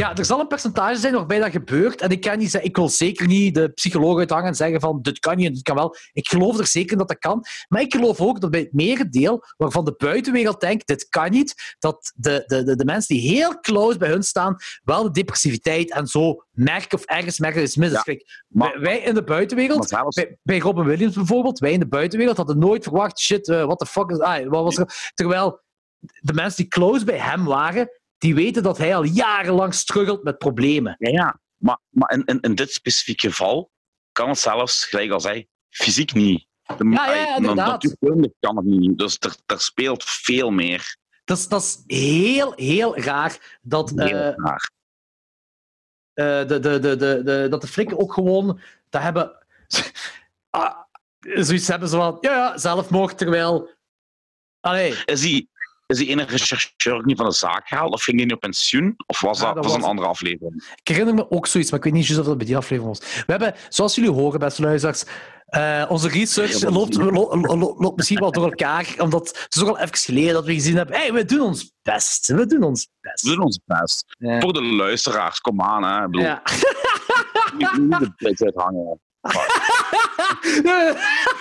Ja. 0.00 0.16
Er 0.16 0.24
zal 0.24 0.40
een 0.40 0.46
percentage 0.46 1.00
zijn 1.00 1.14
waarbij 1.14 1.38
dat 1.38 1.50
gebeurt. 1.50 2.00
En 2.00 2.10
ik, 2.10 2.20
kan 2.20 2.38
niet 2.38 2.50
zeggen, 2.50 2.70
ik 2.70 2.76
wil 2.76 2.88
zeker 2.88 3.26
niet 3.26 3.54
de 3.54 3.68
psycholoog 3.68 4.18
uithangen 4.18 4.46
en 4.46 4.54
zeggen 4.54 4.80
van 4.80 5.02
dit 5.02 5.18
kan 5.18 5.36
niet 5.36 5.46
en 5.46 5.52
dit 5.52 5.62
kan 5.62 5.76
wel. 5.76 5.96
Ik 6.12 6.28
geloof 6.28 6.58
er 6.58 6.66
zeker 6.66 6.96
dat 6.96 7.08
dat 7.08 7.18
kan. 7.18 7.44
Maar 7.68 7.80
ik 7.80 7.94
geloof 7.94 8.20
ook 8.20 8.40
dat 8.40 8.50
bij 8.50 8.60
het 8.60 8.72
merendeel 8.72 9.44
waarvan 9.56 9.84
de 9.84 9.94
buitenwereld 9.96 10.60
denkt 10.60 10.86
dit 10.86 11.08
kan 11.08 11.30
niet, 11.30 11.76
dat 11.78 12.12
de, 12.14 12.42
de, 12.46 12.62
de, 12.62 12.76
de 12.76 12.84
mensen 12.84 13.16
die 13.16 13.30
heel 13.30 13.60
close 13.60 13.98
bij 13.98 14.08
hun 14.08 14.22
staan 14.22 14.56
wel 14.82 15.02
de 15.02 15.10
depressiviteit 15.10 15.92
en 15.92 16.06
zo 16.06 16.44
merken 16.50 16.98
of 16.98 17.04
ergens 17.04 17.38
merken 17.38 17.60
dat 17.60 17.68
is 17.68 17.76
mis. 17.76 17.90
Ja. 17.90 18.02
Kijk, 18.02 18.42
Maar- 18.48 18.80
wij, 18.80 18.98
in 18.98 19.14
de 19.14 19.24
buitenwereld 19.24 19.88
bij, 20.14 20.38
bij 20.42 20.58
Robin 20.58 20.84
Williams 20.84 21.14
bijvoorbeeld, 21.14 21.58
wij 21.58 21.72
in 21.72 21.80
de 21.80 21.88
buitenwereld 21.88 22.36
hadden 22.36 22.58
nooit 22.58 22.82
verwacht, 22.82 23.20
shit, 23.20 23.48
eh, 23.48 23.64
what 23.64 23.78
the 23.78 23.86
fuck 23.86 24.10
is... 24.10 24.18
Ah, 24.18 24.48
wat 24.48 24.64
was 24.64 24.76
er? 24.76 25.10
Terwijl 25.14 25.60
de 26.20 26.32
mensen 26.32 26.56
die 26.56 26.68
close 26.70 27.04
bij 27.04 27.18
hem 27.18 27.44
waren, 27.44 27.99
die 28.20 28.34
weten 28.34 28.62
dat 28.62 28.78
hij 28.78 28.96
al 28.96 29.02
jarenlang 29.02 29.74
struggelt 29.74 30.22
met 30.22 30.38
problemen. 30.38 30.96
ja, 30.98 31.10
ja. 31.10 31.40
Maar, 31.56 31.78
maar 31.88 32.12
in, 32.12 32.24
in, 32.24 32.40
in 32.40 32.54
dit 32.54 32.72
specifieke 32.72 33.28
geval 33.28 33.70
kan 34.12 34.28
het 34.28 34.38
zelfs, 34.38 34.84
gelijk 34.84 35.10
als 35.10 35.24
hij, 35.24 35.48
fysiek 35.68 36.12
niet. 36.12 36.46
De, 36.76 36.84
Ja, 36.90 37.14
ja, 37.14 37.36
inderdaad. 37.36 37.82
Natuurlijk 37.82 38.32
kan 38.40 38.56
het 38.56 38.64
niet. 38.64 38.98
Dus 38.98 39.16
er, 39.18 39.36
er 39.46 39.60
speelt 39.60 40.04
veel 40.04 40.50
meer. 40.50 40.96
Dat 41.24 41.38
is, 41.38 41.48
dat 41.48 41.62
is 41.62 41.82
heel, 41.96 42.52
heel 42.56 42.98
raar 42.98 43.58
dat, 43.62 43.90
Heel 43.90 44.06
eh, 44.06 44.32
raar. 44.36 44.70
eh, 46.12 46.48
de, 46.48 46.58
de, 46.58 46.78
de, 46.78 46.96
de, 46.96 47.22
de, 47.24 47.46
dat 47.50 47.60
de 47.60 47.66
flikken 47.66 47.98
ook 47.98 48.12
gewoon 48.12 48.60
dat 48.88 49.02
hebben... 49.02 49.38
Ah, 50.50 50.76
zoiets 51.20 51.68
hebben 51.68 51.88
ze 51.88 51.96
van, 51.96 52.18
ja, 52.20 52.32
ja, 52.32 52.58
zelfmoord, 52.58 53.18
terwijl... 53.18 53.70
Allee, 54.60 54.94
Is 55.04 55.20
die, 55.20 55.49
is 55.90 55.98
die 55.98 56.08
ene 56.08 56.24
rechercheur 56.24 56.94
ook 56.94 57.04
niet 57.04 57.16
van 57.16 57.26
de 57.26 57.32
zaak 57.34 57.68
gehaald? 57.68 57.92
Of 57.92 58.02
ging 58.02 58.16
die 58.16 58.26
nu 58.26 58.32
op 58.34 58.40
pensioen? 58.40 58.94
Of 59.06 59.20
was 59.20 59.38
Ja, 59.40 59.44
dat, 59.44 59.54
dat 59.54 59.64
was 59.64 59.74
een 59.74 59.82
andere 59.82 60.08
aflevering? 60.08 60.72
Ik 60.82 60.88
herinner 60.88 61.14
me 61.14 61.30
ook 61.30 61.46
zoiets, 61.46 61.70
maar 61.70 61.78
ik 61.78 61.84
weet 61.84 61.94
niet 61.94 62.18
of 62.18 62.24
dat 62.24 62.36
bij 62.36 62.46
die 62.46 62.56
aflevering 62.56 62.98
was. 62.98 63.14
We 63.14 63.32
hebben, 63.32 63.54
zoals 63.68 63.94
jullie 63.94 64.10
horen, 64.10 64.40
beste 64.40 64.62
luisteraars, 64.62 65.04
eh, 65.46 65.84
onze 65.88 66.08
research 66.08 66.62
loopt, 66.62 66.94
lo- 66.94 67.10
lo- 67.10 67.56
lo- 67.56 67.74
loopt 67.78 67.96
misschien 67.96 68.18
wel 68.20 68.32
door 68.32 68.44
elkaar, 68.44 68.94
omdat 68.98 69.28
het 69.28 69.54
is 69.56 69.62
ook 69.62 69.68
al 69.68 69.78
even 69.78 69.96
geleden 69.96 70.32
dat 70.32 70.44
we 70.44 70.52
gezien 70.54 70.76
hebben, 70.76 70.96
hey, 70.96 71.12
we 71.12 71.24
doen 71.24 71.40
ons 71.40 71.72
best. 71.82 72.26
We 72.26 72.46
doen 72.46 72.62
ons 72.62 72.88
best. 73.00 73.22
We 73.24 73.34
doen 73.34 73.44
ons 73.44 73.60
best. 73.64 74.04
Ja. 74.18 74.40
Voor 74.40 74.52
de 74.52 74.62
luisteraars, 74.62 75.40
kom 75.40 75.62
aan. 75.62 75.82
Hè. 75.84 75.96
Ik 76.04 76.10
bedoel, 76.10 76.22
Ja. 76.26 76.42
niet, 77.78 77.98
niet 78.18 78.38
de 78.38 78.44
uithangen. 78.44 79.00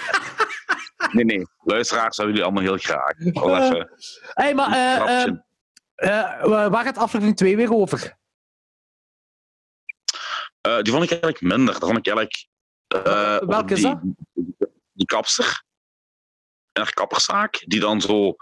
Nee, 1.12 1.26
nee. 1.26 1.48
Luisteraars 1.58 2.18
hebben 2.18 2.36
jullie 2.36 2.52
allemaal 2.52 2.70
heel 2.72 2.82
graag. 2.82 3.18
Even 3.20 3.90
hey, 4.34 4.54
maar 4.54 4.72
eh, 4.72 5.24
eh, 5.24 5.34
eh, 5.96 6.68
waar 6.70 6.84
gaat 6.84 6.98
aflevering 6.98 7.38
2 7.38 7.56
weer 7.56 7.74
over? 7.74 8.18
Eh, 10.62 10.82
die 10.82 10.92
vond 10.94 11.04
ik 11.04 11.10
eigenlijk 11.12 11.42
minder. 11.42 11.74
Dat 11.80 11.90
vond 11.90 11.98
ik 11.98 12.08
eigenlijk... 12.08 12.48
eh, 12.88 13.38
Welke 13.38 13.74
is 13.74 13.82
die, 13.82 13.90
dat? 13.90 14.00
Die, 14.94 15.06
kapster. 15.06 15.64
En 16.72 16.82
haar 16.84 16.94
kapperszaak. 16.94 17.64
Die 17.68 17.80
dan 17.80 18.02
zo 18.02 18.36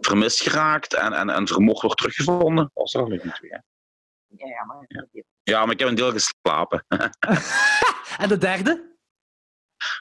vermist 0.00 0.40
geraakt 0.40 0.94
en, 0.94 1.12
en, 1.12 1.30
en 1.30 1.46
vermoord 1.46 1.80
wordt 1.80 1.96
teruggevonden. 1.96 2.70
Was 2.74 2.94
er 2.94 3.00
aflevering 3.02 3.34
twee, 3.34 3.50
hè? 3.50 3.58
Ja, 4.46 4.64
maar... 4.64 4.86
Ja, 5.42 5.64
maar 5.64 5.72
ik 5.74 5.78
heb 5.78 5.88
een 5.88 5.94
deel 5.94 6.12
geslapen. 6.12 6.84
En 8.18 8.28
de 8.28 8.38
derde? 8.38 8.93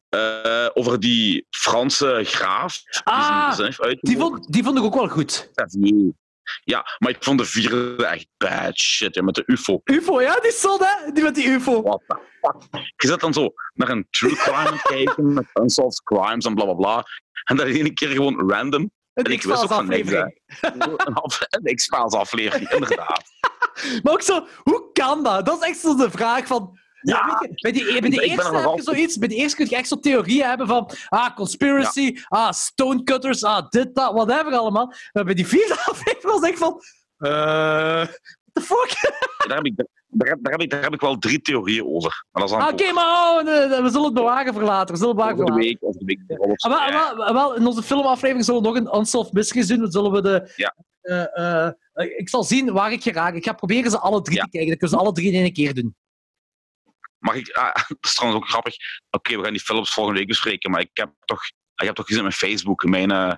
Eh, 0.10 0.68
over 0.74 1.00
die 1.00 1.46
Franse 1.50 2.22
graaf. 2.24 2.82
Die 2.84 3.02
Ah, 3.04 3.54
zijn 3.54 3.70
Die 3.72 3.80
uitgemoord. 3.86 4.20
vond, 4.20 4.52
die 4.54 4.64
vond 4.64 4.78
ik 4.78 4.84
ook 4.84 4.94
wel 4.96 5.10
goed. 5.10 5.52
Ja, 6.64 6.86
maar 6.98 7.10
ik 7.12 7.18
vond 7.24 7.40
de 7.40 7.46
vierde 7.46 8.06
echt 8.06 8.28
bad 8.38 8.78
shit. 8.80 9.16
Ja, 9.16 9.22
met 9.24 9.36
de 9.36 9.44
UFO. 9.46 9.82
UFO, 9.84 10.22
ja, 10.22 10.40
die 10.40 10.52
zon, 10.52 10.80
hè? 10.82 11.12
Die 11.12 11.24
met 11.24 11.36
die 11.36 11.48
UFO. 11.48 11.82
What 11.82 12.02
the 12.08 12.18
fuck? 12.42 12.84
Je 12.96 13.08
zit 13.08 13.20
dan 13.20 13.34
zo 13.34 13.54
naar 13.74 13.90
een 13.90 14.08
true 14.10 14.36
crime 14.36 14.80
kijken 14.84 15.34
met 15.34 15.46
unsolved 15.62 16.04
crimes 16.04 16.46
en 16.46 16.54
bla 16.56 16.64
bla 16.64 16.74
bla. 16.74 17.04
En 17.44 17.56
dat 17.56 17.66
ene 17.68 17.94
keer 17.94 18.10
gewoon 18.10 18.50
random. 18.52 18.82
Een 19.14 19.24
En 19.24 19.32
ik 19.32 19.44
wist 19.44 19.62
ook 19.64 19.68
van 19.74 19.88
niks, 19.88 20.14
af, 21.14 21.40
een 21.50 21.76
X-Files 21.76 22.14
aflevering, 22.14 22.70
inderdaad. 22.70 23.24
Maar 24.04 24.14
ook 24.14 24.22
zo, 24.22 24.48
hoe 24.64 24.90
kan 24.94 25.24
dat? 25.24 25.46
Dat 25.46 25.62
is 25.62 25.68
echt 25.68 25.80
zo 25.80 25.96
de 25.96 26.12
vraag 26.12 26.48
van. 26.48 26.80
Ja, 27.04 27.48
bij 27.62 27.72
die, 27.72 27.84
bij 27.86 27.94
ik 27.96 28.02
ben 28.02 28.12
eerste 28.12 28.50
er 28.50 28.62
heb 28.70 28.76
je 28.76 28.82
zoiets. 28.82 29.18
Bij 29.18 29.28
die 29.28 29.38
eerste 29.38 29.56
kun 29.58 29.68
je 29.70 29.76
echt 29.76 29.88
zo 29.88 30.00
theorieën 30.00 30.46
hebben 30.48 30.68
van. 30.68 30.90
Ah, 31.10 31.36
conspiracy. 31.36 32.18
Ah, 32.28 32.52
stonecutters. 32.52 33.44
Ah, 33.44 33.70
dit, 33.70 33.96
dat, 33.96 34.14
whatever 34.14 34.54
allemaal. 34.54 34.94
Maar 35.12 35.24
bij 35.24 35.34
die 35.34 35.48
vierde 35.48 35.74
aflevering 35.92 36.40
was 36.40 36.50
ik 36.50 36.58
van. 36.58 36.82
Eh, 37.18 37.32
what 37.96 38.20
the 38.54 38.62
fuck? 38.62 38.96
Daar 39.48 39.58
heb, 39.58 39.66
ik, 39.66 39.76
daar, 40.08 40.28
heb, 40.30 40.38
daar, 40.42 40.52
heb 40.52 40.62
ik, 40.62 40.70
daar 40.70 40.82
heb 40.84 40.94
ik 40.94 41.00
wel 41.02 41.18
drie 41.18 41.42
theorieën 41.42 41.86
over. 41.86 42.26
Maar 42.32 42.44
Ah, 42.44 42.68
Oké, 42.72 42.92
maar 42.92 43.06
oh, 43.06 43.44
nee, 43.44 43.68
nee, 43.68 43.82
we 43.82 43.90
zullen 43.90 44.06
het 44.06 44.14
bewaken 44.14 44.54
voor 44.54 44.64
later. 44.64 44.94
We 44.96 45.00
zullen 45.02 45.18
het 45.18 45.36
voor 45.36 45.46
de 45.46 45.54
week. 45.54 45.78
Over 45.80 46.00
de 46.00 46.06
week. 46.06 47.32
Wel, 47.34 47.56
in 47.56 47.68
onze 47.68 47.84
filmaflevering 47.84 48.46
zullen 48.46 48.62
we 48.62 48.68
nog 48.68 48.78
een 48.78 48.98
Unsolved 49.00 49.34
Mysteries 49.34 49.68
doen. 49.68 49.80
Dan 49.80 49.92
zullen 49.92 50.12
we 50.12 50.22
de... 50.22 50.52
Ja. 50.56 50.76
eh, 51.34 51.70
ik 52.18 52.30
zal 52.30 52.44
zien 52.44 52.72
waar 52.74 52.92
ik 52.92 53.04
geraak. 53.04 53.36
Ik 53.36 53.44
ga 53.44 53.54
proberen 53.54 53.92
ze 53.92 54.00
alle 54.00 54.22
drie 54.22 54.38
Ja. 54.38 54.44
te 54.44 54.50
kijken. 54.50 54.70
Dan 54.70 54.78
kunnen 54.78 54.98
ze 54.98 55.04
alle 55.04 55.14
drie 55.14 55.32
in 55.32 55.42
één 55.42 55.54
keer 55.54 55.74
doen. 55.74 55.96
Mag 57.24 57.36
ik, 57.36 57.52
ah, 57.52 57.74
dat 57.88 57.98
is 58.02 58.16
trouwens 58.16 58.44
ook 58.44 58.50
grappig. 58.50 58.76
Oké, 59.10 59.38
we 59.38 59.44
gaan 59.44 59.52
die 59.54 59.62
films 59.62 59.94
volgende 59.94 60.20
week 60.20 60.28
bespreken, 60.28 60.72
maar 60.72 60.82
ik 60.82 60.90
heb 60.94 61.12
toch, 61.26 61.44
ik 61.76 61.86
heb 61.86 61.96
toch 61.96 62.06
gezien 62.06 62.24
op 62.24 62.28
mijn 62.28 62.52
Facebook 62.52 62.84
mijn 62.84 63.12
eh, 63.12 63.34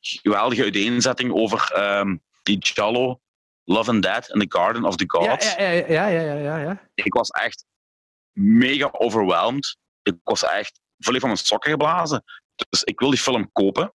geweldige 0.00 0.62
uiteenzetting 0.62 1.32
over 1.32 1.72
ehm, 1.72 2.16
die 2.42 2.58
Jallo, 2.58 3.20
Love 3.64 3.90
and 3.90 4.02
Dead 4.02 4.28
in 4.28 4.40
the 4.40 4.58
Garden 4.58 4.84
of 4.84 4.96
the 4.96 5.04
Gods. 5.06 5.54
ja, 5.54 5.70
ja, 5.70 5.84
ja, 5.88 6.06
ja, 6.06 6.20
ja, 6.20 6.34
ja, 6.34 6.56
ja. 6.58 6.88
Ik 6.94 7.14
was 7.14 7.28
echt 7.28 7.64
mega 8.32 8.88
overwhelmed. 8.92 9.76
Ik 10.02 10.16
was 10.22 10.42
echt 10.42 10.80
volledig 10.98 11.26
van 11.26 11.30
mijn 11.30 11.46
sokken 11.46 11.70
geblazen. 11.70 12.24
Dus 12.68 12.82
ik 12.82 13.00
wil 13.00 13.10
die 13.10 13.18
film 13.18 13.52
kopen. 13.52 13.94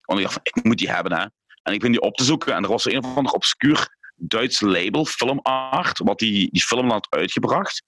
Want 0.00 0.18
ik 0.18 0.26
dacht, 0.26 0.40
van, 0.42 0.52
ik 0.54 0.64
moet 0.64 0.78
die 0.78 0.90
hebben. 0.90 1.12
Hè. 1.12 1.26
En 1.62 1.72
ik 1.72 1.80
ben 1.80 1.90
die 1.90 2.00
op 2.00 2.16
te 2.16 2.24
zoeken. 2.24 2.54
En 2.54 2.62
er 2.62 2.68
was 2.68 2.84
een 2.84 3.04
of 3.04 3.16
ander 3.16 3.32
obscuur 3.32 3.94
Duits 4.18 4.60
label, 4.60 5.04
Filmart, 5.04 5.98
wat 5.98 6.18
die, 6.18 6.48
die 6.50 6.62
film 6.62 6.90
had 6.90 7.06
uitgebracht. 7.10 7.82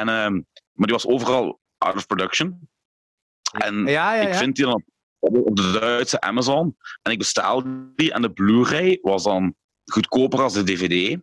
En, 0.00 0.08
ehm, 0.08 0.32
maar 0.72 0.86
die 0.86 0.92
was 0.94 1.06
overal 1.06 1.60
out 1.78 1.96
of 1.96 2.06
production. 2.06 2.68
En 3.52 3.74
Ja, 3.86 4.14
ja, 4.14 4.22
ja. 4.22 4.28
ik 4.28 4.34
vind 4.34 4.56
die 4.56 4.64
dan 4.64 4.84
op, 5.18 5.56
de 5.56 5.70
Duitse 5.80 6.20
Amazon. 6.20 6.76
En 7.02 7.12
ik 7.12 7.18
bestel 7.18 7.62
die. 7.96 8.12
En 8.12 8.22
de 8.22 8.30
Blu-ray 8.32 8.98
was 9.02 9.22
dan 9.22 9.54
goedkoper 9.84 10.40
als 10.40 10.52
de 10.52 10.62
DVD. 10.64 11.18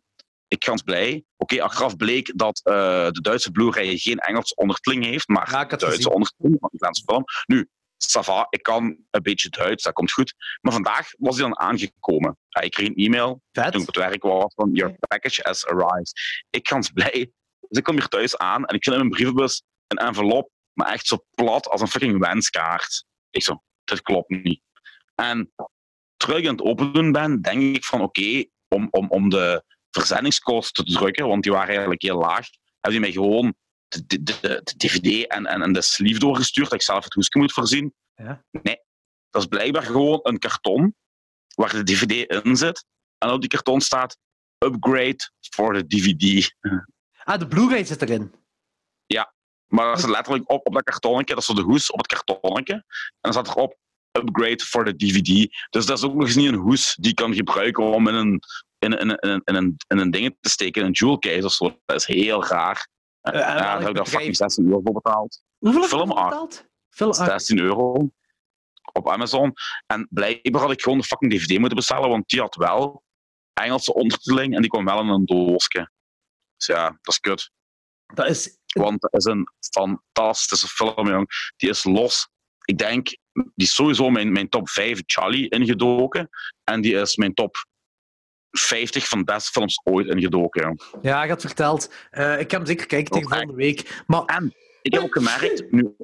Ik 0.47 0.65
was 0.65 0.81
blij. 0.81 1.23
Oké, 1.37 1.61
achteraf 1.61 1.95
bleek 1.95 2.31
dat 2.35 2.61
eh, 2.63 2.73
de 3.09 3.21
Duitse 3.21 3.51
Blu-ray 3.51 3.97
geen 3.97 4.17
Engels 4.17 4.53
ondertiteling 4.53 5.05
heeft, 5.05 5.27
maar 5.27 5.51
Ja, 5.51 5.65
Duitse 5.65 5.87
gezien. 5.87 6.11
ondertiteling 6.11 6.57
van 6.59 6.69
de 6.71 6.77
Vlaamse 6.77 7.03
film. 7.05 7.23
Nu, 7.45 7.69
Sava, 7.97 8.47
ik 8.49 8.63
kan 8.63 8.97
een 9.11 9.21
beetje 9.21 9.49
Duits, 9.49 9.83
dat 9.83 9.93
komt 9.93 10.11
goed. 10.11 10.33
Maar 10.61 10.73
vandaag 10.73 11.07
was 11.17 11.35
die 11.35 11.43
dan 11.43 11.59
aangekomen. 11.59 12.37
Ik 12.61 12.71
kreeg 12.71 12.87
een 12.87 12.95
e-mail 12.95 13.41
Vet. 13.51 13.71
toen 13.71 13.81
ik 13.81 13.87
op 13.87 13.95
het 13.95 14.03
werk 14.03 14.23
was 14.23 14.53
van 14.55 14.69
Your 14.73 14.95
package 14.99 15.41
has 15.43 15.65
arrived. 15.65 16.11
Ik 16.49 16.69
was 16.69 16.89
blij. 16.89 17.31
Dus 17.71 17.79
ik 17.79 17.83
kom 17.83 17.95
hier 17.95 18.07
thuis 18.07 18.37
aan 18.37 18.65
en 18.65 18.75
ik 18.75 18.83
vind 18.83 18.95
in 18.95 19.01
mijn 19.01 19.09
brievenbus 19.09 19.63
een 19.87 19.97
envelop, 19.97 20.49
maar 20.73 20.91
echt 20.91 21.07
zo 21.07 21.25
plat 21.31 21.67
als 21.67 21.81
een 21.81 21.87
fucking 21.87 22.19
wenskaart. 22.19 23.05
Ik 23.29 23.43
zo, 23.43 23.63
dit 23.83 24.01
klopt 24.01 24.29
niet. 24.29 24.61
En 25.15 25.51
terwijl 26.17 26.41
ik 26.41 26.47
aan 26.47 26.55
het 26.55 26.65
openen 26.65 27.11
ben, 27.11 27.41
denk 27.41 27.75
ik 27.75 27.85
van 27.85 28.01
oké, 28.01 28.45
om, 28.67 28.87
om, 28.89 29.09
om 29.09 29.29
de 29.29 29.63
verzendingskosten 29.89 30.85
te 30.85 30.91
drukken, 30.91 31.27
want 31.27 31.43
die 31.43 31.51
waren 31.51 31.69
eigenlijk 31.69 32.01
heel 32.01 32.17
laag, 32.17 32.47
hebben 32.79 32.91
die 32.91 32.99
mij 32.99 33.11
gewoon 33.11 33.55
de, 33.87 34.05
de, 34.05 34.23
de, 34.23 34.61
de 34.63 34.77
DVD 34.77 35.27
en, 35.27 35.45
en, 35.45 35.61
en 35.61 35.73
de 35.73 35.81
sleeve 35.81 36.19
doorgestuurd, 36.19 36.69
dat 36.69 36.79
ik 36.79 36.85
zelf 36.85 37.03
het 37.03 37.13
hoesje 37.13 37.37
moet 37.37 37.53
voorzien. 37.53 37.93
Ja. 38.15 38.43
Nee, 38.51 38.79
dat 39.29 39.41
is 39.41 39.47
blijkbaar 39.47 39.83
gewoon 39.83 40.19
een 40.23 40.39
karton 40.39 40.95
waar 41.55 41.71
de 41.71 41.83
DVD 41.83 42.43
in 42.43 42.55
zit. 42.55 42.85
En 43.17 43.29
op 43.29 43.41
die 43.41 43.49
karton 43.49 43.81
staat 43.81 44.17
upgrade 44.65 45.31
for 45.39 45.73
the 45.73 45.87
DVD. 45.87 46.53
Ah, 47.23 47.39
de 47.39 47.47
Blu-ray 47.47 47.83
zit 47.85 48.01
erin. 48.01 48.33
Maar 49.67 49.85
dat 49.85 49.97
is 49.97 50.05
letterlijk 50.05 50.51
op, 50.51 50.65
op 50.67 50.73
dat 50.73 50.83
kartonnetje, 50.83 51.33
dat 51.33 51.37
is 51.43 51.45
zo 51.49 51.53
de 51.53 51.61
hoes 51.61 51.91
op 51.91 51.97
het 51.97 52.07
kartonnetje. 52.07 52.73
En 52.73 52.83
dan 53.21 53.31
staat 53.33 53.47
erop 53.47 53.77
upgrade 54.11 54.63
for 54.63 54.85
the 54.85 54.95
DVD. 54.95 55.47
Dus 55.69 55.85
dat 55.85 55.97
is 55.97 56.03
ook 56.03 56.13
nog 56.13 56.25
eens 56.27 56.35
niet 56.35 56.47
een 56.47 56.55
hoes 56.59 56.95
die 56.95 57.09
je 57.09 57.13
kan 57.15 57.33
gebruiken 57.33 57.83
om 57.83 58.07
in 58.07 58.13
een, 58.15 58.39
in, 58.79 58.91
een- 58.91 58.99
in, 58.99 59.09
een- 59.09 59.17
in, 59.19 59.29
een- 59.29 59.41
in, 59.45 59.55
een, 59.55 59.77
in 59.87 59.97
een 59.97 60.11
ding 60.11 60.37
te 60.41 60.49
steken, 60.49 60.81
in 60.81 60.87
een 60.87 60.93
jewel 60.93 61.19
case 61.19 61.45
of 61.45 61.51
zo. 61.51 61.79
Dat 61.85 61.95
is 61.95 62.05
heel 62.05 62.45
raar. 62.45 62.87
Eh, 63.21 63.33
ja, 63.33 63.39
welk 63.45 63.57
daar 63.57 63.79
heb 63.79 63.89
ik 63.89 63.95
daar 63.95 64.05
fucking 64.05 64.35
16 64.35 64.65
euro 64.65 64.81
voor 64.83 64.93
betaald. 64.93 65.41
Hoeveel 65.57 65.81
heb 65.81 65.89
je 65.89 65.97
Filmart. 65.97 66.29
betaald? 66.29 66.65
Filmart. 66.89 67.17
16 67.29 67.59
euro 67.59 68.09
op 68.93 69.09
Amazon. 69.09 69.53
En 69.87 70.07
blijkbaar 70.09 70.61
had 70.61 70.71
ik 70.71 70.81
gewoon 70.81 70.97
de 70.97 71.03
fucking 71.03 71.31
DVD 71.31 71.57
moeten 71.59 71.77
bestellen, 71.77 72.09
want 72.09 72.29
die 72.29 72.39
had 72.39 72.55
wel 72.55 73.03
Engelse 73.53 73.93
ondertiteling 73.93 74.55
en 74.55 74.61
die 74.61 74.69
kwam 74.69 74.85
wel 74.85 74.99
in 74.99 75.07
een 75.07 75.25
doosje. 75.25 75.91
Dus 76.65 76.75
ja, 76.75 76.89
dat 76.89 77.13
is 77.13 77.19
kut. 77.19 77.51
Dat 78.13 78.29
is... 78.29 78.59
Want 78.71 79.01
dat 79.01 79.13
is 79.13 79.25
een 79.25 79.47
fantastische 79.73 80.67
film, 80.67 81.07
jong. 81.07 81.53
Die 81.57 81.69
is 81.69 81.83
los. 81.83 82.29
Ik 82.65 82.77
denk, 82.77 83.07
die 83.33 83.51
is 83.55 83.73
sowieso 83.73 84.09
mijn, 84.09 84.31
mijn 84.31 84.49
top 84.49 84.69
5 84.69 85.01
Charlie 85.05 85.49
ingedoken. 85.49 86.29
En 86.63 86.81
die 86.81 86.95
is 86.95 87.15
mijn 87.15 87.33
top 87.33 87.65
50 88.51 89.07
van 89.07 89.17
de 89.17 89.23
beste 89.23 89.51
films 89.51 89.81
ooit 89.83 90.07
ingedoken, 90.07 90.61
jong. 90.61 90.81
Ja, 91.01 91.23
ik 91.23 91.29
had 91.29 91.41
verteld. 91.41 91.93
Eh, 92.09 92.39
ik 92.39 92.51
ga 92.51 92.57
hem 92.57 92.65
zeker 92.65 92.85
kijken 92.85 93.11
tegen 93.11 93.29
volgende 93.29 93.53
week. 93.55 94.03
Maar... 94.07 94.25
En 94.25 94.53
ik 94.81 94.93
heb 94.93 95.03
ook 95.03 95.13
gemerkt, 95.13 95.71
nu, 95.71 95.95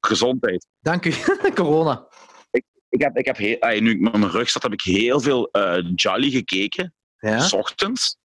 gezondheid. 0.00 0.66
dank 0.80 1.04
u. 1.04 1.14
Corona. 1.54 2.06
Ik 2.88 3.00
heb, 3.00 3.16
ik 3.16 3.26
heb 3.26 3.36
heel, 3.36 3.80
nu 3.80 3.90
ik 3.90 4.00
met 4.00 4.16
mijn 4.16 4.30
rug 4.30 4.50
zat, 4.50 4.62
heb 4.62 4.72
ik 4.72 4.80
heel 4.80 5.20
veel 5.20 5.50
eh 5.50 5.84
Jolly 5.94 6.30
gekeken. 6.30 6.94
Ja? 7.18 7.38
S 7.38 7.52
ochtends. 7.52 8.16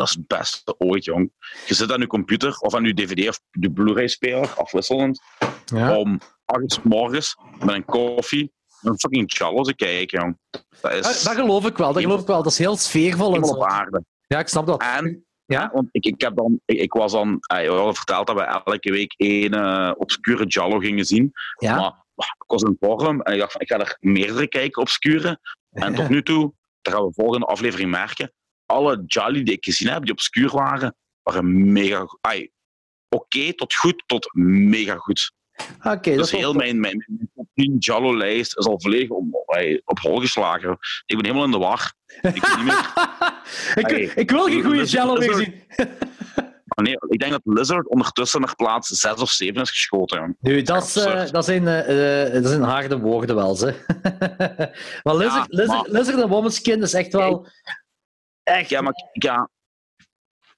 Dat 0.00 0.08
is 0.08 0.14
het 0.14 0.26
beste 0.26 0.74
ooit, 0.78 1.04
jong. 1.04 1.32
Je 1.66 1.74
zit 1.74 1.92
aan 1.92 2.00
je 2.00 2.06
computer 2.06 2.56
of 2.58 2.74
aan 2.74 2.84
je 2.84 2.94
DVD 2.94 3.28
of 3.28 3.40
je 3.50 3.70
Blu-ray-speler, 3.70 4.48
afwisselend, 4.48 5.20
ja. 5.64 5.96
om 5.96 6.20
8 6.44 6.60
uur 6.60 6.70
's 6.70 6.80
morgens 6.82 7.36
met 7.58 7.74
een 7.74 7.84
koffie 7.84 8.52
een 8.82 8.98
fucking 8.98 9.36
Jallo 9.36 9.62
te 9.62 9.74
kijken, 9.74 10.20
jong. 10.20 10.38
Dat 10.80 10.92
is 10.92 11.22
dat 11.22 11.34
geloof 11.34 11.66
ik 11.66 11.76
wel. 11.76 11.92
Dat 11.92 12.02
geloof 12.02 12.20
ik 12.20 12.26
wel. 12.26 12.42
Dat 12.42 12.52
is 12.52 12.58
heel 12.58 12.76
sfeervol 12.76 13.34
en 13.34 13.42
op 13.42 13.62
aarde. 13.62 14.04
Ja, 14.26 14.38
ik 14.38 14.48
snap 14.48 14.66
dat. 14.66 14.82
En, 14.82 15.24
Ja? 15.46 15.70
want 15.72 15.88
ik, 15.90 16.04
ik, 16.04 16.20
heb 16.20 16.36
dan, 16.36 16.60
ik, 16.64 16.78
ik 16.78 16.92
was 16.92 17.12
dan, 17.12 17.38
ah, 17.40 17.62
je 17.62 17.68
had 17.68 17.78
al 17.78 17.94
verteld 17.94 18.26
dat 18.26 18.36
we 18.36 18.42
elke 18.42 18.90
week 18.90 19.14
één 19.16 19.52
eh, 19.54 19.92
obscure 19.96 20.46
Jallo 20.46 20.78
gingen 20.78 21.04
zien. 21.04 21.32
Ja? 21.58 21.76
Maar 22.14 22.34
ik 22.38 22.44
was 22.46 22.62
in 22.62 22.76
vorm 22.80 23.20
en 23.20 23.32
ik 23.32 23.38
dacht 23.38 23.52
van, 23.52 23.60
ik 23.60 23.68
ga 23.68 23.78
er 23.78 23.96
meerdere 24.00 24.48
kijken, 24.48 24.82
obscure. 24.82 25.40
En 25.70 25.94
tot 26.00 26.08
nu 26.08 26.22
toe, 26.22 26.52
dat 26.82 26.94
gaan 26.94 27.04
we 27.04 27.12
volgende 27.12 27.46
aflevering 27.46 27.90
merken, 27.90 28.32
alle 28.70 29.04
Jolly 29.06 29.42
die 29.42 29.54
ik 29.54 29.64
gezien 29.64 29.88
heb, 29.88 30.02
die 30.02 30.12
obscuur 30.12 30.50
waren, 30.50 30.94
waren 31.22 31.72
mega 31.72 32.06
Oké, 33.08 33.54
tot 33.54 33.74
goed, 33.74 34.02
tot 34.06 34.28
mega 34.34 34.96
goed. 34.96 35.32
Oké, 35.82 36.16
Dus 36.16 36.30
heel 36.30 36.52
mijn, 36.52 36.80
mijn, 36.80 37.04
mijn 37.06 37.30
top 37.34 37.46
10 37.54 37.76
Jallo-lijst 37.78 38.58
is 38.58 38.66
al 38.66 38.80
volledig 38.80 39.08
op, 39.08 39.24
op 39.84 39.98
hol 39.98 40.20
geslagen. 40.20 40.78
Ik 41.06 41.16
ben 41.16 41.24
helemaal 41.24 41.44
in 41.44 41.50
de 41.50 41.58
war. 41.58 41.92
Ik 42.06 42.20
weet 42.22 42.56
niet 42.56 42.64
meer. 42.64 44.12
ik, 44.22 44.30
wil 44.30 44.44
geen 44.44 44.64
goede 44.64 44.84
jello 44.84 45.16
meer 45.16 45.34
zien. 45.34 45.54
Nee, 46.82 46.96
ik 47.08 47.18
denk 47.18 47.32
dat 47.32 47.40
Lizard 47.44 47.88
ondertussen 47.88 48.40
naar 48.40 48.56
plaats 48.56 48.88
6 48.88 49.12
of 49.12 49.30
7 49.30 49.60
is 49.60 49.70
geschoten. 49.70 50.36
Nu, 50.40 50.62
dat, 50.62 50.84
is, 50.84 50.96
eh, 50.96 51.04
Absurd. 51.04 51.32
dat, 51.32 51.44
zijn, 51.44 51.68
eh, 51.68 52.26
eh, 52.26 52.32
dat 52.42 52.50
zijn 52.50 52.62
harde 52.62 52.98
woorden 52.98 53.36
wel, 53.36 53.54
ze. 53.54 53.74
maar 55.02 55.16
Lizard, 55.16 55.46
Ja, 55.50 55.62
Lizard, 55.62 55.68
maar- 55.68 56.00
Lizard 56.00 56.28
Womanskin 56.28 56.82
is 56.82 56.94
echt 56.94 57.12
wel... 57.12 57.46
Echt... 58.50 58.68
Ja, 58.70 58.80
maar, 58.80 58.94
ja, 59.12 59.48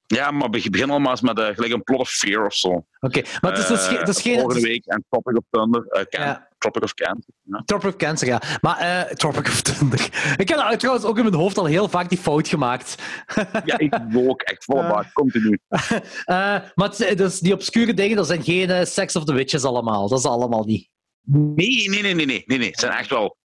ja, 0.07 0.31
maar 0.31 0.51
be- 0.51 0.71
begin 0.71 0.91
al 0.91 0.99
maar 0.99 1.11
eens 1.11 1.21
met 1.21 1.39
eh, 1.39 1.47
gelijk 1.55 1.73
een 1.73 1.83
plot 1.83 2.01
of 2.01 2.11
fear 2.11 2.47
of 2.47 2.55
zo. 2.55 2.69
Oké, 3.01 3.23
maar 3.41 3.51
het 3.53 3.59
is, 3.61 3.67
dus 3.67 3.87
geen- 3.87 3.99
het 3.99 4.09
is 4.09 4.21
geen... 4.23 4.39
Volgende 4.39 4.61
week 4.69 4.85
en 4.87 5.05
Tropic 5.09 5.37
of 5.37 5.45
Thunder. 5.51 5.87
eh, 5.87 6.05
Can- 6.05 6.25
Ja. 6.27 6.51
Tropic 6.59 6.83
of 6.83 6.95
Cancer. 6.95 7.35
Ja. 7.43 7.63
Tropic 7.65 7.89
of 7.89 7.97
Cancer, 7.97 8.27
ja. 8.29 8.41
Maar 8.61 9.09
Tropic 9.15 9.47
of 9.47 9.61
Thunder. 9.63 10.01
Ik 10.37 10.49
heb 10.49 10.59
daar 10.59 10.79
trouwens 10.79 11.07
ook 11.07 11.17
in 11.17 11.23
mijn 11.25 11.35
hoofd 11.37 11.59
al 11.59 11.65
heel 11.65 11.89
vaak 11.89 12.09
die 12.09 12.19
fout 12.19 12.49
gemaakt. 12.49 12.95
ja, 13.65 13.79
ik 13.79 13.95
ook 14.15 14.43
echt 14.43 14.65
volle 14.65 14.89
bak, 14.89 15.13
continu. 15.13 15.59
Maar 16.27 16.73
het, 16.75 17.01
is- 17.01 17.17
dus 17.17 17.39
die 17.41 17.53
obscure 17.53 17.95
dingen, 17.95 18.17
dat 18.17 18.27
zijn 18.27 18.43
geen 18.43 18.87
Sex 18.87 19.17
of 19.17 19.25
the 19.25 19.35
Witches 19.35 19.65
allemaal. 19.65 20.09
Dat 20.09 20.19
is 20.19 20.25
allemaal 20.25 20.65
niet. 20.65 20.89
Nee, 21.25 21.89
nee, 21.89 22.03
nee, 22.03 22.15
nee, 22.15 22.27
nee, 22.27 22.43
nee, 22.47 22.59
nee. 22.59 22.69
Het 22.71 22.79
zijn 22.81 22.93
echt 22.93 23.11
wel. 23.11 23.37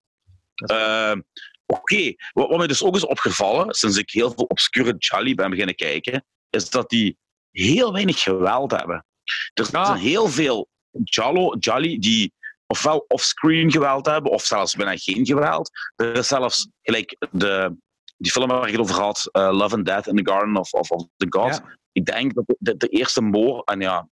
Oké, 1.74 2.14
wat, 2.34 2.48
wat 2.50 2.58
mij 2.58 2.68
dus 2.68 2.84
ook 2.84 2.96
is 2.96 3.06
opgevallen, 3.06 3.74
sinds 3.74 3.98
ik 3.98 4.10
heel 4.10 4.32
veel 4.32 4.44
obscure 4.46 4.96
Jolly 4.98 5.34
ben 5.36 5.50
beginnen 5.50 5.76
kijken, 5.76 6.26
is 6.50 6.70
dat 6.70 6.90
die 6.90 7.18
heel 7.52 7.94
weinig 7.94 8.22
geweld 8.24 8.72
hebben. 8.72 9.06
Er 9.54 9.68
Ja. 9.72 9.86
zijn 9.86 9.98
heel 9.98 10.28
veel 10.28 10.68
Jallo, 11.04 11.56
Jolly 11.60 12.00
die 12.00 12.34
ofwel 12.68 13.06
offscreen 13.08 13.72
geweld 13.72 14.06
hebben, 14.06 14.32
of 14.32 14.44
zelfs 14.44 14.76
bijna 14.76 14.98
geen 14.98 15.26
geweld. 15.26 15.70
Er 15.96 16.16
is 16.16 16.28
zelfs 16.28 16.68
gelijk 16.82 17.16
de, 17.32 17.76
die 18.18 18.32
film 18.32 18.48
waar 18.48 18.66
ik 18.66 18.72
het 18.72 18.82
over 18.82 18.96
had, 19.02 19.30
eh, 19.32 19.50
Love 19.52 19.76
and 19.76 19.86
Death 19.86 20.08
in 20.08 20.16
the 20.24 20.32
Garden 20.32 20.56
of, 20.58 20.72
of, 20.74 20.90
of 20.92 21.06
the 21.18 21.26
Gods. 21.30 21.58
Ja. 21.58 21.76
Ik 21.92 22.06
denk 22.06 22.34
dat 22.34 22.44
de, 22.60 22.78
de, 22.78 22.88
eerste 22.88 23.22
moor, 23.22 23.62
en 23.64 23.80
ja, 23.80 24.08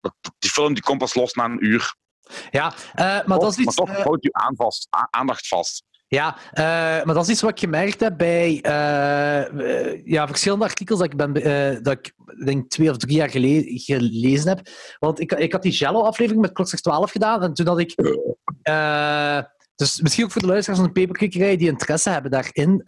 dat- 0.00 0.14
die 0.38 0.50
film 0.50 0.74
die 0.74 0.82
komt 0.82 0.98
pas 0.98 1.14
los 1.14 1.32
na 1.32 1.44
een 1.44 1.64
uur. 1.64 1.94
Ja, 2.50 2.74
eh, 2.94 3.26
maar 3.26 3.38
dat 3.38 3.50
is 3.52 3.56
iets... 3.58 3.64
maar 3.76 3.86
toch 3.86 3.96
eh, 3.96 4.04
houdt 4.04 4.22
je 4.24 4.32
aan 4.32 4.56
vast, 4.56 4.88
a- 4.96 5.08
aandacht 5.10 5.48
vast. 5.48 5.84
Ja, 6.08 6.38
eh, 6.52 6.64
maar 7.04 7.14
dat 7.14 7.24
is 7.24 7.28
iets 7.28 7.40
wat 7.40 7.50
ik 7.50 7.58
gemerkt 7.58 8.00
heb 8.00 8.16
bij 8.16 8.60
eh, 8.62 9.40
eh, 9.46 10.00
ja, 10.04 10.26
verschillende 10.26 10.64
artikels 10.64 10.98
dat 10.98 11.08
ik, 11.12 11.16
ben, 11.16 11.34
eh, 11.34 11.82
dat 11.82 11.92
ik 11.92 12.12
denk 12.44 12.70
twee 12.70 12.90
of 12.90 12.96
drie 12.96 13.16
jaar 13.16 13.30
gele- 13.30 13.62
gelezen 13.64 14.48
heb. 14.48 14.60
Want 14.98 15.20
ik, 15.20 15.32
ik 15.32 15.52
had 15.52 15.62
die 15.62 15.72
Jello-aflevering 15.72 16.42
met 16.42 16.52
Klokslag 16.52 16.80
12 16.80 17.10
gedaan 17.10 17.42
en 17.42 17.54
toen 17.54 17.66
had 17.66 17.78
ik... 17.78 17.94
dus 19.74 20.00
misschien 20.00 20.24
ook 20.24 20.30
voor 20.32 20.40
de 20.40 20.46
luisteraars 20.46 20.80
van 20.80 20.88
de 20.88 21.00
peperkikkerij 21.00 21.56
die 21.56 21.68
interesse 21.68 22.10
hebben 22.10 22.30
daarin. 22.30 22.82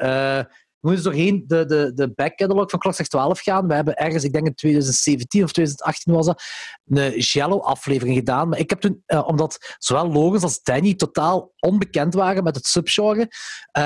We 0.81 0.89
moeten 0.89 1.05
doorheen 1.05 1.44
de, 1.47 1.65
de, 1.65 1.92
de 1.94 2.12
back-catalog 2.15 2.70
van 2.70 2.78
Klokslag 2.78 3.07
12 3.09 3.41
gaan. 3.41 3.67
We 3.68 3.75
hebben 3.75 3.94
ergens, 3.97 4.25
ik 4.25 4.33
denk 4.33 4.47
in 4.47 4.55
2017 4.55 5.44
of 5.44 5.52
2018 5.52 6.15
was 6.15 6.26
dat, 6.26 6.42
een 6.86 7.18
Jello-aflevering 7.18 8.17
gedaan. 8.17 8.49
Maar 8.49 8.59
ik 8.59 8.70
heb 8.70 8.81
toen, 8.81 9.02
eh, 9.07 9.26
omdat 9.26 9.75
zowel 9.78 10.12
Logans 10.12 10.42
als 10.42 10.62
Danny 10.62 10.94
totaal 10.94 11.52
onbekend 11.59 12.15
waren 12.15 12.42
met 12.44 12.55
het 12.55 12.67
subgenre, 12.67 13.28
eh, 13.73 13.83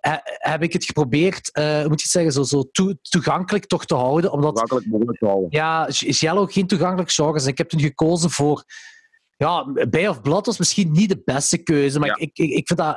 he- 0.00 0.20
heb 0.38 0.62
ik 0.62 0.72
het 0.72 0.84
geprobeerd, 0.84 1.52
eh, 1.52 1.86
moet 1.86 2.02
je 2.02 2.08
zeggen, 2.08 2.32
zo, 2.32 2.42
zo 2.42 2.68
toe- 2.72 2.98
toegankelijk 3.02 3.66
toch 3.66 3.84
te 3.84 3.94
houden. 3.94 4.32
Omdat 4.32 4.54
Makkelijk 4.54 4.86
mogelijk 4.86 5.20
wel. 5.20 5.46
ja, 5.48 5.86
is 5.86 6.20
Yellow 6.20 6.52
geen 6.52 6.66
toegankelijk 6.66 7.10
genre. 7.12 7.46
Ik 7.48 7.58
heb 7.58 7.68
toen 7.68 7.80
gekozen 7.80 8.30
voor. 8.30 8.64
Ja, 9.36 9.72
Bay 9.90 10.06
of 10.06 10.20
Blood 10.20 10.46
was 10.46 10.58
misschien 10.58 10.92
niet 10.92 11.08
de 11.08 11.22
beste 11.24 11.58
keuze, 11.62 11.98
maar 11.98 12.08
Ja. 12.08 12.16
ik, 12.18 12.30
ik, 12.38 12.50
ik 12.50 12.66
vind 12.66 12.78
dat. 12.78 12.96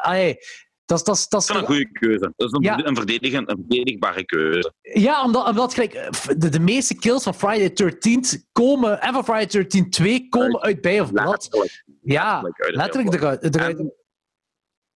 Dat, 0.85 1.00
is- 1.00 1.06
dat 1.06 1.27
Dat 1.30 1.42
is 1.42 1.50
een 1.50 1.66
goede 1.66 1.92
keuze. 1.92 2.34
Dat 2.35 2.48
is 2.48 2.51
een, 2.53 2.61
Ja. 2.61 2.85
een, 2.85 2.95
verdedigbare 2.95 4.26
keuze. 4.26 4.74
Ja, 4.82 5.24
omdat, 5.24 5.48
omdat 5.48 5.74
gelijk, 5.74 5.93
eh, 5.93 6.10
de, 6.38 6.50
de 6.50 6.60
meeste 6.60 6.95
kills 6.95 7.24
van 7.24 7.34
Friday 7.35 7.74
13 7.74 8.24
komen, 8.51 9.01
en 9.01 9.14
van 9.14 9.24
Friday 9.24 9.48
13 9.48 9.90
2 9.90 10.27
komen 10.30 10.61
uit 10.61 10.82
Bay 10.82 11.00
of 11.00 11.11
Blood. 11.11 11.30
Letterlijk. 11.32 11.84
Ja, 12.01 12.42
letterlijk 12.58 13.10
uit 13.14 13.22
eruit. 13.43 13.56
eruit. 13.56 13.80
En, 13.80 13.93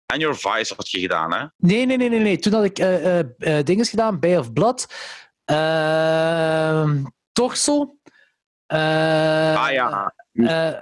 en 0.06 0.18
Your 0.18 0.36
Vice 0.36 0.74
had 0.76 0.90
je 0.90 1.00
gedaan, 1.00 1.32
hè? 1.34 1.44
Nee, 1.56 1.86
nee, 1.86 1.96
nee, 1.96 2.08
nee, 2.08 2.20
nee. 2.20 2.38
Toen 2.38 2.52
had 2.52 2.64
ik 2.64 2.78
eh 2.78 3.18
eh 3.18 3.26
eh, 3.38 3.64
dinges 3.64 3.88
gedaan, 3.90 4.18
Bay 4.20 4.36
of 4.36 4.52
Blood. 4.52 4.86
Ehm 5.44 7.04
Torso. 7.32 7.96
Eh, 8.66 9.64
ah 9.64 9.72
ja. 9.72 10.14
Eh, 10.36 10.74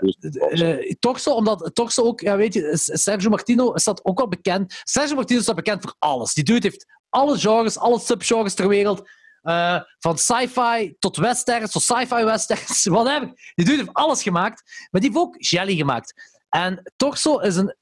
Eh, 0.50 0.92
toch 0.99 1.20
zo, 1.20 1.31
omdat 1.31 1.70
toch 1.73 1.92
zo 1.92 2.02
ook, 2.02 2.20
ja, 2.20 2.36
weet 2.36 2.55
je, 2.55 2.70
Sergio 2.74 3.31
Martino 3.31 3.73
staat 3.74 4.05
ook 4.05 4.18
wel 4.18 4.28
bekend. 4.28 4.81
Sergio 4.84 5.15
Martino 5.15 5.41
staat 5.41 5.55
bekend 5.55 5.83
voor 5.83 5.94
alles. 5.99 6.34
Die 6.34 6.44
dude 6.44 6.68
heeft 6.68 6.86
alle 7.08 7.39
genres, 7.39 7.78
alle 7.78 7.99
subgenres 7.99 8.55
ter 8.55 8.68
wereld. 8.68 9.10
Eh, 9.42 9.81
van 9.99 10.18
sci-fi 10.18 10.97
tot 10.99 11.16
westerns, 11.16 11.70
tot 11.70 11.83
sci-fi 11.83 12.24
westerns, 12.24 12.84
whatever. 12.97 13.52
Die 13.55 13.65
dude 13.65 13.76
heeft 13.76 13.92
alles 13.92 14.23
gemaakt, 14.23 14.89
maar 14.91 15.00
die 15.00 15.10
heeft 15.10 15.23
ook 15.23 15.34
jelly 15.39 15.76
gemaakt. 15.76 16.33
En 16.49 16.92
Torso 16.97 17.39
is 17.39 17.57
een, 17.57 17.76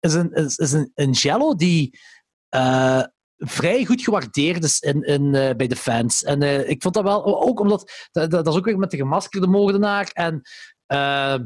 is 0.00 0.14
een, 0.14 0.32
is, 0.32 0.56
is 0.56 0.72
een, 0.72 0.90
een 0.94 1.10
jello 1.10 1.54
die 1.54 1.98
vrij 3.40 3.84
goed 3.84 4.02
gewaardeerd 4.02 4.64
is 4.64 4.80
in, 4.80 5.02
in, 5.02 5.34
eh, 5.34 5.56
bij 5.56 5.66
de 5.66 5.76
fans. 5.76 6.24
En 6.24 6.42
eh, 6.42 6.68
ik 6.68 6.82
vond 6.82 6.94
dat 6.94 7.04
wel, 7.04 7.42
ook 7.42 7.60
omdat, 7.60 8.08
dat, 8.12 8.30
dat 8.30 8.46
is 8.46 8.54
ook 8.54 8.64
weer 8.64 8.78
met 8.78 8.90
de 8.90 8.96
gemaskerde 8.96 9.46
moordenaar 9.46 10.10
en 10.12 10.42
eh, 10.86 11.38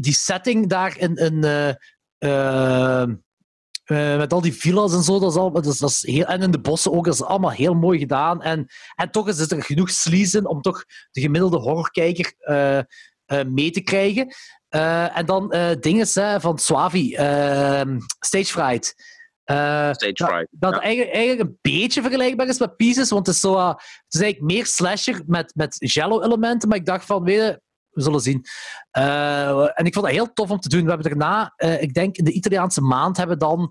die 0.00 0.12
setting 0.12 0.68
daar 0.68 0.98
in, 0.98 1.38
met 3.88 4.32
al 4.32 4.40
die 4.40 4.54
villa's 4.54 4.94
en 4.94 5.02
zo, 5.02 5.18
dat 5.18 5.30
is, 5.30 5.36
al, 5.36 5.50
dat 5.52 5.66
is, 5.66 5.78
dat 5.78 5.90
is 5.90 6.06
heel, 6.06 6.24
en 6.24 6.42
in 6.42 6.50
de 6.50 6.60
bossen 6.60 6.92
ook, 6.92 7.04
dat 7.04 7.14
is 7.14 7.22
allemaal 7.22 7.50
heel 7.50 7.74
mooi 7.74 7.98
gedaan. 7.98 8.42
En, 8.42 8.66
en 8.94 9.10
toch 9.10 9.28
is 9.28 9.50
er 9.50 9.62
genoeg 9.62 9.90
sleaze 9.90 10.38
in 10.38 10.46
om 10.46 10.60
toch 10.60 10.84
de 11.10 11.20
gemiddelde 11.20 11.56
horrorkijker 11.56 12.34
mee 13.46 13.70
te 13.70 13.80
krijgen. 13.80 14.34
En 15.14 15.26
dan 15.26 15.54
dingen 15.80 16.06
van 16.40 16.58
Swavi, 16.58 17.10
Stage 18.20 18.44
Fright. 18.44 18.94
Eh, 19.48 19.56
Stage 19.92 20.12
dat- 20.12 20.28
Fright. 20.28 20.46
Dat 20.50 20.74
Ja. 20.74 20.80
eigenlijk, 20.80 21.14
eigenlijk 21.16 21.48
een 21.48 21.58
beetje 21.62 22.00
vergelijkbaar 22.02 22.46
is 22.46 22.58
met 22.58 22.76
Pieces, 22.76 23.10
want 23.10 23.26
het 23.26 23.34
is, 23.34 23.40
zo, 23.40 23.54
uh, 23.54 23.68
het 23.68 24.14
is 24.14 24.20
eigenlijk 24.20 24.52
meer 24.52 24.66
slasher 24.66 25.22
met, 25.26 25.52
met 25.54 25.76
jello-elementen, 25.78 26.68
maar 26.68 26.78
ik 26.78 26.86
dacht 26.86 27.04
van, 27.04 27.22
weet 27.24 27.34
je, 27.36 27.60
we 27.90 28.02
zullen 28.02 28.20
zien. 28.20 28.44
Eh, 28.90 29.78
en 29.78 29.84
ik 29.84 29.92
vond 29.94 30.04
dat 30.06 30.14
heel 30.14 30.32
tof 30.32 30.50
om 30.50 30.60
te 30.60 30.68
doen. 30.68 30.82
We 30.84 30.88
hebben 30.90 31.08
daarna, 31.08 31.52
eh, 31.56 31.82
ik 31.82 31.94
denk 31.94 32.16
in 32.16 32.24
de 32.24 32.32
Italiaanse 32.32 32.80
maand, 32.80 33.16
hebben 33.16 33.38
we 33.38 33.44
dan... 33.44 33.70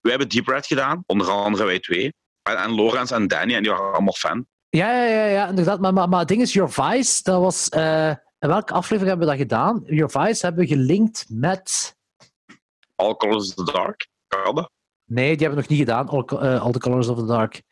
We 0.00 0.10
hebben 0.10 0.28
Deep 0.28 0.46
Red 0.46 0.66
gedaan, 0.66 1.02
onder 1.06 1.30
andere 1.30 1.64
wij 1.64 1.78
twee. 1.80 2.14
En, 2.42 2.56
en 2.56 2.74
Lorenz 2.74 3.10
en 3.12 3.28
Danny, 3.28 3.54
en 3.54 3.62
die 3.62 3.70
waren 3.72 3.92
allemaal 3.92 4.12
fan. 4.12 4.46
Ja, 4.68 4.92
ja, 4.92 5.04
ja, 5.08 5.24
ja 5.24 5.48
inderdaad. 5.48 5.80
Maar, 5.80 5.92
maar, 5.92 6.08
maar 6.08 6.18
het 6.18 6.28
ding 6.28 6.40
is, 6.40 6.52
Your 6.52 6.72
Vice, 6.72 7.22
dat 7.22 7.40
was... 7.40 7.68
eh, 7.68 8.08
in 8.38 8.48
welke 8.48 8.72
aflevering 8.72 9.08
hebben 9.08 9.26
we 9.28 9.32
dat 9.36 9.42
gedaan? 9.42 9.82
Your 9.86 10.10
Vice 10.10 10.46
hebben 10.46 10.62
we 10.64 10.70
gelinkt 10.74 11.24
met... 11.28 11.96
All 12.94 13.14
Colors 13.16 13.54
of 13.54 13.64
the 13.66 13.72
Dark. 13.72 14.08
Nee, 15.04 15.36
die 15.36 15.46
hebben 15.46 15.48
we 15.48 15.60
nog 15.60 15.68
niet 15.68 15.78
gedaan. 15.78 16.08
All, 16.08 16.24
eh, 16.24 16.62
All 16.62 16.72
the 16.72 16.78
Colors 16.78 17.08
of 17.08 17.18
the 17.18 17.26
Dark. 17.26 17.62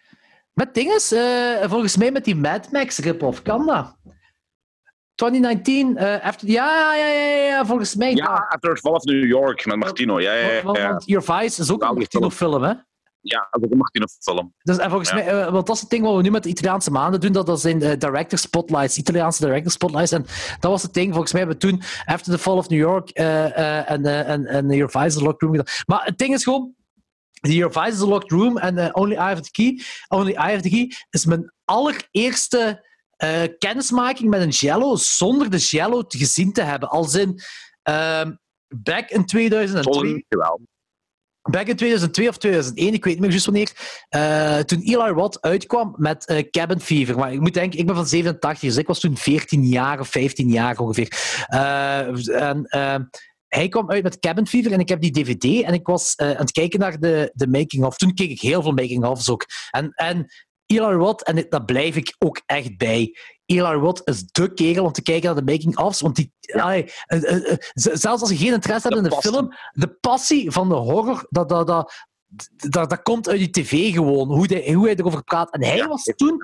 Met 0.52 0.74
dinges, 0.74 1.12
eh, 1.12 1.68
volgens 1.68 1.96
mij 1.96 2.10
met 2.10 2.24
die 2.24 2.36
Mad 2.36 2.72
Max 2.72 2.98
rip-off. 2.98 3.42
Kan 3.42 3.66
dat? 3.66 3.96
2019, 5.14 5.96
eh 5.96 6.24
after, 6.24 6.48
ja, 6.48 6.94
ja, 6.94 7.06
ja, 7.06 7.22
ja, 7.22 7.46
ja, 7.46 7.66
volgens 7.66 7.94
mij. 7.94 8.14
Ja, 8.14 8.46
After 8.48 8.76
Fall 8.76 8.92
of 8.92 9.04
New 9.04 9.24
York 9.24 9.66
met 9.66 9.76
Martino. 9.76 10.20
Ja, 10.20 10.32
ja, 10.32 10.50
ja. 10.52 10.62
Want, 10.62 11.02
Your 11.06 11.24
Vice 11.24 11.60
is 11.60 11.70
ook 11.70 11.82
een 11.82 11.94
Martino-film, 11.94 12.62
hè? 12.62 12.72
Ja, 13.28 13.48
dat 13.50 13.62
is 13.62 13.70
ook 13.70 14.38
een. 14.38 14.54
Dus, 14.62 14.76
en 14.78 14.88
volgens 14.90 15.08
Ja. 15.10 15.14
mij, 15.14 15.26
eh, 15.26 15.52
want 15.52 15.66
dat 15.66 15.74
is 15.74 15.80
het 15.80 15.90
ding 15.90 16.04
wat 16.04 16.16
we 16.16 16.22
nu 16.22 16.30
met 16.30 16.42
de 16.42 16.48
Italiaanse 16.48 16.90
maanden 16.90 17.20
doen, 17.20 17.32
dat, 17.32 17.46
dat 17.46 17.60
zijn 17.60 17.82
eh, 17.82 17.98
director 17.98 18.38
spotlights, 18.38 18.96
Italiaanse 18.98 19.44
director 19.44 19.70
spotlights. 19.72 20.12
En 20.12 20.22
dat 20.60 20.70
was 20.70 20.82
het 20.82 20.94
ding, 20.94 21.10
volgens 21.10 21.32
mij 21.32 21.42
hebben 21.42 21.60
we 21.60 21.66
toen, 21.68 21.82
After 22.04 22.32
the 22.32 22.38
Fall 22.38 22.56
of 22.56 22.68
New 22.68 22.78
York 22.78 23.10
eh, 23.10 23.90
en, 23.90 24.26
en, 24.26 24.46
en 24.46 24.68
Your 24.68 24.90
Vice 24.90 25.22
Locked 25.22 25.40
Room 25.40 25.50
gedaan. 25.50 25.74
Maar 25.86 26.04
het 26.04 26.18
ding 26.18 26.34
is 26.34 26.42
gewoon, 26.42 26.74
Your 27.40 27.72
Vice 27.72 27.92
is 27.92 27.98
Locked 27.98 28.30
Room 28.30 28.58
en 28.58 28.94
Only 28.94 29.14
I 29.14 29.18
Have 29.18 29.40
the 29.40 29.50
Key, 29.50 29.80
Only 30.08 30.32
I 30.32 30.34
Have 30.36 30.60
the 30.60 30.70
Key 30.70 30.92
is 31.10 31.24
mijn 31.24 31.52
allereerste 31.64 32.84
kennismaking 33.58 34.30
met 34.30 34.40
een 34.40 34.48
Jello 34.48 34.96
zonder 34.96 35.50
de 35.50 35.56
Jello 35.56 36.02
te 36.06 36.18
gezien 36.18 36.52
te 36.52 36.62
hebben. 36.62 36.88
Als 36.88 37.14
in, 37.14 37.40
ehm, 37.82 38.32
back 38.68 39.10
in 39.10 39.26
2002. 39.26 39.92
Zonder 39.94 40.24
geweld. 40.28 40.60
Back 41.50 41.66
in 41.66 41.76
2002 41.76 42.28
of 42.28 42.36
2001, 42.36 42.94
ik 42.94 43.04
weet 43.04 43.12
niet 43.12 43.22
meer 43.22 43.30
juist 43.30 43.44
wanneer, 43.44 43.72
eh, 44.08 44.58
toen 44.58 44.80
Eli 44.80 45.10
Roth 45.10 45.40
uitkwam 45.40 45.94
met 45.96 46.26
eh, 46.26 46.50
Cabin 46.50 46.80
Fever. 46.80 47.18
Maar 47.18 47.32
ik 47.32 47.40
moet 47.40 47.54
denken, 47.54 47.78
ik 47.78 47.86
ben 47.86 47.94
van 47.94 48.06
87, 48.06 48.68
dus 48.68 48.76
ik 48.76 48.86
was 48.86 49.00
toen 49.00 49.16
14 49.16 49.64
jaar 49.64 50.00
of 50.00 50.08
15 50.08 50.48
jaar 50.48 50.78
ongeveer. 50.78 51.44
Eh, 51.46 53.00
hij 53.48 53.68
kwam 53.68 53.90
uit 53.90 54.02
met 54.02 54.18
Cabin 54.18 54.46
Fever 54.46 54.72
en 54.72 54.80
ik 54.80 54.88
heb 54.88 55.00
die 55.00 55.10
DVD 55.10 55.62
en 55.62 55.74
ik 55.74 55.86
was 55.86 56.16
aan 56.16 56.28
het 56.28 56.50
kijken 56.50 56.80
naar 56.80 57.00
de, 57.00 57.30
de 57.34 57.48
making-of. 57.48 57.96
Toen 57.96 58.14
keek 58.14 58.30
ik 58.30 58.40
heel 58.40 58.62
veel 58.62 58.72
making-ofs 58.72 59.30
ook. 59.30 59.46
En, 59.70 59.90
en 59.94 60.26
Eli 60.66 60.94
Roth, 60.94 61.22
en 61.22 61.46
daar 61.48 61.64
blijf 61.64 61.96
ik 61.96 62.14
ook 62.18 62.40
echt 62.46 62.76
bij. 62.76 63.16
Eli 63.46 63.60
Roth 63.74 64.00
is 64.04 64.24
de 64.26 64.52
kerel 64.54 64.84
om 64.84 64.92
te 64.92 65.02
kijken 65.02 65.34
naar 65.34 65.44
de 65.44 65.52
making-ofs, 65.52 66.00
want 66.00 66.16
die, 66.16 66.32
allee, 66.52 66.92
eh, 67.06 67.22
eh, 67.32 67.52
eh, 67.52 67.58
zelfs 67.72 68.20
als 68.22 68.30
je 68.30 68.36
geen 68.36 68.52
interesse 68.52 68.88
hebt 68.88 69.00
in 69.00 69.10
de 69.10 69.16
film, 69.16 69.52
de 69.72 69.88
passie 69.88 70.50
van 70.50 70.68
de 70.68 70.74
horror, 70.74 71.26
dat, 71.30 71.48
dat, 71.48 71.66
dat, 71.66 71.92
dat, 72.56 72.90
dat 72.90 73.02
komt 73.02 73.28
uit 73.28 73.38
die 73.38 73.50
tv 73.50 73.92
gewoon, 73.92 74.28
hoe, 74.28 74.46
hij 74.46 74.72
hoe 74.72 74.84
hij 74.86 74.96
erover 74.96 75.24
praat. 75.24 75.52
En 75.52 75.64
hij 75.64 75.76
Ja. 75.76 75.88
was 75.88 76.02
toen 76.16 76.42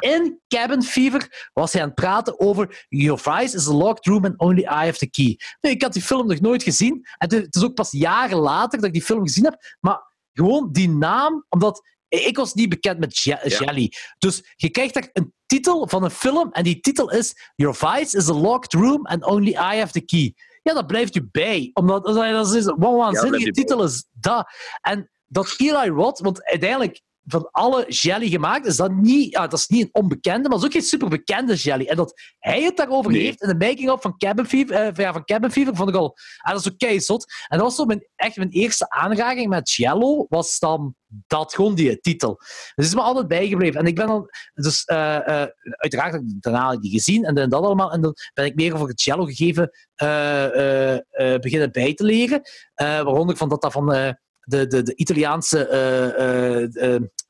in 0.00 0.40
Cabin 0.48 0.82
Fever 0.82 1.50
was 1.52 1.72
hij 1.72 1.82
aan 1.82 1.86
het 1.88 1.96
praten 1.96 2.40
over 2.40 2.84
Your 2.88 3.20
Vice 3.20 3.56
is 3.56 3.68
a 3.68 3.72
locked 3.72 4.06
room 4.06 4.24
and 4.24 4.38
only 4.38 4.62
I 4.62 4.66
have 4.86 4.98
the 4.98 5.10
key. 5.10 5.38
Nu, 5.60 5.70
ik 5.70 5.82
had 5.82 5.92
die 5.92 6.02
film 6.02 6.26
nog 6.26 6.40
nooit 6.40 6.62
gezien. 6.62 7.06
En 7.18 7.34
het 7.34 7.54
is 7.56 7.64
ook 7.64 7.74
pas 7.74 7.90
jaren 7.90 8.38
later 8.38 8.78
dat 8.78 8.86
ik 8.86 8.92
die 8.92 9.02
film 9.02 9.22
gezien 9.22 9.44
heb. 9.44 9.76
Maar 9.80 10.12
gewoon 10.32 10.68
die 10.72 10.88
naam, 10.88 11.44
omdat 11.48 11.82
ik 12.14 12.36
was 12.36 12.54
niet 12.54 12.68
bekend 12.68 12.98
met 12.98 13.18
Je- 13.18 13.38
Ja. 13.42 13.58
Jelly. 13.58 13.92
Dus 14.18 14.52
je 14.56 14.70
krijgt 14.70 14.94
daar 14.94 15.08
een 15.12 15.32
titel 15.46 15.88
van 15.88 16.04
een 16.04 16.10
film 16.10 16.52
en 16.52 16.64
die 16.64 16.80
titel 16.80 17.10
is 17.10 17.34
Your 17.54 17.74
Vice 17.74 18.16
is 18.16 18.28
a 18.28 18.32
locked 18.34 18.72
room 18.72 19.06
and 19.06 19.24
only 19.24 19.50
I 19.50 19.78
have 19.78 19.92
the 19.92 20.04
key. 20.04 20.34
Ja, 20.62 20.74
dat 20.74 20.86
blijft 20.86 21.14
je 21.14 21.28
bij. 21.30 21.70
Omdat 21.72 22.04
dat 22.04 22.54
is, 22.54 22.64
een 22.64 22.76
waanzinnige 22.78 23.42
bij. 23.44 23.52
titel 23.52 23.84
is 23.84 24.06
dat. 24.12 24.46
En 24.80 25.10
dat 25.26 25.54
Eli 25.58 25.88
Roth, 25.88 26.20
want 26.20 26.44
uiteindelijk 26.44 27.00
van 27.26 27.48
alle 27.50 27.84
jelly 27.88 28.28
gemaakt, 28.28 28.66
is 28.66 28.76
dat 28.76 28.92
niet, 28.92 29.32
ja, 29.32 29.46
dat 29.46 29.58
is 29.58 29.66
niet 29.66 29.82
een 29.82 29.88
onbekende, 30.02 30.48
maar 30.48 30.58
is 30.58 30.64
ook 30.64 30.72
geen 30.72 30.82
superbekende 30.82 31.54
jelly. 31.54 31.86
En 31.86 31.96
dat 31.96 32.20
hij 32.38 32.62
het 32.62 32.76
daarover 32.76 33.10
Nee. 33.12 33.22
heeft 33.22 33.42
in 33.42 33.48
de 33.58 33.66
making-of 33.66 34.00
van 34.02 34.16
Cabin 34.16 34.46
Fever, 34.46 34.76
eh, 34.76 34.94
ja, 34.94 35.12
van 35.12 35.24
Cabin 35.24 35.50
Fever 35.50 35.76
vond 35.76 35.88
ik 35.88 35.94
al, 35.94 36.16
ah, 36.42 36.52
dat 36.52 36.60
is 36.60 36.72
ook 36.72 36.78
keizot. 36.78 37.24
En 37.48 37.58
dat 37.58 37.66
was 37.66 37.76
zo 37.76 37.84
mijn, 37.84 38.08
echt 38.16 38.36
mijn 38.36 38.50
eerste 38.50 38.90
aanraking 38.90 39.48
met 39.48 39.70
Jello, 39.70 40.26
was 40.28 40.58
dan 40.58 40.94
dat, 41.26 41.54
gewoon 41.54 41.74
die 41.74 42.00
titel. 42.00 42.34
Dus 42.38 42.72
het 42.74 42.84
is 42.84 42.94
me 42.94 43.00
altijd 43.00 43.28
bijgebleven. 43.28 43.80
En 43.80 43.86
ik 43.86 43.94
ben 43.94 44.06
dan, 44.06 44.30
dus 44.54 44.84
eh, 44.84 45.16
eh, 45.16 45.48
uiteraard 45.62 46.12
heb 46.12 46.22
ik 46.22 46.42
daarna 46.42 46.76
die 46.76 46.90
gezien 46.90 47.24
en 47.24 47.34
dan 47.34 47.48
dat 47.48 47.62
allemaal, 47.62 47.92
en 47.92 48.00
dan 48.00 48.14
ben 48.34 48.44
ik 48.44 48.54
meer 48.54 48.74
over 48.74 48.88
het 48.88 49.02
Jello 49.02 49.24
gegeven 49.24 49.70
eh, 49.94 50.96
beginnen 51.40 51.72
bij 51.72 51.94
te 51.94 52.04
leren. 52.04 52.42
Waaronder 52.74 53.36
van 53.36 53.48
dat 53.48 53.62
dat 53.62 53.72
van 53.72 53.86
de, 53.86 54.66
de, 54.66 54.82
de 54.82 54.96
Italiaanse 54.96 55.68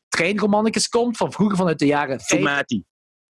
treinromannetjes 0.09 0.89
komt, 0.89 1.17
van 1.17 1.33
vroeger 1.33 1.57
vanuit 1.57 1.79
de 1.79 1.87
jaren 1.87 2.21
50, 2.21 2.39
Fumetti. 2.39 2.85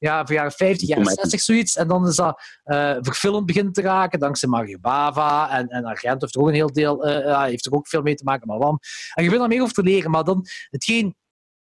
Ja, 0.05 0.27
van 0.27 0.35
jaren 0.35 0.53
50, 0.53 0.89
jaren 0.89 1.05
Fumetti. 1.05 1.29
60, 1.29 1.41
zoiets. 1.41 1.77
En 1.77 1.89
dan 1.89 2.07
is 2.07 2.17
dat 2.17 2.43
eh, 2.63 2.97
verfilmd 3.01 3.47
beginnen 3.47 3.73
te 3.73 3.81
raken, 3.83 4.19
dankzij 4.19 4.49
Mario 4.49 4.79
Bava. 4.79 5.51
En, 5.51 5.69
en 5.69 5.85
Argento 5.85 6.19
heeft 6.21 6.35
er 6.35 6.41
ook 6.41 6.49
een 6.49 6.55
heel 6.55 6.73
deel, 6.73 7.09
ja, 7.09 7.45
heeft 7.45 7.67
er 7.67 7.73
ook 7.73 7.89
veel 7.89 8.03
mee 8.03 8.15
te 8.15 8.25
maken, 8.25 8.47
maar 8.47 8.59
wam. 8.59 8.79
En 9.15 9.23
je 9.23 9.29
bent 9.29 9.41
daar 9.41 9.49
meer 9.49 9.63
over 9.63 9.75
te 9.75 9.83
leren, 9.83 10.11
maar 10.11 10.25
dan 10.25 10.47
hetgeen 10.71 11.17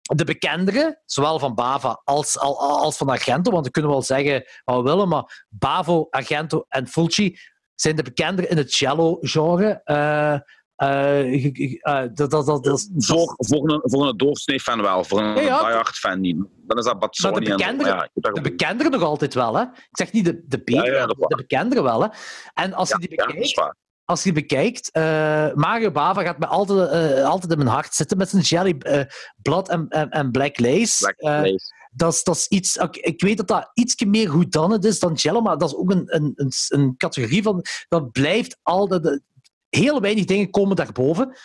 de 0.02 0.24
bekendere, 0.24 1.00
zowel 1.06 1.38
van 1.38 1.54
Bava 1.54 2.00
als, 2.04 2.38
al- 2.38 2.58
als 2.58 2.96
van 2.96 3.08
Argento, 3.08 3.50
want 3.50 3.64
we 3.64 3.70
kunnen 3.70 3.90
wel 3.90 4.02
zeggen 4.02 4.44
wat 4.64 4.76
we 4.76 4.82
willen, 4.82 5.08
maar 5.08 5.44
Bavo, 5.48 6.06
Argento 6.10 6.64
en 6.68 6.86
Fulci 6.88 7.38
zijn 7.74 7.96
de 7.96 8.02
bekendere 8.02 8.48
in 8.48 8.56
het 8.56 8.72
cello-genre. 8.72 9.80
Eh, 9.84 10.38
Ik- 10.76 11.78
eh, 11.82 12.02
dat, 12.14 12.30
dat, 12.30 12.46
dat, 12.46 12.88
Voor, 12.96 13.34
voor, 13.36 13.70
een, 13.72 13.80
voor 13.82 14.08
een 14.08 14.16
doorsnee 14.16 14.60
fan 14.60 14.82
wel, 14.82 15.04
voor 15.04 15.20
een 15.20 15.34
Ja, 15.34 15.40
ja. 15.40 15.64
diehard 15.64 15.96
fan 15.96 16.20
niet. 16.20 16.36
Dan 16.66 16.78
is 16.78 16.84
dat 16.84 16.98
Batsoni. 16.98 17.36
en 17.36 17.44
zo. 17.46 17.56
bekendere- 17.56 17.88
Ja, 17.88 18.08
de 18.30 18.40
nog 18.90 19.02
altijd 19.02 19.34
wel, 19.34 19.54
hè? 19.56 19.62
Ik 19.62 19.88
zeg 19.90 20.12
niet 20.12 20.24
de, 20.24 20.44
de 20.46 20.62
betere, 20.64 21.06
de 21.06 21.36
bekendere 21.36 21.82
wel, 21.82 22.02
hè? 22.02 22.08
En 22.54 22.72
als 22.72 22.88
je 22.88 22.98
die 22.98 23.08
bekijkt, 23.08 23.74
als 24.04 24.22
je 24.22 24.32
bekijkt, 24.32 24.90
Mario 25.54 25.90
Bava 25.90 26.22
gaat 26.22 26.38
me 26.38 26.46
altijd, 26.46 26.90
eh, 26.90 27.24
altijd 27.24 27.52
in 27.52 27.58
mijn 27.58 27.70
hart 27.70 27.94
zitten 27.94 28.16
met 28.16 28.28
zijn 28.28 28.42
Jelly 28.42 28.76
Blood 29.42 29.68
en, 29.68 29.88
en, 29.88 30.10
en 30.10 30.30
Black 30.30 30.58
Lace. 30.58 30.98
Black 31.04 31.22
Lace. 31.22 31.58
dat, 31.92 32.12
is, 32.12 32.22
dat 32.24 32.36
is 32.36 32.48
iets... 32.48 32.76
Ik, 32.76 32.96
ik 32.96 33.20
weet 33.22 33.36
dat 33.36 33.48
dat 33.48 33.70
iets 33.74 34.04
meer 34.04 34.28
goed 34.30 34.52
dan 34.52 34.70
het 34.72 34.84
is 34.84 34.98
dan 34.98 35.12
Jello, 35.14 35.40
maar 35.40 35.58
dat 35.58 35.68
is 35.68 35.76
ook 35.76 35.90
een, 35.90 36.02
een, 36.06 36.32
een, 36.36 36.52
een 36.68 36.94
categorie 36.96 37.42
van... 37.42 37.64
Dat 37.88 38.12
blijft 38.12 38.58
altijd... 38.62 39.20
heel 39.76 40.00
weinig 40.00 40.24
dingen 40.24 40.50
komen 40.50 40.76
daarboven. 40.76 41.36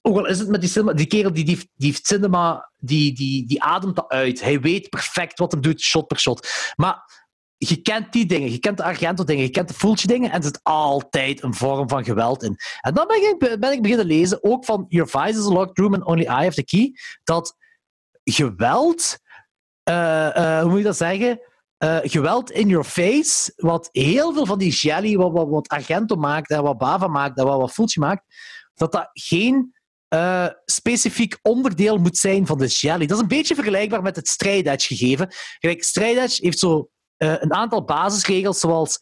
Ook 0.00 0.16
al 0.16 0.26
is 0.26 0.38
het 0.38 0.48
met 0.48 0.60
die 0.60 0.70
cinema... 0.70 0.92
Die 0.92 1.06
kerel 1.06 1.32
die, 1.32 1.44
die, 1.44 1.70
die 1.74 1.88
heeft 1.88 2.06
cinema... 2.06 2.70
Die, 2.76 3.12
die, 3.12 3.46
die 3.46 3.62
ademt 3.62 3.96
dat 3.96 4.08
uit. 4.08 4.40
Hij 4.40 4.60
weet 4.60 4.88
perfect 4.88 5.38
wat 5.38 5.52
hij 5.52 5.60
doet, 5.60 5.80
shot 5.80 6.06
per 6.06 6.18
shot. 6.18 6.48
Maar 6.76 7.26
je 7.56 7.82
kent 7.82 8.12
die 8.12 8.26
dingen. 8.26 8.50
Je 8.50 8.58
kent 8.58 8.76
de 8.76 8.82
Argento-dingen. 8.82 9.42
Je 9.42 9.50
kent 9.50 9.68
de 9.68 9.74
Fulci-dingen. 9.74 10.30
En 10.30 10.36
er 10.36 10.44
zit 10.44 10.60
altijd 10.62 11.42
een 11.42 11.54
vorm 11.54 11.88
van 11.88 12.04
geweld 12.04 12.42
in. 12.42 12.56
En 12.80 12.94
dan 12.94 13.06
ben 13.06 13.16
ik, 13.16 13.58
ben 13.60 13.72
ik 13.72 13.82
beginnen 13.82 14.06
lezen, 14.06 14.44
ook 14.44 14.64
van 14.64 14.84
Your 14.88 15.10
Vice 15.10 15.38
is 15.38 15.46
a 15.46 15.52
locked 15.52 15.78
room 15.78 15.94
and 15.94 16.04
only 16.04 16.22
I 16.22 16.44
have 16.44 16.54
the 16.54 16.64
key, 16.64 16.92
dat 17.24 17.56
geweld... 18.24 19.18
eh, 19.82 20.36
eh, 20.36 20.60
hoe 20.60 20.70
moet 20.70 20.78
je 20.78 20.84
dat 20.84 20.96
zeggen? 20.96 21.40
Eh, 21.78 21.98
geweld 22.02 22.50
in 22.50 22.68
your 22.68 22.84
face, 22.84 23.52
wat 23.56 23.88
heel 23.92 24.32
veel 24.32 24.46
van 24.46 24.58
die 24.58 24.72
jelly, 24.72 25.16
wat, 25.16 25.32
wat, 25.32 25.48
wat 25.48 25.68
Argento 25.68 26.16
maakt 26.16 26.50
en 26.50 26.62
wat 26.62 26.78
Bava 26.78 27.06
maakt 27.06 27.38
en 27.38 27.44
wat, 27.44 27.76
wat 27.76 27.96
maakt, 27.96 28.22
dat 28.74 28.92
dat 28.92 29.10
geen 29.12 29.74
eh, 30.08 30.46
specifiek 30.64 31.38
onderdeel 31.42 31.98
moet 31.98 32.16
zijn 32.16 32.46
van 32.46 32.58
de 32.58 32.66
jelly. 32.66 33.06
Dat 33.06 33.16
is 33.16 33.22
een 33.22 33.28
beetje 33.28 33.54
vergelijkbaar 33.54 34.02
met 34.02 34.16
het 34.16 34.28
strijdedge 34.28 34.96
gegeven. 34.96 35.28
Kijk, 35.58 35.84
strijdedge 35.84 36.44
heeft 36.44 36.58
zo 36.58 36.90
eh, 37.16 37.34
een 37.38 37.52
aantal 37.52 37.84
basisregels, 37.84 38.60
zoals 38.60 38.98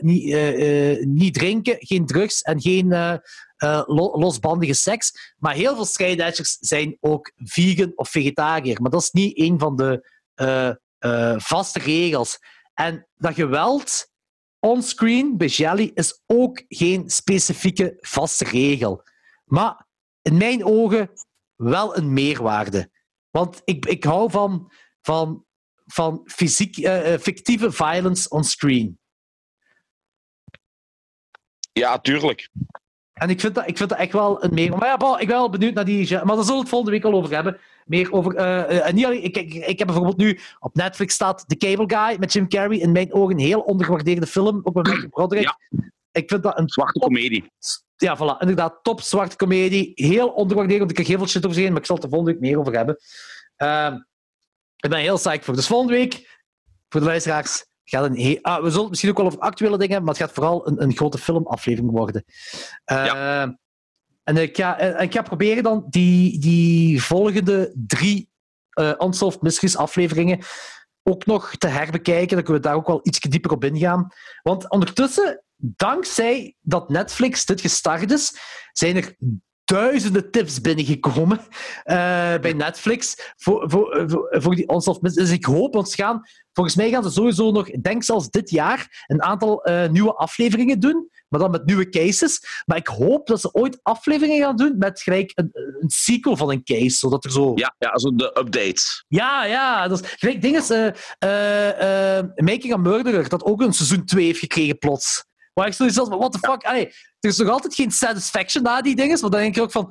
niet, 0.00 1.34
drinken, 1.34 1.76
geen 1.78 2.06
drugs 2.06 2.42
en 2.42 2.60
geen 2.60 2.88
lo- 3.86 4.18
losbandige 4.18 4.74
seks. 4.74 5.34
Maar 5.38 5.54
heel 5.54 5.74
veel 5.74 5.84
strijdedgers 5.84 6.56
zijn 6.60 6.96
ook 7.00 7.32
vegan 7.36 7.92
of 7.94 8.08
vegetariër. 8.08 8.80
Maar 8.82 8.90
dat 8.90 9.02
is 9.02 9.10
niet 9.10 9.38
een 9.38 9.58
van 9.58 9.76
de 9.76 10.10
eh, 11.02 11.34
vaste 11.36 11.78
regels. 11.78 12.38
En 12.74 13.08
dat 13.14 13.34
geweld 13.34 14.10
onscreen 14.58 15.36
bij 15.36 15.46
Jelly 15.46 15.90
is 15.94 16.22
ook 16.26 16.64
geen 16.68 17.10
specifieke 17.10 17.96
vaste 18.00 18.44
regel. 18.44 19.02
Maar 19.44 19.86
in 20.22 20.36
mijn 20.36 20.64
ogen 20.64 21.10
wel 21.56 21.96
een 21.96 22.12
meerwaarde. 22.12 22.90
Want 23.30 23.62
ik, 23.64 23.86
ik 23.86 24.04
hou 24.04 24.30
van, 24.30 24.72
van, 25.00 25.44
van 25.84 26.22
fysiek, 26.24 26.78
eh, 26.78 27.14
eh, 27.14 27.20
fictieve 27.20 27.72
violence 27.72 28.28
on 28.28 28.44
screen. 28.44 28.98
Ja, 31.72 31.98
tuurlijk. 31.98 32.48
En 33.12 33.30
ik 33.30 33.40
vind 33.40 33.54
dat, 33.54 33.68
ik 33.68 33.76
vind 33.76 33.88
dat 33.88 33.98
echt 33.98 34.12
wel 34.12 34.44
een 34.44 34.54
meer. 34.54 34.76
Maar 34.76 35.00
ja, 35.00 35.18
ik 35.18 35.26
ben 35.26 35.36
wel 35.36 35.50
benieuwd 35.50 35.74
naar 35.74 35.84
die. 35.84 36.14
Maar 36.14 36.26
daar 36.26 36.36
zullen 36.36 36.54
we 36.54 36.60
het 36.60 36.68
volgende 36.68 36.90
week 36.90 37.04
al 37.04 37.14
over 37.14 37.34
hebben. 37.34 37.60
Meer 37.92 38.12
over. 38.12 38.34
eh, 38.34 38.60
eh, 38.78 38.86
en 38.88 38.94
niet 38.94 39.04
alleen, 39.04 39.22
ik, 39.24 39.36
ik, 39.36 39.54
ik 39.54 39.78
heb 39.78 39.86
bijvoorbeeld 39.86 40.16
nu 40.16 40.38
op 40.58 40.74
Netflix 40.74 41.14
staat 41.14 41.44
The 41.48 41.56
Cable 41.56 41.96
Guy 41.96 42.16
met 42.18 42.32
Jim 42.32 42.48
Carrey. 42.48 42.78
In 42.78 42.92
mijn 42.92 43.12
ogen 43.12 43.34
een 43.34 43.40
heel 43.44 43.60
ondergewaardeerde 43.60 44.26
film. 44.26 44.60
Ook 44.62 44.74
met 44.74 44.86
Matthew 44.86 45.08
Broderick. 45.08 45.56
Ik 46.12 46.28
vind 46.28 46.42
dat 46.42 46.58
een 46.58 46.68
Zwarte 46.68 46.92
top- 46.92 47.02
comedie. 47.02 47.52
Ja, 47.96 48.16
voilà. 48.16 48.38
Inderdaad, 48.38 48.78
top 48.82 49.00
zwarte 49.00 49.36
comedie. 49.36 49.92
Heel 49.94 50.28
ondergewaardeerd, 50.28 50.78
want 50.78 50.90
ik 50.90 50.96
kan 50.96 51.06
heel 51.06 51.18
veel 51.18 51.26
shit 51.26 51.42
over 51.42 51.54
zeggen, 51.54 51.72
maar 51.72 51.80
ik 51.80 51.86
zal 51.86 51.96
het 51.96 52.04
er 52.04 52.10
volgende 52.10 52.34
week 52.38 52.50
meer 52.50 52.58
over 52.58 52.72
hebben. 52.76 52.96
Ehm, 53.56 53.94
ik 54.76 54.90
ben 54.90 54.98
heel 54.98 55.16
psyched 55.16 55.44
voor. 55.44 55.54
Dus 55.54 55.66
volgende 55.66 55.92
week, 55.92 56.40
voor 56.88 57.00
de 57.00 57.06
luisteraars, 57.06 57.64
gaat 57.84 58.04
een 58.04 58.38
ah, 58.42 58.62
we 58.62 58.66
zullen 58.66 58.80
het 58.80 58.88
misschien 58.88 59.10
ook 59.10 59.16
wel 59.16 59.26
over 59.26 59.38
actuele 59.38 59.78
dingen 59.78 59.92
hebben, 59.92 60.04
maar 60.04 60.14
het 60.18 60.24
gaat 60.24 60.34
vooral 60.34 60.68
een, 60.68 60.82
een 60.82 60.96
grote 60.96 61.18
filmaflevering 61.18 61.90
worden. 61.90 62.24
Ehm, 62.84 63.52
En 64.32 64.42
ik 64.42 64.56
ga, 64.56 64.78
en 64.78 65.02
ik 65.02 65.12
ga 65.12 65.22
proberen 65.22 65.62
dan 65.62 65.86
die, 65.88 66.38
die 66.38 67.02
volgende 67.02 67.72
drie 67.86 68.30
eh 68.72 68.92
Unsolved 68.98 69.42
Mysteries 69.42 69.76
afleveringen 69.76 70.38
ook 71.02 71.26
nog 71.26 71.56
te 71.56 71.66
herbekijken. 71.66 72.36
Dan 72.36 72.44
kunnen 72.44 72.62
we 72.62 72.68
daar 72.68 72.76
ook 72.76 72.86
wel 72.86 73.00
iets 73.02 73.20
dieper 73.20 73.50
op 73.50 73.64
ingaan. 73.64 74.08
Want 74.42 74.70
ondertussen, 74.70 75.42
dankzij 75.56 76.56
dat 76.60 76.88
Netflix 76.88 77.46
dit 77.46 77.60
gestart 77.60 78.10
is, 78.10 78.36
zijn 78.72 78.96
er 78.96 79.16
duizenden 79.64 80.30
tips 80.30 80.60
binnengekomen 80.60 81.40
eh, 81.82 81.94
bij 82.40 82.52
Netflix 82.52 83.32
voor, 83.36 83.70
voor, 83.70 84.04
voor, 84.30 84.54
die 84.54 84.72
Unsolved 84.72 85.02
Mysteries. 85.02 85.28
Dus 85.28 85.38
ik 85.38 85.44
hoop, 85.44 85.86
ze 85.86 85.96
gaan, 85.96 86.20
volgens 86.52 86.76
mij 86.76 86.90
gaan 86.90 87.02
ze 87.02 87.10
sowieso 87.10 87.50
nog, 87.50 87.70
denk 87.70 88.02
zelfs 88.02 88.30
dit 88.30 88.50
jaar, 88.50 89.04
een 89.06 89.22
aantal 89.22 89.64
eh, 89.64 89.90
nieuwe 89.90 90.14
afleveringen 90.14 90.80
doen, 90.80 91.10
maar 91.32 91.40
dan 91.40 91.50
met 91.50 91.64
nieuwe 91.64 91.88
cases. 91.88 92.62
Maar 92.66 92.76
ik 92.76 92.86
hoop 92.86 93.26
dat 93.26 93.40
ze 93.40 93.52
ooit 93.52 93.78
afleveringen 93.82 94.42
gaan 94.42 94.56
doen 94.56 94.78
met 94.78 95.02
gelijk 95.02 95.32
een, 95.34 95.50
een 95.52 95.90
sequel 95.90 96.36
van 96.36 96.50
een 96.50 96.64
case, 96.64 96.96
zodat 96.96 97.24
er 97.24 97.30
zo... 97.30 97.52
Ja, 97.54 97.74
ja 97.78 97.88
also 97.88 98.14
de 98.14 98.38
updates. 98.38 99.04
Ja, 99.08 99.44
ja. 99.44 99.88
Dat 99.88 100.04
is, 100.04 100.10
gelijk 100.16 100.42
ding 100.42 100.56
is, 100.56 100.70
eh, 100.70 100.86
eh, 101.18 102.18
eh, 102.18 102.26
Making 102.34 102.72
a 102.72 102.76
Murderer, 102.76 103.28
dat 103.28 103.44
ook 103.44 103.60
een 103.60 103.72
seizoen 103.72 104.04
2 104.04 104.24
heeft 104.24 104.38
gekregen 104.38 104.78
plots. 104.78 105.24
Waar 105.52 105.66
ik 105.66 105.72
zoiets 105.72 105.96
had 105.96 106.08
van, 106.08 106.18
what 106.18 106.32
the 106.32 106.38
fuck? 106.38 106.64
Allee, 106.64 106.86
er 107.20 107.30
is 107.30 107.36
nog 107.38 107.48
altijd 107.48 107.74
geen 107.74 107.90
satisfaction 107.90 108.64
na 108.64 108.82
die 108.82 108.96
dingen, 108.96 109.20
maar 109.20 109.30
dan 109.30 109.40
denk 109.40 109.56
ik 109.56 109.62
ook 109.62 109.72
van, 109.72 109.86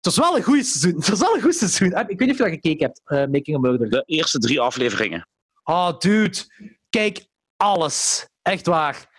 het 0.00 0.14
was 0.14 0.16
wel 0.16 0.36
een 0.36 0.42
goed 0.42 0.66
seizoen. 0.66 1.00
Het 1.00 1.08
was 1.08 1.20
wel 1.20 1.34
een 1.34 1.42
goed 1.42 1.54
seizoen. 1.54 1.86
Ik 1.86 2.18
weet 2.18 2.18
niet 2.18 2.30
of 2.30 2.36
je 2.36 2.42
dat 2.42 2.52
gekeken 2.52 2.86
hebt, 2.86 3.30
Making 3.30 3.56
a 3.56 3.60
Murderer. 3.60 3.90
De 3.90 4.02
eerste 4.06 4.38
drie 4.38 4.60
afleveringen. 4.60 5.28
Oh, 5.64 5.98
dude. 5.98 6.38
Kijk, 6.90 7.26
alles. 7.56 8.26
Echt 8.42 8.66
waar. 8.66 9.10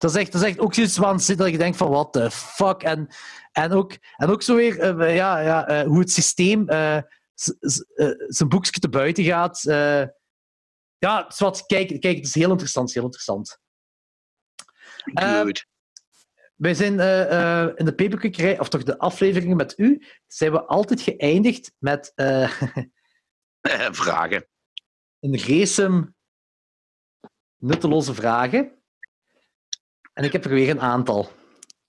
Dat 0.00 0.10
is 0.10 0.16
echt, 0.16 0.32
dat 0.32 0.42
is 0.42 0.48
echt 0.48 0.58
ook 0.58 0.74
zoiets 0.74 0.96
waanzinnig 0.96 1.44
dat 1.44 1.52
je 1.54 1.58
denkt 1.58 1.76
van, 1.76 1.90
what 1.90 2.12
the 2.12 2.30
fuck? 2.30 2.82
En, 2.82 3.08
en, 3.52 3.72
ook, 3.72 3.96
en 4.16 4.28
ook 4.28 4.42
zo 4.42 4.54
weer, 4.54 4.80
eh, 4.80 5.16
ja, 5.16 5.40
ja, 5.40 5.66
eh, 5.66 5.86
hoe 5.86 5.98
het 5.98 6.10
systeem 6.10 6.68
eh, 6.68 7.02
zijn 8.28 8.48
boekje 8.48 8.80
te 8.80 8.88
buiten 8.88 9.24
gaat. 9.24 9.60
ja, 10.98 11.22
het 11.22 11.32
is 11.32 11.38
wat, 11.38 11.66
kijk, 11.66 12.00
kijk, 12.00 12.16
het 12.16 12.26
is 12.26 12.34
heel 12.34 12.50
interessant, 12.50 12.92
heel 12.92 13.02
interessant. 13.02 13.58
Good. 15.04 15.66
Wij 16.54 16.74
zijn 16.74 16.92
in 17.76 17.84
de 17.84 17.94
paperkikkerij, 17.96 18.58
of 18.58 18.68
toch 18.68 18.82
de 18.82 18.98
afleveringen 18.98 19.56
met 19.56 19.78
u, 19.78 20.06
zijn 20.26 20.52
we 20.52 20.64
altijd 20.64 21.00
geëindigd 21.00 21.72
met 21.78 22.12
Vragen. 24.02 24.48
een 25.20 25.38
race 25.38 26.12
nutteloze 27.56 28.14
vragen. 28.14 28.79
En 30.20 30.26
ik 30.26 30.32
heb 30.32 30.44
er 30.44 30.50
weer 30.50 30.70
een 30.70 30.80
aantal. 30.80 31.30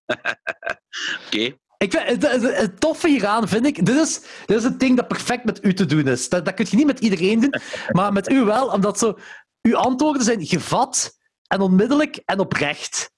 Oké. 1.26 1.56
Ik 1.77 1.92
vind, 1.92 2.03
het, 2.03 2.42
het- 2.42 2.80
toffe 2.80 3.08
hieraan 3.08 3.48
vind 3.48 3.66
ik, 3.66 3.85
dit 3.85 3.95
is, 3.95 4.22
dit 4.45 4.58
is 4.58 4.64
het 4.64 4.80
ding 4.80 4.98
dat 4.98 5.08
perfect 5.08 5.43
met 5.43 5.64
u 5.66 5.74
te 5.74 5.85
doen 5.85 6.08
is. 6.08 6.30
Dat, 6.30 6.45
dat 6.45 6.53
kun 6.53 6.66
je 6.69 6.76
niet 6.76 6.85
met 6.85 7.00
iedereen 7.00 7.40
doen, 7.40 7.53
maar 7.98 8.14
met 8.14 8.30
u 8.32 8.43
wel, 8.43 8.68
omdat 8.68 9.00
zo, 9.00 9.18
uw 9.61 9.76
antwoorden 9.77 10.24
zijn 10.24 10.45
gevat 10.45 11.18
en 11.48 11.61
onmiddellijk 11.61 12.22
en 12.26 12.40
oprecht. 12.40 13.11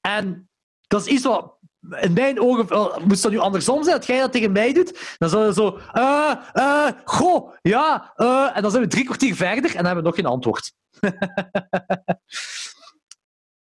En 0.00 0.48
dat 0.86 1.06
is 1.06 1.12
iets 1.12 1.24
wat 1.24 1.54
in 2.00 2.12
mijn 2.12 2.40
ogen, 2.40 3.06
moest 3.06 3.22
dat 3.22 3.32
nu 3.32 3.38
andersom 3.38 3.82
zijn, 3.84 3.96
dat 3.96 4.06
jij 4.06 4.20
dat 4.20 4.32
tegen 4.32 4.52
mij 4.52 4.72
doet, 4.72 5.16
dan 5.18 5.28
zou 5.28 5.46
je 5.46 5.52
zo, 5.52 5.78
eh, 5.92 6.32
eh, 6.52 6.88
goh, 7.04 7.54
ja, 7.62 8.12
eh, 8.16 8.56
en 8.56 8.62
dan 8.62 8.70
zijn 8.70 8.82
we 8.82 8.88
drie 8.88 9.04
kwartier 9.04 9.34
verder 9.36 9.70
en 9.70 9.76
dan 9.76 9.84
hebben 9.84 10.02
we 10.04 10.08
nog 10.08 10.14
geen 10.14 10.26
antwoord. 10.26 10.72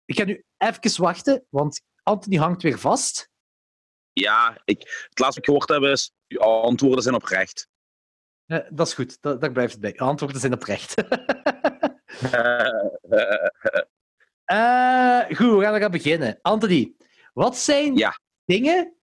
ik 0.05 0.16
ga 0.18 0.24
nu 0.24 0.44
even 0.58 1.02
wachten, 1.02 1.47
want 1.49 1.81
Anthony 2.02 2.36
hangt 2.36 2.62
weer 2.62 2.78
vast. 2.78 3.31
Ja, 4.12 4.60
ik, 4.65 4.78
het 5.08 5.18
laatste 5.18 5.24
wat 5.24 5.36
ik 5.36 5.44
gehoord 5.44 5.68
heb 5.68 5.83
is, 5.83 6.12
uw 6.28 6.39
antwoorden 6.41 7.02
zijn 7.02 7.15
oprecht. 7.15 7.68
Eh, 8.47 8.58
dat 8.70 8.86
is 8.86 8.94
goed, 8.94 9.23
da- 9.23 9.34
daar 9.34 9.52
blijft 9.52 9.73
het 9.73 9.81
bij. 9.81 9.97
Antwoorden 9.97 10.41
zijn 10.41 10.52
oprecht. 10.52 10.94
Eh, 14.44 15.20
goed, 15.26 15.50
we 15.57 15.60
gaan 15.62 15.74
eraan 15.74 15.91
beginnen. 15.91 16.39
Anthony, 16.42 16.94
wat 17.33 17.57
zijn 17.57 17.97
Ja. 17.97 18.18
dingen 18.44 18.94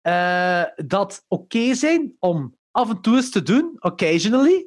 eh, 0.00 0.64
dat 0.76 1.24
oké 1.28 1.74
zijn 1.74 2.16
om 2.18 2.58
af 2.70 2.90
en 2.90 3.00
toe 3.00 3.16
eens 3.16 3.30
te 3.30 3.42
doen, 3.42 3.76
occasionally, 3.78 4.66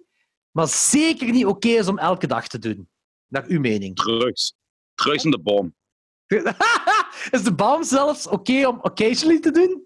maar 0.52 0.68
zeker 0.68 1.32
niet 1.32 1.46
oké 1.46 1.68
is 1.68 1.88
om 1.88 1.98
elke 1.98 2.28
dag 2.28 2.48
te 2.48 2.60
doen? 2.60 2.90
Naar 3.28 3.46
uw 3.48 3.60
mening. 3.60 3.96
drugs. 3.96 4.56
Drugs 4.98 5.24
in 5.24 5.32
de 5.32 5.40
bom. 5.40 5.76
is 7.36 7.44
de 7.44 7.54
bom 7.56 7.84
zelfs 7.84 8.28
oké 8.28 8.68
om 8.68 8.80
occasionally 8.82 9.40
te 9.42 9.52
doen? 9.52 9.86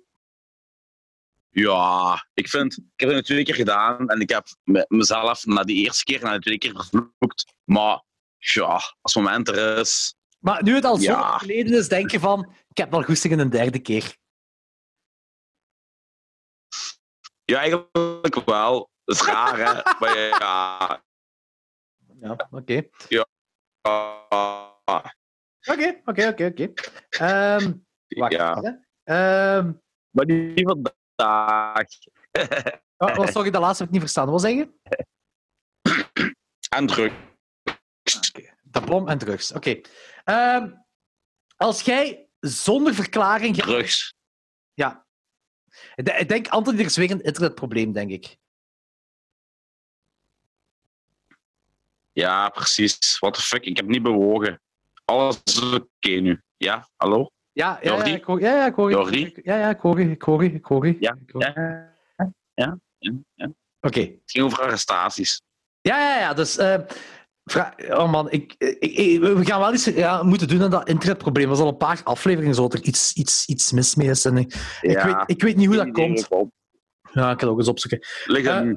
Ja, 1.50 2.26
ik 2.34 2.50
vind, 2.50 2.78
ik 2.78 3.00
heb 3.00 3.10
het 3.10 3.26
twee 3.26 3.44
keer 3.44 3.56
gedaan 3.56 4.10
en 4.10 4.20
ik 4.20 4.30
heb 4.30 4.48
me- 4.64 4.86
mezelf 4.88 5.46
na 5.46 5.64
die 5.64 5.76
eerste 5.86 6.04
keer, 6.04 6.24
na 6.24 6.34
de 6.34 6.40
tweede 6.40 6.60
keer 6.68 6.76
vervloekt. 6.76 7.54
Maar 7.64 8.04
ja, 8.38 8.68
als 9.02 9.14
het 9.14 9.16
moment 9.24 9.48
er 9.48 9.78
is, 9.78 10.16
Maar 10.40 10.64
nu 10.64 10.76
het 10.76 10.84
al 10.86 10.96
zo 10.98 11.12
Ja. 11.12 11.38
geleden 11.38 11.78
is, 11.78 11.88
denk 11.88 12.12
je 12.12 12.20
van... 12.20 12.54
Ik 12.70 12.78
heb 12.78 12.92
wel 12.92 13.04
goesting 13.04 13.34
in 13.34 13.40
een 13.40 13.50
derde 13.50 13.80
keer. 13.80 14.16
Ja, 17.46 17.58
eigenlijk 17.60 18.46
wel. 18.46 18.90
Dat 19.04 19.16
is 19.16 19.22
raar, 19.22 19.58
hè? 19.58 19.74
maar 20.00 20.18
ja. 20.18 21.04
Ja, 22.20 22.48
oké. 22.52 22.90
ah, 23.82 24.70
Oké, 24.84 26.02
oké, 26.06 26.28
oké, 26.28 26.46
oké. 26.46 26.74
Ehm, 27.10 27.74
Wacht. 28.08 28.32
ja. 28.32 28.80
Ehm, 29.04 29.72
Maar 30.10 30.26
niet 30.26 30.62
vandaag. 30.70 31.88
oh, 32.98 33.18
oh, 33.18 33.28
sorry, 33.28 33.52
de 33.52 33.60
laatste 33.60 33.78
heb 33.84 33.88
ik 33.88 33.92
niet 33.92 34.02
verstaan. 34.02 34.30
Wat 34.30 34.42
zeg 34.42 34.54
je? 34.54 34.74
En 36.70 36.88
druk. 36.88 37.14
Tablom 38.72 39.08
en 39.08 39.18
drugs. 39.18 39.52
Oké. 39.52 39.82
Ehm, 40.24 40.72
als 41.58 41.82
jij 41.82 42.30
zonder 42.40 42.94
verklaring... 42.94 43.56
Drugs. 43.56 44.14
Ja. 44.74 45.06
Ik 45.96 46.06
de- 46.06 46.26
denk, 46.26 46.48
Anthony, 46.48 46.80
er 46.80 46.86
is 46.86 46.98
weer 46.98 47.12
een 47.12 47.22
internetprobleem, 47.24 47.92
denk 47.92 48.12
ik. 48.12 48.38
Ja, 52.12 52.50
precies. 52.50 53.20
What 53.20 53.34
the 53.34 53.42
fuck? 53.42 53.64
Ik 53.66 53.78
heb 53.78 53.86
niet 53.86 54.04
bewogen. 54.04 54.62
Alles 55.12 55.42
is 55.44 55.62
oké 55.74 56.10
nu. 56.10 56.42
Ja, 56.58 56.88
hallo? 56.96 57.30
Ja, 57.52 57.80
ja, 57.82 58.04
ik 58.04 58.24
hoor, 58.24 58.40
ja, 58.40 58.56
ja, 58.56 58.66
ik 58.66 58.74
hoor 58.76 58.90
je. 58.90 58.96
Jordi? 58.96 59.32
Ja, 59.44 59.58
ja, 59.58 59.70
ik 59.70 59.80
hoor 59.80 60.00
je, 60.00 60.12
ik 60.12 60.22
hoor 60.22 60.44
je, 60.44 60.52
ik 60.54 60.66
hoor 60.66 60.88
je. 60.88 60.98
Ja. 61.00 61.18
Ja, 61.26 61.52
ja, 61.56 62.80
ja. 63.00 63.16
ja. 63.36 63.52
Oké. 63.82 64.00
Het 64.00 64.20
ging 64.26 64.46
over 64.46 64.60
arrestaties. 64.64 65.42
Ja, 65.82 66.00
ja, 66.00 66.20
ja. 66.20 66.34
Dus, 66.34 66.56
vra- 67.44 67.74
oh 67.90 68.12
man, 68.12 68.32
ik, 68.32 68.56
ik, 68.58 68.78
ik- 68.80 69.20
we 69.22 69.46
gaan 69.46 69.60
wel 69.60 69.74
iets 69.74 69.86
ja, 69.86 70.24
moeten 70.24 70.48
doen 70.48 70.64
aan 70.64 70.70
dat 70.70 70.88
internetprobleem. 70.88 71.48
Er 71.48 71.54
is 71.54 71.60
al 71.60 71.68
een 71.68 71.78
paar 71.78 72.02
afleveringen 72.04 72.56
zo 72.56 72.62
dat 72.62 72.74
er 72.74 72.82
iets, 72.86 73.14
iets, 73.14 73.46
iets 73.46 73.72
mis 73.72 73.96
mee 73.96 74.10
is. 74.10 74.26
En 74.26 74.38
ik, 74.38 74.54
weet, 74.82 75.24
ik 75.26 75.42
weet 75.42 75.56
niet 75.56 75.68
hoe 75.68 75.76
dat 75.76 75.92
komt. 75.92 76.28
Ja, 77.12 77.32
ik 77.32 77.38
kan 77.38 77.50
ook 77.50 77.58
eens 77.58 77.68
opzoeken. 77.68 78.00
Ligt 78.26 78.46
dat 78.46 78.64
Eh? 78.64 78.72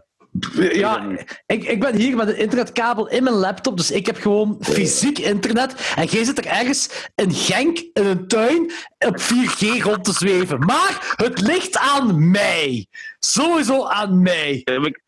Ja, 0.73 1.17
ik, 1.47 1.65
ik 1.65 1.81
ben 1.81 1.97
hier 1.97 2.17
met 2.17 2.29
een 2.29 2.39
internetkabel 2.39 3.09
in 3.09 3.23
mijn 3.23 3.35
laptop, 3.35 3.77
dus 3.77 3.91
ik 3.91 4.07
heb 4.07 4.17
gewoon 4.17 4.57
fysiek 4.61 5.19
internet. 5.19 5.93
En 5.97 6.05
jij 6.07 6.25
zit 6.25 6.39
er 6.39 6.47
ergens 6.47 7.11
in 7.15 7.33
Genk, 7.33 7.79
in 7.79 8.07
een 8.07 8.29
tuin, 8.29 8.73
op 8.99 9.21
4G 9.21 9.83
rond 9.83 10.05
te 10.05 10.13
zweven. 10.13 10.59
Maar 10.59 11.15
het 11.17 11.41
ligt 11.41 11.77
aan 11.77 12.31
mij. 12.31 12.87
Sowieso 13.19 13.87
aan 13.87 14.23
mij. 14.23 14.63
Ik, 14.65 15.03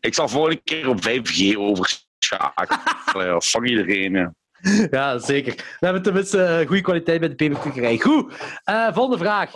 ik 0.00 0.14
zal 0.14 0.28
volgende 0.28 0.60
keer 0.64 0.88
op 0.88 1.00
5G 1.08 1.56
overschakelen. 1.56 3.42
Fuck 3.42 3.66
iedereen. 3.68 4.12
ja. 4.12 4.34
Ja, 4.90 5.18
zeker. 5.18 5.54
We 5.54 5.86
hebben 5.86 6.02
tenminste 6.02 6.42
eh, 6.42 6.66
goede 6.66 6.82
kwaliteit 6.82 7.20
bij 7.20 7.28
de 7.28 7.34
peperkwekerij. 7.34 7.98
Goed, 7.98 8.32
eh, 8.64 8.92
volgende 8.92 9.18
vraag. 9.18 9.52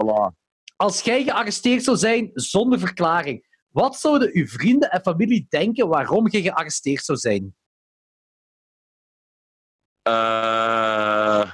Als 0.77 1.01
jij 1.01 1.23
gearresteerd 1.23 1.85
zou 1.85 1.97
zijn 1.97 2.31
zonder 2.35 2.79
verklaring, 2.79 3.45
wat 3.77 3.97
zouden 3.97 4.31
uw 4.33 4.47
vrienden 4.47 4.91
en 4.91 5.01
familie 5.01 5.47
denken 5.49 5.89
waarom 5.89 6.31
je 6.31 6.43
gearresteerd 6.43 7.05
zou 7.05 7.19
zijn? 7.19 7.57
Eh, 10.03 11.53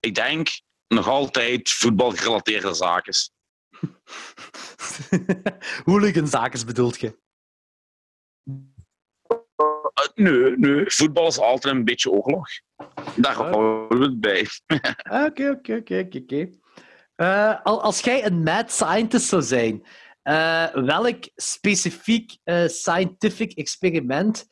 ik 0.00 0.14
denk 0.14 0.48
nog 0.88 1.08
altijd 1.08 1.70
voetbalgerelateerde 1.70 2.74
zaken. 2.74 3.14
Hooliganzaken 5.84 6.66
bedoelt 6.66 7.00
je? 7.00 7.18
Eh, 8.46 10.06
nee, 10.14 10.56
nee. 10.56 10.84
Voetbal 10.90 11.26
is 11.26 11.38
altijd 11.38 11.74
een 11.74 11.84
beetje 11.84 12.10
oorlog. 12.10 12.48
Daar 13.16 13.34
houden 13.34 13.98
we 13.98 14.04
het 14.04 14.20
bij. 14.20 14.46
Ah, 14.96 15.24
Oké, 15.24 15.50
oké, 15.50 15.76
oké, 15.76 16.08
oké. 16.22 16.50
Eh, 17.14 17.60
al- 17.64 17.82
Als 17.82 18.00
jij 18.00 18.24
een 18.26 18.42
mad 18.42 18.72
scientist 18.72 19.26
zou 19.28 19.42
zijn, 19.42 19.86
eh, 20.26 20.66
welk 20.74 21.28
specifiek 21.36 22.36
eh, 22.44 22.66
scientific 22.68 23.52
experiment... 23.52 24.46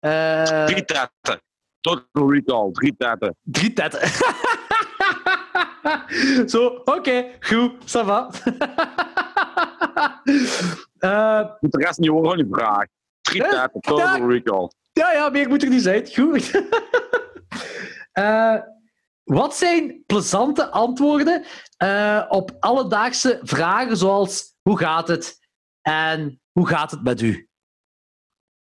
eh, 0.00 0.64
Drie 0.64 0.84
tetten. 0.84 1.40
Total 1.80 2.32
recall. 2.32 2.70
Drie 2.72 2.96
tetten. 2.96 3.36
Drie 3.42 3.72
tetten. 3.72 4.08
Zo, 6.50 6.80
oké, 6.84 7.30
goed, 7.40 7.72
ça 7.84 8.04
va. 8.04 8.28
Eh, 10.98 11.40
Moet 11.60 11.72
de 11.72 11.78
rest 11.84 11.98
niet 11.98 12.10
horen 12.10 12.36
die 12.36 12.46
vraag. 12.50 12.84
Drie 13.20 13.42
tetten. 13.42 13.80
Total 13.80 14.16
ja. 14.16 14.26
recall. 14.26 14.70
ja, 14.92 15.12
ja, 15.12 15.28
meer 15.28 15.48
moet 15.48 15.62
er 15.62 15.68
niet 15.68 15.82
zijn. 15.82 16.06
Goed. 16.14 16.62
Wat 19.38 19.56
zijn 19.56 20.02
plezante 20.06 20.70
antwoorden 20.70 21.44
op 22.28 22.56
alledaagse 22.60 23.38
vragen 23.42 23.96
zoals 23.96 24.49
hoe 24.62 24.78
gaat 24.78 25.08
het 25.08 25.48
en 25.80 26.40
hoe 26.52 26.66
gaat 26.68 26.90
het 26.90 27.02
met 27.02 27.20
u? 27.20 27.48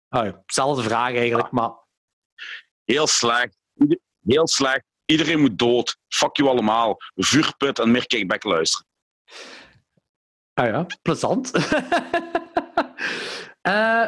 Oh 0.10 0.26
ja, 0.26 0.44
zelfde 0.46 0.84
vraag 0.84 1.14
eigenlijk, 1.16 1.52
maar 1.52 1.72
Heel 2.84 3.08
slecht. 3.08 3.58
Heel 4.26 4.48
slecht. 4.48 4.84
Iedereen 5.06 5.40
moet 5.40 5.58
dood. 5.60 5.98
Fuck 6.08 6.38
you 6.38 6.50
allemaal. 6.50 6.98
Vuurput 7.16 7.80
en 7.80 7.92
meer 7.92 8.08
kickback 8.08 8.44
luisteren. 8.44 8.88
ah 10.54 10.66
ja, 10.68 10.86
plezant. 11.02 11.52
Eh, 13.62 14.08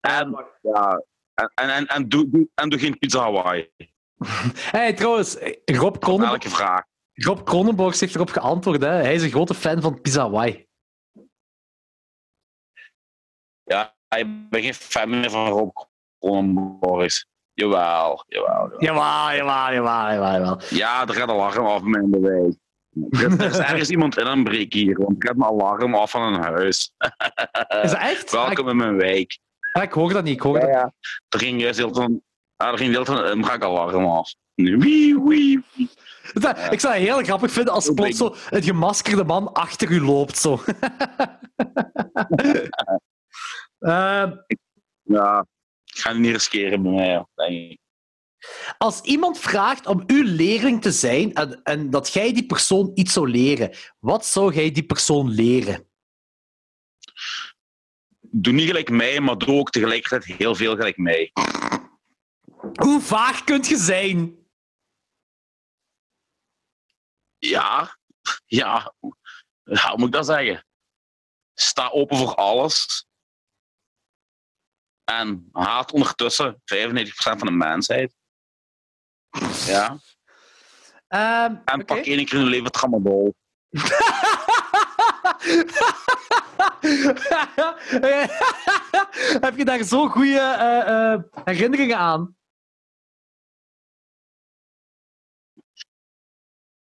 En, 0.00 0.46
ja, 0.62 1.02
en, 1.34 1.50
en, 1.54 1.68
en, 1.70 1.86
en, 1.86 2.08
doe, 2.08 2.28
doe- 2.30 2.48
en 2.54 2.68
doe 2.68 2.78
geen 2.78 2.98
pizza 2.98 3.20
Hawaii. 3.20 3.70
hey, 4.76 4.92
trouwens, 4.92 5.36
Rob 5.64 5.98
Cronenberg, 5.98 6.32
Elke 6.32 6.48
vraag. 6.50 6.84
Rob 7.18 7.42
Cronenborgs 7.44 8.00
heeft 8.00 8.14
erop 8.14 8.30
geantwoord. 8.30 8.82
Hè. 8.82 8.88
Hij 8.88 9.14
is 9.14 9.22
een 9.22 9.30
grote 9.30 9.54
fan 9.54 9.80
van 9.80 10.00
Pizza 10.00 10.20
Hawaii. 10.20 10.66
Ja, 13.64 13.94
ik 14.16 14.48
ben 14.50 14.62
geen 14.62 14.74
fan 14.74 15.10
meer 15.10 15.30
van 15.30 15.48
Rob 15.48 15.76
Cronenborgs. 16.18 17.26
Jawel, 17.52 18.24
jawel, 18.28 18.72
jawel. 18.78 19.34
Jawel, 19.34 19.72
jawel, 19.72 20.10
jawel, 20.10 20.32
jawel. 20.32 20.60
Ja, 20.70 21.06
er 21.06 21.14
gaat 21.14 21.28
alarm 21.28 21.66
af 21.66 21.82
bij 21.82 21.90
mij 21.90 22.02
in 22.02 22.10
de 22.10 22.20
wijk. 22.20 22.56
Er 23.10 23.46
is, 23.46 23.58
er 23.58 23.64
ergens 23.64 23.90
iemand 23.90 24.18
in 24.18 24.26
een 24.26 24.44
breek 24.44 24.72
hier, 24.72 24.98
want 24.98 25.22
er 25.22 25.28
gaat 25.28 25.36
een 25.36 25.44
alarm 25.44 25.94
af 25.94 26.10
van 26.10 26.22
een 26.22 26.42
huis. 26.42 26.92
Is 27.82 27.90
dat 27.90 28.00
echt? 28.00 28.30
Welkom 28.30 28.68
in 28.68 28.76
mijn 28.76 28.96
wijk. 28.96 29.38
Ah, 29.72 29.82
ik 29.82 29.92
hoor 29.92 30.12
dat 30.12 30.24
niet. 30.24 30.34
Ik 30.34 30.40
hoor 30.40 30.60
dat. 30.60 30.68
ja. 30.68 30.92
Er 31.28 31.38
ging 31.38 31.60
juist 31.60 31.78
heel 31.78 31.94
van, 31.94 32.22
ah, 32.56 32.72
er 32.72 32.78
ging 32.78 32.90
heel 32.90 33.04
van 33.04 33.24
een 33.24 33.40
brakalarm 33.40 34.06
af. 34.06 34.34
Wie, 34.62 35.18
wie, 35.20 35.64
Ik 36.70 36.80
zou 36.80 36.94
het 36.94 37.02
heel 37.02 37.22
grappig 37.22 37.50
vinden 37.52 37.72
als 37.74 37.90
plots 37.94 38.16
zo 38.16 38.34
een 38.50 38.62
gemaskerde 38.62 39.24
man 39.24 39.52
achter 39.52 39.90
u 39.90 40.00
loopt. 40.00 40.38
Zo. 40.38 40.60
Eh, 43.78 44.30
Ja, 45.02 45.46
ik 45.84 45.98
ga 45.98 46.10
het 46.10 46.18
niet 46.18 46.32
riskeren 46.32 46.82
bij 46.82 46.92
mij, 46.92 47.24
denk 47.34 47.70
ik. 47.70 47.78
als 48.78 49.00
iemand 49.00 49.38
vraagt 49.38 49.86
om 49.86 50.02
uw 50.06 50.22
leerling 50.24 50.82
te 50.82 50.92
zijn 50.92 51.34
en, 51.34 51.62
en 51.62 51.90
dat 51.90 52.12
jij 52.12 52.32
die 52.32 52.46
persoon 52.46 52.90
iets 52.94 53.12
zou 53.12 53.30
leren, 53.30 53.70
wat 53.98 54.26
zou 54.26 54.54
jij 54.54 54.70
die 54.70 54.82
persoon 54.82 55.28
leren? 55.30 55.88
Doe 58.20 58.52
niet 58.52 58.66
gelijk 58.66 58.90
mij, 58.90 59.20
maar 59.20 59.38
doe 59.38 59.58
ook 59.58 59.70
tegelijkertijd 59.70 60.24
heel 60.38 60.54
veel 60.54 60.76
gelijk 60.76 60.96
mij. 60.96 61.32
Hoe 62.72 63.00
vaag 63.00 63.44
kunt 63.44 63.68
je 63.68 63.76
zijn? 63.76 64.37
Ja, 67.38 67.96
ja, 68.46 68.94
hoe 69.00 69.96
moet 69.96 70.06
ik 70.06 70.12
dat 70.12 70.26
zeggen? 70.26 70.66
Sta 71.54 71.88
open 71.88 72.16
voor 72.16 72.34
alles. 72.34 73.06
En 75.04 75.48
haat 75.52 75.92
ondertussen 75.92 76.62
95% 76.64 77.38
van 77.38 77.46
de 77.46 77.50
mensheid. 77.50 78.14
Ja. 79.66 79.98
Ehm, 81.08 81.56
En 81.64 81.84
pak 81.84 81.96
één 81.96 82.24
keer 82.26 82.38
in 82.38 82.44
je 82.44 82.50
leven 82.50 82.70
tramadol. 82.70 83.34
Heb 89.40 89.56
je 89.56 89.64
daar 89.64 89.82
zo 89.82 90.08
goede 90.08 90.38
eh, 90.38 91.12
eh, 91.12 91.20
herinneringen 91.44 91.98
aan? 91.98 92.36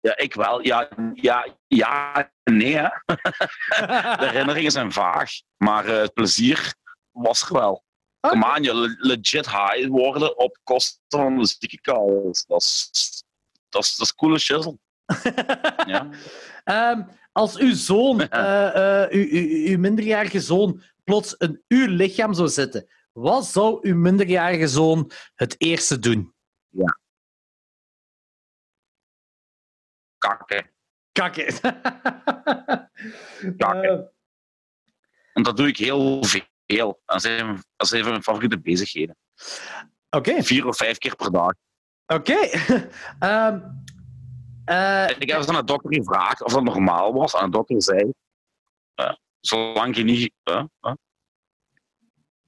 Ja, 0.03 0.17
ik 0.17 0.35
wel. 0.35 0.63
Ja, 0.65 0.89
ja, 1.15 1.47
ja 1.67 2.31
nee. 2.45 2.77
Hè. 2.77 2.89
De 4.17 4.29
herinneringen 4.31 4.71
zijn 4.71 4.93
vaag. 4.93 5.31
Maar 5.57 5.87
eh, 5.87 6.01
het 6.01 6.13
plezier 6.13 6.75
was 7.11 7.43
er 7.43 7.53
wel. 7.53 7.85
Kom 8.21 8.45
aan, 8.45 8.63
je 8.63 8.75
le- 8.75 8.97
legit 8.99 9.51
high 9.51 9.87
worden 9.89 10.39
op 10.39 10.59
kosten 10.63 11.01
van 11.09 11.39
de 11.39 11.57
ziekenhuis. 11.59 12.45
Dat 12.47 12.63
is, 12.63 12.91
dat 13.69 13.83
is, 13.83 13.97
dat 13.97 14.07
is 14.07 14.15
coole 14.15 14.39
shizzle. 14.39 14.79
Ja. 15.87 16.09
Ehm, 16.65 17.03
als 17.33 17.57
uw 17.57 17.75
zoon, 17.75 18.21
eh, 18.29 19.03
eh, 19.03 19.11
uw, 19.11 19.27
uw, 19.31 19.67
uw 19.73 19.79
minderjarige 19.79 20.41
zoon, 20.41 20.83
plots 21.05 21.35
in 21.35 21.63
uw 21.69 21.87
lichaam 21.87 22.35
zou 22.35 22.49
zitten, 22.49 22.87
wat 23.13 23.47
zou 23.47 23.79
uw 23.89 23.97
minderjarige 23.97 24.69
zoon 24.69 25.11
het 25.35 25.55
eerste 25.59 25.99
doen? 25.99 26.35
Kakken. 30.29 30.71
Kakken. 31.13 31.55
Kakken. 33.57 33.99
Eh, 33.99 34.07
En 35.33 35.43
dat 35.43 35.57
doe 35.57 35.67
ik 35.69 35.77
heel 35.77 36.25
veel. 36.25 37.01
Dat 37.07 37.23
zijn, 37.23 37.63
dat 37.77 37.89
zijn 37.89 38.05
mijn 38.05 38.23
favoriete 38.23 38.61
bezigheden. 38.61 39.17
Oké, 40.11 40.43
Vier 40.43 40.67
of 40.67 40.77
vijf 40.77 40.99
keer 40.99 41.17
per 41.17 41.31
dag. 41.33 41.53
oké. 42.07 42.35
Ehm, 43.19 43.61
eh, 44.65 45.09
Ik 45.19 45.29
heb 45.29 45.39
eens 45.39 45.49
aan 45.49 45.55
de 45.55 45.65
dokter 45.65 45.95
gevraagd 45.95 46.43
of 46.43 46.53
dat 46.53 46.63
normaal 46.63 47.13
was. 47.13 47.35
En 47.35 47.45
de 47.45 47.51
dokter 47.51 47.83
zei... 47.83 48.13
eh, 48.95 49.15
zolang 49.41 49.97
je 49.97 50.03
niet... 50.03 50.33
eh, 50.43 50.65
eh, 50.81 50.93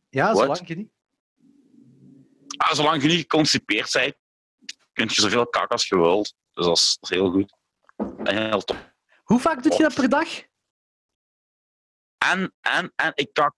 ja, 0.09 0.25
What? 0.33 0.39
zolang 0.39 0.69
je 0.69 0.77
niet. 0.77 0.91
ah, 2.57 2.73
zolang 2.73 3.03
je 3.03 3.09
niet 3.09 3.21
geconstipeerd 3.21 3.93
bent, 3.93 4.15
kun 4.93 5.05
je 5.09 5.21
zoveel 5.21 5.47
kak 5.47 5.71
als 5.71 5.89
je 5.89 5.97
wilt. 5.97 6.35
Dus 6.53 6.65
dat 6.67 6.77
is, 6.77 6.97
dat 7.01 7.11
is 7.11 7.17
heel 7.17 7.31
goed. 7.31 7.55
Heel 8.23 8.65
top. 8.65 8.95
Hoe 9.23 9.41
vaak 9.41 9.63
doe 9.63 9.73
je 9.73 9.83
dat 9.83 9.95
per 9.95 10.09
dag? 10.09 10.29
En, 12.19 12.55
en, 12.61 12.93
en 12.97 13.13
ik 13.15 13.33
kak 13.33 13.55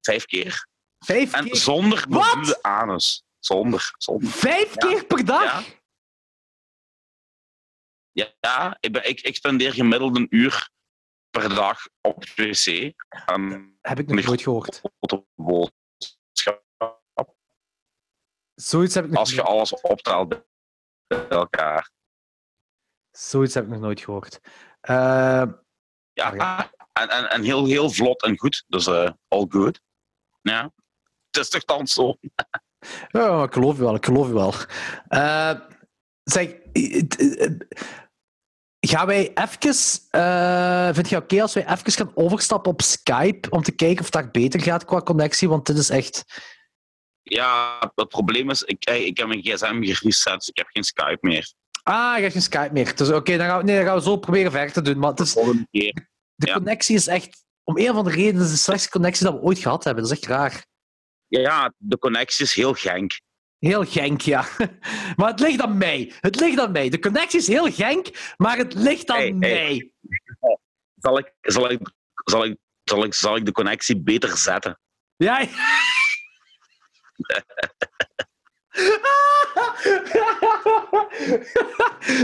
vijf 0.00 0.24
keer. 0.24 0.66
Vijf 0.98 1.32
En 1.32 1.44
keer. 1.44 1.56
zonder 1.56 2.08
bedoelde 2.08 2.62
anus. 2.62 3.24
Zonder. 3.38 3.94
zonder. 3.98 4.28
Vijf 4.30 4.74
Ja. 4.74 4.88
keer 4.88 5.04
per 5.04 5.24
dag? 5.24 5.66
Ja. 5.66 5.82
Ja, 8.40 8.76
ik, 8.80 8.92
ben, 8.92 9.08
ik, 9.08 9.20
ik 9.20 9.36
spendeer 9.36 9.72
gemiddeld 9.72 10.16
een 10.16 10.26
uur 10.30 10.70
per 11.30 11.48
dag 11.54 11.86
op 12.00 12.20
het 12.20 12.34
wc. 12.34 12.92
Heb 13.80 13.98
ik 13.98 14.06
nog 14.06 14.24
nooit 14.24 14.42
gehoord. 14.42 14.80
Zoiets 18.54 18.94
heb 18.94 19.04
ik 19.04 19.10
nog, 19.10 19.18
Als 19.18 19.32
je 19.32 19.42
alles 19.42 19.80
optelt 19.80 20.28
bij 21.06 21.28
elkaar. 21.28 21.90
Zoiets 23.16 23.54
heb 23.54 23.64
ik 23.64 23.70
nog 23.70 23.80
nooit 23.80 24.00
gehoord. 24.00 24.40
Eh, 24.80 25.44
Ja, 26.12 26.30
Ah. 26.36 26.64
En, 26.92 27.08
en, 27.08 27.30
en 27.30 27.42
heel, 27.42 27.66
heel 27.66 27.90
vlot 27.90 28.22
en 28.22 28.38
goed. 28.38 28.64
Dus 28.66 28.86
eh 28.86 29.10
all 29.28 29.46
good. 29.48 29.80
Ja. 30.42 30.72
Het 31.30 31.42
is 31.42 31.48
toch 31.48 31.64
dan 31.64 31.86
zo? 31.86 32.16
ja, 33.08 33.42
ik 33.42 33.52
geloof 33.52 33.76
je 33.76 33.82
wel, 33.82 33.94
ik 33.94 34.04
geloof 34.04 34.26
je 34.26 34.32
wel. 34.32 34.54
Eh, 35.08 35.60
zeg, 36.22 36.54
gaan 38.80 39.06
wij 39.06 39.32
even... 39.34 40.94
vind 40.94 41.08
je 41.08 41.16
oké 41.16 41.42
als 41.42 41.54
wij 41.54 41.66
even 41.68 41.92
gaan 41.92 42.12
overstappen 42.14 42.72
op 42.72 42.82
Skype 42.82 43.50
om 43.50 43.62
te 43.62 43.72
kijken 43.72 44.04
of 44.04 44.10
dat 44.10 44.32
beter 44.32 44.60
gaat 44.60 44.84
qua 44.84 45.00
connectie? 45.00 45.48
Want 45.48 45.66
dit 45.66 45.78
is 45.78 45.90
echt... 45.90 46.24
Ja, 47.22 47.78
het 47.94 48.08
probleem 48.08 48.50
is, 48.50 48.62
ik, 48.62 48.84
ik 48.84 49.16
heb 49.18 49.26
mijn 49.26 49.42
gsm 49.42 49.82
gereset, 49.82 50.34
dus 50.34 50.48
ik 50.48 50.56
heb 50.56 50.66
geen 50.68 50.84
Skype 50.84 51.18
meer. 51.20 51.54
Ah, 51.84 52.14
je 52.16 52.20
hebt 52.22 52.32
geen 52.32 52.42
Skype 52.42 52.72
meer. 52.72 52.96
Dus 52.96 53.08
oké, 53.10 53.36
dan, 53.36 53.46
gaan 53.46 53.58
we- 53.58 53.64
nee, 53.64 53.76
dan 53.76 53.84
gaan 53.86 53.94
we 53.96 54.02
zo 54.02 54.16
proberen 54.16 54.50
verder 54.50 54.72
te 54.72 54.82
doen. 54.82 54.98
Maar 54.98 55.10
het 55.10 55.20
is, 55.20 55.32
de 55.32 55.92
Ja. 56.36 56.54
connectie 56.54 56.94
is 56.96 57.06
echt... 57.06 57.42
Om 57.64 57.78
een 57.78 57.90
of 57.90 57.96
andere 57.96 58.16
reden 58.16 58.42
is 58.42 58.50
de 58.50 58.56
slechtste 58.56 58.90
connectie 58.90 59.24
dat 59.24 59.34
we 59.34 59.40
ooit 59.40 59.58
gehad 59.58 59.84
hebben. 59.84 60.02
Dat 60.02 60.12
is 60.12 60.18
echt 60.18 60.26
raar. 60.28 60.66
Ja, 61.26 61.72
de 61.76 61.98
connectie 61.98 62.44
is 62.44 62.54
heel 62.54 62.74
genk. 62.74 63.20
Heel 63.58 63.84
genk, 63.84 64.20
ja. 64.20 64.44
Maar 65.16 65.28
het 65.30 65.40
ligt 65.40 65.60
aan 65.60 65.78
mij. 65.78 66.12
Het 66.20 66.40
ligt 66.40 66.58
aan 66.58 66.72
mij. 66.72 66.88
De 66.88 66.98
connectie 66.98 67.38
is 67.40 67.46
heel 67.46 67.72
genk, 67.72 68.34
maar 68.36 68.56
het 68.56 68.74
ligt 68.74 69.10
aan 69.10 69.16
Hey, 69.16 69.26
hey. 69.26 69.38
mij. 69.38 69.90
Zal 70.96 71.18
ik, 71.18 71.32
zal, 71.40 71.70
ik, 71.70 71.80
zal, 72.24 72.44
ik, 72.44 72.56
zal, 72.84 73.04
ik, 73.04 73.14
zal 73.14 73.36
ik 73.36 73.44
de 73.44 73.52
connectie 73.52 74.00
beter 74.02 74.36
zetten? 74.36 74.80
Ja. 75.16 75.40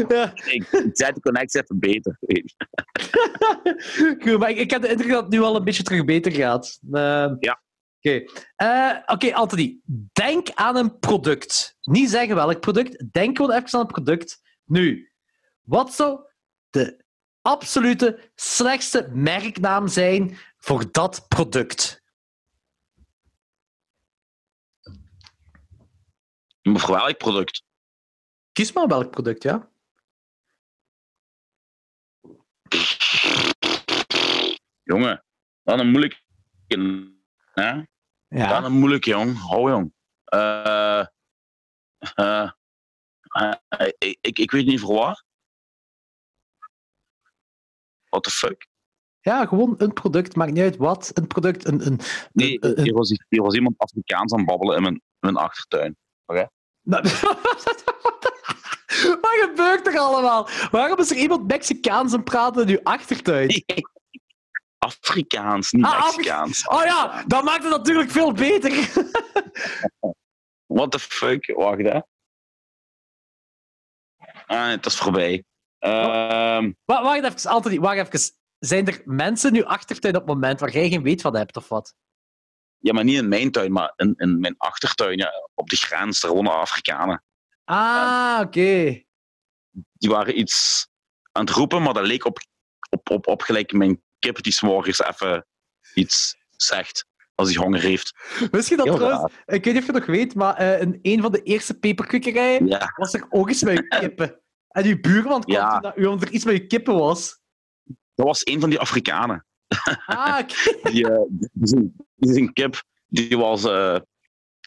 ja. 0.08 0.32
Ik, 0.44 0.66
zet 0.92 1.14
de 1.14 1.20
connectie 1.20 1.62
even 1.62 1.78
beter. 1.78 2.18
Goed, 4.18 4.38
maar 4.38 4.50
ik, 4.50 4.58
ik 4.58 4.70
heb 4.70 4.82
de 4.82 4.88
indruk 4.88 5.10
dat 5.10 5.22
het 5.22 5.32
nu 5.32 5.40
al 5.40 5.56
een 5.56 5.64
beetje 5.64 5.82
terug 5.82 6.04
beter 6.04 6.32
gaat. 6.32 6.78
Ehm, 6.92 7.36
Ja. 7.40 7.62
Oké, 8.02 8.24
Eh, 8.56 8.96
oké, 9.06 9.34
Anthony. 9.34 9.78
Denk 10.12 10.48
aan 10.54 10.76
een 10.76 10.98
product. 10.98 11.76
Niet 11.80 12.10
zeggen 12.10 12.34
welk 12.34 12.60
product. 12.60 13.04
Denk 13.12 13.36
gewoon 13.36 13.52
even 13.52 13.68
aan 13.72 13.80
een 13.80 13.86
product. 13.86 14.40
Nu, 14.64 15.10
wat 15.62 15.94
zou 15.94 16.20
de 16.70 17.04
absolute 17.42 18.30
slechtste 18.34 19.08
merknaam 19.12 19.88
zijn 19.88 20.36
voor 20.58 20.84
dat 20.90 21.24
product? 21.28 21.99
Maar 26.62 26.80
voor 26.80 26.96
welk 26.96 27.16
product? 27.18 27.62
Kies 28.52 28.72
maar 28.72 28.86
welk 28.86 29.10
product, 29.10 29.42
ja. 29.42 29.70
Jongen, 34.82 35.24
dan 35.62 35.78
een 35.80 35.90
moeilijk. 35.90 36.22
Hè? 36.66 36.76
Dan 37.72 37.86
Ja. 38.28 38.64
een 38.64 38.72
moeilijk, 38.72 39.04
jong. 39.04 39.38
Hou, 39.38 39.70
jong. 39.70 39.92
Eh, 40.24 41.06
eh, 42.14 42.50
eh, 43.28 43.88
ik, 43.98 44.18
ik, 44.20 44.38
ik 44.38 44.50
weet 44.50 44.66
niet 44.66 44.80
voor 44.80 44.94
wat. 44.94 45.24
What 48.08 48.22
the 48.22 48.30
fuck? 48.30 48.68
ja, 49.20 49.46
gewoon 49.46 49.74
een 49.78 49.92
product. 49.92 50.36
Maakt 50.36 50.52
niet 50.52 50.62
uit 50.62 50.76
wat. 50.76 51.10
Een 51.14 51.26
product, 51.26 51.64
een... 51.66 51.86
een, 51.86 52.00
Nee, 52.32 52.64
een- 52.64 52.78
een- 52.78 52.84
hier 52.84 52.92
was, 52.94 53.08
hier 53.28 53.42
was 53.42 53.54
iemand 53.54 53.78
Afrikaans 53.78 54.32
aan 54.32 54.38
het 54.38 54.48
babbelen 54.48 54.76
in 54.76 54.82
mijn, 54.82 55.02
mijn 55.18 55.36
achtertuin. 55.36 55.96
Nou, 56.82 57.02
Wat 59.20 59.36
gebeurt 59.48 59.86
er 59.86 59.98
allemaal? 59.98 60.48
Waarom 60.70 60.98
is 60.98 61.10
er 61.10 61.16
iemand 61.16 61.46
Mexicaans 61.46 62.12
aan 62.12 62.18
het 62.18 62.28
praten 62.28 62.62
in 62.62 62.68
uw 62.68 62.80
achtertuin? 62.82 63.64
Afrikaans, 64.78 65.70
niet 65.72 65.84
Ah, 65.84 66.00
Mexicaans. 66.00 66.68
Oh 66.68 66.84
ja, 66.84 67.24
dat 67.26 67.44
maakt 67.44 67.62
het 67.62 67.72
natuurlijk 67.72 68.10
veel 68.10 68.32
beter. 68.32 68.70
What 70.66 70.90
the 70.90 70.98
fuck? 70.98 71.52
Wacht, 71.56 71.82
hè. 71.82 72.00
Ah, 74.46 74.68
het 74.68 74.86
is 74.86 74.96
voorbij. 74.96 75.44
Ehm, 75.78 76.72
Wa- 76.84 77.02
Wacht 77.02 77.24
even, 77.24 77.50
Anthony, 77.50 77.78
wacht 77.80 77.96
even. 78.14 78.20
Zijn 78.58 78.86
er 78.86 79.02
mensen 79.04 79.50
in 79.54 79.56
uw 79.60 79.66
achtertuin 79.68 80.14
op 80.16 80.20
het 80.20 80.30
moment 80.34 80.60
waar 80.60 80.70
jij 80.70 80.88
geen 80.88 81.02
weet 81.02 81.20
van 81.20 81.36
hebt 81.36 81.56
of 81.56 81.68
wat? 81.68 81.94
Ja, 82.80 82.92
maar 82.92 83.04
niet 83.04 83.16
in 83.18 83.28
mijn 83.28 83.50
tuin, 83.50 83.72
maar 83.72 83.92
in, 83.96 84.14
in 84.16 84.40
mijn 84.40 84.54
achtertuin. 84.58 85.18
Ja, 85.18 85.32
op 85.54 85.68
de 85.70 85.76
grens, 85.76 86.20
daar 86.20 86.32
wonen 86.32 86.52
Afrikanen. 86.52 87.22
Ah, 87.64 88.40
oké. 88.42 89.02
Die 89.92 90.10
waren 90.10 90.38
iets 90.38 90.88
aan 91.32 91.44
het 91.44 91.54
roepen, 91.54 91.82
maar 91.82 91.94
dat 91.94 92.06
leek 92.06 92.24
op, 92.24 92.38
op, 92.90 93.10
op, 93.10 93.26
op 93.26 93.42
gelijk 93.42 93.72
mijn 93.72 94.02
kip 94.18 94.42
die 94.42 94.52
's 94.52 94.60
morgens 94.60 95.00
even 95.00 95.46
iets 95.94 96.36
zegt 96.50 97.06
als 97.34 97.54
hij 97.54 97.62
honger 97.64 97.80
heeft. 97.80 98.12
Je 98.38 98.48
dat 98.50 98.66
Heel 98.66 98.94
trouwens? 98.94 99.32
Ik 99.46 99.64
weet 99.64 99.64
niet 99.64 99.76
of 99.76 99.86
je 99.86 99.92
het 99.92 100.06
nog 100.06 100.16
weet, 100.16 100.34
maar 100.34 100.54
eh, 100.54 100.80
in 100.80 100.98
een 101.02 101.20
van 101.20 101.32
de 101.32 101.42
eerste 101.42 101.78
peperkwekkerijen 101.78 102.66
Ja, 102.66 102.92
was 102.96 103.14
er 103.14 103.26
ook 103.30 103.50
iets 103.50 103.62
met 103.62 103.74
je 103.76 103.86
kippen. 103.98 104.40
En 104.68 104.84
uw 104.84 105.00
buurman 105.00 105.40
kwam 105.44 105.56
Ja. 105.56 105.92
u 105.96 106.04
omdat 106.04 106.28
er 106.28 106.34
iets 106.34 106.44
met 106.44 106.54
je 106.54 106.66
kippen 106.66 106.94
was. 106.94 107.38
dat 108.14 108.26
was 108.26 108.46
een 108.46 108.60
van 108.60 108.70
die 108.70 108.78
Afrikanen. 108.78 109.46
Ah, 110.06 110.38
oké. 110.40 110.54
Die, 110.90 111.10
eh, 111.10 111.20
die, 111.52 111.94
die 112.20 112.32
zijn 112.32 112.52
kip 112.52 112.82
die 113.06 113.38
was 113.38 113.64
eh, 113.64 113.98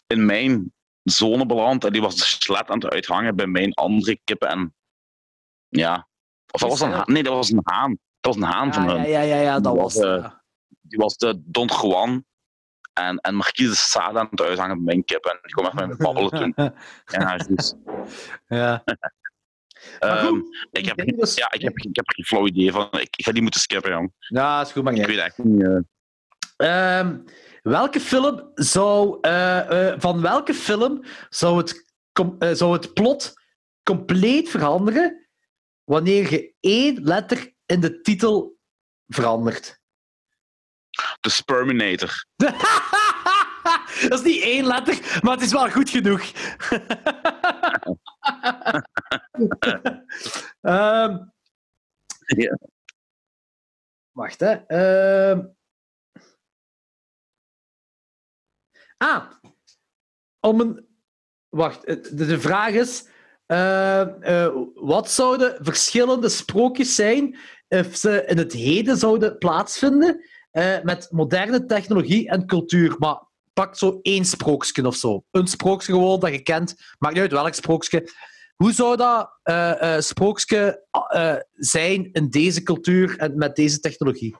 in 0.06 0.26
mijn 0.26 0.72
zone 1.02 1.46
beland 1.46 1.84
en 1.84 1.92
die 1.92 2.02
was 2.02 2.16
de 2.16 2.24
slet 2.24 2.68
aan 2.70 2.78
het 2.84 2.92
uithangen 2.92 3.36
bij 3.36 3.46
mijn 3.46 3.72
andere 3.74 4.18
kippen. 4.24 4.48
En 4.48 4.74
ja, 5.68 6.08
of 6.50 6.60
dat 6.60 6.70
was 6.70 6.80
een 6.80 6.90
haan. 6.92 7.12
Nee, 7.12 7.22
dat 7.22 7.34
was 7.34 7.50
een 7.50 7.60
haan. 7.64 7.98
Dat 8.20 8.34
was 8.34 8.42
een 8.44 8.50
haan 8.52 8.72
van 8.72 8.84
Ja, 8.84 8.90
hun. 8.90 9.00
ja, 9.02 9.20
ja, 9.20 9.20
ja, 9.20 9.40
ja, 9.40 9.60
dat 9.60 9.72
Die 9.72 9.82
was 9.82 9.94
het, 9.94 10.04
eh. 10.04 10.30
Die 10.80 10.98
was 10.98 11.16
de 11.16 11.42
Don 11.44 11.70
Juan 11.82 12.24
en, 12.92 13.16
en 13.18 13.34
Marquise 13.34 13.68
de 13.70 13.76
Sade 13.76 14.18
aan 14.18 14.26
het 14.30 14.40
uithangen 14.40 14.74
bij 14.76 14.84
mijn 14.84 15.04
kip. 15.04 15.24
En 15.24 15.38
die 15.42 15.50
kwam 15.52 15.64
echt 15.64 15.74
met 15.74 15.88
me 15.88 15.96
babbelen 15.96 16.30
toen. 16.30 16.54
Ja, 17.06 17.36
juist. 17.46 17.76
ja. 18.46 18.82
Goed, 20.26 20.66
ik, 20.70 20.84
heb, 20.86 20.96
dus- 21.18 21.34
ja, 21.34 21.52
ik, 21.52 21.60
heb, 21.60 21.76
ik 21.78 21.96
heb 21.96 22.08
geen 22.08 22.24
flauw 22.24 22.46
idee 22.46 22.72
van. 22.72 22.88
Ik, 22.90 23.16
ik 23.16 23.24
ga 23.24 23.32
die 23.32 23.42
moeten 23.42 23.60
skippen, 23.60 23.90
jong. 23.92 24.12
Ja, 24.18 24.60
is 24.60 24.72
goed, 24.72 24.82
maar 24.82 24.92
Ik 24.92 24.98
niet. 24.98 25.08
weet 25.08 25.18
echt 25.18 25.38
niet. 25.38 25.62
eh, 25.62 25.78
Ehm, 26.56 27.18
welke 27.62 28.00
film 28.00 28.50
zou, 28.54 29.18
eh, 29.20 29.88
eh, 29.92 30.00
van 30.00 30.20
welke 30.20 30.54
film 30.54 31.04
zou 31.28 31.56
het, 31.58 31.92
com- 32.12 32.36
eh, 32.38 32.52
zou 32.52 32.72
het 32.72 32.92
plot 32.94 33.32
compleet 33.82 34.48
veranderen 34.48 35.28
wanneer 35.84 36.30
je 36.30 36.54
één 36.60 37.02
letter 37.02 37.54
in 37.66 37.80
de 37.80 38.00
titel 38.00 38.58
verandert? 39.06 39.82
de 41.20 41.28
Sperminator. 41.30 42.24
Dat 44.08 44.12
is 44.12 44.22
niet 44.22 44.42
één 44.42 44.66
letter, 44.66 45.18
maar 45.22 45.32
het 45.34 45.42
is 45.42 45.52
wel 45.52 45.70
goed 45.70 45.90
genoeg. 45.90 46.22
Ehm, 50.60 51.18
Ja. 52.36 52.58
Wacht, 54.12 54.40
hè. 54.40 54.52
Ehm. 54.66 55.46
Ah. 59.04 59.22
Om 60.40 60.60
een... 60.60 60.86
Wacht, 61.48 61.84
eh, 61.84 61.96
de, 62.12 62.40
vraag 62.40 62.72
is... 62.72 63.08
eh, 63.46 64.44
eh, 64.44 64.54
wat 64.74 65.10
zouden 65.10 65.56
verschillende 65.60 66.28
sprookjes 66.28 66.94
zijn 66.94 67.38
of 67.68 67.96
ze 67.96 68.24
in 68.26 68.38
het 68.38 68.52
heden 68.52 68.96
zouden 68.96 69.38
plaatsvinden 69.38 70.24
met 70.82 71.08
moderne 71.10 71.64
technologie 71.66 72.28
en 72.28 72.46
cultuur? 72.46 72.96
Maar 72.98 73.22
pak 73.52 73.76
zo 73.76 73.98
één 74.02 74.24
sprookje 74.24 74.86
of 74.86 74.96
zo. 74.96 75.24
Een 75.30 75.46
sprookje 75.46 75.92
gewoon 75.92 76.20
dat 76.20 76.30
je 76.30 76.42
kent. 76.42 76.74
Maakt 76.98 77.14
niet 77.14 77.22
uit 77.22 77.32
welk 77.32 77.54
sprookje. 77.54 78.10
Hoe 78.56 78.72
zou 78.72 78.96
dat 78.96 79.30
sprookje 80.04 80.86
zijn 81.52 82.12
in 82.12 82.30
deze 82.30 82.62
cultuur 82.62 83.18
en 83.18 83.36
met 83.36 83.56
deze 83.56 83.80
technologie? 83.80 84.36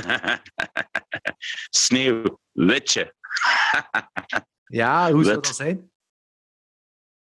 Sneeuw, 1.84 2.38
witje. 2.52 3.14
Ja, 4.68 5.12
hoe 5.12 5.24
zou 5.24 5.34
dat 5.34 5.56
zijn? 5.56 5.90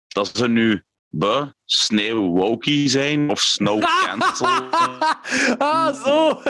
Dat 0.07 0.37
ze 0.37 0.47
nu 0.47 0.85
be, 1.09 1.53
sneeuw 1.65 2.27
wokie 2.27 2.89
zijn 2.89 3.29
of 3.29 3.39
snow 3.39 3.81
cancel. 3.81 4.47
ah, 5.57 6.03
zo. 6.03 6.41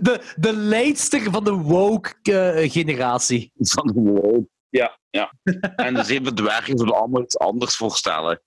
de, 0.00 0.34
de 0.36 0.52
leidster 0.52 1.30
van 1.30 1.44
de 1.44 1.52
woke-generatie. 1.52 3.52
van 3.54 3.86
de 3.86 4.00
woke. 4.00 4.48
Ja, 4.68 4.98
ja. 5.10 5.32
En 5.76 5.94
de 5.94 6.02
zeven 6.02 6.34
dwergen 6.34 6.78
zullen 6.78 6.94
allemaal 6.94 7.22
iets 7.22 7.38
anders 7.38 7.76
voorstellen. 7.76 8.40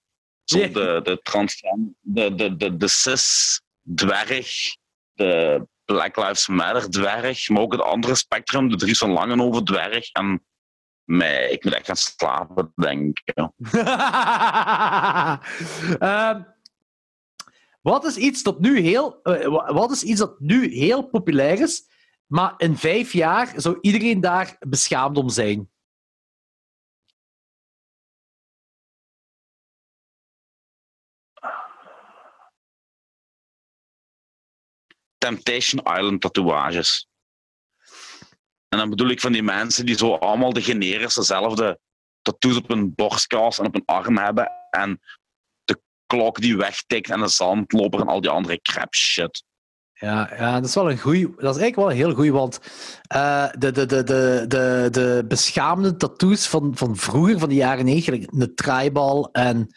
Zo 0.43 0.58
de, 0.58 1.00
de 1.03 1.19
transgender, 1.24 1.93
de, 2.00 2.35
de, 2.35 2.58
de, 2.58 2.77
de 2.77 2.88
cis-dwerg, 3.95 4.76
de 5.14 5.66
Black 5.85 6.16
Lives 6.18 6.48
Matter-dwerg, 6.48 7.50
maar 7.50 7.61
ook 7.61 7.72
het 7.72 7.82
andere 7.82 8.16
spectrum, 8.16 8.69
de 8.69 8.76
Dries 8.76 8.98
van 8.98 9.11
Langenhoven-dwerg. 9.11 10.11
En 10.11 10.43
mij, 11.03 11.50
ik 11.51 11.64
moet 11.64 11.74
echt 11.74 11.85
gaan 11.85 11.95
slapen, 11.95 12.72
denk 12.76 13.19
ik. 13.24 13.34
Ehm, 16.00 16.42
wat 17.82 18.06
is 18.06 18.18
iets 18.18 18.43
dat 18.43 18.59
nu 18.59 18.80
heel, 18.80 19.22
eh, 19.24 19.48
wa- 19.48 19.74
wat 19.74 19.92
is 19.92 20.03
iets 20.03 20.19
dat 20.19 20.40
nu 20.40 20.74
heel 20.74 21.03
populair 21.03 21.59
is, 21.61 21.84
maar 22.26 22.53
in 22.58 22.77
vijf 22.77 23.14
jaar 23.14 23.53
zou 23.56 23.77
iedereen 23.82 24.22
daar 24.22 24.56
beschaamd 24.59 25.18
om 25.18 25.30
zijn? 25.30 25.69
Temptation 35.19 35.98
Island 35.98 36.22
tatoeages. 36.22 37.07
En 38.69 38.77
dan 38.77 38.89
bedoel 38.89 39.09
ik 39.09 39.19
van 39.19 39.31
die 39.31 39.43
mensen 39.43 39.85
die 39.85 39.98
zo 39.98 40.14
allemaal 40.14 40.53
de 40.53 40.61
generische 40.61 41.77
tattoos 42.22 42.57
op 42.57 42.67
hun 42.67 42.95
borstkas 42.95 43.59
en 43.59 43.65
op 43.65 43.73
hun 43.73 43.85
arm 43.85 44.17
hebben. 44.17 44.51
En 44.69 44.99
de 45.64 45.81
klok 46.06 46.41
die 46.41 46.57
wegtikt 46.57 47.09
en 47.09 47.19
de 47.19 47.27
zandloper 47.27 47.99
en 47.99 48.07
al 48.07 48.22
die 48.22 48.30
andere 48.30 48.61
crap 48.61 48.93
shit. 48.95 49.43
Ja, 49.93 50.33
ja, 50.38 50.53
dat 50.53 50.65
is 50.65 50.75
wel 50.75 50.91
een 50.91 50.99
goeie. 50.99 51.27
Dat 51.27 51.56
is 51.56 51.61
eigenlijk 51.61 51.75
wel 51.75 51.88
heel 51.89 52.14
goeie, 52.14 52.31
want 52.31 52.59
eh, 53.07 53.49
de, 53.57 53.72
de, 53.72 53.85
de, 53.85 54.03
de, 54.03 54.45
de, 54.48 54.88
de 54.91 55.25
beschaamde 55.27 55.95
tattoos 55.95 56.48
van, 56.48 56.72
van 56.75 56.95
vroeger, 56.95 57.39
van 57.39 57.49
de 57.49 57.56
jaren 57.56 57.85
negentig, 57.85 58.27
een 58.31 58.56
tribal 58.56 59.30
en 59.31 59.67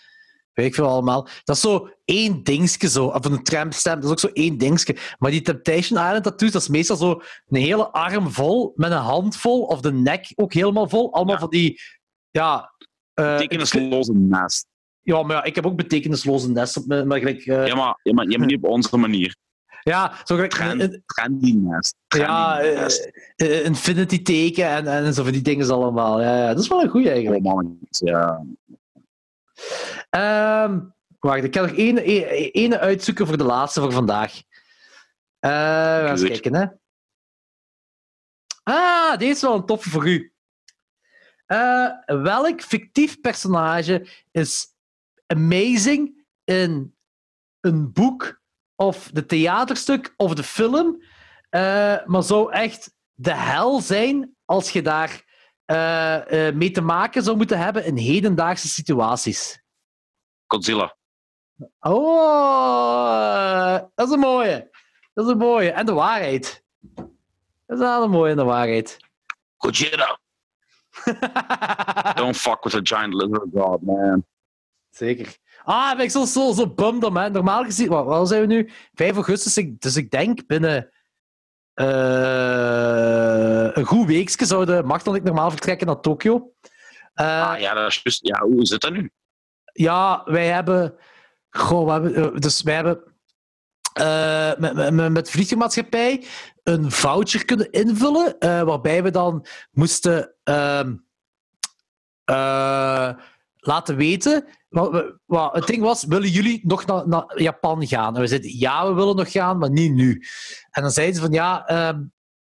weet 0.53 0.67
ik 0.67 0.75
veel 0.75 0.89
allemaal, 0.89 1.29
dat 1.45 1.57
is 1.57 1.63
zo 1.63 1.91
één 2.13 2.43
dingetje 2.43 2.89
zo, 2.89 3.07
of 3.07 3.25
een 3.25 3.43
trampstamp, 3.43 3.97
dat 4.03 4.05
is 4.05 4.11
ook 4.11 4.31
zo 4.33 4.41
één 4.43 4.59
dingetje. 4.59 4.97
Maar 5.19 5.31
die 5.31 5.43
Temptation 5.43 5.99
Island 6.05 6.25
tattoos, 6.25 6.51
dat 6.51 6.63
is 6.63 6.69
meestal 6.69 6.97
zo 6.97 7.21
een 7.49 7.61
hele 7.61 7.91
arm 7.91 8.31
vol, 8.31 8.73
met 8.75 8.91
een 8.91 8.97
hand 8.97 9.37
vol, 9.37 9.63
of 9.63 9.81
de 9.81 9.93
nek 9.93 10.33
ook 10.35 10.53
helemaal 10.53 10.89
vol. 10.89 11.13
Allemaal 11.13 11.35
Ja. 11.35 11.41
van 11.41 11.51
die, 11.51 11.81
ja... 12.31 12.73
Betekenisloze 13.15 14.13
nest. 14.13 14.67
ja, 15.03 15.23
maar 15.23 15.37
ja, 15.37 15.45
ik 15.45 15.55
heb 15.55 15.67
ook 15.67 15.77
betekenisloze 15.77 16.51
nest 16.51 16.77
op 16.77 16.87
mijn... 16.87 17.07
Maar 17.07 17.19
gelijk, 17.19 17.47
eh, 17.47 17.67
Ja, 17.67 17.75
maar, 17.75 17.99
ja, 18.03 18.13
maar, 18.13 18.29
ja, 18.29 18.39
maar 18.39 18.47
niet 18.47 18.57
op 18.63 18.71
onze 18.71 18.97
manier. 18.97 19.37
ja, 19.83 20.13
zo 20.25 20.35
gelijk... 20.35 20.53
Trend. 20.53 21.01
Trendy 21.07 21.53
nest. 21.57 21.95
Ja, 22.09 22.61
eh, 22.61 23.65
infinity 23.65 24.23
teken 24.23 24.67
en, 24.69 24.87
en 24.87 25.15
zo 25.15 25.23
van 25.23 25.33
die 25.33 25.43
dingen 25.43 25.71
allemaal. 25.71 26.21
Ja, 26.21 26.37
ja, 26.37 26.47
dat 26.55 26.63
is 26.63 26.69
wel 26.69 26.83
een 26.83 26.89
goeie 26.89 27.11
eigenlijk. 27.11 27.45
Ja. 27.89 28.45
Ehm, 30.11 30.79
wacht, 31.23 31.45
ik 31.45 31.51
kan 31.51 31.67
nog 31.67 31.77
één, 31.77 32.81
uitzoeken 32.81 33.27
voor 33.27 33.37
de 33.37 33.45
laatste 33.45 33.81
voor 33.81 33.93
vandaag. 33.93 34.33
Eh 35.39 35.51
we 36.01 36.07
gaan 36.07 36.11
eens 36.11 36.23
kijken, 36.23 36.55
hè. 36.55 36.67
Ah, 38.63 39.19
deze 39.19 39.31
is 39.31 39.41
wel 39.41 39.55
een 39.55 39.67
toffe 39.67 39.91
voor 39.91 40.09
u. 40.09 40.33
Eh, 41.47 41.89
welk 42.07 42.63
fictief 42.63 43.21
personage 43.21 44.09
is 44.31 44.67
amazing 45.27 46.25
in 46.45 46.97
een 47.61 47.93
boek 47.93 48.41
of 48.75 49.11
de 49.13 49.27
theaterstuk 49.27 50.15
of 50.17 50.35
de 50.35 50.43
film, 50.43 51.03
eh, 51.49 52.07
maar 52.07 52.23
zou 52.23 52.53
echt 52.53 52.95
de 53.13 53.35
hel 53.35 53.81
zijn 53.81 54.37
als 54.45 54.71
je 54.71 54.83
daar 54.83 55.31
mee 56.55 56.71
te 56.71 56.81
maken 56.81 57.23
zou 57.23 57.37
moeten 57.37 57.59
hebben 57.59 57.85
in 57.85 57.97
hedendaagse 57.97 58.69
situaties? 58.69 59.63
Godzilla. 60.47 60.97
Oh, 62.43 63.75
dat 63.95 64.07
is 64.09 64.13
een 64.15 64.19
mooie. 64.21 64.71
Dat 65.15 65.25
is 65.27 65.31
een 65.33 65.39
mooie. 65.39 65.71
En 65.71 65.87
de 65.87 65.93
waarheid. 65.93 66.63
Dat 67.67 67.79
is 67.79 67.79
wel 67.79 68.03
een 68.03 68.11
mooie 68.11 68.31
en 68.31 68.37
de 68.37 68.45
waarheid. 68.45 68.97
Godzilla. 69.57 70.19
Don't 72.15 72.37
fuck 72.37 72.65
with 72.65 72.75
a 72.75 72.81
giant 72.83 73.15
lizard 73.15 73.49
god, 73.55 73.83
man. 73.83 74.25
Zeker. 74.91 75.37
Ah, 75.65 75.97
ben 75.97 76.05
ik 76.05 76.11
zo, 76.11 76.25
zo, 76.25 76.53
zo 76.53 76.67
bummed 76.69 77.05
om, 77.05 77.17
hè. 77.17 77.31
Normaal 77.31 77.65
gezien, 77.65 77.89
wat, 77.89 78.05
wat 78.05 78.29
zijn 78.29 78.41
we 78.41 78.47
nu? 78.47 78.71
5 78.95 79.15
augustus, 79.15 79.57
ik- 79.57 79.81
dus 79.81 79.97
ik 79.97 80.11
denk 80.11 80.47
binnen 80.47 80.91
eh, 81.75 83.69
een 83.73 83.85
goed 83.85 84.07
weekje 84.07 84.47
zouden 84.47 84.87
Martel 84.87 85.13
en 85.13 85.19
ik 85.19 85.25
normaal 85.25 85.51
vertrekken 85.51 85.87
naar 85.87 86.01
Tokio. 86.01 86.53
Eh, 87.15 87.51
Ah, 87.51 87.61
ja, 87.61 87.75
dat 87.75 87.89
is 87.89 88.01
juist. 88.03 88.27
Ja, 88.27 88.41
hoe 88.41 88.65
zit 88.67 88.81
dat 88.81 88.93
nu? 88.93 89.11
Ja, 89.73 90.23
wij 90.25 90.47
hebben. 90.47 90.95
Goh, 91.53 91.85
we 91.85 91.93
hebben 91.93 92.15
eh, 92.15 92.41
dus 92.41 92.63
wij 92.63 92.75
hebben 92.75 93.03
eh, 93.93 94.53
met, 94.59 94.91
met, 94.93 95.13
met- 95.13 95.31
vliegtuigmaatschappij 95.31 96.25
een 96.63 96.91
voucher 96.91 97.45
kunnen 97.45 97.71
invullen, 97.71 98.39
eh, 98.39 98.63
waarbij 98.63 99.03
we 99.03 99.11
dan 99.11 99.47
moesten 99.71 100.35
ehm, 100.43 100.97
eh, 102.25 103.11
laten 103.57 103.97
weten. 103.97 104.45
Wat, 104.69 105.05
wat, 105.25 105.55
het 105.55 105.67
ding 105.67 105.83
was, 105.83 106.05
willen 106.05 106.29
jullie 106.29 106.61
nog 106.67 106.87
naar, 106.87 107.09
naar 107.09 107.41
Japan 107.43 107.87
gaan? 107.87 108.15
En 108.15 108.21
we 108.21 108.27
zeiden, 108.27 108.59
ja, 108.59 108.89
we 108.89 108.95
willen 108.95 109.17
nog 109.17 109.33
gaan, 109.33 109.59
maar 109.59 109.71
niet 109.71 109.93
nu. 109.93 110.23
En 110.71 110.83
dan 110.83 110.91
zeiden 110.91 111.15
ze 111.15 111.21
van, 111.21 111.33
ja, 111.33 111.65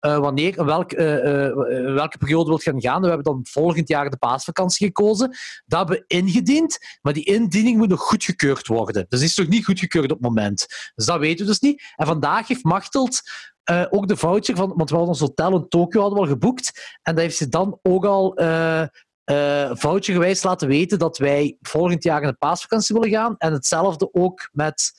eh, 0.08 0.18
wanneer, 0.18 0.64
welk, 0.64 0.92
eh, 0.92 1.46
eh, 1.46 1.54
welke 1.94 2.18
periode 2.18 2.48
wilt 2.48 2.62
gaan 2.62 2.80
gaan? 2.80 3.00
We 3.00 3.06
hebben 3.06 3.24
dan 3.24 3.40
volgend 3.50 3.88
jaar 3.88 4.10
de 4.10 4.16
paasvakantie 4.16 4.86
gekozen. 4.86 5.36
Dat 5.66 5.78
hebben 5.78 5.96
we 5.96 6.14
ingediend, 6.16 6.78
maar 7.02 7.12
die 7.12 7.24
indiening 7.24 7.76
moet 7.76 7.88
nog 7.88 8.00
goedgekeurd 8.00 8.66
worden. 8.66 9.06
Dus 9.08 9.18
die 9.18 9.28
is 9.28 9.36
nog 9.36 9.48
niet 9.48 9.64
goedgekeurd 9.64 10.04
op 10.04 10.10
het 10.10 10.20
moment. 10.20 10.66
Dus 10.94 11.06
dat 11.06 11.18
weten 11.18 11.44
we 11.44 11.50
dus 11.50 11.60
niet. 11.60 11.82
En 11.96 12.06
vandaag 12.06 12.48
heeft 12.48 12.64
Machteld 12.64 13.20
eh, 13.62 13.84
ook 13.90 14.08
de 14.08 14.16
voucher 14.16 14.56
van... 14.56 14.72
Want 14.76 14.90
we 14.90 14.96
hadden 14.96 15.14
ons 15.14 15.20
hotel 15.20 15.56
in 15.56 15.68
Tokio 15.68 16.02
al 16.02 16.26
geboekt. 16.26 16.98
En 17.02 17.14
dat 17.14 17.24
heeft 17.24 17.36
ze 17.36 17.48
dan 17.48 17.78
ook 17.82 18.04
al 18.04 18.34
eh 18.36 18.86
eh, 19.28 19.70
vouchergewijs 19.72 20.42
laten 20.42 20.68
weten 20.68 20.98
dat 20.98 21.18
wij 21.18 21.56
volgend 21.60 22.02
jaar 22.02 22.22
in 22.22 22.28
de 22.28 22.34
paasvakantie 22.34 22.94
willen 22.94 23.10
gaan. 23.10 23.34
En 23.38 23.52
hetzelfde 23.52 24.08
ook 24.12 24.48
met 24.52 24.92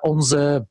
onze... 0.00 0.66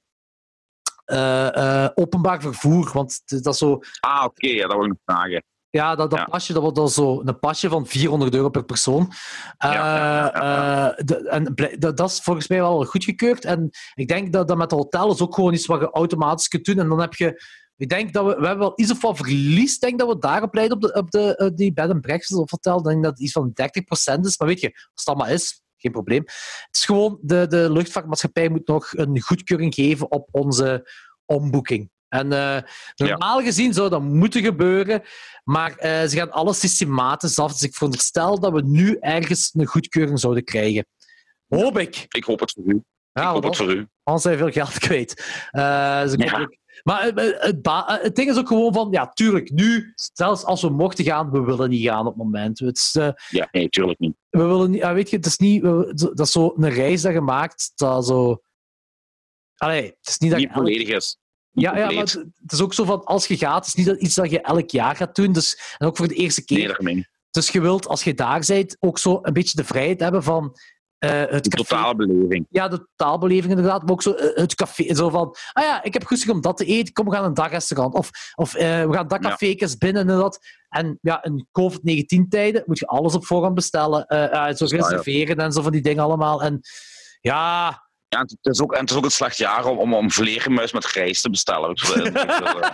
eh, 1.05 1.83
eh, 1.83 1.89
openbaar 1.95 2.41
vervoer, 2.41 2.89
want 2.93 3.21
dat 3.25 3.45
is 3.53 3.57
zo 3.57 3.79
Ah, 3.99 4.23
oké, 4.25 4.47
ja, 4.47 4.67
dat 4.67 4.77
wil 4.77 4.85
ik 4.85 4.93
vragen. 5.05 5.43
ja, 5.69 5.95
dat, 5.95 6.09
dat 6.09 6.19
Ja. 6.19 6.25
pasje, 6.25 6.53
dat 6.53 6.61
wordt 6.61 6.77
dan 6.77 6.89
zo 6.89 7.21
een 7.25 7.39
pasje 7.39 7.69
van 7.69 7.85
400 7.87 8.33
euro 8.35 8.49
per 8.49 8.63
persoon. 8.65 9.11
Ja, 9.57 9.73
ja, 9.73 10.33
Eh, 10.33 11.05
de- 11.05 11.29
en 11.29 11.53
dat, 11.79 11.97
dat 11.97 12.09
is 12.09 12.19
volgens 12.19 12.47
mij 12.47 12.57
wel 12.57 12.85
goedgekeurd. 12.85 13.45
En 13.45 13.69
ik 13.93 14.07
denk 14.07 14.33
dat 14.33 14.47
dat 14.47 14.57
met 14.57 14.69
de 14.69 14.75
hotels 14.75 15.21
ook 15.21 15.35
gewoon 15.35 15.53
iets 15.53 15.65
wat 15.65 15.79
je 15.79 15.89
automatisch 15.91 16.47
kunt 16.47 16.65
doen. 16.65 16.79
En 16.79 16.89
dan 16.89 16.99
heb 16.99 17.13
je... 17.13 17.43
Ik 17.77 17.89
denk 17.89 18.13
dat 18.13 18.25
we... 18.25 18.29
We 18.39 18.45
hebben 18.47 18.65
wel 18.67 18.73
iets 18.75 18.91
of 18.91 19.01
wat 19.01 19.17
verlies. 19.17 19.79
Denk 19.79 19.99
dat 19.99 20.07
we 20.07 20.17
daarop 20.17 20.53
leiden 20.53 20.75
op, 20.77 20.81
de, 20.83 20.93
op 20.93 21.11
de, 21.11 21.51
die 21.55 21.73
bed 21.73 21.89
and 21.89 22.01
breakfast 22.01 22.33
of 22.39 22.51
hotel. 22.51 22.77
Ik 22.77 22.83
denk 22.83 23.03
dat 23.03 23.11
het 23.11 23.21
iets 23.21 23.31
van 23.31 23.51
30% 23.53 24.19
is. 24.25 24.37
Maar 24.37 24.47
weet 24.47 24.59
je, 24.59 24.71
als 24.93 25.03
dat 25.03 25.17
maar 25.17 25.31
is, 25.31 25.61
geen 25.85 25.91
probleem. 25.91 26.23
Het 26.25 26.67
is 26.75 26.85
gewoon... 26.85 27.17
De, 27.21 27.47
de 27.47 27.71
luchtvaartmaatschappij 27.71 28.49
moet 28.49 28.67
nog 28.67 28.93
een 28.93 29.21
goedkeuring 29.21 29.73
geven 29.73 30.11
op 30.11 30.27
onze 30.31 30.89
omboeking. 31.25 31.89
En 32.07 32.31
eh, 32.31 32.61
normaal 32.95 33.41
gezien 33.41 33.73
zou 33.73 33.89
dat 33.89 34.01
moeten 34.01 34.43
gebeuren, 34.43 35.01
maar 35.43 35.75
eh, 35.75 36.07
ze 36.07 36.15
gaan 36.17 36.31
alles 36.31 36.59
systematisch 36.59 37.39
af. 37.39 37.51
Dus 37.51 37.61
ik 37.61 37.73
veronderstel 37.73 38.39
dat 38.39 38.51
we 38.51 38.61
nu 38.61 38.97
ergens 38.99 39.49
een 39.53 39.65
goedkeuring 39.65 40.19
zouden 40.19 40.43
krijgen. 40.43 40.85
Hoop 41.47 41.77
ik. 41.77 42.05
Ik 42.09 42.23
hoop 42.23 42.39
het 42.39 42.51
voor 42.51 42.63
u. 42.65 42.83
Ja, 43.11 43.21
ik 43.21 43.27
hoop 43.27 43.43
het 43.43 43.55
voor 43.57 43.73
u. 43.73 43.87
Anders 44.03 44.23
zijn 44.25 44.37
we 44.37 44.43
veel 44.43 44.51
geld 44.63 44.79
kwijt. 44.79 45.23
Eh, 45.51 46.01
dus 46.01 46.13
ik 46.13 46.23
Ja. 46.23 46.31
hoop 46.31 46.41
ook- 46.41 46.55
Maar 46.83 47.03
het, 47.03 48.15
ding 48.15 48.29
is 48.29 48.37
ook 48.37 48.47
gewoon 48.47 48.73
van, 48.73 48.87
ja, 48.91 49.09
tuurlijk, 49.09 49.51
nu, 49.51 49.93
zelfs 49.95 50.43
als 50.43 50.61
we 50.61 50.69
mochten 50.69 51.05
gaan, 51.05 51.31
we 51.31 51.41
willen 51.41 51.69
niet 51.69 51.83
gaan 51.87 51.99
op 51.99 52.05
het 52.05 52.23
moment. 52.23 52.59
Het 52.59 52.77
is, 52.77 52.95
eh, 52.95 53.09
Ja, 53.29 53.47
nee, 53.51 53.69
tuurlijk 53.69 53.99
niet. 53.99 54.15
we 54.29 54.43
willen 54.43 54.71
niet, 54.71 54.81
weet 54.81 55.09
je, 55.09 55.15
het 55.15 55.25
is 55.25 55.37
niet, 55.37 55.63
dat 55.97 56.19
is 56.19 56.31
zo 56.31 56.53
een 56.57 56.69
reis 56.69 57.01
dat 57.01 57.13
je 57.13 57.21
maakt, 57.21 57.71
dat 57.75 58.05
zo... 58.05 58.41
Allee, 59.55 59.83
het 59.83 60.07
is 60.07 60.17
niet 60.17 60.31
dat 60.31 60.39
je 60.39 60.45
Niet 60.45 60.55
volledig 60.55 60.87
is. 60.87 61.17
Ja, 61.51 61.77
ja, 61.77 61.85
maar 61.85 62.03
het, 62.03 62.13
het 62.13 62.51
is 62.51 62.61
ook 62.61 62.73
zo 62.73 62.83
van, 62.83 63.03
als 63.03 63.27
je 63.27 63.37
gaat, 63.37 63.55
het 63.55 63.67
is 63.67 63.73
niet 63.73 63.85
dat 63.85 64.01
iets 64.01 64.15
dat 64.15 64.31
je 64.31 64.41
elk 64.41 64.69
jaar 64.69 64.95
gaat 64.95 65.15
doen, 65.15 65.33
dus, 65.33 65.75
en 65.77 65.87
ook 65.87 65.97
voor 65.97 66.07
de 66.07 66.15
eerste 66.15 66.45
keer. 66.45 66.77
Nee, 66.79 66.95
niet. 66.95 67.09
Dus 67.35 67.49
je 67.49 67.61
wilt, 67.61 67.87
als 67.87 68.03
je 68.03 68.13
daar 68.13 68.43
bent, 68.47 68.77
ook 68.79 68.97
zo 68.97 69.19
een 69.21 69.33
beetje 69.33 69.57
de 69.57 69.63
vrijheid 69.63 69.99
hebben 69.99 70.23
van 70.23 70.55
het 71.07 71.43
De 71.43 71.49
totale 71.49 71.95
beleving. 71.95 72.45
Ja, 72.49 72.67
de 72.67 72.87
totaalbeleving 72.95 73.49
inderdaad, 73.49 73.81
maar 73.81 73.91
ook 73.91 74.01
zo 74.01 74.11
eh, 74.11 74.35
het 74.35 74.55
café. 74.55 74.95
Zo 74.95 75.09
van, 75.09 75.35
ah 75.53 75.63
ja, 75.63 75.83
ik 75.83 75.93
heb 75.93 76.05
goesting 76.05 76.31
om 76.33 76.41
dat 76.41 76.57
te 76.57 76.65
eten, 76.65 76.93
kom, 76.93 77.05
we 77.05 77.11
gaan 77.15 77.23
een 77.25 77.33
dagrestaurant. 77.33 77.93
Of, 77.93 78.09
of 78.35 78.53
eh, 78.55 78.85
we 78.85 78.93
gaan 78.93 79.07
dat 79.07 79.23
Ja. 79.23 79.29
café 79.29 79.55
binnen 79.77 80.09
en 80.09 80.17
dat. 80.17 80.39
En 80.69 80.97
ja, 81.01 81.23
in 81.23 81.47
COVID-19-tijden 81.51 82.63
moet 82.65 82.79
je 82.79 82.87
alles 82.87 83.15
op 83.15 83.25
voorhand 83.25 83.55
bestellen. 83.55 84.05
eh, 84.05 84.49
eh, 84.49 84.55
zo 84.55 84.65
ja. 84.67 84.75
reserveren 84.75 85.35
en 85.37 85.51
zo 85.51 85.61
van 85.61 85.71
die 85.71 85.81
dingen 85.81 86.03
allemaal. 86.03 86.41
En 86.43 86.59
ja, 87.21 87.84
Ja, 88.07 88.19
het 88.19 88.37
is 88.41 88.61
ook, 88.61 88.73
en 88.73 88.79
het 88.79 88.89
is 88.89 88.95
ook 88.95 89.03
een 89.03 89.11
slecht 89.11 89.37
jaar 89.37 89.65
om, 89.65 89.77
om, 89.77 89.93
om 89.93 90.11
vleermuis 90.11 90.71
met 90.71 90.85
rijst 90.85 91.21
te 91.21 91.29
bestellen. 91.29 91.69
Ik 91.69 91.83
ik 91.83 92.15
eh, 92.15 92.69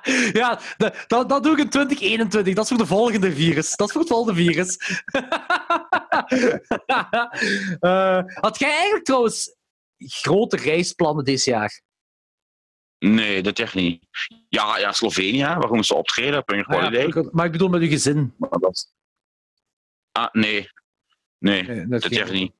ja, 0.42 0.60
dat, 1.06 1.28
dat, 1.28 1.42
doe 1.42 1.52
ik 1.52 1.58
in 1.58 1.68
2021. 1.68 2.54
Dat 2.54 2.64
is 2.64 2.70
voor 2.70 2.78
de 2.78 2.86
volgende 2.86 3.32
virus. 3.32 3.76
Dat 3.76 3.86
is 3.86 3.92
voor 3.92 4.02
het 4.02 4.10
volgende 4.10 4.42
virus. 4.42 4.76
Eh, 7.80 8.22
had 8.24 8.58
jij 8.58 8.70
eigenlijk 8.70 9.04
trouwens 9.04 9.54
grote 9.98 10.56
reisplannen 10.56 11.24
dit 11.24 11.44
jaar? 11.44 11.82
Nee, 12.98 13.42
dat 13.42 13.58
echt 13.58 13.74
niet. 13.74 14.06
Ja, 14.48 14.78
ja 14.78 14.92
Slovenië, 14.92 15.44
waarom 15.44 15.82
ze 15.82 15.94
optreden? 15.94 16.44
Punk 16.44 16.66
Ah, 16.66 16.92
ja, 16.92 17.28
maar 17.32 17.46
ik 17.46 17.52
bedoel 17.52 17.68
met 17.68 17.80
uw 17.80 17.88
gezin. 17.88 18.34
Ah, 20.12 20.28
nee. 20.32 20.68
Nee, 21.40 21.62
Nee, 21.62 21.86
dat 21.86 22.04
ging- 22.04 22.20
echt 22.20 22.32
niet. 22.32 22.52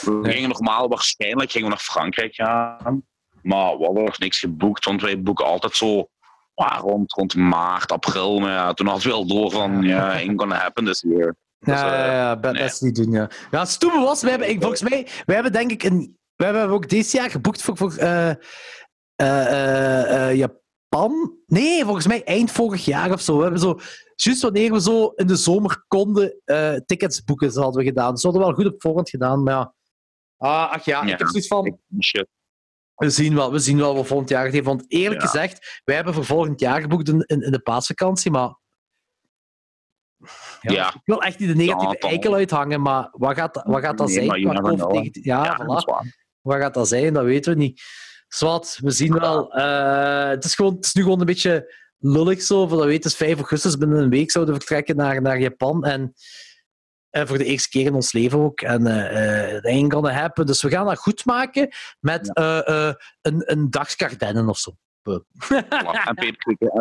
We 0.00 0.10
Nee. 0.10 0.32
gingen 0.32 0.48
normaal, 0.48 0.88
waarschijnlijk 0.88 1.50
gingen 1.50 1.68
we 1.68 1.74
naar 1.74 1.82
Frankrijk 1.84 2.34
gaan. 2.34 3.02
Maar 3.42 3.78
we 3.78 3.84
hadden 3.84 4.04
nog 4.04 4.18
niks 4.18 4.38
geboekt, 4.38 4.84
want 4.84 5.02
wij 5.02 5.22
boeken 5.22 5.44
altijd 5.44 5.76
zo 5.76 6.08
ah, 6.54 6.78
rond, 6.80 7.12
rond 7.12 7.34
maart, 7.36 7.92
april. 7.92 8.38
Maar 8.38 8.50
ja, 8.50 8.72
toen 8.72 8.86
hadden 8.86 9.06
we 9.08 9.14
al 9.14 9.26
door 9.26 9.50
van, 9.50 9.82
ja, 9.82 10.12
ain't 10.12 10.40
gonna 10.40 10.56
happen 10.56 10.84
this 10.84 11.04
year. 11.08 11.34
Dus, 11.58 11.80
Ja, 11.80 11.86
ja, 11.86 12.04
eh, 12.04 12.12
ja, 12.12 12.36
be- 12.36 12.50
nee. 12.50 12.62
best 12.62 12.82
niet 12.82 12.94
doen, 12.94 13.10
ja. 13.10 13.28
Ja, 13.50 13.66
was, 13.80 14.22
we 14.22 14.30
hebben, 14.30 14.48
ik, 14.48 14.60
volgens 14.60 14.82
mij, 14.82 15.08
we 15.24 15.34
hebben 15.34 15.52
denk 15.52 15.70
ik 15.70 15.82
een, 15.82 16.18
we 16.36 16.44
hebben 16.44 16.68
ook 16.68 16.88
dit 16.88 17.10
jaar 17.10 17.30
geboekt 17.30 17.62
voor, 17.62 17.76
voor 17.76 17.96
eh, 17.96 18.30
eh, 18.30 18.36
eh, 19.16 20.28
eh, 20.30 20.36
Japan. 20.98 21.36
Nee, 21.46 21.84
volgens 21.84 22.06
mij 22.06 22.24
eind 22.24 22.50
vorig 22.50 22.84
jaar 22.84 23.12
of 23.12 23.20
zo. 23.20 23.36
We 23.36 23.42
hebben 23.42 23.60
zo, 23.60 23.78
juist 24.14 24.42
wanneer 24.42 24.72
we 24.72 24.80
zo 24.80 25.06
in 25.08 25.26
de 25.26 25.36
zomer 25.36 25.84
konden 25.88 26.40
eh, 26.44 26.74
tickets 26.86 27.24
boeken, 27.24 27.52
zo 27.52 27.60
hadden 27.60 27.80
we 27.82 27.88
gedaan. 27.88 28.12
Dus 28.12 28.22
we 28.22 28.28
hadden 28.28 28.46
wel 28.46 28.56
goed 28.56 28.66
op 28.74 28.82
voorhand 28.82 29.10
gedaan, 29.10 29.42
maar 29.42 29.54
ja. 29.54 29.74
Ah, 30.36 30.70
ach 30.72 30.84
ja, 30.84 31.04
Ja. 31.04 31.12
ik 31.12 31.18
heb 31.18 31.28
zoiets 31.28 31.48
van, 31.48 31.78
shit. 32.00 32.26
we 32.94 33.10
zien 33.10 33.34
wel, 33.34 33.52
we 33.52 33.58
zien 33.58 33.76
wel 33.78 33.94
wat 33.94 34.06
volgend 34.06 34.28
jaar 34.28 34.48
heeft. 34.48 34.64
Want 34.64 34.84
eerlijk 34.88 35.20
Ja. 35.20 35.26
gezegd, 35.26 35.80
wij 35.84 35.94
hebben 35.94 36.14
voor 36.14 36.24
volgend 36.24 36.60
jaar 36.60 36.80
geboekt 36.80 37.08
in, 37.08 37.22
in, 37.26 37.42
in 37.42 37.52
de 37.52 37.60
paasvakantie, 37.60 38.30
maar... 38.30 38.62
Ja. 40.60 40.94
Ik 40.94 41.00
wil 41.04 41.22
echt 41.22 41.38
niet 41.38 41.48
de 41.48 41.54
negatieve 41.54 41.98
eikel 41.98 42.34
uithangen, 42.34 42.80
maar 42.82 43.08
wat 43.12 43.34
gaat, 43.34 43.62
wat 43.66 43.80
gaat 43.82 43.98
dat 43.98 44.06
Nee, 44.06 44.16
zijn? 44.16 44.26
maar 44.26 44.38
you 44.38 44.50
qua 44.54 44.60
never 44.60 44.76
know, 44.76 44.96
COVID-19? 44.96 45.10
Ja, 45.22 45.60
voilà. 45.62 46.22
Wat 46.40 46.56
gaat 46.58 46.74
dat 46.74 46.88
zijn? 46.88 47.12
Dat 47.12 47.24
weten 47.24 47.52
we 47.52 47.58
niet. 47.58 47.82
Zwat, 48.34 48.78
we 48.82 48.90
zien 48.90 49.18
wel. 49.18 49.52
Eh, 49.52 50.28
het, 50.28 50.44
is 50.44 50.54
gewoon, 50.54 50.74
het 50.74 50.84
is 50.84 50.92
nu 50.92 51.02
gewoon 51.02 51.20
een 51.20 51.26
beetje 51.26 51.74
lullig 51.98 52.42
zo. 52.42 52.66
Voor 52.66 52.76
dat 52.76 52.86
weten 52.86 53.10
is 53.10 53.16
5 53.16 53.36
augustus 53.36 53.78
binnen 53.78 53.98
een 53.98 54.10
week 54.10 54.30
zouden 54.30 54.54
we 54.54 54.60
vertrekken 54.60 54.96
naar, 54.96 55.22
naar 55.22 55.38
Japan. 55.38 55.84
En 55.84 56.14
eh, 57.10 57.26
voor 57.26 57.38
de 57.38 57.44
eerste 57.44 57.68
keer 57.68 57.86
in 57.86 57.94
ons 57.94 58.12
leven 58.12 58.38
ook. 58.38 58.60
En 58.60 58.86
eh 58.86 59.52
dat 59.52 59.64
ain't 59.64 59.92
gonna 59.92 60.10
happen. 60.10 60.46
Dus 60.46 60.62
we 60.62 60.70
gaan 60.70 60.86
dat 60.86 60.98
goed 60.98 61.24
maken 61.24 61.68
met 62.00 62.34
eh, 62.34 62.92
een, 63.22 63.42
een 63.44 64.48
of 64.48 64.58
zo. 64.58 64.76
En 65.48 65.66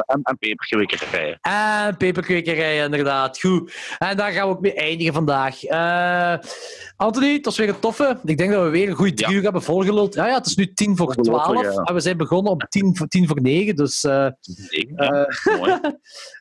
en, 0.06 0.22
en 0.24 0.38
peperkwekerijen. 0.38 1.38
En 1.42 1.98
peperkwekerij, 1.98 2.84
inderdaad. 2.84 3.40
Goed. 3.40 3.96
En 3.98 4.18
daar 4.18 4.32
gaan 4.32 4.48
we 4.48 4.54
ook 4.56 4.62
mee 4.62 4.74
eindigen 4.74 5.14
vandaag. 5.14 5.64
Eh, 5.64 6.36
Anthony, 6.96 7.34
het 7.34 7.46
was 7.46 7.58
weer 7.58 7.70
een 7.70 7.80
toffe. 7.80 8.20
Ik 8.24 8.38
denk 8.38 8.52
dat 8.52 8.64
we 8.64 8.70
weer 8.70 8.90
een 8.90 8.96
goede 8.96 9.14
drie 9.14 9.30
Ja. 9.30 9.36
uur 9.36 9.44
hebben 9.44 9.62
volgeluld. 9.64 10.14
Ja, 10.14 10.28
ja, 10.28 10.34
het 10.34 10.46
is 10.46 10.56
nu 10.56 10.74
tien 10.74 10.98
voor 10.98 11.16
twaalf. 11.16 11.62
Ja. 11.62 11.82
En 11.84 11.94
we 11.94 12.00
zijn 12.00 12.18
begonnen 12.18 12.52
om 12.52 12.58
tien 12.58 12.98
voor, 12.98 13.08
tien 13.08 13.28
voor 13.28 13.42
negen. 13.42 13.76
Dus, 13.76 14.04
eh, 14.04 14.26
eh. 14.26 14.32
Mooi. 15.58 15.80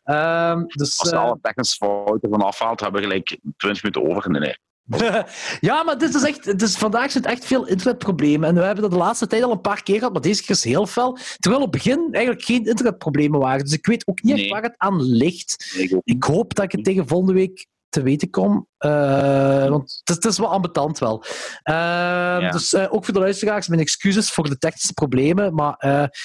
ehm, 0.05 0.65
dus 0.67 0.99
Als 0.99 1.11
je 1.11 1.17
eh, 1.17 1.23
alle 1.23 1.39
technische 1.43 1.77
fouten 1.77 2.31
van 2.31 2.43
afhaalt, 2.43 2.81
hebben 2.81 3.01
we 3.01 3.07
gelijk 3.07 3.39
20 3.57 3.83
minuten 3.83 4.17
over. 4.17 4.31
Nee, 4.31 4.41
nee. 4.41 4.57
ja, 5.61 5.83
maar 5.83 5.99
dit 5.99 6.15
is 6.15 6.23
echt, 6.23 6.62
is, 6.62 6.77
vandaag 6.77 7.11
zit 7.11 7.27
echt 7.27 7.44
veel 7.44 7.67
internetproblemen. 7.67 8.49
En 8.49 8.55
we 8.55 8.61
hebben 8.61 8.83
dat 8.83 8.91
de 8.91 8.97
laatste 8.97 9.27
tijd 9.27 9.43
al 9.43 9.51
een 9.51 9.61
paar 9.61 9.83
keer 9.83 9.97
gehad, 9.97 10.12
maar 10.12 10.23
deze 10.23 10.43
keer 10.43 10.55
is 10.55 10.65
heel 10.65 10.86
fel. 10.86 11.19
Terwijl 11.39 11.62
op 11.62 11.73
het 11.73 11.83
begin 11.83 12.09
eigenlijk 12.12 12.44
geen 12.44 12.65
internetproblemen 12.65 13.41
waren. 13.41 13.65
Dus 13.65 13.73
ik 13.73 13.86
weet 13.86 14.07
ook 14.07 14.23
niet 14.23 14.39
echt 14.39 14.49
waar 14.49 14.62
het 14.62 14.78
aan 14.78 15.02
ligt. 15.02 15.77
Ik 16.05 16.25
hoop 16.25 16.55
dat 16.55 16.65
ik 16.65 16.73
het 16.73 16.85
tegen 16.85 17.07
volgende 17.07 17.33
week 17.33 17.67
te 17.89 18.02
weten 18.02 18.31
kom. 18.31 18.69
Eh, 18.78 19.69
want 19.69 20.01
het 20.05 20.09
is, 20.09 20.15
het 20.15 20.25
is 20.25 20.39
wel 20.39 20.52
ambetant 20.52 20.99
wel. 20.99 21.25
Eh, 21.62 22.51
Dus 22.51 22.73
eh, 22.73 22.86
ook 22.91 23.05
voor 23.05 23.15
de 23.15 23.20
luisteraars, 23.20 23.69
mijn 23.69 23.81
excuses 23.81 24.31
voor 24.31 24.49
de 24.49 24.59
technische 24.59 24.93
problemen. 24.93 25.55
Maar 25.55 25.75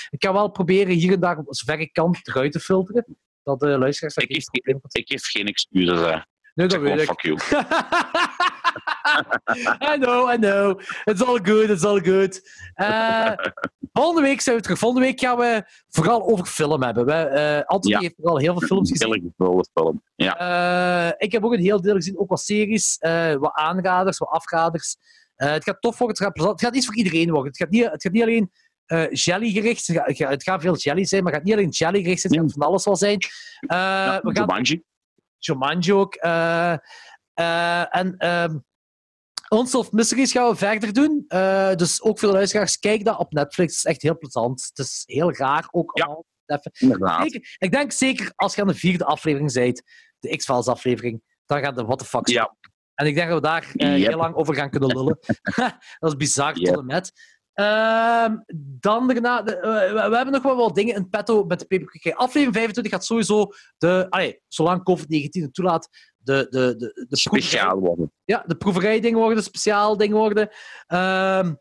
ik 0.10 0.24
ga 0.24 0.34
wel 0.34 0.50
proberen 0.50 0.94
hier 0.94 1.14
en 1.14 1.20
daar, 1.20 1.44
zover 1.48 1.80
ik 1.80 1.94
kan, 1.94 2.16
eruit 2.24 2.52
te 2.52 2.60
filteren. 2.60 3.06
Dat 3.44 3.60
de 3.60 3.78
luisteraars 3.78 4.16
Ik 4.16 4.26
geen 4.28 4.42
geef, 4.42 4.46
probleem 4.52 4.80
ik, 4.92 5.08
geef 5.08 5.26
geen 5.26 5.48
excuses. 5.48 6.00
Hè. 6.00 6.18
Nee, 6.54 6.68
dat 6.68 6.80
weet 6.80 7.00
ik. 7.00 7.06
fuck 7.06 7.22
you. 7.22 7.38
I 9.94 9.98
know, 9.98 10.32
I 10.34 10.38
know. 10.38 10.80
It's 11.04 11.24
all 11.24 11.40
good, 11.44 11.70
it's 11.70 11.84
all 11.84 12.00
good. 12.00 12.42
Eh, 12.74 13.32
volgende 13.94 14.22
week 14.22 14.42
zijn 14.42 14.56
we 14.56 14.62
terug. 14.62 14.80
Volgende 14.80 15.06
week 15.06 15.20
gaan 15.20 15.38
we 15.38 15.64
vooral 15.90 16.28
over 16.28 16.46
film 16.46 16.84
hebben. 16.84 17.06
We, 17.06 17.14
eh 17.14 17.62
Anthony 17.66 17.94
Ja. 17.94 18.00
heeft 18.00 18.16
vooral 18.18 18.38
heel 18.38 18.58
veel 18.58 18.68
films 18.68 18.92
gezien. 18.92 19.34
Heel 19.38 19.66
film. 19.74 20.02
Ja. 20.16 20.38
Eh, 21.10 21.14
ik 21.18 21.32
heb 21.32 21.46
ook 21.46 21.54
een 21.54 21.60
heel 21.60 21.82
deel 21.82 21.96
gezien, 21.96 22.18
ook 22.20 22.30
wat 22.30 22.40
series, 22.42 22.98
eh, 22.98 23.34
wat 23.36 23.54
aanraders, 23.54 24.18
wat 24.18 24.30
afraders. 24.30 24.96
Eh, 25.36 25.52
het 25.52 25.64
gaat 25.64 25.82
tof 25.82 25.98
worden, 25.98 26.26
het 26.26 26.38
gaat, 26.38 26.50
het 26.50 26.62
gaat 26.62 26.76
iets 26.76 26.86
voor 26.86 26.96
iedereen 26.96 27.30
worden. 27.32 27.48
Het 27.48 27.58
gaat 27.58 27.70
niet, 27.70 27.92
het 27.92 28.02
gaat 28.02 28.12
niet 28.12 28.22
alleen 28.22 28.52
eh 28.86 29.12
jelly 29.12 29.50
gericht, 29.52 29.88
het 29.88 30.18
gaat, 30.18 30.30
het 30.30 30.44
gaat 30.44 30.62
veel 30.62 30.76
jelly 30.78 31.06
zijn, 31.06 31.24
maar 31.24 31.32
het 31.32 31.42
gaat 31.42 31.50
niet 31.50 31.58
alleen 31.58 31.70
jelly 31.70 32.02
gericht 32.02 32.22
zijn, 32.22 32.34
het 32.34 32.42
gaat 32.42 32.52
van 32.54 32.68
alles 32.68 32.86
wel 32.86 32.96
zijn. 32.96 33.18
Eh, 33.60 33.78
ja, 33.78 34.20
we 34.24 34.32
gaan 34.36 34.46
Jumanji. 34.46 34.84
Jumanji 35.38 35.94
ook. 35.94 36.16
eh, 36.16 36.74
eh, 37.34 37.96
en 37.96 38.16
ehm 38.18 38.58
Unsolved 39.56 39.92
Mysteries 39.92 40.32
gaan 40.32 40.50
we 40.50 40.56
verder 40.56 40.94
doen. 40.94 41.26
Eh, 41.28 41.74
dus 41.76 42.02
ook 42.02 42.20
de 42.20 42.28
luisteraars, 42.28 42.80
kijk 42.80 43.06
dat 43.06 43.18
op 43.18 43.32
Netflix. 43.34 43.76
Het 43.76 43.86
is 43.86 43.92
echt 43.92 44.02
heel 44.02 44.18
plezant. 44.18 44.66
Het 44.74 44.86
is 44.86 45.04
heel 45.06 45.34
raar 45.34 45.68
ook. 45.72 45.92
Ja. 45.98 46.24
Zeker, 47.22 47.56
ik 47.58 47.72
denk 47.72 47.92
zeker 47.92 48.32
als 48.36 48.56
je 48.56 48.62
aan 48.62 48.68
de 48.68 48.76
vierde 48.76 49.06
aflevering 49.06 49.54
bent, 49.54 49.82
de 50.20 50.36
X-Files 50.38 50.68
aflevering, 50.68 51.22
dan 51.46 51.60
gaat 51.60 51.76
de 51.76 51.84
what 51.86 52.00
the 52.00 52.06
fuck 52.06 52.28
Ja. 52.28 52.56
En 52.94 53.06
ik 53.06 53.16
denk 53.16 53.30
dat 53.30 53.42
we 53.42 53.48
daar 53.48 53.72
eh, 53.76 53.98
Yep. 53.98 54.08
heel 54.10 54.18
lang 54.18 54.36
over 54.36 54.56
gaan 54.56 54.70
kunnen 54.70 54.96
lullen. 54.96 55.18
dat 56.00 56.12
is 56.12 56.16
bizar 56.16 56.58
Yep. 56.58 56.66
tot 56.74 56.78
en 56.78 56.86
met. 56.86 57.12
Ehm, 57.54 58.36
dan 58.80 59.08
daarna, 59.08 59.42
de- 59.42 59.56
eh, 59.60 59.72
we, 60.04 60.10
we 60.10 60.16
hebben 60.16 60.32
nog 60.34 60.44
wel 60.44 60.56
wat 60.56 60.76
dingen 60.76 60.96
in 60.96 61.10
petto 61.10 61.44
met 61.44 61.60
de 61.60 61.66
Paperclip. 61.66 62.16
Aflevering 62.16 62.54
25 62.56 62.92
gaat 62.94 63.06
sowieso, 63.06 63.52
de, 63.78 64.06
allee, 64.10 64.42
zolang 64.48 64.80
COVID-19 64.84 65.42
het 65.42 65.54
toelaat, 65.54 65.90
de, 66.18 66.48
de, 66.50 66.76
de, 66.76 66.76
de, 66.78 67.22
proeverij, 67.24 67.42
Speciaal 67.42 67.80
worden. 67.80 68.12
Ja, 68.28 68.44
de 68.46 68.56
proeverijdingen 68.56 69.20
worden, 69.20 69.44
speciaal 69.44 69.98
dingen 69.98 70.18
worden. 70.18 70.50
Ehm, 70.88 71.54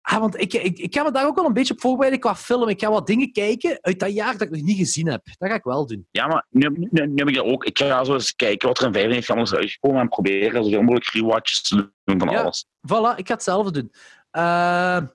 ah, 0.00 0.18
want 0.18 0.40
ik, 0.40 0.52
ik, 0.52 0.78
ik 0.78 0.94
ga 0.94 1.02
me 1.02 1.10
daar 1.10 1.26
ook 1.26 1.36
wel 1.36 1.44
een 1.44 1.52
beetje 1.52 1.74
op 1.74 1.80
voorbereiden 1.80 2.20
qua 2.20 2.36
film. 2.36 2.68
Ik 2.68 2.80
ga 2.80 2.90
wat 2.90 3.06
dingen 3.06 3.32
kijken 3.32 3.78
uit 3.80 3.98
dat 3.98 4.12
jaar 4.12 4.32
dat 4.32 4.40
ik 4.42 4.50
nog 4.50 4.60
niet 4.62 4.76
gezien 4.76 5.06
heb. 5.08 5.20
Dat 5.38 5.48
ga 5.48 5.54
ik 5.54 5.64
wel 5.64 5.86
doen. 5.86 6.06
Ja, 6.10 6.26
maar 6.26 6.46
nu, 6.50 6.68
nu, 6.68 7.06
nu 7.06 7.12
heb 7.14 7.28
ik 7.28 7.34
dat 7.34 7.44
ook. 7.44 7.64
Ik 7.64 7.78
ga 7.78 8.04
zo 8.04 8.12
eens 8.12 8.34
kijken 8.34 8.68
wat 8.68 8.78
er 8.78 8.86
in 8.86 8.92
95 8.92 9.34
films 9.34 9.52
is 9.52 9.58
uitgekomen 9.58 10.00
en 10.00 10.08
proberen 10.08 10.64
zoveel 10.64 10.82
mogelijk 10.82 11.10
rewatches 11.10 11.62
te 11.62 11.74
doen 12.04 12.18
van 12.18 12.28
Ja. 12.28 12.40
alles. 12.42 12.66
Voilà, 12.66 13.16
ik 13.16 13.26
ga 13.26 13.34
hetzelfde 13.34 13.72
doen. 13.72 13.92
Ehm, 14.30 15.06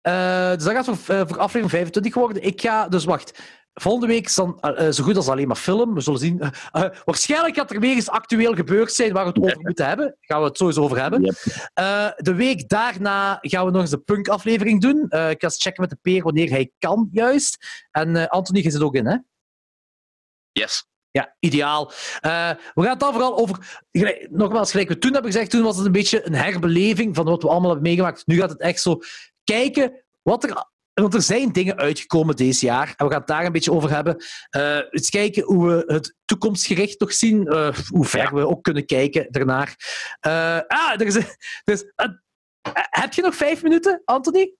eh, 0.00 0.52
dus 0.52 0.64
dat 0.64 0.72
gaat 0.72 0.84
voor, 0.84 1.14
eh, 1.14 1.22
voor 1.26 1.38
aflevering 1.38 1.70
25 1.70 2.14
worden. 2.14 2.42
Ik 2.42 2.60
ga, 2.60 2.88
dus 2.88 3.04
wacht. 3.04 3.57
Volgende 3.80 4.06
week 4.06 4.26
is 4.26 4.34
dan 4.34 4.60
eh, 4.60 4.86
eh, 4.86 4.92
zo 4.92 5.04
goed 5.04 5.16
als 5.16 5.28
alleen 5.28 5.46
maar 5.46 5.56
film. 5.56 5.94
We 5.94 6.00
zullen 6.00 6.18
zien. 6.20 6.40
Eh, 6.40 6.50
waarschijnlijk 7.04 7.56
gaat 7.56 7.70
er 7.70 7.80
weer 7.80 7.94
eens 7.94 8.08
actueel 8.08 8.54
gebeurd 8.54 8.92
zijn 8.92 9.12
waar 9.12 9.24
we 9.24 9.30
het 9.30 9.42
over 9.42 9.60
moeten 9.60 9.86
hebben. 9.86 10.16
Gaan 10.20 10.40
we 10.40 10.46
het 10.46 10.56
sowieso 10.56 10.82
over 10.82 11.00
hebben. 11.00 11.22
Yep. 11.22 11.34
Eh, 11.74 12.08
de 12.16 12.34
week 12.34 12.68
daarna 12.68 13.38
gaan 13.40 13.64
we 13.64 13.70
nog 13.70 13.80
eens 13.80 13.90
de 13.90 13.98
punk-aflevering 13.98 14.80
doen. 14.80 15.06
Eh, 15.08 15.30
ik 15.30 15.40
ga 15.40 15.46
eens 15.46 15.62
checken 15.62 15.80
met 15.80 15.90
de 15.90 15.98
peer 16.02 16.22
wanneer 16.22 16.50
hij 16.50 16.70
kan, 16.78 17.08
juist. 17.12 17.86
En 17.90 18.16
eh, 18.16 18.26
Anthony, 18.26 18.62
je 18.62 18.70
zit 18.70 18.82
ook 18.82 18.94
in, 18.94 19.06
hè? 19.06 19.16
Yes. 20.52 20.86
Ja, 21.10 21.36
ideaal. 21.38 21.92
Uh, 22.26 22.50
we 22.74 22.82
gaan 22.82 22.90
het 22.90 23.00
dan 23.00 23.12
vooral 23.12 23.38
over... 23.38 23.82
Gelijk, 23.92 24.28
nogmaals, 24.30 24.70
gelijk 24.70 24.88
we 24.88 24.98
toen 24.98 25.12
hebben 25.12 25.32
gezegd, 25.32 25.50
toen 25.50 25.62
was 25.62 25.76
het 25.76 25.86
een 25.86 25.92
beetje 25.92 26.26
een 26.26 26.34
herbeleving 26.34 27.14
van 27.14 27.24
wat 27.24 27.42
we 27.42 27.48
allemaal 27.48 27.70
hebben 27.70 27.88
meegemaakt. 27.88 28.26
Nu 28.26 28.36
gaat 28.38 28.50
het 28.50 28.60
echt 28.60 28.80
zo 28.80 28.98
kijken 29.44 30.04
wat 30.22 30.44
er 30.44 30.66
want 31.02 31.14
er 31.14 31.22
zijn 31.22 31.52
dingen 31.52 31.76
uitgekomen 31.76 32.36
deze 32.36 32.66
jaar 32.66 32.94
en 32.96 33.06
we 33.06 33.10
gaan 33.10 33.20
het 33.20 33.28
daar 33.28 33.44
een 33.44 33.52
beetje 33.52 33.72
over 33.72 33.90
hebben. 33.90 34.24
Uh, 34.56 34.80
eens 34.90 35.10
kijken 35.10 35.42
hoe 35.42 35.68
we 35.68 35.92
het 35.92 36.14
toekomstgericht 36.24 37.00
nog 37.00 37.12
zien, 37.12 37.46
uh, 37.46 37.74
hoe 37.88 38.04
ver 38.04 38.34
we 38.34 38.46
ook 38.46 38.62
kunnen 38.62 38.86
kijken 38.86 39.26
daarnaar. 39.30 39.76
Uh, 40.26 40.60
ah, 40.66 40.92
er 40.92 41.06
is, 41.06 41.16
er 41.16 41.72
is, 41.72 41.92
heb 42.90 43.12
je 43.12 43.22
nog 43.22 43.34
vijf 43.34 43.62
minuten, 43.62 44.02
Anthony? 44.04 44.52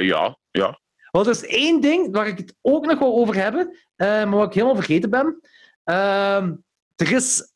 ja, 0.00 0.38
ja. 0.50 0.80
Want 1.10 1.26
er 1.26 1.32
is 1.32 1.46
één 1.46 1.80
ding 1.80 2.14
waar 2.14 2.26
ik 2.26 2.38
het 2.38 2.54
ook 2.60 2.86
nog 2.86 2.98
wel 2.98 3.14
over 3.14 3.34
hebben, 3.34 3.76
maar 3.96 4.30
wat 4.30 4.46
ik 4.46 4.54
helemaal 4.54 4.74
vergeten 4.74 5.10
ben. 5.10 5.40
Ehm, 5.84 6.54
er 6.96 7.12
is 7.12 7.52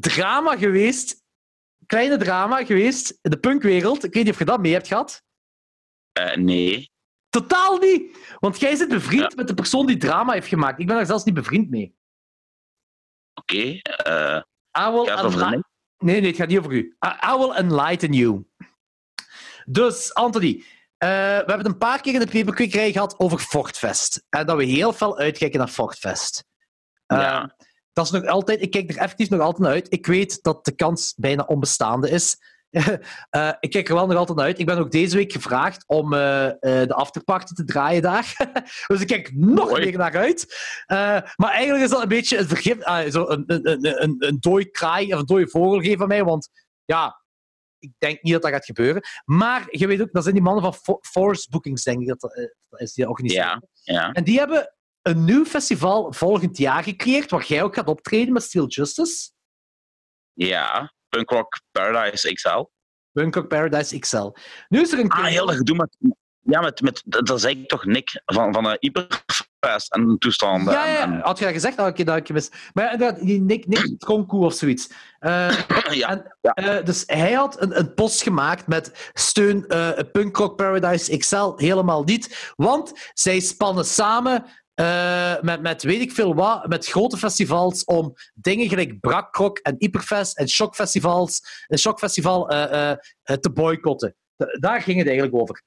drama 0.00 0.56
geweest, 0.56 1.22
kleine 1.86 2.16
drama 2.16 2.64
geweest 2.64 3.18
in 3.22 3.30
de 3.30 3.38
punkwereld. 3.38 4.04
Ik 4.04 4.14
weet 4.14 4.24
niet 4.24 4.32
of 4.32 4.38
je 4.38 4.44
dat 4.44 4.60
mee 4.60 4.72
hebt 4.72 4.88
gehad. 4.88 5.24
Uh, 6.18 6.34
nee. 6.34 6.90
Totaal 7.28 7.78
niet. 7.78 8.16
Want 8.38 8.60
jij 8.60 8.76
zit 8.76 8.88
bevriend 8.88 9.36
met 9.36 9.48
de 9.48 9.54
persoon 9.54 9.86
die 9.86 9.96
drama 9.96 10.32
heeft 10.32 10.48
gemaakt. 10.48 10.80
Ik 10.80 10.86
ben 10.86 10.96
daar 10.96 11.06
zelfs 11.06 11.24
niet 11.24 11.34
bevriend 11.34 11.70
mee. 11.70 11.94
Oké. 13.34 13.52
Okay, 13.52 13.82
uh, 14.06 14.42
Nee, 15.98 16.20
nee, 16.20 16.30
het 16.30 16.36
gaat 16.36 16.48
niet 16.48 16.58
over 16.58 16.72
u. 16.72 16.96
I, 17.24 17.36
will 17.38 17.50
enlighten 17.50 18.12
you. 18.12 18.46
Dus, 19.64 20.14
Anthony, 20.14 20.54
uh, 20.56 20.62
we 20.98 21.44
hebben 21.46 21.66
een 21.66 21.78
paar 21.78 22.00
keer 22.00 22.14
in 22.14 22.20
de 22.20 22.26
paperquickerij 22.26 22.92
gehad 22.92 23.18
over 23.18 23.38
Fortfest. 23.38 24.24
En 24.28 24.46
dat 24.46 24.56
we 24.56 24.64
heel 24.64 24.92
veel 24.92 25.18
uitkijken 25.18 25.58
naar 25.58 25.68
Fortfest. 25.68 26.44
Uh, 27.06 27.18
ja. 27.18 27.56
Dat 27.92 28.04
is 28.04 28.10
nog 28.10 28.26
altijd, 28.26 28.62
ik 28.62 28.70
kijk 28.70 28.90
er 28.90 28.96
effectief 28.96 29.30
nog 29.30 29.40
altijd 29.40 29.62
naar 29.62 29.72
uit. 29.72 29.92
Ik 29.92 30.06
weet 30.06 30.42
dat 30.42 30.64
de 30.64 30.74
kans 30.74 31.14
bijna 31.16 31.42
onbestaande 31.42 32.10
is. 32.10 32.36
Uh, 32.70 33.52
ik 33.60 33.70
kijk 33.70 33.88
er 33.88 33.94
wel 33.94 34.06
nog 34.06 34.16
altijd 34.16 34.38
naar 34.38 34.46
uit. 34.46 34.58
Ik 34.58 34.66
ben 34.66 34.78
ook 34.78 34.90
deze 34.90 35.16
week 35.16 35.32
gevraagd 35.32 35.84
om 35.86 36.12
uh, 36.12 36.44
uh, 36.44 36.50
de 36.60 36.94
afterparty 36.94 37.54
te 37.54 37.64
draaien 37.64 38.02
daar. 38.02 38.52
dus 38.86 39.00
ik 39.00 39.06
kijk 39.06 39.34
nog 39.34 39.70
Mooi. 39.70 39.84
meer 39.84 39.98
naar 39.98 40.16
uit. 40.16 40.56
maar 41.36 41.50
eigenlijk 41.50 41.84
is 41.84 41.90
dat 41.90 42.02
een 42.02 42.08
beetje 42.08 42.38
een 42.38 42.48
vergif, 42.48 42.76
zo 43.10 43.28
een, 43.28 43.44
een, 43.46 44.02
een, 44.02 44.16
een 44.18 44.36
dooi 44.40 44.70
kraai 44.70 45.14
of 45.14 45.20
een 45.20 45.26
dode 45.26 45.48
vogel 45.48 45.96
van 45.96 46.08
mij. 46.08 46.24
Want 46.24 46.48
ja, 46.84 47.24
ik 47.78 47.92
denk 47.98 48.22
niet 48.22 48.32
dat 48.32 48.42
dat 48.42 48.50
gaat 48.50 48.64
gebeuren. 48.64 49.02
Maar 49.24 49.66
je 49.70 49.86
weet 49.86 50.00
ook, 50.00 50.12
dat 50.12 50.22
zijn 50.22 50.34
die 50.34 50.44
mannen 50.44 50.74
van 50.74 50.98
Force 51.00 51.46
Bookings, 51.50 51.82
denk 51.82 52.00
ik 52.00 52.08
dat 52.08 52.20
dat 52.20 52.80
is, 52.80 52.92
die 52.92 53.08
organiseren. 53.08 53.68
Ja, 53.82 53.92
ja. 53.94 54.12
En 54.12 54.24
die 54.24 54.38
hebben 54.38 54.74
een 55.02 55.24
nieuw 55.24 55.44
festival 55.44 56.12
volgend 56.12 56.58
jaar 56.58 56.82
gecreëerd, 56.82 57.30
waar 57.30 57.46
jij 57.46 57.62
ook 57.62 57.74
gaat 57.74 57.88
optreden 57.88 58.32
met 58.32 58.42
Steel 58.42 58.66
Justice. 58.66 59.30
Ja, 60.32 60.92
Punk 61.16 61.30
Rock 61.30 61.60
Paradise 61.72 62.32
XL. 62.32 62.64
Punk 63.12 63.34
Rock 63.34 63.48
Paradise 63.48 63.98
XL. 63.98 64.30
Nu 64.68 64.80
is 64.80 64.92
er 64.92 64.98
een... 64.98 65.10
Ah, 65.10 65.24
heel 65.24 65.48
erg 65.48 65.56
gedoe 65.56 65.76
met... 65.76 65.96
Ja, 66.40 66.60
met, 66.60 66.80
met, 66.80 67.02
dat 67.04 67.40
zei 67.40 67.60
ik 67.60 67.68
toch 67.68 67.84
Nick 67.84 68.22
van, 68.24 68.52
van 68.52 68.66
uh, 68.66 68.72
Hyperfest 68.78 69.92
en 69.92 70.16
toestanden. 70.18 70.72
Ja, 70.72 70.86
ja, 70.86 71.20
had 71.20 71.38
je 71.38 71.44
dat 71.44 71.52
gezegd? 71.52 71.76
Had 71.76 71.98
ik 71.98 72.06
dat 72.06 72.28
mis. 72.28 72.50
Maar 72.72 72.92
inderdaad, 72.92 73.20
die 73.20 73.40
Nick, 73.40 73.66
Nick 73.66 73.94
Tronkoe 73.98 74.44
of 74.44 74.54
zoiets. 74.54 74.90
Uh, 75.20 75.58
ja, 75.90 76.08
en, 76.08 76.36
ja. 76.40 76.78
Uh, 76.78 76.84
dus 76.84 77.02
hij 77.06 77.32
had 77.32 77.60
een, 77.60 77.78
een 77.78 77.94
post 77.94 78.22
gemaakt 78.22 78.66
met 78.66 79.10
steun 79.12 79.64
uh, 79.68 79.90
Punk 80.12 80.36
Rock 80.36 80.56
Paradise 80.56 81.16
XL 81.16 81.52
helemaal 81.56 82.04
niet, 82.04 82.52
want 82.56 83.10
zij 83.14 83.40
spannen 83.40 83.84
samen 83.84 84.44
uh, 84.80 85.40
met, 85.40 85.62
met 85.62 85.82
weet 85.82 86.00
ik 86.00 86.12
veel 86.12 86.34
wat, 86.34 86.66
met 86.66 86.86
grote 86.86 87.16
festivals 87.16 87.84
om 87.84 88.14
dingen 88.34 88.68
gelijk 88.68 89.00
Brakrock 89.00 89.58
en 89.58 89.74
Hyperfest 89.78 90.38
en 90.38 90.48
Shockfestivals, 90.48 91.64
een 91.66 91.78
Shockfestival 91.78 92.52
uh, 92.52 92.92
uh, 93.24 93.36
te 93.36 93.50
boycotten. 93.50 94.14
daar 94.60 94.82
ging 94.82 94.98
het 94.98 95.06
eigenlijk 95.06 95.36
over. 95.36 95.62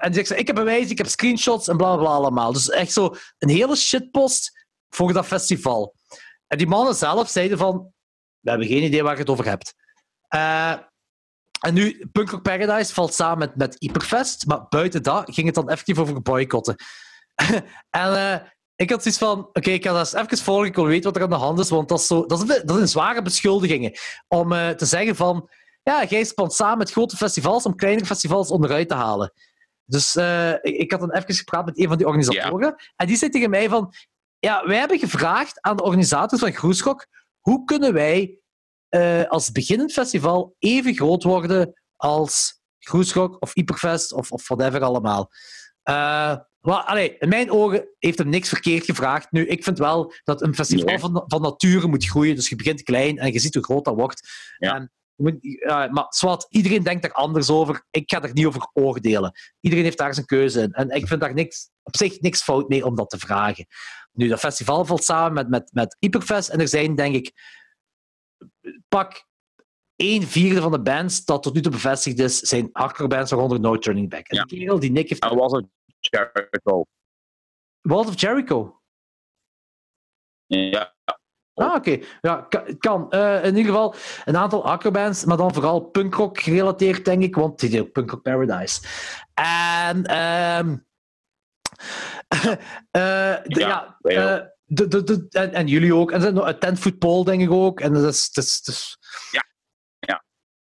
en 0.00 0.14
zegt 0.14 0.26
ze, 0.26 0.36
ik 0.36 0.46
heb 0.46 0.56
bewijs, 0.56 0.90
ik 0.90 0.98
heb 0.98 1.06
screenshots 1.06 1.68
en 1.68 1.76
bla 1.76 1.96
bla 1.96 2.08
allemaal. 2.08 2.52
Dus 2.52 2.70
echt 2.70 2.92
zo 2.92 3.14
een 3.38 3.48
hele 3.48 3.76
shitpost 3.76 4.66
voor 4.88 5.12
dat 5.12 5.26
festival. 5.26 5.94
En 6.46 6.58
die 6.58 6.66
mannen 6.66 6.94
zelf 6.94 7.28
zeiden 7.28 7.58
van, 7.58 7.92
we 8.40 8.50
hebben 8.50 8.68
geen 8.68 8.82
idee 8.82 9.02
waar 9.02 9.14
je 9.14 9.20
het 9.20 9.30
over 9.30 9.44
hebt. 9.44 9.74
en 11.60 11.74
nu, 11.74 12.08
Punk 12.12 12.30
Rock 12.30 12.42
Paradise 12.42 12.94
valt 12.94 13.14
samen 13.14 13.38
met, 13.38 13.56
met 13.56 13.76
Hyperfest, 13.78 14.46
maar 14.46 14.66
buiten 14.68 15.02
dat 15.02 15.34
ging 15.34 15.46
het 15.46 15.54
dan 15.54 15.68
effectief 15.68 15.98
over 15.98 16.22
boycotten. 16.22 16.76
en 18.02 18.12
uh, 18.12 18.36
ik 18.76 18.90
had 18.90 19.02
zoiets 19.02 19.20
van: 19.20 19.38
oké, 19.38 19.70
ik 19.70 19.84
ga 19.84 19.92
dat 19.92 20.14
eens 20.14 20.22
even 20.22 20.44
volgen, 20.44 20.66
ik 20.66 20.74
wil 20.74 20.86
weten 20.86 21.04
wat 21.04 21.16
er 21.16 21.22
aan 21.22 21.30
de 21.30 21.36
hand 21.36 21.58
is, 21.58 21.70
want 21.70 21.88
dat, 21.88 21.98
is 21.98 22.06
zo, 22.06 22.26
dat, 22.26 22.40
is, 22.40 22.46
dat 22.46 22.76
zijn 22.76 22.88
zware 22.88 23.22
beschuldigingen. 23.22 23.92
Om 24.28 24.52
uh, 24.52 24.68
te 24.68 24.86
zeggen 24.86 25.16
van: 25.16 25.48
ja, 25.82 26.04
jij 26.04 26.24
spant 26.24 26.52
samen 26.52 26.78
met 26.78 26.90
grote 26.90 27.16
festivals 27.16 27.64
om 27.64 27.76
kleinere 27.76 28.06
festivals 28.06 28.50
onderuit 28.50 28.88
te 28.88 28.94
halen. 28.94 29.32
Dus 29.84 30.16
uh, 30.16 30.52
ik, 30.52 30.62
ik, 30.62 30.90
had 30.90 31.00
dan 31.00 31.12
even 31.12 31.34
gepraat 31.34 31.64
met 31.64 31.78
een 31.78 31.88
van 31.88 31.96
die 31.96 32.06
organisatoren. 32.06 32.68
Yeah. 32.68 32.78
En 32.96 33.06
die 33.06 33.16
zei 33.16 33.30
tegen 33.30 33.50
mij 33.50 33.68
van... 33.68 33.92
Ja, 34.38 34.66
wij 34.66 34.78
hebben 34.78 34.98
gevraagd 34.98 35.60
aan 35.60 35.76
de 35.76 35.82
organisators 35.82 36.40
van 36.40 36.52
Groeschok... 36.52 37.06
Hoe 37.38 37.64
kunnen 37.64 37.92
wij 37.92 38.38
als 39.28 39.52
beginnend 39.52 39.92
festival 39.92 40.54
even 40.58 40.94
groot 40.94 41.22
worden 41.22 41.82
als 41.96 42.60
Groeschok 42.78 43.36
of 43.42 43.54
Hyperfest 43.54 44.12
of, 44.12 44.32
of 44.32 44.48
whatever 44.48 44.82
allemaal? 44.82 45.30
Uh, 45.84 46.36
maar, 46.60 46.82
allee, 46.82 47.16
in 47.18 47.28
mijn 47.28 47.50
ogen 47.50 47.88
heeft 47.98 48.18
hem 48.18 48.28
niks 48.28 48.48
verkeerd 48.48 48.84
gevraagd. 48.84 49.32
Nu, 49.32 49.46
ik 49.46 49.64
vind 49.64 49.78
wel 49.78 50.12
dat 50.24 50.42
een 50.42 50.54
festival 50.54 50.98
van, 50.98 51.24
van 51.26 51.42
nature 51.42 51.86
moet 51.86 52.04
groeien. 52.04 52.34
Dus 52.34 52.48
je 52.48 52.56
begint 52.56 52.82
klein 52.82 53.18
en 53.18 53.32
je 53.32 53.38
ziet 53.38 53.54
hoe 53.54 53.64
groot 53.64 53.84
dat 53.84 53.94
wordt. 53.94 54.28
Ja. 54.58 54.74
En, 54.74 54.92
uh, 55.16 55.88
maar 55.88 56.06
zwart, 56.08 56.46
iedereen 56.48 56.82
denkt 56.82 57.04
er 57.04 57.12
anders 57.12 57.50
over. 57.50 57.84
Ik 57.90 58.10
ga 58.10 58.22
er 58.22 58.32
niet 58.32 58.46
over 58.46 58.70
oordelen. 58.72 59.32
Iedereen 59.60 59.84
heeft 59.84 59.98
daar 59.98 60.14
zijn 60.14 60.26
keuze 60.26 60.60
in. 60.60 60.72
En 60.72 60.90
ik 60.90 61.06
vind 61.06 61.20
daar 61.20 61.34
niks, 61.34 61.70
op 61.82 61.96
zich 61.96 62.20
niks 62.20 62.42
fout 62.42 62.68
mee 62.68 62.84
om 62.84 62.94
dat 62.94 63.10
te 63.10 63.18
vragen. 63.18 63.66
Nu, 64.12 64.28
dat 64.28 64.38
festival 64.38 64.84
valt 64.84 65.04
samen 65.04 65.32
met, 65.32 65.48
met, 65.48 65.70
met 65.72 65.96
Hyperfest. 65.98 66.48
En 66.48 66.60
er 66.60 66.68
zijn, 66.68 66.94
denk 66.94 67.14
ik, 67.14 67.32
pak 68.88 69.26
een 69.98 70.22
vierde 70.22 70.60
van 70.60 70.70
de 70.70 70.80
bands 70.80 71.24
dat 71.24 71.42
tot 71.42 71.54
nu 71.54 71.60
toe 71.60 71.72
bevestigd 71.72 72.18
is, 72.18 72.38
zijn 72.38 72.68
hardcore 72.72 73.08
bands 73.08 73.30
waaronder 73.30 73.60
No 73.60 73.78
Turning 73.78 74.10
Back. 74.10 74.26
En 74.26 74.36
ja. 74.36 74.44
die 74.44 74.58
kerel 74.58 74.78
die 74.78 74.90
Nick 74.90 75.08
heeft... 75.08 75.24
Was 75.24 75.52
het 75.52 75.66
Jericho. 76.00 76.84
Walt 77.80 78.08
of 78.08 78.20
Jericho? 78.20 78.80
Ja. 80.46 80.94
Ah, 81.54 81.74
oké. 81.74 81.98
Ja, 82.20 82.48
kan. 82.78 83.06
Uh, 83.10 83.44
in 83.44 83.56
ieder 83.56 83.72
geval 83.72 83.94
een 84.24 84.36
aantal 84.36 84.66
hardcore 84.66 85.14
maar 85.26 85.36
dan 85.36 85.54
vooral 85.54 85.80
punkrock 85.80 86.40
gerelateerd, 86.40 87.04
denk 87.04 87.22
ik, 87.22 87.34
want 87.34 87.60
die 87.60 87.80
ook 87.80 87.92
Punkrock 87.92 88.22
Paradise. 88.22 88.80
En... 89.34 90.16
Um, 90.16 90.86
uh, 92.34 92.42
de, 92.92 93.60
ja, 93.60 93.98
ja 94.00 94.38
uh, 94.38 94.46
de, 94.64 94.88
de, 94.88 95.04
de, 95.04 95.26
en, 95.30 95.52
en, 95.52 95.66
jullie 95.66 95.94
ook. 95.94 96.10
En 96.10 96.34
nog 96.34 96.52
Tent 96.58 96.78
Football, 96.78 97.24
denk 97.24 97.42
ik 97.42 97.50
ook. 97.50 97.80
En 97.80 97.92
dat 97.92 98.04
is... 98.04 98.32
Dat 98.32 98.44
is, 98.44 98.62
dat 98.62 98.74
is 98.74 98.98
ja. 99.30 99.46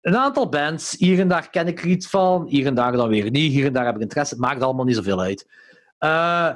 Een 0.01 0.17
aantal 0.17 0.49
bands, 0.49 0.95
hier 0.99 1.21
en 1.21 1.29
daar 1.29 1.51
ken 1.51 1.67
ik 1.67 1.83
er 1.83 1.87
iets 1.89 2.07
van, 2.07 2.47
hier 2.47 2.67
en 2.67 2.75
daar 2.75 2.93
dan 2.93 3.09
weer 3.09 3.31
niet, 3.31 3.53
hier 3.53 3.67
en 3.67 3.73
daar 3.73 3.85
heb 3.85 3.95
ik 3.95 4.01
interesse. 4.01 4.35
Het 4.35 4.43
maakt 4.43 4.63
allemaal 4.63 4.85
niet 4.85 4.97
zoveel 4.97 5.21
uit. 5.21 5.47
Uh, 5.99 6.55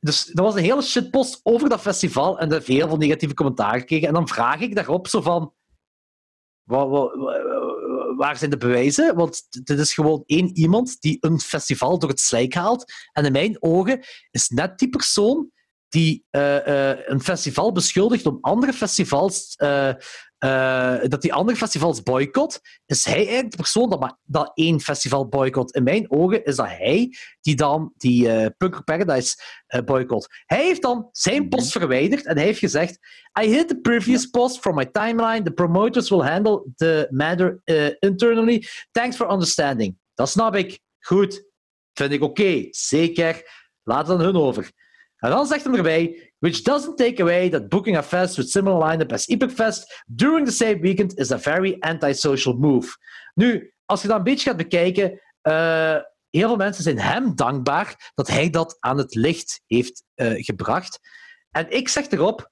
dus 0.00 0.24
dat 0.24 0.44
was 0.44 0.54
een 0.54 0.62
hele 0.62 0.82
shitpost 0.82 1.40
over 1.42 1.68
dat 1.68 1.80
festival 1.80 2.38
en 2.38 2.52
er 2.52 2.62
heel 2.64 2.88
veel 2.88 2.96
negatieve 2.96 3.34
commentaar 3.34 3.78
gekregen. 3.78 4.08
En 4.08 4.14
dan 4.14 4.28
vraag 4.28 4.60
ik 4.60 4.74
daarop 4.74 5.08
zo 5.08 5.20
van... 5.20 5.52
Wat, 6.62 6.88
wat, 6.88 7.12
waar 8.16 8.36
zijn 8.36 8.50
de 8.50 8.56
bewijzen? 8.56 9.14
Want 9.14 9.46
dit 9.66 9.78
is 9.78 9.94
gewoon 9.94 10.22
één 10.26 10.56
iemand 10.56 11.00
die 11.00 11.16
een 11.20 11.40
festival 11.40 11.98
door 11.98 12.08
het 12.08 12.20
slijk 12.20 12.54
haalt. 12.54 12.92
En 13.12 13.24
in 13.24 13.32
mijn 13.32 13.56
ogen 13.62 14.00
is 14.30 14.48
net 14.48 14.78
die 14.78 14.88
persoon 14.88 15.50
die 15.88 16.26
uh, 16.30 16.66
uh, 16.66 17.06
een 17.08 17.20
festival 17.20 17.72
beschuldigt 17.72 18.26
om 18.26 18.38
andere 18.40 18.72
festivals 18.72 19.54
uh, 20.44 20.96
dat 21.08 21.22
die 21.22 21.32
andere 21.32 21.56
festivals 21.56 22.02
boycott, 22.02 22.60
is 22.86 23.04
hij 23.04 23.14
eigenlijk 23.14 23.50
de 23.50 23.56
persoon 23.56 23.90
dat, 23.90 24.00
maar, 24.00 24.18
dat 24.22 24.50
één 24.54 24.80
festival 24.80 25.28
boycott. 25.28 25.74
In 25.74 25.82
mijn 25.82 26.10
ogen 26.10 26.44
is 26.44 26.56
dat 26.56 26.66
hij 26.66 27.16
die 27.40 27.56
dan 27.56 27.92
die 27.96 28.26
uh, 28.26 28.46
Punk 28.56 28.84
Paradise 28.84 29.36
uh, 29.68 29.80
boycott. 29.80 30.42
Hij 30.46 30.64
heeft 30.64 30.82
dan 30.82 31.08
zijn 31.12 31.40
mhm. 31.40 31.48
post 31.48 31.72
verwijderd 31.72 32.26
en 32.26 32.36
hij 32.36 32.44
heeft 32.44 32.58
gezegd 32.58 32.98
I 33.42 33.46
hit 33.46 33.68
the 33.68 33.80
previous 33.80 34.26
post 34.26 34.58
from 34.58 34.74
my 34.74 34.86
timeline. 34.86 35.42
The 35.42 35.52
promoters 35.52 36.08
will 36.08 36.22
handle 36.22 36.66
the 36.76 37.06
matter 37.10 37.60
internally. 37.98 38.66
Thanks 38.90 39.16
for 39.16 39.32
understanding. 39.32 39.96
Dat 40.14 40.28
snap 40.28 40.54
ik. 40.54 40.80
Goed. 41.00 41.44
Vind 41.92 42.12
ik 42.12 42.22
oké. 42.22 42.40
Okay. 42.42 42.68
Zeker. 42.70 43.42
Laat 43.82 44.08
het 44.08 44.18
aan 44.18 44.24
hun 44.24 44.36
over. 44.36 44.72
En 45.24 45.30
dan 45.30 45.46
zegt 45.46 45.64
hij 45.64 45.74
erbij 45.74 46.32
which 46.38 46.62
doesn't 46.62 46.96
take 46.96 47.22
away 47.22 47.48
that 47.48 47.68
booking 47.68 47.96
a 47.96 48.02
fest 48.02 48.36
with 48.36 48.50
similar 48.50 48.88
lineup 48.88 49.12
as 49.12 49.28
Epic 49.28 49.52
Fest 49.52 50.02
during 50.06 50.46
the 50.46 50.52
same 50.52 50.80
weekend 50.80 51.18
is 51.18 51.32
a 51.32 51.38
very 51.38 51.76
antisocial 51.80 52.56
move. 52.56 52.96
Nu, 53.34 53.72
als 53.84 54.02
je 54.02 54.08
dat 54.08 54.16
een 54.16 54.22
beetje 54.24 54.48
gaat 54.48 54.56
bekijken, 54.56 55.10
uh, 55.42 55.96
heel 56.30 56.48
veel 56.48 56.56
mensen 56.56 56.82
zijn 56.82 56.98
hem 56.98 57.34
dankbaar 57.34 58.12
dat 58.14 58.28
hij 58.28 58.50
dat 58.50 58.76
aan 58.80 58.98
het 58.98 59.14
licht 59.14 59.60
heeft 59.66 60.02
uh, 60.14 60.44
gebracht. 60.44 60.98
En 61.50 61.70
ik 61.70 61.88
zeg 61.88 62.10
erop, 62.10 62.50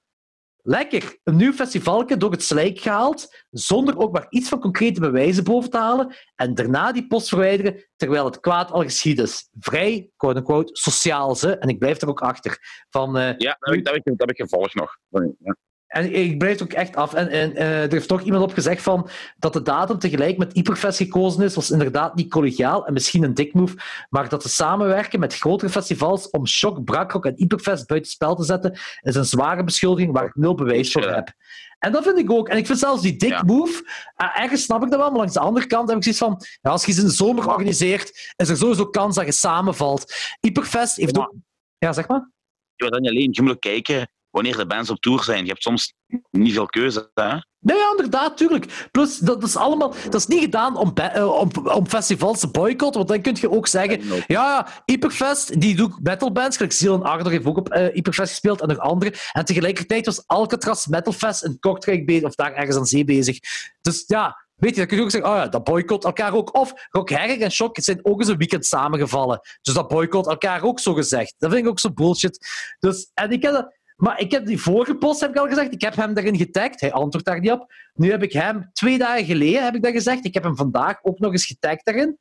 lekker 0.63 1.19
een 1.23 1.35
nieuw 1.35 1.53
festivalke 1.53 2.17
door 2.17 2.31
het 2.31 2.43
slijk 2.43 2.79
gehaald, 2.79 3.45
zonder 3.49 3.97
ook 3.97 4.13
maar 4.13 4.25
iets 4.29 4.49
van 4.49 4.59
concrete 4.59 4.99
bewijzen 4.99 5.43
boven 5.43 5.69
te 5.69 5.77
halen, 5.77 6.15
en 6.35 6.55
daarna 6.55 6.91
die 6.91 7.07
post 7.07 7.27
verwijderen 7.27 7.89
terwijl 7.95 8.25
het 8.25 8.39
kwaad 8.39 8.71
al 8.71 8.81
geschied 8.81 9.19
is. 9.19 9.49
Vrij, 9.59 10.09
quote-unquote, 10.15 10.75
sociaal 10.75 11.35
ze, 11.35 11.57
en 11.57 11.69
ik 11.69 11.79
blijf 11.79 12.01
er 12.01 12.09
ook 12.09 12.21
achter. 12.21 12.57
Van, 12.89 13.17
eh, 13.17 13.37
Ja, 13.37 13.55
dat 13.59 13.69
heb 13.69 13.73
ik, 13.73 13.83
dat 13.83 13.93
heb 14.27 14.29
ik, 14.29 14.73
nog. 14.73 14.97
Ja. 15.39 15.55
En 15.93 16.13
ik 16.13 16.43
er 16.43 16.63
ook 16.63 16.73
echt 16.73 16.95
af. 16.95 17.13
En, 17.13 17.29
en 17.29 17.55
eh, 17.55 17.83
er 17.83 17.91
heeft 17.91 18.07
toch 18.07 18.21
iemand 18.21 18.43
op 18.43 18.53
gezegd 18.53 18.81
van 18.81 19.09
dat 19.37 19.53
de 19.53 19.61
datum 19.61 19.99
tegelijk 19.99 20.37
met 20.37 20.53
Hyperfest 20.53 20.97
gekozen 20.97 21.43
is, 21.43 21.55
was 21.55 21.71
inderdaad 21.71 22.15
niet 22.15 22.29
collegiaal 22.31 22.85
en 22.85 22.93
misschien 22.93 23.23
een 23.23 23.33
dik 23.33 23.53
move, 23.53 23.75
maar 24.09 24.29
dat 24.29 24.41
te 24.41 24.49
samenwerken 24.49 25.19
met 25.19 25.35
grotere 25.35 25.71
festivals 25.71 26.29
om 26.29 26.47
Shock, 26.47 26.83
Brakrock 26.83 27.25
en 27.25 27.33
Hyperfest 27.35 27.87
buitenspel 27.87 28.35
te 28.35 28.43
zetten, 28.43 28.77
is 29.01 29.15
een 29.15 29.25
zware 29.25 29.63
beschuldiging 29.63 30.13
waar 30.13 30.25
ik 30.25 30.35
nul 30.35 30.55
bewijs 30.55 30.91
voor 30.91 31.01
Ja. 31.03 31.13
heb. 31.13 31.31
En 31.79 31.91
dat 31.91 32.03
vind 32.03 32.17
ik 32.17 32.31
ook. 32.31 32.49
En 32.49 32.57
ik 32.57 32.65
vind 32.65 32.79
zelfs 32.79 33.01
die 33.01 33.15
dik 33.17 33.29
Ja. 33.29 33.43
move, 33.45 33.83
eh, 34.15 34.39
ergens 34.41 34.63
snap 34.63 34.83
ik 34.83 34.89
dat 34.89 34.99
wel, 34.99 35.09
maar 35.09 35.17
langs 35.17 35.33
de 35.33 35.39
andere 35.39 35.67
kant 35.67 35.87
heb 35.87 35.97
ik 35.97 36.03
zoiets 36.03 36.21
van, 36.21 36.41
ja, 36.61 36.69
als 36.71 36.85
je 36.85 36.91
iets 36.91 36.99
in 36.99 37.05
de 37.05 37.11
zomer 37.11 37.47
organiseert, 37.49 38.33
is 38.35 38.49
er 38.49 38.57
sowieso 38.57 38.85
kans 38.85 39.15
dat 39.15 39.25
je 39.25 39.31
samenvalt. 39.31 40.13
Hyperfest 40.39 40.95
heeft 40.95 41.15
Maar- 41.15 41.25
ook... 41.27 41.33
Ja, 41.77 41.93
zeg 41.93 42.07
maar. 42.07 42.29
Je 42.75 42.83
moet 42.83 42.93
dan 42.93 43.01
niet 43.01 43.11
alleen, 43.11 43.29
je 43.31 43.41
moet 43.41 43.51
ook 43.51 43.59
kijken 43.59 44.07
wanneer 44.33 44.57
de 44.57 44.65
bands 44.65 44.89
op 44.89 44.99
tour 44.99 45.23
zijn. 45.23 45.43
Je 45.43 45.49
hebt 45.49 45.63
soms 45.63 45.93
niet 46.31 46.53
veel 46.53 46.65
keuze. 46.65 47.11
Hè? 47.13 47.37
Nee, 47.59 47.77
ja, 47.77 47.89
inderdaad, 47.89 48.37
tuurlijk. 48.37 48.87
Plus, 48.91 49.17
dat, 49.17 49.43
is 49.43 49.55
allemaal... 49.55 49.93
Dat 50.03 50.13
is 50.13 50.27
niet 50.27 50.41
gedaan 50.41 50.77
om, 50.77 50.91
eh, 50.95 51.39
om, 51.39 51.49
om 51.63 51.87
festivals 51.87 52.39
te 52.39 52.47
boycotten, 52.47 53.05
want 53.05 53.07
dan 53.07 53.21
kun 53.21 53.37
je 53.39 53.51
ook 53.51 53.67
zeggen... 53.67 54.05
Ja, 54.05 54.23
ja, 54.27 54.67
Hyperfest, 54.85 55.61
die 55.61 55.75
doet 55.75 56.03
metalbands. 56.03 56.55
Gelijk 56.57 56.73
Ziel 56.73 56.93
en 56.93 57.03
Ardor 57.03 57.31
heeft 57.31 57.45
ook 57.45 57.57
op 57.57 57.69
eh, 57.69 57.93
Hyperfest 57.93 58.29
gespeeld 58.29 58.61
en 58.61 58.67
nog 58.67 58.77
andere. 58.77 59.13
En 59.31 59.45
tegelijkertijd 59.45 60.05
was 60.05 60.27
Alcatraz 60.27 60.85
Metalfest 60.85 61.43
in 61.43 61.59
Kortrijk 61.59 62.05
bezig, 62.05 62.23
of 62.23 62.35
daar 62.35 62.53
ergens 62.53 62.77
aan 62.77 62.85
zee 62.85 63.05
bezig. 63.05 63.39
Dus 63.81 64.03
ja, 64.07 64.45
weet 64.55 64.71
je, 64.71 64.77
dan 64.77 64.87
kun 64.87 64.97
je 64.97 65.03
ook 65.03 65.11
zeggen, 65.11 65.31
oh 65.31 65.37
ja, 65.37 65.47
dat 65.47 65.63
boycott 65.63 66.03
elkaar 66.03 66.33
ook. 66.33 66.55
Of 66.55 66.73
Rock 66.89 67.09
Herring 67.09 67.41
en 67.41 67.51
Shock 67.51 67.77
zijn 67.81 67.99
ook 68.05 68.19
eens 68.19 68.29
een 68.29 68.37
weekend 68.37 68.65
samengevallen. 68.65 69.39
Dus 69.61 69.73
dat 69.73 69.87
boycott 69.87 70.27
elkaar 70.27 70.63
ook 70.63 70.79
zo 70.79 70.93
gezegd. 70.93 71.35
Dat 71.37 71.51
vind 71.51 71.63
ik 71.63 71.69
ook 71.69 71.79
zo 71.79 71.91
bullshit. 71.91 72.47
Dus, 72.79 73.11
en 73.13 73.31
ik 73.31 73.43
heb 73.43 73.53
dat... 73.53 73.81
Maar 74.03 74.19
ik 74.19 74.31
heb 74.31 74.45
die 74.45 74.61
vorige 74.61 74.95
post, 74.95 75.19
heb 75.19 75.29
ik 75.29 75.37
al 75.37 75.47
gezegd, 75.47 75.73
ik 75.73 75.81
heb 75.81 75.95
hem 75.95 76.13
daarin 76.13 76.37
getagd. 76.37 76.81
Hij 76.81 76.91
antwoordt 76.91 77.27
daar 77.27 77.39
niet 77.39 77.51
op. 77.51 77.73
Nu 77.93 78.11
heb 78.11 78.23
ik 78.23 78.33
hem 78.33 78.69
twee 78.73 78.97
dagen 78.97 79.25
geleden 79.25 79.63
heb 79.63 79.75
ik 79.75 79.81
dat 79.81 79.91
gezegd. 79.91 80.25
Ik 80.25 80.33
heb 80.33 80.43
hem 80.43 80.55
vandaag 80.55 80.99
ook 81.03 81.19
nog 81.19 81.31
eens 81.31 81.45
getagd 81.45 81.85
daarin. 81.85 82.17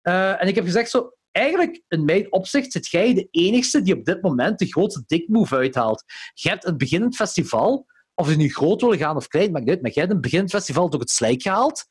Eh, 0.00 0.42
en 0.42 0.48
ik 0.48 0.54
heb 0.54 0.64
gezegd 0.64 0.90
zo, 0.90 1.12
eigenlijk 1.30 1.82
in 1.88 2.04
mijn 2.04 2.32
opzicht 2.32 2.72
zit 2.72 2.88
jij 2.88 3.14
de 3.14 3.28
enigste 3.30 3.82
die 3.82 3.98
op 3.98 4.04
dit 4.04 4.22
moment 4.22 4.58
de 4.58 4.66
grootste 4.66 5.02
dikmove 5.06 5.56
uithaalt. 5.56 6.04
Je 6.34 6.48
hebt 6.48 6.66
een 6.66 6.76
beginnend 6.76 7.16
festival, 7.16 7.86
of 8.14 8.30
je 8.30 8.36
nu 8.36 8.48
groot 8.48 8.80
wil 8.80 8.96
gaan 8.96 9.16
of 9.16 9.28
klein, 9.28 9.52
maakt 9.52 9.64
niet 9.64 9.74
uit, 9.74 9.82
maar 9.82 9.90
jij 9.90 10.02
hebt 10.02 10.14
een 10.14 10.20
beginnend 10.20 10.50
festival 10.50 10.90
door 10.90 11.00
het 11.00 11.10
slijk 11.10 11.42
gehaald. 11.42 11.84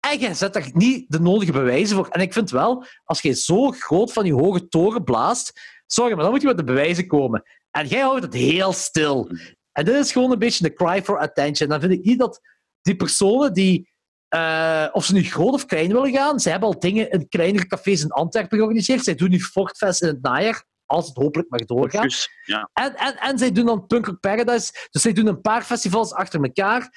En 0.00 0.18
jij 0.18 0.34
zet 0.34 0.52
daar 0.52 0.70
niet 0.72 1.04
de 1.08 1.20
nodige 1.20 1.52
bewijzen 1.52 1.96
voor. 1.96 2.08
En 2.08 2.20
ik 2.20 2.32
vind 2.32 2.50
wel, 2.50 2.84
als 3.04 3.20
jij 3.20 3.34
zo 3.34 3.70
groot 3.70 4.12
van 4.12 4.26
je 4.26 4.34
hoge 4.34 4.68
toren 4.68 5.04
blaast, 5.04 5.60
sorry, 5.86 6.14
maar 6.14 6.22
dan 6.22 6.32
moet 6.32 6.40
je 6.40 6.46
met 6.46 6.56
de 6.56 6.64
bewijzen 6.64 7.06
komen. 7.06 7.42
En 7.76 7.86
jij 7.86 8.00
houdt 8.00 8.24
het 8.24 8.34
heel 8.34 8.72
stil. 8.72 9.30
En 9.72 9.84
dit 9.84 9.94
is 9.94 10.12
gewoon 10.12 10.32
een 10.32 10.38
beetje 10.38 10.64
de 10.64 10.74
cry 10.74 11.02
for 11.02 11.18
attention. 11.18 11.68
Dan 11.68 11.80
vind 11.80 11.92
ik 11.92 12.04
niet 12.04 12.18
dat 12.18 12.40
die 12.82 12.96
personen 12.96 13.52
die, 13.52 13.90
eh, 14.28 14.88
of 14.92 15.04
ze 15.04 15.12
nu 15.12 15.24
groot 15.24 15.52
of 15.52 15.66
klein 15.66 15.92
willen 15.92 16.12
gaan, 16.12 16.40
ze 16.40 16.50
hebben 16.50 16.68
al 16.68 16.78
dingen 16.78 17.10
in 17.10 17.28
kleinere 17.28 17.66
cafés 17.66 18.02
in 18.02 18.10
Antwerpen 18.10 18.56
georganiseerd. 18.58 19.04
Zij 19.04 19.14
doen 19.14 19.30
nu 19.30 19.40
Fortfest 19.40 20.02
in 20.02 20.08
het 20.08 20.22
najaar, 20.22 20.64
als 20.84 21.06
het 21.06 21.16
hopelijk 21.16 21.50
mag 21.50 21.64
doorgaan. 21.64 22.10
Ja. 22.44 22.70
En, 22.72 22.96
en, 22.96 23.16
en 23.16 23.38
zij 23.38 23.52
doen 23.52 23.66
dan 23.66 23.86
Punk 23.86 24.20
Paradise. 24.20 24.88
Dus 24.90 25.02
zij 25.02 25.12
doen 25.12 25.26
een 25.26 25.40
paar 25.40 25.62
festivals 25.62 26.12
achter 26.12 26.42
elkaar. 26.42 26.90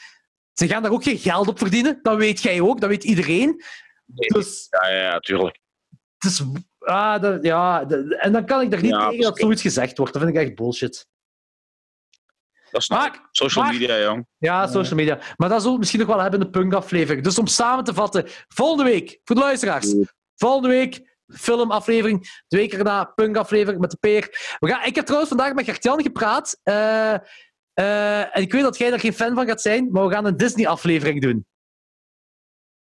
Ze 0.53 0.67
gaan 0.67 0.82
daar 0.82 0.91
ook 0.91 1.03
geen 1.03 1.17
geld 1.17 1.48
op 1.48 1.58
verdienen. 1.58 1.99
Dat 2.01 2.17
weet 2.17 2.41
jij 2.41 2.61
ook, 2.61 2.80
dat 2.82 2.90
weet 2.90 3.03
iedereen. 3.03 3.64
Dus, 4.06 4.67
Ja, 4.69 4.90
ja, 4.90 5.19
tuurlijk. 5.19 5.59
dus 6.17 6.43
ah, 6.80 7.22
dat, 7.22 7.43
ja, 7.43 7.85
dat- 7.85 8.11
en 8.14 8.32
dan 8.32 8.45
kan 8.45 8.61
ik 8.61 8.74
er 8.74 8.82
niet 8.82 8.91
Ja, 8.91 9.09
tegen 9.09 9.24
dat 9.24 9.40
zoiets 9.40 9.61
gezegd 9.61 9.98
wordt. 9.98 10.14
Dat 10.14 10.22
vind 10.22 10.35
ik 10.35 10.41
echt 10.41 10.56
bullshit. 10.56 11.08
Dat 12.72 12.83
ik. 12.83 12.90
Maar, 12.90 13.27
Social 13.32 13.64
maar- 13.64 13.74
media, 13.74 13.99
jong. 14.01 14.27
ja, 14.38 14.67
social 14.67 14.95
media. 14.95 15.19
Maar 15.38 15.49
dat 15.49 15.58
zullen 15.58 15.74
we 15.74 15.80
misschien 15.80 15.99
nog 15.99 16.09
wel 16.09 16.19
hebben 16.19 16.40
in 16.40 16.45
de 16.45 16.51
punkaflevering. 16.51 17.24
Dus 17.24 17.38
om 17.40 17.48
samen 17.48 17.83
te 17.83 17.93
vatten, 17.93 18.25
volgende 18.48 18.83
week, 18.83 19.19
voor 19.24 19.35
de 19.35 19.41
luisteraars, 19.41 19.95
volgende 20.35 20.67
week 20.67 21.17
filmaflevering, 21.27 22.41
de 22.48 22.58
week 22.58 22.74
erna 22.74 23.03
punkaflevering 23.03 23.82
met 23.82 23.91
de 23.91 23.98
peer. 23.99 24.56
We 24.59 24.67
gaan, 24.67 24.85
ik 24.85 24.95
heb 24.95 25.03
trouwens 25.06 25.30
vandaag 25.35 25.53
met 25.53 25.66
Gert-Jan 25.66 26.01
gepraat. 26.01 26.59
eh, 26.64 27.14
eh, 27.74 28.35
en 28.35 28.41
ik 28.41 28.51
weet 28.51 28.61
dat 28.61 28.77
jij 28.77 28.90
daar 28.90 28.99
geen 28.99 29.14
fan 29.14 29.35
van 29.35 29.45
gaat 29.45 29.61
zijn, 29.61 29.91
maar 29.91 30.08
we 30.08 30.14
gaan 30.14 30.25
een 30.25 30.38
Disney-aflevering 30.38 31.22
doen. 31.22 31.45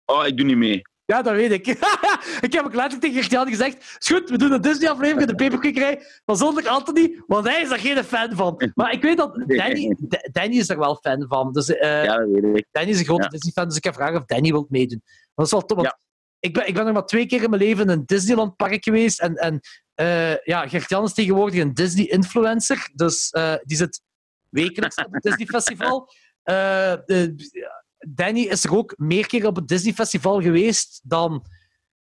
Oh, 0.05 0.27
ik 0.27 0.37
doe 0.37 0.47
niet 0.47 0.57
mee. 0.57 0.83
Ja, 1.11 1.23
dat 1.23 1.35
weet 1.35 1.51
ik. 1.53 1.67
ik 2.47 2.53
heb 2.53 2.65
ook 2.65 2.75
letterlijk 2.75 3.01
tegen 3.01 3.21
Gert-Jan 3.21 3.49
gezegd, 3.49 3.97
is 3.99 4.07
goed, 4.09 4.31
we 4.31 4.39
doen 4.39 4.53
een 4.53 4.61
Disney-aflevering 4.61 5.21
in 5.21 5.27
de 5.27 5.35
peperkikkerij, 5.35 6.03
maar 6.25 6.37
zonder 6.37 6.69
Anthony, 6.69 7.23
want 7.27 7.47
hij 7.49 7.63
is 7.63 7.69
daar 7.69 7.79
geen 7.79 8.05
fan 8.05 8.35
van. 8.37 8.71
Maar 8.75 8.93
ik 8.93 9.03
weet 9.03 9.17
dat 9.17 9.35
Danny, 9.47 9.97
Danny 10.33 10.57
is 10.57 10.69
er 10.69 10.79
wel 10.79 10.97
fan 11.03 11.25
van. 11.29 11.53
Dus 11.53 11.69
eh, 11.75 12.05
Ja, 12.05 12.17
dat 12.19 12.29
weet 12.29 12.57
ik. 12.57 12.67
Danny 12.71 12.91
is 12.91 12.99
een 12.99 13.05
grote 13.05 13.23
Ja. 13.23 13.29
Disney-fan, 13.29 13.69
dus 13.69 13.77
ik 13.77 13.87
ga 13.87 13.93
vragen 13.93 14.17
of 14.17 14.25
Danny 14.25 14.51
wil 14.51 14.67
meedoen. 14.69 15.03
Dat 15.35 15.47
is 15.47 15.53
wel 15.53 15.61
top, 15.65 15.77
want 15.77 15.89
Ja. 15.89 15.99
ik, 16.39 16.55
ben, 16.55 16.69
ik 16.69 16.75
ben 16.75 16.85
nog 16.85 16.95
maar 16.95 17.07
twee 17.07 17.27
keer 17.27 17.43
in 17.43 17.51
mijn 17.51 17.63
leven 17.63 17.83
in 17.85 17.91
een 17.91 18.03
Disneyland-park 18.07 18.85
geweest. 18.85 19.21
En, 19.21 19.35
en 19.35 19.61
eh, 19.95 20.37
ja, 20.37 20.69
Gert-Jan 20.69 21.05
is 21.05 21.15
tegenwoordig 21.15 21.61
een 21.61 21.75
Disney-influencer. 21.75 22.91
Dus 22.95 23.31
eh, 23.31 23.55
die 23.63 23.77
zit 23.77 24.01
wekelijks 24.49 24.97
op 24.97 25.13
het 25.13 25.23
Disney-festival. 25.23 26.09
Danny 28.09 28.41
is 28.41 28.65
er 28.65 28.77
ook 28.77 28.95
meer 28.97 29.27
keer 29.27 29.47
op 29.47 29.57
het 29.57 29.69
Disney-festival 29.69 30.41
geweest 30.41 31.01
dan 31.03 31.47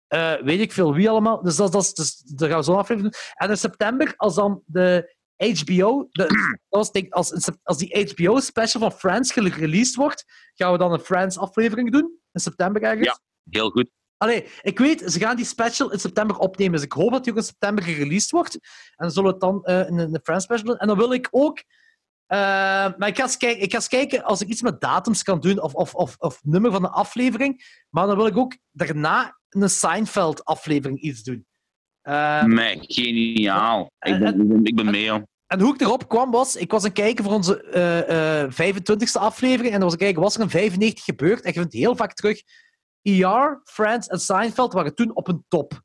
eh, 0.07 0.33
weet 0.41 0.59
ik 0.59 0.72
veel 0.72 0.93
wie 0.93 1.09
allemaal. 1.09 1.41
Dus, 1.41 1.55
dat, 1.55 1.72
dus 1.72 2.17
daar 2.17 2.49
gaan 2.49 2.57
we 2.57 2.63
zo'n 2.63 2.77
aflevering 2.77 3.13
doen. 3.13 3.22
En 3.33 3.49
in 3.49 3.57
september, 3.57 4.13
als 4.17 4.35
dan 4.35 4.61
de 4.65 5.15
HBO, 5.38 6.07
de, 6.11 6.27
als, 7.09 7.49
als, 7.63 7.77
die 7.77 8.13
HBO-special 8.13 8.81
van 8.81 8.91
Friends 8.91 9.31
gereleased 9.31 9.95
wordt, 9.95 10.25
gaan 10.53 10.72
we 10.72 10.77
dan 10.77 10.91
een 10.91 10.99
Friends-aflevering 10.99 11.91
doen. 11.91 12.19
In 12.31 12.39
september 12.39 12.81
ergens. 12.81 13.07
Ja. 13.07 13.19
Heel 13.59 13.69
goed. 13.69 13.89
Allee, 14.17 14.47
ik 14.61 14.80
weet, 14.80 15.11
ze 15.11 15.19
gaan 15.19 15.35
die 15.35 15.45
special 15.45 15.91
in 15.91 15.99
september 15.99 16.38
opnemen. 16.38 16.73
Dus 16.73 16.83
ik 16.83 16.91
hoop 16.91 17.11
dat 17.11 17.23
die 17.23 17.33
ook 17.33 17.39
in 17.39 17.45
september 17.45 17.83
gereleased 17.83 18.31
wordt. 18.31 18.53
En 18.53 18.61
dan 18.95 19.11
zullen 19.11 19.27
we 19.27 19.35
het 19.35 19.41
dan 19.41 19.63
eh, 19.63 19.88
in 19.88 19.97
een 19.97 20.19
Friends 20.23 20.43
special 20.43 20.65
doen. 20.67 20.77
En 20.77 20.88
dan 20.88 20.97
wil 20.97 21.13
ik 21.13 21.27
ook... 21.31 21.63
eh, 22.33 22.39
maar 22.97 23.07
ik 23.07 23.17
ga, 23.17 23.23
eens 23.23 23.37
kijken, 23.37 23.63
ik 23.63 23.71
ga 23.71 23.77
eens 23.77 23.87
kijken 23.87 24.23
als 24.23 24.41
ik 24.41 24.47
iets 24.47 24.61
met 24.61 24.81
datums 24.81 25.23
kan 25.23 25.39
doen, 25.39 25.61
of, 25.61 25.73
of, 25.73 25.93
of, 25.93 26.15
of 26.17 26.39
nummer 26.43 26.71
van 26.71 26.81
de 26.81 26.89
aflevering. 26.89 27.81
Maar 27.89 28.07
dan 28.07 28.15
wil 28.15 28.25
ik 28.25 28.37
ook 28.37 28.57
daarna 28.71 29.39
een 29.49 29.69
Seinfeld-aflevering 29.69 30.99
iets 30.99 31.23
doen. 31.23 31.45
Eh, 32.01 32.43
Nee, 32.43 32.79
geniaal. 32.81 33.91
Ik 33.99 34.19
ben, 34.19 34.41
ik 34.41 34.47
ben, 34.47 34.65
ik 34.65 34.75
ben 34.75 34.85
mee, 34.85 35.03
jong. 35.03 35.27
en 35.47 35.59
hoe 35.59 35.73
ik 35.73 35.81
erop 35.81 36.09
kwam 36.09 36.31
was, 36.31 36.55
ik 36.55 36.71
was 36.71 36.81
aan 36.81 36.89
het 36.89 36.97
kijken 36.99 37.23
voor 37.23 37.33
onze 37.33 37.63
eh, 37.63 38.41
eh, 38.43 38.51
25e 38.51 39.19
aflevering 39.19 39.73
en 39.73 39.79
dan 39.79 39.83
was 39.83 39.93
ik 39.93 39.99
kijken, 39.99 40.21
was 40.21 40.35
er 40.35 40.41
een 40.41 40.49
95 40.49 41.03
gebeurd? 41.03 41.41
En 41.41 41.53
je 41.53 41.59
vindt 41.59 41.73
heel 41.73 41.95
vaak 41.95 42.13
terug, 42.13 42.41
ER, 43.01 43.61
Friends 43.63 44.07
en 44.07 44.19
Seinfeld 44.19 44.73
waren 44.73 44.95
toen 44.95 45.15
op 45.15 45.27
een 45.27 45.45
top. 45.47 45.81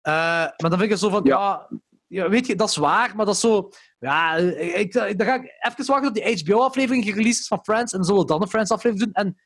Eh, 0.00 0.12
maar 0.12 0.54
dan 0.56 0.70
vind 0.70 0.82
ik 0.82 0.90
het 0.90 0.98
zo 0.98 1.08
van, 1.08 1.24
ja. 1.24 1.68
ja, 2.06 2.28
weet 2.28 2.46
je, 2.46 2.56
dat 2.56 2.68
is 2.68 2.76
waar, 2.76 3.16
maar 3.16 3.26
dat 3.26 3.34
is 3.34 3.40
zo... 3.40 3.70
Ja, 3.98 4.36
ik, 4.36 4.94
ik- 4.94 5.18
dan 5.18 5.26
ga 5.26 5.34
ik 5.34 5.56
even 5.60 5.86
wachten 5.86 6.12
tot 6.12 6.14
die 6.24 6.42
HBO-aflevering 6.44 7.04
gereleased 7.04 7.40
is 7.40 7.46
van 7.46 7.60
Friends 7.62 7.92
en 7.92 7.98
dan 7.98 8.06
zullen 8.06 8.20
we 8.22 8.26
dan 8.28 8.42
een 8.42 8.48
Friends-aflevering 8.48 9.12
doen. 9.12 9.24
En 9.24 9.36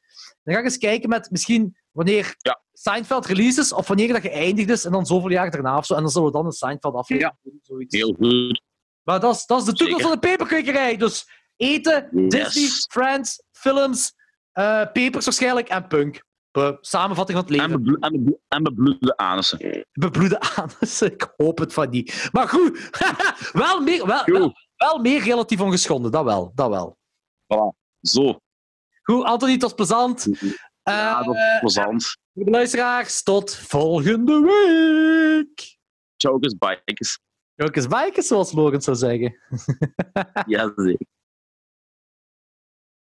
dan 0.43 0.55
ga 0.55 0.61
ik 0.61 0.65
eens 0.67 0.79
kijken 0.79 1.09
met 1.09 1.31
misschien 1.31 1.77
wanneer 1.91 2.35
Ja. 2.39 2.61
Seinfeld 2.73 3.27
releases 3.27 3.73
of 3.73 3.89
wanneer 3.89 4.13
dat 4.13 4.21
geëindigd 4.23 4.69
is 4.71 4.85
en 4.85 4.93
dan 4.93 5.07
zoveel 5.07 5.31
jaar 5.31 5.51
daarna 5.51 5.77
of 5.77 5.87
zo. 5.87 5.95
En 5.95 6.01
dan 6.03 6.11
zullen 6.11 6.27
we 6.27 6.33
dan 6.35 6.47
een 6.47 6.53
Seinfeld-aflevering 6.53 7.37
doen. 7.43 7.59
Zoiets. 7.63 7.97
Heel 7.97 8.13
goed. 8.19 8.63
Maar 9.03 9.21
dat 9.21 9.35
is, 9.35 9.47
dat 9.47 9.59
is 9.59 9.65
de 9.65 9.73
toekomst 9.73 10.03
Zeker. 10.03 10.19
van 10.19 10.21
de 10.21 10.29
peperkwekerij. 10.37 10.97
Dus 10.97 11.29
eten, 11.57 12.09
Yes. 12.13 12.29
Disney, 12.29 12.69
Friends, 12.89 13.43
films, 13.53 14.13
eh, 14.53 14.83
pepers 14.93 15.25
waarschijnlijk 15.25 15.69
en 15.69 15.87
punk. 15.87 16.23
Be- 16.53 16.79
samenvatting 16.81 17.39
van 17.39 17.47
het 17.49 17.57
En, 17.59 17.69
leven. 17.71 17.97
en, 18.01 18.13
beblo 18.13 18.39
en 18.49 18.63
bebloede 18.63 19.17
anussen. 19.17 19.87
Bebloede 19.93 20.41
anus. 20.41 21.03
Ik 21.13 21.33
hoop 21.37 21.59
het 21.59 21.73
van 21.73 21.91
niet. 21.91 22.29
Maar 22.33 22.49
goed, 22.49 22.89
wel, 23.53 23.81
meer, 23.81 24.07
wel, 24.07 24.53
wel, 24.77 24.99
meer 24.99 25.23
relatief 25.23 25.61
ongeschonden. 25.61 26.11
Dat 26.11 26.25
wel, 26.25 26.53
dat 26.55 26.69
wel. 26.69 26.99
Zo. 28.01 28.39
Goed, 29.03 29.25
Anthony, 29.25 29.53
het 29.53 29.63
was 29.63 29.75
plezant. 29.75 30.29
Ja, 30.83 31.21
Eh, 31.21 31.27
dat 31.27 31.35
is 31.35 31.59
plezant. 31.61 32.17
voor 32.35 32.45
de 32.45 32.51
luisteraars, 32.51 33.23
tot 33.23 33.55
volgende 33.57 34.41
week. 34.41 35.79
Chokers, 36.17 36.55
bikers. 36.59 37.19
Eens 37.57 37.87
bijken, 37.87 38.23
zoals 38.23 38.53
Logan 38.53 38.83
zou 38.83 38.97
zeggen. 38.97 39.37
Ja, 40.47 40.73
zeker. 40.77 41.07